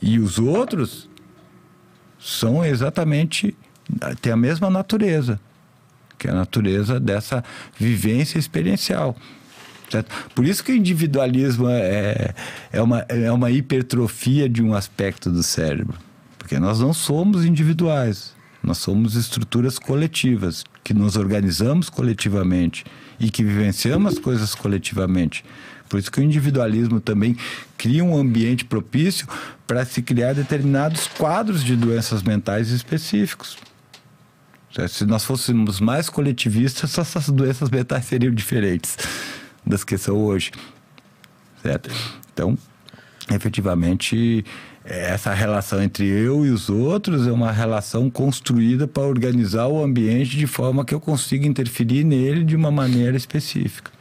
e 0.01 0.19
os 0.19 0.39
outros 0.39 1.09
são 2.19 2.65
exatamente 2.65 3.55
têm 4.21 4.33
a 4.33 4.37
mesma 4.37 4.69
natureza, 4.69 5.39
que 6.17 6.27
é 6.27 6.31
a 6.31 6.35
natureza 6.35 6.99
dessa 6.99 7.43
vivência 7.77 8.37
experiencial. 8.39 9.15
Certo? 9.89 10.11
Por 10.33 10.45
isso 10.45 10.63
que 10.63 10.71
o 10.71 10.75
individualismo 10.75 11.69
é, 11.69 12.33
é, 12.71 12.81
uma, 12.81 12.99
é 13.07 13.31
uma 13.31 13.51
hipertrofia 13.51 14.49
de 14.49 14.63
um 14.63 14.73
aspecto 14.73 15.29
do 15.29 15.43
cérebro. 15.43 15.97
Porque 16.37 16.57
nós 16.57 16.79
não 16.79 16.93
somos 16.93 17.45
individuais, 17.45 18.33
nós 18.61 18.79
somos 18.79 19.15
estruturas 19.15 19.77
coletivas, 19.77 20.63
que 20.83 20.93
nos 20.93 21.15
organizamos 21.15 21.89
coletivamente 21.89 22.83
e 23.19 23.29
que 23.29 23.43
vivenciamos 23.43 24.13
as 24.13 24.19
coisas 24.19 24.55
coletivamente. 24.55 25.45
Por 25.87 25.99
isso 25.99 26.11
que 26.11 26.19
o 26.19 26.23
individualismo 26.23 26.99
também 26.99 27.37
cria 27.77 28.03
um 28.03 28.17
ambiente 28.17 28.65
propício 28.65 29.27
para 29.67 29.85
se 29.85 30.01
criar 30.01 30.33
determinados 30.33 31.07
quadros 31.07 31.63
de 31.63 31.75
doenças 31.75 32.23
mentais 32.23 32.69
específicos. 32.71 33.57
Certo? 34.73 34.91
Se 34.91 35.05
nós 35.05 35.23
fôssemos 35.23 35.79
mais 35.79 36.09
coletivistas, 36.09 36.97
essas 36.97 37.29
doenças 37.29 37.69
mentais 37.69 38.05
seriam 38.05 38.33
diferentes 38.33 38.97
das 39.65 39.83
que 39.83 39.97
são 39.97 40.17
hoje. 40.17 40.51
Certo? 41.61 41.89
Então, 42.33 42.57
efetivamente, 43.31 44.43
essa 44.83 45.33
relação 45.33 45.81
entre 45.81 46.05
eu 46.05 46.45
e 46.45 46.49
os 46.49 46.69
outros 46.69 47.25
é 47.25 47.31
uma 47.31 47.51
relação 47.51 48.09
construída 48.09 48.87
para 48.87 49.03
organizar 49.03 49.67
o 49.67 49.81
ambiente 49.81 50.35
de 50.35 50.47
forma 50.47 50.83
que 50.83 50.93
eu 50.93 50.99
consiga 50.99 51.47
interferir 51.47 52.03
nele 52.03 52.43
de 52.43 52.55
uma 52.55 52.71
maneira 52.71 53.15
específica. 53.15 53.91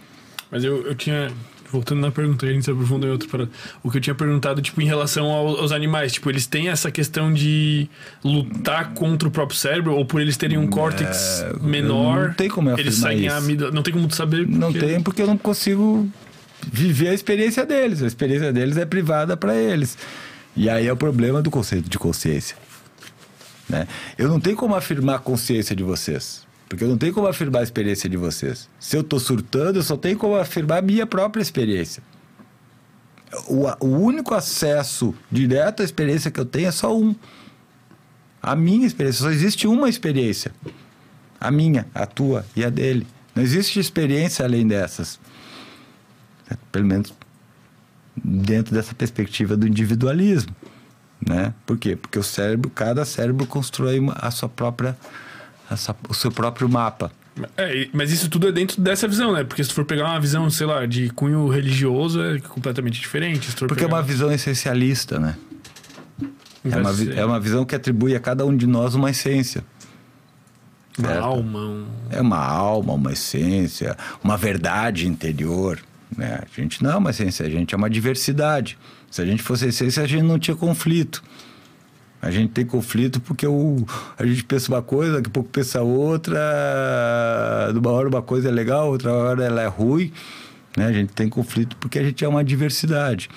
Mas 0.50 0.64
eu, 0.64 0.86
eu 0.86 0.94
tinha. 0.94 1.30
Voltando 1.72 2.00
na 2.02 2.10
pergunta, 2.10 2.44
a 2.44 2.52
gente 2.52 2.64
se 2.66 2.70
aprofunda 2.70 3.06
em 3.06 3.10
outra 3.10 3.26
parada. 3.28 3.50
O 3.82 3.90
que 3.90 3.96
eu 3.96 4.00
tinha 4.02 4.14
perguntado, 4.14 4.60
tipo, 4.60 4.80
em 4.82 4.84
relação 4.84 5.26
ao- 5.30 5.58
aos 5.60 5.72
animais. 5.72 6.12
Tipo, 6.12 6.28
eles 6.30 6.46
têm 6.46 6.68
essa 6.68 6.90
questão 6.90 7.32
de 7.32 7.88
lutar 8.22 8.92
contra 8.92 9.26
o 9.26 9.30
próprio 9.30 9.58
cérebro? 9.58 9.94
Ou 9.94 10.04
por 10.04 10.20
eles 10.20 10.36
terem 10.36 10.58
um 10.58 10.66
córtex 10.66 11.44
menor, 11.62 12.28
não 12.28 12.34
tem 12.34 12.48
como 12.50 12.68
eu 12.68 12.78
eles 12.78 13.02
a 13.02 13.14
isso. 13.14 13.34
amígdala? 13.34 13.70
Não 13.72 13.82
tem 13.82 13.92
como 13.94 14.06
tu 14.06 14.14
saber. 14.14 14.46
Não 14.46 14.70
porque- 14.70 14.86
tem 14.86 15.00
porque 15.02 15.22
eu 15.22 15.26
não 15.26 15.38
consigo 15.38 16.08
viver 16.70 17.08
a 17.08 17.14
experiência 17.14 17.64
deles. 17.64 18.02
A 18.02 18.06
experiência 18.06 18.52
deles 18.52 18.76
é 18.76 18.84
privada 18.84 19.34
para 19.36 19.56
eles. 19.56 19.96
E 20.54 20.68
aí 20.68 20.86
é 20.86 20.92
o 20.92 20.96
problema 20.96 21.40
do 21.40 21.50
conceito 21.50 21.88
de 21.88 21.98
consciência. 21.98 22.56
Né? 23.68 23.88
Eu 24.18 24.28
não 24.28 24.38
tenho 24.38 24.56
como 24.56 24.74
afirmar 24.74 25.14
a 25.16 25.18
consciência 25.18 25.74
de 25.74 25.82
vocês. 25.82 26.42
Porque 26.72 26.84
eu 26.84 26.88
não 26.88 26.96
tenho 26.96 27.12
como 27.12 27.26
afirmar 27.26 27.58
a 27.60 27.62
experiência 27.62 28.08
de 28.08 28.16
vocês. 28.16 28.66
Se 28.80 28.96
eu 28.96 29.02
estou 29.02 29.20
surtando, 29.20 29.76
eu 29.76 29.82
só 29.82 29.94
tenho 29.94 30.16
como 30.16 30.36
afirmar 30.36 30.78
a 30.78 30.80
minha 30.80 31.04
própria 31.04 31.42
experiência. 31.42 32.02
O, 33.46 33.66
o 33.78 33.88
único 33.98 34.32
acesso 34.32 35.14
direto 35.30 35.82
à 35.82 35.84
experiência 35.84 36.30
que 36.30 36.40
eu 36.40 36.46
tenho 36.46 36.68
é 36.68 36.70
só 36.70 36.98
um. 36.98 37.14
A 38.42 38.56
minha 38.56 38.86
experiência. 38.86 39.22
Só 39.22 39.30
existe 39.30 39.66
uma 39.66 39.86
experiência. 39.86 40.50
A 41.38 41.50
minha, 41.50 41.86
a 41.94 42.06
tua 42.06 42.42
e 42.56 42.64
a 42.64 42.70
dele. 42.70 43.06
Não 43.34 43.42
existe 43.42 43.78
experiência 43.78 44.42
além 44.42 44.66
dessas. 44.66 45.20
Pelo 46.72 46.86
menos 46.86 47.12
dentro 48.16 48.74
dessa 48.74 48.94
perspectiva 48.94 49.58
do 49.58 49.68
individualismo. 49.68 50.56
Né? 51.28 51.52
Por 51.66 51.76
quê? 51.76 51.96
Porque 51.96 52.18
o 52.18 52.22
cérebro, 52.22 52.70
cada 52.70 53.04
cérebro 53.04 53.46
constrói 53.46 53.98
uma- 53.98 54.14
a 54.14 54.30
sua 54.30 54.48
própria, 54.48 54.96
a 55.72 55.76
sua- 55.76 55.96
o 56.08 56.14
seu 56.14 56.30
próprio 56.30 56.68
mapa. 56.68 57.10
É, 57.56 57.88
mas 57.92 58.12
isso 58.12 58.28
tudo 58.28 58.46
é 58.48 58.52
dentro 58.52 58.80
dessa 58.80 59.08
visão, 59.08 59.32
né? 59.32 59.42
Porque 59.42 59.62
se 59.64 59.70
tu 59.70 59.74
for 59.74 59.84
pegar 59.86 60.04
uma 60.04 60.20
visão, 60.20 60.48
sei 60.50 60.66
lá, 60.66 60.84
de 60.84 61.08
cunho 61.10 61.48
religioso, 61.48 62.22
é 62.22 62.38
completamente 62.40 63.00
diferente. 63.00 63.50
Porque 63.56 63.72
é 63.84 63.86
pegar- 63.86 63.96
uma 63.96 64.02
visão 64.02 64.30
essencialista, 64.30 65.18
né? 65.18 65.34
É 66.64 66.76
uma, 66.76 66.90
é 67.16 67.24
uma 67.24 67.40
visão 67.40 67.64
que 67.64 67.74
atribui 67.74 68.14
a 68.14 68.20
cada 68.20 68.44
um 68.46 68.56
de 68.56 68.66
nós 68.66 68.94
uma 68.94 69.10
essência. 69.10 69.64
uma 70.98 71.08
certo? 71.08 71.24
alma, 71.24 71.58
um... 71.58 71.86
É 72.10 72.20
uma 72.20 72.38
alma, 72.38 72.92
uma 72.92 73.12
essência, 73.12 73.96
uma 74.22 74.36
verdade 74.36 75.08
interior. 75.08 75.80
Né? 76.16 76.40
A 76.42 76.60
gente 76.60 76.82
não 76.84 76.90
é 76.92 76.96
uma 76.96 77.10
essência, 77.10 77.46
a 77.46 77.50
gente 77.50 77.74
é 77.74 77.78
uma 77.78 77.88
diversidade. 77.88 78.78
Se 79.10 79.20
a 79.22 79.26
gente 79.26 79.42
fosse 79.42 79.66
essência, 79.66 80.02
a 80.02 80.06
gente 80.06 80.22
não 80.22 80.38
tinha 80.38 80.54
conflito. 80.56 81.22
A 82.22 82.30
gente 82.30 82.52
tem 82.52 82.64
conflito 82.64 83.20
porque 83.20 83.44
o, 83.48 83.84
a 84.16 84.24
gente 84.24 84.44
pensa 84.44 84.70
uma 84.70 84.80
coisa, 84.80 85.14
daqui 85.14 85.26
a 85.26 85.30
pouco 85.32 85.48
pensa 85.48 85.82
outra. 85.82 86.38
De 87.72 87.78
uma 87.80 87.90
hora 87.90 88.08
uma 88.08 88.22
coisa 88.22 88.48
é 88.48 88.52
legal, 88.52 88.90
outra 88.90 89.12
hora 89.12 89.44
ela 89.44 89.60
é 89.60 89.66
ruim. 89.66 90.12
Né? 90.76 90.86
A 90.86 90.92
gente 90.92 91.12
tem 91.12 91.28
conflito 91.28 91.76
porque 91.78 91.98
a 91.98 92.04
gente 92.04 92.24
é 92.24 92.28
uma 92.28 92.44
diversidade. 92.44 93.28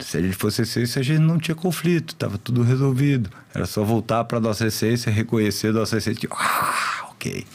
Se 0.00 0.16
a 0.16 0.20
gente 0.20 0.34
fosse 0.34 0.62
essência, 0.62 0.98
a 0.98 1.04
gente 1.04 1.20
não 1.20 1.38
tinha 1.38 1.54
conflito, 1.54 2.14
estava 2.14 2.36
tudo 2.36 2.62
resolvido. 2.62 3.30
Era 3.54 3.64
só 3.64 3.84
voltar 3.84 4.24
para 4.24 4.40
nossa 4.40 4.66
essência, 4.66 5.12
reconhecer 5.12 5.72
nossa 5.72 5.98
essência. 5.98 6.28
Ah, 6.32 7.10
ok. 7.12 7.46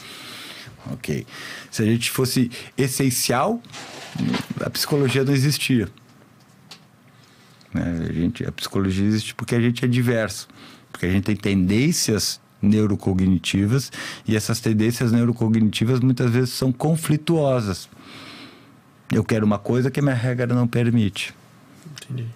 Ok. 0.90 1.26
Se 1.70 1.82
a 1.82 1.84
gente 1.84 2.10
fosse 2.10 2.50
essencial, 2.78 3.60
a 4.64 4.70
psicologia 4.70 5.22
não 5.22 5.34
existia. 5.34 5.86
Né? 7.74 8.06
A, 8.08 8.12
gente, 8.12 8.46
a 8.46 8.52
psicologia 8.52 9.04
existe 9.04 9.34
porque 9.34 9.54
a 9.54 9.60
gente 9.60 9.84
é 9.84 9.88
diverso. 9.88 10.48
Porque 10.92 11.06
a 11.06 11.10
gente 11.10 11.24
tem 11.24 11.34
tendências 11.36 12.40
neurocognitivas 12.62 13.90
e 14.26 14.36
essas 14.36 14.60
tendências 14.60 15.12
neurocognitivas 15.12 16.00
muitas 16.00 16.30
vezes 16.30 16.50
são 16.50 16.72
conflituosas. 16.72 17.88
Eu 19.12 19.22
quero 19.24 19.44
uma 19.44 19.58
coisa 19.58 19.90
que 19.90 20.00
a 20.00 20.02
minha 20.02 20.14
regra 20.14 20.54
não 20.54 20.66
permite. 20.66 21.34
Entendi. 22.04 22.26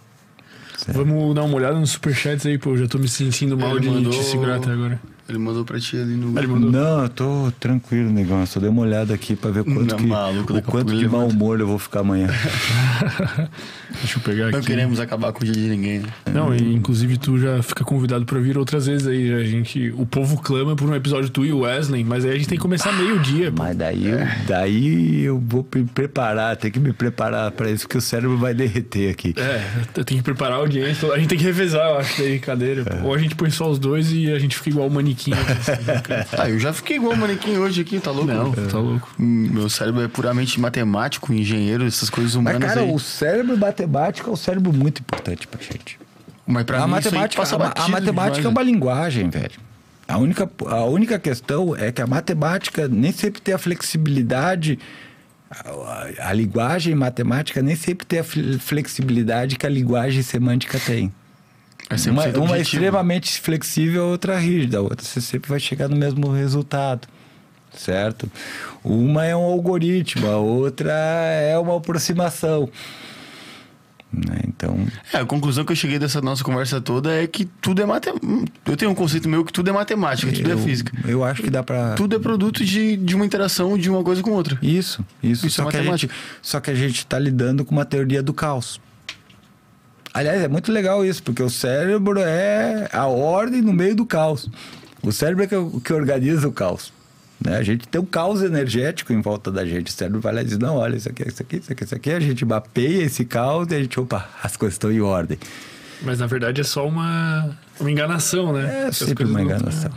Vamos 0.88 1.34
dar 1.34 1.44
uma 1.44 1.56
olhada 1.56 1.78
nos 1.78 1.90
superchats 1.90 2.44
aí, 2.46 2.58
pô. 2.58 2.70
Eu 2.70 2.78
já 2.78 2.88
tô 2.88 2.98
me 2.98 3.08
sentindo 3.08 3.56
mal 3.56 3.72
Ele 3.76 3.80
de 3.80 3.88
mandou- 3.90 4.12
te 4.12 4.22
segurar 4.22 4.56
até 4.56 4.70
agora. 4.70 5.00
Ele 5.28 5.38
mandou 5.38 5.62
pra 5.64 5.78
ti 5.78 5.96
ali 5.96 6.14
no. 6.14 6.36
Ele 6.38 6.46
mandou. 6.46 6.70
Não, 6.72 7.02
eu 7.02 7.08
tô 7.10 7.52
tranquilo, 7.60 8.10
negão. 8.10 8.40
Eu 8.40 8.46
só 8.46 8.58
dei 8.58 8.68
uma 8.70 8.80
olhada 8.82 9.12
aqui 9.12 9.36
pra 9.36 9.50
ver 9.50 9.62
quanto, 9.62 9.90
Não, 9.90 9.96
que, 9.98 10.06
maluco, 10.06 10.56
o 10.56 10.62
quanto 10.62 10.96
de 10.96 11.06
mau 11.06 11.28
humor 11.28 11.60
eu 11.60 11.66
vou 11.66 11.78
ficar 11.78 12.00
amanhã. 12.00 12.28
Deixa 14.00 14.18
eu 14.18 14.22
pegar 14.22 14.50
Não 14.50 14.58
aqui. 14.58 14.66
queremos 14.68 15.00
acabar 15.00 15.32
com 15.32 15.42
o 15.42 15.44
dia 15.44 15.52
de 15.54 15.68
ninguém, 15.68 16.00
né? 16.00 16.08
Não, 16.32 16.54
e, 16.54 16.74
inclusive 16.74 17.18
tu 17.18 17.38
já 17.38 17.62
fica 17.62 17.84
convidado 17.84 18.24
pra 18.24 18.38
vir 18.38 18.56
outras 18.56 18.86
vezes 18.86 19.06
aí. 19.06 19.32
A 19.34 19.44
gente, 19.44 19.90
o 19.96 20.06
povo 20.06 20.40
clama 20.40 20.74
por 20.74 20.88
um 20.88 20.94
episódio 20.94 21.28
tu 21.30 21.44
e 21.44 21.52
o 21.52 21.60
Wesley, 21.60 22.04
mas 22.04 22.24
aí 22.24 22.30
a 22.30 22.34
gente 22.34 22.48
tem 22.48 22.56
que 22.56 22.62
começar 22.62 22.92
meio-dia. 22.92 23.52
Mas 23.56 23.76
daí 23.76 24.06
eu, 24.08 24.18
daí 24.46 25.20
eu 25.24 25.38
vou 25.46 25.66
me 25.74 25.84
preparar, 25.84 26.56
tem 26.56 26.70
que 26.70 26.80
me 26.80 26.92
preparar 26.92 27.50
pra 27.50 27.70
isso, 27.70 27.86
que 27.88 27.98
o 27.98 28.00
cérebro 28.00 28.38
vai 28.38 28.54
derreter 28.54 29.10
aqui. 29.10 29.34
É, 29.36 29.62
eu 29.94 30.04
tenho 30.04 30.20
que 30.20 30.24
preparar 30.24 30.54
a 30.54 30.60
audiência. 30.60 31.12
A 31.12 31.18
gente 31.18 31.28
tem 31.28 31.38
que 31.38 31.44
revezar, 31.44 31.86
eu 31.90 31.98
acho, 31.98 32.22
daí 32.22 32.38
cadeira. 32.38 32.84
pô. 32.84 33.08
Ou 33.08 33.14
a 33.14 33.18
gente 33.18 33.34
põe 33.34 33.50
só 33.50 33.70
os 33.70 33.78
dois 33.78 34.10
e 34.12 34.30
a 34.32 34.38
gente 34.38 34.56
fica 34.56 34.70
igual 34.70 34.86
o 34.86 34.90
manequim. 34.90 35.17
Assim, 35.18 35.30
cara. 36.02 36.26
Ah, 36.38 36.48
eu 36.48 36.58
já 36.58 36.72
fiquei 36.72 36.96
igual 36.96 37.12
o 37.12 37.16
manequim 37.16 37.56
hoje 37.58 37.80
aqui, 37.82 37.98
tá 38.00 38.10
louco? 38.10 38.26
Não, 38.32 38.52
tá 38.52 38.78
louco. 38.78 39.08
Hum, 39.18 39.48
Meu 39.52 39.68
cérebro 39.68 40.02
é 40.02 40.08
puramente 40.08 40.60
matemático, 40.60 41.32
engenheiro, 41.32 41.86
essas 41.86 42.08
coisas 42.10 42.34
Mas, 42.36 42.40
humanas 42.54 42.68
cara, 42.68 42.80
aí. 42.82 42.92
o 42.92 42.98
cérebro 42.98 43.56
matemático 43.58 44.30
é 44.30 44.32
um 44.32 44.36
cérebro 44.36 44.72
muito 44.72 45.00
importante 45.00 45.46
pra 45.46 45.60
gente. 45.60 45.98
Mas 46.46 46.64
pra 46.64 46.82
a 46.82 46.86
mim 46.86 46.98
isso 46.98 47.08
aí 47.08 47.14
matemática, 47.14 47.42
passa 47.42 47.56
a, 47.56 47.84
a 47.84 47.88
matemática 47.88 48.38
é 48.38 48.40
demais, 48.40 48.46
uma 48.46 48.62
linguagem, 48.62 49.28
velho. 49.28 49.60
A 50.06 50.16
única, 50.16 50.50
a 50.66 50.84
única 50.84 51.18
questão 51.18 51.76
é 51.76 51.92
que 51.92 52.00
a 52.00 52.06
matemática 52.06 52.88
nem 52.88 53.12
sempre 53.12 53.42
tem 53.42 53.54
a 53.54 53.58
flexibilidade. 53.58 54.78
A, 55.50 55.68
a- 55.68 56.28
a 56.30 56.32
linguagem 56.32 56.94
matemática 56.94 57.60
nem 57.60 57.76
sempre 57.76 58.06
tem 58.06 58.20
a 58.20 58.24
fle- 58.24 58.58
flexibilidade 58.58 59.56
que 59.56 59.66
a 59.66 59.68
linguagem 59.68 60.22
semântica 60.22 60.78
tem. 60.78 61.12
É 61.90 61.94
100% 61.94 62.36
Uma, 62.36 62.44
uma 62.44 62.56
é 62.58 62.60
extremamente 62.60 63.40
flexível, 63.40 64.04
a 64.04 64.06
outra 64.06 64.38
rígida. 64.38 64.78
A 64.78 64.82
outra 64.82 65.04
você 65.04 65.20
sempre 65.20 65.48
vai 65.48 65.60
chegar 65.60 65.88
no 65.88 65.96
mesmo 65.96 66.30
resultado. 66.30 67.08
Certo? 67.72 68.30
Uma 68.82 69.24
é 69.24 69.36
um 69.36 69.42
algoritmo, 69.42 70.26
a 70.28 70.36
outra 70.38 70.92
é 70.92 71.58
uma 71.58 71.76
aproximação. 71.76 72.68
Né? 74.12 74.40
Então, 74.46 74.86
É, 75.12 75.18
a 75.18 75.26
conclusão 75.26 75.64
que 75.64 75.72
eu 75.72 75.76
cheguei 75.76 75.98
dessa 75.98 76.20
nossa 76.22 76.42
conversa 76.42 76.80
toda 76.80 77.12
é 77.12 77.26
que 77.26 77.44
tudo 77.44 77.82
é 77.82 77.86
matemática. 77.86 78.52
Eu 78.64 78.76
tenho 78.76 78.90
um 78.90 78.94
conceito 78.94 79.28
meu 79.28 79.44
que 79.44 79.52
tudo 79.52 79.68
é 79.68 79.72
matemática, 79.72 80.32
tudo 80.32 80.50
eu, 80.50 80.58
é 80.58 80.62
física. 80.62 80.92
Eu 81.06 81.22
acho 81.22 81.42
que 81.42 81.50
dá 81.50 81.62
pra. 81.62 81.94
Tudo 81.94 82.16
é 82.16 82.18
produto 82.18 82.64
de, 82.64 82.96
de 82.96 83.14
uma 83.14 83.26
interação 83.26 83.76
de 83.76 83.90
uma 83.90 84.02
coisa 84.02 84.22
com 84.22 84.30
outra. 84.30 84.58
Isso, 84.62 85.04
isso. 85.22 85.46
Isso 85.46 85.56
só, 85.62 85.68
é 85.68 85.70
que 85.70 85.76
a 85.76 85.82
gente, 85.82 86.10
só 86.40 86.60
que 86.60 86.70
a 86.70 86.74
gente 86.74 86.98
está 86.98 87.18
lidando 87.18 87.64
com 87.64 87.72
uma 87.72 87.84
teoria 87.84 88.22
do 88.22 88.32
caos. 88.32 88.80
Aliás, 90.18 90.42
é 90.42 90.48
muito 90.48 90.72
legal 90.72 91.04
isso, 91.04 91.22
porque 91.22 91.42
o 91.42 91.48
cérebro 91.50 92.18
é 92.20 92.88
a 92.92 93.06
ordem 93.06 93.62
no 93.62 93.72
meio 93.72 93.94
do 93.94 94.04
caos. 94.06 94.48
O 95.02 95.12
cérebro 95.12 95.44
é 95.44 95.46
que, 95.46 95.54
o- 95.54 95.80
que 95.80 95.92
organiza 95.92 96.48
o 96.48 96.52
caos. 96.52 96.92
Né? 97.40 97.56
A 97.56 97.62
gente 97.62 97.86
tem 97.86 98.00
um 98.00 98.04
caos 98.04 98.42
energético 98.42 99.12
em 99.12 99.20
volta 99.20 99.50
da 99.52 99.64
gente. 99.64 99.88
O 99.88 99.92
cérebro 99.92 100.20
vai 100.20 100.34
lá 100.34 100.42
e 100.42 100.44
diz: 100.44 100.58
não, 100.58 100.76
olha, 100.76 100.96
isso 100.96 101.08
aqui, 101.08 101.22
isso 101.28 101.40
aqui, 101.42 101.56
isso 101.58 101.72
aqui, 101.72 101.84
isso 101.84 101.94
aqui. 101.94 102.10
A 102.10 102.18
gente 102.20 102.44
mapeia 102.44 103.04
esse 103.04 103.24
caos 103.24 103.68
e 103.70 103.76
a 103.76 103.78
gente, 103.80 104.00
opa, 104.00 104.28
as 104.42 104.56
coisas 104.56 104.74
estão 104.74 104.90
em 104.90 105.00
ordem. 105.00 105.38
Mas 106.02 106.18
na 106.18 106.26
verdade 106.26 106.60
é 106.60 106.64
só 106.64 106.86
uma, 106.86 107.56
uma 107.78 107.90
enganação, 107.90 108.52
né? 108.52 108.82
É 108.84 108.86
As 108.88 108.96
sempre 108.96 109.24
uma 109.24 109.34
não- 109.38 109.44
enganação. 109.44 109.90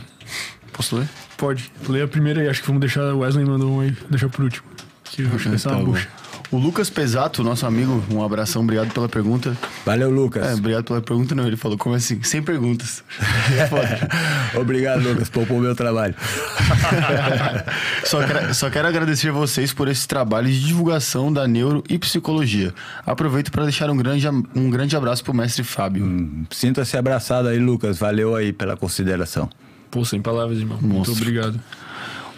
Posso 0.72 0.96
ler? 0.96 1.08
Pode. 1.36 1.70
Lê 1.88 2.00
a 2.02 2.08
primeira 2.08 2.40
aí, 2.42 2.48
acho 2.48 2.60
que 2.60 2.66
vamos 2.68 2.80
deixar. 2.80 3.12
O 3.12 3.18
Wesley 3.18 3.44
mandou 3.44 3.72
um 3.72 3.80
aí, 3.80 3.96
deixar 4.08 4.28
por 4.28 4.44
último. 4.44 4.66
Que 5.04 5.22
eu 5.22 5.28
acho 5.34 5.48
que 5.48 5.54
essa 5.56 5.68
é 5.68 5.72
Tá 5.72 5.76
uma 5.78 5.84
bom. 5.84 5.92
bucha. 5.92 6.08
O 6.52 6.58
Lucas 6.58 6.90
Pesato, 6.90 7.42
nosso 7.42 7.64
amigo, 7.64 8.04
um 8.10 8.22
abração, 8.22 8.60
obrigado 8.60 8.92
pela 8.92 9.08
pergunta. 9.08 9.56
Valeu, 9.86 10.10
Lucas. 10.10 10.46
É, 10.46 10.52
obrigado 10.52 10.84
pela 10.84 11.00
pergunta, 11.00 11.34
não. 11.34 11.46
Ele 11.46 11.56
falou, 11.56 11.78
como 11.78 11.94
assim? 11.94 12.22
Sem 12.22 12.42
perguntas. 12.42 13.02
É 13.56 13.66
foda. 13.72 14.08
Obrigado, 14.60 15.02
Lucas, 15.02 15.30
por 15.30 15.50
o 15.50 15.58
meu 15.58 15.74
trabalho. 15.74 16.14
só, 18.04 18.22
quero, 18.22 18.54
só 18.54 18.68
quero 18.68 18.86
agradecer 18.86 19.30
a 19.30 19.32
vocês 19.32 19.72
por 19.72 19.88
esse 19.88 20.06
trabalho 20.06 20.46
de 20.46 20.62
divulgação 20.62 21.32
da 21.32 21.48
neuro 21.48 21.82
e 21.88 21.98
psicologia. 21.98 22.74
Aproveito 23.06 23.50
para 23.50 23.62
deixar 23.62 23.88
um 23.88 23.96
grande, 23.96 24.28
um 24.54 24.68
grande 24.68 24.94
abraço 24.94 25.24
pro 25.24 25.32
mestre 25.32 25.64
Fábio. 25.64 26.44
Sinta-se 26.50 26.98
abraçado 26.98 27.48
aí, 27.48 27.58
Lucas. 27.58 27.96
Valeu 27.96 28.36
aí 28.36 28.52
pela 28.52 28.76
consideração. 28.76 29.48
Pô, 29.90 30.04
sem 30.04 30.20
palavras, 30.20 30.58
irmão. 30.58 30.76
Muito 30.82 31.08
Monstro. 31.08 31.14
obrigado. 31.14 31.58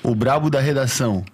O 0.05 0.15
brabo 0.15 0.49
da 0.51 0.61
redação. 0.61 1.25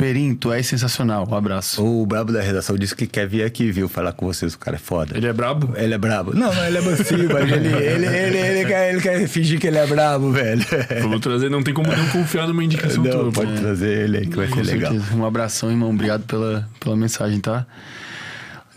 Perim, 0.00 0.34
tu 0.34 0.50
és 0.50 0.66
sensacional. 0.66 1.28
Um 1.30 1.34
abraço. 1.34 1.84
O 1.84 2.06
brabo 2.06 2.32
da 2.32 2.40
redação 2.40 2.74
disse 2.78 2.96
que 2.96 3.06
quer 3.06 3.28
vir 3.28 3.44
aqui, 3.44 3.70
viu? 3.70 3.86
Falar 3.86 4.14
com 4.14 4.24
vocês. 4.24 4.54
O 4.54 4.58
cara 4.58 4.76
é 4.76 4.78
foda. 4.78 5.14
Ele 5.14 5.26
é 5.26 5.32
brabo? 5.32 5.74
Ele 5.76 5.92
é 5.92 5.98
brabo. 5.98 6.34
Não, 6.34 6.54
não, 6.54 6.64
ele 6.64 6.78
é 6.78 6.80
mansinho, 6.80 7.28
mas 7.30 7.52
ele, 7.52 7.68
ele, 7.68 8.06
ele, 8.06 8.38
ele, 8.38 8.64
quer, 8.64 8.94
ele 8.94 9.00
quer 9.02 9.28
fingir 9.28 9.60
que 9.60 9.66
ele 9.66 9.76
é 9.76 9.86
brabo, 9.86 10.32
velho. 10.32 10.64
Vou 11.06 11.20
trazer, 11.20 11.50
não 11.50 11.62
tem 11.62 11.74
como 11.74 11.94
não 11.94 12.08
confiar 12.08 12.48
numa 12.48 12.64
indicação 12.64 13.02
tua. 13.02 13.24
Não, 13.24 13.24
pô. 13.30 13.42
pode 13.42 13.60
trazer 13.60 14.04
ele 14.04 14.16
aí, 14.16 14.26
que 14.26 14.36
vai 14.36 14.48
Com 14.48 14.64
ser 14.64 14.72
legal. 14.72 14.90
certeza. 14.90 15.14
Um 15.14 15.26
abração, 15.26 15.70
irmão. 15.70 15.90
Obrigado 15.90 16.22
pela, 16.22 16.66
pela 16.80 16.96
mensagem, 16.96 17.38
tá? 17.38 17.66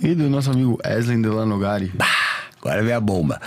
E 0.02 0.14
do 0.14 0.30
nosso 0.30 0.52
amigo 0.52 0.78
Wesley 0.86 1.22
Delanogari. 1.22 1.94
Agora 2.62 2.84
vem 2.84 2.92
a 2.94 3.00
bomba. 3.00 3.40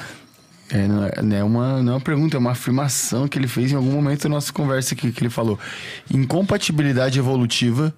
É, 0.71 0.87
não, 0.89 1.05
é, 1.05 1.23
não 1.23 1.37
é 1.37 1.45
uma, 1.45 1.83
não 1.83 1.93
é 1.93 1.97
uma 1.97 2.01
pergunta, 2.01 2.37
é 2.37 2.41
uma 2.41 2.51
afirmação 2.53 3.29
que 3.29 3.39
ele 3.39 3.47
fez 3.47 3.73
em 3.73 3.77
algum 3.77 3.93
momento 3.93 4.25
da 4.25 4.29
nossa 4.29 4.53
conversa 4.53 4.95
aqui, 4.95 5.13
que 5.13 5.23
ele 5.23 5.31
falou. 5.31 5.59
Incompatibilidade 6.11 7.19
evolutiva, 7.19 7.95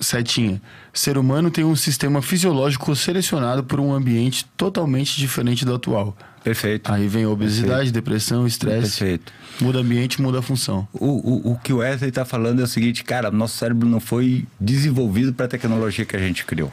setinha. 0.00 0.62
Ser 0.92 1.18
humano 1.18 1.50
tem 1.50 1.64
um 1.64 1.74
sistema 1.74 2.22
fisiológico 2.22 2.94
selecionado 2.94 3.64
por 3.64 3.80
um 3.80 3.92
ambiente 3.92 4.46
totalmente 4.56 5.16
diferente 5.16 5.64
do 5.64 5.74
atual. 5.74 6.16
Perfeito. 6.44 6.90
Aí 6.92 7.08
vem 7.08 7.26
obesidade, 7.26 7.90
depressão, 7.90 8.46
estresse. 8.46 8.98
Perfeito. 8.98 9.32
Muda 9.60 9.80
ambiente, 9.80 10.22
muda 10.22 10.38
a 10.38 10.42
função. 10.42 10.86
O, 10.92 11.06
o, 11.06 11.52
o 11.52 11.58
que 11.58 11.72
o 11.72 11.78
Wesley 11.78 12.10
está 12.10 12.24
falando 12.24 12.60
é 12.60 12.64
o 12.64 12.68
seguinte, 12.68 13.02
cara, 13.02 13.30
nosso 13.30 13.56
cérebro 13.56 13.88
não 13.88 13.98
foi 14.00 14.46
desenvolvido 14.60 15.32
para 15.32 15.46
a 15.46 15.48
tecnologia 15.48 16.04
que 16.04 16.16
a 16.16 16.20
gente 16.20 16.44
criou. 16.44 16.70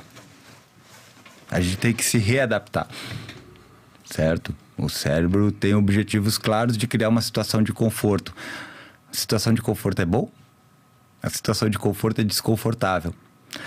A 1.50 1.60
gente 1.60 1.78
tem 1.78 1.94
que 1.94 2.06
se 2.06 2.18
readaptar, 2.18 2.88
certo? 4.06 4.56
O 4.78 4.90
cérebro 4.90 5.52
tem 5.52 5.74
objetivos 5.74 6.38
claros 6.38 6.78
de 6.78 6.88
criar 6.88 7.10
uma 7.10 7.22
situação 7.22 7.64
de 7.64 7.72
conforto. 7.72 8.34
A 9.10 9.16
situação 9.16 9.54
de 9.54 9.62
conforto 9.62 10.02
é 10.02 10.06
bom? 10.06 10.30
A 11.24 11.30
situação 11.30 11.70
de 11.70 11.78
conforto 11.78 12.22
é 12.22 12.24
desconfortável. 12.24 13.14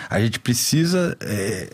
A 0.09 0.21
gente 0.21 0.39
precisa. 0.39 1.17
é, 1.21 1.69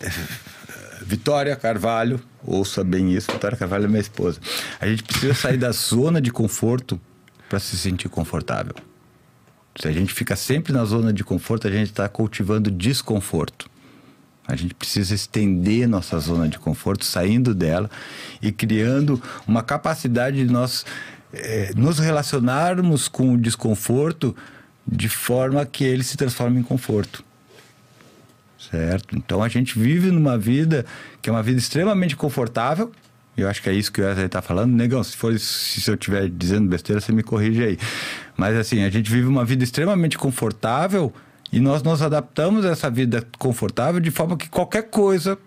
Vitória 1.01 1.55
Carvalho, 1.55 2.19
ouça 2.43 2.83
bem 2.83 3.13
isso, 3.13 3.31
Vitória 3.31 3.55
Carvalho 3.55 3.85
é 3.85 3.87
minha 3.87 3.99
esposa. 3.99 4.39
A 4.79 4.87
gente 4.87 5.03
precisa 5.03 5.33
sair 5.35 5.57
da 5.57 5.71
zona 5.71 6.19
de 6.19 6.31
conforto 6.31 6.99
para 7.47 7.59
se 7.59 7.77
sentir 7.77 8.09
confortável. 8.09 8.73
Se 9.79 9.87
a 9.87 9.91
gente 9.91 10.13
fica 10.13 10.35
sempre 10.35 10.73
na 10.73 10.85
zona 10.85 11.13
de 11.13 11.23
conforto, 11.23 11.67
a 11.67 11.71
gente 11.71 11.91
está 11.91 12.07
cultivando 12.07 12.71
desconforto. 12.71 13.69
A 14.47 14.55
gente 14.55 14.73
precisa 14.73 15.15
estender 15.15 15.87
nossa 15.87 16.19
zona 16.19 16.47
de 16.47 16.59
conforto, 16.59 17.03
saindo 17.03 17.53
dela 17.53 17.89
e 18.41 18.51
criando 18.51 19.21
uma 19.47 19.63
capacidade 19.63 20.37
de 20.45 20.51
nós 20.51 20.85
eh, 21.33 21.71
nos 21.75 21.97
relacionarmos 21.97 23.07
com 23.07 23.33
o 23.33 23.37
desconforto 23.37 24.35
de 24.87 25.09
forma 25.09 25.65
que 25.65 25.83
ele 25.83 26.03
se 26.03 26.15
transforme 26.15 26.59
em 26.59 26.63
conforto. 26.63 27.23
Certo? 28.69 29.15
Então 29.15 29.41
a 29.41 29.47
gente 29.47 29.77
vive 29.77 30.11
numa 30.11 30.37
vida 30.37 30.85
que 31.21 31.29
é 31.29 31.33
uma 31.33 31.43
vida 31.43 31.57
extremamente 31.57 32.15
confortável. 32.15 32.91
Eu 33.35 33.49
acho 33.49 33.61
que 33.61 33.69
é 33.69 33.73
isso 33.73 33.91
que 33.91 33.99
o 33.99 34.05
Wesley 34.05 34.27
está 34.27 34.41
falando. 34.41 34.71
Negão, 34.73 35.03
se, 35.03 35.17
for, 35.17 35.37
se 35.37 35.89
eu 35.89 35.95
estiver 35.95 36.29
dizendo 36.29 36.69
besteira, 36.69 37.01
você 37.01 37.11
me 37.11 37.21
corrige 37.21 37.63
aí. 37.63 37.77
Mas 38.37 38.55
assim, 38.55 38.83
a 38.83 38.89
gente 38.89 39.11
vive 39.11 39.27
uma 39.27 39.43
vida 39.43 39.63
extremamente 39.63 40.17
confortável 40.17 41.13
e 41.55 41.59
nós 41.61 41.81
nos 41.81 42.01
adaptamos 42.01 42.65
a 42.65 42.71
essa 42.71 42.91
vida 42.91 43.25
confortável 43.39 44.01
de 44.01 44.11
forma 44.11 44.35
que 44.35 44.49
qualquer 44.49 44.89
coisa. 44.89 45.37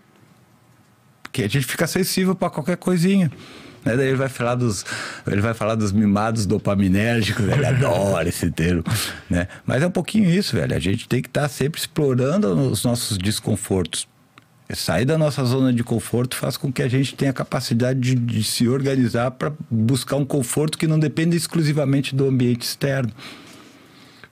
que 1.31 1.43
a 1.43 1.49
gente 1.49 1.67
fica 1.67 1.87
sensível 1.87 2.35
para 2.35 2.49
qualquer 2.49 2.79
coisinha. 2.79 3.31
Né? 3.85 3.95
Daí 3.95 4.09
ele 4.09 4.17
vai 4.17 4.31
falar 4.31 4.55
dos, 4.55 4.87
ele 5.27 5.43
vai 5.43 5.53
falar 5.53 5.75
dos 5.75 5.93
mimados 5.93 6.47
dopaminérgicos, 6.47 7.47
ele 7.47 7.65
adora 7.67 8.27
esse 8.27 8.51
termo, 8.51 8.83
né? 9.29 9.49
Mas 9.67 9.83
é 9.83 9.87
um 9.87 9.91
pouquinho 9.91 10.31
isso, 10.31 10.57
velho. 10.57 10.75
A 10.75 10.79
gente 10.79 11.07
tem 11.07 11.21
que 11.21 11.29
estar 11.29 11.47
sempre 11.47 11.79
explorando 11.79 12.55
os 12.55 12.83
nossos 12.83 13.19
desconfortos. 13.19 14.09
Sair 14.75 15.05
da 15.05 15.19
nossa 15.19 15.45
zona 15.45 15.75
de 15.75 15.85
conforto 15.85 16.37
faz 16.37 16.57
com 16.57 16.73
que 16.73 16.81
a 16.83 16.89
gente 16.89 17.15
tenha 17.17 17.33
a 17.33 17.35
capacidade 17.35 18.01
de, 18.01 18.15
de 18.15 18.43
se 18.43 18.67
organizar 18.67 19.33
para 19.33 19.53
buscar 19.71 20.17
um 20.17 20.25
conforto 20.25 20.79
que 20.79 20.87
não 20.87 20.99
dependa 20.99 21.37
exclusivamente 21.37 22.15
do 22.15 22.27
ambiente 22.27 22.63
externo. 22.63 23.13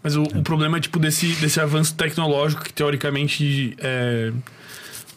Mas 0.07 0.15
o, 0.15 0.23
o 0.23 0.43
problema 0.45 0.77
é, 0.77 0.81
tipo, 0.81 1.01
desse, 1.01 1.27
desse 1.41 1.59
avanço 1.59 1.93
tecnológico 1.97 2.63
que, 2.63 2.73
teoricamente, 2.73 3.77
é, 3.81 4.31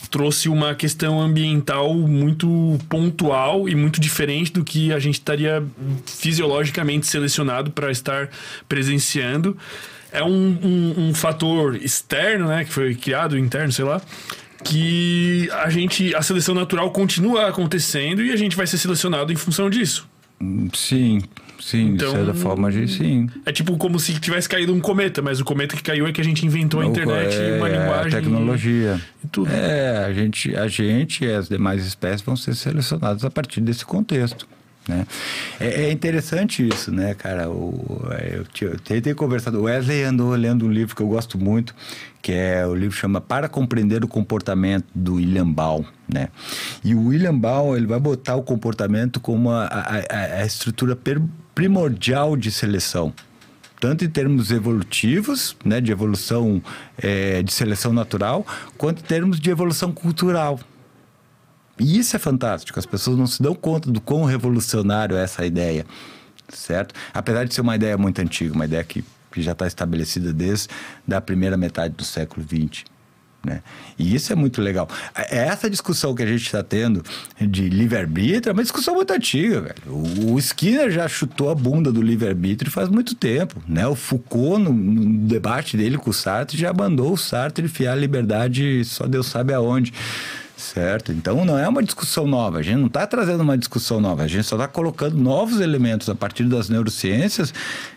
trouxe 0.10 0.50
uma 0.50 0.74
questão 0.74 1.22
ambiental 1.22 1.94
muito 1.94 2.76
pontual 2.90 3.70
e 3.70 3.76
muito 3.76 4.02
diferente 4.02 4.52
do 4.52 4.64
que 4.64 4.92
a 4.92 4.98
gente 4.98 5.14
estaria 5.14 5.64
fisiologicamente 6.08 7.06
selecionado 7.06 7.70
para 7.70 7.92
estar 7.92 8.32
presenciando. 8.68 9.56
É 10.12 10.24
um, 10.24 10.58
um, 10.64 11.10
um 11.10 11.14
fator 11.14 11.76
externo, 11.76 12.48
né? 12.48 12.66
Que 12.66 12.74
foi 12.74 12.96
criado, 12.96 13.38
interno, 13.38 13.72
sei 13.72 13.86
lá. 13.86 14.02
Que 14.64 15.48
a 15.52 15.70
gente, 15.70 16.16
a 16.16 16.24
seleção 16.24 16.56
natural 16.56 16.90
continua 16.90 17.48
acontecendo 17.48 18.24
e 18.24 18.32
a 18.32 18.36
gente 18.36 18.56
vai 18.56 18.66
ser 18.66 18.80
selecionado 18.80 19.32
em 19.32 19.36
função 19.36 19.70
disso. 19.70 20.10
Sim, 20.74 21.22
sim, 21.60 21.90
Então- 21.90 22.10
de 22.12 22.16
certa 22.18 22.34
forma, 22.34 22.72
sim. 22.72 23.30
É 23.46 23.52
tipo 23.52 23.78
como 23.78 24.00
se 24.00 24.20
tivesse 24.20 24.48
caído 24.50 24.74
um 24.74 24.80
cometa, 24.80 25.22
mas 25.22 25.40
o 25.40 25.46
cometa 25.46 25.76
que 25.76 25.84
caiu 25.84 26.08
é 26.08 26.12
que 26.12 26.22
a 26.22 26.24
gente 26.24 26.46
inventou 26.46 26.82
a 26.82 26.86
internet 26.86 27.36
é, 27.36 27.56
e 27.56 27.58
uma 27.58 27.70
linguagem. 27.70 28.08
A 28.18 28.22
tecnologia. 28.22 29.02
E 29.24 29.28
tudo. 29.28 29.52
É, 29.52 30.06
a 30.06 30.14
gente, 30.14 30.56
a 30.56 30.68
gente 30.68 31.26
e 31.26 31.32
as 31.32 31.48
demais 31.50 31.86
espécies 31.86 32.22
vão 32.22 32.36
ser 32.36 32.56
selecionadas 32.56 33.24
a 33.26 33.30
partir 33.30 33.62
desse 33.62 33.86
contexto. 33.86 34.48
Né? 34.88 35.06
É, 35.60 35.84
é 35.84 35.92
interessante 35.92 36.68
isso, 36.68 36.92
né, 36.92 37.14
cara? 37.14 37.48
O, 37.48 38.02
é, 38.12 38.38
eu, 38.40 38.68
eu 38.68 38.80
tentei 38.80 39.14
conversar. 39.14 39.54
O 39.54 39.64
Wesley 39.64 40.04
andou 40.04 40.32
lendo 40.34 40.66
um 40.66 40.72
livro 40.72 40.96
que 40.96 41.02
eu 41.04 41.08
gosto 41.08 41.38
muito, 41.38 41.76
que 42.24 42.32
é 42.32 42.66
o 42.66 42.74
livro 42.74 42.98
chama 42.98 43.22
Para 43.22 43.48
Compreender 43.48 44.04
o 44.04 44.08
Comportamento, 44.08 44.86
do 44.96 45.16
William 45.16 45.48
Baum. 45.48 45.84
Né? 46.12 46.30
E 46.84 46.96
o 46.96 47.08
William 47.10 47.38
Baum 47.38 47.78
ele 47.78 47.86
vai 47.86 48.00
botar 48.00 48.36
o 48.36 48.42
comportamento 48.42 49.20
como 49.20 49.52
a, 49.52 49.66
a, 49.66 49.98
a- 50.10 50.42
a 50.42 50.46
estrutura 50.46 50.96
per- 50.96 51.22
primordial 51.54 52.36
de 52.36 52.52
seleção 52.52 53.14
tanto 53.80 54.04
em 54.04 54.10
termos 54.10 54.52
evolutivos, 54.52 55.56
né, 55.64 55.80
de 55.80 55.92
evolução 55.92 56.62
eh, 57.02 57.42
de 57.42 57.54
seleção 57.54 57.94
natural, 57.94 58.46
quanto 58.78 59.00
em 59.00 59.06
termos 59.06 59.40
de 59.40 59.50
evolução 59.50 59.92
cultural. 59.92 60.60
E 61.80 61.98
isso 61.98 62.16
é 62.16 62.20
fantástico, 62.20 62.78
as 62.78 62.86
pessoas 62.86 63.18
não 63.18 63.26
se 63.26 63.42
dão 63.42 63.56
conta 63.56 63.90
do 63.90 64.02
quão 64.02 64.26
revolucionário 64.26 65.16
é 65.16 65.24
essa 65.24 65.46
ideia, 65.46 65.86
certo? 66.50 66.94
Apesar 67.14 67.46
de 67.46 67.54
ser 67.54 67.62
uma 67.62 67.76
ideia 67.76 67.98
muito 67.98 68.20
antiga, 68.20 68.54
uma 68.54 68.66
ideia 68.66 68.84
que, 68.84 69.04
que 69.32 69.42
já 69.42 69.54
está 69.54 69.66
estabelecida 69.66 70.34
desde 70.34 70.68
a 71.10 71.22
primeira 71.22 71.56
metade 71.56 71.96
do 71.96 72.04
século 72.04 72.46
XX. 72.46 72.84
Né? 73.44 73.62
E 73.98 74.14
isso 74.14 74.34
é 74.34 74.36
muito 74.36 74.62
legal. 74.62 74.88
É 75.16 75.48
Essa 75.48 75.70
discussão 75.70 76.14
que 76.14 76.22
a 76.22 76.26
gente 76.26 76.46
está 76.46 76.62
tendo 76.62 77.04
de 77.40 77.70
livre-arbítrio 77.70 78.52
é 78.52 78.54
uma 78.54 78.64
discussão 78.64 78.96
muito 78.96 79.14
antiga, 79.14 79.62
velho. 79.62 79.82
O 79.88 80.20
o 80.30 80.40
Skinner 80.40 80.90
já 80.90 81.08
chutou 81.08 81.50
a 81.50 81.56
bunda 81.56 81.92
do 81.92 82.02
livre-arbítrio 82.02 82.72
faz 82.72 82.90
muito 82.90 83.16
tempo. 83.16 83.62
Né? 83.68 83.86
O 83.88 83.96
Foucault, 83.96 84.64
no, 84.64 84.72
no 84.72 85.28
debate 85.28 85.76
dele 85.76 85.98
com 85.98 86.10
o 86.10 86.14
Sartre, 86.14 86.58
já 86.58 86.72
mandou 86.74 87.14
o 87.14 87.18
Sartre 87.18 87.66
enfiar 87.66 87.94
a 87.94 87.96
liberdade 87.96 88.84
só 88.86 89.06
Deus 89.06 89.28
sabe 89.28 89.54
aonde. 89.54 89.94
Certo? 90.60 91.14
Então 91.14 91.46
não 91.46 91.58
é 91.58 91.66
uma 91.70 91.82
discussão 91.82 92.28
nova, 92.28 92.58
a 92.58 92.62
gente 92.62 92.80
não 92.80 92.88
está 92.88 93.08
trazendo 93.08 93.42
uma 93.42 93.58
discussão 93.58 94.02
nova, 94.02 94.24
a 94.24 94.28
gente 94.28 94.44
só 94.44 94.58
está 94.58 94.68
colocando 94.68 95.16
novos 95.16 95.62
elementos 95.62 96.10
a 96.10 96.16
partir 96.16 96.44
das 96.44 96.68
neurociências 96.68 97.54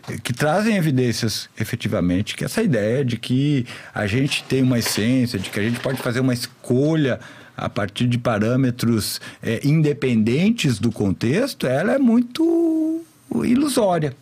eh, 0.09 0.17
que 0.23 0.33
trazem 0.33 0.77
evidências 0.77 1.51
efetivamente 1.59 2.37
que 2.37 2.45
essa 2.45 2.63
ideia 2.63 3.05
de 3.05 3.17
que 3.17 3.67
a 3.93 4.07
gente 4.07 4.45
tem 4.45 4.63
uma 4.63 4.79
essência, 4.79 5.41
de 5.41 5.51
que 5.51 5.59
a 5.59 5.63
gente 5.65 5.81
pode 5.81 6.01
fazer 6.01 6.21
uma 6.21 6.33
escolha 6.33 7.19
a 7.57 7.69
partir 7.69 8.07
de 8.07 8.17
parâmetros 8.17 9.21
eh, 9.43 9.61
independentes 9.65 10.79
do 10.79 10.93
contexto, 10.93 11.67
ela 11.67 11.95
é 11.95 11.99
muito 11.99 13.05
ilusória. 13.43 14.15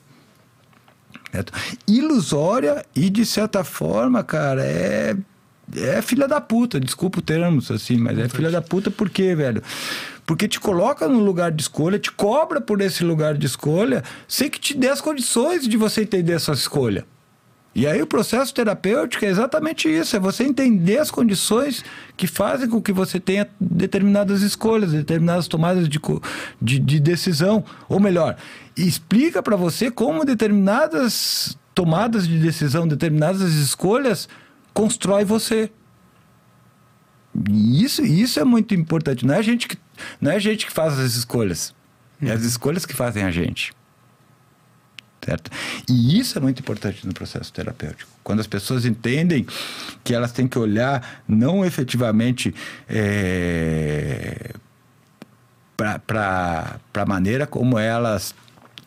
Certo? 1.30 1.52
Ilusória 1.86 2.86
e, 2.96 3.10
de 3.10 3.26
certa 3.26 3.62
forma, 3.64 4.24
cara, 4.24 4.64
é 4.64 5.14
é 5.76 6.02
filha 6.02 6.26
da 6.26 6.40
puta, 6.40 6.80
desculpa 6.80 7.18
o 7.18 7.22
termo 7.22 7.60
assim, 7.70 7.96
mas 7.96 8.18
é 8.18 8.28
filha 8.28 8.50
da 8.50 8.62
puta 8.62 8.90
por 8.90 9.08
quê, 9.08 9.34
velho? 9.34 9.62
Porque 10.26 10.46
te 10.46 10.60
coloca 10.60 11.08
no 11.08 11.18
lugar 11.18 11.50
de 11.50 11.62
escolha, 11.62 11.98
te 11.98 12.10
cobra 12.12 12.60
por 12.60 12.80
esse 12.80 13.04
lugar 13.04 13.36
de 13.36 13.46
escolha, 13.46 14.02
sem 14.28 14.48
que 14.48 14.60
te 14.60 14.76
dê 14.76 14.88
as 14.88 15.00
condições 15.00 15.66
de 15.66 15.76
você 15.76 16.02
entender 16.02 16.32
essa 16.32 16.52
escolha. 16.52 17.04
E 17.72 17.86
aí 17.86 18.02
o 18.02 18.06
processo 18.06 18.52
terapêutico 18.52 19.24
é 19.24 19.28
exatamente 19.28 19.88
isso, 19.88 20.16
é 20.16 20.18
você 20.18 20.42
entender 20.42 20.98
as 20.98 21.10
condições 21.10 21.84
que 22.16 22.26
fazem 22.26 22.68
com 22.68 22.82
que 22.82 22.92
você 22.92 23.20
tenha 23.20 23.48
determinadas 23.60 24.42
escolhas, 24.42 24.90
determinadas 24.90 25.46
tomadas 25.46 25.88
de, 25.88 26.00
de, 26.60 26.78
de 26.80 27.00
decisão. 27.00 27.64
Ou 27.88 28.00
melhor, 28.00 28.36
explica 28.76 29.40
para 29.40 29.54
você 29.54 29.88
como 29.88 30.24
determinadas 30.24 31.56
tomadas 31.72 32.26
de 32.26 32.38
decisão, 32.40 32.88
determinadas 32.88 33.54
escolhas 33.54 34.28
constrói 34.72 35.24
você. 35.24 35.70
E 37.48 37.84
isso, 37.84 38.02
isso 38.04 38.40
é 38.40 38.44
muito 38.44 38.74
importante. 38.74 39.24
Não 39.24 39.34
é 39.34 39.38
a 39.38 39.42
gente 39.42 39.68
que, 39.68 39.78
não 40.20 40.30
é 40.30 40.36
a 40.36 40.38
gente 40.38 40.66
que 40.66 40.72
faz 40.72 40.98
as 40.98 41.14
escolhas. 41.14 41.74
É 42.22 42.30
as 42.30 42.42
escolhas 42.42 42.84
que 42.84 42.94
fazem 42.94 43.22
a 43.24 43.30
gente. 43.30 43.72
Certo? 45.24 45.50
E 45.88 46.18
isso 46.18 46.38
é 46.38 46.40
muito 46.40 46.60
importante 46.60 47.06
no 47.06 47.12
processo 47.12 47.52
terapêutico. 47.52 48.10
Quando 48.24 48.40
as 48.40 48.46
pessoas 48.46 48.84
entendem 48.84 49.46
que 50.02 50.14
elas 50.14 50.32
têm 50.32 50.48
que 50.48 50.58
olhar 50.58 51.22
não 51.28 51.64
efetivamente 51.64 52.54
é, 52.88 54.54
para 55.76 56.80
a 56.94 57.06
maneira 57.06 57.46
como 57.46 57.78
elas 57.78 58.34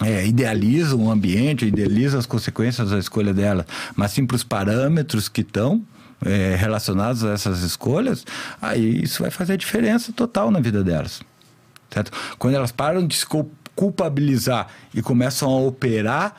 é, 0.01 0.25
idealizam 0.25 0.99
o 0.99 1.11
ambiente, 1.11 1.65
idealizam 1.65 2.19
as 2.19 2.25
consequências 2.25 2.89
da 2.89 2.99
escolha 2.99 3.33
dela, 3.33 3.65
mas 3.95 4.11
sim 4.11 4.25
para 4.25 4.35
os 4.35 4.43
parâmetros 4.43 5.29
que 5.29 5.41
estão 5.41 5.83
é, 6.25 6.55
relacionados 6.55 7.23
a 7.23 7.31
essas 7.31 7.61
escolhas, 7.61 8.25
aí 8.61 9.03
isso 9.03 9.21
vai 9.21 9.31
fazer 9.31 9.57
diferença 9.57 10.11
total 10.11 10.49
na 10.49 10.59
vida 10.59 10.83
delas. 10.83 11.21
Certo? 11.89 12.11
Quando 12.39 12.55
elas 12.55 12.71
param 12.71 13.05
de 13.05 13.15
se 13.15 13.25
culpabilizar 13.75 14.67
e 14.93 15.01
começam 15.01 15.49
a 15.49 15.59
operar, 15.61 16.35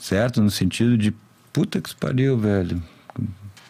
certo? 0.00 0.40
No 0.40 0.50
sentido 0.50 0.96
de, 0.96 1.12
puta 1.52 1.80
que 1.80 1.94
pariu, 1.96 2.38
velho. 2.38 2.82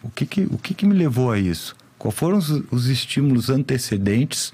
O 0.03 0.09
que 0.09 0.25
que, 0.25 0.41
o 0.41 0.57
que 0.57 0.73
que 0.73 0.85
me 0.85 0.93
levou 0.93 1.31
a 1.31 1.39
isso? 1.39 1.75
Quais 1.97 2.15
foram 2.15 2.37
os, 2.37 2.49
os 2.69 2.87
estímulos 2.87 3.49
antecedentes 3.49 4.53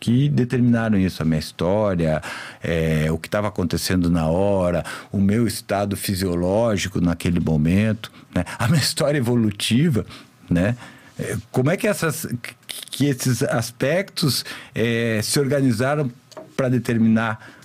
que 0.00 0.30
determinaram 0.30 0.98
isso, 0.98 1.22
a 1.22 1.26
minha 1.26 1.38
história, 1.38 2.22
é, 2.62 3.12
o 3.12 3.18
que 3.18 3.28
estava 3.28 3.48
acontecendo 3.48 4.08
na 4.08 4.26
hora, 4.26 4.82
o 5.12 5.18
meu 5.18 5.46
estado 5.46 5.96
fisiológico 5.96 7.00
naquele 7.00 7.38
momento, 7.38 8.10
né? 8.34 8.42
a 8.58 8.66
minha 8.66 8.80
história 8.80 9.18
evolutiva, 9.18 10.06
né? 10.48 10.74
É, 11.18 11.36
como 11.52 11.70
é 11.70 11.76
que, 11.76 11.86
essas, 11.86 12.26
que 12.66 13.04
esses 13.04 13.42
aspectos 13.42 14.42
é, 14.74 15.20
se 15.22 15.38
organizaram 15.38 16.10
para 16.56 16.70
determinar 16.70 17.58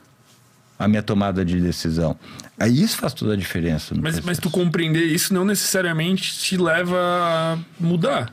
a 0.77 0.89
minha 0.89 1.01
tomada 1.01 1.45
de 1.45 1.61
decisão? 1.61 2.17
Aí 2.59 2.81
isso 2.81 2.97
faz 2.97 3.13
toda 3.13 3.33
a 3.33 3.37
diferença. 3.37 3.95
mas, 3.97 4.19
mas 4.19 4.39
tu 4.39 4.49
compreender 4.49 5.05
isso 5.05 5.33
não 5.33 5.45
necessariamente 5.45 6.37
te 6.37 6.57
leva 6.57 6.97
a 6.97 7.57
mudar. 7.79 8.31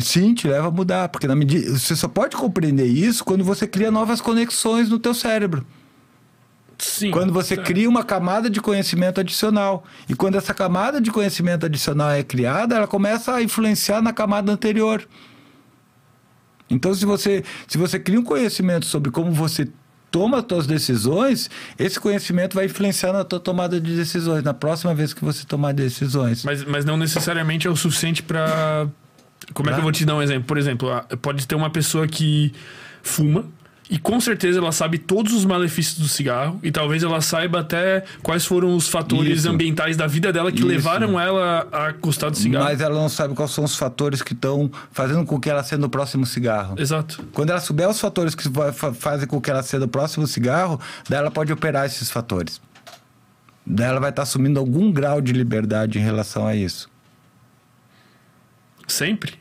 Sim, 0.00 0.34
te 0.34 0.48
leva 0.48 0.68
a 0.68 0.70
mudar, 0.70 1.08
porque 1.08 1.26
na 1.26 1.34
medida 1.34 1.76
você 1.76 1.94
só 1.96 2.08
pode 2.08 2.36
compreender 2.36 2.86
isso 2.86 3.24
quando 3.24 3.44
você 3.44 3.66
cria 3.66 3.90
novas 3.90 4.20
conexões 4.20 4.88
no 4.88 4.98
teu 4.98 5.14
cérebro. 5.14 5.66
Sim, 6.78 7.10
quando 7.10 7.32
você 7.32 7.56
tá. 7.56 7.62
cria 7.62 7.88
uma 7.88 8.04
camada 8.04 8.48
de 8.48 8.60
conhecimento 8.60 9.20
adicional. 9.20 9.84
E 10.08 10.14
quando 10.14 10.36
essa 10.36 10.54
camada 10.54 11.00
de 11.00 11.10
conhecimento 11.10 11.66
adicional 11.66 12.10
é 12.10 12.22
criada, 12.22 12.76
ela 12.76 12.86
começa 12.86 13.34
a 13.34 13.42
influenciar 13.42 14.00
na 14.00 14.12
camada 14.12 14.52
anterior. 14.52 15.06
Então, 16.70 16.94
se 16.94 17.04
você, 17.04 17.42
se 17.66 17.76
você 17.76 17.98
cria 17.98 18.20
um 18.20 18.24
conhecimento 18.24 18.86
sobre 18.86 19.10
como 19.10 19.32
você 19.32 19.68
toma 20.10 20.38
as 20.38 20.44
suas 20.48 20.66
decisões, 20.66 21.50
esse 21.78 21.98
conhecimento 21.98 22.54
vai 22.54 22.66
influenciar 22.66 23.12
na 23.12 23.24
tua 23.24 23.40
tomada 23.40 23.80
de 23.80 23.96
decisões, 23.96 24.42
na 24.42 24.54
próxima 24.54 24.94
vez 24.94 25.12
que 25.12 25.24
você 25.24 25.44
tomar 25.44 25.72
decisões. 25.72 26.44
Mas, 26.44 26.64
mas 26.64 26.84
não 26.84 26.96
necessariamente 26.96 27.66
é 27.66 27.70
o 27.70 27.76
suficiente 27.76 28.22
para 28.22 28.86
como 29.54 29.70
é 29.70 29.72
que 29.72 29.78
eu 29.78 29.82
vou 29.82 29.92
te 29.92 30.04
dar 30.04 30.14
um 30.16 30.22
exemplo? 30.22 30.44
Por 30.44 30.58
exemplo, 30.58 30.90
pode 31.22 31.46
ter 31.46 31.54
uma 31.54 31.70
pessoa 31.70 32.06
que 32.06 32.52
fuma 33.02 33.44
e 33.90 33.98
com 33.98 34.20
certeza 34.20 34.58
ela 34.58 34.70
sabe 34.70 34.98
todos 34.98 35.32
os 35.32 35.46
malefícios 35.46 35.98
do 35.98 36.06
cigarro 36.08 36.60
e 36.62 36.70
talvez 36.70 37.02
ela 37.02 37.22
saiba 37.22 37.60
até 37.60 38.04
quais 38.22 38.44
foram 38.44 38.76
os 38.76 38.86
fatores 38.86 39.38
Isso. 39.40 39.48
ambientais 39.48 39.96
da 39.96 40.06
vida 40.06 40.30
dela 40.30 40.52
que 40.52 40.58
Isso. 40.58 40.66
levaram 40.66 41.18
ela 41.18 41.66
a 41.72 41.90
gostar 41.92 42.28
do 42.28 42.36
cigarro. 42.36 42.66
Mas 42.66 42.82
ela 42.82 42.94
não 42.94 43.08
sabe 43.08 43.32
quais 43.34 43.50
são 43.50 43.64
os 43.64 43.74
fatores 43.76 44.20
que 44.20 44.34
estão 44.34 44.70
fazendo 44.92 45.24
com 45.24 45.40
que 45.40 45.48
ela 45.48 45.62
seja 45.64 45.82
o 45.86 45.88
próximo 45.88 46.26
cigarro. 46.26 46.74
Exato. 46.78 47.24
Quando 47.32 47.48
ela 47.48 47.60
souber 47.60 47.88
os 47.88 47.98
fatores 47.98 48.34
que 48.34 48.46
fa- 48.50 48.72
fa- 48.74 48.92
fazem 48.92 49.26
com 49.26 49.40
que 49.40 49.50
ela 49.50 49.62
seja 49.62 49.82
o 49.86 49.88
próximo 49.88 50.26
cigarro, 50.26 50.78
daí 51.08 51.20
ela 51.20 51.30
pode 51.30 51.50
operar 51.50 51.86
esses 51.86 52.10
fatores. 52.10 52.60
Daí 53.64 53.86
ela 53.88 54.00
vai 54.00 54.10
estar 54.10 54.22
assumindo 54.22 54.58
algum 54.60 54.92
grau 54.92 55.20
de 55.22 55.32
liberdade 55.32 55.98
em 55.98 56.02
relação 56.02 56.46
a 56.46 56.54
isso. 56.54 56.90
Sempre? 58.88 59.34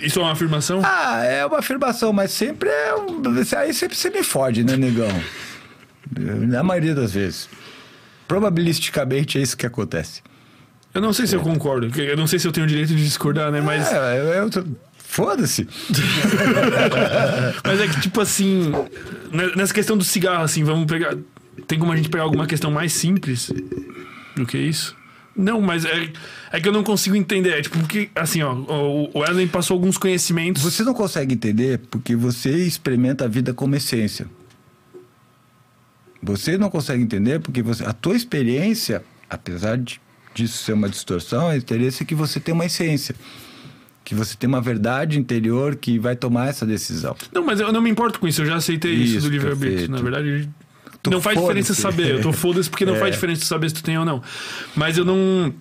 Isso 0.00 0.18
é 0.18 0.22
uma 0.22 0.32
afirmação? 0.32 0.80
Ah, 0.84 1.22
é 1.24 1.44
uma 1.44 1.58
afirmação, 1.58 2.12
mas 2.12 2.30
sempre 2.32 2.68
é. 2.68 2.94
Um... 2.94 3.22
Aí 3.58 3.72
sempre 3.74 3.96
você 3.96 4.08
me 4.10 4.22
fode, 4.22 4.64
né, 4.64 4.76
negão? 4.76 5.08
Na 6.18 6.62
maioria 6.62 6.94
das 6.94 7.12
vezes. 7.12 7.48
Probabilisticamente 8.26 9.38
é 9.38 9.42
isso 9.42 9.56
que 9.56 9.66
acontece. 9.66 10.22
Eu 10.94 11.00
não 11.00 11.12
sei 11.12 11.26
se 11.26 11.34
eu 11.36 11.40
concordo. 11.40 11.88
porque 11.88 12.00
Eu 12.02 12.16
não 12.16 12.26
sei 12.26 12.38
se 12.38 12.46
eu 12.46 12.52
tenho 12.52 12.64
o 12.64 12.68
direito 12.68 12.94
de 12.94 13.04
discordar, 13.04 13.50
né? 13.52 13.60
Mas, 13.60 13.92
É, 13.92 14.18
eu, 14.20 14.24
eu 14.24 14.50
tô- 14.50 14.64
Foda-se. 14.96 15.68
mas 17.64 17.80
é 17.80 17.86
que, 17.88 18.00
tipo 18.00 18.20
assim, 18.20 18.72
né, 19.32 19.50
nessa 19.56 19.72
questão 19.72 19.96
do 19.96 20.02
cigarro, 20.04 20.42
assim, 20.42 20.64
vamos 20.64 20.86
pegar. 20.86 21.16
Tem 21.68 21.78
como 21.78 21.92
a 21.92 21.96
gente 21.96 22.08
pegar 22.08 22.24
alguma 22.24 22.46
questão 22.46 22.70
mais 22.70 22.92
simples 22.92 23.52
do 24.34 24.44
que 24.44 24.58
isso? 24.58 24.96
Não, 25.36 25.60
mas 25.60 25.84
é, 25.84 26.12
é 26.52 26.60
que 26.60 26.68
eu 26.68 26.72
não 26.72 26.84
consigo 26.84 27.16
entender. 27.16 27.58
É 27.58 27.62
tipo, 27.62 27.78
porque, 27.78 28.08
assim, 28.14 28.42
ó, 28.42 28.54
o 28.54 29.18
Wesley 29.18 29.48
passou 29.48 29.74
alguns 29.74 29.98
conhecimentos. 29.98 30.62
Você 30.62 30.82
não 30.84 30.94
consegue 30.94 31.34
entender 31.34 31.80
porque 31.90 32.14
você 32.14 32.50
experimenta 32.50 33.24
a 33.24 33.28
vida 33.28 33.52
como 33.52 33.74
essência. 33.74 34.26
Você 36.22 36.56
não 36.56 36.70
consegue 36.70 37.02
entender 37.02 37.40
porque 37.40 37.62
você, 37.62 37.84
a 37.84 37.92
tua 37.92 38.16
experiência, 38.16 39.04
apesar 39.28 39.76
de, 39.76 40.00
disso 40.34 40.64
ser 40.64 40.72
uma 40.72 40.88
distorção, 40.88 41.48
a 41.48 41.56
experiência 41.56 42.04
é 42.04 42.06
que 42.06 42.14
você 42.14 42.40
tem 42.40 42.54
uma 42.54 42.64
essência. 42.64 43.14
Que 44.04 44.14
você 44.14 44.36
tem 44.36 44.48
uma 44.48 44.60
verdade 44.60 45.18
interior 45.18 45.76
que 45.76 45.98
vai 45.98 46.14
tomar 46.14 46.48
essa 46.48 46.64
decisão. 46.64 47.16
Não, 47.32 47.44
mas 47.44 47.58
eu 47.60 47.72
não 47.72 47.82
me 47.82 47.90
importo 47.90 48.20
com 48.20 48.28
isso, 48.28 48.42
eu 48.42 48.46
já 48.46 48.56
aceitei 48.56 48.92
isso, 48.92 49.18
Isso, 49.18 49.26
do 49.26 49.32
livre-arbítrio. 49.32 49.90
Na 49.90 50.00
verdade, 50.00 50.48
Tu 51.04 51.10
não 51.10 51.20
faz 51.20 51.38
diferença 51.38 51.74
saber. 51.74 52.10
Eu 52.12 52.20
tô 52.22 52.32
foda-se 52.32 52.68
porque 52.68 52.84
não 52.84 52.96
É. 52.96 52.98
faz 52.98 53.14
diferença 53.14 53.44
saber 53.44 53.68
se 53.68 53.74
tu 53.76 53.82
tem 53.84 53.96
ou 53.98 54.04
não. 54.04 54.20
Mas 54.74 54.98
eu 54.98 55.04
não. 55.04 55.54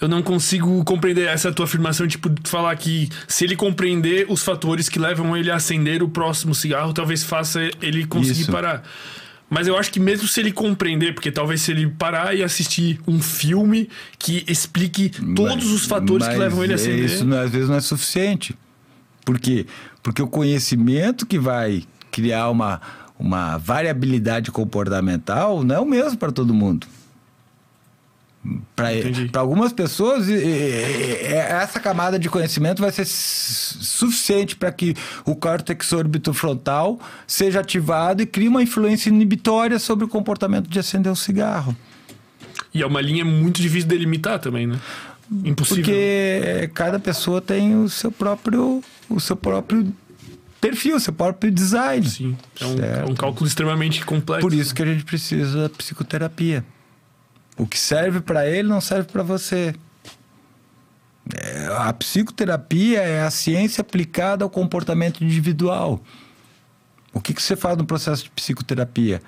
Eu 0.00 0.06
não 0.08 0.22
consigo 0.22 0.84
compreender 0.84 1.26
essa 1.26 1.50
tua 1.52 1.64
afirmação, 1.64 2.06
tipo, 2.06 2.30
de 2.30 2.48
falar 2.48 2.74
que 2.76 3.08
se 3.26 3.44
ele 3.44 3.56
compreender 3.56 4.26
os 4.28 4.42
fatores 4.44 4.88
que 4.88 4.96
levam 4.98 5.36
ele 5.36 5.50
a 5.50 5.56
acender 5.56 6.02
o 6.04 6.08
próximo 6.08 6.54
cigarro, 6.54 6.92
talvez 6.92 7.24
faça 7.24 7.60
ele 7.82 8.06
conseguir 8.06 8.42
Isso. 8.42 8.52
parar. 8.52 8.84
Mas 9.50 9.66
eu 9.66 9.76
acho 9.76 9.90
que 9.90 9.98
mesmo 9.98 10.28
se 10.28 10.38
ele 10.38 10.52
compreender, 10.52 11.14
porque 11.14 11.32
talvez 11.32 11.62
se 11.62 11.72
ele 11.72 11.88
parar 11.88 12.32
e 12.36 12.44
assistir 12.44 13.00
um 13.08 13.20
filme 13.20 13.88
que 14.18 14.44
explique 14.46 15.10
todos 15.34 15.68
os 15.72 15.84
fatores 15.84 16.28
que 16.28 16.36
levam 16.36 16.62
ele 16.62 16.74
a 16.74 16.76
é 16.76 16.80
acender. 16.80 17.04
Isso 17.06 17.24
não- 17.24 17.40
às 17.40 17.50
vezes 17.50 17.68
não 17.68 17.74
é 17.76 17.80
suficiente. 17.80 18.54
Por 19.24 19.38
quê? 19.40 19.66
Porque 20.02 20.22
o 20.22 20.28
conhecimento 20.28 21.26
que 21.26 21.38
vai 21.40 21.82
criar 22.12 22.50
uma, 22.50 22.80
uma 23.18 23.58
variabilidade 23.58 24.50
comportamental 24.52 25.64
não 25.64 25.74
é 25.74 25.80
o 25.80 25.84
mesmo 25.84 26.16
para 26.18 26.30
todo 26.30 26.54
mundo. 26.54 26.86
Para 28.74 29.40
algumas 29.40 29.72
pessoas, 29.72 30.26
essa 30.30 31.80
camada 31.80 32.18
de 32.18 32.30
conhecimento 32.30 32.80
vai 32.80 32.90
ser 32.92 33.04
su- 33.04 33.82
suficiente 33.82 34.54
para 34.56 34.70
que 34.70 34.94
o 35.26 35.34
córtex 35.34 35.92
orbitofrontal 35.92 36.98
seja 37.26 37.60
ativado 37.60 38.22
e 38.22 38.26
crie 38.26 38.48
uma 38.48 38.62
influência 38.62 39.10
inibitória 39.10 39.78
sobre 39.78 40.04
o 40.04 40.08
comportamento 40.08 40.68
de 40.68 40.78
acender 40.78 41.10
um 41.10 41.16
cigarro. 41.16 41.76
E 42.72 42.80
é 42.80 42.86
uma 42.86 43.00
linha 43.00 43.24
muito 43.24 43.60
difícil 43.60 43.88
de 43.88 43.96
delimitar 43.96 44.38
também, 44.38 44.66
né? 44.66 44.78
Impossível. 45.44 45.84
Porque 45.84 46.70
cada 46.72 46.98
pessoa 46.98 47.42
tem 47.42 47.76
o 47.76 47.88
seu 47.88 48.10
próprio, 48.10 48.82
o 49.10 49.20
seu 49.20 49.36
próprio 49.36 49.92
perfil, 50.60 50.98
seu 51.00 51.12
próprio 51.12 51.50
design. 51.50 52.08
Sim. 52.08 52.36
É 52.60 52.66
um, 52.66 52.78
é 52.78 53.04
um 53.04 53.14
cálculo 53.14 53.46
extremamente 53.46 54.04
complexo. 54.04 54.46
Por 54.46 54.54
isso 54.54 54.74
que 54.74 54.82
a 54.82 54.86
gente 54.86 55.04
precisa 55.04 55.62
da 55.62 55.68
psicoterapia. 55.68 56.64
O 57.56 57.66
que 57.66 57.78
serve 57.78 58.20
para 58.20 58.46
ele 58.46 58.68
não 58.68 58.80
serve 58.80 59.08
para 59.10 59.22
você. 59.22 59.74
É, 61.36 61.66
a 61.76 61.92
psicoterapia 61.92 63.00
é 63.00 63.22
a 63.22 63.30
ciência 63.30 63.82
aplicada 63.82 64.44
ao 64.44 64.50
comportamento 64.50 65.22
individual. 65.22 66.02
O 67.12 67.20
que, 67.20 67.34
que 67.34 67.42
você 67.42 67.56
faz 67.56 67.76
no 67.76 67.84
processo 67.84 68.24
de 68.24 68.30
psicoterapia? 68.30 69.20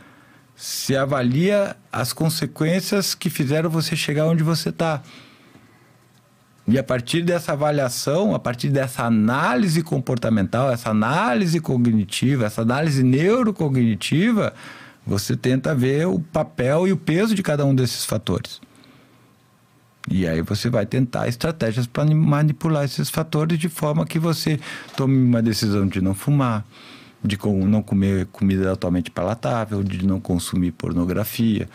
Você 0.54 0.94
avalia 0.94 1.76
as 1.90 2.12
consequências 2.12 3.14
que 3.14 3.30
fizeram 3.30 3.70
você 3.70 3.96
chegar 3.96 4.26
onde 4.26 4.42
você 4.42 4.68
está. 4.68 5.02
E 6.70 6.78
a 6.78 6.84
partir 6.84 7.22
dessa 7.22 7.50
avaliação, 7.52 8.32
a 8.32 8.38
partir 8.38 8.68
dessa 8.68 9.02
análise 9.04 9.82
comportamental, 9.82 10.70
essa 10.70 10.90
análise 10.90 11.58
cognitiva, 11.58 12.46
essa 12.46 12.62
análise 12.62 13.02
neurocognitiva, 13.02 14.54
você 15.04 15.36
tenta 15.36 15.74
ver 15.74 16.06
o 16.06 16.20
papel 16.20 16.86
e 16.86 16.92
o 16.92 16.96
peso 16.96 17.34
de 17.34 17.42
cada 17.42 17.66
um 17.66 17.74
desses 17.74 18.04
fatores. 18.04 18.60
E 20.08 20.28
aí 20.28 20.42
você 20.42 20.70
vai 20.70 20.86
tentar 20.86 21.26
estratégias 21.26 21.88
para 21.88 22.04
manipular 22.14 22.84
esses 22.84 23.10
fatores 23.10 23.58
de 23.58 23.68
forma 23.68 24.06
que 24.06 24.20
você 24.20 24.60
tome 24.96 25.16
uma 25.16 25.42
decisão 25.42 25.88
de 25.88 26.00
não 26.00 26.14
fumar, 26.14 26.64
de 27.22 27.36
não 27.66 27.82
comer 27.82 28.26
comida 28.26 28.70
altamente 28.70 29.10
palatável, 29.10 29.82
de 29.82 30.06
não 30.06 30.20
consumir 30.20 30.70
pornografia, 30.70 31.68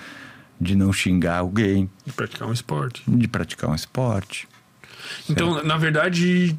de 0.60 0.74
não 0.74 0.94
xingar 0.94 1.40
alguém, 1.40 1.90
E 2.08 2.12
praticar 2.14 2.48
um 2.48 2.54
esporte. 2.54 3.04
de 3.06 3.28
praticar 3.28 3.70
um 3.70 3.76
esporte. 3.76 4.48
Então, 5.30 5.64
na 5.64 5.78
verdade, 5.78 6.56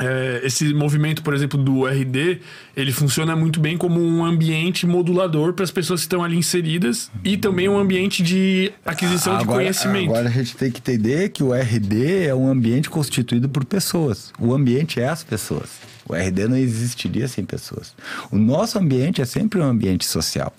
é, 0.00 0.40
esse 0.42 0.72
movimento, 0.72 1.22
por 1.22 1.34
exemplo, 1.34 1.62
do 1.62 1.86
RD, 1.86 2.40
ele 2.74 2.90
funciona 2.90 3.36
muito 3.36 3.60
bem 3.60 3.76
como 3.76 4.00
um 4.00 4.24
ambiente 4.24 4.86
modulador 4.86 5.52
para 5.52 5.62
as 5.64 5.70
pessoas 5.70 6.00
que 6.00 6.06
estão 6.06 6.24
ali 6.24 6.36
inseridas 6.36 7.10
e 7.22 7.36
também 7.36 7.68
um 7.68 7.78
ambiente 7.78 8.22
de 8.22 8.72
aquisição 8.84 9.36
de 9.36 9.44
conhecimento. 9.44 10.10
Agora 10.10 10.28
a 10.28 10.32
gente 10.32 10.56
tem 10.56 10.70
que 10.70 10.78
entender 10.78 11.28
que 11.28 11.42
o 11.42 11.52
RD 11.52 12.26
é 12.28 12.34
um 12.34 12.48
ambiente 12.48 12.88
constituído 12.88 13.48
por 13.48 13.64
pessoas. 13.64 14.32
O 14.38 14.54
ambiente 14.54 14.98
é 14.98 15.08
as 15.08 15.22
pessoas. 15.22 15.68
O 16.08 16.14
RD 16.14 16.48
não 16.48 16.56
existiria 16.56 17.28
sem 17.28 17.44
pessoas. 17.44 17.94
O 18.30 18.38
nosso 18.38 18.78
ambiente 18.78 19.20
é 19.20 19.24
sempre 19.26 19.60
um 19.60 19.64
ambiente 19.64 20.06
social. 20.06 20.52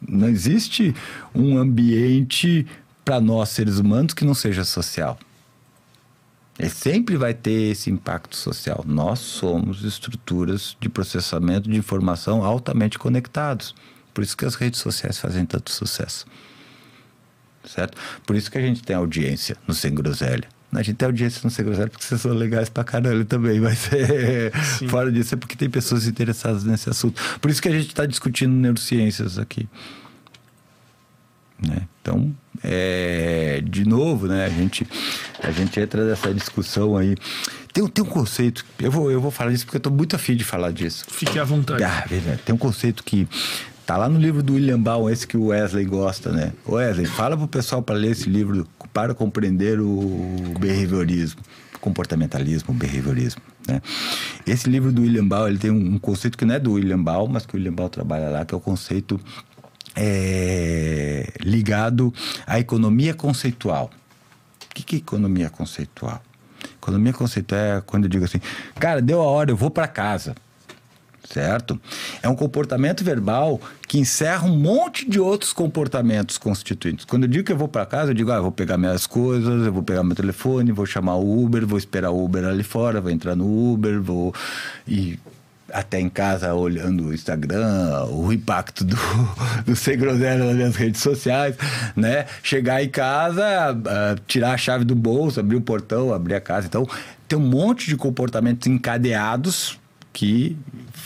Não 0.00 0.28
existe 0.28 0.94
um 1.34 1.58
ambiente 1.58 2.66
para 3.04 3.20
nós 3.20 3.48
seres 3.48 3.78
humanos 3.78 4.14
que 4.14 4.24
não 4.24 4.34
seja 4.34 4.64
social. 4.64 5.18
Ele 6.58 6.68
sempre 6.68 7.16
vai 7.16 7.32
ter 7.34 7.70
esse 7.70 7.90
impacto 7.90 8.36
social. 8.36 8.84
Nós 8.86 9.18
somos 9.18 9.84
estruturas 9.84 10.76
de 10.80 10.88
processamento 10.88 11.68
de 11.68 11.76
informação 11.76 12.44
altamente 12.44 12.98
conectados. 12.98 13.74
Por 14.12 14.22
isso 14.22 14.36
que 14.36 14.44
as 14.44 14.54
redes 14.54 14.80
sociais 14.80 15.18
fazem 15.18 15.46
tanto 15.46 15.70
sucesso 15.70 16.26
certo? 17.68 17.96
Por 18.26 18.36
isso 18.36 18.50
que 18.50 18.58
a 18.58 18.60
gente 18.60 18.82
tem 18.82 18.96
audiência 18.96 19.56
no 19.66 19.74
Sem 19.74 19.94
Groselha. 19.94 20.48
A 20.72 20.82
gente 20.82 20.96
tem 20.96 21.06
audiência 21.06 21.40
no 21.44 21.50
Sem 21.50 21.64
Groselha 21.64 21.88
porque 21.88 22.04
vocês 22.04 22.20
são 22.20 22.32
legais 22.32 22.68
pra 22.68 22.82
caralho 22.82 23.24
também, 23.24 23.60
mas 23.60 23.88
é, 23.92 24.50
fora 24.88 25.12
disso 25.12 25.34
é 25.34 25.36
porque 25.36 25.54
tem 25.54 25.68
pessoas 25.68 26.06
interessadas 26.06 26.64
nesse 26.64 26.88
assunto. 26.88 27.20
Por 27.40 27.50
isso 27.50 27.60
que 27.60 27.68
a 27.68 27.72
gente 27.72 27.88
está 27.88 28.06
discutindo 28.06 28.52
neurociências 28.52 29.38
aqui. 29.38 29.68
Né? 31.66 31.82
Então, 32.00 32.34
é, 32.62 33.62
de 33.64 33.86
novo, 33.86 34.26
né, 34.26 34.46
a, 34.46 34.48
gente, 34.48 34.86
a 35.42 35.50
gente 35.50 35.78
entra 35.78 36.04
nessa 36.04 36.32
discussão 36.34 36.96
aí. 36.96 37.16
Tem, 37.72 37.86
tem 37.86 38.04
um 38.04 38.08
conceito, 38.08 38.64
eu 38.78 38.90
vou, 38.90 39.10
eu 39.10 39.20
vou 39.20 39.30
falar 39.30 39.50
disso 39.50 39.64
porque 39.64 39.76
eu 39.76 39.80
estou 39.80 39.92
muito 39.92 40.14
afim 40.14 40.36
de 40.36 40.44
falar 40.44 40.72
disso. 40.72 41.04
Fique 41.08 41.38
à 41.38 41.44
vontade. 41.44 41.82
Ah, 41.82 42.04
tem 42.44 42.54
um 42.54 42.58
conceito 42.58 43.02
que 43.02 43.26
tá 43.86 43.96
lá 43.96 44.08
no 44.08 44.18
livro 44.18 44.42
do 44.42 44.54
William 44.54 44.80
Baum, 44.80 45.08
esse 45.08 45.26
que 45.26 45.36
o 45.36 45.46
Wesley 45.46 45.84
gosta, 45.84 46.30
né? 46.30 46.52
Wesley, 46.68 47.06
fala 47.06 47.36
pro 47.36 47.48
pessoal 47.48 47.82
para 47.82 47.96
ler 47.96 48.12
esse 48.12 48.28
livro 48.28 48.66
para 48.92 49.14
compreender 49.14 49.80
o 49.80 50.54
behaviorismo, 50.60 51.40
comportamentalismo, 51.80 52.74
behaviorismo, 52.74 53.40
né? 53.66 53.80
Esse 54.46 54.68
livro 54.68 54.92
do 54.92 55.02
William 55.02 55.26
Baum, 55.26 55.48
ele 55.48 55.58
tem 55.58 55.70
um, 55.70 55.94
um 55.94 55.98
conceito 55.98 56.36
que 56.36 56.44
não 56.44 56.54
é 56.54 56.58
do 56.58 56.72
William 56.72 57.02
Baum, 57.02 57.26
mas 57.28 57.46
que 57.46 57.54
o 57.54 57.56
William 57.56 57.72
Baum 57.72 57.88
trabalha 57.88 58.28
lá, 58.28 58.44
que 58.44 58.54
é 58.54 58.56
o 58.56 58.60
conceito 58.60 59.18
é, 59.96 61.32
ligado 61.40 62.12
à 62.46 62.58
economia 62.58 63.14
conceitual. 63.14 63.90
O 64.70 64.74
que, 64.74 64.82
que 64.82 64.96
é 64.96 64.98
economia 64.98 65.50
conceitual? 65.50 66.22
Economia 66.80 67.12
conceitual 67.12 67.60
é 67.60 67.80
quando 67.80 68.04
eu 68.04 68.10
digo 68.10 68.24
assim, 68.24 68.40
cara, 68.78 69.02
deu 69.02 69.20
a 69.20 69.24
hora, 69.24 69.50
eu 69.50 69.56
vou 69.56 69.70
para 69.70 69.86
casa 69.86 70.34
certo? 71.32 71.80
É 72.22 72.28
um 72.28 72.34
comportamento 72.34 73.02
verbal 73.02 73.60
que 73.88 73.98
encerra 73.98 74.46
um 74.46 74.56
monte 74.56 75.08
de 75.08 75.18
outros 75.18 75.52
comportamentos 75.52 76.36
constituintes. 76.36 77.04
Quando 77.04 77.24
eu 77.24 77.28
digo 77.28 77.44
que 77.44 77.52
eu 77.52 77.56
vou 77.56 77.68
para 77.68 77.86
casa, 77.86 78.10
eu 78.10 78.14
digo, 78.14 78.30
ah, 78.30 78.36
eu 78.36 78.42
vou 78.42 78.52
pegar 78.52 78.76
minhas 78.76 79.06
coisas, 79.06 79.66
eu 79.66 79.72
vou 79.72 79.82
pegar 79.82 80.02
meu 80.02 80.14
telefone, 80.14 80.72
vou 80.72 80.86
chamar 80.86 81.16
o 81.16 81.42
Uber, 81.42 81.66
vou 81.66 81.78
esperar 81.78 82.10
o 82.10 82.24
Uber 82.24 82.44
ali 82.44 82.62
fora, 82.62 83.00
vou 83.00 83.10
entrar 83.10 83.34
no 83.34 83.72
Uber, 83.72 84.00
vou 84.00 84.34
ir 84.86 85.18
até 85.72 85.98
em 85.98 86.08
casa 86.08 86.54
olhando 86.54 87.06
o 87.06 87.14
Instagram, 87.14 88.04
o 88.10 88.32
impacto 88.32 88.84
do, 88.84 88.96
do 89.64 89.74
Sem 89.74 89.98
Groselha 89.98 90.44
nas 90.44 90.54
minhas 90.54 90.76
redes 90.76 91.00
sociais, 91.00 91.56
né? 91.96 92.26
Chegar 92.42 92.82
em 92.82 92.88
casa, 92.88 93.44
ah, 93.44 94.16
tirar 94.26 94.52
a 94.52 94.58
chave 94.58 94.84
do 94.84 94.94
bolso, 94.94 95.40
abrir 95.40 95.56
o 95.56 95.60
portão, 95.60 96.12
abrir 96.12 96.34
a 96.34 96.40
casa. 96.40 96.66
Então, 96.66 96.86
tem 97.26 97.38
um 97.38 97.42
monte 97.42 97.86
de 97.86 97.96
comportamentos 97.96 98.66
encadeados 98.66 99.78
que 100.12 100.56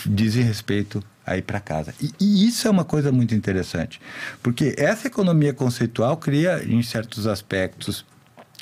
dizem 0.05 0.43
respeito 0.43 1.03
a 1.25 1.37
ir 1.37 1.43
para 1.43 1.61
casa. 1.61 1.95
E, 2.01 2.11
e 2.21 2.47
isso 2.47 2.67
é 2.67 2.71
uma 2.71 2.85
coisa 2.85 3.11
muito 3.11 3.35
interessante, 3.35 4.01
porque 4.43 4.75
essa 4.77 5.07
economia 5.07 5.53
conceitual 5.53 6.17
cria, 6.17 6.63
em 6.65 6.83
certos 6.83 7.27
aspectos, 7.27 8.05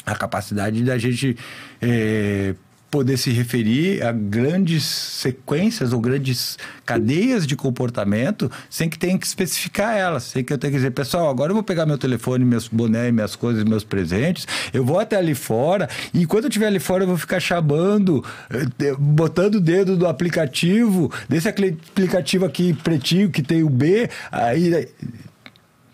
a 0.06 0.14
capacidade 0.14 0.82
da 0.82 0.98
gente 0.98 1.36
eh, 1.80 2.54
poder 2.94 3.16
se 3.16 3.32
referir 3.32 4.04
a 4.04 4.12
grandes 4.12 4.84
sequências 4.84 5.92
ou 5.92 5.98
grandes 5.98 6.56
cadeias 6.86 7.44
de 7.44 7.56
comportamento 7.56 8.48
sem 8.70 8.88
que 8.88 8.96
tenha 8.96 9.18
que 9.18 9.26
especificar 9.26 9.96
elas, 9.96 10.22
sem 10.22 10.44
que 10.44 10.52
eu 10.52 10.58
tenha 10.58 10.70
que 10.70 10.76
dizer, 10.76 10.92
pessoal, 10.92 11.28
agora 11.28 11.50
eu 11.50 11.54
vou 11.54 11.64
pegar 11.64 11.86
meu 11.86 11.98
telefone, 11.98 12.44
meus 12.44 12.68
boné, 12.68 13.10
minhas 13.10 13.34
coisas, 13.34 13.64
meus 13.64 13.82
presentes, 13.82 14.46
eu 14.72 14.84
vou 14.84 15.00
até 15.00 15.16
ali 15.16 15.34
fora 15.34 15.88
e 16.14 16.22
enquanto 16.22 16.44
eu 16.44 16.48
estiver 16.48 16.68
ali 16.68 16.78
fora 16.78 17.02
eu 17.02 17.08
vou 17.08 17.18
ficar 17.18 17.40
chabando, 17.40 18.24
eh, 18.48 18.94
botando 18.96 19.56
o 19.56 19.60
dedo 19.60 19.96
do 19.96 20.06
aplicativo, 20.06 21.10
desse 21.28 21.48
aplicativo 21.48 22.44
aqui 22.44 22.74
pretinho 22.74 23.28
que 23.28 23.42
tem 23.42 23.64
o 23.64 23.68
B, 23.68 24.08
aí... 24.30 24.88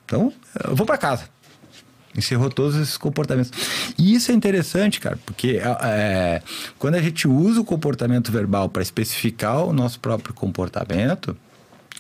Então, 0.05 0.33
eu 0.69 0.77
vou 0.77 0.85
para 0.85 0.99
casa. 0.99 1.40
Encerrou 2.16 2.50
todos 2.50 2.76
esses 2.76 2.97
comportamentos. 2.97 3.52
E 3.97 4.14
isso 4.14 4.32
é 4.32 4.34
interessante, 4.34 5.00
cara, 5.00 5.18
porque 5.24 5.60
é, 5.82 6.42
quando 6.78 6.97
a 6.97 7.02
gente 7.02 7.28
usa 7.28 7.60
o 7.60 7.64
comportamento 7.64 8.32
verbal 8.32 8.68
para 8.68 8.82
especificar 8.82 9.64
o 9.64 9.72
nosso 9.72 10.00
próprio 10.00 10.34
comportamento, 10.34 11.36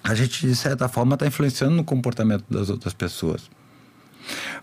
a 0.02 0.14
gente, 0.14 0.46
de 0.46 0.56
certa 0.56 0.88
forma, 0.88 1.14
está 1.14 1.26
influenciando 1.26 1.74
no 1.74 1.84
comportamento 1.84 2.44
das 2.50 2.70
outras 2.70 2.92
pessoas. 2.92 3.48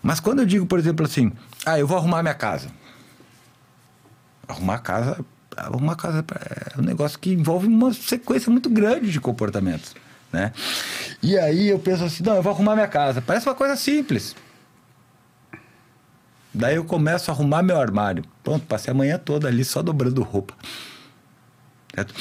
Mas 0.02 0.20
quando 0.20 0.40
eu 0.40 0.46
digo, 0.46 0.66
por 0.66 0.78
exemplo, 0.78 1.04
assim, 1.06 1.32
ah, 1.64 1.78
eu 1.78 1.86
vou 1.86 1.96
arrumar 1.96 2.22
minha 2.22 2.34
casa. 2.34 2.68
Arrumar 4.46 4.74
a 4.74 4.78
casa, 4.78 5.24
arrumar 5.56 5.92
a 5.92 5.96
casa 5.96 6.24
é 6.76 6.80
um 6.80 6.84
negócio 6.84 7.18
que 7.18 7.32
envolve 7.32 7.66
uma 7.66 7.92
sequência 7.92 8.50
muito 8.50 8.68
grande 8.70 9.10
de 9.10 9.20
comportamentos, 9.20 9.94
né? 10.32 10.52
E 11.22 11.38
aí 11.38 11.68
eu 11.68 11.78
penso 11.78 12.04
assim, 12.04 12.22
não, 12.22 12.36
eu 12.36 12.42
vou 12.42 12.52
arrumar 12.52 12.74
minha 12.74 12.88
casa. 12.88 13.20
Parece 13.20 13.48
uma 13.48 13.54
coisa 13.54 13.76
simples. 13.76 14.34
Daí 16.58 16.74
eu 16.74 16.84
começo 16.84 17.30
a 17.30 17.34
arrumar 17.34 17.62
meu 17.62 17.80
armário. 17.80 18.24
Pronto, 18.42 18.66
passei 18.66 18.90
a 18.90 18.94
manhã 18.94 19.16
toda 19.16 19.46
ali 19.46 19.64
só 19.64 19.80
dobrando 19.80 20.22
roupa. 20.22 20.54
Certo? 21.94 22.12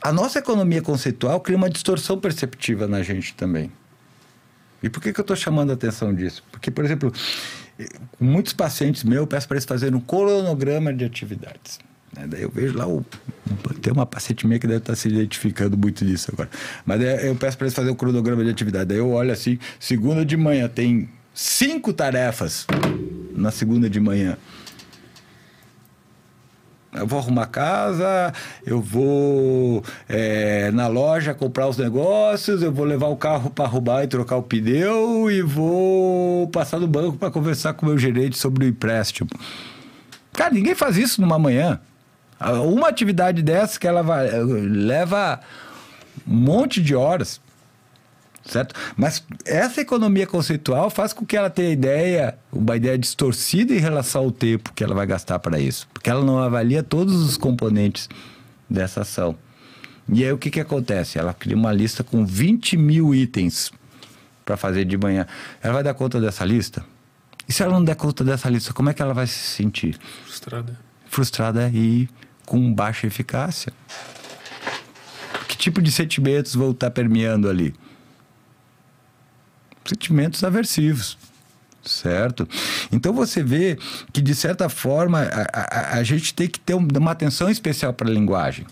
A 0.00 0.10
nossa 0.10 0.38
economia 0.38 0.80
conceitual 0.80 1.38
cria 1.38 1.58
uma 1.58 1.68
distorção 1.68 2.18
perceptiva 2.18 2.88
na 2.88 3.02
gente 3.02 3.34
também. 3.34 3.70
E 4.82 4.88
por 4.88 5.02
que, 5.02 5.12
que 5.12 5.20
eu 5.20 5.22
estou 5.22 5.36
chamando 5.36 5.70
a 5.70 5.74
atenção 5.74 6.14
disso? 6.14 6.42
Porque, 6.50 6.70
por 6.70 6.82
exemplo, 6.82 7.12
eh, 7.78 7.86
muitos 8.18 8.54
pacientes 8.54 9.04
meus, 9.04 9.20
eu 9.20 9.26
peço 9.26 9.46
para 9.46 9.56
eles 9.56 9.66
fazerem 9.66 9.94
um 9.94 10.00
cronograma 10.00 10.90
de 10.92 11.04
atividades. 11.04 11.78
né? 12.16 12.26
Daí 12.26 12.40
eu 12.40 12.50
vejo 12.50 12.78
lá, 12.78 12.88
o, 12.88 13.04
tem 13.82 13.92
uma 13.92 14.06
paciente 14.06 14.46
minha 14.46 14.58
que 14.58 14.66
deve 14.66 14.78
estar 14.78 14.96
se 14.96 15.08
identificando 15.08 15.76
muito 15.76 16.06
nisso 16.06 16.30
agora. 16.32 16.48
Mas 16.86 17.02
eu 17.22 17.34
peço 17.36 17.58
para 17.58 17.66
eles 17.66 17.74
fazerem 17.74 17.94
um 17.94 17.98
cronograma 17.98 18.42
de 18.42 18.48
atividade. 18.48 18.86
Daí 18.86 18.98
eu 18.98 19.10
olho 19.10 19.30
assim, 19.30 19.58
segunda 19.78 20.24
de 20.24 20.38
manhã 20.38 20.68
tem 20.68 21.10
cinco 21.34 21.92
tarefas 21.92 22.66
na 23.34 23.50
segunda 23.50 23.90
de 23.90 24.00
manhã. 24.00 24.36
Eu 26.94 27.08
vou 27.08 27.18
arrumar 27.18 27.46
casa, 27.46 28.32
eu 28.64 28.80
vou 28.80 29.82
é, 30.08 30.70
na 30.70 30.86
loja 30.86 31.34
comprar 31.34 31.66
os 31.66 31.76
negócios, 31.76 32.62
eu 32.62 32.72
vou 32.72 32.84
levar 32.84 33.08
o 33.08 33.16
carro 33.16 33.50
para 33.50 33.64
arrumar 33.64 34.04
e 34.04 34.06
trocar 34.06 34.36
o 34.36 34.42
pneu 34.44 35.28
e 35.28 35.42
vou 35.42 36.46
passar 36.48 36.78
no 36.78 36.86
banco 36.86 37.16
para 37.18 37.32
conversar 37.32 37.74
com 37.74 37.84
o 37.84 37.88
meu 37.88 37.98
gerente 37.98 38.38
sobre 38.38 38.64
o 38.64 38.68
empréstimo. 38.68 39.28
Cara, 40.32 40.54
ninguém 40.54 40.76
faz 40.76 40.96
isso 40.96 41.20
numa 41.20 41.38
manhã. 41.38 41.80
Ah, 42.38 42.52
Uma 42.60 42.88
atividade 42.88 43.42
dessa 43.42 43.78
que 43.78 43.88
ela 43.88 44.02
vai, 44.02 44.28
leva 44.30 45.40
um 46.26 46.34
monte 46.34 46.80
de 46.80 46.94
horas. 46.94 47.40
Certo? 48.46 48.74
Mas 48.96 49.24
essa 49.44 49.80
economia 49.80 50.26
conceitual 50.26 50.90
faz 50.90 51.12
com 51.12 51.24
que 51.24 51.36
ela 51.36 51.48
tenha 51.48 51.72
ideia, 51.72 52.36
uma 52.52 52.76
ideia 52.76 52.98
distorcida 52.98 53.72
em 53.74 53.78
relação 53.78 54.24
ao 54.24 54.30
tempo 54.30 54.72
que 54.74 54.84
ela 54.84 54.94
vai 54.94 55.06
gastar 55.06 55.38
para 55.38 55.58
isso. 55.58 55.88
Porque 55.92 56.10
ela 56.10 56.22
não 56.22 56.38
avalia 56.38 56.82
todos 56.82 57.14
os 57.14 57.36
componentes 57.38 58.08
dessa 58.68 59.00
ação. 59.00 59.36
E 60.12 60.22
aí 60.22 60.32
o 60.32 60.38
que, 60.38 60.50
que 60.50 60.60
acontece? 60.60 61.18
Ela 61.18 61.32
cria 61.32 61.56
uma 61.56 61.72
lista 61.72 62.04
com 62.04 62.26
20 62.26 62.76
mil 62.76 63.14
itens 63.14 63.72
para 64.44 64.56
fazer 64.56 64.84
de 64.84 64.96
manhã. 64.98 65.26
Ela 65.62 65.74
vai 65.74 65.82
dar 65.82 65.94
conta 65.94 66.20
dessa 66.20 66.44
lista? 66.44 66.84
E 67.48 67.52
se 67.52 67.62
ela 67.62 67.72
não 67.72 67.84
der 67.84 67.96
conta 67.96 68.22
dessa 68.22 68.48
lista, 68.48 68.72
como 68.72 68.90
é 68.90 68.94
que 68.94 69.00
ela 69.00 69.14
vai 69.14 69.26
se 69.26 69.38
sentir? 69.38 69.98
Frustrada. 70.24 70.78
Frustrada 71.06 71.70
e 71.72 72.08
com 72.44 72.72
baixa 72.72 73.06
eficácia. 73.06 73.72
Que 75.48 75.56
tipo 75.56 75.80
de 75.80 75.90
sentimentos 75.90 76.54
vão 76.54 76.72
estar 76.72 76.90
permeando 76.90 77.48
ali? 77.48 77.74
Sentimentos 79.86 80.42
aversivos. 80.44 81.16
Certo? 81.82 82.48
Então 82.90 83.12
você 83.12 83.42
vê 83.42 83.78
que, 84.12 84.22
de 84.22 84.34
certa 84.34 84.68
forma, 84.70 85.20
a, 85.20 85.94
a, 85.94 85.98
a 85.98 86.02
gente 86.02 86.32
tem 86.32 86.48
que 86.48 86.58
ter 86.58 86.74
um- 86.74 86.88
uma 86.96 87.10
atenção 87.10 87.50
especial 87.50 87.92
para 87.92 88.08
a 88.08 88.12
linguagem. 88.12 88.66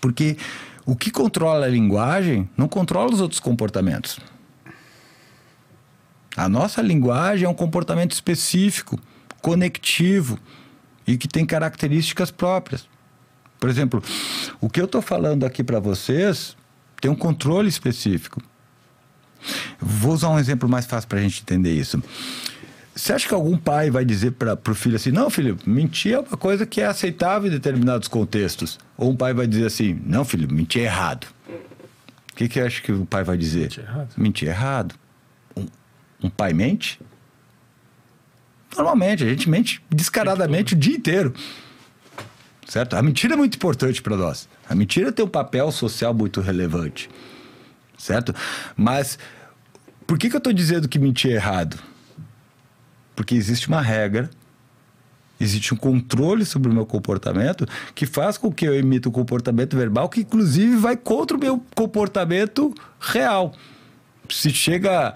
Porque 0.00 0.36
o 0.84 0.96
que 0.96 1.10
controla 1.12 1.66
a 1.66 1.68
linguagem 1.68 2.48
não 2.56 2.66
controla 2.66 3.12
os 3.12 3.20
outros 3.20 3.38
comportamentos. 3.38 4.18
A 6.36 6.48
nossa 6.48 6.82
linguagem 6.82 7.46
é 7.46 7.48
um 7.48 7.54
comportamento 7.54 8.12
específico, 8.12 8.98
conectivo 9.40 10.38
e 11.06 11.16
que 11.16 11.28
tem 11.28 11.44
características 11.46 12.30
próprias. 12.30 12.88
Por 13.60 13.68
exemplo, 13.68 14.02
o 14.60 14.68
que 14.68 14.80
eu 14.80 14.86
estou 14.86 15.02
falando 15.02 15.44
aqui 15.44 15.62
para 15.62 15.78
vocês 15.78 16.56
tem 17.00 17.08
um 17.10 17.14
controle 17.14 17.68
específico. 17.68 18.40
Vou 19.80 20.12
usar 20.12 20.30
um 20.30 20.38
exemplo 20.38 20.68
mais 20.68 20.86
fácil 20.86 21.08
para 21.08 21.18
a 21.18 21.22
gente 21.22 21.42
entender 21.42 21.72
isso. 21.72 22.02
Você 22.94 23.12
acha 23.12 23.26
que 23.26 23.32
algum 23.32 23.56
pai 23.56 23.90
vai 23.90 24.04
dizer 24.04 24.32
para 24.32 24.58
o 24.68 24.74
filho 24.74 24.96
assim: 24.96 25.10
não, 25.10 25.30
filho, 25.30 25.58
mentir 25.66 26.12
é 26.12 26.18
uma 26.18 26.36
coisa 26.36 26.66
que 26.66 26.80
é 26.80 26.86
aceitável 26.86 27.48
em 27.48 27.52
determinados 27.52 28.06
contextos? 28.06 28.78
Ou 28.96 29.10
um 29.10 29.16
pai 29.16 29.32
vai 29.32 29.46
dizer 29.46 29.66
assim: 29.66 30.00
não, 30.04 30.24
filho, 30.24 30.52
mentir 30.52 30.82
é 30.82 30.84
errado? 30.84 31.26
O 32.30 32.34
que, 32.34 32.48
que 32.48 32.60
eu 32.60 32.66
acho 32.66 32.82
que 32.82 32.92
o 32.92 33.06
pai 33.06 33.24
vai 33.24 33.36
dizer? 33.36 33.62
Mentir 33.62 33.80
é 33.80 33.86
errado. 33.86 34.14
Mentir 34.16 34.48
é 34.48 34.50
errado. 34.50 34.94
Um, 35.56 35.66
um 36.24 36.30
pai 36.30 36.52
mente? 36.52 37.00
Normalmente, 38.76 39.24
a 39.24 39.28
gente 39.28 39.48
mente 39.48 39.82
descaradamente 39.90 40.74
o 40.74 40.76
dia 40.76 40.96
inteiro. 40.96 41.34
Certo? 42.66 42.94
A 42.94 43.02
mentira 43.02 43.34
é 43.34 43.36
muito 43.36 43.56
importante 43.56 44.00
para 44.00 44.16
nós. 44.16 44.48
A 44.68 44.74
mentira 44.74 45.12
tem 45.12 45.24
um 45.24 45.28
papel 45.28 45.70
social 45.70 46.14
muito 46.14 46.40
relevante. 46.40 47.10
Certo? 48.02 48.34
Mas 48.76 49.16
por 50.08 50.18
que, 50.18 50.28
que 50.28 50.34
eu 50.34 50.38
estou 50.38 50.52
dizendo 50.52 50.88
que 50.88 50.98
mentir 50.98 51.30
é 51.30 51.34
errado? 51.34 51.78
Porque 53.14 53.36
existe 53.36 53.68
uma 53.68 53.80
regra, 53.80 54.28
existe 55.40 55.72
um 55.72 55.76
controle 55.76 56.44
sobre 56.44 56.68
o 56.68 56.74
meu 56.74 56.84
comportamento 56.84 57.64
que 57.94 58.04
faz 58.04 58.36
com 58.36 58.50
que 58.52 58.66
eu 58.66 58.74
emita 58.74 59.08
um 59.08 59.12
comportamento 59.12 59.76
verbal 59.76 60.08
que, 60.08 60.22
inclusive, 60.22 60.74
vai 60.74 60.96
contra 60.96 61.36
o 61.36 61.40
meu 61.40 61.64
comportamento 61.76 62.74
real. 62.98 63.54
Se 64.28 64.50
chega. 64.50 65.14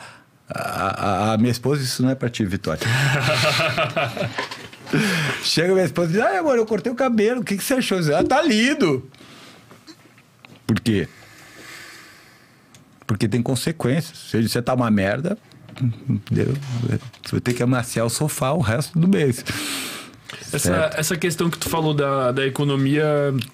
A, 0.48 0.60
a- 0.60 1.32
a 1.32 1.38
minha 1.38 1.50
esposa, 1.50 1.82
isso 1.82 2.04
não 2.04 2.10
é 2.10 2.14
pra 2.14 2.30
ti, 2.30 2.44
Vitória. 2.44 2.86
chega 5.42 5.72
a 5.72 5.74
minha 5.74 5.86
esposa 5.86 6.10
e 6.10 6.12
diz: 6.12 6.22
Ai, 6.22 6.36
amor, 6.38 6.56
eu 6.56 6.66
cortei 6.66 6.92
o 6.92 6.94
cabelo, 6.94 7.40
o 7.40 7.44
que, 7.44 7.56
que 7.56 7.64
você 7.64 7.74
achou? 7.74 8.00
Digo, 8.00 8.14
Ah, 8.14 8.22
tá 8.22 8.40
lindo. 8.42 9.10
Por 10.66 10.78
quê? 10.78 11.08
Porque 13.06 13.28
tem 13.28 13.42
consequências. 13.42 14.18
Se 14.30 14.48
você 14.48 14.60
tá 14.60 14.74
uma 14.74 14.90
merda, 14.90 15.38
você 17.22 17.30
vai 17.32 17.40
ter 17.40 17.52
que 17.54 17.62
amaciar 17.62 18.06
o 18.06 18.10
sofá 18.10 18.52
o 18.52 18.60
resto 18.60 18.98
do 18.98 19.06
mês. 19.08 19.44
Essa, 20.52 20.58
Certo. 20.58 20.98
essa 20.98 21.16
questão 21.16 21.48
que 21.50 21.58
tu 21.58 21.68
falou 21.68 21.94
da, 21.94 22.32
da 22.32 22.46
economia 22.46 23.04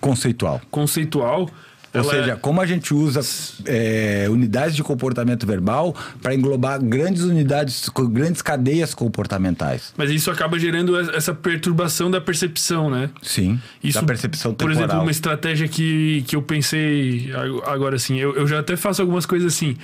Conceitual. 0.00 0.60
conceitual. 0.70 1.48
Ou 1.94 2.04
seja, 2.04 2.32
é- 2.32 2.36
como 2.36 2.60
a 2.60 2.66
gente 2.66 2.94
usa 2.94 3.20
é, 3.66 4.26
unidades 4.30 4.74
de 4.74 4.82
comportamento 4.82 5.46
verbal 5.46 5.94
para 6.22 6.34
englobar 6.34 6.82
grandes 6.82 7.22
unidades, 7.22 7.88
grandes 8.10 8.40
cadeias 8.40 8.94
comportamentais. 8.94 9.92
Mas 9.96 10.10
isso 10.10 10.30
acaba 10.30 10.58
gerando 10.58 10.98
essa 10.98 11.34
perturbação 11.34 12.10
da 12.10 12.20
percepção, 12.20 12.88
né? 12.88 13.10
Sim. 13.22 13.60
Isso, 13.84 14.00
da 14.00 14.06
percepção 14.06 14.52
Por 14.54 14.68
temporal. 14.68 14.84
exemplo, 14.88 15.02
uma 15.02 15.10
estratégia 15.10 15.68
que, 15.68 16.24
que 16.26 16.34
eu 16.34 16.42
pensei 16.42 17.30
ag- 17.34 17.62
agora 17.66 17.96
assim, 17.96 18.18
eu, 18.18 18.34
eu 18.36 18.46
já 18.46 18.60
até 18.60 18.76
faço 18.76 19.02
algumas 19.02 19.26
coisas 19.26 19.52
assim. 19.54 19.76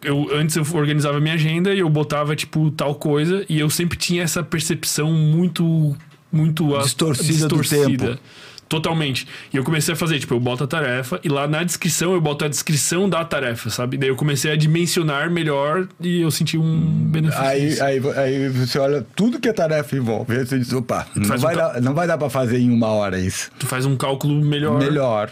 Eu, 0.00 0.28
antes 0.32 0.54
eu 0.54 0.64
organizava 0.74 1.18
minha 1.20 1.34
agenda 1.34 1.74
e 1.74 1.80
eu 1.80 1.88
botava, 1.90 2.36
tipo, 2.36 2.70
tal 2.70 2.94
coisa, 2.94 3.44
e 3.48 3.58
eu 3.58 3.68
sempre 3.68 3.98
tinha 3.98 4.22
essa 4.22 4.44
percepção 4.44 5.12
muito. 5.12 5.96
muito 6.30 6.76
a- 6.76 6.82
Distorcida 6.82 7.48
do 7.48 7.60
tempo. 7.62 8.16
Totalmente. 8.68 9.26
E 9.52 9.56
eu 9.56 9.64
comecei 9.64 9.94
a 9.94 9.96
fazer, 9.96 10.18
tipo, 10.18 10.34
eu 10.34 10.40
boto 10.40 10.64
a 10.64 10.66
tarefa 10.66 11.18
e 11.24 11.28
lá 11.28 11.48
na 11.48 11.62
descrição 11.62 12.12
eu 12.12 12.20
boto 12.20 12.44
a 12.44 12.48
descrição 12.48 13.08
da 13.08 13.24
tarefa, 13.24 13.70
sabe? 13.70 13.96
Daí 13.96 14.10
eu 14.10 14.16
comecei 14.16 14.50
a 14.52 14.56
dimensionar 14.56 15.30
melhor 15.30 15.88
e 16.00 16.20
eu 16.20 16.30
senti 16.30 16.58
um 16.58 16.80
benefício. 16.80 17.44
Aí, 17.44 17.80
aí, 17.80 18.00
aí 18.16 18.48
você 18.48 18.78
olha 18.78 19.06
tudo 19.16 19.40
que 19.40 19.48
a 19.48 19.54
tarefa 19.54 19.96
envolve. 19.96 20.36
Aí 20.36 20.46
você 20.46 20.58
diz, 20.58 20.72
opa, 20.72 21.06
não 21.14 21.34
um 21.34 21.38
vai, 21.38 21.56
dar, 21.56 21.80
não 21.80 21.94
vai 21.94 22.06
dar 22.06 22.18
para 22.18 22.28
fazer 22.28 22.58
em 22.58 22.70
uma 22.70 22.88
hora 22.88 23.18
isso. 23.18 23.50
Tu 23.58 23.66
faz 23.66 23.86
um 23.86 23.96
cálculo 23.96 24.44
melhor. 24.44 24.78
Melhor. 24.78 25.30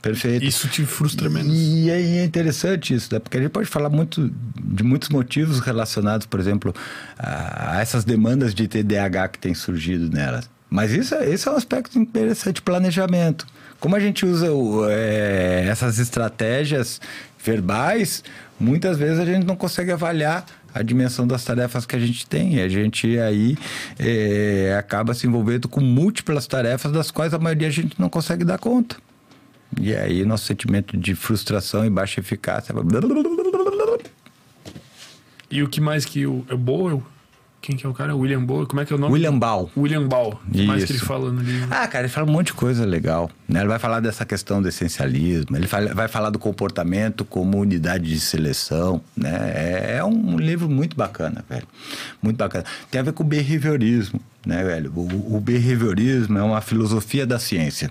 Perfeito. 0.00 0.44
Isso 0.44 0.66
te 0.68 0.86
frustra 0.86 1.28
menos. 1.28 1.52
E 1.54 1.90
é, 1.90 2.24
interessante 2.24 2.94
isso, 2.94 3.12
né? 3.12 3.18
Porque 3.18 3.36
a 3.36 3.40
gente 3.40 3.50
pode 3.50 3.68
falar 3.68 3.90
muito 3.90 4.32
de 4.58 4.82
muitos 4.82 5.10
motivos 5.10 5.60
relacionados, 5.60 6.26
por 6.26 6.40
exemplo, 6.40 6.74
a, 7.18 7.76
a 7.76 7.80
essas 7.80 8.04
demandas 8.04 8.54
de 8.54 8.66
TDAH 8.66 9.28
que 9.28 9.38
tem 9.38 9.54
surgido 9.54 10.08
nelas. 10.08 10.48
Mas 10.70 10.92
isso, 10.92 11.14
é- 11.16 11.28
esse 11.28 11.48
é 11.48 11.50
um 11.50 11.56
aspecto 11.56 11.98
interessante, 11.98 12.62
planejamento. 12.62 13.44
Como 13.80 13.96
a 13.96 14.00
gente 14.00 14.24
usa 14.24 14.52
o, 14.52 14.88
é, 14.88 15.66
essas 15.68 15.98
estratégias 15.98 17.00
verbais, 17.44 18.22
muitas 18.58 18.96
vezes 18.96 19.18
a 19.18 19.24
gente 19.24 19.44
não 19.44 19.56
consegue 19.56 19.90
avaliar 19.90 20.44
a 20.72 20.82
dimensão 20.82 21.26
das 21.26 21.44
tarefas 21.44 21.84
que 21.84 21.96
a 21.96 21.98
gente 21.98 22.26
tem. 22.26 22.54
E 22.56 22.60
a 22.60 22.68
gente 22.68 23.18
aí 23.18 23.58
é, 23.98 24.76
acaba 24.78 25.12
se 25.14 25.26
envolvendo 25.26 25.68
com 25.68 25.80
múltiplas 25.80 26.46
tarefas 26.46 26.92
das 26.92 27.10
quais 27.10 27.34
a 27.34 27.38
maioria 27.38 27.68
a 27.68 27.70
gente 27.72 28.00
não 28.00 28.08
consegue 28.08 28.44
dar 28.44 28.58
conta. 28.58 28.96
E 29.80 29.94
aí 29.94 30.24
nosso 30.24 30.44
sentimento 30.46 30.96
de 30.96 31.14
frustração 31.14 31.84
e 31.84 31.90
baixa 31.90 32.20
eficácia. 32.20 32.74
E 35.50 35.62
o 35.62 35.68
que 35.68 35.80
mais 35.80 36.04
que 36.04 36.26
o. 36.26 36.44
É 36.48 36.54
Bowl? 36.54 37.02
Quem 37.62 37.76
que 37.76 37.84
é 37.84 37.88
o 37.88 37.92
cara? 37.92 38.16
William 38.16 38.42
Bowl? 38.42 38.66
Como 38.66 38.80
é 38.80 38.86
que 38.86 38.92
é 38.92 38.96
o 38.96 38.98
nome? 38.98 39.12
William 39.12 39.38
Ball. 39.38 39.70
William 39.76 40.08
Ball. 40.08 40.40
O 40.48 40.50
que 40.50 40.66
mais 40.66 40.82
que 40.84 40.92
ele 40.92 40.96
Isso. 40.96 41.06
fala 41.06 41.30
no 41.30 41.42
livro? 41.42 41.68
Ah, 41.70 41.86
cara, 41.86 42.04
ele 42.04 42.12
fala 42.12 42.26
um 42.26 42.32
monte 42.32 42.46
de 42.46 42.52
coisa 42.54 42.86
legal. 42.86 43.30
Né? 43.46 43.60
Ele 43.60 43.68
vai 43.68 43.78
falar 43.78 44.00
dessa 44.00 44.24
questão 44.24 44.62
do 44.62 44.68
essencialismo, 44.68 45.56
ele 45.56 45.66
fala- 45.66 45.92
vai 45.94 46.08
falar 46.08 46.30
do 46.30 46.38
comportamento 46.38 47.22
como 47.24 47.58
unidade 47.58 48.04
de 48.08 48.18
seleção. 48.18 49.02
Né? 49.14 49.52
É, 49.54 49.96
é 49.98 50.04
um 50.04 50.38
livro 50.38 50.70
muito 50.70 50.96
bacana, 50.96 51.44
velho. 51.50 51.66
Muito 52.22 52.38
bacana. 52.38 52.64
Tem 52.90 52.98
a 52.98 53.04
ver 53.04 53.12
com 53.12 53.22
o 53.22 53.26
behaviorismo, 53.26 54.18
né, 54.46 54.64
velho? 54.64 54.90
O, 54.96 55.36
o 55.36 55.40
behaviorismo 55.40 56.38
é 56.38 56.42
uma 56.42 56.62
filosofia 56.62 57.26
da 57.26 57.38
ciência. 57.38 57.90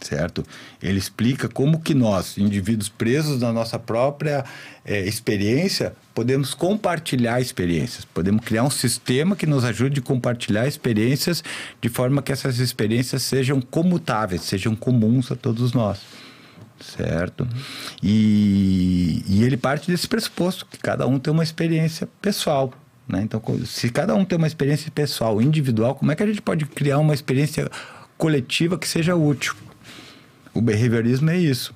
Certo? 0.00 0.44
Ele 0.82 0.98
explica 0.98 1.48
como 1.48 1.80
que 1.80 1.92
nós, 1.92 2.38
indivíduos 2.38 2.88
presos 2.88 3.40
na 3.40 3.52
nossa 3.52 3.78
própria 3.78 4.44
eh, 4.84 5.06
experiência, 5.06 5.94
podemos 6.14 6.54
compartilhar 6.54 7.40
experiências. 7.40 8.04
Podemos 8.04 8.44
criar 8.44 8.62
um 8.62 8.70
sistema 8.70 9.36
que 9.36 9.46
nos 9.46 9.64
ajude 9.64 10.00
a 10.00 10.02
compartilhar 10.02 10.66
experiências 10.66 11.44
de 11.80 11.88
forma 11.88 12.22
que 12.22 12.32
essas 12.32 12.58
experiências 12.58 13.22
sejam 13.22 13.60
comutáveis, 13.60 14.42
sejam 14.42 14.74
comuns 14.74 15.30
a 15.30 15.36
todos 15.36 15.72
nós. 15.72 16.00
Certo? 16.80 17.46
E, 18.02 19.22
e 19.28 19.44
ele 19.44 19.58
parte 19.58 19.90
desse 19.90 20.08
pressuposto 20.08 20.64
que 20.64 20.78
cada 20.78 21.06
um 21.06 21.18
tem 21.18 21.30
uma 21.30 21.42
experiência 21.42 22.08
pessoal. 22.22 22.72
Né? 23.06 23.20
Então, 23.22 23.42
se 23.66 23.90
cada 23.90 24.14
um 24.14 24.24
tem 24.24 24.38
uma 24.38 24.46
experiência 24.46 24.90
pessoal, 24.90 25.42
individual, 25.42 25.94
como 25.94 26.10
é 26.10 26.16
que 26.16 26.22
a 26.22 26.26
gente 26.26 26.40
pode 26.40 26.64
criar 26.64 26.98
uma 26.98 27.12
experiência 27.12 27.70
coletiva 28.16 28.78
que 28.78 28.88
seja 28.88 29.14
útil? 29.14 29.54
O 30.52 30.60
behaviorismo 30.60 31.30
é 31.30 31.38
isso. 31.38 31.74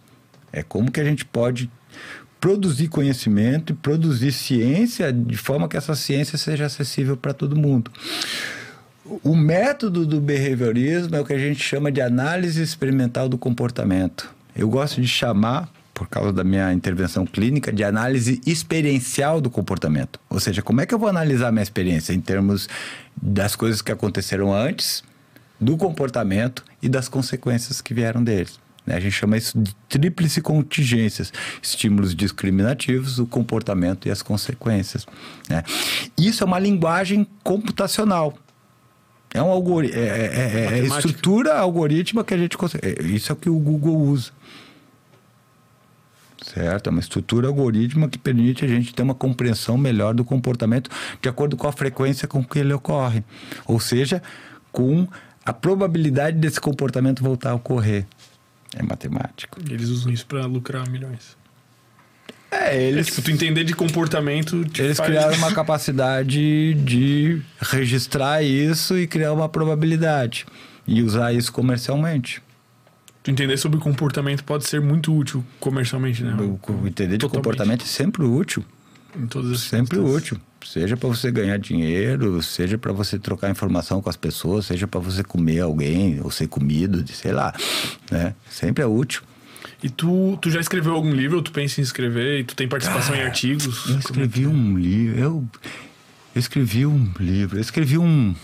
É 0.52 0.62
como 0.62 0.90
que 0.90 1.00
a 1.00 1.04
gente 1.04 1.24
pode 1.24 1.70
produzir 2.40 2.88
conhecimento 2.88 3.72
e 3.72 3.76
produzir 3.76 4.30
ciência 4.32 5.12
de 5.12 5.36
forma 5.36 5.68
que 5.68 5.76
essa 5.76 5.94
ciência 5.94 6.36
seja 6.36 6.66
acessível 6.66 7.16
para 7.16 7.32
todo 7.32 7.56
mundo. 7.56 7.90
O 9.22 9.34
método 9.34 10.06
do 10.06 10.20
behaviorismo 10.20 11.16
é 11.16 11.20
o 11.20 11.24
que 11.24 11.32
a 11.32 11.38
gente 11.38 11.62
chama 11.62 11.90
de 11.90 12.00
análise 12.00 12.62
experimental 12.62 13.28
do 13.28 13.38
comportamento. 13.38 14.30
Eu 14.56 14.68
gosto 14.68 15.00
de 15.00 15.08
chamar, 15.08 15.68
por 15.92 16.08
causa 16.08 16.32
da 16.32 16.44
minha 16.44 16.72
intervenção 16.72 17.26
clínica, 17.26 17.72
de 17.72 17.84
análise 17.84 18.40
experiencial 18.46 19.40
do 19.40 19.50
comportamento. 19.50 20.20
Ou 20.28 20.38
seja, 20.38 20.62
como 20.62 20.80
é 20.80 20.86
que 20.86 20.94
eu 20.94 20.98
vou 20.98 21.08
analisar 21.08 21.50
minha 21.50 21.62
experiência 21.62 22.12
em 22.12 22.20
termos 22.20 22.68
das 23.20 23.56
coisas 23.56 23.80
que 23.80 23.92
aconteceram 23.92 24.52
antes 24.52 25.02
do 25.60 25.76
comportamento 25.76 26.64
e 26.82 26.88
das 26.88 27.08
consequências 27.08 27.80
que 27.80 27.94
vieram 27.94 28.22
deles. 28.22 28.58
Né? 28.86 28.96
A 28.96 29.00
gente 29.00 29.12
chama 29.12 29.36
isso 29.36 29.58
de 29.58 29.74
tríplice 29.88 30.40
contingências: 30.40 31.32
estímulos 31.62 32.14
discriminativos, 32.14 33.18
o 33.18 33.26
comportamento 33.26 34.06
e 34.06 34.10
as 34.10 34.22
consequências. 34.22 35.06
né? 35.48 35.62
Isso 36.18 36.42
é 36.42 36.46
uma 36.46 36.58
linguagem 36.58 37.26
computacional. 37.42 38.34
É 39.32 39.42
um 39.42 39.50
algoritmo, 39.50 39.98
é, 39.98 40.06
é- 40.06 40.74
é- 40.74 40.78
é 40.78 40.84
estrutura 40.84 41.58
algorítmica 41.58 42.24
que 42.24 42.34
a 42.34 42.38
gente 42.38 42.56
consegue. 42.56 42.86
é- 42.86 43.02
Isso 43.02 43.32
é 43.32 43.34
o 43.34 43.36
que 43.36 43.50
o 43.50 43.58
Google 43.58 43.96
usa. 44.00 44.30
Certo? 46.42 46.88
É 46.88 46.90
uma 46.90 47.00
estrutura 47.00 47.48
algorítmica 47.48 48.08
que 48.10 48.18
permite 48.18 48.64
a 48.64 48.68
gente 48.68 48.94
ter 48.94 49.02
uma 49.02 49.14
compreensão 49.14 49.78
melhor 49.78 50.12
do 50.14 50.24
comportamento 50.24 50.90
de 51.20 51.28
acordo 51.28 51.56
com 51.56 51.66
a 51.66 51.72
frequência 51.72 52.28
com 52.28 52.44
que 52.44 52.58
ele 52.58 52.72
ocorre. 52.72 53.24
Ou 53.66 53.80
seja, 53.80 54.22
com 54.70 55.08
a 55.44 55.52
probabilidade 55.52 56.36
desse 56.38 56.60
comportamento 56.60 57.22
voltar 57.22 57.50
a 57.50 57.54
ocorrer. 57.54 58.06
É 58.76 58.82
matemático. 58.82 59.58
Eles 59.70 59.88
usam 59.88 60.12
isso 60.12 60.26
pra 60.26 60.44
lucrar 60.46 60.88
milhões. 60.88 61.36
É, 62.50 62.76
É, 62.76 62.82
eles, 62.82 63.06
tipo, 63.06 63.22
tu 63.22 63.30
entender 63.30 63.64
de 63.64 63.74
comportamento. 63.74 64.64
eles 64.78 64.96
faz- 64.96 65.08
criaram 65.10 65.36
uma 65.38 65.52
capacidade 65.52 66.74
de 66.74 67.42
registrar 67.60 68.42
isso 68.42 68.96
e 68.98 69.06
criar 69.06 69.32
uma 69.32 69.48
probabilidade. 69.48 70.46
E 70.86 71.02
usar 71.02 71.32
isso 71.32 71.52
comercialmente. 71.52 72.42
Tu 73.22 73.30
entender 73.30 73.56
sobre 73.56 73.78
comportamento 73.80 74.44
pode 74.44 74.66
ser 74.68 74.80
muito 74.80 75.16
útil 75.16 75.42
comercialmente, 75.58 76.22
né? 76.22 76.34
O, 76.34 76.86
entender 76.86 77.12
de 77.16 77.18
Totalmente. 77.18 77.20
comportamento 77.36 77.82
é 77.82 77.86
sempre 77.86 78.22
útil. 78.22 78.64
Em 79.18 79.26
todas 79.26 79.50
as 79.52 79.60
Sempre 79.60 79.98
útil. 79.98 80.38
Seja 80.66 80.96
para 80.96 81.08
você 81.08 81.30
ganhar 81.30 81.58
dinheiro, 81.58 82.42
seja 82.42 82.76
para 82.78 82.92
você 82.92 83.18
trocar 83.18 83.50
informação 83.50 84.00
com 84.02 84.08
as 84.10 84.16
pessoas, 84.16 84.66
seja 84.66 84.86
para 84.88 85.00
você 85.00 85.22
comer 85.22 85.60
alguém 85.60 86.20
ou 86.22 86.30
ser 86.30 86.48
comido, 86.48 87.04
sei 87.12 87.32
lá, 87.32 87.52
né? 88.10 88.34
Sempre 88.50 88.82
é 88.82 88.86
útil. 88.86 89.22
E 89.82 89.88
tu, 89.90 90.38
tu 90.40 90.50
já 90.50 90.60
escreveu 90.60 90.94
algum 90.94 91.12
livro, 91.12 91.36
ou 91.36 91.42
tu 91.42 91.52
pensa 91.52 91.80
em 91.80 91.84
escrever, 91.84 92.40
e 92.40 92.44
tu 92.44 92.54
tem 92.56 92.66
participação 92.66 93.14
em 93.14 93.22
artigos? 93.22 93.88
Eu 93.88 93.98
escrevi 93.98 94.46
um 94.46 94.78
livro, 94.78 95.18
eu, 95.20 95.48
eu 96.34 96.38
escrevi 96.38 96.86
um 96.86 97.12
livro, 97.20 97.58
eu 97.58 97.60
escrevi 97.60 97.98
um 97.98 98.34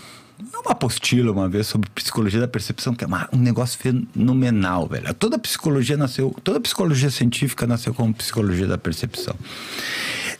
uma 0.63 0.71
apostila 0.71 1.31
uma 1.31 1.47
vez 1.47 1.67
sobre 1.67 1.87
psicologia 1.91 2.39
da 2.39 2.47
percepção, 2.47 2.95
que 2.95 3.03
é 3.03 3.07
uma- 3.07 3.29
um 3.31 3.37
negócio 3.37 3.77
fenomenal, 3.77 4.87
velho. 4.87 5.13
Toda 5.13 5.37
psicologia 5.37 5.95
nasceu, 5.95 6.35
toda 6.43 6.59
psicologia 6.59 7.11
científica 7.11 7.67
nasceu 7.67 7.93
como 7.93 8.11
psicologia 8.13 8.65
da 8.65 8.77
percepção. 8.77 9.35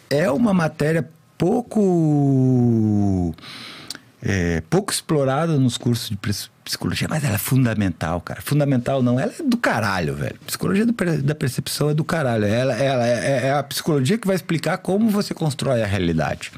É 0.10 0.30
uma 0.32 0.54
matéria 0.56 1.08
pouco 1.42 3.34
é, 4.22 4.62
pouco 4.70 4.94
explorada 4.94 5.58
nos 5.58 5.76
cursos 5.76 6.08
de 6.08 6.20
psicologia, 6.64 7.08
mas 7.10 7.24
ela 7.24 7.34
é 7.34 7.40
fundamental, 7.40 8.22
cara. 8.22 8.40
Fundamental 8.40 9.02
não, 9.02 9.20
ela 9.20 9.34
é 9.40 9.42
do 9.42 9.58
caralho, 9.58 10.14
velho. 10.14 10.36
Psicologia 10.46 10.86
do 10.86 10.94
da 11.24 11.34
percepção 11.34 11.90
é 11.90 11.96
do 11.96 12.04
caralho. 12.04 12.46
Ela, 12.46 12.76
ela 12.76 13.08
é, 13.08 13.48
é 13.48 13.54
a 13.54 13.64
psicologia 13.64 14.20
que 14.20 14.28
vai 14.28 14.36
explicar 14.36 14.78
como 14.78 15.10
você 15.10 15.34
constrói 15.34 15.82
a 15.82 15.88
realidade. 15.88 16.52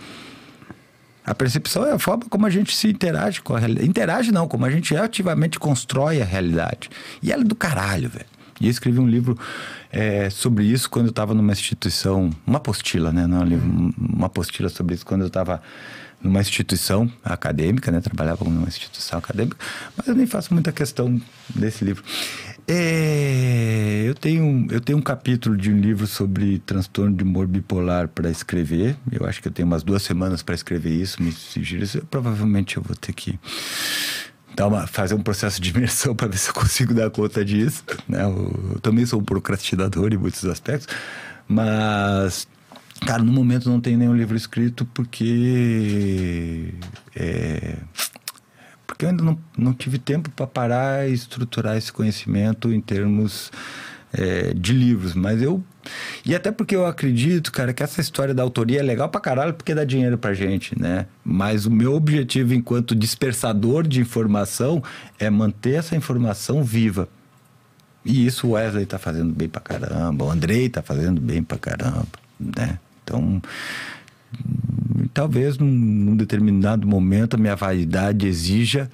A 1.25 1.33
percepção 1.33 1.85
é 1.87 1.93
a 1.93 1.99
forma 1.99 2.25
como 2.29 2.45
a 2.45 2.49
gente 2.49 2.75
se 2.75 2.89
interage 2.89 3.41
com 3.41 3.55
a 3.55 3.59
realidade. 3.59 3.87
Interage 3.87 4.31
não, 4.33 4.49
como 4.49 4.65
a 4.65 4.69
gente 4.69 4.93
ativamente 4.97 5.57
constrói 5.57 6.21
a 6.21 6.25
realidade. 6.25 6.89
E 7.21 7.31
ela 7.31 7.43
é 7.43 7.45
do 7.45 7.55
caralho, 7.55 8.09
velho. 8.09 8.25
E 8.59 8.65
eu 8.65 8.71
escrevi 8.71 8.99
um 8.99 9.07
livro 9.07 9.37
é, 9.93 10.27
sobre 10.31 10.65
isso 10.65 10.89
quando 10.89 11.05
eu 11.05 11.11
estava 11.11 11.35
numa 11.35 11.53
instituição, 11.53 12.31
uma 12.47 12.57
apostila, 12.57 13.13
né? 13.13 13.27
Não, 13.27 13.41
um 13.41 13.45
livro, 13.45 13.93
uma 13.95 14.25
apostila 14.25 14.67
sobre 14.67 14.95
isso 14.95 15.05
quando 15.05 15.21
eu 15.21 15.27
estava 15.27 15.61
numa 16.19 16.41
instituição 16.41 17.11
acadêmica, 17.23 17.91
né? 17.91 18.01
Trabalhava 18.01 18.43
numa 18.43 18.67
instituição 18.67 19.19
acadêmica, 19.19 19.55
mas 19.95 20.07
eu 20.07 20.15
nem 20.15 20.25
faço 20.25 20.51
muita 20.51 20.71
questão 20.71 21.21
desse 21.53 21.85
livro. 21.85 22.03
É, 22.67 24.05
eu, 24.07 24.15
tenho, 24.15 24.65
eu 24.71 24.81
tenho 24.81 24.97
um 24.97 25.01
capítulo 25.01 25.55
de 25.55 25.69
um 25.69 25.77
livro 25.77 26.07
sobre 26.07 26.57
transtorno 26.59 27.15
de 27.15 27.23
humor 27.23 27.45
bipolar 27.45 28.07
para 28.07 28.31
escrever. 28.31 28.95
Eu 29.11 29.27
acho 29.27 29.43
que 29.43 29.47
eu 29.47 29.51
tenho 29.51 29.67
umas 29.67 29.83
duas 29.83 30.01
semanas 30.01 30.41
para 30.41 30.55
escrever 30.55 30.91
isso. 30.91 31.21
Me. 31.21 31.31
Eu, 31.93 32.05
provavelmente 32.05 32.77
eu 32.77 32.83
vou 32.83 32.95
ter 32.95 33.13
que 33.13 33.37
dar 34.55 34.67
uma, 34.67 34.87
fazer 34.87 35.15
um 35.15 35.21
processo 35.21 35.61
de 35.61 35.69
imersão 35.69 36.13
para 36.15 36.27
ver 36.27 36.37
se 36.37 36.49
eu 36.49 36.53
consigo 36.53 36.93
dar 36.93 37.09
conta 37.09 37.43
disso. 37.43 37.83
Né? 38.07 38.23
Eu, 38.23 38.71
eu 38.73 38.79
também 38.79 39.05
sou 39.05 39.19
um 39.19 39.23
procrastinador 39.23 40.13
em 40.13 40.17
muitos 40.17 40.45
aspectos, 40.45 40.87
mas 41.47 42.47
Cara, 43.05 43.21
no 43.21 43.31
momento 43.33 43.69
não 43.69 43.81
tem 43.81 43.97
nenhum 43.97 44.15
livro 44.15 44.35
escrito 44.35 44.85
porque. 44.93 46.73
É, 47.15 47.75
porque 48.87 49.05
eu 49.05 49.09
ainda 49.09 49.23
não, 49.23 49.37
não 49.57 49.73
tive 49.73 49.97
tempo 49.97 50.29
para 50.29 50.47
parar 50.47 51.09
e 51.09 51.13
estruturar 51.13 51.75
esse 51.75 51.91
conhecimento 51.91 52.71
em 52.71 52.79
termos 52.79 53.51
é, 54.13 54.53
de 54.53 54.73
livros. 54.73 55.13
Mas 55.13 55.41
eu. 55.41 55.63
E 56.25 56.33
até 56.33 56.51
porque 56.51 56.75
eu 56.75 56.85
acredito, 56.85 57.51
cara, 57.51 57.73
que 57.73 57.83
essa 57.83 57.99
história 57.99 58.33
da 58.33 58.43
autoria 58.43 58.79
é 58.79 58.83
legal 58.83 59.09
pra 59.09 59.19
caralho 59.19 59.53
porque 59.53 59.75
dá 59.75 59.83
dinheiro 59.83 60.17
pra 60.17 60.33
gente, 60.33 60.79
né? 60.79 61.07
Mas 61.23 61.65
o 61.65 61.71
meu 61.71 61.93
objetivo 61.93 62.53
enquanto 62.53 62.95
dispersador 62.95 63.85
de 63.85 63.99
informação 63.99 64.81
é 65.19 65.29
manter 65.29 65.75
essa 65.75 65.95
informação 65.95 66.63
viva. 66.63 67.09
E 68.05 68.25
isso 68.25 68.47
o 68.47 68.51
Wesley 68.51 68.85
tá 68.85 68.99
fazendo 68.99 69.33
bem 69.33 69.49
pra 69.49 69.61
caramba, 69.61 70.25
o 70.25 70.31
Andrei 70.31 70.69
tá 70.69 70.81
fazendo 70.81 71.19
bem 71.19 71.41
pra 71.41 71.57
caramba, 71.57 72.07
né? 72.39 72.77
Então, 73.03 73.41
talvez 75.13 75.57
num, 75.57 75.67
num 75.67 76.15
determinado 76.15 76.85
momento 76.85 77.35
a 77.35 77.37
minha 77.37 77.55
vaidade 77.55 78.27
exija 78.27 78.89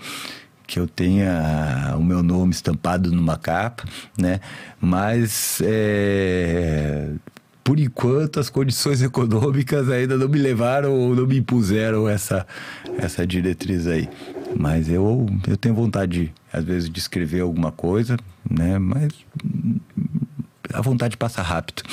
que 0.70 0.80
eu 0.80 0.88
tenha 0.88 1.96
o 1.98 2.04
meu 2.04 2.22
nome 2.22 2.52
estampado 2.52 3.12
numa 3.12 3.36
capa, 3.36 3.86
né? 4.16 4.40
Mas 4.80 5.60
é, 5.64 7.10
por 7.64 7.80
enquanto 7.80 8.40
as 8.40 8.52
condições 8.52 9.02
econômicas 9.02 9.90
ainda 9.90 10.16
não 10.16 10.30
me 10.30 10.38
levaram 10.38 10.94
ou 10.94 11.16
não 11.16 11.26
me 11.26 11.40
impuseram 11.40 12.08
essa 12.08 12.46
essa 13.00 13.26
diretriz 13.26 13.88
aí. 13.88 14.08
Mas 14.56 14.88
eu 14.88 15.26
eu 15.48 15.58
tenho 15.58 15.74
vontade 15.74 16.26
de, 16.26 16.34
às 16.54 16.64
vezes 16.64 16.88
de 16.88 17.00
escrever 17.00 17.42
alguma 17.42 17.72
coisa, 17.72 18.16
né? 18.48 18.78
Mas 18.78 19.12
hum, 19.44 19.80
a 20.72 20.82
vontade 20.82 21.18
passa 21.18 21.42
rápido. 21.42 21.82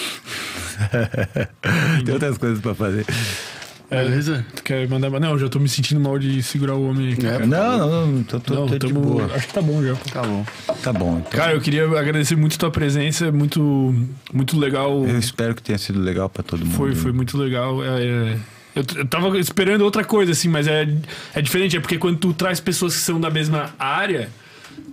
Tem 2.05 2.13
outras 2.13 2.37
coisas 2.37 2.61
para 2.61 2.75
fazer. 2.75 3.07
É, 3.89 4.03
Beleza? 4.03 4.45
Tu 4.57 4.63
quer 4.65 4.89
mandar. 4.89 5.09
Não, 5.21 5.31
eu 5.33 5.39
já 5.39 5.49
tô 5.49 5.61
me 5.61 5.69
sentindo 5.69 6.01
mal 6.01 6.19
de 6.19 6.43
segurar 6.43 6.75
o 6.75 6.89
homem 6.91 7.13
aqui. 7.13 7.25
É. 7.27 7.47
Não, 7.47 7.79
não, 7.79 8.07
não, 8.09 8.23
tô, 8.25 8.41
tô, 8.41 8.55
Não, 8.55 8.67
tô 8.67 8.73
de 8.79 8.87
tamo- 8.89 9.01
boa. 9.01 9.27
Acho 9.35 9.47
que 9.47 9.55
tá 9.55 9.63
bom 9.63 9.83
já. 9.85 9.95
Tá 10.13 10.23
bom. 10.23 10.47
Tá 10.83 10.93
bom. 10.93 11.19
Então, 11.19 11.31
Cara, 11.41 11.53
eu 11.55 11.61
queria 11.61 11.85
agradecer 11.85 12.35
muito 12.35 12.59
tua 12.59 12.71
presença, 12.71 13.31
muito, 13.31 13.95
muito 14.33 14.59
legal. 14.59 15.07
eu 15.07 15.19
espero 15.19 15.55
que 15.55 15.63
tenha 15.63 15.79
sido 15.79 16.01
legal 16.01 16.29
para 16.29 16.43
todo 16.43 16.65
mundo. 16.65 16.75
Foi, 16.75 16.95
foi 16.97 17.13
muito 17.13 17.39
legal. 17.39 17.83
É, 17.85 18.05
é, 18.05 18.37
eu, 18.75 18.85
eu 18.97 19.07
tava 19.07 19.39
esperando 19.39 19.83
outra 19.83 20.03
coisa, 20.05 20.33
assim, 20.33 20.49
mas 20.49 20.67
é, 20.67 20.89
é 21.35 21.41
diferente. 21.41 21.77
É 21.77 21.81
porque 21.81 21.97
quando 21.97 22.19
tu 22.19 22.33
traz 22.33 22.59
pessoas 22.59 22.95
que 22.95 23.01
são 23.01 23.21
da 23.21 23.31
mesma 23.31 23.71
área, 23.79 24.29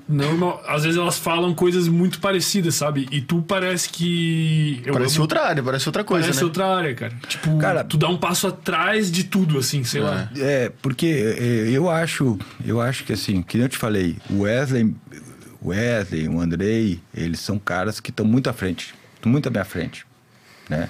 normal, 0.08 0.64
às 0.68 0.84
vezes 0.84 0.98
elas 1.00 1.18
falam 1.18 1.54
coisas 1.54 1.88
muito 1.88 2.20
parecidas, 2.20 2.76
sabe? 2.76 3.08
E 3.12 3.22
tu 3.22 3.42
parece 3.42 3.90
que. 3.90 4.82
Eu 4.86 4.94
Parece 4.94 5.16
amo- 5.16 5.24
outra 5.24 5.46
área, 5.48 5.64
parece 5.64 5.88
outra 5.88 6.04
coisa, 6.04 6.26
Parece 6.26 6.40
né? 6.40 6.46
outra 6.46 6.68
área, 6.76 6.94
cara. 6.96 7.14
Tipo, 7.28 7.58
Cara- 7.58 7.84
tu 7.84 7.98
dá 7.98 8.08
um 8.10 8.18
passo 8.18 8.48
atrás 8.48 9.12
de 9.12 9.24
tudo, 9.24 9.58
assim, 9.58 9.84
sei 9.84 10.02
lá. 10.02 10.30
É, 10.38 10.72
porque 10.82 11.06
é, 11.38 11.70
eu 11.70 11.90
acho, 11.90 12.38
eu 12.66 12.82
acho 12.82 13.04
que 13.04 13.14
assim, 13.14 13.42
que 13.42 13.58
nem 13.58 13.66
eu 13.66 13.70
te 13.70 13.78
falei, 13.78 14.18
o 14.30 14.42
Wesley, 14.42 14.94
o 15.62 15.70
Wesley, 15.70 16.28
o 16.28 16.40
Andrei, 16.40 17.00
eles 17.14 17.40
são 17.40 17.58
caras 17.58 18.00
que 18.00 18.10
estão 18.10 18.26
muito 18.26 18.50
à 18.50 18.54
frente, 18.54 18.94
muito 19.26 19.48
à 19.48 19.50
minha 19.50 19.64
frente, 19.66 20.06
né? 20.70 20.90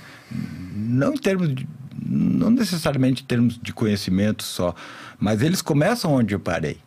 Não 0.75 1.14
em 1.14 1.17
termos 1.17 1.53
de, 1.53 1.67
não 2.03 2.50
necessariamente 2.50 3.22
em 3.22 3.25
termos 3.25 3.59
de 3.61 3.72
conhecimento 3.72 4.43
só, 4.43 4.74
mas 5.19 5.42
eles 5.43 5.61
começam 5.61 6.11
onde 6.14 6.33
eu 6.33 6.40
parei. 6.40 6.77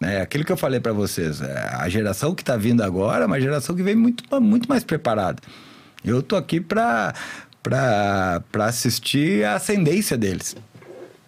Né? 0.00 0.20
Aquilo 0.20 0.44
que 0.44 0.52
eu 0.52 0.56
falei 0.56 0.80
para 0.80 0.92
vocês, 0.92 1.40
é, 1.40 1.70
a 1.74 1.88
geração 1.88 2.34
que 2.34 2.42
está 2.42 2.56
vindo 2.56 2.82
agora 2.82 3.24
é 3.24 3.26
uma 3.26 3.40
geração 3.40 3.74
que 3.74 3.82
vem 3.82 3.96
muito, 3.96 4.24
muito 4.40 4.68
mais 4.68 4.84
preparada. 4.84 5.42
Eu 6.04 6.22
tô 6.22 6.36
aqui 6.36 6.60
para 6.60 7.14
assistir 8.60 9.44
a 9.44 9.54
ascendência 9.54 10.16
deles. 10.16 10.54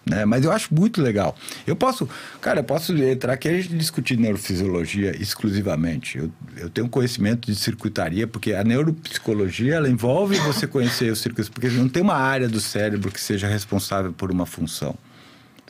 Né? 0.05 0.25
Mas 0.25 0.43
eu 0.43 0.51
acho 0.51 0.73
muito 0.73 1.01
legal. 1.01 1.35
Eu 1.67 1.75
posso, 1.75 2.09
cara, 2.41 2.61
eu 2.61 2.63
posso 2.63 2.97
entrar 2.97 3.33
aqui 3.33 3.49
e 3.49 3.63
discutir 3.63 4.17
neurofisiologia 4.17 5.15
exclusivamente. 5.21 6.17
Eu, 6.17 6.31
eu 6.57 6.69
tenho 6.69 6.89
conhecimento 6.89 7.51
de 7.51 7.55
circuitaria, 7.55 8.25
porque 8.25 8.53
a 8.53 8.63
neuropsicologia 8.63 9.75
ela 9.75 9.89
envolve 9.89 10.37
você 10.39 10.65
conhecer 10.65 11.11
os 11.11 11.19
circuitos, 11.19 11.49
porque 11.49 11.67
não 11.69 11.89
tem 11.89 12.01
uma 12.01 12.15
área 12.15 12.47
do 12.47 12.59
cérebro 12.59 13.11
que 13.11 13.21
seja 13.21 13.47
responsável 13.47 14.11
por 14.11 14.31
uma 14.31 14.45
função. 14.45 14.95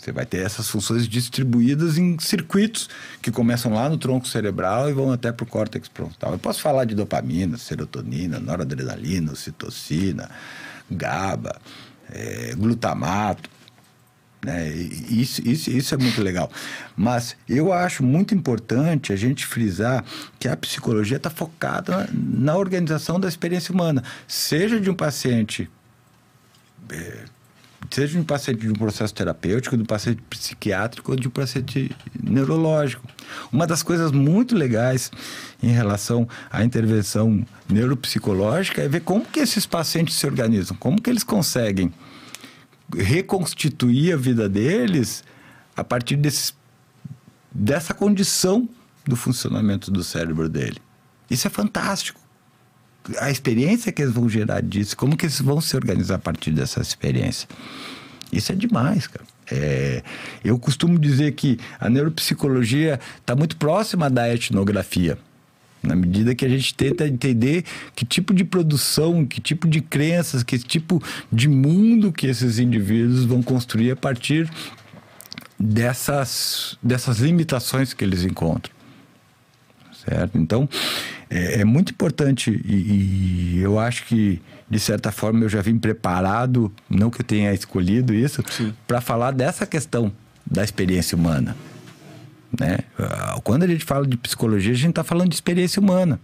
Você 0.09 0.13
vai 0.13 0.25
ter 0.25 0.43
essas 0.43 0.67
funções 0.67 1.07
distribuídas 1.07 1.99
em 1.99 2.17
circuitos 2.17 2.89
que 3.21 3.29
começam 3.29 3.71
lá 3.71 3.87
no 3.87 3.95
tronco 3.95 4.27
cerebral 4.27 4.89
e 4.89 4.93
vão 4.93 5.11
até 5.11 5.31
para 5.31 5.43
o 5.43 5.47
córtex 5.47 5.87
frontal. 5.93 6.31
Eu 6.31 6.39
posso 6.39 6.61
falar 6.61 6.85
de 6.85 6.95
dopamina, 6.95 7.59
serotonina, 7.59 8.39
noradrenalina, 8.39 9.31
ocitocina, 9.31 10.27
GABA, 10.89 11.61
eh, 12.11 12.55
glutamato. 12.57 13.47
Né? 14.43 14.71
Isso, 14.71 15.47
isso, 15.47 15.69
isso 15.69 15.93
é 15.93 15.97
muito 15.99 16.23
legal. 16.23 16.51
Mas 16.97 17.37
eu 17.47 17.71
acho 17.71 18.01
muito 18.01 18.33
importante 18.33 19.13
a 19.13 19.15
gente 19.15 19.45
frisar 19.45 20.03
que 20.39 20.47
a 20.47 20.57
psicologia 20.57 21.17
está 21.17 21.29
focada 21.29 21.97
na, 21.97 22.07
na 22.13 22.57
organização 22.57 23.19
da 23.19 23.27
experiência 23.27 23.71
humana, 23.71 24.03
seja 24.27 24.79
de 24.79 24.89
um 24.89 24.95
paciente 24.95 25.69
é, 26.89 27.25
seja 27.89 28.13
de 28.13 28.19
um 28.19 28.23
paciente 28.23 28.61
de 28.61 28.69
um 28.69 28.73
processo 28.73 29.13
terapêutico, 29.13 29.75
de 29.75 29.83
um 29.83 29.85
paciente 29.85 30.21
psiquiátrico 30.29 31.11
ou 31.11 31.17
de 31.17 31.27
um 31.27 31.31
paciente 31.31 31.95
neurológico. 32.21 33.03
Uma 33.51 33.65
das 33.65 33.81
coisas 33.81 34.11
muito 34.11 34.55
legais 34.55 35.11
em 35.61 35.71
relação 35.71 36.27
à 36.51 36.63
intervenção 36.63 37.45
neuropsicológica 37.69 38.81
é 38.81 38.87
ver 38.87 39.01
como 39.01 39.25
que 39.25 39.39
esses 39.39 39.65
pacientes 39.65 40.15
se 40.15 40.25
organizam, 40.25 40.75
como 40.77 41.01
que 41.01 41.09
eles 41.09 41.23
conseguem 41.23 41.93
reconstituir 42.95 44.13
a 44.13 44.17
vida 44.17 44.49
deles 44.49 45.23
a 45.75 45.83
partir 45.83 46.19
dessa 47.53 47.93
condição 47.93 48.67
do 49.05 49.15
funcionamento 49.15 49.89
do 49.89 50.03
cérebro 50.03 50.49
dele. 50.49 50.77
Isso 51.29 51.47
é 51.47 51.49
fantástico 51.49 52.18
a 53.19 53.31
experiência 53.31 53.91
que 53.91 54.01
eles 54.01 54.13
vão 54.13 54.29
gerar 54.29 54.61
disso, 54.61 54.95
como 54.95 55.17
que 55.17 55.25
eles 55.25 55.39
vão 55.41 55.59
se 55.61 55.75
organizar 55.75 56.15
a 56.15 56.19
partir 56.19 56.51
dessa 56.51 56.81
experiência. 56.81 57.47
Isso 58.31 58.51
é 58.51 58.55
demais, 58.55 59.07
cara. 59.07 59.25
É, 59.51 60.03
eu 60.43 60.59
costumo 60.59 60.99
dizer 60.99 61.31
que 61.31 61.57
a 61.79 61.89
neuropsicologia 61.89 62.99
está 63.19 63.35
muito 63.35 63.57
próxima 63.57 64.09
da 64.09 64.31
etnografia. 64.31 65.17
Na 65.81 65.95
medida 65.95 66.35
que 66.35 66.45
a 66.45 66.49
gente 66.49 66.73
tenta 66.73 67.07
entender 67.07 67.63
que 67.95 68.05
tipo 68.05 68.33
de 68.33 68.43
produção, 68.43 69.25
que 69.25 69.39
tipo 69.39 69.67
de 69.67 69.81
crenças, 69.81 70.43
que 70.43 70.59
tipo 70.59 71.01
de 71.31 71.47
mundo 71.47 72.11
que 72.11 72.27
esses 72.27 72.59
indivíduos 72.59 73.23
vão 73.23 73.41
construir 73.41 73.91
a 73.91 73.95
partir 73.95 74.49
dessas, 75.57 76.77
dessas 76.83 77.19
limitações 77.19 77.93
que 77.93 78.03
eles 78.03 78.23
encontram. 78.23 78.78
Certo? 80.09 80.37
Então, 80.39 80.67
é, 81.29 81.61
é 81.61 81.65
muito 81.65 81.91
importante 81.91 82.49
e, 82.65 83.57
e, 83.57 83.59
eu 83.61 83.77
acho 83.77 84.05
que, 84.05 84.41
de 84.67 84.79
certa 84.79 85.11
forma, 85.11 85.45
eu 85.45 85.49
já 85.49 85.61
vim 85.61 85.77
preparado, 85.77 86.73
não 86.89 87.11
que 87.11 87.21
eu 87.21 87.25
tenha 87.25 87.53
escolhido 87.53 88.13
isso, 88.13 88.43
para 88.87 88.99
falar 89.01 89.31
dessa 89.31 89.67
questão 89.67 90.11
da 90.49 90.63
experiência 90.63 91.15
humana. 91.15 91.55
Né? 92.59 92.79
Ah, 92.97 93.39
quando 93.43 93.63
a 93.63 93.67
gente 93.67 93.85
fala 93.85 94.07
de 94.07 94.17
psicologia, 94.17 94.71
a 94.71 94.75
gente 94.75 94.89
está 94.89 95.03
falando 95.03 95.29
de 95.29 95.35
experiência 95.35 95.79
humana. 95.79 96.19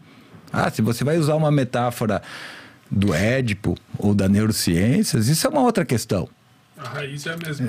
Ah, 0.51 0.71
se 0.71 0.81
você 0.81 1.03
vai 1.03 1.17
usar 1.17 1.35
uma 1.35 1.51
metáfora 1.51 2.23
do 2.89 3.13
Édipo 3.13 3.77
ou 3.99 4.15
da 4.15 4.27
neurociências, 4.27 5.27
isso 5.27 5.45
é 5.45 5.49
uma 5.49 5.61
outra 5.61 5.85
questão. 5.85 6.27
A 6.77 6.89
raiz 6.89 7.25
é 7.25 7.31
a 7.31 7.37
mesma. 7.37 7.67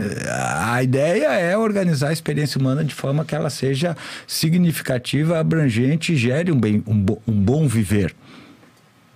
A 0.75 0.83
ideia 0.83 1.29
é 1.29 1.57
organizar 1.57 2.09
a 2.09 2.13
experiência 2.13 2.61
humana 2.61 2.85
de 2.85 2.95
forma 2.95 3.25
que 3.25 3.35
ela 3.35 3.51
seja 3.51 3.97
significativa, 4.27 5.39
abrangente 5.39 6.13
e 6.13 6.17
gere 6.17 6.51
um, 6.51 6.59
bem, 6.59 6.83
um, 6.87 6.99
bo, 6.99 7.23
um 7.27 7.33
bom 7.33 7.69
viver. 7.69 8.15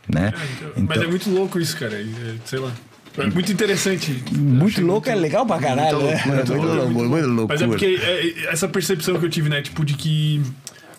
Né? 0.09 0.33
É, 0.35 0.45
então, 0.57 0.69
então, 0.71 0.85
mas 0.89 1.03
é 1.03 1.07
muito 1.07 1.31
louco 1.31 1.59
isso, 1.59 1.77
cara. 1.77 1.95
É, 1.95 2.35
sei 2.45 2.61
lá. 2.61 2.73
É 3.19 3.27
muito 3.27 3.51
interessante. 3.51 4.23
Muito 4.33 4.81
louco, 4.81 5.09
muito... 5.09 5.19
é 5.19 5.21
legal 5.21 5.45
pra 5.45 5.59
caralho, 5.59 6.01
muito 6.01 6.15
né? 6.15 6.23
Muito, 6.25 6.53
muito, 6.53 6.69
muito, 6.69 7.09
muito 7.09 7.27
loucura. 7.27 7.47
Mas 7.49 7.63
é 7.63 7.67
porque 7.67 7.99
é, 8.01 8.53
essa 8.53 8.69
percepção 8.69 9.19
que 9.19 9.27
eu 9.27 9.31
tive, 9.31 9.49
né? 9.49 9.61
Tipo, 9.61 9.85
de 9.85 9.95
que 9.95 10.41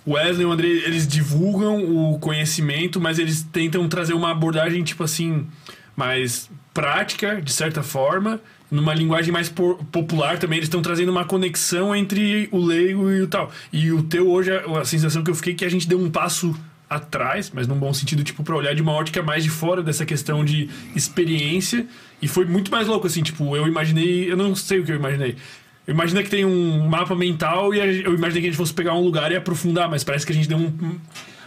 o 0.06 0.14
Wesley 0.14 0.44
e 0.44 0.46
o 0.46 0.52
André, 0.52 0.68
eles 0.68 1.08
divulgam 1.08 1.84
o 1.84 2.20
conhecimento, 2.20 3.00
mas 3.00 3.20
eles 3.20 3.44
tentam 3.44 3.88
trazer 3.88 4.14
uma 4.14 4.32
abordagem, 4.32 4.84
tipo 4.84 5.04
assim, 5.04 5.48
mais 5.96 6.50
prática, 6.74 7.42
de 7.42 7.52
certa 7.52 7.82
forma, 7.84 8.42
numa 8.72 8.94
linguagem 8.94 9.34
mais 9.34 9.50
popular 9.50 10.40
também, 10.40 10.58
eles 10.58 10.68
estão 10.68 10.82
trazendo 10.82 11.10
uma 11.10 11.26
conexão 11.26 11.94
entre 11.94 12.48
o 12.52 12.58
leigo 12.58 13.12
e 13.12 13.22
o 13.22 13.28
tal. 13.28 13.52
E 13.72 13.92
o 13.92 14.02
teu 14.02 14.30
hoje, 14.32 14.50
a 14.52 14.86
sensação 14.86 15.22
que 15.24 15.30
eu 15.30 15.36
fiquei 15.36 15.54
é 15.54 15.56
que 15.58 15.66
a 15.66 15.70
gente 15.70 15.88
deu 15.88 16.00
um 16.00 16.10
passo 16.10 16.56
atrás, 16.90 17.52
mas 17.54 17.68
num 17.68 17.78
bom 17.78 17.94
sentido, 17.94 18.24
tipo, 18.24 18.44
para 18.44 18.56
olhar 18.56 18.74
de 18.74 18.82
uma 18.82 18.94
ótica 18.94 19.22
mais 19.22 19.44
de 19.44 19.50
fora 19.50 19.84
dessa 19.84 20.06
questão 20.06 20.44
de 20.44 20.70
experiência. 20.96 21.86
E 22.22 22.28
foi 22.28 22.46
muito 22.46 22.72
mais 22.72 22.88
louco, 22.88 23.08
assim, 23.08 23.22
tipo, 23.22 23.56
eu 23.56 23.68
imaginei, 23.68 24.32
eu 24.32 24.38
não 24.38 24.56
sei 24.56 24.80
o 24.80 24.86
que 24.86 24.92
eu 24.92 24.96
imaginei. 24.96 25.36
Eu 25.88 25.96
que 26.24 26.30
tem 26.30 26.46
um 26.46 26.88
mapa 26.88 27.16
mental 27.16 27.74
e 27.74 27.80
eu 27.80 28.14
imaginei 28.14 28.42
que 28.42 28.48
a 28.48 28.52
gente 28.52 28.58
fosse 28.58 28.74
pegar 28.74 28.94
um 28.94 29.04
lugar 29.04 29.32
e 29.32 29.36
aprofundar, 29.36 29.90
mas 29.90 30.04
parece 30.04 30.26
que 30.26 30.32
a 30.32 30.36
gente 30.36 30.48
deu 30.48 30.58
um. 30.58 31.00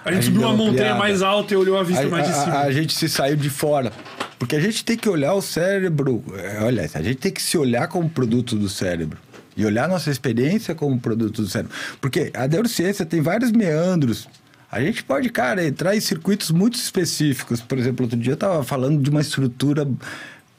A 0.05 0.13
gente 0.13 0.21
a 0.21 0.25
subiu 0.25 0.43
uma 0.43 0.57
montanha 0.57 0.77
piada. 0.77 0.99
mais 0.99 1.23
alta 1.23 1.55
e 1.55 1.57
olhou 1.57 1.79
a 1.79 1.83
vista 1.83 2.05
a, 2.05 2.09
mais 2.09 2.27
de 2.27 2.35
cima. 2.35 2.55
A, 2.55 2.61
a, 2.63 2.73
gente 2.73 2.95
se 2.95 3.09
saiu 3.09 3.37
de 3.37 3.49
fora. 3.49 3.93
Porque 4.39 4.55
a 4.55 4.61
gente 4.61 4.85
tem 4.85 4.97
que 4.97 5.09
olhar 5.09 5.33
o 5.33 5.41
cérebro. 5.41 6.23
É, 6.37 6.63
olha, 6.63 6.89
a 6.93 7.03
gente 7.03 7.17
tem 7.17 7.33
que 7.33 7.41
se 7.41 7.57
olhar 7.57 7.89
como 7.89 8.09
produto 8.11 8.57
do 8.57 8.69
cérebro. 8.69 9.19
E 9.57 9.65
olhar 9.65 9.89
nossa 9.89 10.11
experiência 10.11 10.75
como 10.75 10.99
produto 10.99 11.41
do 11.41 11.49
cérebro. 11.49 11.75
Porque 12.01 12.31
a 12.35 12.47
neurociência 12.47 13.07
tem 13.07 13.23
vários 13.23 13.51
meandros. 13.53 14.29
A 14.71 14.81
gente 14.81 15.03
pode, 15.05 15.29
cara, 15.31 15.65
entrar 15.65 15.97
em 15.97 16.01
circuitos 16.01 16.51
muito 16.51 16.75
específicos. 16.75 17.63
Por 17.63 17.79
exemplo, 17.79 18.05
outro 18.05 18.19
dia 18.19 18.33
eu 18.33 18.35
estava 18.35 18.63
falando 18.63 19.01
de 19.01 19.09
uma 19.09 19.21
estrutura 19.21 19.89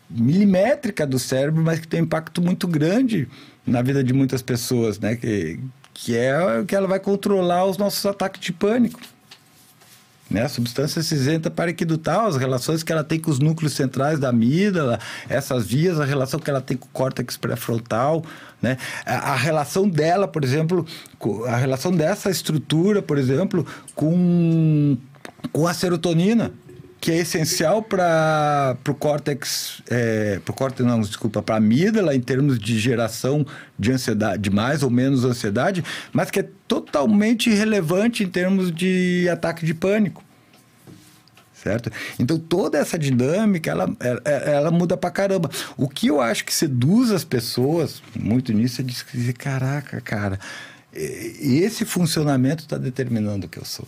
milimétrica 0.09 1.05
do 1.05 1.19
cérebro, 1.19 1.61
mas 1.61 1.79
que 1.79 1.87
tem 1.87 2.01
um 2.01 2.03
impacto 2.05 2.41
muito 2.41 2.67
grande 2.67 3.27
na 3.67 3.81
vida 3.81 4.03
de 4.03 4.13
muitas 4.13 4.41
pessoas, 4.41 4.99
né? 4.99 5.15
Que, 5.15 5.59
que 5.93 6.15
é 6.15 6.63
que 6.65 6.75
ela 6.75 6.87
vai 6.87 6.99
controlar 6.99 7.65
os 7.65 7.77
nossos 7.77 8.05
ataques 8.05 8.39
de 8.39 8.53
pânico. 8.53 8.99
Né? 10.29 10.41
A 10.43 10.49
substância 10.49 11.03
cinzenta 11.03 11.51
paraquidutal, 11.51 12.25
as 12.25 12.35
relações 12.35 12.81
que 12.81 12.91
ela 12.91 13.03
tem 13.03 13.19
com 13.19 13.29
os 13.29 13.39
núcleos 13.39 13.73
centrais 13.73 14.19
da 14.19 14.29
amígdala, 14.29 14.99
essas 15.29 15.67
vias, 15.67 15.99
a 15.99 16.05
relação 16.05 16.39
que 16.39 16.49
ela 16.49 16.61
tem 16.61 16.75
com 16.75 16.87
o 16.87 16.89
córtex 16.91 17.37
pré-frontal, 17.37 18.23
né? 18.61 18.77
A, 19.05 19.33
a, 19.33 19.35
relação 19.35 19.87
dela, 19.87 20.27
por 20.27 20.43
exemplo, 20.43 20.85
a 21.47 21.55
relação 21.55 21.91
dessa 21.91 22.31
estrutura, 22.31 23.01
por 23.03 23.19
exemplo, 23.19 23.65
com, 23.93 24.97
com 25.51 25.67
a 25.67 25.73
serotonina 25.73 26.51
que 27.05 27.11
é 27.11 27.17
essencial 27.17 27.83
para 27.83 28.75
o 28.89 28.93
córtex, 28.95 29.79
é, 29.91 30.39
para 30.43 30.51
o 30.51 30.55
córtex, 30.55 30.89
não, 30.89 30.99
desculpa, 31.01 31.39
para 31.43 31.53
a 31.53 31.57
amígdala 31.59 32.15
em 32.15 32.19
termos 32.19 32.57
de 32.57 32.79
geração 32.79 33.45
de 33.77 33.91
ansiedade, 33.91 34.41
de 34.41 34.49
mais 34.49 34.81
ou 34.81 34.89
menos 34.89 35.23
ansiedade, 35.23 35.83
mas 36.11 36.31
que 36.31 36.39
é 36.39 36.49
totalmente 36.67 37.47
irrelevante 37.47 38.23
em 38.23 38.27
termos 38.27 38.71
de 38.71 39.29
ataque 39.29 39.67
de 39.67 39.75
pânico. 39.75 40.23
Certo? 41.53 41.91
Então 42.17 42.39
toda 42.39 42.79
essa 42.79 42.97
dinâmica 42.97 43.69
ela, 43.69 43.95
ela, 43.99 44.21
ela 44.25 44.71
muda 44.71 44.97
para 44.97 45.11
caramba. 45.11 45.51
O 45.77 45.87
que 45.87 46.07
eu 46.07 46.19
acho 46.19 46.43
que 46.43 46.51
seduz 46.51 47.11
as 47.11 47.23
pessoas 47.23 48.01
muito 48.19 48.51
nisso 48.51 48.81
é 48.81 48.83
dizer, 48.83 49.33
caraca, 49.33 50.01
cara, 50.01 50.39
esse 50.91 51.85
funcionamento 51.85 52.63
está 52.63 52.79
determinando 52.79 53.45
o 53.45 53.49
que 53.49 53.59
eu 53.59 53.65
sou. 53.65 53.87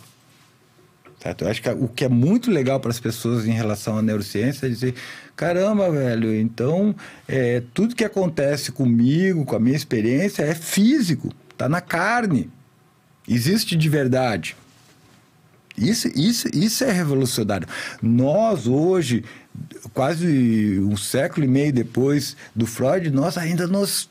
Certo? 1.28 1.44
Eu 1.44 1.50
acho 1.50 1.62
que 1.62 1.68
o 1.70 1.88
que 1.88 2.04
é 2.04 2.08
muito 2.08 2.50
legal 2.50 2.80
para 2.80 2.90
as 2.90 2.98
pessoas 2.98 3.46
em 3.46 3.52
relação 3.52 3.98
à 3.98 4.02
neurociência 4.02 4.66
é 4.66 4.68
dizer: 4.68 4.94
caramba, 5.36 5.90
velho, 5.90 6.34
então 6.34 6.94
é, 7.26 7.62
tudo 7.74 7.94
que 7.94 8.04
acontece 8.04 8.72
comigo, 8.72 9.44
com 9.44 9.54
a 9.54 9.60
minha 9.60 9.76
experiência, 9.76 10.42
é 10.42 10.54
físico, 10.54 11.30
está 11.50 11.68
na 11.68 11.82
carne, 11.82 12.50
existe 13.28 13.76
de 13.76 13.88
verdade. 13.88 14.56
Isso, 15.76 16.08
isso, 16.16 16.48
isso 16.52 16.82
é 16.82 16.90
revolucionário. 16.90 17.68
Nós, 18.02 18.66
hoje, 18.66 19.22
quase 19.92 20.80
um 20.80 20.96
século 20.96 21.44
e 21.44 21.48
meio 21.48 21.72
depois 21.72 22.36
do 22.56 22.66
Freud, 22.66 23.10
nós 23.10 23.36
ainda 23.36 23.66
nos, 23.66 24.08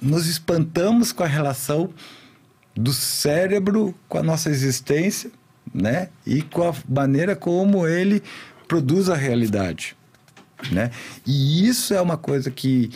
nos 0.00 0.28
espantamos 0.28 1.10
com 1.10 1.24
a 1.24 1.26
relação 1.26 1.90
do 2.76 2.92
cérebro 2.92 3.94
com 4.08 4.18
a 4.18 4.22
nossa 4.22 4.50
existência 4.50 5.30
né? 5.74 6.08
E 6.24 6.40
com 6.42 6.68
a 6.68 6.74
maneira 6.88 7.34
como 7.34 7.86
ele 7.86 8.22
produz 8.68 9.08
a 9.08 9.16
realidade, 9.16 9.96
né? 10.70 10.92
E 11.26 11.66
isso 11.66 11.92
é 11.92 12.00
uma 12.00 12.16
coisa 12.16 12.50
que 12.50 12.90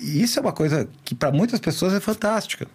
isso 0.00 0.38
é 0.38 0.42
uma 0.42 0.52
coisa 0.52 0.88
que 1.04 1.14
para 1.14 1.30
muitas 1.30 1.60
pessoas 1.60 1.92
é 1.92 2.00
fantástica. 2.00 2.66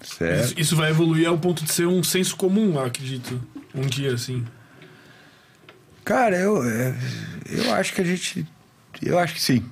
Certo? 0.00 0.44
Isso, 0.44 0.54
isso, 0.60 0.76
vai 0.76 0.90
evoluir 0.90 1.28
ao 1.28 1.36
ponto 1.36 1.62
de 1.62 1.70
ser 1.70 1.86
um 1.86 2.02
senso 2.02 2.34
comum, 2.34 2.78
acredito, 2.80 3.38
um 3.74 3.82
dia 3.82 4.14
assim. 4.14 4.46
Cara, 6.02 6.38
eu 6.38 6.64
é, 6.64 6.96
eu 7.46 7.74
acho 7.74 7.92
que 7.92 8.00
a 8.00 8.04
gente 8.04 8.46
eu 9.02 9.18
acho 9.18 9.34
que 9.34 9.42
sim, 9.42 9.62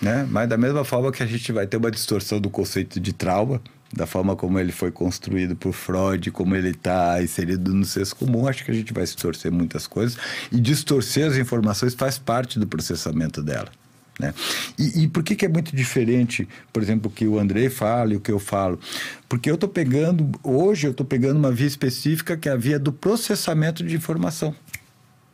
né? 0.00 0.26
Mas 0.30 0.48
da 0.48 0.56
mesma 0.56 0.84
forma 0.84 1.10
que 1.10 1.22
a 1.22 1.26
gente 1.26 1.50
vai 1.50 1.66
ter 1.66 1.78
uma 1.78 1.90
distorção 1.90 2.40
do 2.40 2.48
conceito 2.48 3.00
de 3.00 3.12
trauma, 3.12 3.60
da 3.92 4.06
forma 4.06 4.34
como 4.34 4.58
ele 4.58 4.72
foi 4.72 4.90
construído 4.90 5.54
por 5.54 5.72
Freud, 5.72 6.30
como 6.30 6.56
ele 6.56 6.70
está 6.70 7.22
inserido 7.22 7.74
no 7.74 7.84
senso 7.84 8.16
comum, 8.16 8.48
acho 8.48 8.64
que 8.64 8.70
a 8.70 8.74
gente 8.74 8.92
vai 8.92 9.06
se 9.06 9.16
torcer 9.16 9.52
muitas 9.52 9.86
coisas. 9.86 10.16
E 10.50 10.58
distorcer 10.58 11.26
as 11.26 11.36
informações 11.36 11.94
faz 11.94 12.18
parte 12.18 12.58
do 12.58 12.66
processamento 12.66 13.42
dela. 13.42 13.70
Né? 14.18 14.32
E, 14.78 15.02
e, 15.02 15.08
por 15.08 15.22
que, 15.22 15.34
que 15.34 15.44
é 15.44 15.48
muito 15.48 15.74
diferente, 15.74 16.48
por 16.72 16.82
exemplo, 16.82 17.10
o 17.10 17.14
que 17.14 17.26
o 17.26 17.38
André 17.38 17.68
fala 17.68 18.12
e 18.12 18.16
o 18.16 18.20
que 18.20 18.30
eu 18.30 18.38
falo? 18.38 18.78
Porque 19.28 19.50
eu 19.50 19.54
estou 19.54 19.68
pegando, 19.68 20.30
hoje 20.42 20.86
eu 20.86 20.92
estou 20.92 21.04
pegando 21.04 21.38
uma 21.38 21.50
via 21.50 21.66
específica 21.66 22.36
que 22.36 22.48
é 22.48 22.52
a 22.52 22.56
via 22.56 22.78
do 22.78 22.92
processamento 22.92 23.84
de 23.84 23.96
informação. 23.96 24.54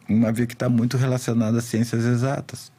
Uma 0.09 0.33
via 0.33 0.47
que 0.47 0.55
está 0.55 0.69
muito 0.69 0.97
relacionada 0.97 1.59
às 1.59 1.65
ciências 1.65 2.05
exatas, 2.05 2.73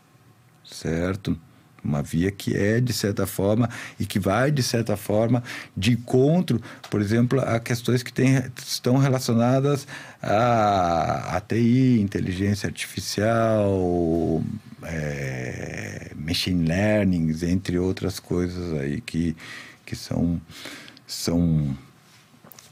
certo? 0.66 1.40
Uma 1.84 2.02
via 2.02 2.32
que 2.32 2.56
é, 2.56 2.80
de 2.80 2.94
certa 2.94 3.26
forma, 3.26 3.70
e 4.00 4.06
que 4.06 4.20
vai, 4.20 4.52
de 4.52 4.62
certa 4.62 4.98
forma, 4.98 5.44
de 5.76 5.94
encontro, 5.94 6.62
por 6.90 7.02
exemplo, 7.02 7.40
a 7.40 7.60
questões 7.60 8.04
que 8.04 8.12
tem, 8.12 8.44
estão 8.58 8.98
relacionadas 8.98 9.88
a, 10.22 11.38
a 11.38 11.42
TI, 11.42 12.00
inteligência 12.02 12.68
artificial, 12.68 14.44
é, 14.84 16.12
machine 16.16 16.68
learning, 16.68 17.36
entre 17.44 17.78
outras 17.80 18.20
coisas 18.20 18.74
aí 18.80 19.02
que, 19.02 19.36
que 19.86 19.96
são, 19.96 20.40
são 21.08 21.76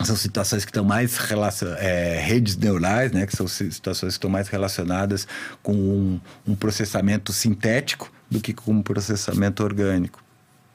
são 0.05 0.15
situações 0.15 0.63
que 0.63 0.69
estão 0.69 0.85
mais 0.85 1.17
relacionadas, 1.17 1.83
é, 1.83 2.19
redes 2.19 2.55
neurais, 2.55 3.11
né, 3.11 3.25
que 3.25 3.35
são 3.35 3.47
situações 3.47 4.13
que 4.13 4.17
estão 4.17 4.29
mais 4.29 4.47
relacionadas 4.47 5.27
com 5.63 5.73
um, 5.73 6.21
um, 6.47 6.55
processamento 6.55 7.33
sintético 7.33 8.11
do 8.29 8.39
que 8.39 8.53
com 8.53 8.81
processamento 8.81 9.63
orgânico, 9.63 10.23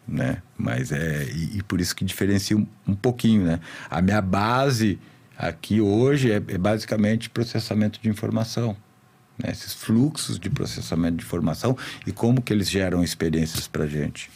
né? 0.07 0.43
Mas 0.57 0.93
é 0.93 1.25
e, 1.25 1.59
e 1.59 1.63
por 1.63 1.81
isso 1.81 1.95
que 1.95 2.05
diferencia 2.05 2.57
um, 2.57 2.67
um, 2.87 2.95
pouquinho, 2.95 3.45
né? 3.45 3.61
A 3.91 4.01
minha 4.01 4.23
base 4.23 4.99
aqui 5.37 5.81
hoje 5.81 6.31
é, 6.31 6.37
é 6.37 6.59
basicamente 6.59 7.31
processamento 7.31 8.01
de 8.01 8.09
informação, 8.09 8.77
né? 9.39 9.51
Esses 9.51 9.75
fluxos 9.75 10.39
de 10.39 10.51
processamento 10.51 11.17
de 11.19 11.25
informação 11.25 11.77
e 12.07 12.13
como 12.13 12.41
que 12.41 12.53
eles 12.53 12.71
geram 12.71 13.03
experiências 13.03 13.69
para 13.69 13.87
gente, 13.87 14.31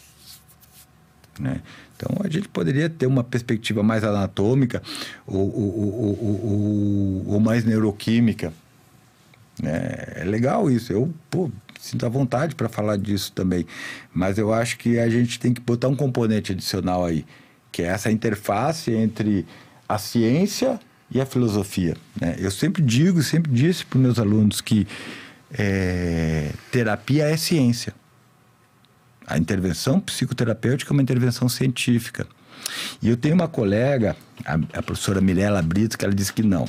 né? 1.39 1.63
Então 1.97 2.15
a 2.23 2.29
gente 2.29 2.49
poderia 2.49 2.91
ter 2.91 3.07
uma 3.07 3.25
perspectiva 3.25 3.83
mais 3.83 4.05
anatômica 4.05 4.83
ou, 5.27 5.55
ou, 5.55 5.79
ou, 5.95 7.25
ou 7.27 7.41
mais 7.41 7.65
neuroquímica. 7.65 8.53
É, 9.63 10.21
é, 10.21 10.25
legal 10.25 10.71
isso. 10.71 10.93
Eu 10.93 11.13
pô, 11.31 11.51
sinto 11.79 12.07
a 12.07 12.09
vontade 12.09 12.55
para 12.55 12.69
falar 12.69 12.97
disso 12.97 13.33
também. 13.33 13.67
Mas 14.13 14.39
eu 14.39 14.53
acho 14.53 14.79
que 14.79 14.99
a 14.99 15.09
gente 15.09 15.39
tem 15.39 15.53
que 15.53 15.61
botar 15.61 15.89
um 15.89 15.97
componente 15.97 16.53
adicional 16.53 17.05
aí, 17.05 17.25
que 17.71 17.83
é 17.83 17.87
essa 17.87 18.11
interface 18.11 18.93
entre 18.93 19.47
a 19.89 19.99
ciência 19.99 20.81
e 21.11 21.21
a 21.21 21.27
filosofia. 21.27 21.97
Né? 22.21 22.37
Eu 22.39 22.51
sempre 22.51 22.83
digo, 22.83 23.23
sempre 23.23 23.51
disse 23.53 23.85
para 23.85 23.99
meus 23.99 24.19
alunos 24.19 24.61
que 24.61 24.87
é, 25.53 26.51
terapia 26.71 27.25
é 27.25 27.37
ciência. 27.37 27.95
A 29.27 29.37
intervenção 29.37 29.99
psicoterapêutica 30.01 30.93
é 30.93 30.95
uma 30.95 31.03
intervenção 31.03 31.49
científica. 31.49 32.27
E 33.03 33.09
eu 33.09 33.17
tenho 33.17 33.35
uma 33.35 33.49
colega, 33.49 34.17
a, 34.45 34.55
a 34.55 34.83
professora 34.83 35.21
Mirella 35.21 35.63
Brito, 35.63 35.97
que 35.99 36.05
ela 36.05 36.15
disse 36.15 36.33
que 36.33 36.43
não, 36.43 36.69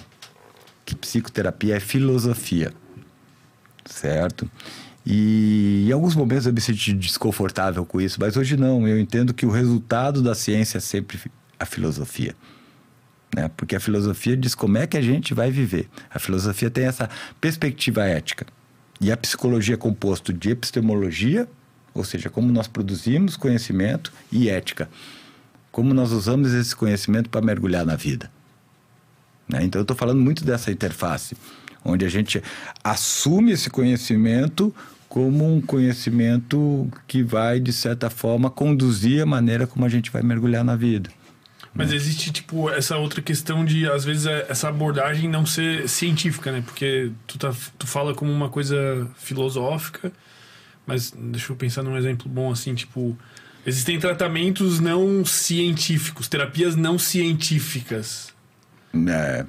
que 0.86 0.95
psicoterapia 0.95 1.76
é 1.76 1.80
filosofia, 1.80 2.74
certo? 3.86 4.50
E 5.10 5.86
em 5.88 5.92
alguns 5.94 6.16
momentos 6.16 6.45
eu 6.45 6.52
me 6.52 6.60
senti 6.60 6.92
desconfortável 6.92 7.86
com 7.86 8.02
isso, 8.02 8.18
mas 8.19 8.36
hoje 8.36 8.58
não. 8.58 8.86
Eu 8.86 9.00
entendo 9.00 9.34
que 9.34 9.45
o 9.45 9.50
resultado 9.50 10.22
da 10.22 10.36
ciência 10.36 10.80
é 10.80 10.82
sempre 10.82 11.18
a 11.58 11.66
filosofia. 11.66 12.36
Né? 13.34 13.50
Porque 13.56 13.74
a 13.77 13.80
filosofia 13.80 14.36
diz 14.36 14.53
como 14.53 14.77
é 14.77 14.86
que 14.86 14.98
a 14.98 15.02
gente 15.02 15.34
vai 15.34 15.50
viver. 15.50 15.88
A 16.14 16.19
filosofia 16.19 16.69
tem 16.69 16.84
essa 16.84 17.10
perspectiva 17.40 18.03
ética. 18.03 18.45
E 19.00 19.10
a 19.10 19.16
psicologia 19.16 19.76
é 19.76 19.77
composto 19.77 20.34
de 20.34 20.50
epistemologia, 20.50 21.48
ou 21.94 22.03
seja, 22.03 22.30
como 22.30 22.52
nós 22.52 22.68
produzimos 22.68 23.38
conhecimento 23.38 24.11
e 24.30 24.50
ética. 24.50 24.90
Como 25.72 25.94
nós 25.94 26.11
usamos 26.11 26.52
esse 26.52 26.76
conhecimento 26.76 27.30
para 27.30 27.40
mergulhar 27.40 27.86
na 27.86 27.95
vida. 27.95 28.30
Né? 29.48 29.64
Então, 29.64 29.80
eu 29.80 29.84
estou 29.84 29.95
falando 29.95 30.19
muito 30.19 30.44
dessa 30.44 30.69
interface, 30.69 31.38
onde 31.86 32.06
a 32.06 32.10
gente 32.10 32.44
assume 32.84 33.53
esse 33.53 33.69
conhecimento 33.69 34.76
como 35.08 35.52
um 35.52 35.61
conhecimento 35.61 36.90
que 37.08 37.24
vai, 37.24 37.60
de 37.60 37.72
certa 37.72 38.10
forma, 38.10 38.50
conduzir 38.50 39.22
a 39.22 39.26
maneira 39.26 39.66
como 39.66 39.86
a 39.86 39.90
gente 39.90 40.11
vai 40.11 40.22
mergulhar 40.22 40.64
na 40.64 40.76
vida. 40.76 41.10
Mas 41.74 41.94
existe, 41.94 42.32
tipo, 42.32 42.69
essa 42.72 42.98
outra 42.98 43.22
questão 43.22 43.64
de, 43.64 43.88
às 43.88 44.03
vezes, 44.03 44.26
é, 44.26 44.48
essa 44.50 44.68
abordagem 44.68 45.30
não 45.30 45.45
ser 45.45 45.88
científica, 45.88 46.52
né? 46.52 46.64
Porque 46.66 47.11
tu, 47.27 47.38
tá, 47.38 47.53
tu 47.77 47.86
fala 47.86 48.16
como 48.16 48.32
uma 48.32 48.50
coisa 48.50 49.08
filosófica, 49.16 50.11
mas 50.88 51.11
deixa 51.11 51.52
eu 51.52 51.56
pensar 51.56 51.84
num 51.84 51.95
exemplo 51.95 52.27
bom 52.27 52.52
assim, 52.52 52.74
tipo, 52.74 53.16
existem 53.64 54.00
tratamentos 54.00 54.80
não 54.80 55.24
científicos, 55.24 56.27
terapias 56.27 56.76
não 56.76 56.98
científicas. 56.98 58.34
É, 59.08 59.45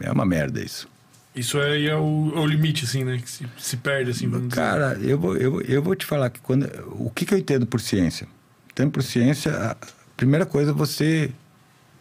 é 0.00 0.10
uma 0.10 0.24
merda 0.24 0.62
isso. 0.62 0.88
Isso 1.34 1.58
aí 1.58 1.88
é 1.88 1.96
o, 1.96 2.32
é 2.34 2.38
o 2.38 2.46
limite, 2.46 2.84
assim, 2.84 3.04
né? 3.04 3.18
Que 3.18 3.30
se, 3.30 3.46
se 3.58 3.76
perde, 3.78 4.10
assim, 4.10 4.28
vamos 4.28 4.52
Cara, 4.52 4.94
dizer. 4.94 5.10
eu 5.10 5.18
vou, 5.18 5.36
eu, 5.36 5.60
eu 5.62 5.82
vou 5.82 5.94
te 5.94 6.04
falar 6.04 6.28
que 6.28 6.40
quando... 6.40 6.66
O 6.98 7.10
que, 7.10 7.24
que 7.24 7.32
eu 7.32 7.38
entendo 7.38 7.66
por 7.66 7.80
ciência? 7.80 8.28
Entendo 8.70 8.90
por 8.90 9.02
ciência, 9.02 9.52
a 9.54 9.76
primeira 10.16 10.44
coisa 10.44 10.70
é 10.70 10.74
você 10.74 11.30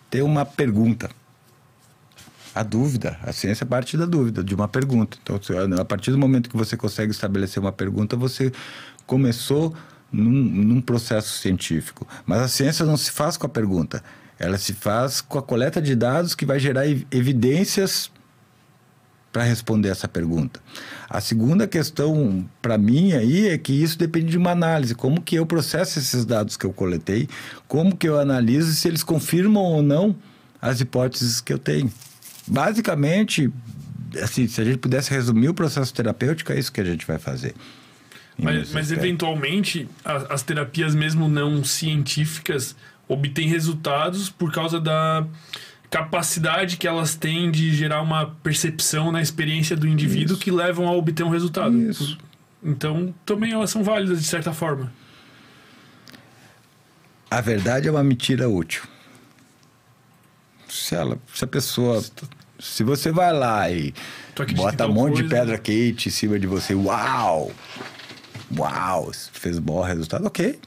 ter 0.09 0.21
uma 0.21 0.45
pergunta 0.45 1.09
a 2.53 2.63
dúvida. 2.63 3.17
A 3.23 3.31
ciência 3.31 3.65
parte 3.65 3.97
da 3.97 4.05
dúvida, 4.05 4.43
de 4.43 4.53
uma 4.53 4.67
pergunta. 4.67 5.17
Então, 5.21 5.39
a 5.79 5.85
partir 5.85 6.11
do 6.11 6.17
momento 6.17 6.49
que 6.49 6.57
você 6.57 6.75
consegue 6.75 7.11
estabelecer 7.11 7.61
uma 7.61 7.71
pergunta, 7.71 8.15
você 8.15 8.51
começou 9.05 9.73
num, 10.11 10.31
num 10.31 10.81
processo 10.81 11.39
científico. 11.39 12.07
Mas 12.25 12.41
a 12.41 12.47
ciência 12.47 12.85
não 12.85 12.97
se 12.97 13.11
faz 13.11 13.37
com 13.37 13.45
a 13.45 13.49
pergunta. 13.49 14.03
Ela 14.37 14.57
se 14.57 14.73
faz 14.73 15.21
com 15.21 15.37
a 15.37 15.41
coleta 15.41 15.81
de 15.81 15.95
dados 15.95 16.35
que 16.35 16.45
vai 16.45 16.59
gerar 16.59 16.85
evidências 16.87 18.11
para 19.31 19.43
responder 19.43 19.89
essa 19.89 20.07
pergunta. 20.07 20.59
A 21.09 21.21
segunda 21.21 21.67
questão 21.67 22.47
para 22.61 22.77
mim 22.77 23.13
aí 23.13 23.47
é 23.47 23.57
que 23.57 23.71
isso 23.71 23.97
depende 23.97 24.31
de 24.31 24.37
uma 24.37 24.51
análise, 24.51 24.93
como 24.93 25.21
que 25.21 25.35
eu 25.35 25.45
processo 25.45 25.99
esses 25.99 26.25
dados 26.25 26.57
que 26.57 26.65
eu 26.65 26.73
coletei, 26.73 27.29
como 27.67 27.95
que 27.95 28.07
eu 28.07 28.19
analiso 28.19 28.73
se 28.73 28.87
eles 28.87 29.03
confirmam 29.03 29.63
ou 29.63 29.81
não 29.81 30.15
as 30.61 30.81
hipóteses 30.81 31.39
que 31.39 31.53
eu 31.53 31.57
tenho. 31.57 31.91
Basicamente, 32.45 33.49
assim, 34.21 34.47
se 34.47 34.59
a 34.59 34.65
gente 34.65 34.77
pudesse 34.77 35.11
resumir 35.11 35.49
o 35.49 35.53
processo 35.53 35.93
terapêutico, 35.93 36.51
é 36.51 36.59
isso 36.59 36.71
que 36.71 36.81
a 36.81 36.85
gente 36.85 37.05
vai 37.05 37.17
fazer. 37.17 37.55
Mas, 38.37 38.71
mas 38.71 38.91
eventualmente, 38.91 39.87
as, 40.03 40.29
as 40.29 40.43
terapias 40.43 40.95
mesmo 40.95 41.29
não 41.29 41.63
científicas 41.63 42.75
obtêm 43.07 43.47
resultados 43.47 44.29
por 44.29 44.51
causa 44.51 44.79
da 44.79 45.25
capacidade 45.91 46.77
que 46.77 46.87
elas 46.87 47.13
têm 47.13 47.51
de 47.51 47.75
gerar 47.75 48.01
uma 48.01 48.27
percepção 48.41 49.11
na 49.11 49.21
experiência 49.21 49.75
do 49.75 49.87
indivíduo 49.87 50.33
Isso. 50.33 50.43
que 50.43 50.49
levam 50.49 50.87
a 50.87 50.91
obter 50.93 51.23
um 51.23 51.29
resultado. 51.29 51.77
Isso. 51.77 52.17
Então, 52.63 53.13
também 53.25 53.51
elas 53.51 53.69
são 53.69 53.83
válidas 53.83 54.19
de 54.19 54.27
certa 54.27 54.53
forma. 54.53 54.91
A 57.29 57.41
verdade 57.41 57.87
é 57.87 57.91
uma 57.91 58.03
mentira 58.03 58.49
útil 58.49 58.83
se, 60.71 60.95
ela, 60.95 61.19
se 61.33 61.43
a 61.43 61.47
pessoa. 61.47 62.03
Se 62.59 62.83
você 62.83 63.11
vai 63.11 63.33
lá 63.33 63.69
e 63.71 63.93
bota 64.55 64.87
um 64.87 64.93
monte 64.93 65.13
coisa. 65.13 65.23
de 65.23 65.29
pedra 65.29 65.57
quente 65.57 66.09
em 66.09 66.11
cima 66.11 66.39
de 66.39 66.45
você, 66.45 66.75
uau! 66.75 67.51
Uau! 68.55 69.11
Fez 69.33 69.57
bom 69.57 69.81
resultado, 69.81 70.25
ok. 70.25 70.59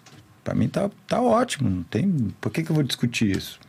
Para 0.42 0.54
mim 0.54 0.68
tá, 0.68 0.90
tá 1.06 1.20
ótimo. 1.22 1.70
Não 1.70 1.82
tem, 1.84 2.34
por 2.40 2.50
que, 2.50 2.62
que 2.62 2.70
eu 2.70 2.74
vou 2.74 2.82
discutir 2.82 3.36
isso? 3.36 3.60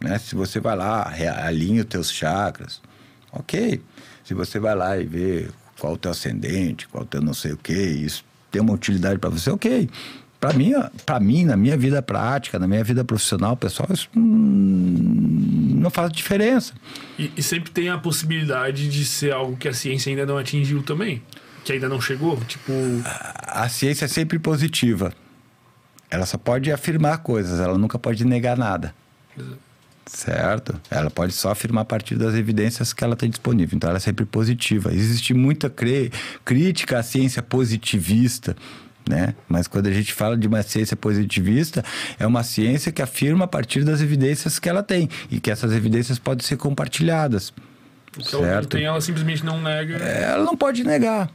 Né? 0.00 0.18
Se 0.18 0.34
você 0.34 0.60
vai 0.60 0.76
lá, 0.76 1.12
alinha 1.44 1.82
os 1.82 1.88
teus 1.88 2.10
chakras, 2.12 2.80
ok. 3.32 3.80
Se 4.24 4.34
você 4.34 4.58
vai 4.58 4.74
lá 4.74 4.98
e 4.98 5.04
vê 5.04 5.48
qual 5.78 5.94
o 5.94 5.98
teu 5.98 6.10
ascendente, 6.10 6.88
qual 6.88 7.04
o 7.04 7.06
teu 7.06 7.20
não 7.20 7.34
sei 7.34 7.52
o 7.52 7.56
que, 7.56 7.72
isso 7.72 8.24
tem 8.50 8.62
uma 8.62 8.72
utilidade 8.72 9.18
para 9.18 9.30
você, 9.30 9.50
ok. 9.50 9.88
Para 10.40 10.52
mim, 10.52 10.72
para 11.06 11.18
mim, 11.18 11.44
na 11.44 11.56
minha 11.56 11.76
vida 11.76 12.02
prática, 12.02 12.58
na 12.58 12.68
minha 12.68 12.84
vida 12.84 13.02
profissional, 13.02 13.56
pessoal, 13.56 13.88
isso 13.90 14.08
hum, 14.14 15.78
não 15.80 15.90
faz 15.90 16.12
diferença. 16.12 16.74
E, 17.18 17.32
e, 17.36 17.42
sempre 17.42 17.70
tem 17.70 17.88
a 17.88 17.96
possibilidade 17.96 18.88
de 18.88 19.04
ser 19.06 19.32
algo 19.32 19.56
que 19.56 19.66
a 19.66 19.72
ciência 19.72 20.10
ainda 20.10 20.26
não 20.26 20.36
atingiu 20.36 20.82
também, 20.82 21.22
que 21.64 21.72
ainda 21.72 21.88
não 21.88 21.98
chegou, 22.00 22.36
tipo. 22.44 22.72
A, 23.06 23.64
a 23.64 23.68
ciência 23.70 24.04
é 24.04 24.08
sempre 24.08 24.38
positiva. 24.38 25.14
Ela 26.10 26.26
só 26.26 26.36
pode 26.36 26.70
afirmar 26.70 27.18
coisas, 27.18 27.58
ela 27.58 27.78
nunca 27.78 27.98
pode 27.98 28.24
negar 28.24 28.56
nada. 28.56 28.94
Exato. 29.38 29.63
Certo? 30.06 30.80
Ela 30.90 31.10
pode 31.10 31.32
só 31.32 31.50
afirmar 31.50 31.82
a 31.82 31.84
partir 31.84 32.16
das 32.16 32.34
evidências 32.34 32.92
que 32.92 33.02
ela 33.02 33.16
tem 33.16 33.30
disponível. 33.30 33.76
Então, 33.76 33.88
ela 33.88 33.96
é 33.96 34.00
sempre 34.00 34.24
positiva. 34.24 34.92
Existe 34.92 35.32
muita 35.32 35.72
crítica 36.44 36.98
à 36.98 37.02
ciência 37.02 37.42
positivista 37.42 38.54
né? 39.08 39.34
Mas 39.46 39.68
quando 39.68 39.86
a 39.86 39.92
gente 39.92 40.12
fala 40.12 40.36
de 40.36 40.46
uma 40.46 40.62
ciência 40.62 40.96
positivista, 40.96 41.84
é 42.18 42.26
uma 42.26 42.42
ciência 42.42 42.90
que 42.90 43.02
afirma 43.02 43.44
a 43.44 43.48
partir 43.48 43.84
das 43.84 44.00
evidências 44.00 44.58
que 44.58 44.68
ela 44.68 44.82
tem 44.82 45.08
e 45.30 45.38
que 45.38 45.50
essas 45.50 45.72
evidências 45.72 46.18
podem 46.18 46.44
ser 46.44 46.56
compartilhadas. 46.56 47.52
Então, 48.18 48.40
certo? 48.40 48.68
tem, 48.68 48.84
ela 48.84 49.00
simplesmente 49.00 49.44
não 49.44 49.60
nega. 49.60 49.96
É, 49.96 50.22
ela 50.22 50.44
não 50.44 50.56
pode 50.56 50.84
negar. 50.84 51.30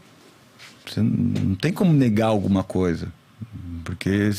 Você 0.87 1.01
não 1.01 1.55
tem 1.55 1.71
como 1.71 1.93
negar 1.93 2.27
alguma 2.27 2.63
coisa. 2.63 3.11
Porque 3.83 4.29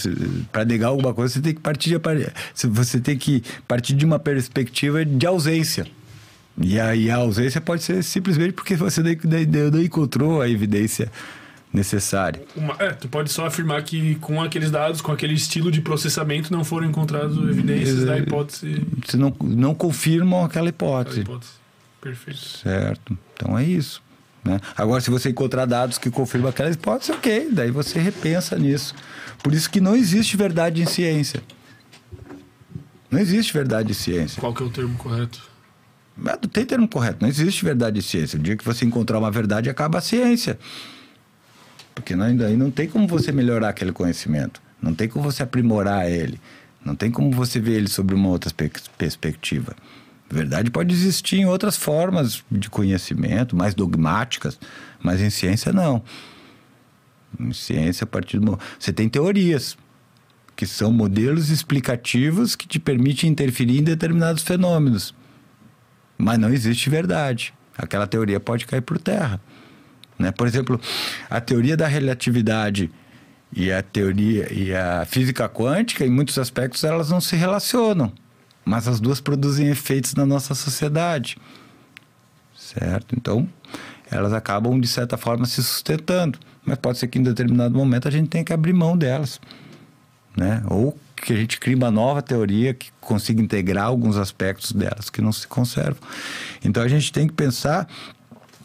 para 0.52 0.64
negar 0.64 0.88
alguma 0.88 1.12
coisa, 1.14 1.34
você 1.34 1.40
tem 1.40 1.54
que 1.54 1.60
partir 1.60 1.90
de, 1.90 2.68
você 2.68 3.00
tem 3.00 3.16
que 3.16 3.42
partir 3.66 3.94
de 3.94 4.04
uma 4.04 4.18
perspectiva 4.18 5.04
de 5.04 5.26
ausência. 5.26 5.86
E 6.60 6.78
a, 6.78 6.94
e 6.94 7.10
a 7.10 7.16
ausência 7.16 7.60
pode 7.60 7.82
ser 7.82 8.02
simplesmente 8.02 8.52
porque 8.52 8.74
você 8.76 9.02
não, 9.02 9.10
não 9.72 9.82
encontrou 9.82 10.42
a 10.42 10.48
evidência 10.48 11.10
necessária. 11.72 12.42
Uma- 12.56 12.76
é, 12.78 12.90
tu 12.90 13.08
pode 13.08 13.30
só 13.30 13.46
afirmar 13.46 13.82
que 13.82 14.16
com 14.16 14.42
aqueles 14.42 14.70
dados, 14.70 15.00
com 15.00 15.12
aquele 15.12 15.34
estilo 15.34 15.70
de 15.70 15.80
processamento, 15.80 16.52
não 16.52 16.64
foram 16.64 16.88
encontradas 16.88 17.36
evidências 17.36 18.04
da 18.04 18.18
hipótese. 18.18 18.82
Se 19.06 19.16
não, 19.16 19.34
não 19.42 19.74
confirmam 19.74 20.44
aquela 20.44 20.68
hipótese. 20.68 21.20
hipótese. 21.20 21.52
Perfeito. 22.00 22.40
Certo. 22.40 23.16
Então 23.34 23.58
é 23.58 23.64
isso. 23.64 24.02
Né? 24.42 24.58
Agora, 24.76 25.00
se 25.00 25.10
você 25.10 25.28
encontrar 25.30 25.66
dados 25.66 25.98
que 25.98 26.10
confirmam 26.10 26.48
aquela 26.50 26.70
hipótese, 26.70 27.12
ok, 27.12 27.50
daí 27.52 27.70
você 27.70 27.98
repensa 27.98 28.58
nisso. 28.58 28.94
Por 29.42 29.52
isso 29.54 29.70
que 29.70 29.80
não 29.80 29.94
existe 29.96 30.36
verdade 30.36 30.82
em 30.82 30.86
ciência. 30.86 31.42
Não 33.10 33.18
existe 33.18 33.52
verdade 33.52 33.90
em 33.90 33.94
ciência. 33.94 34.40
Qual 34.40 34.54
que 34.54 34.62
é 34.62 34.66
o 34.66 34.70
termo 34.70 34.96
correto? 34.96 35.40
Mas 36.16 36.38
Não 36.42 36.48
tem 36.48 36.64
termo 36.64 36.86
correto, 36.86 37.18
não 37.22 37.28
existe 37.28 37.64
verdade 37.64 37.98
em 37.98 38.02
ciência. 38.02 38.38
O 38.38 38.42
dia 38.42 38.56
que 38.56 38.64
você 38.64 38.84
encontrar 38.84 39.18
uma 39.18 39.30
verdade, 39.30 39.70
acaba 39.70 39.98
a 39.98 40.00
ciência. 40.02 40.58
Porque 41.94 42.14
não, 42.14 42.26
aí 42.26 42.56
não 42.56 42.70
tem 42.70 42.88
como 42.88 43.06
você 43.06 43.32
melhorar 43.32 43.70
aquele 43.70 43.92
conhecimento. 43.92 44.60
Não 44.80 44.94
tem 44.94 45.08
como 45.08 45.24
você 45.24 45.42
aprimorar 45.42 46.08
ele. 46.10 46.40
Não 46.84 46.94
tem 46.94 47.10
como 47.10 47.30
você 47.32 47.58
ver 47.60 47.72
ele 47.72 47.88
sobre 47.88 48.14
uma 48.14 48.28
outra 48.28 48.50
pe- 48.54 48.70
perspectiva. 48.96 49.74
Verdade 50.30 50.70
pode 50.70 50.94
existir 50.94 51.38
em 51.38 51.46
outras 51.46 51.76
formas 51.76 52.42
de 52.50 52.70
conhecimento, 52.70 53.56
mais 53.56 53.74
dogmáticas, 53.74 54.58
mas 55.02 55.20
em 55.20 55.28
ciência 55.28 55.72
não. 55.72 56.02
Em 57.38 57.52
ciência, 57.52 58.04
a 58.04 58.06
partir 58.06 58.38
do 58.38 58.58
você 58.78 58.92
tem 58.92 59.08
teorias 59.08 59.76
que 60.56 60.66
são 60.66 60.92
modelos 60.92 61.48
explicativos 61.48 62.54
que 62.54 62.68
te 62.68 62.78
permitem 62.78 63.30
interferir 63.30 63.78
em 63.78 63.82
determinados 63.82 64.42
fenômenos. 64.42 65.14
Mas 66.18 66.38
não 66.38 66.50
existe 66.50 66.90
verdade. 66.90 67.54
Aquela 67.78 68.06
teoria 68.06 68.38
pode 68.38 68.66
cair 68.66 68.82
por 68.82 68.98
terra. 68.98 69.40
Né? 70.18 70.30
Por 70.30 70.46
exemplo, 70.46 70.78
a 71.30 71.40
teoria 71.40 71.78
da 71.78 71.86
relatividade 71.86 72.90
e 73.50 73.72
a 73.72 73.82
teoria 73.82 74.52
e 74.52 74.74
a 74.74 75.06
física 75.06 75.48
quântica, 75.48 76.04
em 76.04 76.10
muitos 76.10 76.38
aspectos, 76.38 76.84
elas 76.84 77.08
não 77.08 77.22
se 77.22 77.36
relacionam. 77.36 78.12
Mas 78.62 78.86
as 78.86 79.00
duas 79.00 79.18
produzem 79.18 79.68
efeitos 79.68 80.14
na 80.14 80.26
nossa 80.26 80.54
sociedade. 80.54 81.38
Certo? 82.54 83.16
Então, 83.16 83.48
elas 84.10 84.34
acabam, 84.34 84.78
de 84.78 84.86
certa 84.86 85.16
forma, 85.16 85.46
se 85.46 85.62
sustentando. 85.62 86.38
Mas 86.64 86.78
pode 86.78 86.98
ser 86.98 87.08
que 87.08 87.18
em 87.18 87.22
determinado 87.22 87.76
momento 87.76 88.06
a 88.06 88.10
gente 88.10 88.28
tenha 88.28 88.44
que 88.44 88.52
abrir 88.52 88.72
mão 88.72 88.96
delas 88.96 89.40
né? 90.36 90.62
Ou 90.68 90.96
que 91.16 91.32
a 91.32 91.36
gente 91.36 91.58
crie 91.58 91.74
uma 91.74 91.90
nova 91.90 92.22
teoria 92.22 92.72
que 92.72 92.90
consiga 93.00 93.42
integrar 93.42 93.84
alguns 93.84 94.16
aspectos 94.16 94.72
delas 94.72 95.10
que 95.10 95.20
não 95.20 95.32
se 95.32 95.46
conservam. 95.46 96.00
Então 96.64 96.82
a 96.82 96.88
gente 96.88 97.12
tem 97.12 97.26
que 97.26 97.32
pensar 97.32 97.86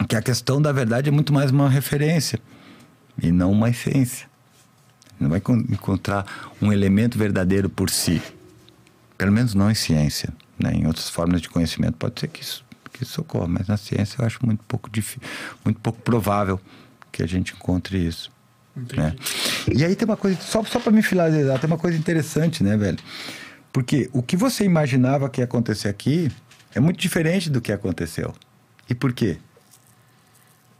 que 0.08 0.16
a 0.16 0.22
questão 0.22 0.62
da 0.62 0.72
verdade 0.72 1.10
é 1.10 1.12
muito 1.12 1.34
mais 1.34 1.52
uma 1.52 1.70
referência 1.70 2.40
e 3.22 3.32
não 3.32 3.52
uma 3.52 3.70
essência. 3.70 4.28
Não 5.20 5.30
vai 5.30 5.40
con- 5.40 5.66
encontrar 5.70 6.26
um 6.62 6.72
elemento 6.72 7.18
verdadeiro 7.18 7.70
por 7.70 7.90
si. 7.90 8.22
Pelo 9.18 9.32
menos 9.32 9.54
não 9.54 9.72
em 9.72 9.76
ciência. 9.76 10.34
Né? 10.60 10.74
Em 10.74 10.88
outras 10.88 11.10
formas 11.10 11.42
de 11.42 11.50
conhecimento 11.50 11.96
pode 11.96 12.20
ser 12.20 12.28
que 12.28 12.42
isso, 12.42 12.64
que 12.92 13.06
ocorra, 13.20 13.48
mas 13.48 13.68
na 13.68 13.76
ciência 13.78 14.18
eu 14.22 14.26
acho 14.26 14.46
muito 14.46 14.64
pouco, 14.66 14.90
muito 15.64 15.80
pouco 15.82 16.02
provável 16.02 16.60
que 17.16 17.24
a 17.24 17.26
gente 17.26 17.53
encontre 17.53 17.98
isso. 17.98 18.30
Entendi. 18.76 19.00
né? 19.00 19.16
E 19.74 19.85
aí 19.85 19.95
tem 19.95 20.06
uma 20.06 20.18
coisa, 20.18 20.38
só, 20.42 20.61
só 20.66 20.82
para 20.82 20.92
me 20.92 21.02
finalizar, 21.02 21.58
tem 21.58 21.68
uma 21.68 21.77
coisa 21.77 21.98
interessante, 21.98 22.61
né, 22.61 22.76
velho? 22.76 22.98
Porque 23.72 24.10
o 24.11 24.22
que 24.22 24.35
você 24.35 24.66
imaginava 24.66 25.30
que 25.30 25.40
ia 25.40 25.45
acontecer 25.45 25.88
aqui 25.88 26.30
é 26.74 26.80
muito 26.82 27.00
diferente 27.00 27.50
do 27.50 27.61
que 27.61 27.72
aconteceu. 27.72 28.34
E 28.90 28.94
por 28.94 29.14
quê? 29.14 29.38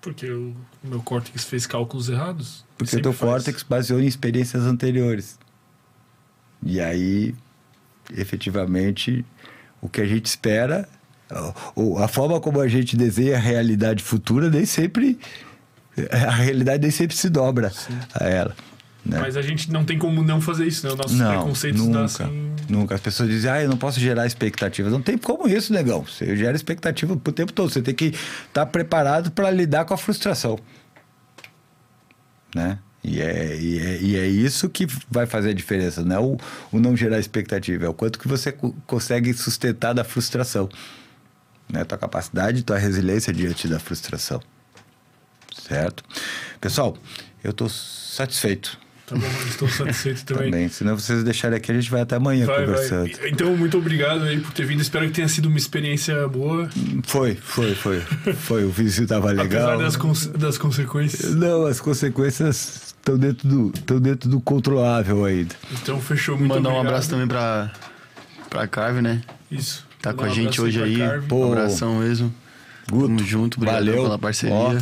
Porque 0.02 0.30
o 0.30 0.54
meu 0.84 1.02
córtex 1.02 1.46
fez 1.46 1.66
cálculos 1.66 2.10
errados. 2.10 2.66
Porque 2.78 2.98
o 2.98 3.02
teu 3.02 3.14
faz. 3.14 3.32
córtex 3.32 3.64
baseou 3.64 4.02
em 4.02 4.06
experiências 4.06 4.64
anteriores. 4.64 5.40
E 6.62 6.82
aí, 6.82 7.34
efetivamente, 8.16 9.26
o 9.82 9.88
que 9.88 10.02
a 10.02 10.06
gente 10.06 10.26
espera, 10.26 10.88
ou 11.74 11.98
a 11.98 12.10
forma 12.10 12.42
como 12.42 12.60
a 12.60 12.68
gente 12.68 12.98
desenha 12.98 13.38
a 13.38 13.40
realidade 13.40 14.04
futura, 14.04 14.50
nem 14.50 14.66
sempre. 14.66 15.18
A 16.12 16.30
realidade 16.32 16.82
nem 16.82 16.92
sempre 16.92 17.16
se 17.16 17.30
dobra 17.30 17.72
a 18.14 18.24
ela. 18.26 18.56
Né? 19.06 19.20
Mas 19.20 19.38
a 19.38 19.42
gente 19.42 19.72
não 19.72 19.86
tem 19.86 20.00
como 20.00 20.24
não 20.24 20.42
fazer 20.42 20.66
isso, 20.66 20.86
né? 20.86 20.92
Os 20.94 20.98
nossos 20.98 21.18
Não, 21.18 21.30
preconceitos 21.30 21.80
nunca, 21.82 22.04
assim. 22.04 22.52
nunca. 22.68 22.96
As 22.96 23.02
pessoas 23.02 23.30
dizem, 23.30 23.52
ah, 23.52 23.62
eu 23.62 23.70
não 23.70 23.78
posso 23.78 24.00
gerar 24.00 24.26
expectativas. 24.26 24.92
Não 24.92 25.02
tem 25.02 25.16
como 25.16 25.48
isso, 25.48 25.72
negão. 25.72 26.04
Você 26.04 26.36
gera 26.36 26.56
expectativa 26.56 27.14
o 27.14 27.18
tempo 27.32 27.54
todo. 27.54 27.70
Você 27.72 27.84
tem 27.84 27.94
que 27.94 28.14
estar 28.48 28.66
preparado 28.66 29.30
para 29.32 29.52
lidar 29.52 29.86
com 29.86 29.94
a 29.94 29.98
frustração. 29.98 30.58
Né? 32.54 32.80
E 33.04 33.22
é, 33.22 33.56
e, 33.60 33.80
é, 33.80 34.02
e 34.02 34.18
é 34.18 34.26
isso 34.28 34.68
que 34.68 34.88
vai 35.12 35.28
fazer 35.28 35.50
a 35.52 35.54
diferença, 35.54 36.04
não 36.04 36.16
é 36.16 36.20
o, 36.20 36.38
o 36.72 36.80
não 36.80 36.98
gerar 36.98 37.20
expectativa, 37.20 37.86
é 37.86 37.90
o 37.90 37.94
quanto 37.94 38.18
que 38.18 38.28
você 38.28 38.52
co- 38.52 38.74
consegue 38.88 39.32
sustentar 39.36 39.94
da 39.94 40.04
frustração. 40.04 40.68
Né? 41.72 41.84
Tua 41.84 42.00
capacidade, 42.00 42.64
tua 42.64 42.80
resiliência 42.80 43.32
diante 43.32 43.68
da 43.68 43.78
frustração. 43.78 44.42
Certo? 45.68 46.04
Pessoal, 46.62 46.96
eu 47.44 47.52
estou 47.52 47.70
satisfeito. 47.70 48.78
Tá 49.08 49.16
bom, 49.16 49.28
estou 49.48 49.68
satisfeito 49.70 50.26
também. 50.26 50.50
Também. 50.52 50.70
Se 50.70 50.84
não 50.84 50.98
vocês 50.98 51.24
deixarem 51.24 51.56
aqui, 51.58 51.72
a 51.72 51.76
gente 51.76 51.92
vai 51.92 52.02
até 52.02 52.16
amanhã 52.16 52.48
Vai, 52.48 52.66
conversando. 52.66 53.12
vai. 53.18 53.30
Então, 53.30 53.56
muito 53.56 53.78
obrigado 53.78 54.24
aí 54.24 54.40
por 54.40 54.52
ter 54.52 54.66
vindo. 54.66 54.82
Espero 54.82 55.06
que 55.06 55.12
tenha 55.12 55.28
sido 55.28 55.46
uma 55.48 55.58
experiência 55.60 56.28
boa. 56.28 56.68
Foi, 57.04 57.36
foi, 57.36 57.76
foi. 57.76 58.00
Foi, 58.34 58.64
o 58.64 58.70
vizinho 58.72 59.08
tava 59.08 59.30
legal. 59.32 59.46
Apesar 59.70 59.78
das, 59.84 59.96
cons- 59.96 60.26
das 60.28 60.58
consequências. 60.58 61.36
Não, 61.36 61.68
as 61.68 61.80
consequências 61.80 62.96
estão 62.98 63.16
dentro 63.16 63.48
do, 63.48 63.72
estão 63.76 64.00
dentro 64.00 64.28
do 64.28 64.40
controlável 64.42 65.24
ainda. 65.24 65.54
Então, 65.72 66.02
fechou. 66.02 66.36
Muito 66.36 66.50
Mandar 66.56 66.70
um 66.70 66.72
obrigado. 66.74 66.88
abraço 66.94 67.10
também 67.12 67.28
pra, 67.28 67.72
pra 68.50 68.68
Carve, 68.68 69.02
né? 69.04 69.22
Isso. 69.52 69.86
Tá 70.02 70.10
Mandar 70.12 70.24
com 70.24 70.30
a 70.30 70.32
um 70.32 70.36
gente 70.36 70.60
hoje 70.60 70.82
aí. 70.82 70.98
Carve. 70.98 71.28
Pô, 71.28 71.46
Um 71.46 71.52
abração 71.52 72.00
mesmo. 72.00 72.34
Guto, 72.90 73.06
Tamo 73.08 73.20
junto, 73.24 73.58
obrigado 73.58 73.86
valeu. 73.86 74.02
pela 74.04 74.18
parceria. 74.18 74.56
Ó, 74.56 74.76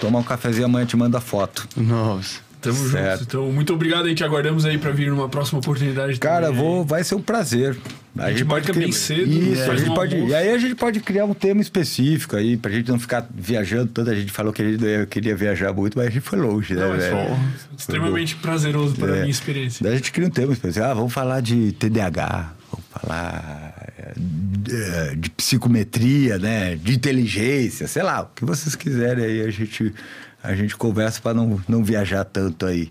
toma 0.00 0.18
um 0.18 0.22
cafezinho 0.22 0.66
amanhã, 0.66 0.86
te 0.86 0.96
manda 0.96 1.20
foto. 1.20 1.68
Nossa. 1.76 2.42
Tamo 2.60 2.88
Certo. 2.88 3.18
junto. 3.18 3.22
Então, 3.28 3.52
muito 3.52 3.74
obrigado. 3.74 4.06
A 4.06 4.08
gente 4.08 4.24
aguardamos 4.24 4.64
aí 4.64 4.78
pra 4.78 4.90
vir 4.90 5.10
numa 5.10 5.28
próxima 5.28 5.58
oportunidade. 5.58 6.18
Cara, 6.18 6.46
também. 6.46 6.62
vou, 6.62 6.82
vai 6.82 7.04
ser 7.04 7.14
um 7.14 7.20
prazer. 7.20 7.76
A 8.16 8.30
gente 8.30 8.44
marca 8.44 8.72
bem 8.72 8.90
cedo, 8.90 9.28
Isso, 9.30 9.56
faz 9.66 9.70
a 9.70 9.76
gente 9.76 9.90
um 9.90 9.94
pode, 9.94 10.14
almoço. 10.14 10.32
e 10.32 10.34
aí 10.34 10.50
a 10.50 10.56
gente 10.56 10.74
pode 10.76 11.00
criar 11.00 11.26
um 11.26 11.34
tema 11.34 11.60
específico 11.60 12.36
aí, 12.36 12.56
pra 12.56 12.70
gente 12.70 12.88
não 12.88 12.98
ficar 12.98 13.28
viajando 13.34 13.88
tanto. 13.92 14.08
A 14.08 14.14
gente 14.14 14.30
falou 14.32 14.50
que 14.50 14.62
a 14.62 14.64
ia- 14.64 15.04
queria 15.04 15.36
viajar 15.36 15.74
muito, 15.74 15.98
mas 15.98 16.06
a 16.06 16.10
gente 16.10 16.22
foi 16.22 16.38
longe, 16.38 16.74
né, 16.74 16.86
Não, 16.86 16.94
é 16.94 16.96
velho? 16.96 17.16
só 17.28 17.36
extremamente 17.76 18.36
prazeroso 18.36 18.94
para 18.94 19.12
a 19.12 19.16
É. 19.16 19.20
minha 19.20 19.30
experiência. 19.30 19.82
Daí 19.82 19.92
a 19.92 19.96
gente 19.96 20.10
cria 20.12 20.26
um 20.26 20.30
tema 20.30 20.52
específico. 20.54 20.86
Ah, 20.86 20.94
vamos 20.94 21.12
falar 21.12 21.40
de 21.42 21.72
TDAH, 21.72 22.52
vamos 22.70 22.86
falar 22.92 23.73
de, 24.16 25.16
de 25.16 25.30
psicometria, 25.30 26.38
né? 26.38 26.76
De 26.76 26.94
inteligência, 26.94 27.86
sei 27.86 28.02
lá, 28.02 28.22
o 28.22 28.26
que 28.34 28.44
vocês 28.44 28.74
quiserem 28.74 29.24
aí, 29.24 29.40
a 29.42 29.50
gente, 29.50 29.94
a 30.42 30.54
gente 30.54 30.76
conversa 30.76 31.20
para 31.20 31.34
não, 31.34 31.60
não 31.68 31.82
viajar 31.84 32.24
tanto 32.24 32.66
aí. 32.66 32.90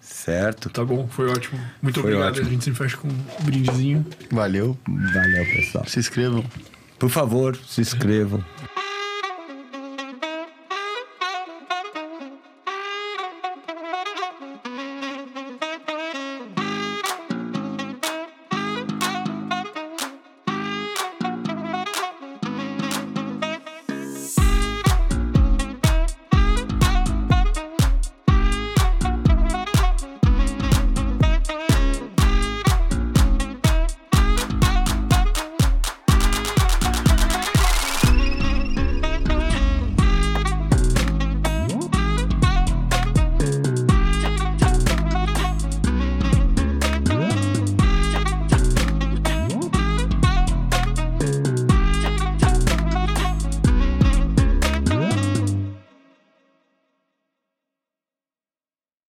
Certo? 0.00 0.70
Tá 0.70 0.84
bom, 0.84 1.08
foi 1.08 1.28
ótimo. 1.28 1.58
Muito 1.80 2.00
Foi 2.00 2.10
obrigado. 2.12 2.32
ótimo. 2.32 2.46
A 2.46 2.50
gente 2.50 2.64
sempre 2.64 2.78
fecha 2.78 2.96
com 2.96 3.08
um 3.08 3.44
brindezinho. 3.44 4.06
Valeu. 4.30 4.76
Valeu, 4.86 5.44
pessoal. 5.46 5.84
Se 5.86 5.98
inscrevam. 5.98 6.44
Por 6.98 7.10
favor, 7.10 7.56
se 7.56 7.80
inscrevam, 7.80 8.44